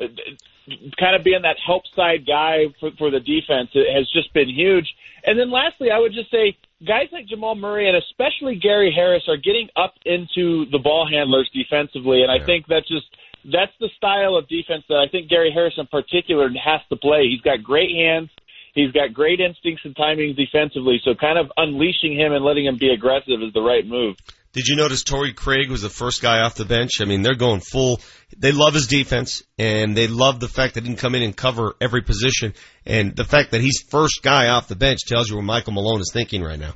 Uh, 0.00 0.06
kind 0.98 1.14
of 1.14 1.22
being 1.22 1.42
that 1.42 1.56
help 1.64 1.82
side 1.94 2.26
guy 2.26 2.66
for, 2.80 2.90
for 2.98 3.10
the 3.10 3.20
defense 3.20 3.70
has 3.74 4.08
just 4.12 4.32
been 4.32 4.48
huge. 4.48 4.94
And 5.24 5.38
then 5.38 5.50
lastly, 5.50 5.90
I 5.90 5.98
would 5.98 6.12
just 6.12 6.30
say 6.30 6.56
guys 6.86 7.08
like 7.12 7.26
Jamal 7.26 7.54
Murray 7.54 7.88
and 7.88 7.96
especially 7.96 8.56
Gary 8.56 8.92
Harris 8.94 9.24
are 9.28 9.36
getting 9.36 9.68
up 9.76 9.94
into 10.04 10.66
the 10.70 10.78
ball 10.78 11.06
handlers 11.10 11.50
defensively, 11.52 12.22
and 12.22 12.30
I 12.30 12.44
think 12.44 12.66
that's 12.66 12.88
just 12.88 13.06
that's 13.44 13.72
the 13.78 13.90
style 13.96 14.36
of 14.36 14.48
defense 14.48 14.84
that 14.88 14.96
I 14.96 15.08
think 15.10 15.28
Gary 15.28 15.50
Harris 15.52 15.74
in 15.76 15.86
particular 15.86 16.48
has 16.48 16.80
to 16.88 16.96
play. 16.96 17.28
He's 17.28 17.42
got 17.42 17.62
great 17.62 17.90
hands. 17.90 18.30
He's 18.74 18.90
got 18.90 19.14
great 19.14 19.40
instincts 19.40 19.82
and 19.84 19.94
timing 19.96 20.34
defensively, 20.34 21.00
so 21.04 21.14
kind 21.14 21.38
of 21.38 21.50
unleashing 21.56 22.18
him 22.18 22.32
and 22.32 22.44
letting 22.44 22.66
him 22.66 22.76
be 22.78 22.90
aggressive 22.90 23.40
is 23.40 23.52
the 23.54 23.62
right 23.62 23.86
move. 23.86 24.16
Did 24.52 24.68
you 24.68 24.76
notice 24.76 25.02
Torrey 25.02 25.32
Craig 25.32 25.68
was 25.68 25.82
the 25.82 25.88
first 25.88 26.22
guy 26.22 26.40
off 26.40 26.54
the 26.54 26.64
bench? 26.64 27.00
I 27.00 27.06
mean, 27.06 27.22
they're 27.22 27.34
going 27.34 27.60
full. 27.60 28.00
They 28.36 28.52
love 28.52 28.74
his 28.74 28.86
defense, 28.86 29.42
and 29.58 29.96
they 29.96 30.06
love 30.06 30.38
the 30.38 30.48
fact 30.48 30.74
that 30.74 30.84
he 30.84 30.88
can 30.88 30.96
come 30.96 31.16
in 31.16 31.22
and 31.22 31.36
cover 31.36 31.74
every 31.80 32.02
position. 32.02 32.54
And 32.86 33.16
the 33.16 33.24
fact 33.24 33.50
that 33.50 33.60
he's 33.60 33.82
first 33.90 34.22
guy 34.22 34.48
off 34.48 34.68
the 34.68 34.76
bench 34.76 35.00
tells 35.06 35.28
you 35.28 35.36
what 35.36 35.44
Michael 35.44 35.72
Malone 35.72 36.00
is 36.00 36.10
thinking 36.12 36.42
right 36.42 36.58
now. 36.58 36.74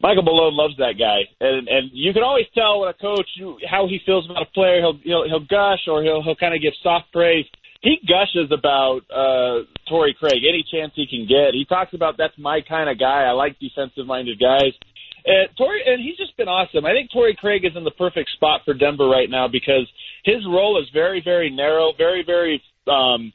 Michael 0.00 0.22
Malone 0.22 0.54
loves 0.54 0.76
that 0.78 0.94
guy, 0.98 1.22
and 1.40 1.66
and 1.66 1.90
you 1.92 2.12
can 2.12 2.22
always 2.22 2.46
tell 2.54 2.80
when 2.80 2.88
a 2.90 2.94
coach 2.94 3.26
how 3.68 3.88
he 3.88 3.98
feels 4.04 4.28
about 4.28 4.42
a 4.42 4.50
player. 4.52 4.80
He'll 4.80 4.98
he'll, 5.02 5.24
he'll 5.26 5.46
gush 5.46 5.88
or 5.88 6.02
he'll 6.02 6.22
he'll 6.22 6.36
kind 6.36 6.54
of 6.54 6.60
give 6.60 6.74
soft 6.82 7.10
praise. 7.12 7.46
He 7.84 8.00
gushes 8.08 8.50
about 8.50 9.04
uh 9.12 9.68
Torrey 9.88 10.16
Craig 10.18 10.40
any 10.40 10.64
chance 10.72 10.92
he 10.96 11.06
can 11.06 11.28
get. 11.28 11.52
He 11.52 11.66
talks 11.68 11.92
about 11.92 12.16
that's 12.16 12.36
my 12.38 12.60
kind 12.66 12.88
of 12.88 12.98
guy. 12.98 13.28
I 13.28 13.32
like 13.32 13.60
defensive 13.60 14.06
minded 14.06 14.40
guys. 14.40 14.72
And 15.26 15.48
Torrey, 15.56 15.82
and 15.86 16.02
he's 16.02 16.16
just 16.16 16.36
been 16.36 16.48
awesome. 16.48 16.84
I 16.84 16.92
think 16.92 17.10
Torrey 17.12 17.36
Craig 17.38 17.64
is 17.64 17.76
in 17.76 17.84
the 17.84 17.90
perfect 17.92 18.30
spot 18.30 18.62
for 18.64 18.74
Denver 18.74 19.08
right 19.08 19.28
now 19.28 19.48
because 19.48 19.88
his 20.24 20.44
role 20.46 20.80
is 20.80 20.88
very, 20.92 21.22
very 21.24 21.48
narrow, 21.48 21.92
very, 21.96 22.22
very 22.24 22.62
um, 22.88 23.32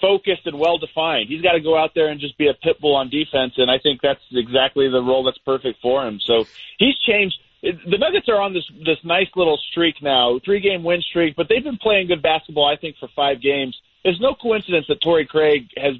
focused 0.00 0.44
and 0.44 0.58
well 0.58 0.76
defined. 0.76 1.28
He's 1.28 1.40
got 1.40 1.52
to 1.52 1.60
go 1.60 1.76
out 1.76 1.92
there 1.94 2.08
and 2.08 2.20
just 2.20 2.36
be 2.36 2.48
a 2.48 2.54
pit 2.54 2.80
bull 2.80 2.96
on 2.96 3.08
defense, 3.08 3.54
and 3.56 3.70
I 3.70 3.78
think 3.78 4.00
that's 4.02 4.20
exactly 4.32 4.90
the 4.90 5.00
role 5.00 5.24
that's 5.24 5.38
perfect 5.38 5.80
for 5.80 6.06
him. 6.06 6.18
So 6.26 6.44
he's 6.78 6.98
changed. 7.06 7.36
The 7.62 7.98
Nuggets 7.98 8.28
are 8.28 8.40
on 8.40 8.54
this 8.54 8.64
this 8.84 8.98
nice 9.04 9.28
little 9.36 9.58
streak 9.70 9.96
now, 10.02 10.40
three 10.44 10.60
game 10.60 10.82
win 10.82 11.00
streak, 11.00 11.36
but 11.36 11.46
they've 11.48 11.62
been 11.62 11.78
playing 11.78 12.08
good 12.08 12.22
basketball, 12.22 12.66
I 12.66 12.76
think, 12.76 12.96
for 12.98 13.08
five 13.14 13.40
games 13.40 13.76
there's 14.04 14.20
no 14.20 14.34
coincidence 14.34 14.86
that 14.88 15.00
Torrey 15.00 15.26
Craig 15.26 15.68
has 15.76 15.94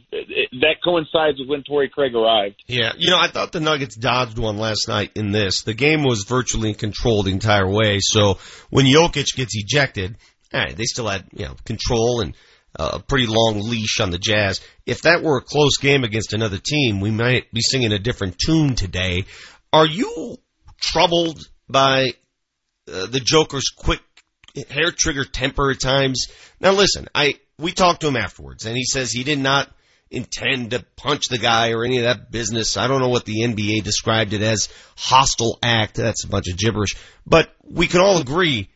that 0.60 0.76
coincides 0.82 1.38
with 1.38 1.48
when 1.48 1.62
Torrey 1.62 1.88
Craig 1.88 2.14
arrived. 2.14 2.62
Yeah, 2.66 2.92
you 2.98 3.10
know, 3.10 3.18
I 3.18 3.28
thought 3.28 3.52
the 3.52 3.60
Nuggets 3.60 3.94
dodged 3.94 4.38
one 4.38 4.58
last 4.58 4.88
night 4.88 5.12
in 5.14 5.30
this. 5.30 5.62
The 5.62 5.74
game 5.74 6.02
was 6.02 6.24
virtually 6.24 6.74
controlled 6.74 7.26
the 7.26 7.30
entire 7.30 7.68
way. 7.68 7.98
So 8.00 8.38
when 8.70 8.86
Jokic 8.86 9.36
gets 9.36 9.52
ejected, 9.54 10.16
right, 10.52 10.76
they 10.76 10.84
still 10.84 11.06
had 11.06 11.26
you 11.32 11.44
know 11.44 11.54
control 11.64 12.22
and 12.22 12.34
uh, 12.76 12.90
a 12.94 12.98
pretty 12.98 13.26
long 13.28 13.60
leash 13.60 14.00
on 14.00 14.10
the 14.10 14.18
Jazz. 14.18 14.60
If 14.84 15.02
that 15.02 15.22
were 15.22 15.38
a 15.38 15.42
close 15.42 15.76
game 15.76 16.02
against 16.02 16.32
another 16.32 16.58
team, 16.58 17.00
we 17.00 17.10
might 17.10 17.52
be 17.52 17.60
singing 17.60 17.92
a 17.92 17.98
different 17.98 18.36
tune 18.44 18.74
today. 18.74 19.26
Are 19.72 19.86
you 19.86 20.38
troubled 20.80 21.38
by 21.68 22.12
uh, 22.92 23.06
the 23.06 23.20
Joker's 23.20 23.70
quick 23.76 24.00
hair 24.68 24.90
trigger 24.90 25.24
temper 25.24 25.70
at 25.70 25.80
times? 25.80 26.26
Now 26.60 26.72
listen, 26.72 27.08
I 27.14 27.34
we 27.58 27.72
talked 27.72 28.00
to 28.02 28.08
him 28.08 28.16
afterwards, 28.16 28.66
and 28.66 28.76
he 28.76 28.84
says 28.84 29.10
he 29.10 29.24
did 29.24 29.38
not 29.38 29.70
intend 30.10 30.72
to 30.72 30.84
punch 30.96 31.28
the 31.28 31.38
guy 31.38 31.72
or 31.72 31.84
any 31.84 31.98
of 31.98 32.04
that 32.04 32.30
business. 32.30 32.76
I 32.76 32.86
don't 32.86 33.00
know 33.00 33.08
what 33.08 33.24
the 33.24 33.40
NBA 33.40 33.82
described 33.82 34.34
it 34.34 34.42
as 34.42 34.68
hostile 34.96 35.58
act. 35.62 35.94
That's 35.94 36.24
a 36.24 36.28
bunch 36.28 36.48
of 36.48 36.58
gibberish. 36.58 36.96
But 37.26 37.50
we 37.62 37.86
can 37.86 38.00
all 38.00 38.20
agree 38.20 38.68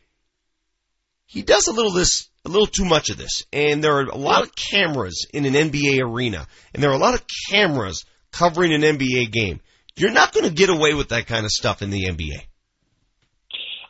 he 1.27 1.41
does 1.41 1.67
a 1.67 1.73
little 1.73 1.91
this 1.91 2.29
a 2.45 2.49
little 2.49 2.65
too 2.65 2.85
much 2.85 3.09
of 3.09 3.17
this. 3.17 3.43
And 3.53 3.83
there 3.83 3.97
are 3.97 4.05
a 4.05 4.17
lot 4.17 4.43
of 4.43 4.55
cameras 4.55 5.27
in 5.33 5.45
an 5.45 5.53
NBA 5.53 6.01
arena, 6.01 6.47
and 6.73 6.81
there 6.81 6.89
are 6.89 6.95
a 6.95 6.99
lot 6.99 7.13
of 7.13 7.25
cameras 7.51 8.05
covering 8.31 8.73
an 8.73 8.81
NBA 8.81 9.31
game. 9.31 9.59
You're 9.97 10.11
not 10.11 10.33
going 10.33 10.45
to 10.45 10.53
get 10.53 10.69
away 10.69 10.93
with 10.93 11.09
that 11.09 11.27
kind 11.27 11.43
of 11.45 11.51
stuff 11.51 11.81
in 11.81 11.89
the 11.89 12.05
NBA. 12.05 12.41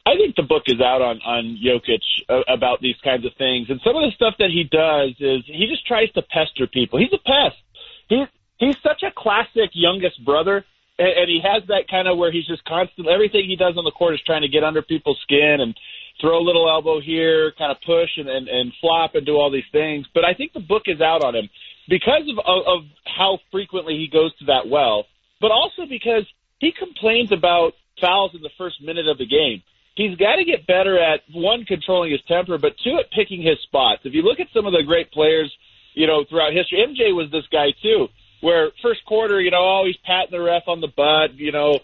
I 0.07 0.15
think 0.15 0.37
the 0.37 0.43
book 0.43 0.63
is 0.67 0.79
out 0.79 1.01
on 1.01 1.19
on 1.25 1.59
Jokic 1.59 1.99
uh, 2.29 2.39
about 2.47 2.79
these 2.79 2.95
kinds 3.03 3.25
of 3.25 3.33
things, 3.37 3.69
and 3.69 3.81
some 3.83 3.95
of 3.97 4.03
the 4.07 4.15
stuff 4.15 4.35
that 4.39 4.51
he 4.51 4.63
does 4.63 5.11
is 5.19 5.43
he 5.45 5.67
just 5.67 5.85
tries 5.85 6.09
to 6.13 6.21
pester 6.21 6.65
people. 6.65 6.97
He's 6.97 7.11
a 7.11 7.19
pest. 7.19 7.59
He's 8.07 8.27
he's 8.55 8.77
such 8.81 9.03
a 9.03 9.11
classic 9.11 9.71
youngest 9.73 10.23
brother, 10.23 10.63
and, 10.97 11.09
and 11.09 11.27
he 11.27 11.41
has 11.43 11.67
that 11.67 11.91
kind 11.91 12.07
of 12.07 12.17
where 12.17 12.31
he's 12.31 12.47
just 12.47 12.63
constant. 12.63 13.09
Everything 13.09 13.43
he 13.45 13.57
does 13.57 13.75
on 13.75 13.83
the 13.83 13.91
court 13.91 14.13
is 14.13 14.21
trying 14.25 14.43
to 14.43 14.47
get 14.47 14.63
under 14.63 14.81
people's 14.81 15.19
skin 15.23 15.59
and 15.59 15.75
throw 16.21 16.39
a 16.39 16.45
little 16.45 16.69
elbow 16.69 17.01
here, 17.01 17.51
kind 17.57 17.71
of 17.71 17.77
push 17.85 18.15
and 18.15 18.29
and, 18.29 18.47
and 18.47 18.71
flop 18.79 19.15
and 19.15 19.25
do 19.25 19.35
all 19.35 19.51
these 19.51 19.67
things. 19.73 20.07
But 20.13 20.23
I 20.23 20.33
think 20.33 20.53
the 20.53 20.63
book 20.63 20.83
is 20.85 21.01
out 21.01 21.21
on 21.21 21.35
him 21.35 21.49
because 21.89 22.23
of, 22.31 22.39
of 22.39 22.59
of 22.65 22.79
how 23.03 23.39
frequently 23.51 23.97
he 23.97 24.07
goes 24.07 24.31
to 24.39 24.45
that 24.45 24.69
well, 24.71 25.03
but 25.41 25.51
also 25.51 25.83
because 25.83 26.23
he 26.59 26.71
complains 26.71 27.33
about 27.33 27.73
fouls 27.99 28.31
in 28.35 28.41
the 28.41 28.55
first 28.57 28.81
minute 28.81 29.09
of 29.09 29.17
the 29.17 29.27
game 29.27 29.63
he's 29.97 30.15
got 30.15 30.35
to 30.35 30.45
get 30.45 30.67
better 30.67 30.97
at 30.97 31.21
one 31.33 31.65
controlling 31.65 32.11
his 32.11 32.21
temper, 32.27 32.57
but 32.57 32.73
two 32.83 32.97
at 32.99 33.11
picking 33.11 33.41
his 33.41 33.57
spots. 33.63 34.01
If 34.05 34.13
you 34.13 34.21
look 34.21 34.39
at 34.39 34.47
some 34.53 34.65
of 34.65 34.71
the 34.71 34.83
great 34.83 35.11
players, 35.11 35.51
you 35.95 36.05
know, 36.05 36.23
throughout 36.23 36.53
history, 36.53 36.85
MJ 36.87 37.13
was 37.13 37.31
this 37.31 37.45
guy 37.51 37.73
too, 37.81 38.07
where 38.41 38.69
first 38.83 39.03
quarter, 39.05 39.41
you 39.41 39.49
know, 39.49 39.81
oh, 39.81 39.83
he's 39.85 39.97
patting 40.05 40.31
the 40.31 40.41
ref 40.41 40.67
on 40.67 40.79
the 40.79 40.87
butt, 40.87 41.33
you 41.33 41.51
know, 41.51 41.79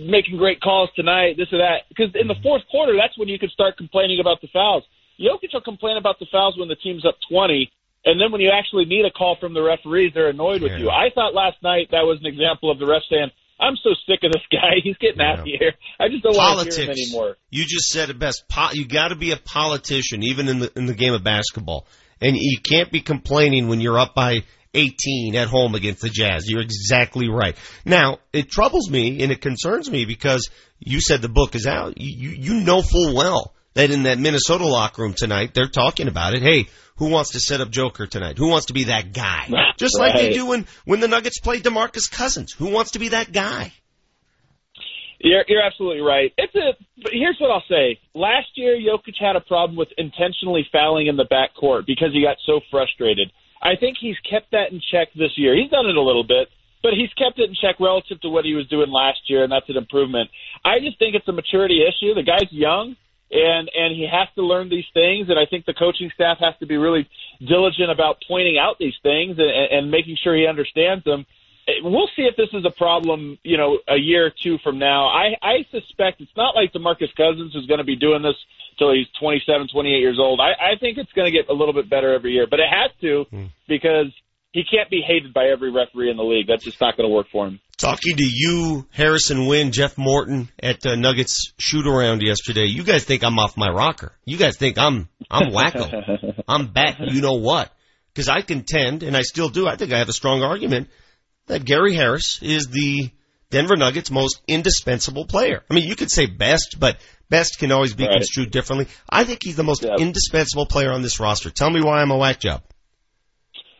making 0.00 0.38
great 0.38 0.60
calls 0.60 0.90
tonight, 0.94 1.36
this 1.36 1.52
or 1.52 1.58
that. 1.58 1.88
Because 1.88 2.14
in 2.14 2.28
the 2.28 2.38
fourth 2.42 2.62
quarter, 2.70 2.94
that's 2.96 3.18
when 3.18 3.28
you 3.28 3.38
can 3.38 3.50
start 3.50 3.76
complaining 3.76 4.20
about 4.20 4.40
the 4.40 4.48
fouls. 4.48 4.84
Jokic 5.20 5.52
will 5.52 5.60
complain 5.60 5.96
about 5.96 6.18
the 6.18 6.26
fouls 6.30 6.56
when 6.56 6.68
the 6.68 6.76
team's 6.76 7.04
up 7.04 7.16
20. 7.28 7.70
And 8.04 8.20
then 8.20 8.32
when 8.32 8.40
you 8.40 8.50
actually 8.50 8.84
need 8.86 9.04
a 9.04 9.10
call 9.10 9.36
from 9.36 9.54
the 9.54 9.62
referees, 9.62 10.12
they're 10.14 10.30
annoyed 10.30 10.62
with 10.62 10.72
you. 10.78 10.90
I 10.90 11.10
thought 11.14 11.34
last 11.34 11.62
night 11.62 11.88
that 11.92 12.02
was 12.02 12.18
an 12.18 12.26
example 12.26 12.70
of 12.70 12.78
the 12.80 12.86
ref 12.86 13.02
saying, 13.08 13.30
I'm 13.60 13.76
so 13.82 13.90
sick 14.06 14.20
of 14.24 14.32
this 14.32 14.42
guy. 14.52 14.80
He's 14.82 14.96
getting 14.98 15.20
yeah. 15.20 15.32
out 15.32 15.38
of 15.40 15.44
here. 15.44 15.72
I 16.00 16.08
just 16.08 16.22
don't 16.22 16.34
Politics. 16.34 16.78
want 16.78 16.88
to 16.88 16.94
hear 16.94 17.04
him 17.04 17.12
anymore. 17.12 17.36
You 17.50 17.64
just 17.64 17.88
said 17.88 18.10
it 18.10 18.18
best. 18.18 18.44
Po- 18.48 18.70
you 18.72 18.86
got 18.86 19.08
to 19.08 19.16
be 19.16 19.30
a 19.32 19.36
politician, 19.36 20.22
even 20.22 20.48
in 20.48 20.58
the 20.60 20.72
in 20.76 20.86
the 20.86 20.94
game 20.94 21.14
of 21.14 21.22
basketball, 21.22 21.86
and 22.20 22.36
you 22.36 22.58
can't 22.60 22.90
be 22.90 23.00
complaining 23.00 23.68
when 23.68 23.80
you're 23.80 23.98
up 23.98 24.14
by 24.14 24.42
18 24.74 25.36
at 25.36 25.48
home 25.48 25.74
against 25.74 26.02
the 26.02 26.08
Jazz. 26.08 26.48
You're 26.48 26.62
exactly 26.62 27.28
right. 27.28 27.56
Now 27.84 28.18
it 28.32 28.50
troubles 28.50 28.90
me 28.90 29.22
and 29.22 29.30
it 29.30 29.40
concerns 29.40 29.90
me 29.90 30.04
because 30.04 30.48
you 30.78 31.00
said 31.00 31.22
the 31.22 31.28
book 31.28 31.54
is 31.54 31.66
out. 31.66 31.94
You 31.98 32.30
you, 32.30 32.54
you 32.54 32.64
know 32.64 32.82
full 32.82 33.14
well 33.14 33.54
that 33.74 33.90
in 33.90 34.04
that 34.04 34.18
Minnesota 34.18 34.66
locker 34.66 35.02
room 35.02 35.14
tonight, 35.14 35.52
they're 35.54 35.68
talking 35.68 36.08
about 36.08 36.34
it. 36.34 36.42
Hey, 36.42 36.68
who 36.96 37.08
wants 37.08 37.30
to 37.30 37.40
set 37.40 37.60
up 37.60 37.70
Joker 37.70 38.06
tonight? 38.06 38.38
Who 38.38 38.48
wants 38.48 38.66
to 38.66 38.72
be 38.72 38.84
that 38.84 39.12
guy? 39.12 39.48
Just 39.76 39.98
right. 39.98 40.14
like 40.14 40.16
they 40.16 40.32
do 40.32 40.46
when, 40.46 40.66
when 40.84 41.00
the 41.00 41.08
Nuggets 41.08 41.40
play 41.40 41.60
DeMarcus 41.60 42.10
Cousins. 42.10 42.52
Who 42.52 42.70
wants 42.70 42.92
to 42.92 42.98
be 42.98 43.08
that 43.08 43.32
guy? 43.32 43.72
You're, 45.18 45.44
you're 45.46 45.62
absolutely 45.62 46.02
right. 46.02 46.32
It's 46.36 46.54
a, 46.54 46.74
but 47.00 47.12
here's 47.12 47.38
what 47.40 47.50
I'll 47.50 47.64
say. 47.68 48.00
Last 48.14 48.48
year, 48.56 48.76
Jokic 48.76 49.14
had 49.18 49.36
a 49.36 49.40
problem 49.40 49.76
with 49.76 49.88
intentionally 49.96 50.66
fouling 50.72 51.06
in 51.06 51.16
the 51.16 51.24
backcourt 51.24 51.86
because 51.86 52.08
he 52.12 52.22
got 52.22 52.36
so 52.44 52.60
frustrated. 52.70 53.30
I 53.62 53.76
think 53.78 53.96
he's 54.00 54.18
kept 54.28 54.50
that 54.50 54.72
in 54.72 54.80
check 54.90 55.14
this 55.14 55.30
year. 55.36 55.56
He's 55.56 55.70
done 55.70 55.86
it 55.86 55.96
a 55.96 56.02
little 56.02 56.24
bit, 56.24 56.48
but 56.82 56.92
he's 56.94 57.12
kept 57.14 57.38
it 57.38 57.48
in 57.48 57.54
check 57.54 57.78
relative 57.78 58.20
to 58.22 58.28
what 58.28 58.44
he 58.44 58.54
was 58.54 58.66
doing 58.66 58.90
last 58.90 59.30
year, 59.30 59.44
and 59.44 59.52
that's 59.52 59.68
an 59.68 59.76
improvement. 59.76 60.28
I 60.64 60.80
just 60.80 60.98
think 60.98 61.14
it's 61.14 61.28
a 61.28 61.32
maturity 61.32 61.86
issue. 61.86 62.14
The 62.14 62.26
guy's 62.26 62.50
young 62.50 62.96
and 63.32 63.70
and 63.74 63.96
he 63.96 64.06
has 64.10 64.28
to 64.34 64.42
learn 64.42 64.68
these 64.68 64.84
things. 64.92 65.28
And 65.30 65.38
I 65.38 65.46
think 65.46 65.64
the 65.64 65.74
coaching 65.74 66.10
staff 66.14 66.38
has 66.40 66.54
to 66.60 66.66
be 66.66 66.76
really 66.76 67.08
diligent 67.40 67.90
about 67.90 68.22
pointing 68.28 68.58
out 68.58 68.78
these 68.78 68.94
things 69.02 69.38
and, 69.38 69.50
and 69.50 69.90
making 69.90 70.16
sure 70.22 70.36
he 70.36 70.46
understands 70.46 71.04
them. 71.04 71.26
We'll 71.82 72.10
see 72.16 72.22
if 72.22 72.36
this 72.36 72.48
is 72.52 72.64
a 72.64 72.70
problem, 72.70 73.38
you 73.44 73.56
know, 73.56 73.78
a 73.88 73.96
year 73.96 74.26
or 74.26 74.30
two 74.30 74.58
from 74.58 74.78
now. 74.78 75.06
I, 75.06 75.36
I 75.40 75.64
suspect 75.70 76.20
it's 76.20 76.36
not 76.36 76.56
like 76.56 76.72
DeMarcus 76.72 77.14
Cousins 77.16 77.54
is 77.54 77.66
going 77.66 77.78
to 77.78 77.84
be 77.84 77.94
doing 77.94 78.20
this 78.20 78.34
till 78.78 78.92
he's 78.92 79.06
27, 79.20 79.68
28 79.68 79.98
years 80.00 80.18
old. 80.18 80.40
I, 80.40 80.72
I 80.72 80.78
think 80.80 80.98
it's 80.98 81.12
going 81.12 81.30
to 81.30 81.30
get 81.30 81.48
a 81.48 81.52
little 81.52 81.72
bit 81.72 81.88
better 81.88 82.12
every 82.12 82.32
year, 82.32 82.48
but 82.50 82.58
it 82.58 82.66
has 82.68 82.90
to 83.02 83.26
mm. 83.32 83.50
because 83.68 84.08
he 84.50 84.64
can't 84.64 84.90
be 84.90 85.02
hated 85.02 85.32
by 85.32 85.46
every 85.46 85.70
referee 85.70 86.10
in 86.10 86.16
the 86.16 86.24
league. 86.24 86.48
That's 86.48 86.64
just 86.64 86.80
not 86.80 86.96
going 86.96 87.08
to 87.08 87.14
work 87.14 87.28
for 87.30 87.46
him. 87.46 87.60
Talking 87.82 88.16
to 88.18 88.24
you, 88.24 88.86
Harrison 88.92 89.48
Wind, 89.48 89.72
Jeff 89.72 89.98
Morton 89.98 90.48
at 90.62 90.86
uh, 90.86 90.94
Nuggets 90.94 91.52
shoot 91.58 91.84
around 91.84 92.22
yesterday. 92.22 92.66
You 92.66 92.84
guys 92.84 93.02
think 93.02 93.24
I'm 93.24 93.40
off 93.40 93.56
my 93.56 93.68
rocker. 93.70 94.12
You 94.24 94.36
guys 94.36 94.56
think 94.56 94.78
I'm 94.78 95.08
I'm 95.28 95.50
wacko. 95.50 96.44
I'm 96.48 96.68
back. 96.68 96.98
You 97.00 97.20
know 97.20 97.38
what? 97.40 97.72
Because 98.14 98.28
I 98.28 98.42
contend, 98.42 99.02
and 99.02 99.16
I 99.16 99.22
still 99.22 99.48
do. 99.48 99.66
I 99.66 99.74
think 99.74 99.92
I 99.92 99.98
have 99.98 100.08
a 100.08 100.12
strong 100.12 100.44
argument 100.44 100.90
that 101.48 101.64
Gary 101.64 101.92
Harris 101.92 102.38
is 102.40 102.68
the 102.68 103.10
Denver 103.50 103.74
Nuggets' 103.74 104.12
most 104.12 104.40
indispensable 104.46 105.26
player. 105.26 105.64
I 105.68 105.74
mean, 105.74 105.88
you 105.88 105.96
could 105.96 106.10
say 106.12 106.26
best, 106.26 106.76
but 106.78 106.98
best 107.30 107.58
can 107.58 107.72
always 107.72 107.94
be 107.94 108.04
right. 108.04 108.12
construed 108.12 108.52
differently. 108.52 108.86
I 109.10 109.24
think 109.24 109.40
he's 109.42 109.56
the 109.56 109.64
most 109.64 109.82
yep. 109.82 109.98
indispensable 109.98 110.66
player 110.66 110.92
on 110.92 111.02
this 111.02 111.18
roster. 111.18 111.50
Tell 111.50 111.70
me 111.70 111.82
why 111.82 112.00
I'm 112.00 112.12
a 112.12 112.16
whack 112.16 112.38
job. 112.38 112.62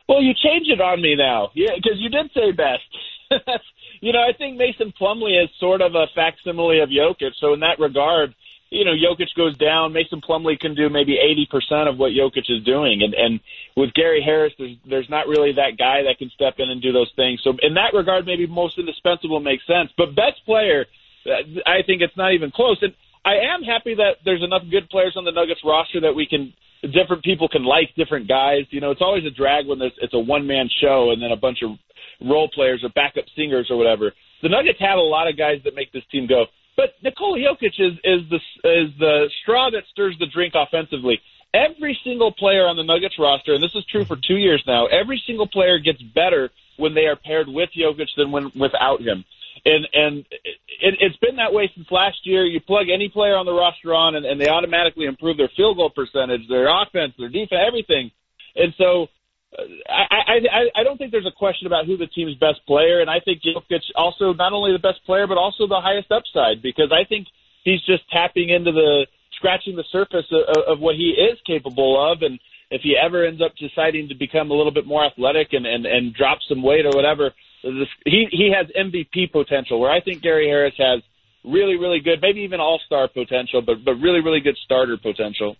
Well, 0.08 0.20
you 0.20 0.32
change 0.34 0.66
it 0.66 0.80
on 0.80 1.00
me 1.00 1.14
now, 1.14 1.50
yeah, 1.54 1.70
because 1.76 2.00
you 2.00 2.08
did 2.08 2.32
say 2.34 2.50
best. 2.50 2.82
you 4.02 4.12
know, 4.12 4.18
I 4.18 4.32
think 4.36 4.58
Mason 4.58 4.92
Plumlee 5.00 5.42
is 5.42 5.48
sort 5.60 5.80
of 5.80 5.94
a 5.94 6.06
facsimile 6.12 6.80
of 6.80 6.90
Jokic. 6.90 7.32
So 7.38 7.54
in 7.54 7.60
that 7.60 7.78
regard, 7.78 8.34
you 8.68 8.84
know, 8.84 8.92
Jokic 8.92 9.28
goes 9.36 9.56
down, 9.56 9.92
Mason 9.92 10.20
Plumlee 10.20 10.58
can 10.58 10.74
do 10.74 10.90
maybe 10.90 11.16
80% 11.16 11.88
of 11.88 11.98
what 11.98 12.10
Jokic 12.10 12.50
is 12.50 12.64
doing. 12.64 13.02
And, 13.02 13.14
and 13.14 13.40
with 13.76 13.94
Gary 13.94 14.20
Harris, 14.20 14.52
there's, 14.58 14.76
there's 14.84 15.08
not 15.08 15.28
really 15.28 15.52
that 15.52 15.78
guy 15.78 16.02
that 16.02 16.18
can 16.18 16.30
step 16.30 16.54
in 16.58 16.68
and 16.68 16.82
do 16.82 16.90
those 16.90 17.12
things. 17.14 17.40
So 17.44 17.54
in 17.62 17.74
that 17.74 17.94
regard, 17.94 18.26
maybe 18.26 18.48
most 18.48 18.76
indispensable 18.76 19.38
makes 19.38 19.64
sense. 19.68 19.90
But 19.96 20.16
best 20.16 20.44
player, 20.44 20.86
uh, 21.24 21.60
I 21.64 21.82
think 21.86 22.02
it's 22.02 22.16
not 22.16 22.32
even 22.32 22.50
close. 22.50 22.78
And 22.82 22.94
I 23.24 23.54
am 23.54 23.62
happy 23.62 23.94
that 23.94 24.16
there's 24.24 24.42
enough 24.42 24.62
good 24.68 24.90
players 24.90 25.14
on 25.16 25.24
the 25.24 25.32
Nuggets 25.32 25.60
roster 25.64 26.00
that 26.00 26.14
we 26.14 26.26
can 26.26 26.52
different 26.82 27.22
people 27.22 27.48
can 27.48 27.62
like 27.62 27.94
different 27.94 28.26
guys. 28.26 28.66
You 28.70 28.80
know, 28.80 28.90
it's 28.90 29.00
always 29.00 29.24
a 29.24 29.30
drag 29.30 29.68
when 29.68 29.78
there's, 29.78 29.92
it's 30.02 30.14
a 30.14 30.18
one 30.18 30.48
man 30.48 30.68
show 30.80 31.12
and 31.12 31.22
then 31.22 31.30
a 31.30 31.36
bunch 31.36 31.62
of 31.62 31.78
role 32.24 32.48
players 32.48 32.82
or 32.82 32.90
backup 32.90 33.24
singers 33.36 33.68
or 33.70 33.76
whatever. 33.76 34.12
The 34.42 34.48
Nuggets 34.48 34.80
have 34.80 34.98
a 34.98 35.02
lot 35.02 35.28
of 35.28 35.36
guys 35.36 35.60
that 35.64 35.74
make 35.74 35.92
this 35.92 36.04
team 36.10 36.26
go. 36.26 36.46
But 36.76 36.94
Nikola 37.02 37.38
Jokic 37.38 37.78
is 37.78 37.92
is 38.02 38.28
the 38.30 38.40
is 38.64 38.90
the 38.98 39.28
straw 39.42 39.70
that 39.70 39.84
stirs 39.90 40.16
the 40.18 40.26
drink 40.26 40.54
offensively. 40.56 41.20
Every 41.54 41.98
single 42.02 42.32
player 42.32 42.66
on 42.66 42.76
the 42.76 42.82
Nuggets 42.82 43.18
roster, 43.18 43.52
and 43.52 43.62
this 43.62 43.74
is 43.74 43.84
true 43.84 44.06
for 44.06 44.16
two 44.16 44.36
years 44.36 44.64
now, 44.66 44.86
every 44.86 45.22
single 45.26 45.46
player 45.46 45.78
gets 45.78 46.00
better 46.00 46.50
when 46.78 46.94
they 46.94 47.06
are 47.06 47.16
paired 47.16 47.46
with 47.46 47.68
Jokic 47.76 48.08
than 48.16 48.32
when 48.32 48.50
without 48.58 49.02
him. 49.02 49.24
And 49.64 49.86
and 49.92 50.26
it, 50.80 50.96
it's 50.98 51.16
been 51.18 51.36
that 51.36 51.52
way 51.52 51.70
since 51.74 51.86
last 51.90 52.24
year. 52.24 52.46
You 52.46 52.60
plug 52.60 52.86
any 52.88 53.10
player 53.10 53.36
on 53.36 53.44
the 53.44 53.52
roster 53.52 53.94
on, 53.94 54.16
and, 54.16 54.24
and 54.24 54.40
they 54.40 54.48
automatically 54.48 55.04
improve 55.04 55.36
their 55.36 55.50
field 55.54 55.76
goal 55.76 55.90
percentage, 55.90 56.48
their 56.48 56.68
offense, 56.68 57.12
their 57.18 57.28
defense, 57.28 57.60
everything. 57.66 58.10
And 58.56 58.72
so 58.78 59.08
I, 59.58 60.38
I 60.50 60.80
I 60.80 60.82
don't 60.82 60.96
think 60.96 61.12
there's 61.12 61.26
a 61.26 61.36
question 61.36 61.66
about 61.66 61.86
who 61.86 61.96
the 61.96 62.06
team's 62.06 62.36
best 62.36 62.64
player, 62.66 63.00
and 63.00 63.10
I 63.10 63.20
think 63.20 63.42
Jokic 63.42 63.82
also 63.94 64.32
not 64.32 64.52
only 64.52 64.72
the 64.72 64.78
best 64.78 65.04
player 65.04 65.26
but 65.26 65.36
also 65.36 65.66
the 65.66 65.80
highest 65.80 66.10
upside 66.10 66.62
because 66.62 66.90
I 66.92 67.04
think 67.06 67.26
he's 67.64 67.82
just 67.82 68.08
tapping 68.10 68.48
into 68.48 68.72
the 68.72 69.06
scratching 69.36 69.76
the 69.76 69.84
surface 69.92 70.26
of, 70.30 70.74
of 70.74 70.80
what 70.80 70.96
he 70.96 71.10
is 71.10 71.38
capable 71.46 72.12
of, 72.12 72.22
and 72.22 72.38
if 72.70 72.80
he 72.82 72.96
ever 72.96 73.26
ends 73.26 73.42
up 73.42 73.52
deciding 73.56 74.08
to 74.08 74.14
become 74.14 74.50
a 74.50 74.54
little 74.54 74.72
bit 74.72 74.86
more 74.86 75.04
athletic 75.04 75.52
and 75.52 75.66
and 75.66 75.84
and 75.84 76.14
drop 76.14 76.38
some 76.48 76.62
weight 76.62 76.86
or 76.86 76.92
whatever, 76.92 77.32
this, 77.62 77.88
he 78.06 78.26
he 78.30 78.52
has 78.56 78.66
MVP 78.68 79.32
potential. 79.32 79.80
Where 79.80 79.90
I 79.90 80.00
think 80.00 80.22
Gary 80.22 80.48
Harris 80.48 80.74
has 80.78 81.02
really 81.44 81.76
really 81.76 82.00
good, 82.00 82.20
maybe 82.22 82.40
even 82.40 82.60
all 82.60 82.80
star 82.86 83.06
potential, 83.08 83.60
but 83.60 83.84
but 83.84 83.94
really 83.96 84.20
really 84.20 84.40
good 84.40 84.56
starter 84.64 84.96
potential. 84.96 85.56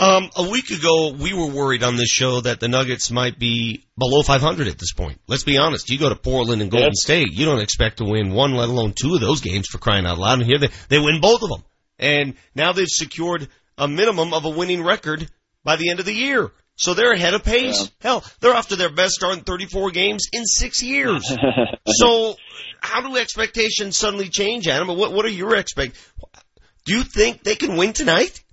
Um, 0.00 0.30
a 0.36 0.48
week 0.48 0.70
ago, 0.70 1.10
we 1.10 1.32
were 1.34 1.48
worried 1.48 1.82
on 1.82 1.96
this 1.96 2.08
show 2.08 2.40
that 2.42 2.60
the 2.60 2.68
Nuggets 2.68 3.10
might 3.10 3.36
be 3.36 3.84
below 3.98 4.22
500 4.22 4.68
at 4.68 4.78
this 4.78 4.92
point. 4.92 5.20
Let's 5.26 5.42
be 5.42 5.58
honest. 5.58 5.90
You 5.90 5.98
go 5.98 6.08
to 6.08 6.14
Portland 6.14 6.62
and 6.62 6.70
Golden 6.70 6.90
yep. 6.90 6.94
State, 6.94 7.32
you 7.32 7.44
don't 7.44 7.60
expect 7.60 7.98
to 7.98 8.04
win 8.04 8.32
one, 8.32 8.54
let 8.54 8.68
alone 8.68 8.92
two 8.92 9.14
of 9.14 9.20
those 9.20 9.40
games 9.40 9.66
for 9.66 9.78
crying 9.78 10.06
out 10.06 10.18
loud. 10.18 10.38
And 10.38 10.48
here 10.48 10.58
they, 10.58 10.68
they 10.88 10.98
win 11.00 11.20
both 11.20 11.42
of 11.42 11.48
them. 11.48 11.64
And 11.98 12.34
now 12.54 12.72
they've 12.72 12.86
secured 12.88 13.48
a 13.76 13.88
minimum 13.88 14.32
of 14.34 14.44
a 14.44 14.50
winning 14.50 14.84
record 14.84 15.28
by 15.64 15.74
the 15.74 15.90
end 15.90 15.98
of 15.98 16.06
the 16.06 16.14
year. 16.14 16.52
So 16.76 16.94
they're 16.94 17.12
ahead 17.12 17.34
of 17.34 17.42
pace. 17.42 17.90
Hell, 18.00 18.22
they're 18.38 18.54
off 18.54 18.68
to 18.68 18.76
their 18.76 18.92
best 18.92 19.14
start 19.14 19.36
in 19.36 19.42
34 19.42 19.90
games 19.90 20.28
in 20.32 20.44
six 20.44 20.80
years. 20.80 21.28
so 21.88 22.36
how 22.80 23.00
do 23.00 23.16
expectations 23.16 23.96
suddenly 23.96 24.28
change, 24.28 24.68
Adam? 24.68 24.96
What, 24.96 25.12
what 25.12 25.24
are 25.24 25.30
your 25.30 25.56
expect? 25.56 25.96
Do 26.84 26.96
you 26.96 27.02
think 27.02 27.42
they 27.42 27.56
can 27.56 27.76
win 27.76 27.94
tonight? 27.94 28.44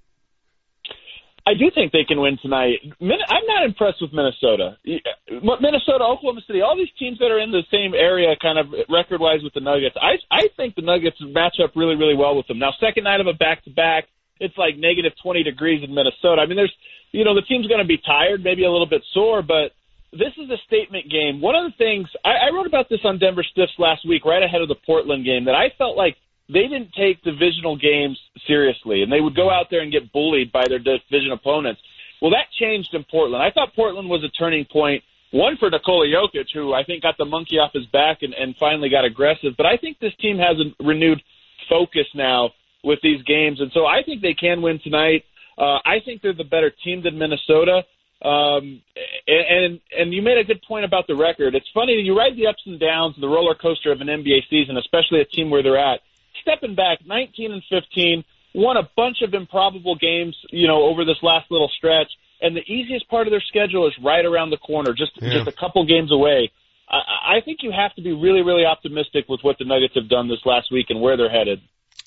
I 1.48 1.54
do 1.54 1.70
think 1.70 1.92
they 1.92 2.04
can 2.04 2.20
win 2.20 2.40
tonight. 2.42 2.82
I'm 3.00 3.46
not 3.46 3.66
impressed 3.66 4.02
with 4.02 4.12
Minnesota. 4.12 4.78
Uh, 4.82 5.58
Minnesota, 5.62 6.02
Oklahoma 6.04 6.42
City, 6.48 6.62
all 6.62 6.76
these 6.76 6.92
teams 6.98 7.20
that 7.20 7.30
are 7.30 7.40
in 7.40 7.52
the 7.52 7.62
same 7.70 7.94
area, 7.94 8.34
kind 8.42 8.58
of 8.58 8.74
record 8.90 9.22
wise 9.22 9.44
with 9.44 9.54
the 9.54 9.62
Nuggets. 9.62 9.96
I 10.02 10.18
I 10.34 10.50
think 10.58 10.74
the 10.74 10.82
Nuggets 10.82 11.18
match 11.22 11.58
up 11.64 11.76
really 11.76 11.96
really 11.96 12.16
well 12.16 12.36
with 12.36 12.48
them. 12.48 12.58
Now, 12.58 12.74
second 12.80 13.04
night 13.04 13.22
of 13.22 13.28
a 13.28 13.34
back 13.34 13.64
to 13.66 13.70
back, 13.70 14.06
it's 14.40 14.58
like 14.58 14.78
negative 14.78 15.14
20 15.22 15.44
degrees 15.44 15.84
in 15.84 15.94
Minnesota. 15.94 16.42
I 16.42 16.48
mean, 16.48 16.58
there's 16.58 16.74
you 17.12 17.24
know 17.24 17.36
the 17.36 17.46
team's 17.46 17.68
going 17.68 17.82
to 17.82 17.88
be 17.88 18.02
tired, 18.02 18.44
maybe 18.44 18.66
a 18.66 18.72
little 18.72 18.90
bit 18.90 19.04
sore, 19.14 19.44
but 19.44 19.78
this 20.12 20.34
is 20.42 20.50
a 20.50 20.58
statement 20.66 21.12
game. 21.12 21.42
One 21.42 21.54
of 21.54 21.70
the 21.70 21.78
things 21.78 22.08
I, 22.24 22.50
I 22.50 22.56
wrote 22.56 22.66
about 22.66 22.90
this 22.90 23.02
on 23.04 23.20
Denver 23.20 23.44
Stiffs 23.44 23.78
last 23.78 24.08
week, 24.08 24.26
right 24.26 24.42
ahead 24.42 24.62
of 24.62 24.68
the 24.68 24.82
Portland 24.86 25.26
game, 25.26 25.46
that 25.46 25.56
I 25.56 25.70
felt 25.78 25.96
like 25.96 26.18
they 26.48 26.68
didn't 26.68 26.94
take 26.94 27.24
divisional 27.24 27.76
games 27.76 28.20
seriously, 28.48 29.02
and 29.02 29.12
they 29.12 29.22
would 29.22 29.36
go 29.36 29.50
out 29.50 29.68
there 29.72 29.82
and 29.82 29.92
get 29.92 30.12
bullied 30.12 30.52
by 30.52 30.68
their 30.68 30.80
division 30.80 31.32
opponents. 31.32 31.82
Well, 32.22 32.32
that 32.32 32.48
changed 32.60 32.94
in 32.94 33.04
Portland. 33.04 33.42
I 33.44 33.52
thought 33.52 33.76
Portland 33.76 34.10
was 34.10 34.24
a 34.24 34.30
turning 34.30 34.66
point. 34.66 35.04
One 35.32 35.58
for 35.58 35.70
Nikola 35.70 36.06
Jokic, 36.06 36.48
who 36.54 36.74
I 36.74 36.84
think 36.84 37.04
got 37.04 37.18
the 37.18 37.26
monkey 37.26 37.58
off 37.58 37.72
his 37.74 37.86
back 37.88 38.20
and, 38.22 38.34
and 38.34 38.56
finally 38.58 38.90
got 38.90 39.06
aggressive. 39.06 39.54
But 39.58 39.66
I 39.66 39.78
think 39.78 40.00
this 40.00 40.16
team 40.22 40.38
has 40.38 40.58
a 40.58 40.84
renewed 40.84 41.22
focus 41.68 42.06
now 42.14 42.52
with 42.84 43.00
these 43.02 43.22
games, 43.24 43.60
and 43.60 43.72
so 43.74 43.86
I 43.86 44.04
think 44.04 44.22
they 44.22 44.36
can 44.36 44.62
win 44.62 44.80
tonight. 44.84 45.26
Uh, 45.58 45.80
I 45.84 46.00
think 46.06 46.22
they're 46.22 46.34
the 46.34 46.44
better 46.44 46.72
team 46.84 47.02
than 47.02 47.18
Minnesota. 47.18 47.84
Um, 48.22 48.82
and 49.28 49.80
and 49.98 50.14
you 50.14 50.22
made 50.22 50.38
a 50.38 50.44
good 50.44 50.62
point 50.68 50.86
about 50.86 51.06
the 51.06 51.16
record. 51.16 51.54
It's 51.54 51.70
funny 51.74 51.94
you 51.94 52.18
ride 52.18 52.38
the 52.38 52.48
ups 52.48 52.62
and 52.66 52.80
downs, 52.80 53.16
the 53.20 53.28
roller 53.28 53.56
coaster 53.56 53.92
of 53.92 54.00
an 54.02 54.08
NBA 54.08 54.50
season, 54.50 54.78
especially 54.78 55.20
a 55.20 55.26
team 55.26 55.50
where 55.50 55.62
they're 55.62 55.78
at 55.78 56.00
stepping 56.46 56.76
back, 56.76 57.00
19 57.06 57.52
and 57.52 57.64
15, 57.70 58.24
won 58.54 58.78
a 58.78 58.88
bunch 58.96 59.18
of 59.22 59.34
improbable 59.34 59.96
games, 59.96 60.38
you 60.52 60.68
know, 60.68 60.84
over 60.84 61.04
this 61.04 61.18
last 61.22 61.50
little 61.50 61.70
stretch. 61.76 62.08
And 62.42 62.56
the 62.56 62.62
easiest 62.62 63.10
part 63.10 63.28
of 63.28 63.32
their 63.32 63.44
schedule 63.48 63.88
is 63.88 63.94
right 64.04 64.26
around 64.26 64.52
the 64.52 64.58
corner, 64.58 64.94
just 64.94 65.12
yeah. 65.22 65.34
just 65.34 65.48
a 65.48 65.52
couple 65.52 65.86
games 65.86 66.12
away. 66.12 66.52
I, 66.90 67.38
I 67.38 67.42
think 67.44 67.60
you 67.64 67.72
have 67.72 67.94
to 67.96 68.02
be 68.02 68.12
really, 68.12 68.42
really 68.42 68.66
optimistic 68.66 69.26
with 69.28 69.40
what 69.42 69.58
the 69.58 69.66
Nuggets 69.66 69.96
have 69.96 70.10
done 70.10 70.28
this 70.28 70.46
last 70.46 70.72
week 70.72 70.88
and 70.90 71.02
where 71.02 71.18
they're 71.18 71.32
headed. 71.32 71.62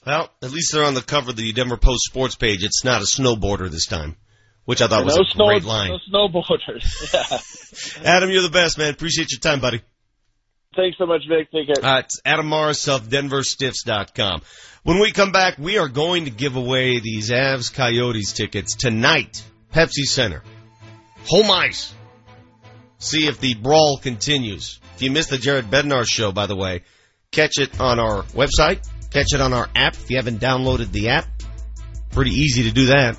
Well, 0.07 0.31
at 0.43 0.51
least 0.51 0.73
they're 0.73 0.85
on 0.85 0.95
the 0.95 1.03
cover 1.03 1.31
of 1.31 1.37
the 1.37 1.53
Denver 1.53 1.77
Post 1.77 2.05
sports 2.05 2.37
page. 2.37 2.63
It's 2.63 2.85
not 2.85 3.03
a 3.03 3.05
snowboarder 3.05 3.71
this 3.71 3.87
time, 3.87 4.17
which 4.65 4.81
I 4.81 4.87
thought 4.87 5.05
was 5.05 5.19
a 5.19 5.25
snow, 5.35 5.47
great 5.47 5.65
line. 5.65 5.91
No 5.91 6.29
snowboarders. 6.29 7.45
Yeah. 8.03 8.17
Adam, 8.17 8.31
you're 8.31 8.43
the 8.43 8.49
best, 8.49 8.79
man. 8.79 8.91
Appreciate 8.91 9.31
your 9.31 9.41
time, 9.41 9.61
buddy. 9.61 9.83
Thanks 10.79 10.97
so 10.97 11.07
much, 11.07 11.23
Vic. 11.29 11.51
Take 11.51 11.67
care. 11.67 11.85
Uh, 11.85 11.99
it's 11.99 12.21
Adam 12.25 12.49
Mares 12.49 12.87
of 12.87 13.09
DenverStiffs.com. 13.09 14.43
When 14.85 15.01
we 15.01 15.11
come 15.11 15.33
back, 15.33 15.59
we 15.59 15.77
are 15.77 15.89
going 15.89 16.27
to 16.27 16.31
give 16.31 16.55
away 16.55 17.01
these 17.01 17.31
Avs 17.31 17.75
Coyotes 17.75 18.33
tickets 18.33 18.77
tonight, 18.77 19.43
Pepsi 19.75 20.05
Center. 20.05 20.45
Home 21.27 21.51
ice. 21.51 21.93
See 22.99 23.27
if 23.27 23.41
the 23.41 23.55
brawl 23.55 23.99
continues. 24.01 24.79
If 24.95 25.03
you 25.03 25.11
missed 25.11 25.31
the 25.31 25.39
Jared 25.39 25.65
Bednar 25.65 26.05
show, 26.09 26.31
by 26.31 26.47
the 26.47 26.55
way, 26.55 26.83
catch 27.33 27.59
it 27.59 27.81
on 27.81 27.99
our 27.99 28.23
website, 28.23 28.89
catch 29.11 29.35
it 29.35 29.41
on 29.41 29.53
our 29.53 29.69
app 29.75 29.95
if 29.95 30.09
you 30.09 30.17
haven't 30.17 30.41
downloaded 30.41 30.93
the 30.93 31.09
app. 31.09 31.27
Pretty 32.13 32.31
easy 32.31 32.63
to 32.63 32.71
do 32.71 32.87
that. 32.87 33.19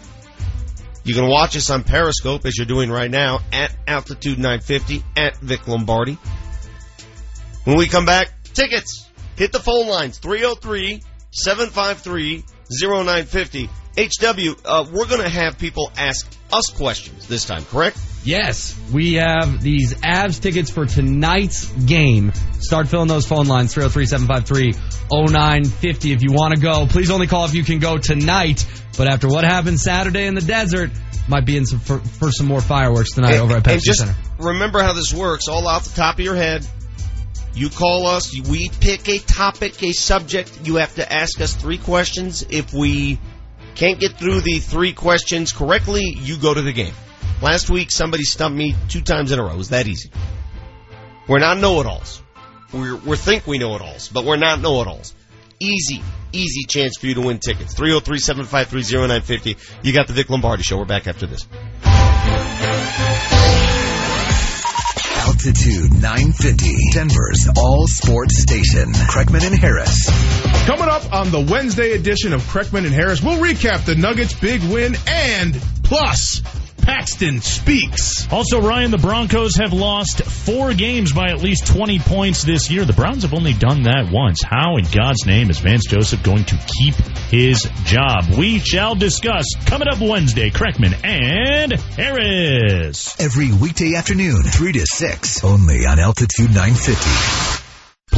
You 1.03 1.13
can 1.13 1.27
watch 1.27 1.57
us 1.57 1.69
on 1.69 1.83
Periscope 1.83 2.45
as 2.45 2.57
you're 2.57 2.65
doing 2.65 2.89
right 2.89 3.11
now 3.11 3.39
at 3.51 3.75
Altitude 3.85 4.37
950 4.37 5.03
at 5.17 5.35
Vic 5.37 5.67
Lombardi. 5.67 6.17
When 7.69 7.77
we 7.77 7.87
come 7.87 8.05
back, 8.05 8.31
tickets. 8.55 9.07
Hit 9.35 9.51
the 9.51 9.59
phone 9.59 9.87
lines 9.87 10.17
303 10.17 11.03
753 11.29 12.43
0950. 12.81 13.69
HW, 13.95 14.55
uh, 14.65 14.85
we're 14.91 15.05
going 15.05 15.21
to 15.21 15.29
have 15.29 15.59
people 15.59 15.91
ask 15.95 16.27
us 16.51 16.65
questions 16.75 17.27
this 17.27 17.45
time, 17.45 17.63
correct? 17.65 17.99
Yes, 18.23 18.75
we 18.91 19.13
have 19.15 19.61
these 19.61 19.93
Avs 19.93 20.41
tickets 20.41 20.71
for 20.71 20.87
tonight's 20.87 21.67
game. 21.67 22.33
Start 22.59 22.87
filling 22.87 23.07
those 23.07 23.27
phone 23.27 23.45
lines 23.45 23.71
303 23.71 24.05
753 24.07 24.73
0950 25.11 26.11
if 26.11 26.23
you 26.23 26.33
want 26.33 26.55
to 26.55 26.59
go. 26.59 26.87
Please 26.87 27.11
only 27.11 27.27
call 27.27 27.45
if 27.45 27.53
you 27.53 27.63
can 27.63 27.77
go 27.77 27.99
tonight. 27.99 28.65
But 28.97 29.13
after 29.13 29.27
what 29.27 29.43
happened 29.43 29.79
Saturday 29.79 30.25
in 30.25 30.33
the 30.33 30.41
desert, 30.41 30.89
might 31.27 31.45
be 31.45 31.55
in 31.55 31.67
some 31.67 31.79
for, 31.79 31.99
for 31.99 32.31
some 32.31 32.47
more 32.47 32.61
fireworks 32.61 33.11
tonight 33.11 33.33
and, 33.33 33.43
over 33.43 33.57
at 33.57 33.63
Pepsi 33.63 33.93
Center. 33.93 34.15
Remember 34.39 34.81
how 34.81 34.93
this 34.93 35.13
works, 35.13 35.47
all 35.47 35.67
off 35.67 35.83
the 35.83 35.95
top 35.95 36.15
of 36.15 36.25
your 36.25 36.35
head. 36.35 36.67
You 37.53 37.69
call 37.69 38.07
us, 38.07 38.33
we 38.47 38.69
pick 38.69 39.09
a 39.09 39.19
topic, 39.19 39.81
a 39.83 39.91
subject. 39.91 40.59
You 40.63 40.75
have 40.75 40.95
to 40.95 41.11
ask 41.11 41.41
us 41.41 41.55
three 41.55 41.77
questions. 41.77 42.45
If 42.49 42.73
we 42.73 43.19
can't 43.75 43.99
get 43.99 44.17
through 44.17 44.41
the 44.41 44.59
three 44.59 44.93
questions 44.93 45.51
correctly, 45.51 46.03
you 46.15 46.37
go 46.37 46.53
to 46.53 46.61
the 46.61 46.73
game. 46.73 46.93
Last 47.41 47.69
week, 47.69 47.91
somebody 47.91 48.23
stumped 48.23 48.57
me 48.57 48.75
two 48.89 49.01
times 49.01 49.31
in 49.31 49.39
a 49.39 49.43
row. 49.43 49.51
It 49.51 49.57
was 49.57 49.69
that 49.69 49.87
easy. 49.87 50.11
We're 51.27 51.39
not 51.39 51.57
know-it-alls. 51.59 52.21
We're, 52.73 52.97
we 52.97 53.15
think 53.15 53.47
we 53.47 53.57
know-it-alls, 53.57 54.09
but 54.09 54.25
we're 54.25 54.37
not 54.37 54.61
know-it-alls. 54.61 55.13
Easy, 55.59 56.03
easy 56.31 56.63
chance 56.67 56.97
for 56.97 57.07
you 57.07 57.15
to 57.15 57.21
win 57.21 57.39
tickets. 57.39 57.73
303-753-0950. 57.75 59.57
You 59.83 59.93
got 59.93 60.07
the 60.07 60.13
Vic 60.13 60.29
Lombardi 60.29 60.63
Show. 60.63 60.77
We're 60.77 60.85
back 60.85 61.07
after 61.07 61.25
this. 61.25 61.47
Altitude 65.39 65.93
950, 65.93 66.91
Denver's 66.91 67.47
all 67.55 67.87
sports 67.87 68.41
station. 68.41 68.91
Kreckman 68.91 69.47
and 69.47 69.57
Harris. 69.57 70.05
Coming 70.65 70.89
up 70.89 71.13
on 71.13 71.31
the 71.31 71.39
Wednesday 71.39 71.93
edition 71.93 72.33
of 72.33 72.41
Kreckman 72.41 72.83
and 72.83 72.93
Harris, 72.93 73.23
we'll 73.23 73.37
recap 73.37 73.85
the 73.85 73.95
Nuggets' 73.95 74.33
big 74.33 74.61
win 74.63 74.97
and 75.07 75.57
plus 75.81 76.41
Paxton 76.81 77.39
speaks. 77.39 78.27
Also, 78.33 78.59
Ryan, 78.59 78.91
the 78.91 78.97
Broncos 78.97 79.55
have 79.55 79.71
lost 79.71 80.23
four 80.23 80.73
games 80.73 81.13
by 81.13 81.29
at 81.29 81.41
least 81.41 81.67
20 81.67 81.99
points 81.99 82.43
this 82.43 82.69
year. 82.69 82.83
The 82.83 82.91
Browns 82.91 83.23
have 83.23 83.33
only 83.33 83.53
done 83.53 83.83
that 83.83 84.11
once. 84.11 84.43
How 84.43 84.75
in 84.75 84.83
God's 84.91 85.25
name 85.25 85.49
is 85.49 85.59
Vance 85.59 85.85
Joseph 85.87 86.21
going 86.21 86.43
to 86.43 86.59
keep 86.79 86.95
his 87.29 87.67
job? 87.85 88.25
We 88.37 88.59
shall 88.59 88.95
discuss 88.95 89.45
coming 89.65 89.87
up 89.87 89.99
Wednesday. 89.99 90.49
Kreckman 90.49 90.93
and 91.03 91.73
Harris. 91.73 93.19
Every 93.19 93.51
weekday 93.51 93.95
afternoon, 93.95 94.43
3 94.43 94.71
to 94.73 94.85
6, 94.85 95.43
only 95.43 95.85
on 95.85 95.99
Altitude 95.99 96.49
950. 96.53 97.58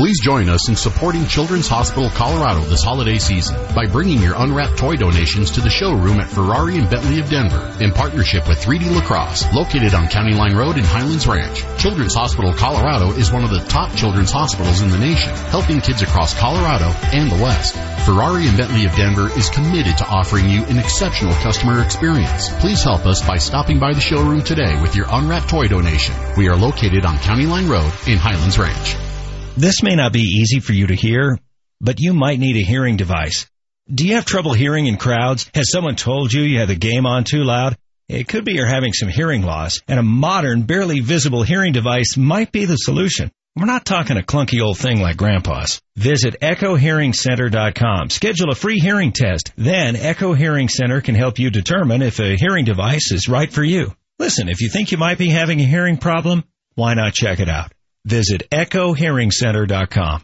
Please 0.01 0.19
join 0.19 0.49
us 0.49 0.67
in 0.67 0.75
supporting 0.75 1.27
Children's 1.27 1.67
Hospital 1.67 2.09
Colorado 2.09 2.61
this 2.61 2.83
holiday 2.83 3.19
season 3.19 3.55
by 3.75 3.85
bringing 3.85 4.19
your 4.19 4.33
unwrapped 4.35 4.79
toy 4.79 4.95
donations 4.95 5.51
to 5.51 5.61
the 5.61 5.69
showroom 5.69 6.19
at 6.19 6.27
Ferrari 6.27 6.79
and 6.79 6.89
Bentley 6.89 7.19
of 7.19 7.29
Denver 7.29 7.71
in 7.79 7.91
partnership 7.91 8.47
with 8.47 8.57
3D 8.57 8.95
Lacrosse, 8.95 9.45
located 9.53 9.93
on 9.93 10.07
County 10.07 10.33
Line 10.33 10.55
Road 10.55 10.79
in 10.79 10.83
Highlands 10.83 11.27
Ranch. 11.27 11.63
Children's 11.77 12.15
Hospital 12.15 12.51
Colorado 12.51 13.11
is 13.11 13.31
one 13.31 13.43
of 13.43 13.51
the 13.51 13.59
top 13.69 13.95
children's 13.95 14.31
hospitals 14.31 14.81
in 14.81 14.89
the 14.89 14.97
nation, 14.97 15.35
helping 15.53 15.81
kids 15.81 16.01
across 16.01 16.33
Colorado 16.33 16.85
and 17.13 17.31
the 17.31 17.43
West. 17.43 17.75
Ferrari 18.03 18.47
and 18.47 18.57
Bentley 18.57 18.85
of 18.85 18.95
Denver 18.95 19.29
is 19.37 19.51
committed 19.51 19.99
to 19.99 20.07
offering 20.07 20.49
you 20.49 20.65
an 20.65 20.79
exceptional 20.79 21.35
customer 21.45 21.79
experience. 21.83 22.49
Please 22.55 22.81
help 22.83 23.05
us 23.05 23.21
by 23.21 23.37
stopping 23.37 23.77
by 23.77 23.93
the 23.93 24.01
showroom 24.01 24.41
today 24.41 24.81
with 24.81 24.95
your 24.95 25.05
unwrapped 25.11 25.51
toy 25.51 25.67
donation. 25.67 26.15
We 26.35 26.49
are 26.49 26.57
located 26.57 27.05
on 27.05 27.19
County 27.19 27.45
Line 27.45 27.69
Road 27.69 27.93
in 28.07 28.17
Highlands 28.17 28.57
Ranch. 28.57 29.10
This 29.57 29.83
may 29.83 29.95
not 29.95 30.13
be 30.13 30.21
easy 30.21 30.59
for 30.59 30.73
you 30.73 30.87
to 30.87 30.95
hear, 30.95 31.37
but 31.81 31.99
you 31.99 32.13
might 32.13 32.39
need 32.39 32.55
a 32.55 32.65
hearing 32.65 32.95
device. 32.95 33.47
Do 33.93 34.07
you 34.07 34.15
have 34.15 34.25
trouble 34.25 34.53
hearing 34.53 34.87
in 34.87 34.97
crowds? 34.97 35.49
Has 35.53 35.71
someone 35.71 35.95
told 35.95 36.31
you 36.31 36.41
you 36.41 36.59
have 36.59 36.69
the 36.69 36.75
game 36.75 37.05
on 37.05 37.25
too 37.25 37.43
loud? 37.43 37.77
It 38.07 38.27
could 38.27 38.45
be 38.45 38.53
you're 38.53 38.65
having 38.65 38.93
some 38.93 39.09
hearing 39.09 39.41
loss, 39.41 39.79
and 39.87 39.99
a 39.99 40.03
modern, 40.03 40.63
barely 40.63 41.01
visible 41.01 41.43
hearing 41.43 41.73
device 41.73 42.15
might 42.17 42.51
be 42.51 42.65
the 42.65 42.77
solution. 42.77 43.29
We're 43.55 43.65
not 43.65 43.83
talking 43.83 44.17
a 44.17 44.21
clunky 44.21 44.61
old 44.61 44.77
thing 44.77 45.01
like 45.01 45.17
Grandpa's. 45.17 45.81
Visit 45.97 46.39
EchoHearingCenter.com. 46.41 48.09
Schedule 48.09 48.51
a 48.51 48.55
free 48.55 48.79
hearing 48.79 49.11
test. 49.11 49.51
Then 49.57 49.97
Echo 49.97 50.33
Hearing 50.33 50.69
Center 50.69 51.01
can 51.01 51.15
help 51.15 51.37
you 51.37 51.49
determine 51.49 52.01
if 52.01 52.19
a 52.19 52.37
hearing 52.37 52.63
device 52.63 53.11
is 53.11 53.27
right 53.27 53.51
for 53.51 53.63
you. 53.63 53.93
Listen, 54.17 54.47
if 54.47 54.61
you 54.61 54.69
think 54.69 54.91
you 54.91 54.97
might 54.97 55.17
be 55.17 55.29
having 55.29 55.59
a 55.59 55.65
hearing 55.65 55.97
problem, 55.97 56.45
why 56.75 56.93
not 56.93 57.13
check 57.13 57.41
it 57.41 57.49
out? 57.49 57.73
Visit 58.05 58.49
EchoHearingCenter.com. 58.51 60.21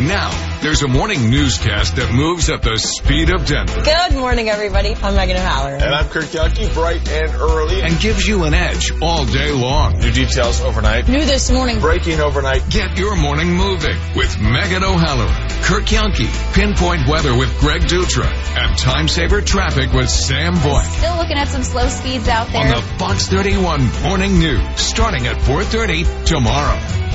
Now, 0.00 0.30
there's 0.62 0.82
a 0.82 0.88
morning 0.88 1.28
newscast 1.28 1.96
that 1.96 2.10
moves 2.10 2.48
at 2.48 2.62
the 2.62 2.78
speed 2.78 3.30
of 3.30 3.44
Denver 3.44 3.82
Good 3.82 4.16
morning, 4.16 4.48
everybody. 4.48 4.94
I'm 4.94 5.14
Megan 5.14 5.36
O'Halloran. 5.36 5.82
And 5.82 5.94
I'm 5.94 6.08
Kirk 6.08 6.24
Yuhnke, 6.24 6.72
bright 6.72 7.06
and 7.06 7.34
early. 7.34 7.82
And 7.82 8.00
gives 8.00 8.26
you 8.26 8.44
an 8.44 8.54
edge 8.54 8.92
all 9.02 9.26
day 9.26 9.52
long. 9.52 9.98
New 9.98 10.10
details 10.10 10.62
overnight. 10.62 11.06
New 11.06 11.26
this 11.26 11.50
morning. 11.50 11.80
Breaking 11.80 12.18
overnight. 12.18 12.70
Get 12.70 12.96
your 12.96 13.14
morning 13.14 13.52
moving 13.52 13.98
with 14.16 14.40
Megan 14.40 14.84
O'Halloran, 14.84 15.50
Kirk 15.64 15.84
Yuhnke, 15.84 16.54
Pinpoint 16.54 17.06
Weather 17.06 17.36
with 17.36 17.54
Greg 17.60 17.82
Dutra, 17.82 18.24
and 18.56 18.78
Time 18.78 19.06
Saver 19.06 19.42
Traffic 19.42 19.92
with 19.92 20.08
Sam 20.08 20.54
Boyd. 20.54 20.86
Still 20.86 21.16
looking 21.16 21.36
at 21.36 21.48
some 21.48 21.62
slow 21.62 21.88
speeds 21.88 22.26
out 22.26 22.48
there. 22.52 22.62
On 22.62 22.68
the 22.68 22.80
Fox 22.96 23.26
31 23.26 24.02
Morning 24.02 24.38
News, 24.38 24.80
starting 24.80 25.26
at 25.26 25.36
4.30 25.42 26.24
tomorrow. 26.24 27.09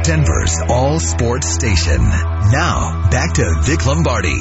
Denver's 0.03 0.59
all 0.69 0.99
sports 0.99 1.49
station. 1.49 2.01
Now, 2.01 3.09
back 3.09 3.33
to 3.33 3.61
Vic 3.63 3.85
Lombardi. 3.85 4.39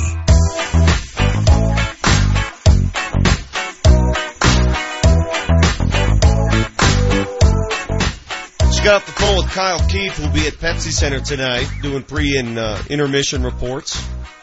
Just 8.84 8.92
got 8.92 9.02
off 9.02 9.16
the 9.16 9.22
phone 9.22 9.36
with 9.36 9.50
Kyle 9.50 9.88
Keefe, 9.88 10.16
who'll 10.18 10.34
be 10.34 10.46
at 10.46 10.52
Pepsi 10.54 10.92
Center 10.92 11.18
tonight 11.18 11.66
doing 11.80 12.02
pre 12.02 12.36
and 12.36 12.58
uh, 12.58 12.82
intermission 12.90 13.42
reports 13.42 13.96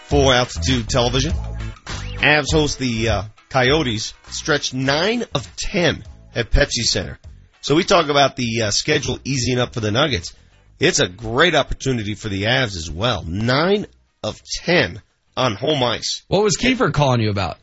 for 0.05 0.33
Altitude 0.33 0.89
Television. 0.89 1.31
Avs 1.31 2.51
host 2.51 2.79
the 2.79 3.09
uh, 3.09 3.23
Coyotes, 3.49 4.15
stretch 4.31 4.73
9 4.73 5.25
of 5.35 5.55
10 5.57 6.03
at 6.33 6.49
Pepsi 6.49 6.81
Center. 6.81 7.19
So 7.61 7.75
we 7.75 7.83
talk 7.83 8.09
about 8.09 8.35
the 8.35 8.63
uh, 8.63 8.71
schedule 8.71 9.19
easing 9.23 9.59
up 9.59 9.75
for 9.75 9.79
the 9.79 9.91
Nuggets. 9.91 10.33
It's 10.79 10.99
a 10.99 11.07
great 11.07 11.53
opportunity 11.53 12.15
for 12.15 12.29
the 12.29 12.43
Avs 12.45 12.75
as 12.75 12.89
well. 12.89 13.21
9 13.21 13.85
of 14.23 14.41
10 14.63 15.03
on 15.37 15.53
home 15.53 15.83
ice. 15.83 16.23
What 16.29 16.43
was 16.43 16.57
Kiefer 16.57 16.91
calling 16.91 17.21
you 17.21 17.29
about? 17.29 17.59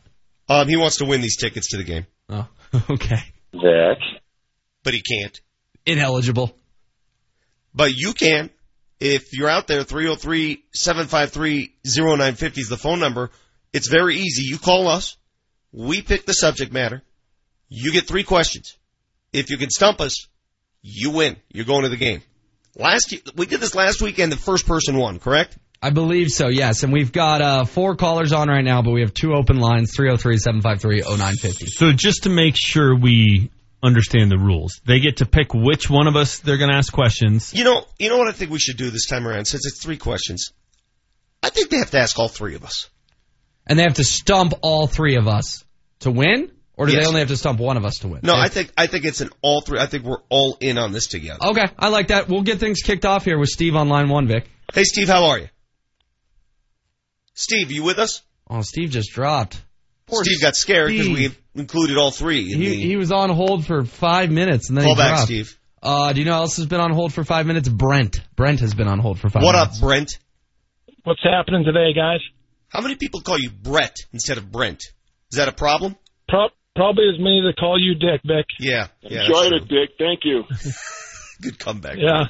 Um, 0.47 0.69
he 0.69 0.77
wants 0.77 0.99
to 0.99 1.05
win 1.05 1.19
these 1.19 1.35
tickets 1.35 1.71
to 1.71 1.77
the 1.77 1.83
game. 1.83 2.05
Oh, 2.29 2.47
okay. 2.89 3.19
Vic. 3.51 3.99
But 4.83 4.93
he 4.93 5.01
can't. 5.01 5.37
Ineligible. 5.85 6.55
But 7.73 7.93
you 7.95 8.13
can. 8.13 8.49
If 8.99 9.31
you're 9.31 9.49
out 9.49 9.67
there, 9.67 9.83
303-753-0950 9.85 12.57
is 12.57 12.67
the 12.69 12.77
phone 12.77 12.99
number. 12.99 13.31
It's 13.71 13.87
very 13.87 14.15
easy. 14.15 14.43
You 14.43 14.57
call 14.57 14.87
us. 14.87 15.15
We 15.71 16.01
pick 16.01 16.25
the 16.25 16.33
subject 16.33 16.73
matter. 16.73 17.03
You 17.69 17.93
get 17.93 18.07
three 18.07 18.23
questions. 18.23 18.75
If 19.31 19.51
you 19.51 19.57
can 19.57 19.69
stump 19.69 20.01
us, 20.01 20.27
you 20.81 21.11
win. 21.11 21.37
You're 21.51 21.65
going 21.65 21.83
to 21.83 21.89
the 21.89 21.97
game. 21.97 22.23
Last 22.75 23.11
ye- 23.11 23.21
we 23.35 23.45
did 23.45 23.59
this 23.59 23.75
last 23.75 24.01
weekend. 24.01 24.31
The 24.31 24.37
first 24.37 24.65
person 24.65 24.97
won, 24.97 25.19
correct? 25.19 25.57
I 25.81 25.91
believe 25.91 26.29
so, 26.29 26.47
yes. 26.47 26.83
And 26.83 26.91
we've 26.91 27.11
got 27.11 27.41
uh, 27.41 27.65
four 27.65 27.95
callers 27.95 28.33
on 28.33 28.49
right 28.49 28.65
now, 28.65 28.81
but 28.81 28.91
we 28.91 29.01
have 29.01 29.13
two 29.13 29.33
open 29.33 29.59
lines 29.59 29.93
303 29.95 30.37
753 30.37 31.01
0950. 31.17 31.67
So 31.67 31.91
just 31.93 32.23
to 32.23 32.29
make 32.29 32.55
sure 32.57 32.97
we 32.97 33.51
understand 33.81 34.29
the 34.31 34.37
rules, 34.37 34.81
they 34.85 34.99
get 34.99 35.17
to 35.17 35.25
pick 35.25 35.53
which 35.53 35.89
one 35.89 36.07
of 36.07 36.15
us 36.15 36.39
they're 36.39 36.57
going 36.57 36.69
to 36.71 36.75
ask 36.77 36.91
questions. 36.91 37.53
You 37.53 37.63
know, 37.63 37.85
you 37.97 38.09
know 38.09 38.17
what 38.17 38.27
I 38.27 38.31
think 38.33 38.51
we 38.51 38.59
should 38.59 38.77
do 38.77 38.89
this 38.89 39.05
time 39.07 39.27
around 39.27 39.45
since 39.45 39.65
it's 39.65 39.81
three 39.81 39.97
questions. 39.97 40.51
I 41.41 41.49
think 41.49 41.69
they 41.69 41.77
have 41.77 41.91
to 41.91 41.99
ask 41.99 42.17
all 42.19 42.27
three 42.27 42.55
of 42.55 42.63
us. 42.65 42.89
And 43.65 43.77
they 43.79 43.83
have 43.83 43.93
to 43.95 44.03
stump 44.03 44.53
all 44.61 44.87
three 44.87 45.15
of 45.15 45.27
us 45.27 45.63
to 45.99 46.11
win? 46.11 46.51
Or 46.75 46.85
do 46.85 46.93
Yes. 46.93 47.03
they 47.03 47.07
only 47.09 47.19
have 47.19 47.27
to 47.29 47.35
stump 47.37 47.59
one 47.59 47.75
of 47.75 47.83
us 47.85 47.97
to 47.99 48.07
win? 48.07 48.21
No, 48.23 48.33
They- 48.33 48.39
I 48.39 48.47
think 48.49 48.71
I 48.77 48.87
think 48.87 49.03
it's 49.05 49.19
an 49.21 49.29
all 49.41 49.59
three. 49.61 49.79
I 49.79 49.85
think 49.85 50.05
we're 50.05 50.21
all 50.29 50.57
in 50.61 50.77
on 50.77 50.93
this 50.93 51.07
together. 51.07 51.39
Okay, 51.43 51.65
I 51.77 51.89
like 51.89 52.07
that. 52.07 52.29
We'll 52.29 52.41
get 52.41 52.59
things 52.59 52.79
kicked 52.81 53.05
off 53.05 53.25
here 53.25 53.37
with 53.37 53.49
Steve 53.49 53.75
on 53.75 53.89
line 53.89 54.07
one, 54.07 54.27
Vic. 54.27 54.49
Hey, 54.73 54.85
Steve, 54.85 55.09
how 55.09 55.25
are 55.25 55.39
you? 55.39 55.49
Steve, 57.33 57.71
you 57.71 57.83
with 57.83 57.99
us? 57.99 58.21
Oh, 58.49 58.61
Steve 58.61 58.91
just 58.91 59.11
dropped. 59.11 59.61
Steve 60.11 60.41
got 60.41 60.55
scared 60.55 60.89
because 60.91 61.07
we 61.07 61.31
included 61.55 61.97
all 61.97 62.11
three. 62.11 62.51
In 62.53 62.59
He, 62.59 62.69
the, 62.69 62.75
he 62.81 62.95
was 62.95 63.11
on 63.11 63.29
hold 63.29 63.65
for 63.65 63.83
five 63.85 64.29
minutes 64.31 64.69
and 64.69 64.77
then 64.77 64.85
Call 64.85 64.95
he 64.95 64.99
back, 65.01 65.09
dropped. 65.11 65.23
Steve. 65.25 65.57
Uh, 65.81 66.11
do 66.13 66.19
you 66.19 66.25
know 66.25 66.33
who 66.33 66.39
else 66.41 66.57
has 66.57 66.65
been 66.65 66.81
on 66.81 66.91
hold 66.91 67.13
for 67.13 67.23
five 67.23 67.45
minutes? 67.45 67.69
Brent. 67.69 68.19
Brent 68.35 68.59
has 68.59 68.73
been 68.73 68.87
on 68.87 68.99
hold 68.99 69.19
for 69.19 69.29
five 69.29 69.43
what 69.43 69.53
minutes. 69.55 69.77
up, 69.77 69.81
Brent? 69.81 70.17
What's 71.03 71.23
happening 71.23 71.63
today, 71.63 71.93
guys? 71.95 72.19
How 72.67 72.81
many 72.81 72.95
people 72.95 73.21
call 73.21 73.39
you 73.39 73.49
Brett 73.49 73.95
instead 74.11 74.37
of 74.37 74.51
Brent? 74.51 74.83
Is 75.31 75.37
that 75.37 75.47
a 75.47 75.51
problem? 75.53 75.95
Pro- 76.27 76.49
probably 76.75 77.05
as 77.13 77.19
many 77.19 77.41
that 77.41 77.55
call 77.57 77.79
you 77.79 77.95
Dick, 77.95 78.21
Vic. 78.25 78.45
Yeah. 78.59 78.87
yeah 79.01 79.21
Enjoyed 79.21 79.53
it, 79.53 79.67
Dick. 79.69 79.91
Thank 79.97 80.21
you. 80.25 80.43
Good 81.41 81.57
comeback. 81.57 81.95
Yeah. 81.97 82.25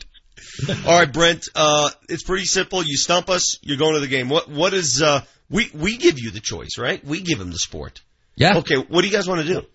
Brent. 0.66 0.86
All 0.88 0.98
right, 1.00 1.12
Brent. 1.12 1.46
Uh, 1.56 1.90
it's 2.08 2.24
pretty 2.24 2.46
simple. 2.46 2.82
You 2.86 2.96
stump 2.96 3.30
us, 3.30 3.58
you're 3.64 3.78
going 3.78 3.96
to 3.96 4.00
the 4.00 4.08
game. 4.08 4.30
What 4.30 4.48
What 4.50 4.74
is? 4.74 5.02
Uh, 5.02 5.22
we 5.50 5.70
we 5.74 5.98
give 5.98 6.20
you 6.20 6.32
the 6.32 6.40
choice, 6.40 6.78
right? 6.78 7.04
We 7.04 7.22
give 7.22 7.40
him 7.40 7.52
the 7.52 7.58
sport. 7.58 8.02
Yeah. 8.36 8.58
Okay. 8.60 8.76
What 8.76 9.02
do 9.02 9.08
you 9.08 9.14
guys 9.14 9.28
want 9.28 9.42
to 9.46 9.48
do? 9.48 9.66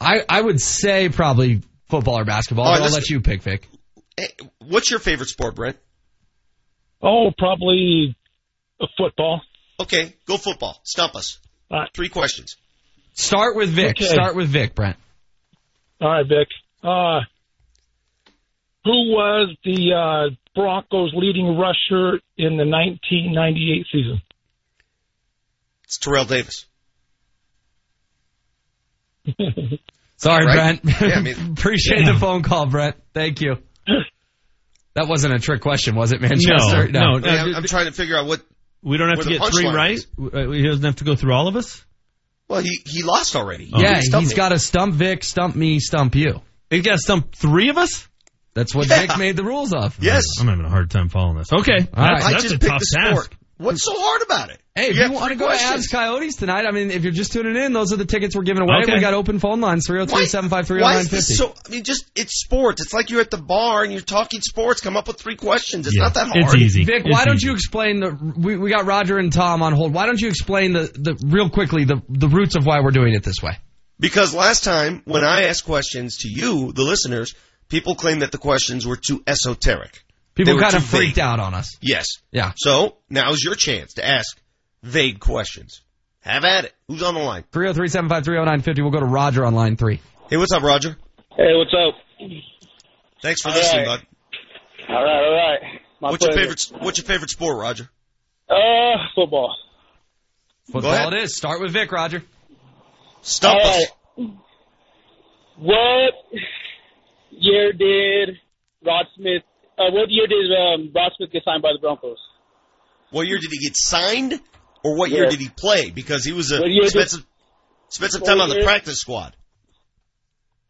I, 0.00 0.22
I 0.28 0.40
would 0.40 0.60
say 0.60 1.08
probably 1.08 1.62
football 1.88 2.18
or 2.20 2.24
basketball. 2.24 2.66
All 2.66 2.72
right, 2.72 2.78
but 2.80 2.86
I'll 2.88 2.92
let's- 2.92 3.10
you 3.10 3.20
pick, 3.20 3.42
Vic. 3.42 3.66
What's 4.58 4.90
your 4.90 5.00
favorite 5.00 5.28
sport, 5.28 5.54
Brent? 5.54 5.76
Oh, 7.00 7.30
probably 7.36 8.16
football. 8.96 9.42
Okay, 9.80 10.14
go 10.26 10.36
football. 10.36 10.80
Stump 10.84 11.14
us. 11.14 11.38
Three 11.94 12.08
questions. 12.08 12.56
Start 13.14 13.54
with 13.56 13.68
Vic. 13.70 13.90
Okay. 13.96 14.04
Start 14.06 14.34
with 14.34 14.48
Vic, 14.48 14.74
Brent. 14.74 14.96
All 16.00 16.08
right, 16.08 16.26
Vic. 16.26 16.48
Uh, 16.82 17.20
who 18.84 19.10
was 19.12 19.54
the 19.64 19.92
uh, 19.92 20.34
Broncos' 20.54 21.12
leading 21.14 21.56
rusher 21.58 22.20
in 22.36 22.56
the 22.56 22.64
1998 22.66 23.86
season? 23.92 24.22
It's 25.88 25.98
Terrell 25.98 26.24
Davis. 26.26 26.66
Sorry, 30.16 30.44
Right? 30.46 30.82
Brent. 30.82 31.00
Yeah, 31.00 31.16
I 31.18 31.22
mean- 31.22 31.52
Appreciate 31.58 32.00
Yeah. 32.02 32.12
the 32.12 32.18
phone 32.18 32.42
call, 32.42 32.66
Brent. 32.66 32.96
Thank 33.14 33.40
you. 33.40 33.56
That 34.94 35.06
wasn't 35.08 35.34
a 35.34 35.38
trick 35.38 35.60
question, 35.62 35.94
was 35.94 36.12
it, 36.12 36.20
Manchester? 36.20 36.88
No, 36.88 37.18
no, 37.18 37.28
Hey, 37.30 37.38
I'm, 37.38 37.54
I'm 37.54 37.62
trying 37.64 37.86
to 37.86 37.92
figure 37.92 38.16
out 38.16 38.26
what. 38.26 38.42
We 38.82 38.96
don't 38.96 39.08
have 39.10 39.20
to 39.20 39.28
get 39.28 39.42
three 39.52 39.66
right. 39.66 39.92
is. 39.92 40.06
Uh, 40.18 40.50
He 40.50 40.62
doesn't 40.62 40.84
have 40.84 40.96
to 40.96 41.04
go 41.04 41.14
through 41.16 41.32
all 41.34 41.46
of 41.48 41.56
us. 41.56 41.84
Well, 42.48 42.60
he 42.62 42.80
he 42.86 43.02
lost 43.02 43.36
already. 43.36 43.70
Yeah, 43.74 43.96
He 43.96 44.02
stumped 44.02 44.28
he's 44.28 44.34
got 44.36 44.48
to 44.50 44.58
stump 44.58 44.94
Vic, 44.94 45.22
stump 45.22 45.54
me, 45.54 45.78
stump 45.80 46.14
you. 46.14 46.40
He's 46.70 46.82
got 46.84 46.92
to 46.92 46.98
stump 46.98 47.34
three 47.34 47.68
of 47.70 47.78
us. 47.78 48.08
That's 48.54 48.74
what 48.74 48.88
Vic 48.88 49.16
made 49.18 49.36
the 49.36 49.44
rules 49.44 49.72
of. 49.74 49.96
Yes. 50.02 50.24
I'm 50.40 50.48
having 50.48 50.64
a 50.64 50.68
hard 50.70 50.90
time 50.90 51.08
following 51.10 51.36
this. 51.38 51.52
Okay. 51.52 51.76
All 51.94 52.04
right. 52.04 52.18
That's, 52.20 52.24
I 52.24 52.30
that's 52.32 52.42
just 52.44 52.54
a 52.56 52.58
picked 52.58 52.70
tough 52.72 52.80
the 52.80 53.06
sport. 53.08 53.30
task. 53.30 53.40
What's 53.58 53.84
so 53.84 53.92
hard 53.94 54.22
about 54.22 54.50
it? 54.50 54.60
Hey, 54.74 54.90
if 54.90 54.96
You 54.96 55.06
you, 55.06 55.12
want 55.12 55.24
to 55.32 55.36
three 55.36 55.36
go 55.36 55.50
to 55.52 55.58
questions. 55.58 55.88
Avs 55.88 55.90
Coyotes 55.92 56.36
tonight, 56.36 56.64
I 56.64 56.70
mean, 56.70 56.92
if 56.92 57.02
you're 57.02 57.12
just 57.12 57.32
tuning 57.32 57.56
in, 57.56 57.72
those 57.72 57.92
are 57.92 57.96
the 57.96 58.04
tickets 58.04 58.36
we're 58.36 58.44
giving 58.44 58.62
away. 58.62 58.82
Okay. 58.84 58.94
We 58.94 59.00
got 59.00 59.14
open 59.14 59.40
phone 59.40 59.60
lines 59.60 59.84
303 59.88 60.26
753 60.26 60.80
Why 60.80 60.98
is 61.00 61.10
this 61.10 61.28
0950. 61.30 61.34
so? 61.34 61.54
I 61.66 61.74
mean, 61.74 61.84
just 61.84 62.08
it's 62.14 62.40
sports. 62.40 62.80
It's 62.80 62.92
like 62.94 63.10
you're 63.10 63.20
at 63.20 63.30
the 63.32 63.36
bar 63.42 63.82
and 63.82 63.92
you're 63.92 64.00
talking 64.00 64.40
sports. 64.40 64.80
Come 64.80 64.96
up 64.96 65.08
with 65.08 65.18
three 65.18 65.34
questions. 65.36 65.86
It's 65.88 65.96
Yeah, 65.96 66.04
not 66.04 66.14
that 66.14 66.28
hard. 66.28 66.36
it's 66.44 66.54
easy. 66.54 66.84
Vic, 66.84 67.02
It's 67.04 67.12
why 67.12 67.24
don't 67.24 67.34
easy. 67.36 67.48
you 67.48 67.52
explain 67.52 68.00
the? 68.00 68.32
We, 68.38 68.56
we 68.56 68.70
got 68.70 68.86
Roger 68.86 69.18
and 69.18 69.32
Tom 69.32 69.62
on 69.62 69.72
hold. 69.72 69.92
Why 69.92 70.06
don't 70.06 70.20
you 70.20 70.28
explain 70.28 70.72
the, 70.72 70.82
the 70.94 71.20
real 71.26 71.50
quickly 71.50 71.84
the 71.84 72.00
the 72.08 72.28
roots 72.28 72.54
of 72.54 72.64
why 72.64 72.80
we're 72.80 72.92
doing 72.92 73.14
it 73.14 73.24
this 73.24 73.42
way? 73.42 73.58
Because 73.98 74.32
last 74.32 74.62
time 74.62 75.02
when 75.04 75.24
I 75.24 75.46
asked 75.46 75.64
questions 75.64 76.18
to 76.18 76.28
you, 76.28 76.70
the 76.72 76.82
listeners, 76.84 77.34
people 77.68 77.96
claimed 77.96 78.22
that 78.22 78.30
the 78.30 78.38
questions 78.38 78.86
were 78.86 78.94
too 78.96 79.24
esoteric. 79.26 80.04
They 80.38 80.44
People 80.44 80.60
kind 80.60 80.74
of 80.76 80.82
too 80.82 80.86
vague. 80.86 81.00
freaked 81.00 81.18
out 81.18 81.40
on 81.40 81.52
us. 81.54 81.76
Yes. 81.82 82.06
Yeah. 82.30 82.52
So 82.56 82.96
now's 83.10 83.42
your 83.42 83.54
chance 83.56 83.94
to 83.94 84.06
ask 84.06 84.40
vague 84.82 85.18
questions. 85.20 85.82
Have 86.20 86.44
at 86.44 86.64
it. 86.64 86.74
Who's 86.88 87.02
on 87.02 87.14
the 87.14 87.20
line? 87.20 87.44
303 87.52 87.88
753 87.88 88.36
0950. 88.36 88.82
We'll 88.82 88.90
go 88.92 89.00
to 89.00 89.06
Roger 89.06 89.44
on 89.44 89.54
line 89.54 89.76
three. 89.76 90.00
Hey, 90.30 90.36
what's 90.36 90.52
up, 90.52 90.62
Roger? 90.62 90.96
Hey, 91.36 91.54
what's 91.54 91.72
up? 91.74 91.94
Thanks 93.22 93.42
for 93.42 93.48
All 93.48 93.54
listening, 93.54 93.86
right. 93.86 94.00
bud. 94.00 94.94
All 94.94 95.04
right, 95.04 95.24
all 95.24 95.34
right. 95.34 95.80
My 96.00 96.10
What's 96.10 96.24
your 96.24 96.34
favorite? 96.34 96.70
What's 96.80 96.98
your 96.98 97.04
favorite 97.04 97.30
sport, 97.30 97.58
Roger? 97.58 97.90
Uh, 98.48 98.54
football. 99.14 99.56
Football 100.70 100.92
ahead. 100.92 101.12
it 101.14 101.22
is. 101.24 101.36
Start 101.36 101.60
with 101.60 101.72
Vic, 101.72 101.90
Roger. 101.90 102.22
Stump 103.22 103.58
All 103.60 103.68
us. 103.70 103.86
right. 104.16 104.30
What 105.58 106.14
year 107.30 107.72
did 107.72 108.36
Rod 108.84 109.06
Smith? 109.16 109.42
Uh, 109.78 109.90
what 109.92 110.10
year 110.10 110.26
did 110.26 110.50
um, 110.52 110.90
Rod 110.94 111.12
Smith 111.16 111.30
get 111.32 111.44
signed 111.44 111.62
by 111.62 111.70
the 111.72 111.78
Broncos? 111.80 112.18
What 113.10 113.26
year 113.26 113.38
did 113.38 113.50
he 113.50 113.58
get 113.58 113.74
signed, 113.76 114.40
or 114.84 114.96
what 114.96 115.10
year 115.10 115.24
Yeah. 115.24 115.30
did 115.30 115.40
he 115.40 115.48
play? 115.48 115.90
Because 115.90 116.24
he 116.24 116.32
was 116.32 116.52
a 116.52 116.60
What 116.60 116.70
year 116.70 116.82
did- 116.82 116.90
spent 116.90 117.10
some, 117.10 117.26
spent 117.88 118.12
some 118.12 118.22
time 118.22 118.40
on 118.40 118.48
the 118.48 118.56
year- 118.56 118.64
practice 118.64 118.98
squad. 118.98 119.34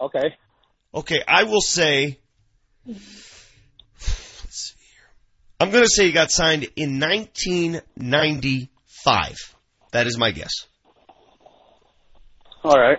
Okay. 0.00 0.34
Okay, 0.94 1.22
I 1.26 1.44
will 1.44 1.60
say. 1.60 2.18
Let's 2.86 3.02
see 4.50 4.74
here. 4.78 5.10
I'm 5.60 5.70
going 5.70 5.84
to 5.84 5.90
say 5.90 6.06
he 6.06 6.12
got 6.12 6.30
signed 6.30 6.68
in 6.76 6.98
1995. 7.00 9.54
That 9.92 10.06
is 10.06 10.16
my 10.18 10.30
guess. 10.30 10.52
All 12.62 12.78
right. 12.78 12.98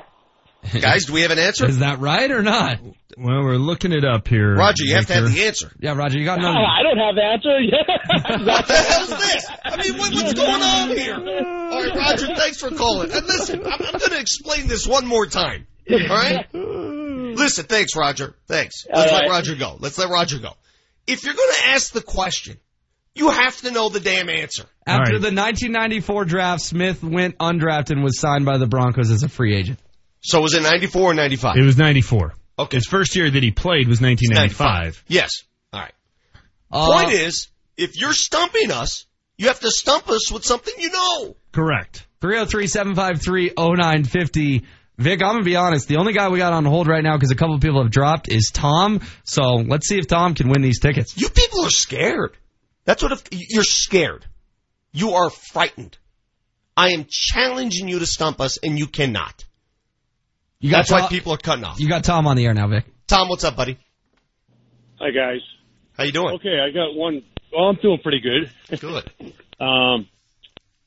Guys, 0.81 1.05
do 1.05 1.13
we 1.13 1.21
have 1.21 1.31
an 1.31 1.39
answer? 1.39 1.65
Is 1.67 1.79
that 1.79 1.99
right 1.99 2.29
or 2.31 2.41
not? 2.43 2.79
Well, 3.21 3.43
we're 3.43 3.57
looking 3.57 3.91
it 3.91 4.05
up 4.05 4.27
here. 4.29 4.55
Roger, 4.55 4.83
you 4.85 4.95
have 4.95 5.05
to 5.07 5.13
have 5.13 5.31
the 5.33 5.45
answer. 5.45 5.71
Yeah, 5.79 5.93
Roger, 5.93 6.17
you 6.19 6.25
got 6.25 6.39
Oh, 6.39 6.47
another. 6.47 6.59
I 6.59 6.83
don't 6.83 6.97
have 6.97 7.15
the 7.15 7.23
answer. 7.23 8.45
What 8.45 8.67
the 8.67 8.73
hell's 8.75 9.09
this? 9.09 9.45
I 9.65 9.75
mean, 9.77 9.97
what, 9.97 10.13
what's 10.13 10.33
going 10.33 10.61
on 10.61 10.89
here? 10.89 11.15
All 11.15 11.83
right, 11.83 11.95
Roger, 11.95 12.27
thanks 12.35 12.59
for 12.59 12.69
calling. 12.71 13.11
And 13.11 13.25
listen, 13.25 13.61
I'm, 13.65 13.73
I'm 13.81 13.99
going 13.99 14.11
to 14.11 14.19
explain 14.19 14.67
this 14.67 14.87
one 14.87 15.05
more 15.05 15.25
time. 15.25 15.67
All 15.91 15.97
right? 16.07 16.45
Listen, 16.53 17.65
thanks, 17.65 17.95
Roger. 17.95 18.35
Thanks. 18.47 18.85
Let's 18.93 19.11
All 19.11 19.17
let. 19.19 19.29
Roger 19.29 19.55
go. 19.55 19.75
Let's 19.79 19.97
let 19.97 20.09
Roger 20.09 20.39
go. 20.39 20.53
If 21.07 21.23
you're 21.25 21.33
going 21.33 21.53
to 21.59 21.67
ask 21.69 21.91
the 21.91 22.01
question, 22.01 22.57
you 23.15 23.29
have 23.31 23.57
to 23.61 23.71
know 23.71 23.89
the 23.89 23.99
damn 23.99 24.29
answer. 24.29 24.63
After 24.87 25.13
All 25.15 25.19
right. 25.19 25.21
the 25.21 25.35
1994 25.35 26.25
draft, 26.25 26.61
Smith 26.61 27.03
went 27.03 27.37
undrafted 27.37 27.91
and 27.91 28.03
was 28.03 28.19
signed 28.19 28.45
by 28.45 28.57
the 28.57 28.67
Broncos 28.67 29.11
as 29.11 29.23
a 29.23 29.29
free 29.29 29.55
agent. 29.55 29.79
So 30.21 30.41
was 30.41 30.53
it 30.53 30.61
94 30.63 31.01
or 31.01 31.13
95? 31.13 31.57
It 31.57 31.63
was 31.63 31.77
94. 31.77 32.33
Okay. 32.59 32.77
His 32.77 32.85
first 32.85 33.15
year 33.15 33.29
that 33.29 33.41
he 33.43 33.51
played 33.51 33.87
was 33.87 34.01
1995. 34.01 35.03
Yes. 35.07 35.31
All 35.71 35.79
right. 35.79 35.93
Uh, 36.71 36.91
Point 36.91 37.13
is, 37.13 37.47
if 37.77 37.99
you're 37.99 38.13
stumping 38.13 38.71
us, 38.71 39.05
you 39.37 39.47
have 39.47 39.59
to 39.61 39.71
stump 39.71 40.09
us 40.09 40.31
with 40.31 40.43
something 40.43 40.73
you 40.77 40.91
know. 40.91 41.35
Correct. 41.51 42.05
303 42.21 42.67
753 42.67 43.53
0950. 43.57 44.65
Vic, 44.97 45.23
I'm 45.23 45.29
going 45.29 45.37
to 45.39 45.45
be 45.45 45.55
honest. 45.55 45.87
The 45.87 45.95
only 45.95 46.11
guy 46.11 46.27
we 46.27 46.39
got 46.39 46.51
on 46.51 46.65
hold 46.65 46.87
right 46.87 47.01
now 47.01 47.15
because 47.15 47.31
a 47.31 47.35
couple 47.35 47.55
of 47.55 47.61
people 47.61 47.81
have 47.81 47.91
dropped 47.91 48.27
is 48.27 48.51
Tom. 48.53 48.99
So 49.23 49.55
let's 49.55 49.87
see 49.87 49.97
if 49.97 50.07
Tom 50.07 50.35
can 50.35 50.49
win 50.49 50.61
these 50.61 50.81
tickets. 50.81 51.15
You 51.15 51.29
people 51.29 51.63
are 51.63 51.69
scared. 51.69 52.35
That's 52.83 53.01
what 53.01 53.13
if, 53.13 53.23
you're 53.31 53.63
scared. 53.63 54.25
You 54.91 55.11
are 55.11 55.29
frightened. 55.29 55.97
I 56.75 56.89
am 56.89 57.05
challenging 57.09 57.87
you 57.87 57.99
to 57.99 58.05
stump 58.05 58.41
us, 58.41 58.57
and 58.57 58.77
you 58.77 58.87
cannot. 58.87 59.45
You 60.59 60.71
got 60.71 60.77
That's 60.79 60.91
why 60.91 60.99
Tom, 61.01 61.09
people 61.09 61.33
are 61.33 61.37
cutting 61.37 61.63
off. 61.63 61.79
You 61.79 61.87
got 61.87 62.03
Tom 62.03 62.27
on 62.27 62.35
the 62.35 62.45
air 62.45 62.53
now, 62.53 62.67
Vic. 62.67 62.85
Tom, 63.07 63.29
what's 63.29 63.43
up, 63.43 63.55
buddy? 63.55 63.77
Hi 64.99 65.11
guys. 65.11 65.39
How 65.97 66.03
you 66.03 66.11
doing? 66.11 66.35
Okay, 66.35 66.59
I 66.59 66.71
got 66.73 66.93
one. 66.95 67.21
Oh, 67.55 67.69
I'm 67.69 67.77
feeling 67.77 67.99
pretty 68.03 68.21
good. 68.21 68.79
Good. 68.79 69.11
Um, 69.61 70.07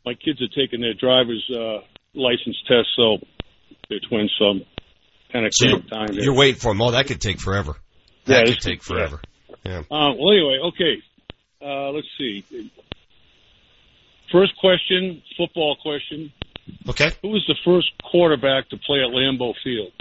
my 0.06 0.14
kids 0.14 0.40
are 0.40 0.48
taking 0.48 0.80
their 0.80 0.94
driver's 0.94 1.46
uh, 1.54 1.82
license 2.14 2.56
test, 2.66 2.88
so 2.96 3.18
they're 3.90 4.00
twins, 4.08 4.32
so 4.38 4.46
I'm 4.46 4.62
kind 5.30 5.44
of 5.44 5.52
So 5.52 5.66
you're, 5.68 5.80
time. 5.80 6.06
there. 6.14 6.24
you're 6.24 6.34
waiting 6.34 6.58
for 6.58 6.70
them. 6.72 6.80
Oh, 6.80 6.92
that 6.92 7.06
could 7.06 7.20
take 7.20 7.38
forever. 7.38 7.74
Yeah, 8.24 8.36
That 8.36 8.40
could 8.46 8.48
it's- 8.52 8.64
take 8.64 8.82
forever. 8.82 9.20
Yeah. 9.62 9.80
Uh, 9.80 10.14
well, 10.16 10.30
anyway, 10.32 10.58
okay. 10.68 11.02
Uh, 11.60 11.90
let's 11.90 12.06
see. 12.16 12.42
First 14.32 14.52
question, 14.58 15.22
football 15.36 15.76
question. 15.82 16.32
Okay. 16.88 17.10
Who 17.22 17.28
was 17.30 17.44
the 17.46 17.56
first 17.64 17.88
quarterback 18.02 18.68
to 18.70 18.76
play 18.76 18.98
at 19.00 19.10
Lambeau 19.12 19.54
Field? 19.62 19.92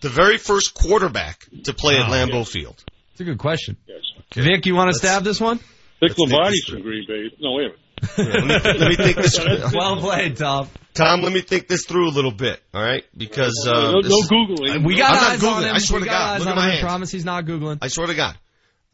The 0.00 0.08
very 0.08 0.38
first 0.38 0.74
quarterback 0.74 1.46
to 1.64 1.72
play 1.72 1.96
at 1.96 2.08
Wow. 2.08 2.26
Lambeau 2.26 2.46
Field. 2.46 2.82
It's 3.12 3.20
a 3.20 3.24
good 3.24 3.38
question. 3.38 3.76
Yes. 3.86 4.00
Vic, 4.34 4.66
you 4.66 4.74
want 4.74 4.92
to 4.92 4.98
stab 4.98 5.22
this 5.24 5.40
one? 5.40 5.58
Dick 5.58 5.64
Let's 6.00 6.18
Lombardi's 6.18 6.64
from 6.64 6.82
Green 6.82 7.04
Bay. 7.06 7.30
No, 7.40 7.52
wait 7.52 7.66
a 7.66 7.68
minute. 7.68 7.78
let, 8.18 8.44
me, 8.64 8.78
let 8.80 8.88
me 8.90 8.96
think 8.96 9.16
this. 9.16 9.38
Well 9.74 9.96
played, 10.00 10.36
Tom. 10.36 10.68
Tom, 10.94 11.22
let 11.22 11.32
me 11.32 11.40
think 11.40 11.68
this 11.68 11.86
through 11.86 12.08
a 12.08 12.10
little 12.10 12.32
bit. 12.32 12.60
All 12.74 12.82
right, 12.82 13.04
because 13.16 13.66
uh, 13.66 13.92
no, 13.92 14.02
this 14.02 14.10
no 14.10 14.18
Googling. 14.28 14.84
We 14.84 14.96
got 14.98 15.10
I'm 15.10 15.16
not 15.16 15.30
eyes 15.32 15.44
on 15.44 15.64
him. 15.64 15.74
I 15.74 15.78
swear 15.78 16.00
we 16.00 16.06
to 16.06 16.10
got 16.10 16.18
God. 16.18 16.34
eyes 16.34 16.40
Look 16.40 16.48
at 16.48 16.56
my 16.56 16.62
him. 16.62 16.68
I 16.68 16.72
hands. 16.72 16.84
promise 16.84 17.10
he's 17.12 17.24
not 17.24 17.44
Googling. 17.46 17.78
I 17.80 17.88
swear 17.88 18.06
to 18.08 18.14
God. 18.14 18.36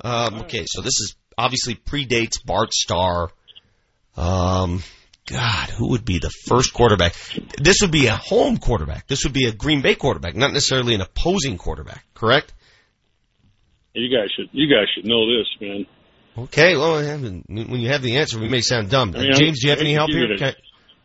Um, 0.02 0.40
okay, 0.42 0.64
so 0.66 0.82
this 0.82 0.98
is 1.00 1.16
obviously 1.36 1.74
predates 1.74 2.44
Bart 2.44 2.72
Starr. 2.72 3.30
Um, 4.16 4.82
God, 5.30 5.70
who 5.70 5.90
would 5.90 6.04
be 6.04 6.18
the 6.18 6.30
first 6.30 6.72
quarterback? 6.72 7.14
This 7.58 7.78
would 7.82 7.92
be 7.92 8.06
a 8.06 8.16
home 8.16 8.56
quarterback. 8.58 9.06
This 9.06 9.24
would 9.24 9.32
be 9.32 9.46
a 9.46 9.52
Green 9.52 9.80
Bay 9.80 9.94
quarterback, 9.94 10.34
not 10.34 10.52
necessarily 10.52 10.94
an 10.94 11.00
opposing 11.00 11.56
quarterback. 11.56 12.04
Correct? 12.14 12.52
You 13.94 14.08
guys 14.14 14.30
should. 14.34 14.48
You 14.52 14.72
guys 14.72 14.86
should 14.94 15.04
know 15.04 15.26
this, 15.26 15.46
man. 15.60 15.86
Okay. 16.38 16.76
Well, 16.76 16.94
when 16.94 17.80
you 17.80 17.88
have 17.88 18.02
the 18.02 18.16
answer, 18.16 18.38
we 18.38 18.48
may 18.48 18.60
sound 18.60 18.90
dumb. 18.90 19.14
I 19.16 19.22
mean, 19.22 19.32
James, 19.34 19.60
do 19.60 19.66
you 19.68 19.70
have 19.70 19.80
any 19.80 19.92
help 19.92 20.10
here? 20.10 20.36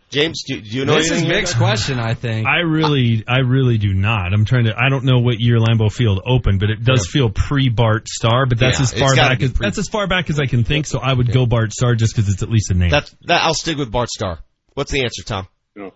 I'm- 0.05 0.11
Can 0.11 0.19
I- 0.21 0.23
James, 0.25 0.43
do, 0.47 0.61
do 0.61 0.69
you 0.77 0.85
know 0.85 0.95
This 0.95 1.05
is 1.05 1.11
anything? 1.13 1.29
here? 1.31 1.39
Vic's 1.41 1.53
question, 1.55 1.99
I 1.99 2.13
think. 2.13 2.47
I 2.47 2.59
really, 2.59 3.23
I 3.27 3.39
really 3.39 3.77
do 3.77 3.93
not. 3.93 4.33
I'm 4.33 4.45
trying 4.45 4.65
to. 4.65 4.73
I 4.77 4.89
don't 4.89 5.03
know 5.03 5.19
what 5.19 5.39
year 5.39 5.57
Lambeau 5.57 5.91
Field 5.91 6.21
opened, 6.25 6.59
but 6.59 6.69
it 6.69 6.83
does 6.83 7.07
feel 7.07 7.29
pre 7.29 7.69
Bart 7.69 8.07
Starr. 8.07 8.45
But 8.45 8.59
that's 8.59 8.79
Yeah, 8.79 8.83
as 8.83 8.93
far 8.93 9.15
back 9.15 9.41
as 9.41 9.51
pre- 9.51 9.65
that's 9.65 9.77
as 9.77 9.87
far 9.87 10.07
back 10.07 10.29
as 10.29 10.39
I 10.39 10.45
can 10.45 10.63
think. 10.63 10.85
So 10.85 10.99
I 10.99 11.11
would 11.11 11.31
go 11.31 11.45
Bart 11.45 11.73
Starr 11.73 11.95
just 11.95 12.15
because 12.15 12.31
it's 12.31 12.43
at 12.43 12.49
least 12.49 12.71
a 12.71 12.75
name. 12.75 12.91
That's 12.91 13.13
that. 13.23 13.43
I'll 13.43 13.53
stick 13.55 13.77
with 13.77 13.91
Bart 13.91 14.09
Starr. 14.09 14.39
What's 14.73 14.91
the 14.91 15.01
answer, 15.01 15.23
Tom? 15.23 15.47
No. 15.75 15.91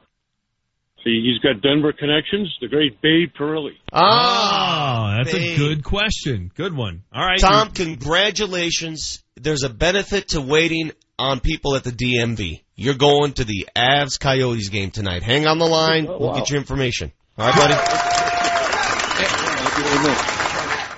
See, 1.03 1.21
he's 1.23 1.39
got 1.41 1.61
Denver 1.61 1.93
connections. 1.93 2.53
The 2.61 2.67
great 2.67 3.01
Babe 3.01 3.29
Parilli. 3.39 3.73
oh, 3.93 5.13
that's 5.17 5.31
babe. 5.31 5.53
a 5.55 5.57
good 5.57 5.83
question. 5.83 6.51
Good 6.55 6.75
one. 6.75 7.03
All 7.13 7.25
right, 7.25 7.39
Tom, 7.39 7.71
congratulations. 7.71 9.23
There's 9.35 9.63
a 9.63 9.69
benefit 9.69 10.29
to 10.29 10.41
waiting 10.41 10.91
on 11.17 11.39
people 11.39 11.75
at 11.75 11.83
the 11.83 11.91
DMV. 11.91 12.61
You're 12.80 12.93
going 12.95 13.33
to 13.33 13.43
the 13.43 13.67
Avs 13.75 14.19
Coyotes 14.19 14.69
game 14.69 14.91
tonight. 14.91 15.22
Hang 15.24 15.45
on 15.48 15.59
the 15.59 15.66
line. 15.67 16.08
Oh, 16.08 16.17
we'll 16.19 16.35
get 16.35 16.49
your 16.49 16.59
information. 16.59 17.11
All 17.38 17.45
right, 17.48 17.56
buddy? 17.56 17.75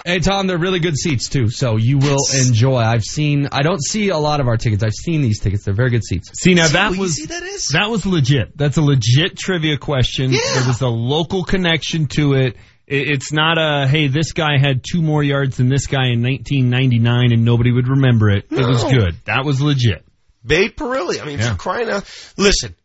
Hey 0.03 0.17
Tom, 0.17 0.47
they're 0.47 0.57
really 0.57 0.79
good 0.79 0.97
seats 0.97 1.29
too, 1.29 1.49
so 1.51 1.77
you 1.77 1.99
will 1.99 2.17
enjoy. 2.47 2.77
I've 2.79 3.03
seen. 3.03 3.47
I 3.51 3.61
don't 3.61 3.79
see 3.81 4.09
a 4.09 4.17
lot 4.17 4.39
of 4.39 4.47
our 4.47 4.57
tickets. 4.57 4.83
I've 4.83 4.93
seen 4.95 5.21
these 5.21 5.39
tickets. 5.39 5.63
They're 5.63 5.75
very 5.75 5.91
good 5.91 6.03
seats. 6.03 6.31
See 6.41 6.55
now 6.55 6.65
See 6.65 6.73
that 6.73 6.95
was 6.97 7.19
easy 7.19 7.27
that 7.27 7.43
is? 7.43 7.67
that 7.73 7.87
was 7.91 8.03
legit. 8.07 8.57
That's 8.57 8.77
a 8.77 8.81
legit 8.81 9.37
trivia 9.37 9.77
question. 9.77 10.31
Yeah. 10.31 10.39
There 10.55 10.67
was 10.67 10.81
a 10.81 10.87
local 10.87 11.43
connection 11.43 12.07
to 12.17 12.33
it. 12.33 12.57
It- 12.87 13.09
It's 13.11 13.31
not 13.31 13.59
a 13.59 13.87
hey, 13.87 14.07
this 14.07 14.31
guy 14.33 14.57
had 14.59 14.83
two 14.83 15.03
more 15.03 15.21
yards 15.23 15.57
than 15.57 15.69
this 15.69 15.85
guy 15.85 16.07
in 16.07 16.23
1999, 16.23 17.31
and 17.31 17.45
nobody 17.45 17.71
would 17.71 17.87
remember 17.87 18.31
it. 18.31 18.45
It 18.49 18.65
was 18.67 18.83
good. 18.83 19.15
That 19.25 19.45
was 19.45 19.61
legit. 19.61 20.03
Babe 20.45 20.71
Parilli. 20.75 21.21
I 21.21 21.25
mean, 21.25 21.39
Yeah. 21.39 21.51
for 21.51 21.57
crying 21.57 21.89
out. 21.89 22.09
Listen, 22.37 22.75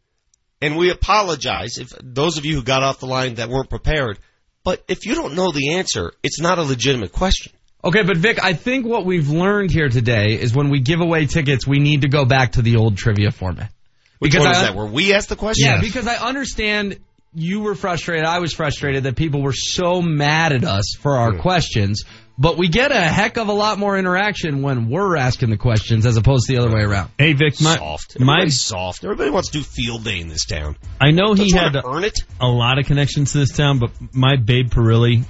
and 0.60 0.76
we 0.76 0.90
apologize 0.90 1.78
if 1.78 1.92
those 2.02 2.38
of 2.38 2.44
you 2.44 2.56
who 2.56 2.62
got 2.62 2.82
off 2.82 3.00
the 3.00 3.06
line 3.06 3.36
that 3.36 3.48
weren't 3.48 3.70
prepared. 3.70 4.18
But 4.64 4.82
if 4.88 5.06
you 5.06 5.14
don't 5.14 5.34
know 5.34 5.52
the 5.52 5.74
answer, 5.74 6.12
it's 6.22 6.40
not 6.40 6.58
a 6.58 6.62
legitimate 6.62 7.12
question. 7.12 7.52
Okay, 7.84 8.02
but 8.02 8.16
Vic, 8.16 8.42
I 8.42 8.52
think 8.54 8.84
what 8.84 9.06
we've 9.06 9.28
learned 9.28 9.70
here 9.70 9.88
today 9.88 10.32
is 10.32 10.54
when 10.54 10.70
we 10.70 10.80
give 10.80 11.00
away 11.00 11.26
tickets, 11.26 11.66
we 11.66 11.78
need 11.78 12.02
to 12.02 12.08
go 12.08 12.24
back 12.24 12.52
to 12.52 12.62
the 12.62 12.76
old 12.76 12.96
trivia 12.96 13.30
format. 13.30 13.70
Which 14.18 14.32
Because 14.32 14.44
one 14.44 14.52
is 14.52 14.58
I- 14.58 14.62
that? 14.64 14.74
Where 14.74 14.86
we 14.86 15.12
ask 15.12 15.28
the 15.28 15.36
question? 15.36 15.66
Yeah, 15.66 15.80
because 15.80 16.08
I 16.08 16.16
understand 16.16 16.98
you 17.32 17.60
were 17.60 17.74
frustrated. 17.74 18.24
I 18.24 18.40
was 18.40 18.54
frustrated 18.54 19.04
that 19.04 19.14
people 19.14 19.42
were 19.42 19.52
so 19.52 20.00
mad 20.02 20.52
at 20.52 20.64
us 20.64 20.96
for 20.98 21.16
our 21.16 21.32
hmm. 21.32 21.40
questions. 21.40 22.04
But 22.38 22.58
we 22.58 22.68
get 22.68 22.92
a 22.92 23.00
heck 23.00 23.38
of 23.38 23.48
a 23.48 23.52
lot 23.52 23.78
more 23.78 23.96
interaction 23.98 24.60
when 24.60 24.90
we're 24.90 25.16
asking 25.16 25.48
the 25.50 25.56
questions 25.56 26.04
as 26.04 26.18
opposed 26.18 26.46
to 26.46 26.52
the 26.54 26.60
other 26.62 26.70
way 26.74 26.82
around. 26.82 27.10
Hey 27.18 27.32
Vic, 27.32 27.60
my 27.62 27.76
soft. 27.76 28.20
my 28.20 28.46
soft. 28.48 29.04
Everybody 29.04 29.30
wants 29.30 29.50
to 29.50 29.58
do 29.58 29.64
field 29.64 30.04
day 30.04 30.20
in 30.20 30.28
this 30.28 30.44
town. 30.44 30.76
I 31.00 31.12
know 31.12 31.32
he 31.32 31.38
Don't 31.38 31.48
you 31.48 31.56
had 31.56 31.74
wanna 31.82 31.96
earn 31.98 32.04
it. 32.04 32.18
a 32.40 32.46
lot 32.46 32.78
of 32.78 32.84
connections 32.86 33.32
to 33.32 33.38
this 33.38 33.56
town, 33.56 33.78
but 33.78 33.90
my 34.12 34.36
Babe 34.36 34.68
Parilli 34.68 35.24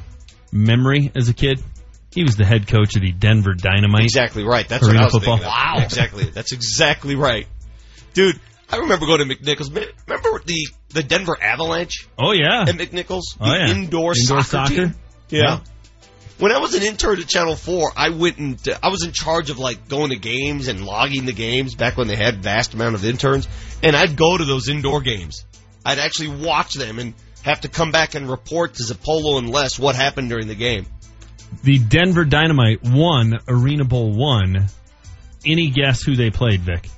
memory 0.51 1.13
as 1.15 1.29
a 1.29 1.35
kid, 1.35 1.63
he 2.13 2.25
was 2.25 2.37
the 2.37 2.45
head 2.45 2.67
coach 2.67 2.97
of 2.97 3.03
the 3.03 3.13
Denver 3.13 3.55
Dynamite. 3.55 4.03
Exactly 4.05 4.43
right. 4.45 4.69
That's 4.69 4.83
Arena 4.83 4.95
what 4.95 5.03
I 5.03 5.05
was 5.05 5.13
football. 5.15 5.37
thinking. 5.37 5.47
Of. 5.53 5.55
Wow. 5.79 5.85
Exactly. 5.85 6.25
That's 6.25 6.53
exactly 6.53 7.15
right, 7.15 7.47
dude. 8.15 8.41
I 8.69 8.79
remember 8.79 9.07
going 9.07 9.21
to 9.29 9.33
McNichols. 9.37 9.69
Remember 10.09 10.43
the 10.45 10.67
the 10.89 11.05
Denver 11.05 11.37
Avalanche 11.41 12.09
Oh 12.19 12.33
yeah, 12.33 12.63
at 12.63 12.75
McNichols? 12.75 13.23
Oh, 13.41 13.49
the 13.49 13.59
yeah. 13.59 13.71
indoor, 13.71 14.13
Indoor 14.19 14.43
soccer. 14.43 14.43
soccer? 14.43 14.75
team? 14.75 14.95
Yeah. 15.29 15.41
Yeah. 15.43 15.61
When 16.39 16.53
I 16.53 16.59
was 16.59 16.75
an 16.75 16.83
intern 16.83 17.19
at 17.21 17.29
Channel 17.29 17.57
Four, 17.57 17.93
I 17.97 18.11
went 18.11 18.37
and 18.37 18.59
I 18.83 18.89
was 18.91 19.05
in 19.05 19.13
charge 19.13 19.49
of 19.49 19.59
like 19.59 19.89
going 19.89 20.11
to 20.11 20.17
games 20.17 20.69
and 20.69 20.85
logging 20.85 21.25
the 21.25 21.33
games 21.33 21.75
back 21.75 21.97
when 21.97 22.09
they 22.09 22.17
had 22.17 22.43
vast 22.43 22.75
amount 22.75 22.95
of 22.95 23.05
interns, 23.07 23.49
and 23.83 23.97
I'd 23.97 24.17
go 24.17 24.37
to 24.37 24.45
those 24.45 24.69
indoor 24.69 25.01
games. 25.01 25.45
I'd 25.85 25.99
actually 25.99 26.45
watch 26.45 26.75
them 26.75 26.99
and 26.99 27.15
have 27.43 27.63
to 27.63 27.69
come 27.69 27.91
back 27.91 28.15
and 28.15 28.29
report 28.29 28.75
to 28.75 28.83
Zappolo 28.83 29.39
and 29.39 29.49
Les 29.49 29.79
what 29.79 29.95
happened 29.97 30.29
during 30.29 30.47
the 30.49 30.55
game. 30.55 30.87
the 31.63 31.79
Denver 31.79 32.25
Dynamite 32.25 32.81
won 32.83 33.39
Arena 33.49 33.85
Bowl 33.85 34.13
one. 34.13 34.67
Any 35.47 35.71
guess 35.71 36.03
who 36.03 36.17
they 36.17 36.31
played, 36.31 36.61
Vic? 36.61 36.89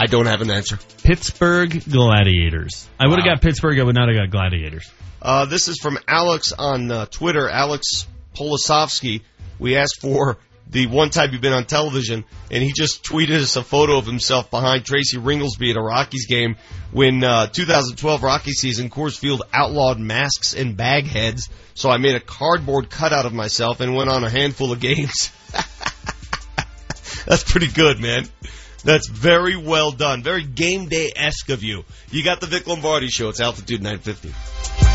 I 0.00 0.06
don't 0.06 0.26
have 0.26 0.40
an 0.40 0.50
answer. 0.50 0.78
Pittsburgh 1.04 1.84
Gladiators. 1.88 2.88
I 2.98 3.06
would 3.06 3.18
have 3.18 3.26
Wow. 3.26 3.34
got 3.34 3.42
Pittsburgh. 3.42 3.78
I 3.78 3.84
would 3.84 3.94
not 3.94 4.08
have 4.08 4.16
got 4.16 4.30
Gladiators. 4.30 4.88
Uh, 5.24 5.46
this 5.46 5.68
is 5.68 5.78
from 5.78 5.98
Alex 6.06 6.52
on 6.52 6.90
uh, 6.90 7.06
Twitter, 7.06 7.48
Alex 7.48 8.06
Polosovsky. 8.34 9.22
We 9.58 9.76
asked 9.76 9.98
for 10.02 10.36
the 10.68 10.86
one 10.86 11.08
time 11.08 11.32
you've 11.32 11.40
been 11.40 11.54
on 11.54 11.64
television, 11.64 12.26
and 12.50 12.62
he 12.62 12.74
just 12.76 13.02
tweeted 13.04 13.40
us 13.40 13.56
a 13.56 13.62
photo 13.62 13.96
of 13.96 14.04
himself 14.04 14.50
behind 14.50 14.84
Tracy 14.84 15.16
Ringolsby 15.16 15.70
at 15.70 15.78
a 15.78 15.80
Rockies 15.80 16.26
game 16.26 16.56
when 16.92 17.24
uh, 17.24 17.46
2012 17.46 18.22
Rocky 18.22 18.50
season, 18.50 18.90
Coors 18.90 19.18
Field 19.18 19.44
outlawed 19.54 19.98
masks 19.98 20.52
and 20.52 20.76
bag 20.76 21.06
heads. 21.06 21.48
So 21.72 21.88
I 21.88 21.96
made 21.96 22.16
a 22.16 22.20
cardboard 22.20 22.90
cutout 22.90 23.24
of 23.24 23.32
myself 23.32 23.80
and 23.80 23.94
went 23.94 24.10
on 24.10 24.24
a 24.24 24.30
handful 24.30 24.72
of 24.72 24.80
games. 24.80 25.30
That's 27.26 27.44
pretty 27.44 27.68
good, 27.68 27.98
man. 27.98 28.26
That's 28.84 29.08
very 29.08 29.56
well 29.56 29.90
done. 29.90 30.22
Very 30.22 30.44
game 30.44 30.88
day 30.88 31.10
esque 31.16 31.48
of 31.48 31.62
you. 31.62 31.86
You 32.10 32.22
got 32.22 32.42
the 32.42 32.46
Vic 32.46 32.66
Lombardi 32.66 33.08
show. 33.08 33.30
It's 33.30 33.40
Altitude 33.40 33.82
950. 33.82 34.93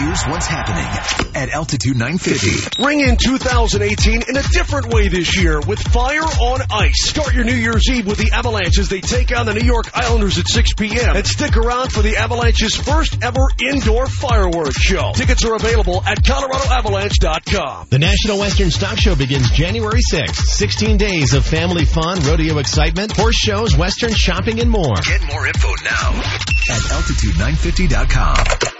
Here's 0.00 0.24
what's 0.24 0.46
happening 0.46 0.86
at 1.34 1.50
Altitude 1.50 1.98
950. 1.98 2.82
Ring 2.82 3.00
in 3.00 3.18
2018 3.18 4.22
in 4.26 4.36
a 4.36 4.42
different 4.50 4.86
way 4.86 5.08
this 5.08 5.36
year 5.36 5.60
with 5.60 5.78
Fire 5.78 6.22
on 6.22 6.62
Ice. 6.70 7.04
Start 7.04 7.34
your 7.34 7.44
New 7.44 7.54
Year's 7.54 7.86
Eve 7.90 8.06
with 8.06 8.16
the 8.16 8.30
Avalanche 8.32 8.78
as 8.78 8.88
they 8.88 9.02
take 9.02 9.36
on 9.36 9.44
the 9.44 9.52
New 9.52 9.66
York 9.66 9.90
Islanders 9.92 10.38
at 10.38 10.48
6 10.48 10.72
p.m. 10.72 11.16
And 11.16 11.26
stick 11.26 11.54
around 11.54 11.92
for 11.92 12.00
the 12.00 12.16
Avalanche's 12.16 12.74
first 12.74 13.22
ever 13.22 13.42
indoor 13.62 14.06
fireworks 14.06 14.80
show. 14.80 15.12
Tickets 15.14 15.44
are 15.44 15.54
available 15.54 16.02
at 16.06 16.24
ColoradoAvalanche.com. 16.24 17.88
The 17.90 17.98
National 17.98 18.38
Western 18.38 18.70
Stock 18.70 18.96
Show 18.96 19.16
begins 19.16 19.50
January 19.50 20.00
6th. 20.10 20.34
16 20.34 20.96
days 20.96 21.34
of 21.34 21.44
family 21.44 21.84
fun, 21.84 22.20
rodeo 22.22 22.56
excitement, 22.56 23.14
horse 23.14 23.36
shows, 23.36 23.76
western 23.76 24.14
shopping, 24.14 24.60
and 24.60 24.70
more. 24.70 24.94
Get 25.04 25.22
more 25.26 25.46
info 25.46 25.68
now 25.84 26.22
at 26.70 26.80
altitude950.com. 26.88 28.79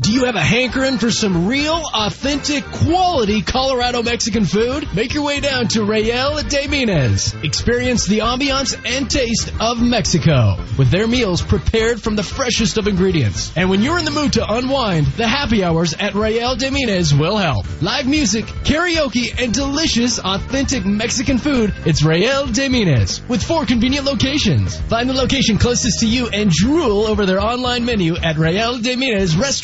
Do 0.00 0.10
you 0.10 0.24
have 0.24 0.36
a 0.36 0.40
hankering 0.40 0.96
for 0.96 1.10
some 1.10 1.46
real, 1.46 1.82
authentic, 1.92 2.64
quality 2.64 3.42
Colorado 3.42 4.02
Mexican 4.02 4.46
food? 4.46 4.88
Make 4.94 5.12
your 5.12 5.22
way 5.22 5.40
down 5.40 5.68
to 5.68 5.84
Real 5.84 6.42
de 6.42 6.66
Minas. 6.66 7.34
Experience 7.42 8.06
the 8.06 8.20
ambiance 8.20 8.74
and 8.86 9.10
taste 9.10 9.52
of 9.60 9.82
Mexico 9.82 10.56
with 10.78 10.90
their 10.90 11.06
meals 11.06 11.42
prepared 11.42 12.00
from 12.00 12.16
the 12.16 12.22
freshest 12.22 12.78
of 12.78 12.86
ingredients. 12.86 13.52
And 13.54 13.68
when 13.68 13.82
you're 13.82 13.98
in 13.98 14.06
the 14.06 14.10
mood 14.10 14.32
to 14.32 14.50
unwind, 14.50 15.08
the 15.18 15.28
happy 15.28 15.62
hours 15.62 15.92
at 15.92 16.14
Real 16.14 16.56
de 16.56 16.70
Minas 16.70 17.12
will 17.12 17.36
help. 17.36 17.66
Live 17.82 18.08
music, 18.08 18.46
karaoke, 18.46 19.38
and 19.38 19.52
delicious, 19.52 20.18
authentic 20.18 20.86
Mexican 20.86 21.36
food. 21.36 21.74
It's 21.84 22.02
Real 22.02 22.46
de 22.46 22.70
Minas 22.70 23.20
with 23.28 23.42
four 23.42 23.66
convenient 23.66 24.06
locations. 24.06 24.80
Find 24.88 25.06
the 25.06 25.12
location 25.12 25.58
closest 25.58 26.00
to 26.00 26.06
you 26.06 26.28
and 26.28 26.50
drool 26.50 27.06
over 27.06 27.26
their 27.26 27.40
online 27.40 27.84
menu 27.84 28.16
at 28.16 28.38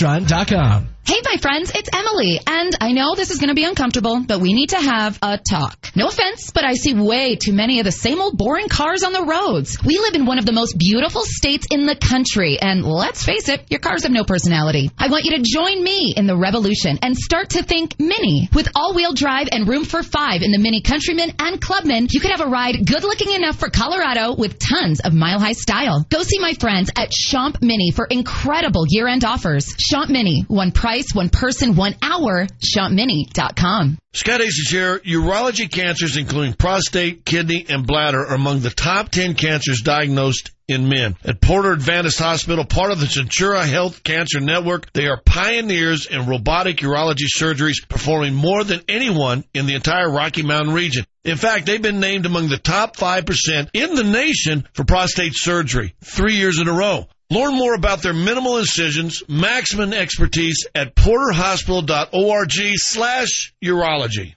RealDeMinasRestaurant.com. 0.09 0.98
Hey, 1.05 1.23
my 1.25 1.39
friends, 1.39 1.73
it's 1.75 1.89
Emily, 1.91 2.39
and 2.47 2.77
I 2.83 2.93
know 2.93 3.15
this 3.15 3.31
is 3.31 3.39
going 3.39 3.49
to 3.49 3.55
be 3.55 3.65
uncomfortable, 3.65 4.23
but 4.23 4.41
we 4.41 4.52
need 4.52 4.68
to 4.70 4.77
have 4.77 5.18
a 5.23 5.39
talk. 5.39 5.89
No 5.97 6.09
offense, 6.09 6.51
but 6.51 6.67
I 6.67 6.75
see 6.75 6.93
way 6.93 7.35
too 7.36 7.55
many 7.55 7.81
of 7.81 7.86
the 7.86 7.93
same 7.93 8.20
old 8.20 8.36
boring 8.36 8.68
cars 8.68 9.02
on 9.02 9.15
the 9.15 9.25
roads. 9.25 9.83
We 9.83 9.97
live 9.99 10.15
in 10.15 10.27
one 10.27 10.39
of 10.39 10.44
the 10.44 10.52
most 10.52 10.77
beautiful 10.77 11.23
states 11.25 11.67
in 11.70 11.86
the 11.86 11.97
country, 11.97 12.59
and 12.60 12.85
let's 12.85 13.25
face 13.25 13.49
it, 13.49 13.65
your 13.70 13.81
cars 13.81 14.02
have 14.02 14.12
no 14.12 14.23
personality. 14.23 14.91
I 14.99 15.09
want 15.09 15.25
you 15.25 15.39
to 15.39 15.43
join 15.43 15.83
me 15.83 16.12
in 16.15 16.27
the 16.27 16.36
revolution 16.36 16.99
and 17.01 17.17
start 17.17 17.51
to 17.51 17.62
think 17.62 17.99
mini. 17.99 18.51
With 18.52 18.68
all-wheel 18.75 19.15
drive 19.15 19.49
and 19.51 19.67
room 19.67 19.85
for 19.85 20.02
five 20.02 20.43
in 20.43 20.52
the 20.52 20.59
Mini 20.59 20.83
Countryman 20.83 21.33
and 21.39 21.59
Clubman, 21.59 22.09
you 22.10 22.20
could 22.20 22.33
have 22.33 22.43
a 22.43 22.51
ride 22.51 22.86
good 22.86 23.02
looking 23.02 23.33
enough 23.33 23.59
for 23.59 23.70
Colorado 23.70 24.35
with 24.35 24.59
tons 24.59 25.01
of 25.01 25.15
mile-high 25.15 25.52
style. 25.52 26.05
Go 26.10 26.23
see 26.23 26.39
my 26.39 26.52
friends 26.52 26.91
at 26.94 27.10
Champ 27.10 27.62
Mini 27.62 27.93
for 27.93 28.05
incredible 28.05 28.85
year-end 28.86 29.25
offers. 29.25 29.75
Champ 29.75 30.10
Mini, 30.10 30.43
one 30.49 30.70
price, 30.70 30.98
one 31.15 31.28
person, 31.28 31.77
one 31.77 31.94
hour. 32.02 32.47
ChampMini.com. 32.47 33.99
Scott 34.12 34.41
Aces 34.41 34.68
here. 34.70 34.99
Urology 35.01 35.70
cancers, 35.70 36.17
including 36.17 36.55
prostate, 36.55 37.25
kidney, 37.25 37.67
and 37.68 37.86
bladder, 37.86 38.27
are 38.27 38.35
among 38.35 38.60
the 38.60 38.70
top 38.70 39.10
10 39.10 39.35
cancers 39.35 39.81
diagnosed 39.83 40.51
in 40.67 40.89
men. 40.89 41.17
At 41.25 41.41
Porter 41.41 41.73
Adventist 41.73 42.18
Hospital, 42.18 42.65
part 42.65 42.91
of 42.91 43.01
the 43.01 43.07
Centura 43.07 43.65
Health 43.65 44.02
Cancer 44.02 44.41
Network, 44.41 44.93
they 44.93 45.07
are 45.07 45.20
pioneers 45.25 46.07
in 46.07 46.27
robotic 46.27 46.78
urology 46.78 47.27
surgeries, 47.35 47.89
performing 47.89 48.35
more 48.35 48.65
than 48.65 48.83
anyone 48.89 49.44
in 49.55 49.67
the 49.67 49.75
entire 49.75 50.10
Rocky 50.10 50.43
Mountain 50.43 50.75
region. 50.75 51.05
In 51.25 51.36
fact, 51.36 51.67
they've 51.67 51.81
been 51.81 52.01
named 52.01 52.27
among 52.27 52.49
the 52.49 52.59
top 52.59 52.97
5% 52.97 53.68
in 53.73 53.94
the 53.94 54.05
nation 54.05 54.67
for 54.75 54.85
prostate 54.85 55.33
surgery 55.35 55.94
three 56.02 56.35
years 56.35 56.59
in 56.59 56.68
a 56.68 56.73
row. 56.73 57.07
Learn 57.31 57.58
more 57.58 57.74
about 57.74 58.00
their 58.00 58.15
minimal 58.15 58.57
incisions, 58.57 59.23
maximum 59.28 59.92
expertise 59.92 60.66
at 60.74 60.94
porterhospital.org 60.94 62.52
slash 62.76 63.52
urology. 63.62 64.34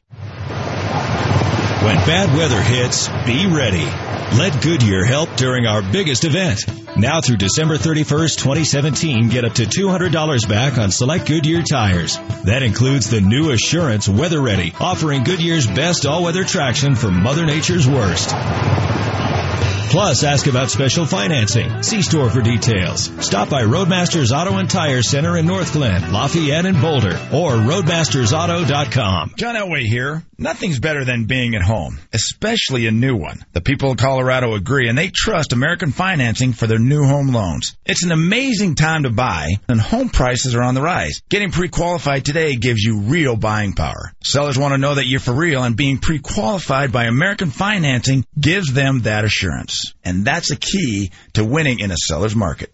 When 1.81 1.95
bad 2.05 2.37
weather 2.37 2.61
hits, 2.61 3.07
be 3.25 3.47
ready. 3.47 3.85
Let 4.37 4.61
Goodyear 4.61 5.05
help 5.05 5.37
during 5.37 5.67
our 5.67 5.81
biggest 5.81 6.25
event. 6.25 6.65
Now 6.97 7.21
through 7.21 7.37
December 7.37 7.77
31st, 7.77 8.37
2017, 8.37 9.29
get 9.29 9.45
up 9.45 9.53
to 9.53 9.63
$200 9.63 10.49
back 10.49 10.77
on 10.77 10.91
select 10.91 11.27
Goodyear 11.27 11.61
tires. 11.63 12.17
That 12.43 12.61
includes 12.61 13.09
the 13.09 13.21
new 13.21 13.51
Assurance 13.51 14.09
Weather 14.09 14.41
Ready, 14.41 14.73
offering 14.81 15.23
Goodyear's 15.23 15.65
best 15.65 16.05
all-weather 16.05 16.43
traction 16.43 16.95
for 16.95 17.09
Mother 17.09 17.45
Nature's 17.45 17.87
worst. 17.87 18.31
Plus, 19.91 20.23
ask 20.23 20.47
about 20.47 20.69
special 20.69 21.05
financing. 21.05 21.83
See 21.83 22.01
store 22.01 22.29
for 22.29 22.41
details. 22.41 23.11
Stop 23.19 23.49
by 23.49 23.63
Roadmasters 23.63 24.31
Auto 24.31 24.57
and 24.57 24.69
Tire 24.69 25.01
Center 25.01 25.37
in 25.37 25.45
Northglenn, 25.45 26.13
Lafayette, 26.13 26.65
and 26.65 26.79
Boulder, 26.79 27.19
or 27.33 27.53
roadmastersauto.com. 27.53 29.33
John 29.35 29.55
Elway 29.55 29.85
here. 29.85 30.23
Nothing's 30.41 30.79
better 30.79 31.05
than 31.05 31.25
being 31.25 31.53
at 31.53 31.61
home, 31.61 31.99
especially 32.11 32.87
a 32.87 32.91
new 32.91 33.15
one. 33.15 33.45
The 33.53 33.61
people 33.61 33.91
of 33.91 33.97
Colorado 33.97 34.55
agree 34.55 34.89
and 34.89 34.97
they 34.97 35.11
trust 35.13 35.53
American 35.53 35.91
Financing 35.91 36.53
for 36.53 36.65
their 36.65 36.79
new 36.79 37.03
home 37.03 37.27
loans. 37.27 37.77
It's 37.85 38.03
an 38.03 38.11
amazing 38.11 38.73
time 38.73 39.03
to 39.03 39.11
buy 39.11 39.49
and 39.69 39.79
home 39.79 40.09
prices 40.09 40.55
are 40.55 40.63
on 40.63 40.73
the 40.73 40.81
rise. 40.81 41.21
Getting 41.29 41.51
pre-qualified 41.51 42.25
today 42.25 42.55
gives 42.55 42.81
you 42.81 43.01
real 43.01 43.35
buying 43.35 43.73
power. 43.73 44.13
Sellers 44.23 44.57
want 44.57 44.73
to 44.73 44.79
know 44.79 44.95
that 44.95 45.05
you're 45.05 45.19
for 45.19 45.31
real 45.31 45.63
and 45.63 45.77
being 45.77 45.99
pre-qualified 45.99 46.91
by 46.91 47.03
American 47.03 47.51
Financing 47.51 48.25
gives 48.39 48.73
them 48.73 49.01
that 49.01 49.23
assurance. 49.23 49.93
And 50.03 50.25
that's 50.25 50.49
a 50.49 50.55
key 50.55 51.11
to 51.33 51.45
winning 51.45 51.81
in 51.81 51.91
a 51.91 51.97
seller's 51.97 52.35
market. 52.35 52.73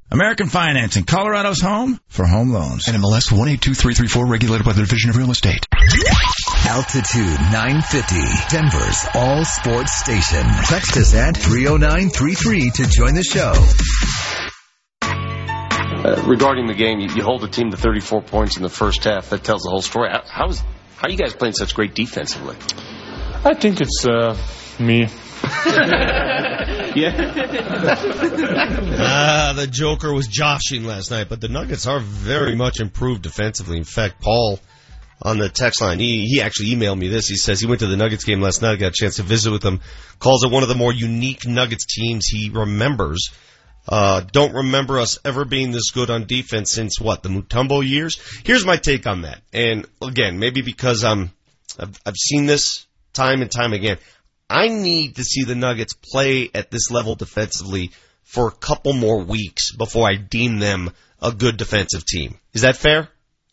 American 0.13 0.49
Financing, 0.49 1.05
Colorado's 1.05 1.61
home 1.61 1.97
for 2.09 2.27
home 2.27 2.51
loans. 2.51 2.83
NMLS 2.83 3.31
182334 3.31 4.25
regulated 4.27 4.65
by 4.65 4.73
the 4.73 4.81
Division 4.81 5.09
of 5.09 5.15
Real 5.15 5.31
Estate. 5.31 5.65
Altitude 6.67 7.39
950, 7.39 8.19
Denver's 8.49 9.07
all 9.15 9.45
sports 9.45 9.97
station. 9.99 10.43
Text 10.65 10.97
us 10.97 11.15
at 11.15 11.37
30933 11.37 12.71
to 12.71 12.87
join 12.87 13.13
the 13.13 13.23
show. 13.23 13.53
Uh, 16.03 16.21
regarding 16.27 16.67
the 16.67 16.73
game, 16.73 16.99
you, 16.99 17.07
you 17.15 17.23
hold 17.23 17.41
the 17.41 17.47
team 17.47 17.71
to 17.71 17.77
34 17.77 18.21
points 18.23 18.57
in 18.57 18.63
the 18.63 18.69
first 18.69 19.05
half. 19.05 19.29
That 19.29 19.45
tells 19.45 19.61
the 19.61 19.69
whole 19.69 19.81
story. 19.81 20.09
How, 20.11 20.23
how's, 20.27 20.59
how 20.59 21.07
are 21.07 21.09
you 21.09 21.17
guys 21.17 21.33
playing 21.33 21.53
such 21.53 21.73
great 21.73 21.95
defensively? 21.95 22.57
I 23.45 23.53
think 23.53 23.79
it's 23.79 24.05
uh, 24.05 24.35
me. 24.77 25.07
Ah, 29.03 29.53
the 29.55 29.67
Joker 29.67 30.13
was 30.13 30.27
joshing 30.27 30.83
last 30.83 31.11
night, 31.11 31.29
but 31.29 31.41
the 31.41 31.47
Nuggets 31.47 31.87
are 31.87 31.99
very 31.99 32.55
much 32.55 32.79
improved 32.79 33.21
defensively. 33.21 33.77
In 33.77 33.83
fact, 33.83 34.21
Paul 34.21 34.59
on 35.21 35.37
the 35.37 35.49
text 35.49 35.81
line, 35.81 35.99
he, 35.99 36.25
he 36.25 36.41
actually 36.41 36.69
emailed 36.69 36.97
me 36.97 37.07
this. 37.07 37.27
He 37.27 37.35
says 37.35 37.59
he 37.59 37.67
went 37.67 37.81
to 37.81 37.87
the 37.87 37.97
Nuggets 37.97 38.23
game 38.23 38.41
last 38.41 38.61
night, 38.61 38.79
got 38.79 38.87
a 38.87 38.91
chance 38.91 39.17
to 39.17 39.23
visit 39.23 39.51
with 39.51 39.61
them, 39.61 39.81
calls 40.19 40.43
it 40.43 40.51
one 40.51 40.63
of 40.63 40.69
the 40.69 40.75
more 40.75 40.91
unique 40.93 41.45
Nuggets 41.45 41.85
teams 41.85 42.25
he 42.25 42.49
remembers. 42.49 43.29
Uh, 43.87 44.21
don't 44.31 44.53
remember 44.53 44.99
us 44.99 45.19
ever 45.25 45.45
being 45.45 45.71
this 45.71 45.91
good 45.91 46.09
on 46.09 46.25
defense 46.25 46.71
since 46.71 46.99
what, 46.99 47.23
the 47.23 47.29
Mutombo 47.29 47.87
years? 47.87 48.19
Here's 48.43 48.65
my 48.65 48.77
take 48.77 49.07
on 49.07 49.23
that. 49.23 49.41
And 49.53 49.87
again, 50.01 50.39
maybe 50.39 50.61
because 50.61 51.03
I'm, 51.03 51.31
I've, 51.79 51.99
I've 52.05 52.15
seen 52.15 52.45
this 52.45 52.85
time 53.13 53.41
and 53.41 53.51
time 53.51 53.73
again. 53.73 53.97
I 54.51 54.67
need 54.67 55.15
to 55.15 55.23
see 55.23 55.43
the 55.43 55.55
Nuggets 55.55 55.93
play 55.93 56.49
at 56.53 56.69
this 56.71 56.91
level 56.91 57.15
defensively 57.15 57.91
for 58.23 58.47
a 58.47 58.51
couple 58.51 58.93
more 58.93 59.23
weeks 59.23 59.75
before 59.75 60.07
I 60.09 60.15
deem 60.15 60.59
them 60.59 60.91
a 61.21 61.31
good 61.31 61.57
defensive 61.57 62.05
team. 62.05 62.37
Is 62.53 62.61
that 62.61 62.75
fair? 62.77 63.09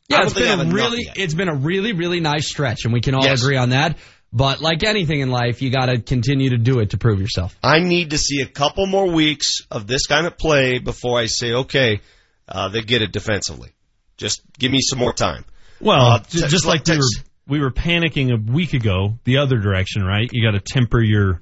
Yeah, 0.09 0.19
don't 0.19 0.27
it's 0.27 0.35
think 0.35 0.47
I 0.49 0.57
been 0.57 0.71
a 0.71 0.75
really, 0.75 1.05
yet. 1.05 1.19
it's 1.19 1.35
been 1.35 1.49
a 1.49 1.55
really, 1.55 1.93
really 1.93 2.21
nice 2.21 2.49
stretch, 2.49 2.85
and 2.85 2.93
we 2.93 3.01
can 3.01 3.15
all 3.15 3.25
Yes. 3.25 3.43
agree 3.43 3.57
on 3.57 3.71
that. 3.71 3.99
But 4.33 4.61
like 4.61 4.83
anything 4.85 5.21
in 5.21 5.31
life, 5.31 5.63
you 5.63 5.71
got 5.71 5.87
to 5.87 6.01
continue 6.01 6.51
to 6.51 6.59
do 6.59 6.81
it 6.81 6.91
to 6.91 6.99
prove 6.99 7.21
yourself. 7.21 7.57
I 7.63 7.81
need 7.81 8.11
to 8.11 8.19
see 8.19 8.41
a 8.43 8.47
couple 8.47 8.87
more 8.87 9.09
weeks 9.11 9.63
of 9.71 9.87
this 9.87 10.07
kind 10.07 10.27
of 10.27 10.37
play 10.37 10.79
before 10.79 11.19
I 11.19 11.27
say, 11.27 11.53
okay, 11.53 12.01
uh, 12.49 12.69
they 12.69 12.83
get 12.83 13.01
it 13.03 13.11
defensively. 13.13 13.71
Just 14.19 14.43
give 14.59 14.71
me 14.73 14.81
some 14.83 14.99
more 14.99 15.13
time. 15.13 15.45
Well, 15.81 16.07
Uh, 16.13 16.19
j- 16.29 16.47
just 16.49 16.67
like 16.67 16.87
we 16.87 16.93
were, 16.97 16.97
text- 17.03 17.23
we 17.49 17.61
were 17.61 17.71
panicking 17.71 18.33
a 18.33 18.53
week 18.53 18.75
ago, 18.75 19.15
the 19.25 19.39
other 19.39 19.59
direction, 19.59 20.05
right? 20.05 20.29
You 20.33 20.45
got 20.47 20.53
to 20.53 20.61
temper 20.61 21.01
your 21.01 21.41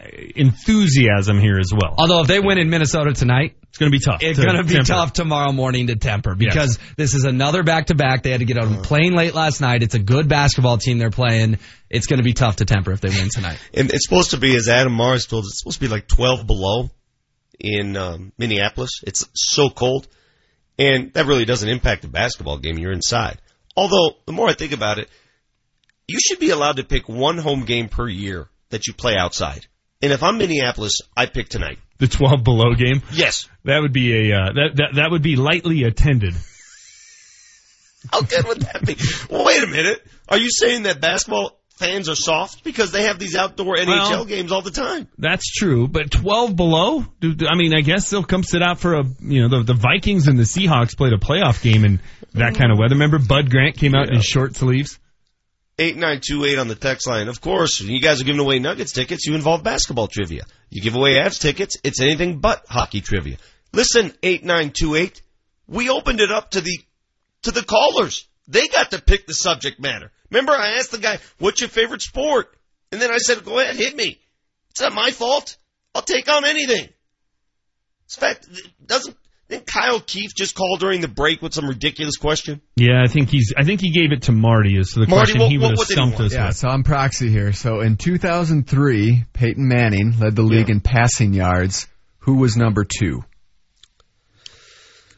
uh, 0.00 0.04
enthusiasm 0.36 1.38
here 1.40 1.58
as 1.58 1.70
well. 1.72 1.94
Although 1.98 2.20
if 2.20 2.26
they 2.26 2.40
win 2.40 2.58
in 2.58 2.70
Minnesota 2.70 3.12
tonight, 3.12 3.56
It's 3.68 3.78
going 3.78 3.90
to 3.90 3.98
be 3.98 4.02
tough. 4.04 4.22
it's 4.22 4.38
to 4.38 4.44
going 4.44 4.56
to 4.56 4.64
be 4.64 4.74
temper. 4.74 4.86
tough 4.86 5.12
tomorrow 5.12 5.52
morning 5.52 5.88
to 5.88 5.96
temper 5.96 6.34
because 6.34 6.78
this 6.96 7.14
is 7.14 7.24
another 7.24 7.62
back 7.62 7.86
to 7.86 7.94
back. 7.94 8.22
They 8.22 8.30
had 8.30 8.40
to 8.40 8.46
get 8.46 8.58
on 8.58 8.74
a 8.74 8.82
plane 8.82 9.14
late 9.14 9.34
last 9.34 9.60
night. 9.60 9.82
It's 9.82 9.94
a 9.94 9.98
good 9.98 10.28
basketball 10.28 10.78
team 10.78 10.98
they're 10.98 11.10
playing. 11.10 11.58
It's 11.90 12.06
going 12.06 12.18
to 12.18 12.24
be 12.24 12.32
tough 12.34 12.56
to 12.56 12.64
temper 12.64 12.92
if 12.92 13.00
they 13.00 13.08
win 13.08 13.28
tonight. 13.32 13.58
And 13.72 13.90
it's 13.90 14.06
supposed 14.06 14.30
to 14.30 14.36
be, 14.38 14.54
as 14.56 14.68
Adam 14.68 14.94
Mares 14.94 15.26
told 15.26 15.44
us, 15.44 15.50
it's 15.50 15.60
supposed 15.60 15.80
to 15.80 15.86
be 15.86 15.88
like 15.88 16.06
12 16.08 16.46
below 16.46 16.90
in 17.58 17.96
um, 17.96 18.32
Minneapolis. 18.38 18.90
It's 19.06 19.28
so 19.34 19.70
cold. 19.70 20.06
And 20.78 21.12
that 21.14 21.26
really 21.26 21.44
doesn't 21.44 21.68
impact 21.68 22.02
the 22.02 22.08
basketball 22.08 22.58
game. 22.58 22.78
You're 22.78 22.92
inside. 22.92 23.40
Although, 23.76 24.16
the 24.26 24.32
more 24.32 24.48
I 24.48 24.54
think 24.54 24.72
about 24.72 24.98
it, 24.98 25.08
you 26.06 26.18
should 26.20 26.38
be 26.38 26.50
allowed 26.50 26.76
to 26.76 26.84
pick 26.84 27.08
one 27.08 27.38
home 27.38 27.64
game 27.64 27.88
per 27.88 28.08
year 28.08 28.48
that 28.70 28.86
you 28.86 28.94
play 28.94 29.16
outside. 29.16 29.66
And 30.02 30.12
if 30.12 30.22
I'm 30.22 30.38
Minneapolis, 30.38 30.98
I 31.16 31.26
pick 31.26 31.48
tonight. 31.48 31.78
The 31.98 32.08
12 32.08 32.44
below 32.44 32.74
game. 32.74 33.02
Yes. 33.12 33.48
That 33.64 33.80
would 33.80 33.92
be 33.92 34.30
a 34.30 34.36
uh, 34.36 34.52
that, 34.52 34.70
that 34.76 34.94
that 34.96 35.10
would 35.10 35.22
be 35.22 35.36
lightly 35.36 35.84
attended. 35.84 36.34
How 38.12 38.20
good 38.20 38.46
would 38.46 38.60
that 38.60 38.84
be? 38.84 38.96
Well, 39.30 39.46
wait 39.46 39.62
a 39.62 39.66
minute. 39.66 40.06
Are 40.28 40.36
you 40.36 40.50
saying 40.50 40.82
that 40.82 41.00
basketball 41.00 41.58
fans 41.76 42.08
are 42.08 42.14
soft 42.14 42.64
because 42.64 42.92
they 42.92 43.04
have 43.04 43.18
these 43.18 43.34
outdoor 43.36 43.76
NHL 43.76 44.10
Well- 44.10 44.24
games 44.24 44.52
all 44.52 44.62
the 44.62 44.70
time? 44.70 45.08
That's 45.18 45.50
true, 45.50 45.88
but 45.88 46.10
12 46.10 46.56
below. 46.56 47.04
I 47.22 47.56
mean, 47.56 47.74
I 47.74 47.80
guess 47.80 48.10
they'll 48.10 48.24
come 48.24 48.42
sit 48.42 48.62
out 48.62 48.78
for 48.78 48.94
a 48.94 49.04
you 49.20 49.42
know 49.42 49.48
the 49.48 49.64
the 49.64 49.74
Vikings 49.74 50.28
and 50.28 50.38
the 50.38 50.44
Seahawks 50.44 50.96
played 50.96 51.12
a 51.12 51.18
playoff 51.18 51.62
game 51.62 51.84
in 51.84 52.00
that 52.34 52.54
kind 52.54 52.72
of 52.72 52.78
weather. 52.78 52.94
Remember 52.94 53.18
Bud 53.18 53.50
Grant 53.50 53.76
came 53.76 53.94
out 53.94 54.08
in 54.08 54.16
his 54.16 54.24
short 54.24 54.56
sleeves. 54.56 54.98
8928 55.78 56.58
on 56.58 56.68
the 56.68 56.76
text 56.76 57.08
line. 57.08 57.26
Of 57.26 57.40
course, 57.40 57.80
you 57.80 58.00
guys 58.00 58.20
are 58.20 58.24
giving 58.24 58.40
away 58.40 58.60
Nuggets 58.60 58.92
tickets, 58.92 59.26
you 59.26 59.34
involve 59.34 59.64
basketball 59.64 60.06
trivia. 60.06 60.44
You 60.70 60.80
give 60.80 60.94
away 60.94 61.14
Avs 61.14 61.40
tickets, 61.40 61.76
it's 61.82 62.00
anything 62.00 62.38
but 62.38 62.64
hockey 62.68 63.00
trivia. 63.00 63.38
Listen, 63.72 64.12
8928, 64.22 65.20
we 65.66 65.90
opened 65.90 66.20
it 66.20 66.30
up 66.30 66.52
to 66.52 66.60
the, 66.60 66.78
to 67.42 67.50
the 67.50 67.64
callers. 67.64 68.28
They 68.48 68.68
got 68.68 68.90
to 68.90 69.00
pick 69.00 69.26
the 69.26 69.34
subject 69.34 69.80
matter. 69.80 70.10
Remember, 70.30 70.52
I 70.52 70.76
asked 70.78 70.90
the 70.90 70.98
guy, 70.98 71.18
what's 71.38 71.60
your 71.60 71.70
favorite 71.70 72.02
sport? 72.02 72.54
And 72.92 73.00
then 73.00 73.10
I 73.10 73.18
said, 73.18 73.44
go 73.44 73.58
ahead, 73.58 73.76
hit 73.76 73.96
me. 73.96 74.20
It's 74.70 74.80
not 74.80 74.92
my 74.92 75.10
fault. 75.10 75.56
I'll 75.94 76.02
take 76.02 76.28
on 76.28 76.44
anything. 76.44 76.84
In 76.84 76.90
fact, 78.08 78.46
doesn't, 78.84 79.16
didn't 79.48 79.66
Kyle 79.66 80.00
Keefe 80.00 80.34
just 80.36 80.54
call 80.54 80.76
during 80.76 81.00
the 81.00 81.08
break 81.08 81.40
with 81.42 81.54
some 81.54 81.66
ridiculous 81.68 82.16
question? 82.16 82.60
Yeah, 82.76 83.02
I 83.02 83.08
think 83.08 83.30
he's. 83.30 83.52
I 83.56 83.62
think 83.64 83.80
he 83.80 83.90
gave 83.92 84.10
it 84.12 84.22
to 84.22 84.32
Marty 84.32 84.76
as 84.78 84.90
to 84.90 85.00
the 85.00 85.06
Marty, 85.06 85.32
question 85.32 85.40
what- 85.42 85.50
he 85.50 85.58
would 85.58 85.62
what- 85.64 85.70
have 85.70 85.78
what 85.78 85.88
did 85.88 85.94
stumped 85.94 86.20
us 86.20 86.32
Yeah, 86.34 86.48
with. 86.48 86.56
so 86.56 86.68
I'm 86.68 86.82
proxy 86.82 87.30
here. 87.30 87.52
So 87.52 87.80
in 87.80 87.96
2003, 87.96 89.24
Peyton 89.32 89.68
Manning 89.68 90.18
led 90.18 90.34
the 90.36 90.42
league 90.42 90.70
in 90.70 90.80
passing 90.80 91.34
yards. 91.34 91.86
Who 92.20 92.36
was 92.36 92.56
number 92.56 92.84
two? 92.84 93.22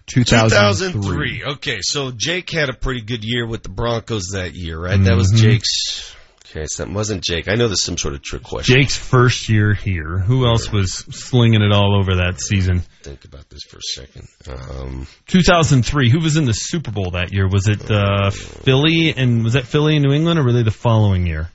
2003. 0.06 1.02
2003. 1.02 1.44
Okay, 1.54 1.78
so 1.82 2.10
Jake 2.10 2.50
had 2.50 2.68
a 2.68 2.72
pretty 2.74 3.00
good 3.02 3.24
year 3.24 3.46
with 3.46 3.62
the 3.62 3.68
Broncos 3.68 4.28
that 4.32 4.54
year, 4.54 4.78
right? 4.78 5.02
That 5.02 5.16
was 5.16 5.32
Mhm. 5.32 5.36
Jake's. 5.38 6.12
Okay, 6.48 6.64
so 6.68 6.84
that 6.84 6.92
wasn't 6.92 7.22
Jake. 7.24 7.48
I 7.48 7.54
know 7.56 7.66
there's 7.66 7.82
some 7.84 7.98
sort 7.98 8.14
of 8.14 8.22
trick 8.22 8.42
question. 8.44 8.76
Jake's 8.76 8.96
first 8.96 9.48
year 9.48 9.74
here. 9.74 10.18
Who 10.18 10.46
else 10.46 10.70
was 10.70 10.92
slinging 11.10 11.60
it 11.60 11.72
all 11.72 11.98
over 12.00 12.16
that 12.16 12.40
season? 12.40 12.82
Think 13.02 13.24
about 13.24 13.50
this 13.50 13.60
for 13.68 13.78
a 13.78 13.82
second. 13.82 14.28
Um, 14.48 15.06
2003. 15.26 16.08
Who 16.08 16.20
was 16.20 16.36
in 16.36 16.44
the 16.44 16.52
Super 16.52 16.92
Bowl 16.92 17.10
that 17.10 17.32
year? 17.32 17.48
Was 17.48 17.68
it 17.68 17.90
uh, 17.90 18.30
Philly 18.30 19.12
and 19.14 19.42
was 19.44 19.52
that 19.54 19.66
Philly 19.66 19.96
and 19.96 20.04
New 20.04 20.12
England, 20.14 20.38
or 20.38 20.44
were 20.44 20.52
they 20.52 20.62
the 20.62 20.70
following 20.70 21.26
year? 21.26 21.50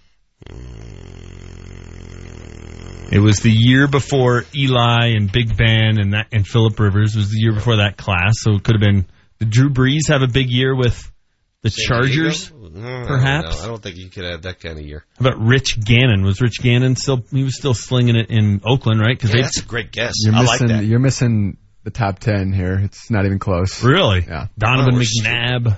It 3.11 3.19
was 3.19 3.37
the 3.39 3.51
year 3.51 3.87
before 3.87 4.45
Eli 4.55 5.07
and 5.17 5.31
Big 5.31 5.55
Ben 5.57 5.99
and 5.99 6.13
that 6.13 6.27
and 6.31 6.47
Philip 6.47 6.79
Rivers. 6.79 7.15
It 7.15 7.19
was 7.19 7.29
the 7.29 7.39
year 7.39 7.53
before 7.53 7.77
that 7.77 7.97
class, 7.97 8.35
so 8.39 8.53
it 8.53 8.63
could 8.63 8.75
have 8.75 8.81
been. 8.81 9.05
Did 9.39 9.49
Drew 9.49 9.69
Brees 9.69 10.07
have 10.09 10.21
a 10.21 10.27
big 10.27 10.49
year 10.49 10.75
with 10.75 11.11
the 11.61 11.69
San 11.69 11.87
Chargers? 11.87 12.49
Diego? 12.49 12.69
No, 12.73 12.87
I 12.87 12.97
don't 12.99 13.07
perhaps? 13.07 13.57
know. 13.59 13.63
I 13.63 13.67
don't 13.67 13.83
think 13.83 13.97
you 13.97 14.09
could 14.09 14.23
have 14.23 14.43
that 14.43 14.61
kind 14.61 14.79
of 14.79 14.85
year. 14.85 15.03
How 15.19 15.27
about 15.27 15.41
Rich 15.45 15.83
Gannon? 15.83 16.23
Was 16.23 16.39
Rich 16.41 16.61
Gannon 16.61 16.95
still? 16.95 17.21
He 17.31 17.43
was 17.43 17.57
still 17.57 17.73
slinging 17.73 18.15
it 18.15 18.29
in 18.29 18.61
Oakland, 18.63 19.01
right? 19.01 19.21
Yeah, 19.21 19.41
that's 19.41 19.59
a 19.59 19.65
great 19.65 19.91
guess. 19.91 20.13
You're 20.23 20.33
I 20.35 20.41
missing. 20.43 20.67
like 20.67 20.77
that. 20.77 20.85
You're 20.85 20.99
missing 20.99 21.57
the 21.83 21.91
top 21.91 22.19
ten 22.19 22.53
here. 22.53 22.79
It's 22.81 23.11
not 23.11 23.25
even 23.25 23.39
close. 23.39 23.83
really 23.83 24.21
Yeah. 24.25 24.47
Donovan 24.57 24.93
Oh, 24.93 24.97
we're 24.99 25.03
McNabb. 25.03 25.77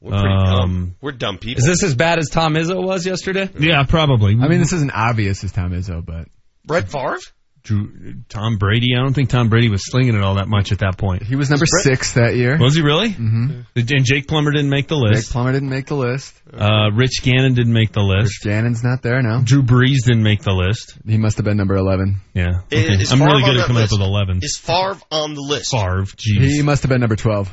We're 0.00 0.10
pretty 0.20 0.34
Um, 0.34 0.44
dumb. 0.44 0.94
We're 1.00 1.12
dumb 1.12 1.38
people. 1.38 1.60
Is 1.60 1.66
this 1.66 1.82
as 1.82 1.94
bad 1.94 2.18
as 2.18 2.28
Tom 2.28 2.54
Izzo 2.54 2.84
was 2.84 3.06
yesterday? 3.06 3.48
Yeah, 3.58 3.82
probably. 3.84 4.32
I 4.40 4.48
mean, 4.48 4.58
this 4.58 4.72
isn't 4.74 4.92
obvious 4.92 5.42
as 5.44 5.52
Tom 5.52 5.72
Izzo, 5.72 6.04
but 6.04 6.28
Brett 6.68 6.88
Favre? 6.88 7.18
Drew, 7.64 8.14
Tom 8.28 8.56
Brady. 8.56 8.94
I 8.96 9.00
don't 9.02 9.12
think 9.12 9.30
Tom 9.30 9.48
Brady 9.48 9.68
was 9.68 9.82
slinging 9.84 10.14
it 10.14 10.22
all 10.22 10.36
that 10.36 10.48
much 10.48 10.72
at 10.72 10.78
that 10.78 10.96
point. 10.96 11.22
he 11.22 11.36
was 11.36 11.50
number 11.50 11.66
six 11.66 12.12
that 12.14 12.36
year. 12.36 12.56
Was 12.58 12.76
he 12.76 12.82
really? 12.82 13.10
Mm-hmm. 13.10 13.60
And 13.74 14.04
Jake 14.04 14.28
Plummer 14.28 14.52
didn't 14.52 14.70
make 14.70 14.88
the 14.88 14.96
list. 14.96 15.26
Jake 15.26 15.32
Plummer 15.32 15.52
didn't 15.52 15.68
make 15.68 15.86
the 15.86 15.96
list. 15.96 16.34
Uh, 16.52 16.90
Rich 16.94 17.22
Gannon 17.22 17.54
didn't 17.54 17.72
make 17.72 17.92
the 17.92 18.00
list. 18.00 18.44
Rich. 18.44 18.52
Gannon's 18.52 18.82
not 18.82 19.02
there 19.02 19.20
now. 19.22 19.40
Drew 19.42 19.62
Brees 19.62 20.04
didn't 20.06 20.22
make 20.22 20.42
the 20.42 20.52
list. 20.52 20.96
He 21.06 21.18
must 21.18 21.36
have 21.38 21.44
been 21.44 21.56
number 21.56 21.76
eleven. 21.76 22.20
Yeah. 22.32 22.60
Okay. 22.72 22.88
I'm 23.10 23.22
really 23.22 23.42
good 23.42 23.58
at 23.58 23.66
coming 23.66 23.82
list? 23.82 23.92
up 23.92 23.98
with 23.98 24.06
11. 24.06 24.40
Is 24.42 24.56
Favre 24.56 24.98
on 25.10 25.34
the 25.34 25.42
list? 25.42 25.72
Favre. 25.72 26.04
Jeez. 26.04 26.50
He 26.50 26.62
must 26.62 26.84
have 26.84 26.90
been 26.90 27.00
number 27.00 27.16
twelve. 27.16 27.50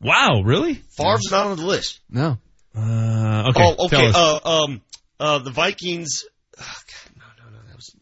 Wow, 0.00 0.42
really? 0.44 0.74
Favre's 0.74 1.30
not 1.30 1.46
on 1.46 1.56
the 1.56 1.64
list. 1.66 2.00
No. 2.10 2.38
Uh, 2.76 3.48
okay. 3.48 3.62
oh, 3.64 3.86
okay. 3.86 4.12
fellas. 4.12 4.16
Uh, 4.16 4.64
um, 4.64 4.82
uh, 5.18 5.38
the 5.38 5.50
Vikings. 5.50 6.24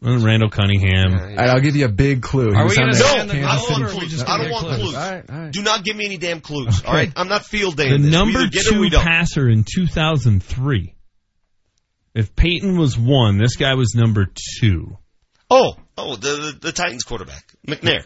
God, 0.05 0.11
no, 0.11 0.13
no, 0.13 0.19
no. 0.19 0.23
Uh, 0.23 0.27
Randall 0.27 0.51
Cunningham. 0.51 1.39
I'll 1.39 1.61
give 1.61 1.77
you 1.77 1.87
a 1.87 1.89
big 1.89 2.23
clue. 2.23 2.51
He 2.51 2.57
Are 2.57 2.69
we 2.69 2.75
gonna 2.75 2.93
the 2.93 2.99
say 2.99 3.21
on 3.21 3.27
the 3.29 3.35
Kansas 3.35 3.51
I 3.51 3.57
don't 3.57 3.81
want 3.81 3.93
Chiefs. 3.93 4.23
clues. 4.23 4.25
I 4.25 4.39
don't 4.39 4.51
want 4.51 4.67
clues. 4.67 4.95
All 4.95 5.01
right, 5.01 5.25
all 5.31 5.39
right. 5.39 5.53
Do 5.53 5.63
not 5.63 5.85
give 5.85 5.97
me 5.97 6.05
any 6.07 6.17
damn 6.19 6.41
clues. 6.41 6.83
All 6.85 6.93
right, 6.93 7.13
I'm 7.17 7.29
not 7.29 7.45
field 7.45 7.77
day. 7.77 7.91
The 7.91 7.99
this. 7.99 8.11
Number 8.13 8.41
either 8.41 8.51
get 8.51 8.67
it 8.67 8.75
or 8.75 8.81
we 8.81 8.91
two 8.91 8.97
passer 8.99 9.49
in 9.49 9.65
2003. 9.65 10.95
If 12.15 12.37
Peyton 12.37 12.79
was 12.79 12.97
one, 12.97 13.39
this 13.39 13.57
guy 13.57 13.75
was 13.75 13.95
number 13.95 14.29
two. 14.61 14.97
Oh, 15.51 15.75
oh, 15.99 16.17
the, 16.17 16.29
the 16.29 16.59
the 16.61 16.73
Titans 16.73 17.05
quarterback 17.05 17.45
McNair. 17.67 18.05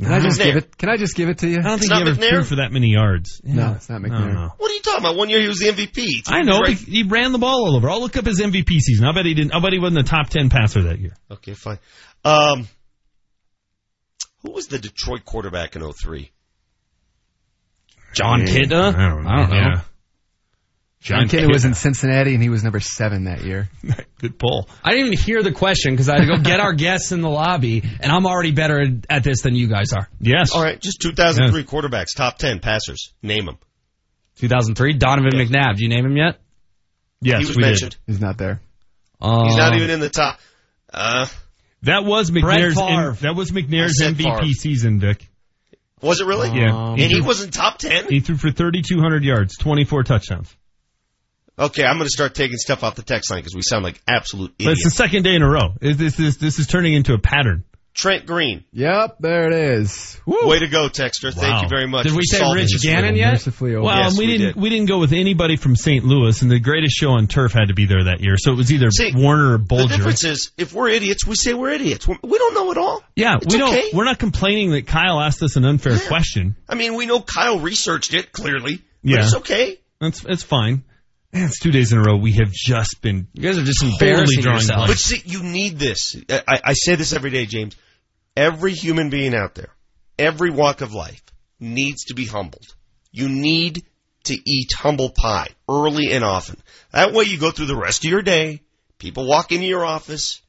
Can 0.00 0.12
I 0.12 0.20
just 0.20 0.38
McNair. 0.40 0.44
give 0.44 0.56
it? 0.56 0.78
Can 0.78 0.88
I 0.90 0.96
just 0.96 1.16
give 1.16 1.28
it 1.28 1.38
to 1.38 1.48
you? 1.48 1.58
I 1.58 1.62
don't 1.62 1.80
think 1.80 1.90
It's 1.90 1.98
he 1.98 2.04
not 2.04 2.08
ever 2.08 2.16
McNair? 2.20 2.28
threw 2.30 2.44
for 2.44 2.56
that 2.56 2.70
many 2.70 2.88
yards. 2.92 3.40
No, 3.42 3.72
it's 3.72 3.88
not 3.88 3.96
I 4.04 4.08
don't 4.08 4.10
McNair. 4.12 4.32
know. 4.34 4.52
What 4.56 4.70
are 4.70 4.74
you 4.74 4.80
talking 4.80 5.00
about? 5.00 5.16
One 5.16 5.28
year 5.28 5.40
he 5.40 5.48
was 5.48 5.58
the 5.58 5.66
MVP. 5.70 5.96
He 5.96 6.22
I 6.28 6.42
threw 6.42 6.44
know 6.44 6.60
great- 6.62 6.78
he, 6.78 6.92
he 6.98 7.02
ran 7.02 7.32
the 7.32 7.38
ball 7.38 7.64
all 7.66 7.76
over. 7.76 7.90
I'll 7.90 8.00
look 8.00 8.16
up 8.16 8.24
his 8.24 8.40
MVP 8.40 8.78
season. 8.78 9.06
I 9.06 9.12
bet 9.12 9.26
he 9.26 9.34
didn't. 9.34 9.52
I 9.54 9.58
bet 9.60 9.72
he 9.72 9.80
wasn't 9.80 9.98
a 10.00 10.04
top 10.04 10.28
ten 10.28 10.50
passer 10.50 10.82
that 10.84 11.00
year. 11.00 11.14
Okay, 11.32 11.54
fine. 11.54 11.78
Um, 12.24 12.68
who 14.42 14.52
was 14.52 14.68
the 14.68 14.78
Detroit 14.78 15.24
quarterback 15.24 15.74
in 15.74 15.82
03? 15.82 16.30
Jon 18.14 18.42
Kitna? 18.42 18.94
I 18.94 19.08
don't 19.08 19.24
know. 19.24 19.30
I 19.30 19.36
don't 19.38 19.50
know. 19.50 19.56
Yeah. 19.56 19.80
Jon 21.00 21.28
Kitna 21.28 21.50
was 21.52 21.64
in 21.64 21.74
Cincinnati 21.74 22.34
and 22.34 22.42
he 22.42 22.48
was 22.48 22.64
number 22.64 22.80
seven 22.80 23.24
that 23.24 23.42
year. 23.44 23.68
Good 24.20 24.38
pull. 24.38 24.68
I 24.82 24.90
didn't 24.90 25.06
even 25.12 25.18
hear 25.18 25.42
the 25.44 25.52
question 25.52 25.92
because 25.92 26.08
I 26.08 26.14
had 26.18 26.26
to 26.26 26.36
go 26.36 26.42
get 26.42 26.58
our 26.60 26.72
guests 26.72 27.12
in 27.12 27.20
the 27.20 27.28
lobby, 27.30 27.82
and 28.00 28.10
I'm 28.10 28.26
already 28.26 28.50
better 28.50 28.84
at 29.08 29.22
this 29.22 29.42
than 29.42 29.54
you 29.54 29.68
guys 29.68 29.92
are. 29.92 30.08
Yes. 30.20 30.52
All 30.52 30.62
right, 30.62 30.78
just 30.80 31.00
2003 31.00 31.62
quarterbacks, 31.64 32.16
top 32.16 32.36
10 32.38 32.58
passers. 32.58 33.12
Name 33.22 33.46
them. 33.46 33.58
2003, 34.36 34.94
Donovan 34.94 35.32
McNabb. 35.32 35.76
Do 35.76 35.82
you 35.84 35.88
name 35.88 36.04
him 36.04 36.16
yet? 36.16 36.38
Yes, 37.20 37.40
he 37.40 37.46
was 37.46 37.56
we 37.56 37.62
did. 37.62 37.68
mentioned. 37.70 37.96
He's 38.06 38.20
not 38.20 38.36
there. 38.38 38.60
He's 39.20 39.56
not 39.56 39.72
Um, 39.72 39.74
even 39.78 39.90
in 39.90 40.00
the 40.00 40.08
top. 40.10 40.38
Uh, 40.92 41.26
That 41.82 42.04
was 42.04 42.30
McNair's. 42.30 42.74
Favre. 42.76 43.10
M- 43.10 43.16
that 43.20 43.34
was 43.36 43.50
McNair's 43.52 44.00
MVP 44.02 44.22
Favre. 44.22 44.52
season, 44.52 45.00
Vic. 45.00 45.28
was 46.00 46.20
it 46.20 46.26
really? 46.26 46.50
Yeah. 46.50 46.90
And 46.90 47.00
he 47.00 47.20
wasn't 47.20 47.52
top 47.54 47.78
10? 47.78 48.06
He 48.08 48.20
threw 48.20 48.36
for 48.36 48.50
3,200 48.50 49.22
yards, 49.24 49.56
24 49.58 50.02
touchdowns. 50.04 50.54
Okay, 51.58 51.82
I'm 51.84 51.96
going 51.96 52.06
to 52.06 52.10
start 52.10 52.34
taking 52.34 52.56
stuff 52.56 52.84
off 52.84 52.94
the 52.94 53.02
text 53.02 53.30
line 53.30 53.40
because 53.40 53.54
we 53.54 53.62
sound 53.62 53.82
like 53.84 54.00
absolute 54.08 54.54
But 54.58 54.68
it's 54.72 54.84
the 54.84 54.90
second 54.90 55.24
day 55.24 55.34
in 55.34 55.42
a 55.42 55.48
row. 55.50 55.74
Is 55.80 55.96
This 55.96 56.16
this 56.16 56.36
this 56.36 56.58
is 56.58 56.66
turning 56.66 56.94
into 56.94 57.14
a 57.14 57.18
pattern. 57.18 57.64
Trent 57.94 58.26
Green. 58.26 58.62
Yep, 58.72 59.16
there 59.18 59.48
it 59.48 59.52
is. 59.52 60.20
Way 60.24 60.60
to 60.60 60.68
go, 60.68 60.88
Texter. 60.88 61.34
Thank 61.34 61.62
you 61.62 61.68
very 61.68 61.88
much. 61.88 62.04
Did 62.04 62.12
we 62.14 62.22
say 62.22 62.38
Rich 62.54 62.80
Gannon 62.80 63.16
yet? 63.16 63.32
Mercifully 63.32 63.74
over. 63.74 63.86
Well, 63.86 63.98
Yes, 63.98 64.16
we, 64.16 64.26
we 64.26 64.32
didn't 64.38 64.46
did. 64.54 64.62
we 64.62 64.68
didn't 64.70 64.86
go 64.86 65.00
with 65.00 65.12
anybody 65.12 65.56
from 65.56 65.74
St. 65.74 66.04
Louis, 66.04 66.40
and 66.40 66.48
the 66.48 66.60
greatest 66.60 66.94
show 66.96 67.10
on 67.10 67.26
turf 67.26 67.52
had 67.52 67.68
to 67.68 67.74
be 67.74 67.86
there 67.86 68.04
that 68.04 68.20
year. 68.20 68.36
So 68.38 68.52
it 68.52 68.56
was 68.56 68.72
either 68.72 68.92
See, 68.92 69.10
Warner 69.16 69.54
or 69.54 69.58
Bulger. 69.58 69.88
The 69.88 69.96
difference 69.96 70.22
is, 70.22 70.52
if 70.56 70.72
we're 70.72 70.90
idiots, 70.90 71.26
we 71.26 71.34
say 71.34 71.54
we're 71.54 71.70
idiots. 71.70 72.06
We 72.06 72.16
we 72.22 72.38
don't 72.38 72.54
know 72.54 72.70
it 72.70 72.78
all. 72.78 73.02
yeah, 73.16 73.34
It's 73.42 73.52
we 73.52 73.58
don't. 73.58 73.74
okay. 73.74 73.90
We're 73.92 74.04
not 74.04 74.20
complaining 74.20 74.70
that 74.72 74.86
Kyle 74.86 75.20
asked 75.20 75.42
us 75.42 75.56
an 75.56 75.64
unfair 75.64 75.98
question. 75.98 76.54
I 76.68 76.76
mean, 76.76 76.94
we 76.94 77.06
know 77.06 77.20
Kyle 77.20 77.58
researched 77.58 78.14
it 78.14 78.30
clearly. 78.30 78.76
But 79.02 79.10
Yeah. 79.10 79.24
it's 79.24 79.34
okay. 79.34 79.80
That's 80.00 80.24
it's 80.24 80.44
fine. 80.44 80.84
Man, 81.32 81.44
it's 81.44 81.58
two 81.58 81.70
days 81.70 81.92
in 81.92 81.98
a 81.98 82.02
row. 82.02 82.16
We 82.16 82.32
have 82.32 82.52
just 82.52 83.02
been 83.02 83.28
You 83.34 83.42
guys 83.42 83.58
are 83.58 83.64
just 83.64 83.80
totally 83.80 83.96
embarrassing 84.00 84.42
drawing 84.42 84.58
yourselves. 84.58 84.90
But 84.90 84.98
see, 84.98 85.22
you 85.26 85.42
need 85.42 85.78
this. 85.78 86.16
I, 86.30 86.60
I 86.64 86.72
say 86.72 86.94
this 86.94 87.12
every 87.12 87.30
day, 87.30 87.46
James. 87.46 87.76
Every 88.36 88.72
human 88.72 89.10
being 89.10 89.34
out 89.34 89.54
there, 89.54 89.74
every 90.18 90.50
walk 90.50 90.80
of 90.80 90.94
life, 90.94 91.22
needs 91.60 92.04
to 92.04 92.14
be 92.14 92.24
humbled. 92.24 92.66
You 93.10 93.28
need 93.28 93.84
to 94.24 94.34
eat 94.34 94.70
humble 94.76 95.10
pie 95.10 95.48
early 95.68 96.12
and 96.12 96.24
often. 96.24 96.56
That 96.92 97.12
way 97.12 97.24
you 97.24 97.38
go 97.38 97.50
through 97.50 97.66
the 97.66 97.76
rest 97.76 98.04
of 98.04 98.10
your 98.10 98.22
day, 98.22 98.62
people 98.98 99.26
walk 99.26 99.52
into 99.52 99.66
your 99.66 99.84
office, 99.84 100.40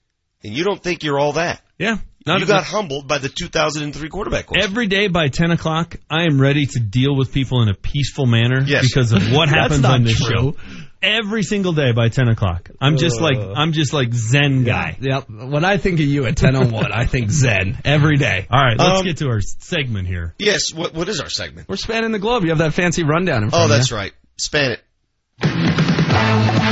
and 0.43 0.53
you 0.53 0.64
don't 0.64 0.82
think 0.82 1.03
you're 1.03 1.19
all 1.19 1.33
that. 1.33 1.61
Yeah, 1.77 1.98
not 2.25 2.39
you 2.39 2.45
a- 2.45 2.48
got 2.48 2.64
humbled 2.64 3.07
by 3.07 3.17
the 3.17 3.30
2003 3.30 4.09
quarterback 4.09 4.45
question. 4.48 4.69
Every 4.69 4.88
day 4.88 5.07
by 5.07 5.27
10 5.30 5.51
o'clock, 5.51 5.95
I 6.09 6.23
am 6.23 6.39
ready 6.39 6.65
to 6.65 6.80
deal 6.80 7.15
with 7.15 7.31
people 7.33 7.61
in 7.61 7.69
a 7.69 7.73
peaceful 7.73 8.25
manner 8.25 8.61
Yes. 8.65 8.88
because 8.88 9.11
of 9.14 9.31
what 9.31 9.49
That's 9.49 9.57
happens 9.75 9.85
on 9.85 10.03
this 10.03 10.17
true. 10.19 10.53
show. 10.53 10.56
Every 11.01 11.43
single 11.43 11.72
day 11.72 11.93
by 11.93 12.09
10 12.09 12.27
o'clock. 12.27 12.69
I'm 12.81 12.98
just 12.98 13.22
like, 13.22 13.38
I'm 13.38 13.72
just 13.72 13.93
like 13.93 14.14
Zen 14.14 14.65
guy. 14.65 14.98
Yep. 14.99 15.30
When 15.30 15.64
I 15.64 15.77
think 15.77 16.01
of 16.01 16.06
you 16.06 16.25
at 16.25 16.35
10 16.35 16.57
on 16.57 16.72
1, 16.72 16.91
I 16.91 17.06
think 17.06 17.31
Zen 17.31 17.77
every 17.85 18.17
day. 18.17 18.48
All 18.51 18.59
right, 18.61 18.77
let's 18.77 18.99
Um, 18.99 19.06
get 19.06 19.15
to 19.17 19.30
our 19.30 19.39
segment 19.39 20.09
here. 20.09 20.35
yes, 20.39 20.73
what, 20.73 20.93
what 20.93 21.07
is 21.07 21.22
our 21.22 21.30
segment? 21.30 21.69
We're 21.69 21.77
spanning 21.77 22.11
the 22.11 22.19
globe. 22.19 22.43
You 22.43 22.49
have 22.49 22.57
that 22.57 22.73
fancy 22.73 23.03
rundown 23.03 23.43
in 23.43 23.49
front 23.49 23.61
Oh, 23.61 23.65
of 23.65 23.69
that's 23.69 23.91
you. 23.91 23.95
right. 23.95 24.11
Span 24.38 24.72
it. 24.72 24.81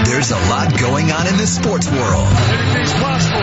There's 0.06 0.32
a 0.32 0.40
lot 0.50 0.78
going 0.78 1.10
on 1.12 1.26
in 1.28 1.38
the 1.38 1.48
sports 1.48 1.88
world. 1.90 2.28
Anything's 2.28 2.94
possible. 2.94 3.42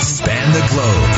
Let's 0.00 0.12
span 0.12 0.52
the 0.54 0.60
globe. 0.72 1.10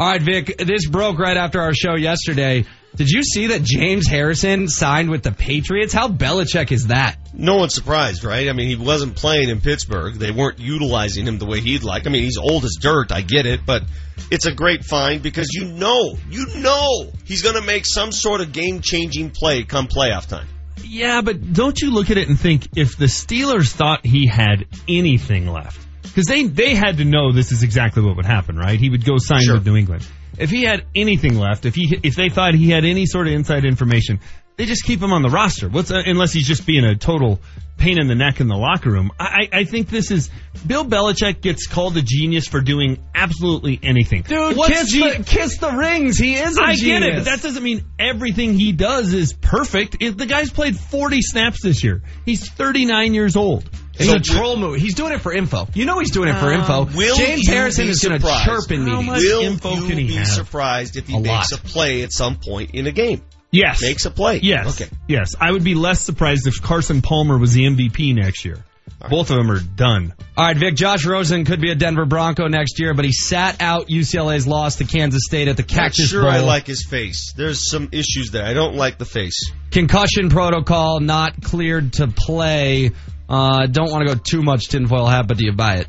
All 0.00 0.08
right, 0.08 0.20
Vic, 0.20 0.58
this 0.58 0.88
broke 0.88 1.20
right 1.20 1.36
after 1.36 1.60
our 1.60 1.72
show 1.74 1.94
yesterday. 1.94 2.64
Did 2.96 3.08
you 3.08 3.22
see 3.22 3.46
that 3.48 3.62
James 3.62 4.08
Harrison 4.08 4.66
signed 4.66 5.10
with 5.10 5.22
the 5.22 5.30
Patriots? 5.30 5.92
How 5.92 6.08
Belichick 6.08 6.72
is 6.72 6.88
that? 6.88 7.18
No 7.34 7.58
one's 7.58 7.74
surprised, 7.74 8.24
right? 8.24 8.48
I 8.48 8.52
mean, 8.52 8.66
he 8.66 8.74
wasn't 8.74 9.14
playing 9.14 9.48
in 9.48 9.60
Pittsburgh. 9.60 10.14
They 10.14 10.32
weren't 10.32 10.58
utilizing 10.58 11.24
him 11.24 11.38
the 11.38 11.46
way 11.46 11.60
he'd 11.60 11.84
like. 11.84 12.08
I 12.08 12.10
mean, 12.10 12.24
he's 12.24 12.36
old 12.36 12.64
as 12.64 12.78
dirt. 12.80 13.12
I 13.12 13.20
get 13.20 13.46
it, 13.46 13.60
but 13.64 13.84
it's 14.32 14.46
a 14.46 14.52
great 14.52 14.84
find 14.84 15.22
because 15.22 15.50
you 15.52 15.66
know, 15.66 16.18
you 16.28 16.46
know, 16.56 17.12
he's 17.26 17.42
going 17.42 17.54
to 17.54 17.62
make 17.62 17.86
some 17.86 18.10
sort 18.10 18.40
of 18.40 18.50
game-changing 18.50 19.30
play 19.30 19.62
come 19.62 19.86
playoff 19.86 20.26
time. 20.26 20.48
Yeah, 20.84 21.20
but 21.22 21.52
don't 21.52 21.80
you 21.80 21.90
look 21.90 22.10
at 22.10 22.18
it 22.18 22.28
and 22.28 22.38
think 22.38 22.68
if 22.76 22.96
the 22.96 23.06
Steelers 23.06 23.72
thought 23.72 24.04
he 24.04 24.26
had 24.26 24.66
anything 24.88 25.46
left, 25.48 25.78
because 26.02 26.26
they 26.26 26.44
they 26.44 26.74
had 26.74 26.98
to 26.98 27.04
know 27.04 27.32
this 27.32 27.52
is 27.52 27.62
exactly 27.62 28.02
what 28.02 28.16
would 28.16 28.26
happen, 28.26 28.56
right? 28.56 28.78
He 28.78 28.90
would 28.90 29.04
go 29.04 29.18
sign 29.18 29.42
Sure. 29.42 29.54
with 29.54 29.66
New 29.66 29.76
England. 29.76 30.06
If 30.38 30.50
he 30.50 30.62
had 30.62 30.84
anything 30.94 31.38
left, 31.38 31.66
if 31.66 31.74
he 31.74 31.98
if 32.02 32.14
they 32.14 32.28
thought 32.28 32.54
he 32.54 32.70
had 32.70 32.84
any 32.84 33.06
sort 33.06 33.26
of 33.26 33.32
inside 33.32 33.64
information, 33.64 34.20
they 34.58 34.66
just 34.66 34.84
keep 34.84 35.00
him 35.00 35.12
on 35.12 35.22
the 35.22 35.30
roster. 35.30 35.68
What's 35.70 35.90
uh, 35.90 36.02
unless 36.04 36.32
he's 36.34 36.46
just 36.46 36.66
being 36.66 36.84
a 36.84 36.94
total 36.96 37.40
pain 37.78 38.00
in 38.00 38.08
the 38.08 38.14
neck 38.16 38.40
in 38.40 38.48
the 38.48 38.56
locker 38.56 38.90
room. 38.90 39.12
I 39.20 39.24
I 39.52 39.58
I 39.60 39.64
think 39.64 39.88
this 39.88 40.10
is 40.10 40.28
Bill 40.66 40.84
Belichick 40.84 41.40
gets 41.40 41.66
called 41.68 41.96
a 41.96 42.02
genius 42.02 42.48
for 42.48 42.60
doing 42.60 42.98
absolutely 43.14 43.78
anything. 43.82 44.22
Dude, 44.22 44.56
What's 44.56 44.72
kiss, 44.76 44.92
gen- 44.92 45.18
the, 45.18 45.24
kiss 45.24 45.58
the 45.58 45.70
rings. 45.70 46.18
He 46.18 46.34
is 46.34 46.58
a 46.58 46.62
I 46.62 46.74
genius. 46.74 46.82
I 46.96 47.00
get 47.00 47.02
it, 47.04 47.14
but 47.14 47.24
that 47.26 47.40
doesn't 47.42 47.62
mean 47.62 47.84
everything 47.98 48.54
he 48.54 48.72
does 48.72 49.12
is 49.12 49.32
perfect. 49.32 49.98
If 50.00 50.16
the 50.16 50.26
guy's 50.26 50.50
played 50.50 50.76
40 50.76 51.18
snaps 51.22 51.62
this 51.62 51.82
year. 51.84 52.02
He's 52.26 52.48
39 52.50 53.14
years 53.14 53.36
old. 53.36 53.70
It's 54.00 54.12
a 54.12 54.20
troll 54.34 54.56
move. 54.56 54.76
He's 54.80 54.94
doing 54.94 55.12
it 55.12 55.20
for 55.20 55.32
info. 55.32 55.66
You 55.74 55.84
know 55.84 55.98
he's 55.98 56.10
doing 56.12 56.28
it 56.28 56.38
for 56.38 56.52
info. 56.52 56.84
Will 56.84 57.16
James 57.16 57.48
Harrison 57.48 57.88
is 57.88 57.98
going 58.00 58.20
to 58.20 58.26
surprised? 58.26 58.44
chirp 58.44 58.70
in 58.72 58.86
How 58.86 59.02
much 59.02 59.18
Will 59.20 59.42
info 59.42 59.74
you 59.74 59.86
can 59.88 59.98
he 59.98 60.06
be 60.08 60.14
have? 60.14 60.26
surprised 60.28 60.96
if 60.96 61.08
he 61.08 61.16
A 61.16 61.20
makes 61.20 61.52
lot. 61.52 61.60
a 61.60 61.62
play 61.64 62.02
at 62.02 62.12
some 62.12 62.36
point 62.36 62.72
in 62.74 62.86
a 62.86 62.92
game? 62.92 63.22
Yes. 63.50 63.82
Makes 63.82 64.04
a 64.04 64.10
play. 64.10 64.40
Yes. 64.42 64.80
Okay. 64.80 64.90
Yes. 65.08 65.34
I 65.40 65.52
would 65.52 65.64
be 65.64 65.74
less 65.74 66.00
surprised 66.00 66.46
if 66.46 66.60
Carson 66.62 67.02
Palmer 67.02 67.38
was 67.38 67.54
the 67.54 67.64
MVP 67.64 68.14
next 68.14 68.44
year. 68.44 68.64
Both 69.10 69.30
of 69.30 69.36
them 69.36 69.50
are 69.50 69.60
done. 69.60 70.12
All 70.36 70.44
right, 70.44 70.56
Vic. 70.56 70.74
Josh 70.74 71.06
Rosen 71.06 71.44
could 71.44 71.60
be 71.60 71.70
a 71.70 71.74
Denver 71.74 72.04
Bronco 72.04 72.48
next 72.48 72.80
year, 72.80 72.94
but 72.94 73.04
he 73.04 73.12
sat 73.12 73.62
out 73.62 73.86
UCLA's 73.86 74.46
loss 74.46 74.76
to 74.76 74.84
Kansas 74.84 75.22
State 75.24 75.46
at 75.46 75.56
the 75.56 75.62
Not 75.62 75.68
Cactus 75.68 76.08
sure 76.08 76.22
Bowl. 76.22 76.30
I 76.30 76.40
like 76.40 76.66
his 76.66 76.84
face. 76.84 77.32
There's 77.36 77.70
some 77.70 77.90
issues 77.92 78.30
there. 78.32 78.44
I 78.44 78.54
don't 78.54 78.74
like 78.74 78.98
the 78.98 79.04
face. 79.04 79.52
Concussion 79.70 80.30
protocol 80.30 81.00
not 81.00 81.42
cleared 81.42 81.92
to 81.94 82.08
play. 82.08 82.90
Uh, 83.28 83.66
don't 83.66 83.90
want 83.90 84.08
to 84.08 84.14
go 84.14 84.20
too 84.20 84.42
much 84.42 84.66
tinfoil 84.68 85.06
hat, 85.06 85.28
but 85.28 85.36
do 85.36 85.44
you 85.44 85.52
buy 85.52 85.76
it? 85.76 85.88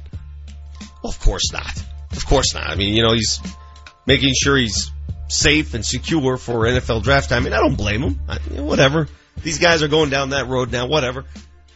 Well, 1.03 1.11
of 1.11 1.19
course 1.19 1.51
not. 1.51 1.71
Of 2.11 2.25
course 2.25 2.53
not. 2.53 2.69
I 2.69 2.75
mean, 2.75 2.93
you 2.93 3.01
know, 3.01 3.13
he's 3.13 3.39
making 4.05 4.33
sure 4.35 4.55
he's 4.57 4.91
safe 5.29 5.73
and 5.73 5.85
secure 5.85 6.37
for 6.37 6.65
NFL 6.65 7.03
draft 7.03 7.29
time. 7.29 7.43
Mean, 7.43 7.53
I 7.53 7.57
don't 7.57 7.75
blame 7.75 8.01
him. 8.01 8.19
I, 8.27 8.39
you 8.49 8.57
know, 8.57 8.63
whatever. 8.63 9.07
These 9.41 9.59
guys 9.59 9.83
are 9.83 9.87
going 9.87 10.09
down 10.09 10.31
that 10.31 10.47
road 10.47 10.71
now. 10.71 10.87
Whatever. 10.87 11.25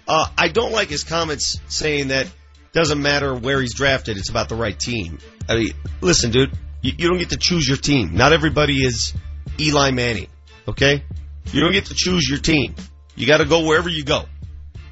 Uh, 0.07 0.27
I 0.37 0.49
don't 0.49 0.73
like 0.73 0.89
his 0.89 1.03
comments 1.03 1.59
saying 1.69 2.09
that 2.09 2.27
doesn't 2.73 3.01
matter 3.01 3.33
where 3.33 3.61
he's 3.61 3.73
drafted. 3.73 4.17
It's 4.17 4.29
about 4.29 4.49
the 4.49 4.55
right 4.55 4.77
team. 4.77 5.19
I 5.47 5.55
mean, 5.55 5.73
listen, 6.01 6.31
dude, 6.31 6.51
you, 6.81 6.91
you 6.97 7.07
don't 7.07 7.19
get 7.19 7.29
to 7.29 7.37
choose 7.37 7.67
your 7.67 7.77
team. 7.77 8.15
Not 8.15 8.33
everybody 8.33 8.83
is 8.83 9.13
Eli 9.59 9.91
Manning. 9.91 10.27
Okay, 10.67 11.03
you 11.51 11.61
don't 11.61 11.71
get 11.73 11.85
to 11.85 11.95
choose 11.95 12.27
your 12.27 12.39
team. 12.39 12.75
You 13.15 13.27
got 13.27 13.37
to 13.37 13.45
go 13.45 13.65
wherever 13.65 13.89
you 13.89 14.03
go. 14.03 14.25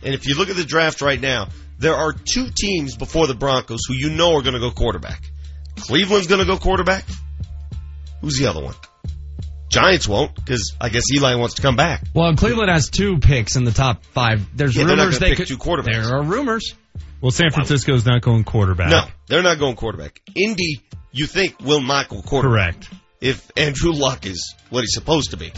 And 0.04 0.14
if 0.14 0.28
you 0.28 0.38
look 0.38 0.50
at 0.50 0.56
the 0.56 0.64
draft 0.64 1.02
right 1.02 1.20
now, 1.20 1.50
there 1.80 1.96
are 1.96 2.14
two 2.14 2.48
teams 2.56 2.96
before 2.96 3.28
the 3.28 3.34
Broncos 3.34 3.82
who 3.88 3.94
you 3.94 4.10
know 4.12 4.36
are 4.36 4.42
going 4.42 4.54
to 4.54 4.60
go 4.60 4.72
quarterback. 4.72 5.24
Cleveland's 5.78 6.28
going 6.28 6.40
to 6.40 6.46
go 6.46 6.58
quarterback. 6.58 7.06
Who's 8.22 8.38
the 8.38 8.48
other 8.48 8.62
one? 8.64 8.76
Giants 9.70 10.08
won't 10.08 10.36
because 10.36 10.76
I 10.82 10.90
guess 10.90 11.04
Eli 11.14 11.36
wants 11.36 11.56
to 11.56 11.62
come 11.62 11.76
back. 11.78 12.04
Well, 12.14 12.36
Cleveland 12.36 12.70
has 12.70 12.90
two 12.90 13.20
picks 13.20 13.56
in 13.56 13.64
the 13.64 13.72
top 13.72 14.04
five. 14.06 14.46
There's 14.56 14.76
Yeah, 14.76 14.84
rumors 14.84 15.18
they 15.20 15.30
pick 15.30 15.38
could. 15.38 15.48
two 15.48 15.58
quarterbacks. 15.58 16.04
There 16.04 16.18
are 16.18 16.24
rumors. 16.24 16.74
Well, 17.22 17.32
San 17.32 17.52
Francisco's 17.52 18.06
not 18.06 18.22
going 18.22 18.44
quarterback. 18.44 18.90
No, 18.90 19.06
they're 19.28 19.44
not 19.44 19.60
going 19.60 19.76
quarterback. 19.76 20.20
Indy, 20.36 20.82
you 21.12 21.26
think 21.26 21.60
will 21.62 21.82
not 21.82 22.10
go 22.10 22.22
quarterback. 22.22 22.82
Correct. 22.82 22.90
if 23.22 23.50
Andrew 23.56 23.92
Luck 23.94 24.26
is 24.26 24.56
what 24.72 24.82
he's 24.82 24.94
supposed 24.94 25.32
to 25.32 25.38
be. 25.38 25.54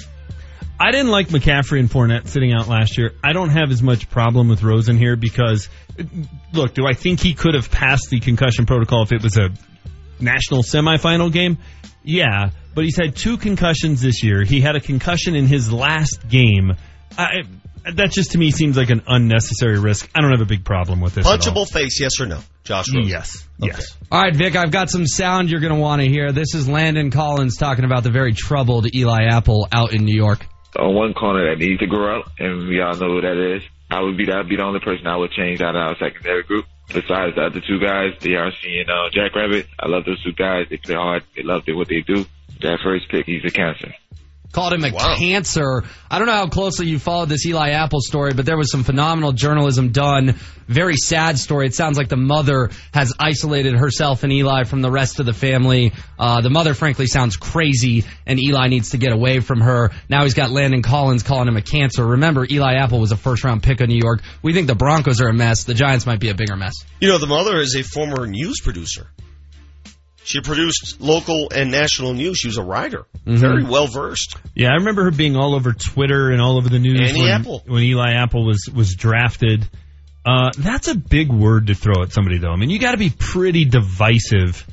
I 0.80 0.92
didn't 0.92 1.10
like 1.12 1.30
McCaffrey 1.30 1.80
and 1.80 1.90
Fournette 1.90 2.28
sitting 2.28 2.52
out 2.54 2.68
last 2.68 2.98
year. 2.98 3.14
I 3.24 3.32
don't 3.34 3.50
have 3.50 3.72
as 3.72 3.82
much 3.82 4.10
problem 4.10 4.50
with 4.50 4.62
Rosen 4.64 4.98
here 4.98 5.16
because, 5.16 5.70
look, 6.52 6.74
do 6.74 6.86
I 6.86 6.94
think 6.94 7.20
he 7.22 7.34
could 7.34 7.54
have 7.54 7.72
passed 7.72 8.10
the 8.10 8.20
concussion 8.20 8.66
protocol 8.66 9.04
if 9.04 9.12
it 9.14 9.24
was 9.24 9.38
a 9.38 9.50
national 10.24 10.64
semifinal 10.64 11.32
game? 11.32 11.58
Yeah, 12.04 12.50
but 12.76 12.84
he's 12.84 12.98
had 12.98 13.16
two 13.16 13.38
concussions 13.38 14.02
this 14.02 14.24
year. 14.24 14.44
He 14.44 14.62
had 14.62 14.76
a 14.76 14.80
concussion 14.82 15.36
in 15.36 15.48
his 15.48 15.72
last 15.72 16.28
game. 16.28 16.74
I, 17.18 17.44
that 17.96 18.12
just 18.12 18.32
to 18.32 18.38
me 18.38 18.52
seems 18.52 18.78
like 18.78 18.90
an 18.90 19.04
unnecessary 19.08 19.80
risk. 19.80 20.10
I 20.16 20.22
don't 20.22 20.32
have 20.32 20.42
a 20.42 20.46
big 20.46 20.64
problem 20.66 21.02
with 21.02 21.16
this. 21.16 21.26
at 21.28 21.32
all. 21.32 21.38
Punchable 21.38 21.70
face, 21.70 22.00
yes 22.00 22.20
or 22.20 22.26
no? 22.26 22.40
Josh 22.64 22.86
Rosen. 22.94 23.10
Yes. 23.10 23.46
Yes. 23.60 23.98
All 24.12 24.22
right, 24.22 24.34
Vic, 24.36 24.56
I've 24.56 24.72
got 24.72 24.90
some 24.90 25.06
sound 25.06 25.50
you're 25.52 25.60
going 25.60 25.74
to 25.74 25.80
want 25.80 26.02
to 26.02 26.08
hear. 26.08 26.32
This 26.32 26.56
is 26.56 26.68
Landon 26.68 27.12
Collins 27.12 27.58
talking 27.58 27.84
about 27.86 28.04
the 28.04 28.12
very 28.12 28.34
troubled 28.34 28.94
Eli 28.94 29.26
Apple 29.30 29.68
out 29.72 29.94
in 29.94 30.06
New 30.06 30.16
York. 30.16 30.46
on 30.80 30.96
one 30.96 31.14
corner 31.14 31.50
that 31.54 31.60
needs 31.64 31.80
to 31.80 31.88
grow 31.88 32.20
up, 32.22 32.32
and 32.40 32.68
we 32.68 32.82
all 32.82 32.94
know 32.94 33.16
who 33.16 33.22
that 33.22 33.56
is. 33.58 33.62
I 33.92 34.02
would 34.02 34.18
be 34.18 34.26
that 34.26 34.48
be 34.50 34.56
the 34.56 34.64
only 34.64 34.80
person 34.80 35.06
I 35.06 35.18
would 35.18 35.32
change 35.32 35.62
out 35.62 35.76
of 35.76 35.82
our 35.82 35.96
secondary 36.00 36.44
group. 36.44 36.66
Besides 36.94 37.36
the 37.36 37.42
other 37.46 37.60
two 37.60 37.80
guys, 37.80 38.14
DRC 38.20 38.82
and 38.82 38.90
uh, 38.90 39.10
Jack 39.12 39.36
Rabbit, 39.36 39.68
I 39.80 39.88
love 39.88 40.06
those 40.06 40.22
two 40.24 40.34
guys. 40.34 40.68
They 40.70 40.78
play 40.78 40.96
hard. 40.96 41.24
They 41.36 41.42
love 41.44 41.64
what 41.68 41.88
they 41.88 42.02
do. 42.02 42.26
That 42.62 42.80
first 42.84 43.10
pick, 43.10 43.26
he's 43.26 43.44
a 43.46 43.50
cancer. 43.50 43.94
Called 44.54 44.74
him 44.74 44.84
a 44.84 44.92
cancer. 44.92 45.84
I 46.12 46.20
don't 46.20 46.28
know 46.28 46.34
how 46.34 46.48
closely 46.48 46.86
you 46.86 47.00
followed 47.00 47.28
this 47.28 47.44
Eli 47.44 47.72
Apple 47.72 48.02
story, 48.02 48.34
but 48.36 48.46
there 48.46 48.56
was 48.56 48.72
some 48.72 48.84
phenomenal 48.84 49.32
journalism 49.32 49.92
done. 49.92 50.36
Very 50.68 50.96
sad 50.96 51.40
story. 51.40 51.66
It 51.66 51.74
sounds 51.74 51.98
like 51.98 52.08
the 52.08 52.18
mother 52.18 52.70
has 52.94 53.12
isolated 53.20 53.74
herself 53.74 54.22
and 54.22 54.32
Eli 54.32 54.66
from 54.66 54.84
the 54.84 54.92
rest 54.92 55.20
of 55.20 55.26
the 55.26 55.34
family. 55.34 55.92
Uh, 56.20 56.42
the 56.42 56.52
mother, 56.52 56.76
frankly, 56.76 57.08
sounds 57.08 57.36
crazy, 57.36 58.06
and 58.28 58.40
Eli 58.40 58.68
needs 58.68 58.92
to 58.92 59.00
get 59.00 59.12
away 59.12 59.40
from 59.40 59.60
her. 59.60 59.90
Now 60.08 60.22
he's 60.22 60.36
got 60.36 60.52
Landon 60.52 60.84
Collins 60.84 61.24
calling 61.24 61.48
him 61.48 61.58
a 61.58 61.64
cancer. 61.64 62.06
Remember, 62.06 62.46
Eli 62.48 62.76
Apple 62.76 63.00
was 63.00 63.12
a 63.12 63.18
first 63.18 63.44
round 63.44 63.64
pick 63.64 63.82
of 63.82 63.90
New 63.90 64.00
York. 64.00 64.22
We 64.44 64.54
think 64.54 64.68
the 64.68 64.76
Broncos 64.76 65.20
are 65.20 65.30
a 65.30 65.34
mess. 65.34 65.64
The 65.64 65.74
Giants 65.74 66.06
might 66.06 66.20
be 66.20 66.30
a 66.30 66.36
bigger 66.36 66.56
mess. 66.56 66.76
You 67.02 67.10
know, 67.10 67.18
the 67.18 67.26
mother 67.26 67.58
is 67.58 67.76
a 67.76 67.82
former 67.82 68.28
news 68.28 68.62
producer. 68.62 69.08
She 70.26 70.40
produced 70.42 71.02
local 71.02 71.50
and 71.54 71.70
national 71.72 72.14
news. 72.14 72.38
She 72.38 72.48
was 72.48 72.58
a 72.58 72.64
writer, 72.64 73.06
Mhm. 73.28 73.38
very 73.38 73.64
well 73.64 73.88
versed. 73.88 74.38
Yeah, 74.56 74.70
I 74.70 74.76
remember 74.76 75.04
her 75.04 75.12
being 75.12 75.36
all 75.36 75.54
over 75.56 75.74
Twitter 75.74 76.32
and 76.32 76.42
all 76.42 76.58
over 76.58 76.70
the 76.70 76.80
news 76.80 77.00
Annie 77.10 77.22
when, 77.22 77.30
Apple. 77.32 77.64
when 77.66 77.84
Eli 77.84 78.14
Apple 78.14 78.46
was 78.46 78.70
was 78.74 78.96
drafted. 78.96 79.68
Uh, 80.26 80.52
that's 80.58 80.88
a 80.88 80.96
big 80.96 81.30
word 81.30 81.68
to 81.68 81.76
throw 81.76 82.02
at 82.04 82.14
somebody, 82.14 82.38
though. 82.38 82.52
I 82.52 82.56
mean, 82.56 82.70
you 82.70 82.80
got 82.80 82.92
to 82.92 82.98
be 82.98 83.10
pretty 83.10 83.66
divisive 83.66 84.66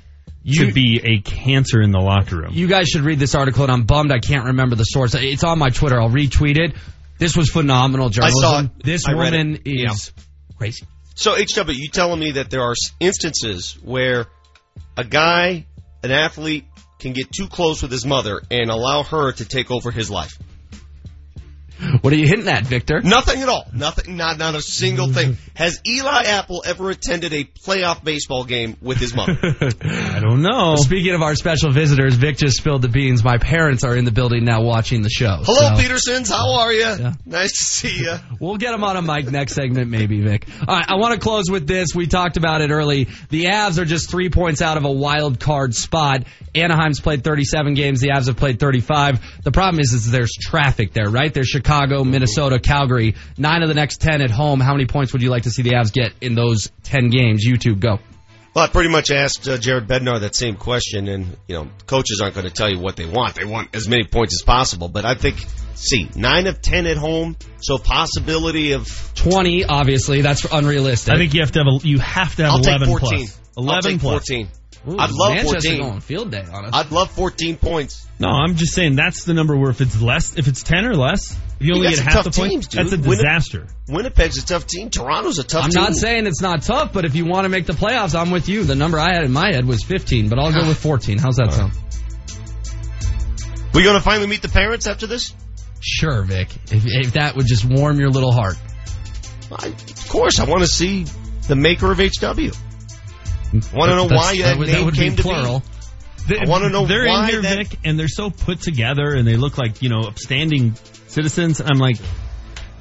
to 0.55 0.73
be 0.73 1.01
a 1.03 1.20
cancer 1.20 1.83
in 1.83 1.91
the 1.91 1.99
locker 1.99 2.37
room. 2.37 2.51
You 2.53 2.67
guys 2.69 2.89
should 2.89 3.03
read 3.03 3.19
this 3.19 3.35
article, 3.35 3.65
and 3.65 3.73
I'm 3.73 3.83
bummed 3.83 4.12
I 4.12 4.20
can't 4.20 4.45
remember 4.47 4.77
the 4.77 4.85
source. 4.85 5.15
It's 5.15 5.43
on 5.45 5.59
my 5.59 5.70
Twitter. 5.70 6.01
I'll 6.01 6.09
retweet 6.09 6.57
it. 6.57 6.75
This 7.19 7.37
was 7.37 7.51
phenomenal 7.51 8.09
journalism. 8.09 8.45
I 8.45 8.51
saw 8.51 8.61
it. 8.61 8.70
This 8.85 9.03
I 9.07 9.12
read 9.12 9.33
woman 9.33 9.59
it. 9.65 9.91
is 9.91 10.12
crazy. 10.57 10.87
So, 11.17 11.35
HW, 11.37 11.73
you 11.75 11.89
telling 11.89 12.19
me 12.20 12.33
that 12.33 12.49
there 12.49 12.62
are 12.62 12.75
instances 13.01 13.77
where 13.83 14.27
a 14.97 15.05
guy, 15.05 15.67
an 16.03 16.11
athlete, 16.11 16.65
can 16.99 17.13
get 17.13 17.31
too 17.33 17.49
close 17.49 17.83
with 17.83 17.91
his 17.91 18.05
mother 18.05 18.43
and 18.51 18.71
allow 18.71 19.03
her 19.03 19.33
to 19.33 19.45
take 19.45 19.71
over 19.71 19.91
his 19.91 20.11
life? 20.11 20.33
What 22.00 22.12
are 22.12 22.17
you 22.17 22.26
hinting 22.26 22.49
at, 22.49 22.65
Victor? 22.65 23.00
Nothing 23.00 23.42
at 23.42 23.49
all. 23.49 23.67
Nothing. 23.73 24.17
Not 24.17 24.39
not 24.39 24.55
a 24.55 24.62
single 24.62 25.12
thing. 25.12 25.36
Has 25.55 25.81
Eli 25.86 26.25
Apple 26.25 26.62
ever 26.67 26.91
attended 26.91 27.33
a 27.33 27.44
playoff 27.44 28.02
baseball 28.05 28.44
game 28.44 28.76
with 28.81 28.99
his 28.99 29.15
mother? 29.15 29.36
I 29.83 30.20
don't 30.20 30.42
know. 30.42 30.76
Speaking 30.76 31.15
of 31.15 31.23
our 31.23 31.34
special 31.34 31.73
visitors, 31.73 32.15
Vic 32.15 32.36
just 32.39 32.57
spilled 32.59 32.83
the 32.83 32.89
beans. 32.89 33.25
My 33.25 33.39
parents 33.39 33.84
are 33.84 33.97
in 33.97 34.05
the 34.05 34.12
building 34.12 34.44
now 34.44 34.62
watching 34.62 35.02
the 35.02 35.10
show. 35.10 35.42
Hello, 35.44 35.75
so- 35.75 35.83
Petersons. 35.83 36.28
How 36.31 36.60
are 36.60 36.73
you? 36.73 37.12
Nice 37.25 37.52
to 37.52 37.65
see 37.65 37.99
you. 37.99 38.15
We'll 38.41 38.57
get 38.57 38.75
him 38.75 38.84
on 38.84 38.97
a 38.97 39.02
mic 39.02 39.31
next 39.31 39.55
segment, 39.55 39.89
maybe, 39.91 40.20
Vic. 40.20 40.47
All 40.67 40.76
right, 40.76 40.86
I 40.89 40.97
want 40.97 41.15
to 41.15 41.20
close 41.20 41.44
with 41.50 41.67
this. 41.67 41.89
We 41.94 42.07
talked 42.07 42.36
about 42.36 42.60
it 42.60 42.70
early. 42.70 43.09
The 43.31 43.44
Avs 43.47 43.78
are 43.78 43.84
just 43.84 44.10
three 44.10 44.28
points 44.31 44.62
out 44.62 44.76
of 44.76 44.84
a 44.84 44.91
wild 44.92 45.41
card 45.41 45.75
spot. 45.75 46.25
Anaheim's 46.55 47.00
played 47.00 47.23
37 47.23 47.75
games. 47.75 48.00
The 48.00 48.09
Avs 48.09 48.26
have 48.26 48.36
played 48.36 48.59
35. 48.59 49.20
The 49.44 49.52
problem 49.52 49.81
is, 49.81 49.92
is 49.92 50.10
there's 50.10 50.33
traffic 50.33 50.92
there, 50.92 51.09
right? 51.09 51.33
There's 51.33 51.49
Chicago, 51.49 51.70
Minnesota, 52.05 52.59
Calgary. 52.59 53.15
Nine 53.39 53.63
of 53.63 53.69
the 53.69 53.75
next 53.75 54.01
10 54.01 54.23
at 54.23 54.31
home. 54.31 54.61
How 54.61 54.73
many 54.73 54.87
points 54.87 55.13
would 55.13 55.23
you 55.23 55.31
like 55.31 55.45
to 55.45 55.51
see 55.51 55.63
the 55.63 55.71
Avs 55.71 55.93
get 55.93 56.13
in 56.21 56.35
those 56.35 56.71
10 56.85 57.11
games? 57.11 57.47
YouTube, 57.47 57.81
go. 57.81 57.99
Well, 58.55 58.65
I 58.65 58.69
pretty 58.69 58.89
much 58.89 59.13
asked 59.13 59.49
uh, 59.49 59.59
Jared 59.59 59.87
Bednar 59.87 60.21
that 60.21 60.35
same 60.35 60.57
question, 60.57 61.07
and 61.07 61.37
you 61.47 61.55
know, 61.55 61.71
coaches 61.87 62.21
aren't 62.21 62.35
going 62.35 62.49
to 62.49 62.53
tell 62.53 62.69
you 62.69 62.81
what 62.81 62.97
they 62.97 63.07
want. 63.07 63.37
They 63.37 63.45
want 63.45 63.77
as 63.77 63.89
many 63.89 64.05
points 64.05 64.35
as 64.35 64.45
possible, 64.45 64.89
but 64.89 65.05
I 65.05 65.15
think, 65.15 65.37
see, 65.75 66.11
nine 66.17 66.49
of 66.49 66.61
ten 66.61 66.87
at 66.87 66.97
home, 66.97 67.37
so 67.61 67.79
possibility 67.79 68.73
of 68.73 68.89
20, 69.15 69.67
obviously, 69.67 70.23
that's 70.23 70.45
unrealistic. 70.51 71.15
I 71.15 71.19
think 71.19 71.33
you 71.33 71.43
have 71.43 71.53
to 71.53 71.61
have 71.61 71.69
a, 71.69 71.87
you 71.87 72.01
have 72.01 72.35
to 72.37 72.43
have 72.43 72.53
I'll 72.55 72.59
11 72.59 72.89
take 72.89 72.99
14. 72.99 73.19
plus. 73.19 73.41
I'll 73.57 73.65
11 73.65 73.91
take 73.93 74.01
plus. 74.01 74.29
14. 74.29 74.49
Ooh, 74.89 74.97
I'd 74.99 75.10
love 75.10 75.34
Manchester 75.34 75.60
14. 75.70 75.81
going 75.81 76.00
field 76.00 76.31
day 76.31 76.42
on 76.50 76.65
us. 76.65 76.70
I'd 76.73 76.91
love 76.91 77.10
14 77.10 77.57
points. 77.57 78.07
No, 78.18 78.28
I'm 78.28 78.55
just 78.57 78.73
saying 78.75 78.97
that's 78.97 79.25
the 79.25 79.34
number 79.34 79.57
where 79.57 79.70
if 79.70 79.81
it's 79.83 80.00
less, 80.00 80.36
if 80.39 80.49
it's 80.49 80.62
10 80.62 80.86
or 80.86 80.94
less, 80.94 81.36
if 81.60 81.67
you 81.67 81.75
only 81.75 81.89
got 81.89 81.97
get 81.97 82.05
half 82.05 82.12
tough 82.15 82.25
the 82.25 82.31
points, 82.31 82.50
teams, 82.52 82.68
dude. 82.68 82.81
that's 82.81 82.92
a 82.94 82.97
Winni- 82.97 83.17
disaster. 83.17 83.67
Winnipeg's 83.89 84.42
a 84.42 84.47
tough 84.47 84.67
team. 84.67 84.89
Toronto's 84.89 85.39
a 85.39 85.44
tough 85.44 85.68
team. 85.70 85.78
I'm 85.78 85.84
not 85.91 85.94
saying 85.94 86.26
it's 86.26 86.41
not 86.41 86.62
tough, 86.62 86.94
but 86.94 87.05
if 87.05 87.15
you 87.15 87.26
want 87.26 87.44
to 87.44 87.50
make 87.50 87.67
the 87.67 87.75
playoffs, 87.75 88.18
I'm 88.18 88.31
with 88.31 88.49
you. 88.49 88.65
The 88.65 88.75
number 88.75 88.99
I 88.99 89.12
had 89.12 89.25
in 89.25 89.33
my 89.33 89.52
head 89.52 89.67
was 89.67 89.83
15, 89.84 90.31
but 90.31 90.39
I'll 90.39 90.52
go 90.52 90.67
with 90.67 90.78
14. 90.78 91.18
How's 91.18 91.36
that 91.36 91.52
sound? 91.52 91.73
We 93.75 93.83
going 93.84 93.97
to 93.97 94.02
finally 94.02 94.26
meet 94.26 94.42
the 94.42 94.49
parents 94.49 94.86
after 94.86 95.07
this? 95.07 95.34
Sure, 95.81 96.23
Vic. 96.23 96.49
If, 96.73 96.84
if 96.86 97.12
that 97.12 97.36
would 97.36 97.47
just 97.47 97.65
warm 97.65 98.00
your 98.00 98.10
little 98.10 98.33
heart. 98.33 98.57
I, 99.52 99.67
of 99.68 100.09
course, 100.09 100.39
I 100.41 100.44
want 100.44 100.62
to 100.62 100.67
see 100.68 101.05
the 101.49 101.57
maker 101.57 101.91
of 101.92 101.99
HW. 101.99 102.50
Want 103.53 103.91
to 103.91 103.97
know 103.97 104.05
why 104.07 104.37
that, 104.39 104.59
that 104.59 104.67
name 104.67 104.85
would 104.85 104.95
came 104.95 105.17
to 105.17 105.23
plural. 105.23 105.62
be. 106.29 106.37
I 106.39 106.49
want 106.49 106.65
to 106.65 106.70
know 106.70 106.87
they're 106.87 107.07
in 107.07 107.25
here, 107.27 107.43
that. 107.43 107.57
Vic, 107.69 107.79
and 107.85 107.99
they're 107.99 108.07
so 108.09 108.31
put 108.31 108.61
together, 108.61 109.15
and 109.15 109.27
they 109.27 109.37
look 109.37 109.59
like 109.59 109.83
you 109.83 109.89
know 109.89 110.01
upstanding 110.03 110.75
citizens. 111.09 111.61
I'm 111.61 111.79
like, 111.79 111.97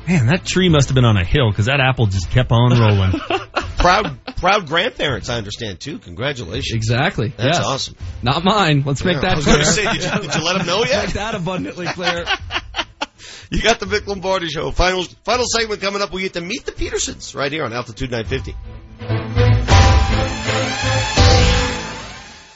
man, 0.08 0.28
that 0.28 0.46
tree 0.46 0.70
must 0.70 0.90
have 0.90 0.96
been 0.96 1.06
on 1.06 1.18
a 1.18 1.24
hill 1.24 1.50
because 1.50 1.66
that 1.66 1.80
apple 1.80 2.06
just 2.08 2.30
kept 2.30 2.52
on 2.52 2.78
rolling. 2.80 3.20
proud, 3.78 4.36
proud 4.36 4.68
grandparents. 4.68 5.30
I 5.30 5.38
understand 5.38 5.80
too. 5.80 5.98
Congratulations. 6.00 6.76
Exactly. 6.76 7.30
That's 7.36 7.58
Yes. 7.58 7.66
awesome. 7.66 7.96
Not 8.22 8.44
mine. 8.44 8.84
Let's 8.86 9.04
make 9.04 9.22
that 9.22 9.32
I 9.34 9.36
was 9.38 9.46
clear. 9.46 9.56
gonna 9.58 9.66
say, 9.66 9.84
did 9.94 10.04
you- 10.04 10.22
did 10.30 10.36
you 10.36 10.44
let 10.44 10.60
'em 10.60 10.68
know 10.68 10.84
yet? 10.84 11.06
Make 11.06 11.16
that 11.16 11.34
abundantly 11.36 11.88
clear. 11.88 12.26
You 13.52 13.64
got 13.64 13.80
the 13.80 13.88
Vic 13.88 14.06
Lombardi 14.06 14.48
show. 14.48 14.70
Final 14.70 15.04
final 15.26 15.44
segment 15.48 15.82
coming 15.82 16.04
up. 16.04 16.14
We 16.14 16.22
get 16.22 16.34
to 16.34 16.42
meet 16.42 16.66
the 16.68 16.72
Petersons 16.72 17.34
right 17.34 17.52
here 17.52 17.64
on 17.66 17.74
Altitude 17.74 18.12
950. 18.12 18.56
Thank 20.52 21.18
you. 21.18 21.19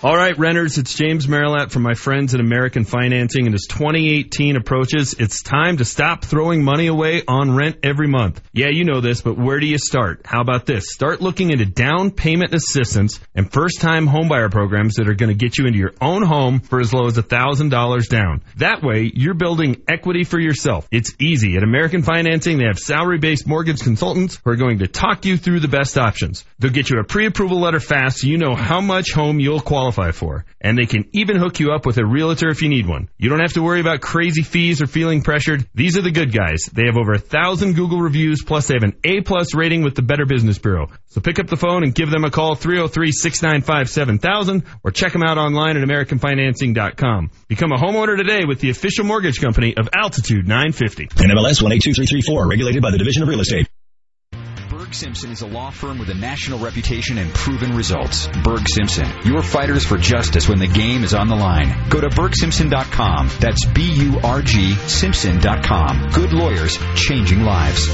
All 0.04 0.18
right, 0.18 0.38
renters, 0.38 0.78
it's 0.78 0.96
James 0.96 1.30
Merilatt 1.30 1.72
from 1.72 1.84
my 1.84 1.94
friends 1.94 2.34
at 2.34 2.42
American 2.42 2.84
Financing. 2.84 3.46
And 3.46 3.56
as 3.56 3.68
2018 3.70 4.58
approaches, 4.58 5.16
it's 5.18 5.42
time 5.42 5.78
to 5.78 5.86
stop 5.86 6.26
throwing 6.26 6.62
money 6.62 6.88
away 6.88 7.24
on 7.26 7.56
rent 7.56 7.78
every 7.84 8.10
month. 8.10 8.42
Yeah, 8.52 8.68
you 8.68 8.84
know 8.84 9.00
this, 9.00 9.22
but 9.22 9.38
where 9.38 9.62
do 9.62 9.66
you 9.66 9.78
start? 9.78 10.24
How 10.26 10.42
about 10.42 10.66
this? 10.66 10.92
Start 10.92 11.22
looking 11.22 11.52
into 11.52 11.66
down 11.66 12.12
payment 12.12 12.54
assistance 12.54 13.22
and 13.34 13.50
first 13.50 13.80
time 13.80 14.06
homebuyer 14.06 14.52
programs 14.52 14.96
that 14.96 15.08
are 15.08 15.14
going 15.14 15.30
to 15.30 15.36
get 15.36 15.58
you 15.58 15.68
into 15.68 15.80
your 15.80 15.94
own 16.02 16.22
home 16.22 16.60
for 16.60 16.82
as 16.82 16.94
low 16.94 17.08
as 17.08 17.14
$1,000 17.14 18.10
down. 18.10 18.42
That 18.58 18.84
way, 18.84 19.10
you're 19.16 19.36
building 19.36 19.84
equity 19.88 20.26
for 20.26 20.38
yourself. 20.38 20.86
It's 20.92 21.14
easy. 21.18 21.56
At 21.56 21.64
American 21.64 22.02
Financing, 22.02 22.58
they 22.58 22.68
have 22.68 22.78
salary 22.78 23.20
based 23.20 23.48
mortgage 23.48 23.80
consultants 23.80 24.38
who 24.44 24.52
are 24.52 24.58
going 24.58 24.80
to 24.80 24.88
talk 24.88 25.24
you 25.24 25.38
through 25.38 25.62
the 25.62 25.70
best 25.70 25.98
options. 25.98 26.44
They'll 26.60 26.72
get 26.72 26.90
you 26.90 27.00
a 27.00 27.06
pre 27.06 27.26
approval 27.26 27.62
letter 27.62 27.80
fast 27.80 28.18
so 28.18 28.28
you 28.28 28.38
know 28.38 28.54
how 28.54 28.82
much 28.82 29.14
home 29.14 29.40
you'll 29.40 29.62
qualify 29.62 29.93
for. 29.94 30.46
And 30.60 30.78
they 30.78 30.86
can 30.86 31.06
even 31.14 31.38
hook 31.38 31.60
you 31.60 31.72
up 31.74 31.86
with 31.86 31.98
a 31.98 32.06
realtor 32.06 32.50
if 32.50 32.62
you 32.62 32.68
need 32.70 32.86
one. 32.86 33.08
You 33.18 33.30
don't 33.30 33.40
have 33.40 33.54
to 33.54 33.62
worry 33.62 33.80
about 33.80 34.02
crazy 34.02 34.44
fees 34.44 34.82
or 34.82 34.88
feeling 34.88 35.22
pressured. 35.22 35.66
These 35.74 35.98
are 35.98 36.02
the 36.02 36.12
good 36.12 36.34
guys. 36.34 36.66
They 36.72 36.88
have 36.88 36.98
over 36.98 37.14
a 37.14 37.20
thousand 37.20 37.76
Google 37.76 38.02
reviews, 38.02 38.44
plus 38.44 38.68
they 38.68 38.74
have 38.76 38.84
an 38.84 38.98
A 39.04 39.22
plus 39.22 39.56
rating 39.56 39.84
with 39.84 39.96
the 39.96 40.02
Better 40.02 40.26
Business 40.26 40.58
Bureau. 40.58 40.88
So 41.08 41.22
pick 41.22 41.40
up 41.40 41.48
the 41.48 41.58
phone 41.58 41.84
and 41.84 41.96
give 41.96 42.10
them 42.10 42.24
a 42.24 42.32
call 42.32 42.56
303-695-7000 42.56 44.66
or 44.84 44.92
check 44.92 45.12
them 45.14 45.24
out 45.24 45.38
online 45.38 45.78
at 45.78 45.88
AmericanFinancing.com. 45.88 47.32
Become 47.48 47.72
a 47.72 47.78
homeowner 47.78 48.18
today 48.18 48.42
with 48.48 48.60
the 48.60 48.70
official 48.70 49.06
mortgage 49.06 49.40
company 49.40 49.76
of 49.78 49.90
Altitude 49.94 50.48
950. 50.48 51.08
NMLS 51.08 51.62
182334, 51.62 52.48
regulated 52.48 52.82
by 52.82 52.92
the 52.92 52.98
Division 52.98 53.24
of 53.24 53.30
Real 53.30 53.42
Estate. 53.42 53.68
Burg 54.94 55.00
Simpson 55.00 55.32
is 55.32 55.42
a 55.42 55.48
law 55.48 55.72
firm 55.72 55.98
with 55.98 56.12
a 56.12 56.14
national 56.14 56.60
reputation 56.60 57.18
and 57.18 57.34
proven 57.34 57.76
results. 57.76 58.28
Burg 58.44 58.62
Simpson, 58.70 59.08
your 59.26 59.42
fighters 59.42 59.84
for 59.84 59.98
justice 59.98 60.48
when 60.48 60.60
the 60.60 60.68
game 60.68 61.04
is 61.04 61.16
on 61.16 61.30
the 61.30 61.36
line. 61.36 61.90
Go 61.90 62.00
to 62.00 62.10
burgsimpson.com. 62.10 63.32
That's 63.40 63.66
B 63.66 63.92
U 63.92 64.20
R 64.24 64.44
G 64.44 64.76
Simpson.com. 64.76 66.10
Good 66.14 66.32
lawyers, 66.32 66.78
changing 66.94 67.42
lives. 67.42 67.90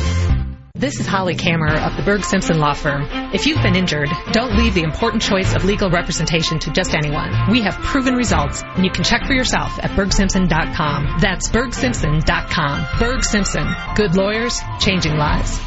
This 0.75 0.99
is 0.99 1.07
Holly 1.07 1.35
Kammerer 1.35 1.79
of 1.79 1.95
the 1.95 2.03
Burg 2.03 2.25
Simpson 2.25 2.59
Law 2.59 2.73
Firm. 2.73 3.07
If 3.33 3.45
you've 3.45 3.61
been 3.61 3.77
injured, 3.77 4.09
don't 4.33 4.57
leave 4.57 4.73
the 4.73 4.83
important 4.83 5.21
choice 5.21 5.55
of 5.55 5.63
legal 5.63 5.89
representation 5.89 6.59
to 6.59 6.71
just 6.71 6.93
anyone. 6.93 7.49
We 7.49 7.61
have 7.61 7.75
proven 7.75 8.15
results, 8.15 8.61
and 8.61 8.83
you 8.83 8.91
can 8.91 9.05
check 9.05 9.25
for 9.25 9.33
yourself 9.33 9.79
at 9.79 9.91
burgsimpson.com. 9.91 11.19
That's 11.21 11.47
burgsimpson.com. 11.49 12.99
Burg 12.99 13.23
Simpson. 13.23 13.67
Good 13.95 14.15
lawyers, 14.17 14.59
changing 14.81 15.15
lives. 15.15 15.61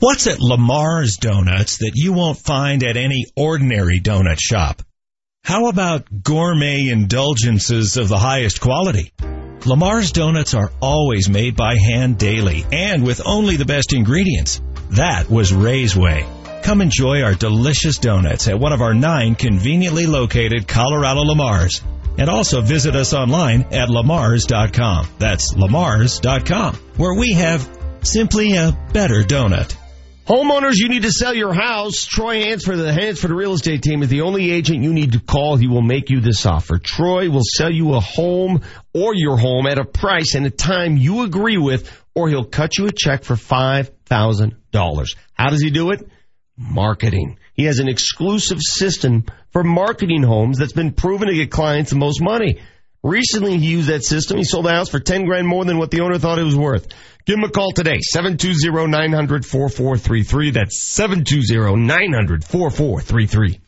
What's 0.00 0.28
at 0.28 0.38
Lamar's 0.38 1.16
Donuts 1.16 1.78
that 1.78 1.90
you 1.96 2.12
won't 2.12 2.38
find 2.38 2.84
at 2.84 2.96
any 2.96 3.26
ordinary 3.34 3.98
donut 3.98 4.38
shop? 4.38 4.80
How 5.42 5.66
about 5.66 6.22
gourmet 6.22 6.88
indulgences 6.88 7.96
of 7.96 8.06
the 8.06 8.16
highest 8.16 8.60
quality? 8.60 9.12
Lamar's 9.66 10.12
Donuts 10.12 10.54
are 10.54 10.70
always 10.80 11.28
made 11.28 11.56
by 11.56 11.74
hand 11.76 12.16
daily 12.16 12.64
and 12.70 13.02
with 13.02 13.20
only 13.26 13.56
the 13.56 13.64
best 13.64 13.92
ingredients. 13.92 14.62
That 14.90 15.28
was 15.28 15.52
Ray's 15.52 15.96
way. 15.96 16.28
Come 16.62 16.80
enjoy 16.80 17.22
our 17.22 17.34
delicious 17.34 17.98
donuts 17.98 18.46
at 18.46 18.60
one 18.60 18.72
of 18.72 18.82
our 18.82 18.94
nine 18.94 19.34
conveniently 19.34 20.06
located 20.06 20.68
Colorado 20.68 21.24
Lamars. 21.24 21.82
And 22.16 22.30
also 22.30 22.60
visit 22.60 22.94
us 22.94 23.14
online 23.14 23.62
at 23.72 23.88
lamars.com. 23.88 25.08
That's 25.18 25.54
lamars.com, 25.54 26.76
where 26.96 27.18
we 27.18 27.32
have 27.32 27.68
simply 28.04 28.54
a 28.54 28.78
better 28.92 29.24
donut. 29.24 29.74
Homeowners, 30.28 30.74
you 30.74 30.90
need 30.90 31.04
to 31.04 31.10
sell 31.10 31.32
your 31.32 31.54
house. 31.54 32.04
Troy 32.04 32.42
Hansford, 32.42 32.76
the 32.76 32.92
Hansford 32.92 33.30
Real 33.30 33.54
Estate 33.54 33.80
Team, 33.80 34.02
is 34.02 34.10
the 34.10 34.20
only 34.20 34.50
agent 34.50 34.84
you 34.84 34.92
need 34.92 35.12
to 35.12 35.20
call. 35.20 35.56
He 35.56 35.68
will 35.68 35.80
make 35.80 36.10
you 36.10 36.20
this 36.20 36.44
offer. 36.44 36.76
Troy 36.76 37.30
will 37.30 37.40
sell 37.42 37.72
you 37.72 37.94
a 37.94 38.00
home 38.00 38.60
or 38.92 39.14
your 39.14 39.38
home 39.38 39.66
at 39.66 39.78
a 39.78 39.86
price 39.86 40.34
and 40.34 40.44
a 40.44 40.50
time 40.50 40.98
you 40.98 41.22
agree 41.22 41.56
with, 41.56 41.90
or 42.14 42.28
he'll 42.28 42.44
cut 42.44 42.76
you 42.76 42.88
a 42.88 42.92
check 42.92 43.24
for 43.24 43.36
$5,000. 43.36 45.16
How 45.32 45.48
does 45.48 45.62
he 45.62 45.70
do 45.70 45.92
it? 45.92 46.06
Marketing. 46.58 47.38
He 47.54 47.64
has 47.64 47.78
an 47.78 47.88
exclusive 47.88 48.58
system 48.60 49.24
for 49.50 49.64
marketing 49.64 50.24
homes 50.24 50.58
that's 50.58 50.74
been 50.74 50.92
proven 50.92 51.28
to 51.28 51.34
get 51.34 51.50
clients 51.50 51.88
the 51.88 51.96
most 51.96 52.20
money. 52.20 52.60
Recently, 53.08 53.58
he 53.58 53.70
used 53.70 53.88
that 53.88 54.04
system. 54.04 54.36
He 54.36 54.44
sold 54.44 54.66
a 54.66 54.70
house 54.70 54.90
for 54.90 55.00
10 55.00 55.24
grand 55.24 55.48
more 55.48 55.64
than 55.64 55.78
what 55.78 55.90
the 55.90 56.02
owner 56.02 56.18
thought 56.18 56.38
it 56.38 56.44
was 56.44 56.54
worth. 56.54 56.88
Give 57.24 57.38
him 57.38 57.44
a 57.44 57.50
call 57.50 57.72
today, 57.72 58.00
720-900-4433. 58.14 60.52
That's 60.52 60.78
720-900-4433. 60.98 63.60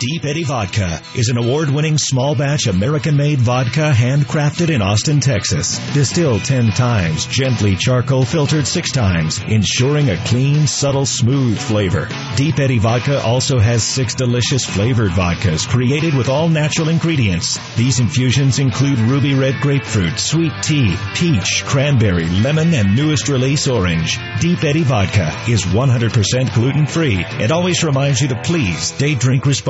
Deep 0.00 0.24
Eddy 0.24 0.44
Vodka 0.44 0.98
is 1.14 1.28
an 1.28 1.36
award-winning 1.36 1.98
small 1.98 2.34
batch 2.34 2.66
American-made 2.66 3.38
vodka 3.38 3.92
handcrafted 3.94 4.70
in 4.70 4.80
Austin, 4.80 5.20
Texas. 5.20 5.78
Distilled 5.92 6.42
10 6.42 6.70
times, 6.70 7.26
gently 7.26 7.76
charcoal 7.76 8.24
filtered 8.24 8.66
6 8.66 8.92
times, 8.92 9.42
ensuring 9.46 10.08
a 10.08 10.16
clean, 10.24 10.66
subtle, 10.66 11.04
smooth 11.04 11.58
flavor. 11.58 12.08
Deep 12.36 12.58
Eddy 12.58 12.78
Vodka 12.78 13.22
also 13.22 13.58
has 13.58 13.82
6 13.82 14.14
delicious 14.14 14.64
flavored 14.64 15.12
vodkas 15.12 15.68
created 15.68 16.14
with 16.14 16.28
all 16.28 16.48
natural 16.48 16.88
ingredients. 16.88 17.58
These 17.76 18.00
infusions 18.00 18.58
include 18.58 18.98
ruby 19.00 19.34
red 19.34 19.60
grapefruit, 19.60 20.18
sweet 20.18 20.52
tea, 20.62 20.96
peach, 21.14 21.64
cranberry, 21.66 22.26
lemon, 22.26 22.72
and 22.72 22.96
newest 22.96 23.28
release 23.28 23.68
orange. 23.68 24.18
Deep 24.40 24.64
Eddy 24.64 24.82
Vodka 24.82 25.30
is 25.46 25.64
100% 25.64 26.54
gluten-free 26.54 27.22
and 27.22 27.52
always 27.52 27.84
reminds 27.84 28.20
you 28.22 28.28
to 28.28 28.42
please 28.42 28.80
stay 28.80 29.14
drink 29.14 29.46
responsibly. 29.46 29.69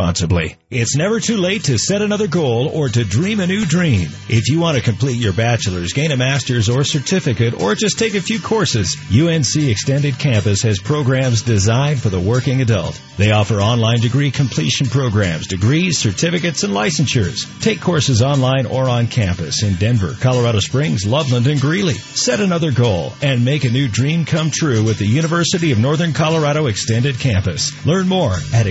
It's 0.70 0.97
never 0.97 1.20
too 1.20 1.37
late 1.37 1.65
to 1.65 1.79
set 1.79 2.01
another 2.01 2.27
goal 2.27 2.69
or 2.69 2.89
to 2.89 3.05
dream 3.05 3.41
a 3.41 3.47
new 3.47 3.67
dream. 3.67 4.09
If 4.29 4.49
you 4.49 4.61
want 4.61 4.77
to 4.77 4.83
complete 4.83 5.17
your 5.17 5.33
bachelor's, 5.33 5.93
gain 5.93 6.12
a 6.12 6.17
master's 6.17 6.69
or 6.69 6.85
certificate, 6.85 7.61
or 7.61 7.75
just 7.75 7.99
take 7.99 8.15
a 8.15 8.20
few 8.20 8.41
courses, 8.41 8.97
UNC 9.12 9.57
Extended 9.57 10.19
Campus 10.19 10.62
has 10.62 10.79
programs 10.79 11.43
designed 11.43 12.01
for 12.01 12.09
the 12.09 12.20
working 12.20 12.62
adult. 12.62 13.01
They 13.17 13.33
offer 13.33 13.61
online 13.61 13.99
degree 13.99 14.31
completion 14.31 14.87
programs, 14.87 15.47
degrees, 15.47 15.99
certificates, 15.99 16.62
and 16.62 16.73
licensures. 16.73 17.45
Take 17.61 17.81
courses 17.81 18.23
online 18.23 18.67
or 18.67 18.89
on 18.89 19.07
campus 19.09 19.62
in 19.62 19.75
Denver, 19.75 20.15
Colorado 20.20 20.61
Springs, 20.61 21.05
Loveland, 21.05 21.47
and 21.47 21.61
Greeley. 21.61 21.95
Set 21.95 22.41
another 22.41 22.73
goal 22.73 23.12
and 23.23 23.45
make 23.45 23.65
a 23.65 23.70
new 23.70 23.89
dream 23.89 24.25
come 24.25 24.51
true 24.51 24.83
with 24.83 24.99
the 24.99 25.07
University 25.07 25.73
of 25.73 25.79
Northern 25.79 26.12
Colorado 26.12 26.67
Extended 26.67 27.19
Campus. 27.19 27.85
Learn 27.85 28.09
more 28.09 28.37
at 28.55 28.67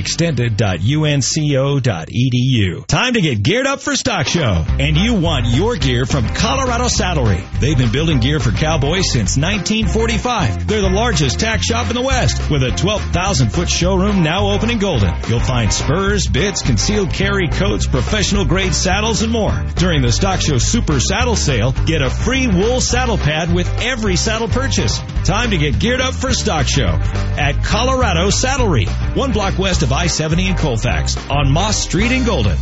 extended.unco.edu. 1.19 2.85
Time 2.87 3.13
to 3.13 3.21
get 3.21 3.43
geared 3.43 3.67
up 3.67 3.81
for 3.81 3.95
Stock 3.95 4.27
Show. 4.27 4.65
And 4.79 4.97
you 4.97 5.15
want 5.15 5.47
your 5.47 5.75
gear 5.75 6.05
from 6.05 6.27
Colorado 6.29 6.85
Saddlery. 6.85 7.43
They've 7.59 7.77
been 7.77 7.91
building 7.91 8.19
gear 8.19 8.39
for 8.39 8.51
cowboys 8.51 9.11
since 9.11 9.37
1945. 9.37 10.67
They're 10.67 10.81
the 10.81 10.89
largest 10.89 11.39
tack 11.39 11.61
shop 11.63 11.89
in 11.89 11.95
the 11.95 12.01
West 12.01 12.49
with 12.49 12.63
a 12.63 12.71
12,000 12.71 13.49
foot 13.49 13.69
showroom 13.69 14.23
now 14.23 14.51
open 14.51 14.69
in 14.69 14.79
Golden. 14.79 15.13
You'll 15.27 15.39
find 15.39 15.71
spurs, 15.71 16.27
bits, 16.27 16.61
concealed 16.61 17.11
carry 17.11 17.49
coats, 17.49 17.87
professional 17.87 18.45
grade 18.45 18.73
saddles, 18.73 19.21
and 19.21 19.31
more. 19.31 19.51
During 19.75 20.01
the 20.01 20.11
Stock 20.11 20.41
Show 20.41 20.57
Super 20.57 20.99
Saddle 20.99 21.35
Sale, 21.35 21.73
get 21.85 22.01
a 22.01 22.09
free 22.09 22.47
wool 22.47 22.81
saddle 22.81 23.17
pad 23.17 23.53
with 23.53 23.67
every 23.81 24.15
saddle 24.15 24.47
purchase. 24.47 24.99
Time 25.23 25.51
to 25.51 25.57
get 25.57 25.79
geared 25.79 26.01
up 26.01 26.13
for 26.13 26.33
Stock 26.33 26.67
Show 26.67 26.87
at 26.87 27.63
Colorado 27.63 28.27
Saddlery, 28.27 28.87
one 29.15 29.31
block 29.31 29.57
west 29.59 29.83
of 29.83 29.91
I-70 29.91 30.49
in 30.49 30.55
Colfax 30.55 31.08
on 31.17 31.51
Moss 31.51 31.77
Street 31.77 32.11
in 32.11 32.23
Golden. 32.23 32.57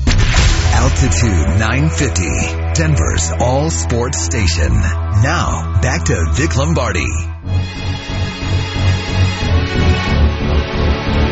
Altitude 0.74 1.60
950, 1.60 2.74
Denver's 2.74 3.32
all 3.40 3.70
sports 3.70 4.20
station. 4.20 4.72
Now, 4.72 5.80
back 5.82 6.06
to 6.06 6.26
Vic 6.34 6.56
Lombardi. 6.56 7.08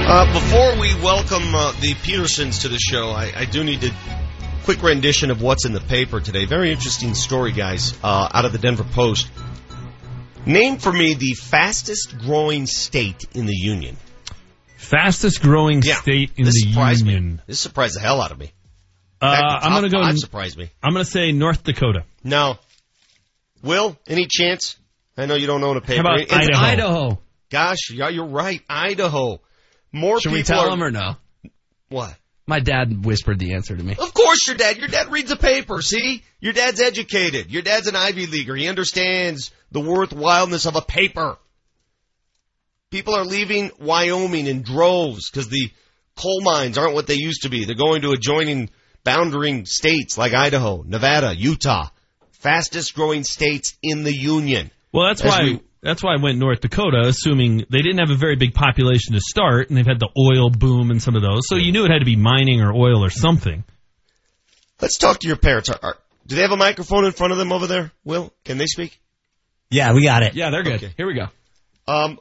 Uh, 0.07 0.33
before 0.33 0.79
we 0.79 0.93
welcome 1.03 1.55
uh, 1.55 1.71
the 1.81 1.93
Petersons 2.03 2.59
to 2.59 2.69
the 2.69 2.79
show, 2.79 3.09
I, 3.09 3.31
I 3.35 3.45
do 3.45 3.63
need 3.63 3.81
to 3.81 3.91
quick 4.63 4.81
rendition 4.81 5.31
of 5.31 5.41
what's 5.41 5.65
in 5.65 5.73
the 5.73 5.81
paper 5.81 6.19
today. 6.19 6.45
Very 6.45 6.71
interesting 6.71 7.13
story, 7.13 7.51
guys, 7.51 7.93
uh, 8.03 8.29
out 8.33 8.45
of 8.45 8.51
the 8.51 8.57
Denver 8.57 8.83
Post. 8.83 9.29
Name 10.45 10.77
for 10.77 10.91
me 10.91 11.13
the 11.13 11.33
fastest 11.33 12.17
growing 12.19 12.65
state 12.65 13.25
in 13.33 13.45
the 13.45 13.55
union. 13.55 13.97
Fastest 14.85 15.41
growing 15.41 15.81
Yeah, 15.83 15.95
state 15.95 16.31
in 16.37 16.45
this 16.45 16.53
the 16.63 16.69
surprised 16.71 17.05
me. 17.05 17.13
union. 17.13 17.41
This 17.47 17.59
surprised 17.59 17.95
the 17.95 17.99
hell 18.01 18.21
out 18.21 18.31
of 18.31 18.37
me. 18.39 18.51
Uh, 19.21 19.31
fact, 19.35 19.61
the 19.63 19.67
I'm 19.67 19.71
going 19.79 19.91
to 19.91 19.97
go. 19.97 20.03
five 20.03 20.17
surprised 20.17 20.57
me. 20.57 20.69
I'm 20.83 20.93
going 20.93 21.05
to 21.05 21.09
say 21.11 21.31
North 21.31 21.63
Dakota. 21.63 22.03
No. 22.23 22.57
Will, 23.63 23.97
any 24.07 24.27
chance? 24.29 24.77
I 25.17 25.25
know 25.25 25.35
you 25.35 25.47
don't 25.47 25.63
own 25.63 25.77
a 25.77 25.81
paper. 25.81 26.03
How 26.03 26.13
about 26.13 26.19
It's 26.21 26.33
Idaho? 26.33 26.63
Idaho. 26.65 27.21
Gosh, 27.49 27.89
yeah, 27.91 28.09
you're 28.09 28.27
right. 28.27 28.61
Idaho. 28.69 29.39
More 29.91 30.19
Should 30.19 30.29
people 30.29 30.37
we 30.39 30.43
tell 30.43 30.59
are- 30.69 30.73
him 30.73 30.83
or 30.83 30.91
no? 30.91 31.15
What? 31.89 32.13
My 32.47 32.59
dad 32.59 33.03
whispered 33.05 33.39
the 33.39 33.53
answer 33.53 33.75
to 33.75 33.81
me. 33.83 33.95
Of 33.97 34.13
course 34.13 34.45
your 34.45 34.55
dad. 34.55 34.77
Your 34.77 34.87
dad 34.87 35.11
reads 35.11 35.31
a 35.31 35.35
paper, 35.35 35.81
see? 35.81 36.21
Your 36.39 36.53
dad's 36.53 36.79
educated. 36.79 37.49
Your 37.49 37.63
dad's 37.63 37.87
an 37.87 37.95
Ivy 37.95 38.27
Leaguer. 38.27 38.55
He 38.55 38.67
understands 38.67 39.51
the 39.71 39.79
worthwhileness 39.81 40.67
of 40.67 40.75
a 40.75 40.81
paper. 40.81 41.37
People 42.95 43.17
are 43.17 43.25
leaving 43.25 43.71
Wyoming 43.77 44.47
in 44.47 44.61
droves 44.61 45.29
because 45.29 45.49
the 45.49 45.69
coal 46.15 46.39
mines 46.41 46.77
aren't 46.77 46.93
what 46.93 47.07
they 47.07 47.15
used 47.15 47.41
to 47.41 47.49
be. 47.49 47.65
They're 47.65 47.75
going 47.75 48.03
to 48.03 48.11
adjoining 48.11 48.69
boundering 49.03 49.65
states 49.65 50.17
like 50.17 50.33
Idaho, 50.33 50.81
Nevada, 50.81 51.35
Utah. 51.35 51.89
Fastest 52.31 52.95
growing 52.95 53.25
states 53.25 53.73
in 53.83 54.05
the 54.05 54.15
union. 54.15 54.71
Well, 54.93 55.07
that's 55.07 55.21
As 55.21 55.29
why 55.29 55.43
we- 55.43 55.59
that's 55.81 56.01
why 56.01 56.13
I 56.13 56.21
went 56.21 56.37
North 56.39 56.61
Dakota, 56.61 57.01
assuming 57.05 57.65
they 57.69 57.81
didn't 57.81 57.97
have 57.97 58.11
a 58.11 58.15
very 58.15 58.37
big 58.37 58.53
population 58.53 59.13
to 59.13 59.19
start, 59.19 59.67
and 59.67 59.77
they've 59.77 59.85
had 59.85 59.99
the 59.99 60.09
oil 60.17 60.49
boom 60.49 60.89
and 60.89 61.01
some 61.01 61.17
of 61.17 61.21
those. 61.21 61.41
So 61.49 61.57
you 61.57 61.73
knew 61.73 61.83
it 61.83 61.91
had 61.91 61.99
to 61.99 62.05
be 62.05 62.15
mining 62.15 62.61
or 62.61 62.71
oil 62.71 63.03
or 63.03 63.09
something. 63.09 63.65
Let's 64.81 64.97
talk 64.97 65.19
to 65.19 65.27
your 65.27 65.35
parents. 65.35 65.69
Are, 65.69 65.79
are, 65.83 65.97
do 66.27 66.35
they 66.37 66.43
have 66.43 66.53
a 66.53 66.57
microphone 66.57 67.03
in 67.03 67.11
front 67.11 67.33
of 67.33 67.37
them 67.39 67.51
over 67.51 67.67
there? 67.67 67.91
Will, 68.05 68.33
can 68.45 68.57
they 68.57 68.67
speak? 68.67 69.01
Yeah, 69.69 69.91
we 69.91 70.05
got 70.05 70.23
it. 70.23 70.33
Yeah, 70.33 70.49
they're 70.49 70.63
good. 70.63 70.93
Here 70.95 71.05
we 71.05 71.15
go. 71.15 71.27
Um, 71.87 72.19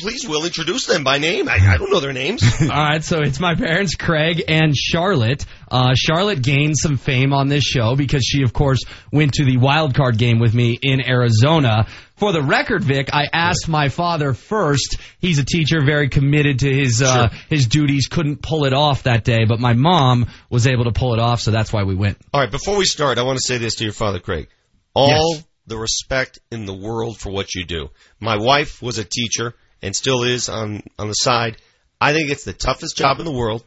please, 0.00 0.26
Will, 0.28 0.44
introduce 0.44 0.86
them 0.86 1.04
by 1.04 1.18
name. 1.18 1.48
I, 1.48 1.56
I 1.56 1.76
don't 1.76 1.90
know 1.90 2.00
their 2.00 2.12
names. 2.12 2.42
All 2.60 2.68
right, 2.68 3.02
so 3.02 3.18
it's 3.20 3.40
my 3.40 3.54
parents, 3.54 3.94
Craig 3.94 4.44
and 4.48 4.76
Charlotte. 4.76 5.44
Uh, 5.70 5.94
Charlotte 5.94 6.42
gained 6.42 6.76
some 6.76 6.96
fame 6.96 7.32
on 7.32 7.48
this 7.48 7.64
show 7.64 7.96
because 7.96 8.24
she, 8.24 8.42
of 8.42 8.52
course, 8.52 8.80
went 9.12 9.34
to 9.34 9.44
the 9.44 9.56
wild 9.56 9.94
card 9.94 10.18
game 10.18 10.38
with 10.38 10.54
me 10.54 10.78
in 10.80 11.00
Arizona. 11.06 11.86
For 12.16 12.32
the 12.32 12.42
record, 12.42 12.82
Vic, 12.82 13.10
I 13.12 13.28
asked 13.32 13.68
my 13.68 13.88
father 13.88 14.34
first. 14.34 14.96
He's 15.20 15.38
a 15.38 15.44
teacher, 15.44 15.84
very 15.84 16.08
committed 16.08 16.60
to 16.60 16.72
his 16.72 17.00
uh, 17.00 17.28
his 17.48 17.68
duties. 17.68 18.08
Couldn't 18.08 18.42
pull 18.42 18.64
it 18.64 18.72
off 18.72 19.04
that 19.04 19.22
day, 19.22 19.44
but 19.46 19.60
my 19.60 19.74
mom 19.74 20.26
was 20.50 20.66
able 20.66 20.84
to 20.84 20.92
pull 20.92 21.14
it 21.14 21.20
off, 21.20 21.40
so 21.40 21.52
that's 21.52 21.72
why 21.72 21.84
we 21.84 21.94
went. 21.94 22.18
All 22.34 22.40
right, 22.40 22.50
before 22.50 22.76
we 22.76 22.86
start, 22.86 23.18
I 23.18 23.22
want 23.22 23.38
to 23.38 23.44
say 23.46 23.58
this 23.58 23.76
to 23.76 23.84
your 23.84 23.92
father, 23.92 24.18
Craig. 24.18 24.48
All 24.94 25.38
the 25.68 25.78
respect 25.78 26.38
in 26.50 26.64
the 26.66 26.74
world 26.74 27.18
for 27.18 27.30
what 27.30 27.54
you 27.54 27.64
do. 27.64 27.88
My 28.20 28.36
wife 28.36 28.82
was 28.82 28.98
a 28.98 29.04
teacher 29.04 29.54
and 29.82 29.94
still 29.94 30.22
is 30.24 30.48
on, 30.48 30.82
on 30.98 31.08
the 31.08 31.14
side. 31.14 31.56
I 32.00 32.12
think 32.12 32.30
it's 32.30 32.44
the 32.44 32.52
toughest 32.52 32.96
job 32.96 33.18
in 33.18 33.24
the 33.24 33.32
world, 33.32 33.64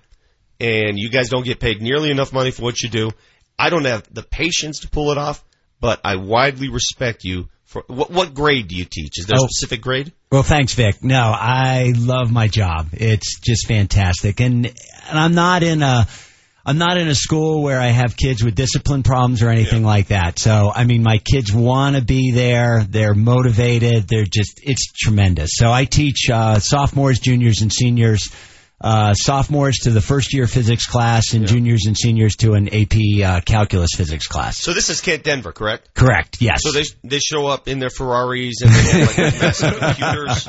and 0.60 0.98
you 0.98 1.10
guys 1.10 1.30
don't 1.30 1.46
get 1.46 1.60
paid 1.60 1.82
nearly 1.82 2.12
enough 2.12 2.34
money 2.34 2.52
for 2.52 2.64
what 2.64 2.82
you 2.82 2.90
do. 2.90 3.12
I 3.60 3.70
don't 3.70 3.86
have 3.86 4.08
the 4.14 4.24
patience 4.24 4.80
to 4.80 4.90
pull 4.90 5.12
it 5.12 5.18
off, 5.18 5.44
but 5.80 6.00
I 6.04 6.16
widely 6.18 6.70
respect 6.70 7.24
you 7.24 7.48
For, 7.66 7.84
what, 7.88 8.12
what 8.12 8.34
grade 8.34 8.68
do 8.68 8.76
you 8.76 8.86
teach? 8.86 9.18
Is 9.20 9.28
there 9.28 9.38
Oh. 9.40 9.46
a 9.46 9.48
specific 9.50 9.82
grade? 9.82 10.12
Well, 10.32 10.44
thanks, 10.44 10.74
Vic. 10.74 11.04
No, 11.04 11.22
I 11.22 11.94
love 11.96 12.32
my 12.32 12.48
job. 12.48 12.90
It's 12.94 13.40
just 13.40 13.68
fantastic, 13.68 14.42
and 14.42 14.66
and 14.66 15.20
I'm 15.20 15.34
not 15.34 15.64
in 15.64 15.82
a 15.82 16.06
I'm 16.64 16.78
not 16.78 16.98
in 16.98 17.08
a 17.08 17.16
school 17.16 17.64
where 17.64 17.80
I 17.80 17.88
have 17.88 18.16
kids 18.16 18.44
with 18.44 18.54
discipline 18.54 19.02
problems 19.02 19.42
or 19.42 19.50
anything 19.50 19.84
like 19.84 20.10
that. 20.10 20.38
So, 20.38 20.72
I 20.74 20.84
mean, 20.84 21.02
my 21.02 21.18
kids 21.18 21.52
want 21.52 21.96
to 21.96 22.04
be 22.04 22.32
there. 22.32 22.84
They're 22.84 23.16
motivated. 23.16 24.08
They're 24.08 24.26
just 24.26 24.62
it's 24.64 24.92
tremendous. 24.92 25.52
So, 25.54 25.72
I 25.72 25.86
teach 25.86 26.30
uh, 26.32 26.60
sophomores, 26.60 27.20
juniors, 27.20 27.62
and 27.62 27.74
seniors. 27.74 28.32
Uh, 28.84 29.14
sophomores 29.14 29.78
to 29.84 29.92
the 29.92 30.02
first 30.02 30.34
year 30.34 30.48
physics 30.48 30.88
class, 30.88 31.34
and 31.34 31.46
juniors 31.46 31.86
and 31.86 31.96
seniors 31.96 32.36
to 32.38 32.54
an 32.54 32.68
AP 32.68 32.94
uh, 33.24 33.42
calculus 33.42 33.92
physics 33.96 34.26
class. 34.28 34.58
So 34.58 34.74
this 34.74 34.90
is 34.90 35.02
Kent 35.02 35.24
Denver, 35.24 35.52
correct? 35.52 35.94
Correct. 35.94 36.42
Yes. 36.42 36.62
So 36.64 36.72
they 36.72 36.84
they 37.04 37.20
show 37.20 37.46
up 37.48 37.68
in 37.68 37.78
their 37.80 37.92
Ferraris 37.92 38.62
and 38.62 38.72
they 38.72 39.00
have 39.00 39.18
like 39.18 39.42
massive 39.42 39.80
computers. 39.80 40.48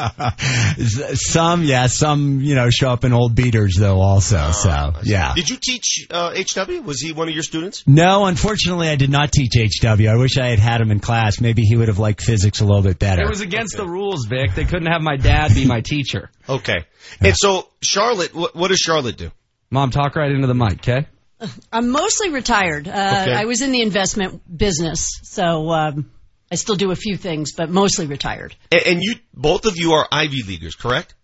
Some, 1.32 1.64
yeah, 1.64 1.86
some, 1.86 2.40
you 2.40 2.54
know, 2.54 2.70
show 2.70 2.90
up 2.90 3.04
in 3.04 3.12
old 3.12 3.34
beaters 3.34 3.76
though, 3.78 4.00
also. 4.00 4.50
so, 4.52 4.92
yeah. 5.04 5.34
Did 5.34 5.50
you 5.50 5.56
teach 5.56 6.06
uh, 6.10 6.34
HW? 6.34 6.82
Was 6.82 7.00
he 7.00 7.12
one 7.12 7.28
of 7.28 7.34
your 7.34 7.42
students? 7.42 7.84
No, 7.86 8.26
unfortunately, 8.26 8.88
I 8.88 8.96
did 8.96 9.10
not 9.10 9.32
teach 9.32 9.52
HW. 9.54 10.08
I 10.08 10.16
wish 10.16 10.38
I 10.38 10.48
had 10.48 10.58
had 10.58 10.80
him 10.80 10.90
in 10.90 11.00
class. 11.00 11.40
Maybe 11.40 11.62
he 11.62 11.76
would 11.76 11.88
have 11.88 11.98
liked 11.98 12.22
physics 12.22 12.60
a 12.60 12.64
little 12.64 12.82
bit 12.82 12.98
better. 12.98 13.22
It 13.22 13.28
was 13.28 13.40
against 13.40 13.76
the 13.76 13.86
rules, 13.86 14.26
Vic. 14.26 14.54
They 14.54 14.64
couldn't 14.64 14.90
have 14.90 15.02
my 15.02 15.16
dad 15.16 15.54
be 15.54 15.66
my 15.66 15.80
teacher. 15.80 16.30
Okay. 16.48 16.84
And 17.20 17.34
so 17.36 17.68
Charlotte, 17.82 18.34
what, 18.34 18.54
what 18.54 18.68
does 18.68 18.78
Charlotte 18.78 19.16
do? 19.16 19.30
Mom, 19.70 19.90
talk 19.90 20.16
right 20.16 20.30
into 20.30 20.46
the 20.46 20.54
mic, 20.54 20.74
okay? 20.86 21.06
I'm 21.72 21.90
mostly 21.90 22.30
retired. 22.30 22.88
Uh, 22.88 22.90
Okay. 23.22 23.32
I 23.34 23.44
was 23.44 23.62
in 23.62 23.72
the 23.72 23.82
investment 23.82 24.42
business, 24.54 25.20
so 25.22 25.70
um, 25.70 26.10
I 26.50 26.56
still 26.56 26.76
do 26.76 26.90
a 26.90 26.96
few 26.96 27.16
things, 27.16 27.52
but 27.52 27.70
mostly 27.70 28.06
retired. 28.06 28.54
And, 28.70 28.82
and 28.82 29.02
you, 29.02 29.14
both 29.34 29.64
of 29.66 29.76
you 29.76 29.92
are 29.92 30.06
Ivy 30.10 30.42
Leaguers, 30.46 30.74
correct? 30.74 31.14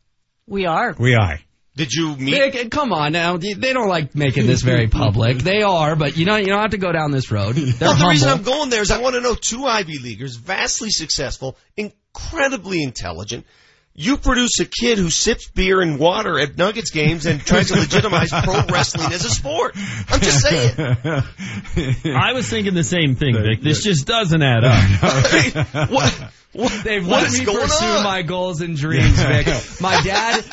We 0.47 0.67
are. 0.67 0.95
We 0.99 1.15
are. 1.15 1.39
Did 1.77 1.93
you 1.93 2.17
meet? 2.17 2.53
Vic, 2.53 2.71
come 2.73 2.93
on 2.93 3.13
now. 3.13 3.37
They 3.37 3.53
they 3.53 3.73
don't 3.73 3.89
like 3.89 4.13
making 4.13 4.49
this 4.49 4.63
very 4.63 4.89
public. 4.89 5.39
They 5.45 5.63
are, 5.63 5.95
but 5.95 6.17
you 6.17 6.27
know 6.27 6.35
you 6.37 6.47
don't 6.47 6.61
have 6.61 6.73
to 6.73 6.79
go 6.79 6.91
down 6.91 7.13
this 7.13 7.31
road. 7.31 7.55
They're 7.55 7.89
Well, 7.89 7.97
the 7.97 8.09
reason 8.09 8.29
I'm 8.31 8.43
going 8.43 8.69
there 8.69 8.83
is 8.83 8.91
I 8.91 8.99
want 9.01 9.15
to 9.15 9.21
know 9.21 9.37
two 9.37 9.65
Ivy 9.65 9.99
Leaguers, 9.99 10.35
vastly 10.35 10.91
successful, 10.91 11.57
incredibly 11.77 12.83
intelligent. 12.83 13.47
You 14.01 14.17
produce 14.17 14.61
a 14.61 14.65
kid 14.65 14.97
who 14.97 15.11
sips 15.11 15.49
beer 15.49 15.81
and 15.81 15.99
water 15.99 16.39
at 16.39 16.57
Nuggets 16.57 16.93
games 16.93 17.27
and 17.27 17.45
tries 17.45 17.67
to 17.67 17.75
legitimize 17.75 18.31
pro 18.31 18.65
wrestling 18.67 19.13
as 19.13 19.25
a 19.25 19.29
sport. 19.29 19.75
I'm 20.09 20.21
just 20.21 20.41
saying. 20.41 20.79
I 22.15 22.33
was 22.33 22.49
thinking 22.49 22.75
the 22.75 22.85
same 22.85 23.17
thing, 23.17 23.35
Vic. 23.35 23.61
This 23.61 23.83
just 23.83 24.07
doesn't 24.07 24.41
add 24.41 24.63
up. 24.63 25.91
what? 25.91 26.31
They've 26.85 27.05
what 27.05 27.25
let 27.25 27.33
me 27.33 27.45
pursue 27.45 27.85
on? 27.87 28.05
my 28.05 28.23
goals 28.23 28.61
and 28.61 28.77
dreams, 28.77 29.21
Vic. 29.21 29.49
My 29.81 30.01
dad. 30.03 30.45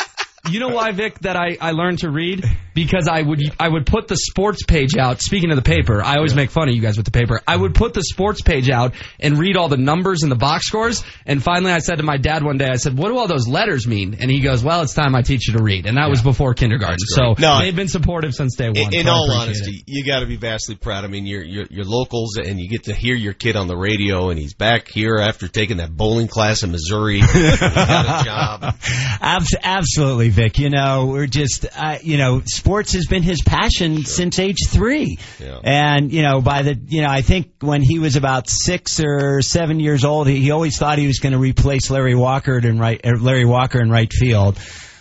You 0.49 0.59
know 0.59 0.69
why, 0.69 0.91
Vic, 0.91 1.19
that 1.19 1.35
I, 1.35 1.57
I 1.59 1.71
learned 1.71 1.99
to 1.99 2.09
read? 2.09 2.43
Because 2.73 3.07
I 3.07 3.21
would 3.21 3.41
I 3.59 3.69
would 3.69 3.85
put 3.85 4.07
the 4.07 4.17
sports 4.17 4.63
page 4.65 4.97
out. 4.97 5.21
Speaking 5.21 5.49
of 5.51 5.55
the 5.55 5.61
paper, 5.61 6.03
I 6.03 6.15
always 6.15 6.35
make 6.35 6.49
fun 6.49 6.67
of 6.67 6.75
you 6.75 6.81
guys 6.81 6.97
with 6.97 7.05
the 7.05 7.11
paper. 7.11 7.41
I 7.47 7.55
would 7.55 7.73
put 7.73 7.93
the 7.93 8.03
sports 8.03 8.41
page 8.41 8.69
out 8.69 8.93
and 9.19 9.37
read 9.37 9.55
all 9.55 9.69
the 9.69 9.77
numbers 9.77 10.23
and 10.23 10.31
the 10.31 10.35
box 10.35 10.67
scores. 10.67 11.03
And 11.25 11.41
finally, 11.41 11.71
I 11.71 11.77
said 11.77 11.95
to 11.97 12.03
my 12.03 12.17
dad 12.17 12.43
one 12.43 12.57
day, 12.57 12.67
I 12.67 12.75
said, 12.75 12.97
"What 12.97 13.09
do 13.09 13.17
all 13.17 13.27
those 13.27 13.47
letters 13.47 13.87
mean?" 13.87 14.17
And 14.19 14.29
he 14.29 14.41
goes, 14.41 14.61
"Well, 14.61 14.81
it's 14.81 14.93
time 14.93 15.15
I 15.15 15.21
teach 15.21 15.47
you 15.47 15.57
to 15.57 15.63
read." 15.63 15.85
And 15.85 15.97
that 15.97 16.09
was 16.09 16.21
before 16.21 16.53
kindergarten. 16.53 16.97
So. 16.99 17.35
No. 17.39 17.59
they've 17.59 17.75
been 17.75 17.87
supportive 17.87 18.33
since 18.33 18.55
day 18.55 18.67
one. 18.67 18.93
In, 18.93 19.01
in 19.01 19.07
all 19.07 19.31
honesty, 19.31 19.77
it. 19.77 19.83
you 19.87 20.05
got 20.05 20.19
to 20.19 20.25
be 20.25 20.35
vastly 20.35 20.75
proud. 20.75 21.05
I 21.05 21.07
mean, 21.07 21.25
you're, 21.25 21.43
you're 21.43 21.67
you're 21.69 21.85
locals, 21.85 22.37
and 22.37 22.59
you 22.59 22.67
get 22.67 22.83
to 22.85 22.93
hear 22.93 23.15
your 23.15 23.33
kid 23.33 23.55
on 23.55 23.67
the 23.67 23.77
radio, 23.77 24.29
and 24.29 24.39
he's 24.39 24.53
back 24.53 24.89
here 24.89 25.17
after 25.17 25.47
taking 25.47 25.77
that 25.77 25.95
bowling 25.95 26.27
class 26.27 26.63
in 26.63 26.71
Missouri. 26.71 27.19
He's 27.21 27.59
got 27.59 28.21
a 28.21 28.25
job. 28.25 28.75
Absolutely, 29.21 30.29
Vic. 30.35 30.59
You 30.59 30.69
know, 30.69 31.07
we're 31.07 31.27
just, 31.27 31.65
uh, 31.75 31.97
you 32.01 32.17
know, 32.17 32.41
sports 32.45 32.93
has 32.93 33.07
been 33.07 33.23
his 33.23 33.41
passion 33.41 34.03
since 34.03 34.37
age 34.37 34.67
three. 34.67 35.17
Yeah. 35.39 35.59
And, 35.63 36.11
you 36.11 36.21
know, 36.21 36.41
by 36.41 36.61
the, 36.61 36.77
you 36.87 37.01
know, 37.01 37.09
I 37.09 37.21
think 37.21 37.53
when 37.61 37.81
he 37.81 37.99
was 37.99 38.17
about 38.17 38.49
six 38.49 38.99
or 38.99 39.41
seven 39.41 39.79
years 39.79 40.03
old, 40.03 40.27
he, 40.27 40.41
he 40.41 40.51
always 40.51 40.77
thought 40.77 40.97
he 40.97 41.07
was 41.07 41.19
going 41.19 41.33
to 41.33 41.39
replace 41.39 41.89
Larry 41.89 42.15
Walker 42.15 42.57
in 42.57 42.77
right, 42.77 42.99
uh, 43.03 43.17
Larry 43.17 43.45
Walker 43.45 43.81
in 43.81 43.89
right 43.89 44.11
field. 44.11 44.59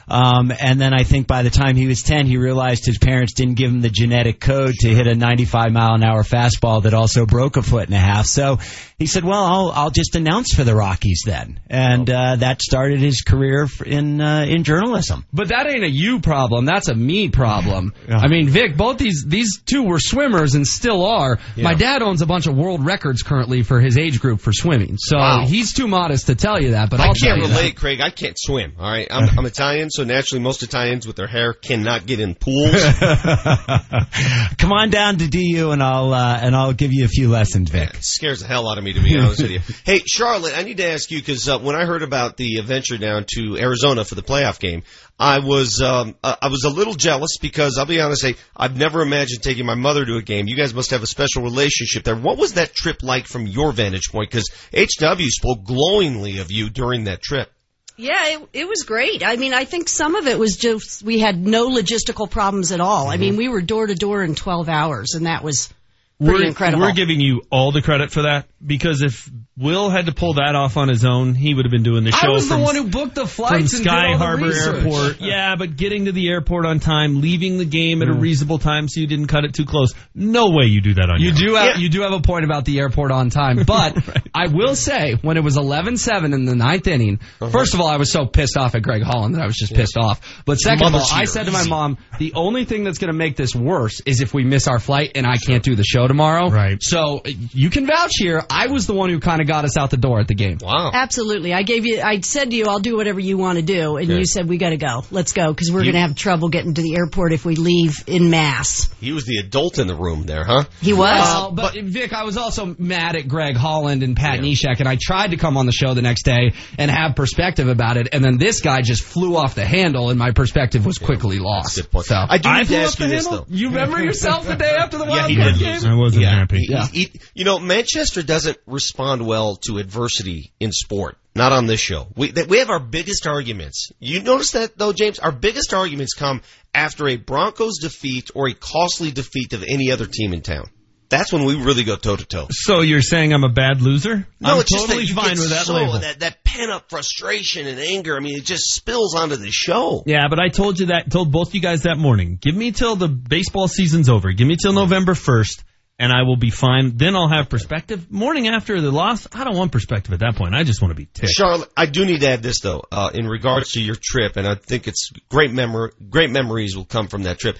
Um, 0.08 0.52
and 0.58 0.81
then 0.81 0.92
I 0.94 1.05
think 1.05 1.26
by 1.26 1.42
the 1.42 1.50
time 1.50 1.76
he 1.76 1.86
was 1.86 2.02
10, 2.02 2.26
he 2.26 2.36
realized 2.36 2.84
his 2.86 2.99
parents 2.99 3.33
didn't 3.34 3.55
give 3.55 3.70
him 3.70 3.81
the 3.81 3.91
genetic 3.91 4.41
code 4.41 4.74
to 4.81 4.89
hit 4.89 5.07
a 5.07 5.15
95 5.15 5.73
mile 5.73 5.94
an 5.94 6.05
hour 6.05 6.23
fastball 6.23 6.83
that 6.83 6.94
also 6.94 7.26
broke 7.26 7.57
a 7.57 7.62
foot 7.62 7.86
and 7.86 7.94
a 7.94 7.99
half. 8.00 8.26
So 8.26 8.58
he 8.99 9.07
said, 9.07 9.24
well, 9.24 9.42
I'll, 9.44 9.73
I'll 9.74 9.91
just 9.91 10.15
announce 10.15 10.55
for 10.55 10.65
the 10.65 10.74
Rockies 10.74 11.23
then. 11.24 11.60
And, 11.68 12.08
uh, 12.10 12.36
that 12.36 12.60
started 12.62 13.00
his 13.00 13.23
career 13.23 13.66
in, 13.84 14.20
uh, 14.20 14.44
in 14.49 14.65
journalism. 14.65 15.24
But 15.33 15.49
that 15.49 15.66
ain't 15.66 15.84
a 15.84 15.91
you 15.91 16.20
problem. 16.20 16.65
That's 16.65 16.89
a 16.89 16.94
me 16.94 17.28
problem. 17.31 17.92
I 18.08 18.28
mean, 18.28 18.49
Vic, 18.49 18.76
both 18.76 18.99
these 18.99 19.24
these 19.26 19.60
two 19.65 19.83
were 19.84 19.99
swimmers 19.99 20.55
and 20.55 20.66
still 20.66 21.05
are. 21.07 21.39
My 21.57 21.74
dad 21.74 22.02
owns 22.02 22.23
a 22.23 22.26
bunch 22.26 22.47
of 22.47 22.57
world 22.57 22.84
records 22.84 23.23
currently 23.23 23.62
for 23.62 23.81
his 23.81 23.97
age 23.97 24.20
group 24.20 24.41
for 24.41 24.52
swimming. 24.52 24.97
So 24.99 25.16
Wow. 25.16 25.47
he's 25.47 25.73
too 25.73 25.89
modest 25.89 26.26
to 26.26 26.34
tell 26.34 26.60
you 26.60 26.73
that. 26.73 26.91
But 26.91 27.00
I 27.00 27.05
I'll 27.05 27.15
can't 27.15 27.18
tell 27.18 27.36
you 27.39 27.47
that. 27.49 27.57
relate, 27.57 27.76
Craig. 27.76 28.00
I 28.00 28.10
can't 28.10 28.36
swim. 28.39 28.74
All 28.78 28.91
right, 28.91 29.07
I'm, 29.10 29.39
I'm 29.39 29.47
Italian, 29.47 29.89
so 29.94 30.05
naturally, 30.05 30.42
most 30.42 30.62
Italians 30.62 31.06
with 31.06 31.16
their 31.16 31.26
hair 31.26 31.52
cannot 31.52 32.06
get 32.06 32.20
in 32.20 32.34
pools. 32.34 32.74
Come 34.58 34.73
on 34.73 34.90
down 34.90 35.18
to 35.18 35.28
DU 35.28 35.70
and 35.70 35.82
I'll, 35.82 36.12
uh, 36.12 36.39
and 36.42 36.56
I'll 36.56 36.73
give 36.73 36.92
you 36.92 37.05
a 37.05 37.08
few 37.08 37.28
lessons, 37.31 37.70
Vic. 37.70 37.94
scares 38.00 38.40
the 38.40 38.47
hell 38.47 38.68
out 38.68 38.78
of 38.78 38.84
me, 38.84 38.92
to 38.94 39.00
be 39.00 39.16
honest 39.18 39.42
with 39.42 39.50
you. 39.50 39.60
Hey, 39.84 40.00
Charlotte, 40.06 40.55
I 40.56 40.62
need 40.62 40.78
to 40.78 40.86
ask 40.86 41.10
you 41.10 41.18
because 41.18 41.48
uh, 41.48 41.58
when 41.58 41.76
I 41.76 41.84
heard 41.84 42.02
about 42.02 42.36
the 42.36 42.56
adventure 42.56 42.98
down 42.98 43.26
to 43.34 43.56
Arizona 43.58 44.05
for 44.05 44.14
the 44.14 44.23
playoff 44.23 44.58
game, 44.58 44.82
I 45.18 45.39
was 45.39 45.81
um, 45.81 46.16
uh, 46.24 46.36
I 46.42 46.48
was 46.48 46.64
a 46.64 46.70
little 46.70 46.94
jealous 46.94 47.39
because 47.40 47.78
I'll 47.78 47.86
be 47.86 48.00
honest, 48.00 48.24
hey, 48.24 48.34
I've 48.56 48.76
never 48.76 49.02
imagined 49.02 49.42
taking 49.42 49.64
my 49.64 49.74
mother 49.74 50.05
to 50.05 50.16
a 50.16 50.23
game. 50.23 50.48
You 50.48 50.56
guys 50.56 50.74
must 50.74 50.90
have 50.90 51.02
a 51.02 51.06
special 51.06 51.42
relationship 51.42 52.02
there. 52.02 52.16
What 52.16 52.39
was 52.39 52.55
that 52.55 52.74
trip 52.74 53.02
like 53.02 53.26
from 53.26 53.47
your 53.47 53.73
vantage 53.73 54.10
point? 54.10 54.31
Because 54.31 54.48
HW 54.73 55.28
spoke 55.28 55.64
glowingly 55.64 56.39
of 56.39 56.50
you 56.50 56.68
during 56.68 57.05
that 57.05 57.23
trip. 57.23 57.50
Yeah, 57.97 58.26
it, 58.26 58.48
it 58.52 58.68
was 58.68 58.82
great. 58.82 59.24
I 59.24 59.36
mean, 59.36 59.55
I 59.55 59.64
think 59.64 59.89
some 59.89 60.16
of 60.16 60.26
it 60.26 60.39
was 60.39 60.56
just 60.56 61.02
we 61.02 61.20
had 61.20 61.39
no 61.39 61.68
logistical 61.68 62.28
problems 62.28 62.73
at 62.73 62.81
all. 62.81 63.08
I 63.08 63.14
mm-hmm. 63.14 63.20
mean, 63.20 63.36
we 63.36 63.48
were 63.48 63.60
door 63.60 63.86
to 63.86 63.94
door 63.94 64.23
in 64.23 64.34
12 64.34 64.68
hours, 64.68 65.14
and 65.14 65.26
that 65.26 65.44
was 65.44 65.73
pretty 66.18 66.42
We're, 66.42 66.48
incredible. 66.48 66.82
we're 66.82 66.92
giving 66.92 67.20
you 67.20 67.42
all 67.50 67.70
the 67.73 67.82
credit 67.82 68.10
for 68.10 68.23
that 68.23 68.47
because 68.66 69.02
if 69.02 69.30
Will 69.56 69.88
had 69.90 70.06
to 70.06 70.12
pull 70.12 70.34
that 70.34 70.54
off 70.56 70.76
on 70.76 70.88
his 70.88 71.04
own, 71.04 71.34
he 71.34 71.54
would 71.54 71.64
have 71.64 71.70
been 71.70 71.82
doing 71.84 72.02
the 72.04 72.10
show 72.10 72.26
I 72.28 72.30
was 72.30 72.48
from, 72.48 72.58
the 72.60 72.64
one 72.64 72.74
who 72.74 72.88
booked 72.88 73.14
the 73.14 73.26
from 73.26 73.46
flights 73.46 73.74
and 73.74 73.84
did 73.84 73.88
Sky 73.90 74.06
all 74.06 74.12
the 74.12 74.18
Harbor 74.18 74.46
research. 74.46 74.84
Airport. 74.84 75.20
Yeah, 75.20 75.54
but 75.56 75.76
getting 75.76 76.06
to 76.06 76.12
the 76.12 76.28
airport 76.28 76.66
on 76.66 76.80
time, 76.80 77.20
leaving 77.20 77.58
the 77.58 77.64
game 77.64 78.02
at 78.02 78.08
a 78.08 78.12
reasonable 78.14 78.58
time 78.58 78.88
so 78.88 79.00
you 79.00 79.06
didn't 79.06 79.26
cut 79.28 79.44
it 79.44 79.54
too 79.54 79.64
close. 79.64 79.92
No 80.14 80.50
way 80.50 80.64
you 80.66 80.80
do 80.80 80.94
that 80.94 81.08
on 81.08 81.20
You 81.20 81.26
your 81.28 81.34
do 81.34 81.56
own. 81.56 81.66
have 81.68 81.76
you 81.80 81.88
do 81.88 82.00
have 82.02 82.12
a 82.12 82.20
point 82.20 82.44
about 82.44 82.64
the 82.64 82.78
airport 82.80 83.12
on 83.12 83.30
time, 83.30 83.62
but 83.66 83.96
I 84.34 84.48
will 84.48 84.74
say 84.74 85.14
when 85.22 85.36
it 85.36 85.44
was 85.44 85.56
11-7 85.56 86.34
in 86.34 86.44
the 86.46 86.54
ninth 86.56 86.86
inning, 86.88 87.20
Uh-huh. 87.40 87.50
first 87.50 87.74
of 87.74 87.80
all, 87.80 87.88
I 87.88 87.96
was 87.96 88.10
so 88.10 88.26
pissed 88.26 88.56
off 88.56 88.74
at 88.74 88.82
Greg 88.82 89.02
Holland 89.02 89.34
that 89.36 89.42
I 89.42 89.46
was 89.46 89.56
just 89.56 89.72
pissed 89.74 89.96
off. 89.96 90.42
But 90.46 90.56
second 90.56 90.80
of 90.88 90.94
all, 90.94 91.00
Mother's 91.00 91.12
I 91.12 91.24
said 91.26 91.46
to 91.46 91.52
my 91.52 91.64
mom, 91.66 91.98
the 92.18 92.32
only 92.34 92.64
thing 92.64 92.82
that's 92.84 92.98
going 92.98 93.12
to 93.12 93.16
make 93.16 93.36
this 93.36 93.54
worse 93.54 94.00
is 94.04 94.20
if 94.20 94.34
we 94.34 94.42
miss 94.44 94.66
our 94.68 94.78
flight 94.80 95.12
and 95.14 95.26
I 95.26 95.36
can't 95.36 95.62
do 95.62 95.76
the 95.76 95.84
show 95.84 96.08
tomorrow. 96.08 96.48
Right. 96.50 96.82
So 96.82 97.22
you 97.52 97.70
can 97.70 97.86
vouch 97.86 98.12
here. 98.16 98.42
I 98.55 98.68
was 98.68 98.86
the 98.86 98.94
one 98.94 99.10
who 99.10 99.20
kind 99.20 99.41
of 99.41 99.47
got 99.49 99.65
us 99.65 99.76
out 99.76 99.91
the 99.91 99.97
door 99.97 100.20
at 100.20 100.28
the 100.28 100.34
game. 100.34 100.58
Wow. 100.62 100.91
Absolutely. 100.92 101.52
I 101.52 101.62
gave 101.62 101.84
you, 101.86 102.00
I 102.00 102.20
said 102.20 102.50
to 102.50 102.57
you, 102.57 102.66
I'll 102.66 102.78
do 102.78 102.97
whatever 102.97 103.20
you 103.20 103.36
want 103.36 103.58
to 103.58 103.65
do. 103.65 103.97
And 103.97 104.08
Okay. 104.10 104.18
you 104.20 104.26
said, 104.26 104.49
we 104.49 104.58
got 104.58 104.70
to 104.70 104.76
go. 104.76 105.05
Let's 105.10 105.33
go. 105.33 105.52
Because 105.52 105.70
we're 105.73 105.83
going 105.83 105.94
to 105.94 106.00
have 106.00 106.15
trouble 106.15 106.49
getting 106.49 106.74
to 106.74 106.83
the 106.83 106.97
airport 106.97 107.33
if 107.33 107.44
we 107.44 107.57
leave 107.57 107.94
in 108.07 108.31
mass. 108.31 108.89
He 109.00 109.12
was 109.12 109.24
the 109.24 109.39
adult 109.39 109.78
in 109.78 109.86
the 109.86 109.94
room 109.97 110.24
there, 110.24 110.44
huh? 110.44 110.65
He 110.81 110.92
was. 110.92 111.08
Uh, 111.20 111.24
well, 111.24 111.50
but, 111.52 111.74
Vic, 111.74 112.12
I 112.12 112.24
was 112.24 112.36
also 112.36 112.74
mad 112.78 113.16
at 113.16 113.26
Greg 113.28 113.57
Holland 113.57 114.02
and 114.02 114.16
Pat 114.16 114.41
Neshek, 114.41 114.81
and 114.81 114.89
I 114.89 114.97
tried 115.00 115.33
to 115.33 115.36
come 115.36 115.57
on 115.57 115.66
the 115.66 115.73
show 115.73 115.94
the 115.94 116.02
next 116.02 116.24
day 116.24 116.52
and 116.78 116.91
have 116.91 117.16
perspective 117.16 117.68
about 117.68 117.97
it, 117.97 118.08
and 118.12 118.24
then 118.24 118.39
this 118.39 118.60
guy 118.60 118.83
just 118.83 119.02
flew 119.02 119.36
off 119.36 119.55
the 119.55 119.65
handle, 119.66 120.10
and 120.10 120.18
my 120.18 120.31
perspective 120.31 120.86
was 120.86 120.99
quickly 120.99 121.39
lost. 121.39 121.74
So 121.74 122.15
I 122.15 122.39
do 122.39 122.49
I 122.49 122.58
need 122.58 122.66
flew 122.68 122.76
to 122.76 122.83
off 122.83 122.89
ask 122.89 122.99
the 122.99 123.05
you 123.05 123.10
this, 123.10 123.26
handle? 123.26 123.44
though. 123.49 123.55
You 123.57 123.68
remember 123.68 124.02
yourself 124.02 124.47
the 124.47 124.55
day 124.57 124.74
after 124.78 124.99
the 124.99 125.05
Yeah, 125.15 125.28
he 125.28 125.39
Wildcat 125.39 125.58
did. 125.58 125.83
game? 125.83 125.91
I 125.91 125.94
wasn't 125.97 126.24
happy. 126.24 126.58
He- 126.92 126.99
he- 127.05 127.20
you 127.34 127.44
know, 127.44 127.58
Manchester 127.58 128.23
doesn't 128.44 128.60
respond 128.66 129.26
well 129.26 129.56
to 129.56 129.78
adversity 129.78 130.52
in 130.60 130.70
sport. 130.70 131.16
Not 131.34 131.52
on 131.52 131.66
this 131.66 131.81
show. 131.81 132.06
We 132.14 132.31
that 132.32 132.47
we 132.47 132.58
have 132.58 132.70
our 132.70 132.78
biggest 132.78 133.26
arguments. 133.26 133.90
You 133.98 134.23
notice 134.23 134.52
that 134.52 134.78
though, 134.78 134.92
James? 134.92 135.18
Our 135.18 135.32
biggest 135.32 135.74
arguments 135.74 136.14
come 136.14 136.42
after 136.73 137.08
a 137.08 137.16
Broncos 137.16 137.78
defeat 137.81 138.31
or 138.34 138.48
a 138.48 138.55
costly 138.55 139.10
defeat 139.10 139.52
of 139.52 139.64
any 139.64 139.90
other 139.90 140.06
team 140.06 140.32
in 140.32 140.42
town. 140.42 140.66
That's 141.08 141.32
when 141.32 141.44
we 141.44 141.55
really 141.56 141.84
go 141.84 141.97
toe 141.97 142.16
to 142.16 142.24
toe. 142.24 142.47
So 142.50 142.81
you're 142.81 143.02
saying 143.02 143.32
I'm 143.32 143.44
a 143.44 143.48
bad 143.48 143.82
loser? 143.82 144.26
No, 144.40 144.55
I'm 144.55 144.60
it's 144.60 144.70
just 144.70 144.86
totally 144.86 145.05
that 145.05 145.08
you 145.08 145.14
fine 145.14 145.31
with 145.31 145.50
that 145.50 145.66
so, 145.66 145.74
label. 145.74 145.98
That, 145.98 146.20
that 146.20 146.44
pent 146.44 146.70
up 146.70 146.89
frustration 146.89 147.66
and 147.66 147.78
anger. 147.78 148.16
I 148.16 148.20
mean, 148.20 148.36
it 148.36 148.44
just 148.44 148.73
spills 148.73 149.14
onto 149.14 149.36
the 149.36 149.50
show. 149.50 150.02
Yeah, 150.06 150.28
but 150.28 150.40
I 150.40 150.48
told 150.48 150.81
you 150.81 150.86
that, 150.86 151.10
told 151.10 151.31
both 151.31 151.55
you 151.55 151.60
guys 151.60 151.82
that 151.82 151.98
morning. 151.98 152.39
Give 152.40 152.55
me 152.55 152.73
till 152.73 152.97
the 152.97 153.08
baseball 153.08 153.68
season's 153.68 154.08
over. 154.08 154.32
Give 154.32 154.47
me 154.48 154.56
till 154.56 154.73
November 154.73 155.12
1st. 155.12 155.62
And 155.98 156.12
I 156.12 156.23
will 156.23 156.36
be 156.36 156.50
fine. 156.50 156.97
Then 156.97 157.14
I'll 157.14 157.28
have 157.28 157.48
perspective. 157.48 158.10
Morning 158.10 158.48
after 158.48 158.81
the 158.81 158.90
loss, 158.90 159.26
I 159.32 159.44
don't 159.44 159.56
want 159.56 159.73
perspective 159.73 160.12
at 160.12 160.20
that 160.20 160.36
point. 160.36 160.55
I 160.55 160.64
just 160.64 160.82
want 160.82 160.90
to 160.90 160.97
be 160.97 161.06
ticked. 161.12 161.32
Charlotte, 161.32 161.70
I 161.76 161.86
do 161.86 162.05
need 162.05 162.20
to 162.23 162.28
add 162.28 162.42
this 162.42 162.60
though, 162.60 162.82
uh, 162.90 163.10
in 163.14 163.26
regards 163.26 163.73
to 163.73 163.81
your 163.81 163.97
trip, 164.00 164.36
and 164.36 164.47
I 164.47 164.56
think 164.56 164.89
it's 164.89 165.10
great 165.28 165.52
memory, 165.52 165.90
great 166.10 166.31
memories 166.31 166.76
will 166.76 166.84
come 166.84 167.08
from 167.08 167.23
that 167.24 167.39
trip. 167.39 167.56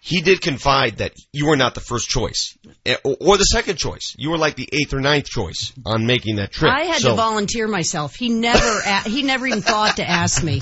He 0.00 0.20
did 0.20 0.40
confide 0.40 0.98
that 0.98 1.14
you 1.32 1.46
were 1.46 1.56
not 1.56 1.74
the 1.74 1.80
first 1.80 2.08
choice, 2.08 2.56
eh, 2.84 2.94
or, 3.02 3.16
or 3.20 3.36
the 3.38 3.42
second 3.44 3.74
choice. 3.76 4.14
You 4.16 4.30
were 4.30 4.38
like 4.38 4.54
the 4.54 4.68
eighth 4.72 4.94
or 4.94 5.00
ninth 5.00 5.26
choice 5.26 5.72
on 5.84 6.06
making 6.06 6.36
that 6.36 6.52
trip. 6.52 6.72
I 6.72 6.82
had 6.84 7.00
So- 7.00 7.08
to 7.10 7.14
volunteer 7.16 7.66
myself. 7.66 8.14
He 8.14 8.28
never, 8.28 8.80
a- 8.86 9.08
he 9.08 9.24
never 9.24 9.48
even 9.48 9.62
thought 9.62 9.96
to 9.96 10.08
ask 10.08 10.44
me. 10.44 10.60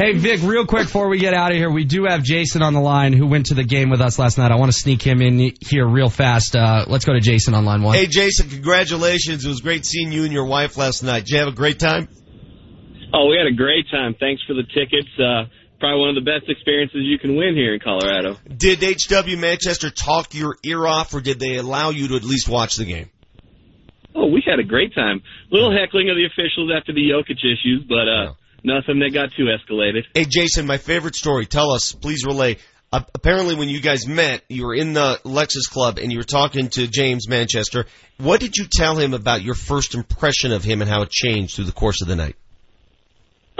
Hey, 0.00 0.14
Vic, 0.16 0.40
real 0.42 0.64
quick 0.64 0.84
before 0.84 1.10
we 1.10 1.18
get 1.18 1.34
out 1.34 1.50
of 1.50 1.58
here, 1.58 1.70
we 1.70 1.84
do 1.84 2.06
have 2.08 2.22
Jason 2.22 2.62
on 2.62 2.72
the 2.72 2.80
line 2.80 3.12
who 3.12 3.26
went 3.26 3.46
to 3.46 3.54
the 3.54 3.64
game 3.64 3.90
with 3.90 4.00
us 4.00 4.18
last 4.18 4.38
night. 4.38 4.50
I 4.50 4.56
want 4.56 4.72
to 4.72 4.78
sneak 4.78 5.02
him 5.02 5.20
in 5.20 5.52
here 5.60 5.86
real 5.86 6.08
fast. 6.08 6.56
Uh, 6.56 6.86
let's 6.88 7.04
go 7.04 7.12
to 7.12 7.20
Jason 7.20 7.52
on 7.52 7.66
line 7.66 7.82
one. 7.82 7.94
Hey, 7.94 8.06
Jason, 8.06 8.48
congratulations! 8.48 9.44
It 9.44 9.48
was 9.48 9.60
great 9.60 9.84
seeing 9.84 10.10
you 10.10 10.24
and 10.24 10.32
your 10.32 10.46
wife 10.46 10.78
last 10.78 11.02
night. 11.02 11.26
Did 11.26 11.32
you 11.32 11.38
have 11.40 11.48
a 11.48 11.52
great 11.54 11.78
time? 11.78 12.08
Oh, 13.12 13.28
we 13.28 13.36
had 13.36 13.46
a 13.46 13.54
great 13.54 13.90
time. 13.90 14.16
Thanks 14.18 14.40
for 14.46 14.54
the 14.54 14.62
tickets. 14.62 15.10
Uh, 15.18 15.52
probably 15.80 16.00
one 16.00 16.08
of 16.08 16.14
the 16.14 16.24
best 16.24 16.48
experiences 16.48 17.02
you 17.02 17.18
can 17.18 17.36
win 17.36 17.54
here 17.54 17.74
in 17.74 17.80
Colorado. 17.80 18.38
Did 18.48 18.82
HW 18.82 19.36
Manchester 19.36 19.90
talk 19.90 20.32
your 20.32 20.56
ear 20.64 20.86
off, 20.86 21.12
or 21.12 21.20
did 21.20 21.38
they 21.38 21.56
allow 21.56 21.90
you 21.90 22.08
to 22.08 22.16
at 22.16 22.24
least 22.24 22.48
watch 22.48 22.76
the 22.76 22.86
game? 22.86 23.10
Oh, 24.14 24.28
we 24.28 24.42
had 24.46 24.60
a 24.60 24.64
great 24.64 24.94
time. 24.94 25.20
little 25.50 25.76
heckling 25.76 26.08
of 26.08 26.16
the 26.16 26.24
officials 26.24 26.70
after 26.74 26.94
the 26.94 27.10
Jokic 27.10 27.44
issues, 27.44 27.84
but 27.86 28.08
uh, 28.08 28.32
nothing 28.64 29.00
that 29.00 29.10
got 29.12 29.30
too 29.36 29.44
escalated. 29.44 30.02
Hey, 30.14 30.24
Jason, 30.24 30.66
my 30.66 30.78
favorite 30.78 31.14
story. 31.14 31.46
Tell 31.46 31.70
us, 31.72 31.92
please 31.92 32.24
relay. 32.24 32.58
Uh, 32.92 33.02
apparently, 33.14 33.54
when 33.54 33.68
you 33.68 33.80
guys 33.80 34.06
met, 34.06 34.42
you 34.48 34.66
were 34.66 34.74
in 34.74 34.92
the 34.94 35.20
Lexus 35.24 35.70
Club 35.70 35.98
and 35.98 36.10
you 36.10 36.18
were 36.18 36.24
talking 36.24 36.68
to 36.70 36.88
James 36.88 37.28
Manchester. 37.28 37.86
What 38.18 38.40
did 38.40 38.56
you 38.56 38.66
tell 38.70 38.96
him 38.96 39.14
about 39.14 39.42
your 39.42 39.54
first 39.54 39.94
impression 39.94 40.52
of 40.52 40.64
him 40.64 40.82
and 40.82 40.90
how 40.90 41.02
it 41.02 41.10
changed 41.10 41.54
through 41.54 41.66
the 41.66 41.72
course 41.72 42.02
of 42.02 42.08
the 42.08 42.16
night? 42.16 42.34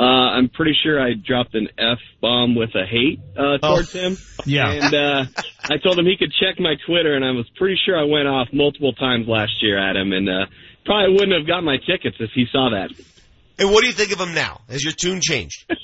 Uh, 0.01 0.33
I'm 0.33 0.49
pretty 0.49 0.75
sure 0.83 0.99
I 0.99 1.12
dropped 1.12 1.55
an 1.55 1.69
F 1.79 1.99
bomb 2.23 2.55
with 2.55 2.70
a 2.75 2.87
hate 2.87 3.20
uh, 3.37 3.59
towards 3.59 3.93
him. 3.93 4.17
Yeah. 4.47 4.70
And 4.70 4.95
uh, 4.95 5.25
I 5.65 5.77
told 5.77 5.99
him 5.99 6.07
he 6.07 6.17
could 6.17 6.33
check 6.33 6.59
my 6.59 6.75
Twitter, 6.87 7.15
and 7.15 7.25
I 7.25 7.33
was 7.33 7.47
pretty 7.57 7.79
sure 7.85 7.99
I 7.99 8.05
went 8.05 8.27
off 8.27 8.49
multiple 8.51 8.95
times 8.95 9.29
last 9.29 9.62
year 9.62 9.79
at 9.79 9.97
him, 9.97 10.12
and 10.12 10.27
uh, 10.27 10.47
probably 10.87 11.12
wouldn't 11.12 11.37
have 11.39 11.47
got 11.47 11.62
my 11.62 11.77
tickets 11.77 12.17
if 12.19 12.31
he 12.35 12.47
saw 12.51 12.70
that. 12.70 12.91
And 13.60 13.70
what 13.70 13.82
do 13.82 13.89
you 13.89 13.92
think 13.92 14.12
of 14.12 14.18
him 14.20 14.34
now? 14.34 14.62
Has 14.68 14.82
your 14.82 14.92
tune 14.92 15.20
changed? 15.20 15.70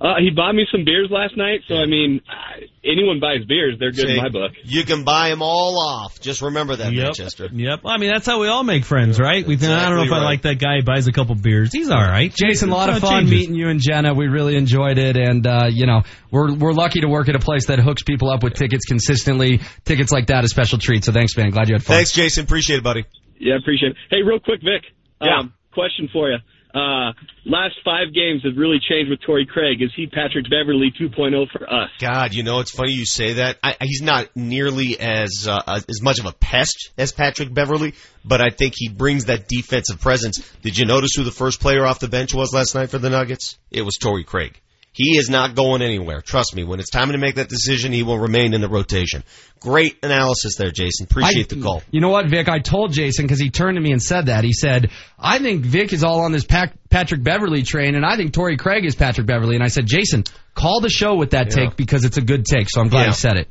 Uh, 0.00 0.14
he 0.18 0.30
bought 0.30 0.54
me 0.54 0.64
some 0.72 0.82
beers 0.82 1.08
last 1.10 1.36
night, 1.36 1.60
so 1.68 1.74
I 1.74 1.84
mean, 1.84 2.22
uh, 2.26 2.64
anyone 2.82 3.20
buys 3.20 3.44
beers, 3.46 3.76
they're 3.78 3.90
good 3.90 4.06
See, 4.06 4.12
in 4.12 4.16
my 4.16 4.30
book. 4.30 4.52
You 4.64 4.84
can 4.84 5.04
buy 5.04 5.28
them 5.28 5.42
all 5.42 5.78
off. 5.78 6.18
Just 6.22 6.40
remember 6.40 6.74
that, 6.74 6.90
Manchester. 6.90 7.50
Yep. 7.52 7.80
I 7.84 7.98
mean, 7.98 8.10
that's 8.10 8.24
how 8.24 8.40
we 8.40 8.48
all 8.48 8.64
make 8.64 8.86
friends, 8.86 9.20
right? 9.20 9.46
We, 9.46 9.56
I 9.56 9.58
don't 9.58 9.68
know 9.68 9.76
exactly 9.76 10.06
if 10.06 10.12
I 10.12 10.24
like 10.24 10.42
that 10.42 10.58
guy 10.58 10.76
who 10.78 10.84
buys 10.84 11.06
a 11.06 11.12
couple 11.12 11.34
beers. 11.34 11.70
He's 11.70 11.90
all 11.90 12.00
right. 12.00 12.34
Jason, 12.34 12.70
a 12.70 12.74
lot 12.74 12.88
of 12.88 13.00
fun 13.00 13.24
changes. 13.24 13.30
meeting 13.30 13.54
you 13.56 13.68
and 13.68 13.78
Jenna. 13.78 14.14
We 14.14 14.28
really 14.28 14.56
enjoyed 14.56 14.96
it, 14.96 15.18
and 15.18 15.46
uh, 15.46 15.66
you 15.70 15.84
know 15.84 16.00
we're 16.30 16.54
we're 16.54 16.72
lucky 16.72 17.00
to 17.00 17.08
work 17.08 17.28
at 17.28 17.36
a 17.36 17.40
place 17.40 17.66
that 17.66 17.78
hooks 17.78 18.02
people 18.02 18.30
up 18.30 18.42
with 18.42 18.54
tickets 18.54 18.86
consistently. 18.86 19.60
Tickets 19.84 20.10
like 20.10 20.28
that, 20.28 20.44
a 20.44 20.48
special 20.48 20.78
treat. 20.78 21.04
So 21.04 21.12
thanks, 21.12 21.36
man. 21.36 21.50
Glad 21.50 21.68
you 21.68 21.74
had 21.74 21.84
fun. 21.84 21.96
Thanks, 21.96 22.12
Jason. 22.12 22.44
Appreciate 22.44 22.78
it, 22.78 22.84
buddy. 22.84 23.04
Yeah, 23.38 23.58
appreciate 23.58 23.90
it. 23.90 23.96
Hey, 24.08 24.22
real 24.24 24.40
quick, 24.40 24.60
Vic. 24.62 24.84
Yeah. 25.20 25.40
Um, 25.40 25.52
question 25.74 26.08
for 26.10 26.30
you. 26.30 26.38
Uh, 26.74 27.12
last 27.44 27.74
five 27.84 28.14
games 28.14 28.42
have 28.44 28.56
really 28.56 28.78
changed 28.88 29.10
with 29.10 29.20
Torrey 29.26 29.46
Craig. 29.46 29.82
Is 29.82 29.90
he 29.96 30.06
Patrick 30.06 30.44
Beverley 30.48 30.92
2.0 30.98 31.50
for 31.50 31.64
us? 31.64 31.90
God, 31.98 32.34
you 32.34 32.42
know 32.42 32.60
it's 32.60 32.70
funny 32.70 32.92
you 32.92 33.06
say 33.06 33.34
that. 33.34 33.58
I, 33.62 33.76
he's 33.80 34.02
not 34.02 34.28
nearly 34.36 34.98
as 34.98 35.48
uh, 35.48 35.80
as 35.88 36.02
much 36.02 36.20
of 36.20 36.26
a 36.26 36.32
pest 36.32 36.90
as 36.96 37.12
Patrick 37.12 37.52
Beverley, 37.52 37.94
but 38.24 38.40
I 38.40 38.50
think 38.50 38.74
he 38.76 38.88
brings 38.88 39.26
that 39.26 39.48
defensive 39.48 40.00
presence. 40.00 40.38
Did 40.62 40.78
you 40.78 40.86
notice 40.86 41.10
who 41.16 41.24
the 41.24 41.30
first 41.30 41.60
player 41.60 41.84
off 41.84 41.98
the 41.98 42.08
bench 42.08 42.34
was 42.34 42.54
last 42.54 42.74
night 42.74 42.90
for 42.90 42.98
the 42.98 43.10
Nuggets? 43.10 43.58
It 43.70 43.82
was 43.82 43.96
Torrey 43.96 44.24
Craig. 44.24 44.60
He 44.92 45.16
is 45.16 45.30
not 45.30 45.54
going 45.54 45.82
anywhere. 45.82 46.20
Trust 46.20 46.54
me. 46.56 46.64
When 46.64 46.80
it's 46.80 46.90
time 46.90 47.12
to 47.12 47.18
make 47.18 47.36
that 47.36 47.48
decision, 47.48 47.92
he 47.92 48.02
will 48.02 48.18
remain 48.18 48.54
in 48.54 48.60
the 48.60 48.68
rotation. 48.68 49.22
Great 49.60 49.96
analysis 50.02 50.56
there, 50.56 50.72
Jason. 50.72 51.04
Appreciate 51.08 51.52
I- 51.52 51.54
the 51.56 51.62
call. 51.62 51.82
You 51.92 52.00
know 52.00 52.08
what, 52.08 52.28
Vic? 52.28 52.48
I 52.48 52.58
told 52.58 52.92
Jason 52.92 53.24
because 53.24 53.38
he 53.40 53.50
turned 53.50 53.76
to 53.76 53.80
me 53.80 53.92
and 53.92 54.02
said 54.02 54.26
that. 54.26 54.42
He 54.42 54.52
said, 54.52 54.90
"I 55.18 55.38
think 55.38 55.64
Vic 55.64 55.92
is 55.92 56.02
all 56.02 56.22
on 56.22 56.32
this 56.32 56.44
Pac- 56.44 56.74
Patrick 56.90 57.22
Beverley 57.22 57.62
train, 57.62 57.94
and 57.94 58.04
I 58.04 58.16
think 58.16 58.32
Torrey 58.32 58.56
Craig 58.56 58.84
is 58.84 58.96
Patrick 58.96 59.26
Beverley." 59.28 59.54
And 59.54 59.62
I 59.62 59.68
said, 59.68 59.86
"Jason, 59.86 60.24
call 60.54 60.80
the 60.80 60.90
show 60.90 61.14
with 61.14 61.30
that 61.30 61.48
Yeah. 61.50 61.66
take 61.66 61.76
because 61.76 62.04
it's 62.04 62.16
a 62.16 62.22
good 62.22 62.44
take." 62.44 62.68
So 62.68 62.80
I'm 62.80 62.88
glad 62.88 63.02
Yeah. 63.02 63.06
he 63.08 63.12
said 63.14 63.36
it. 63.36 63.48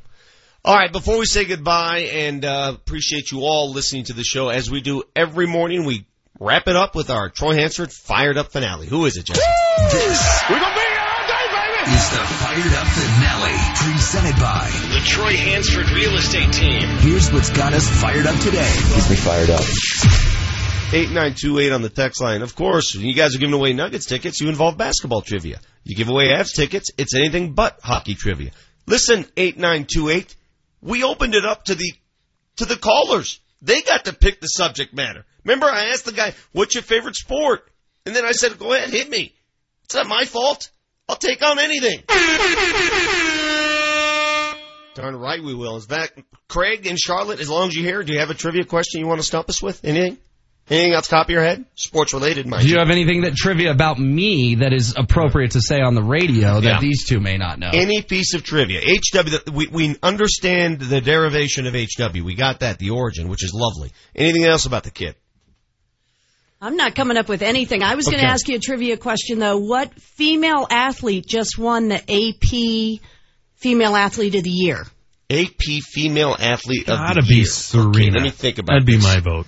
All 0.65 0.75
right, 0.75 0.91
before 0.91 1.17
we 1.17 1.25
say 1.25 1.45
goodbye, 1.45 2.09
and 2.13 2.43
uh, 2.43 2.73
appreciate 2.75 3.31
you 3.31 3.39
all 3.43 3.71
listening 3.71 4.03
to 4.05 4.13
the 4.13 4.23
show 4.25 4.49
as 4.49 4.69
we 4.69 4.81
do 4.81 5.03
every 5.15 5.47
morning, 5.47 5.85
we 5.85 6.03
wrap 6.37 6.67
it 6.67 6.75
up 6.75 6.95
with 6.95 7.09
our 7.09 7.29
Troy 7.29 7.53
Hansford 7.55 7.93
fired 7.93 8.37
up 8.37 8.51
finale. 8.51 8.85
Who 8.87 9.05
is 9.05 9.15
it, 9.15 9.23
Jason? 9.25 9.43
This 9.91 10.41
is 11.93 12.09
the 12.09 12.17
Fired 12.17 12.73
Up 12.73 12.87
Finale, 12.87 13.57
presented 13.75 14.39
by 14.39 14.69
The 14.93 15.01
Troy 15.05 15.35
Hansford 15.35 15.89
Real 15.89 16.15
Estate 16.15 16.53
Team. 16.53 16.87
Here's 16.99 17.31
what's 17.31 17.49
got 17.49 17.73
us 17.73 17.87
fired 18.01 18.27
up 18.27 18.39
today. 18.39 18.69
Gets 18.93 19.09
me 19.09 19.15
fired 19.15 19.49
up. 19.49 19.61
8928 20.91 21.71
on 21.71 21.81
the 21.81 21.89
text 21.89 22.21
line. 22.21 22.41
Of 22.41 22.55
course, 22.55 22.95
when 22.95 23.05
you 23.05 23.15
guys 23.15 23.35
are 23.35 23.39
giving 23.39 23.55
away 23.55 23.73
Nuggets 23.73 24.05
tickets, 24.05 24.39
you 24.39 24.49
involve 24.49 24.77
basketball 24.77 25.21
trivia. 25.21 25.59
You 25.83 25.95
give 25.95 26.09
away 26.09 26.27
Avs 26.27 26.53
tickets, 26.53 26.89
it's 26.97 27.15
anything 27.15 27.53
but 27.53 27.79
hockey 27.81 28.13
trivia. 28.13 28.51
Listen, 28.85 29.25
8928, 29.35 30.35
we 30.81 31.03
opened 31.03 31.33
it 31.33 31.45
up 31.45 31.65
to 31.65 31.75
the, 31.75 31.93
to 32.57 32.65
the 32.65 32.75
callers. 32.75 33.39
They 33.61 33.81
got 33.81 34.05
to 34.05 34.13
pick 34.13 34.41
the 34.41 34.47
subject 34.47 34.93
matter. 34.93 35.25
Remember, 35.43 35.65
I 35.65 35.87
asked 35.87 36.05
the 36.05 36.11
guy, 36.11 36.33
what's 36.51 36.75
your 36.75 36.83
favorite 36.83 37.15
sport? 37.15 37.67
And 38.05 38.15
then 38.15 38.25
I 38.25 38.31
said, 38.31 38.59
go 38.59 38.73
ahead, 38.73 38.89
hit 38.89 39.09
me. 39.09 39.33
It's 39.85 39.95
not 39.95 40.07
my 40.07 40.25
fault. 40.25 40.69
I'll 41.09 41.15
take 41.15 41.41
on 41.43 41.57
anything. 41.57 42.03
Darn 44.95 45.15
right 45.15 45.41
we 45.41 45.55
will. 45.55 45.77
Is 45.77 45.87
that 45.87 46.11
Craig 46.47 46.85
and 46.85 46.99
Charlotte? 46.99 47.39
As 47.39 47.49
long 47.49 47.69
as 47.69 47.75
you're 47.75 47.85
here, 47.85 48.03
do 48.03 48.13
you 48.13 48.19
have 48.19 48.29
a 48.29 48.33
trivia 48.35 48.63
question 48.63 49.01
you 49.01 49.07
want 49.07 49.19
to 49.19 49.25
stump 49.25 49.49
us 49.49 49.61
with? 49.61 49.83
Anything? 49.83 50.17
Anything 50.69 50.93
off 50.93 51.05
the 51.05 51.15
top 51.15 51.25
of 51.27 51.31
your 51.31 51.41
head? 51.41 51.65
Sports 51.73 52.13
related, 52.13 52.45
mind 52.45 52.61
Do 52.63 52.69
you 52.69 52.77
have 52.77 52.91
anything 52.91 53.21
that 53.21 53.33
trivia 53.33 53.71
about 53.71 53.97
me 53.97 54.55
that 54.55 54.71
is 54.71 54.93
appropriate 54.95 55.51
to 55.51 55.61
say 55.61 55.81
on 55.81 55.95
the 55.95 56.03
radio 56.03 56.61
that 56.61 56.63
Yeah. 56.63 56.79
these 56.79 57.05
two 57.07 57.19
may 57.19 57.37
not 57.37 57.57
know? 57.57 57.71
Any 57.73 58.03
piece 58.03 58.35
of 58.35 58.43
trivia. 58.43 58.81
HW, 58.81 59.51
we, 59.51 59.65
we 59.67 59.95
understand 60.03 60.79
the 60.79 61.01
derivation 61.01 61.65
of 61.65 61.73
HW. 61.73 62.23
We 62.23 62.35
got 62.35 62.59
that, 62.59 62.77
the 62.77 62.91
origin, 62.91 63.29
which 63.29 63.43
is 63.43 63.51
lovely. 63.51 63.91
Anything 64.15 64.43
else 64.45 64.67
about 64.67 64.83
the 64.83 64.91
kid? 64.91 65.15
I'm 66.61 66.75
not 66.75 66.93
coming 66.95 67.15
up 67.17 67.29
with 67.29 67.41
anything. 67.41 67.83
I 67.83 67.95
was 67.95 68.05
going 68.05 68.19
to 68.19 68.25
ask 68.25 68.47
you 68.49 68.57
a 68.57 68.59
trivia 68.59 68.97
question 68.97 69.39
though. 69.39 69.57
What 69.59 69.93
female 69.93 70.67
athlete 70.69 71.25
just 71.25 71.57
won 71.57 71.87
the 71.87 71.95
AP 71.97 73.01
Female 73.55 73.95
Athlete 73.95 74.35
of 74.35 74.43
the 74.43 74.49
Year? 74.49 74.85
AP 75.29 75.61
female 75.83 76.35
athlete 76.37 76.87
Gotta 76.87 77.19
of 77.19 77.27
the 77.27 77.33
Year. 77.35 77.43
Gotta 77.43 77.43
be. 77.43 77.45
Serena. 77.45 77.89
Okay, 77.89 78.11
let 78.11 78.23
me 78.23 78.29
think 78.29 78.57
about 78.57 78.73
That'd 78.73 78.85
be 78.85 78.97
my 78.97 79.19
vote. 79.19 79.45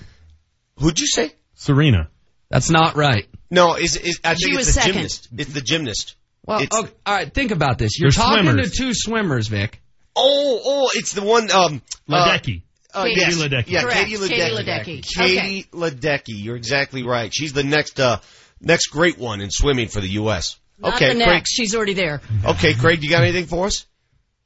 Who'd 0.77 0.99
you 0.99 1.07
say? 1.07 1.33
Serena. 1.55 2.09
That's 2.49 2.69
not 2.69 2.95
right. 2.95 3.27
No, 3.49 3.75
is, 3.75 3.95
is 3.97 4.19
I 4.23 4.33
She 4.35 4.45
think 4.45 4.57
was 4.57 4.67
it's 4.67 4.75
the 4.75 4.81
second. 4.81 4.93
gymnast. 4.93 5.29
It's 5.37 5.53
the 5.53 5.61
gymnast. 5.61 6.15
Well, 6.45 6.61
It's- 6.61 6.79
okay, 6.79 6.91
all 7.05 7.13
right. 7.13 7.33
Think 7.33 7.51
about 7.51 7.77
this. 7.77 7.99
You're 7.99 8.09
They're 8.11 8.23
talking 8.23 8.45
swimmers. 8.45 8.71
to 8.71 8.77
two 8.77 8.91
swimmers, 8.93 9.47
Vic. 9.47 9.81
Oh, 10.15 10.61
oh, 10.65 10.89
it's 10.93 11.13
the 11.13 11.21
one. 11.23 11.49
Um, 11.51 11.81
Ledecky. 12.09 12.59
Uh, 12.59 12.65
Katie 12.93 13.19
yes. 13.19 13.37
Ledecky. 13.37 13.67
Yeah, 13.67 13.81
Correct. 13.81 13.97
Katie 13.99 14.17
Katie 14.27 14.55
Ledecky. 14.55 15.01
Ledecky. 15.01 15.15
Katie 15.15 15.63
Ledecky. 15.71 16.43
You're 16.43 16.55
exactly 16.55 17.03
right. 17.03 17.33
She's 17.33 17.53
the 17.53 17.63
next, 17.63 17.99
uh, 17.99 18.19
next 18.59 18.87
great 18.87 19.17
one 19.17 19.41
in 19.41 19.49
swimming 19.51 19.87
for 19.87 20.01
the 20.01 20.09
U.S. 20.09 20.57
Not 20.79 20.95
okay, 20.95 21.09
the 21.09 21.15
Craig. 21.23 21.27
next. 21.27 21.51
She's 21.51 21.75
already 21.75 21.93
there. 21.93 22.21
Okay, 22.45 22.73
Craig, 22.73 23.03
you 23.03 23.09
got 23.09 23.23
anything 23.23 23.45
for 23.45 23.67
us? 23.67 23.85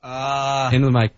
Uh, 0.04 0.70
Into 0.74 0.88
the 0.88 0.92
mic. 0.92 1.14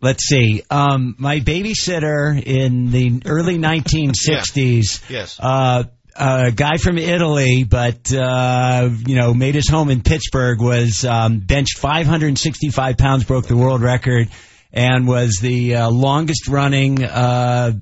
Let's 0.00 0.24
see. 0.26 0.62
Um, 0.70 1.14
my 1.18 1.40
babysitter 1.40 2.42
in 2.42 2.90
the 2.90 3.22
early 3.26 3.58
1960s. 3.58 5.10
Yes. 5.10 5.36
Uh, 5.38 5.84
a 6.16 6.50
guy 6.50 6.76
from 6.76 6.98
Italy, 6.98 7.64
but 7.64 8.12
uh, 8.12 8.88
you 9.06 9.16
know, 9.16 9.32
made 9.34 9.54
his 9.54 9.68
home 9.68 9.90
in 9.90 10.02
Pittsburgh. 10.02 10.60
Was 10.60 11.04
um, 11.04 11.40
benched 11.40 11.78
565 11.78 12.96
pounds, 12.98 13.24
broke 13.24 13.46
the 13.46 13.56
world 13.56 13.80
record, 13.82 14.28
and 14.72 15.06
was 15.06 15.38
the 15.40 15.76
uh, 15.76 15.90
longest 15.90 16.48
running 16.48 17.02
uh, 17.02 17.72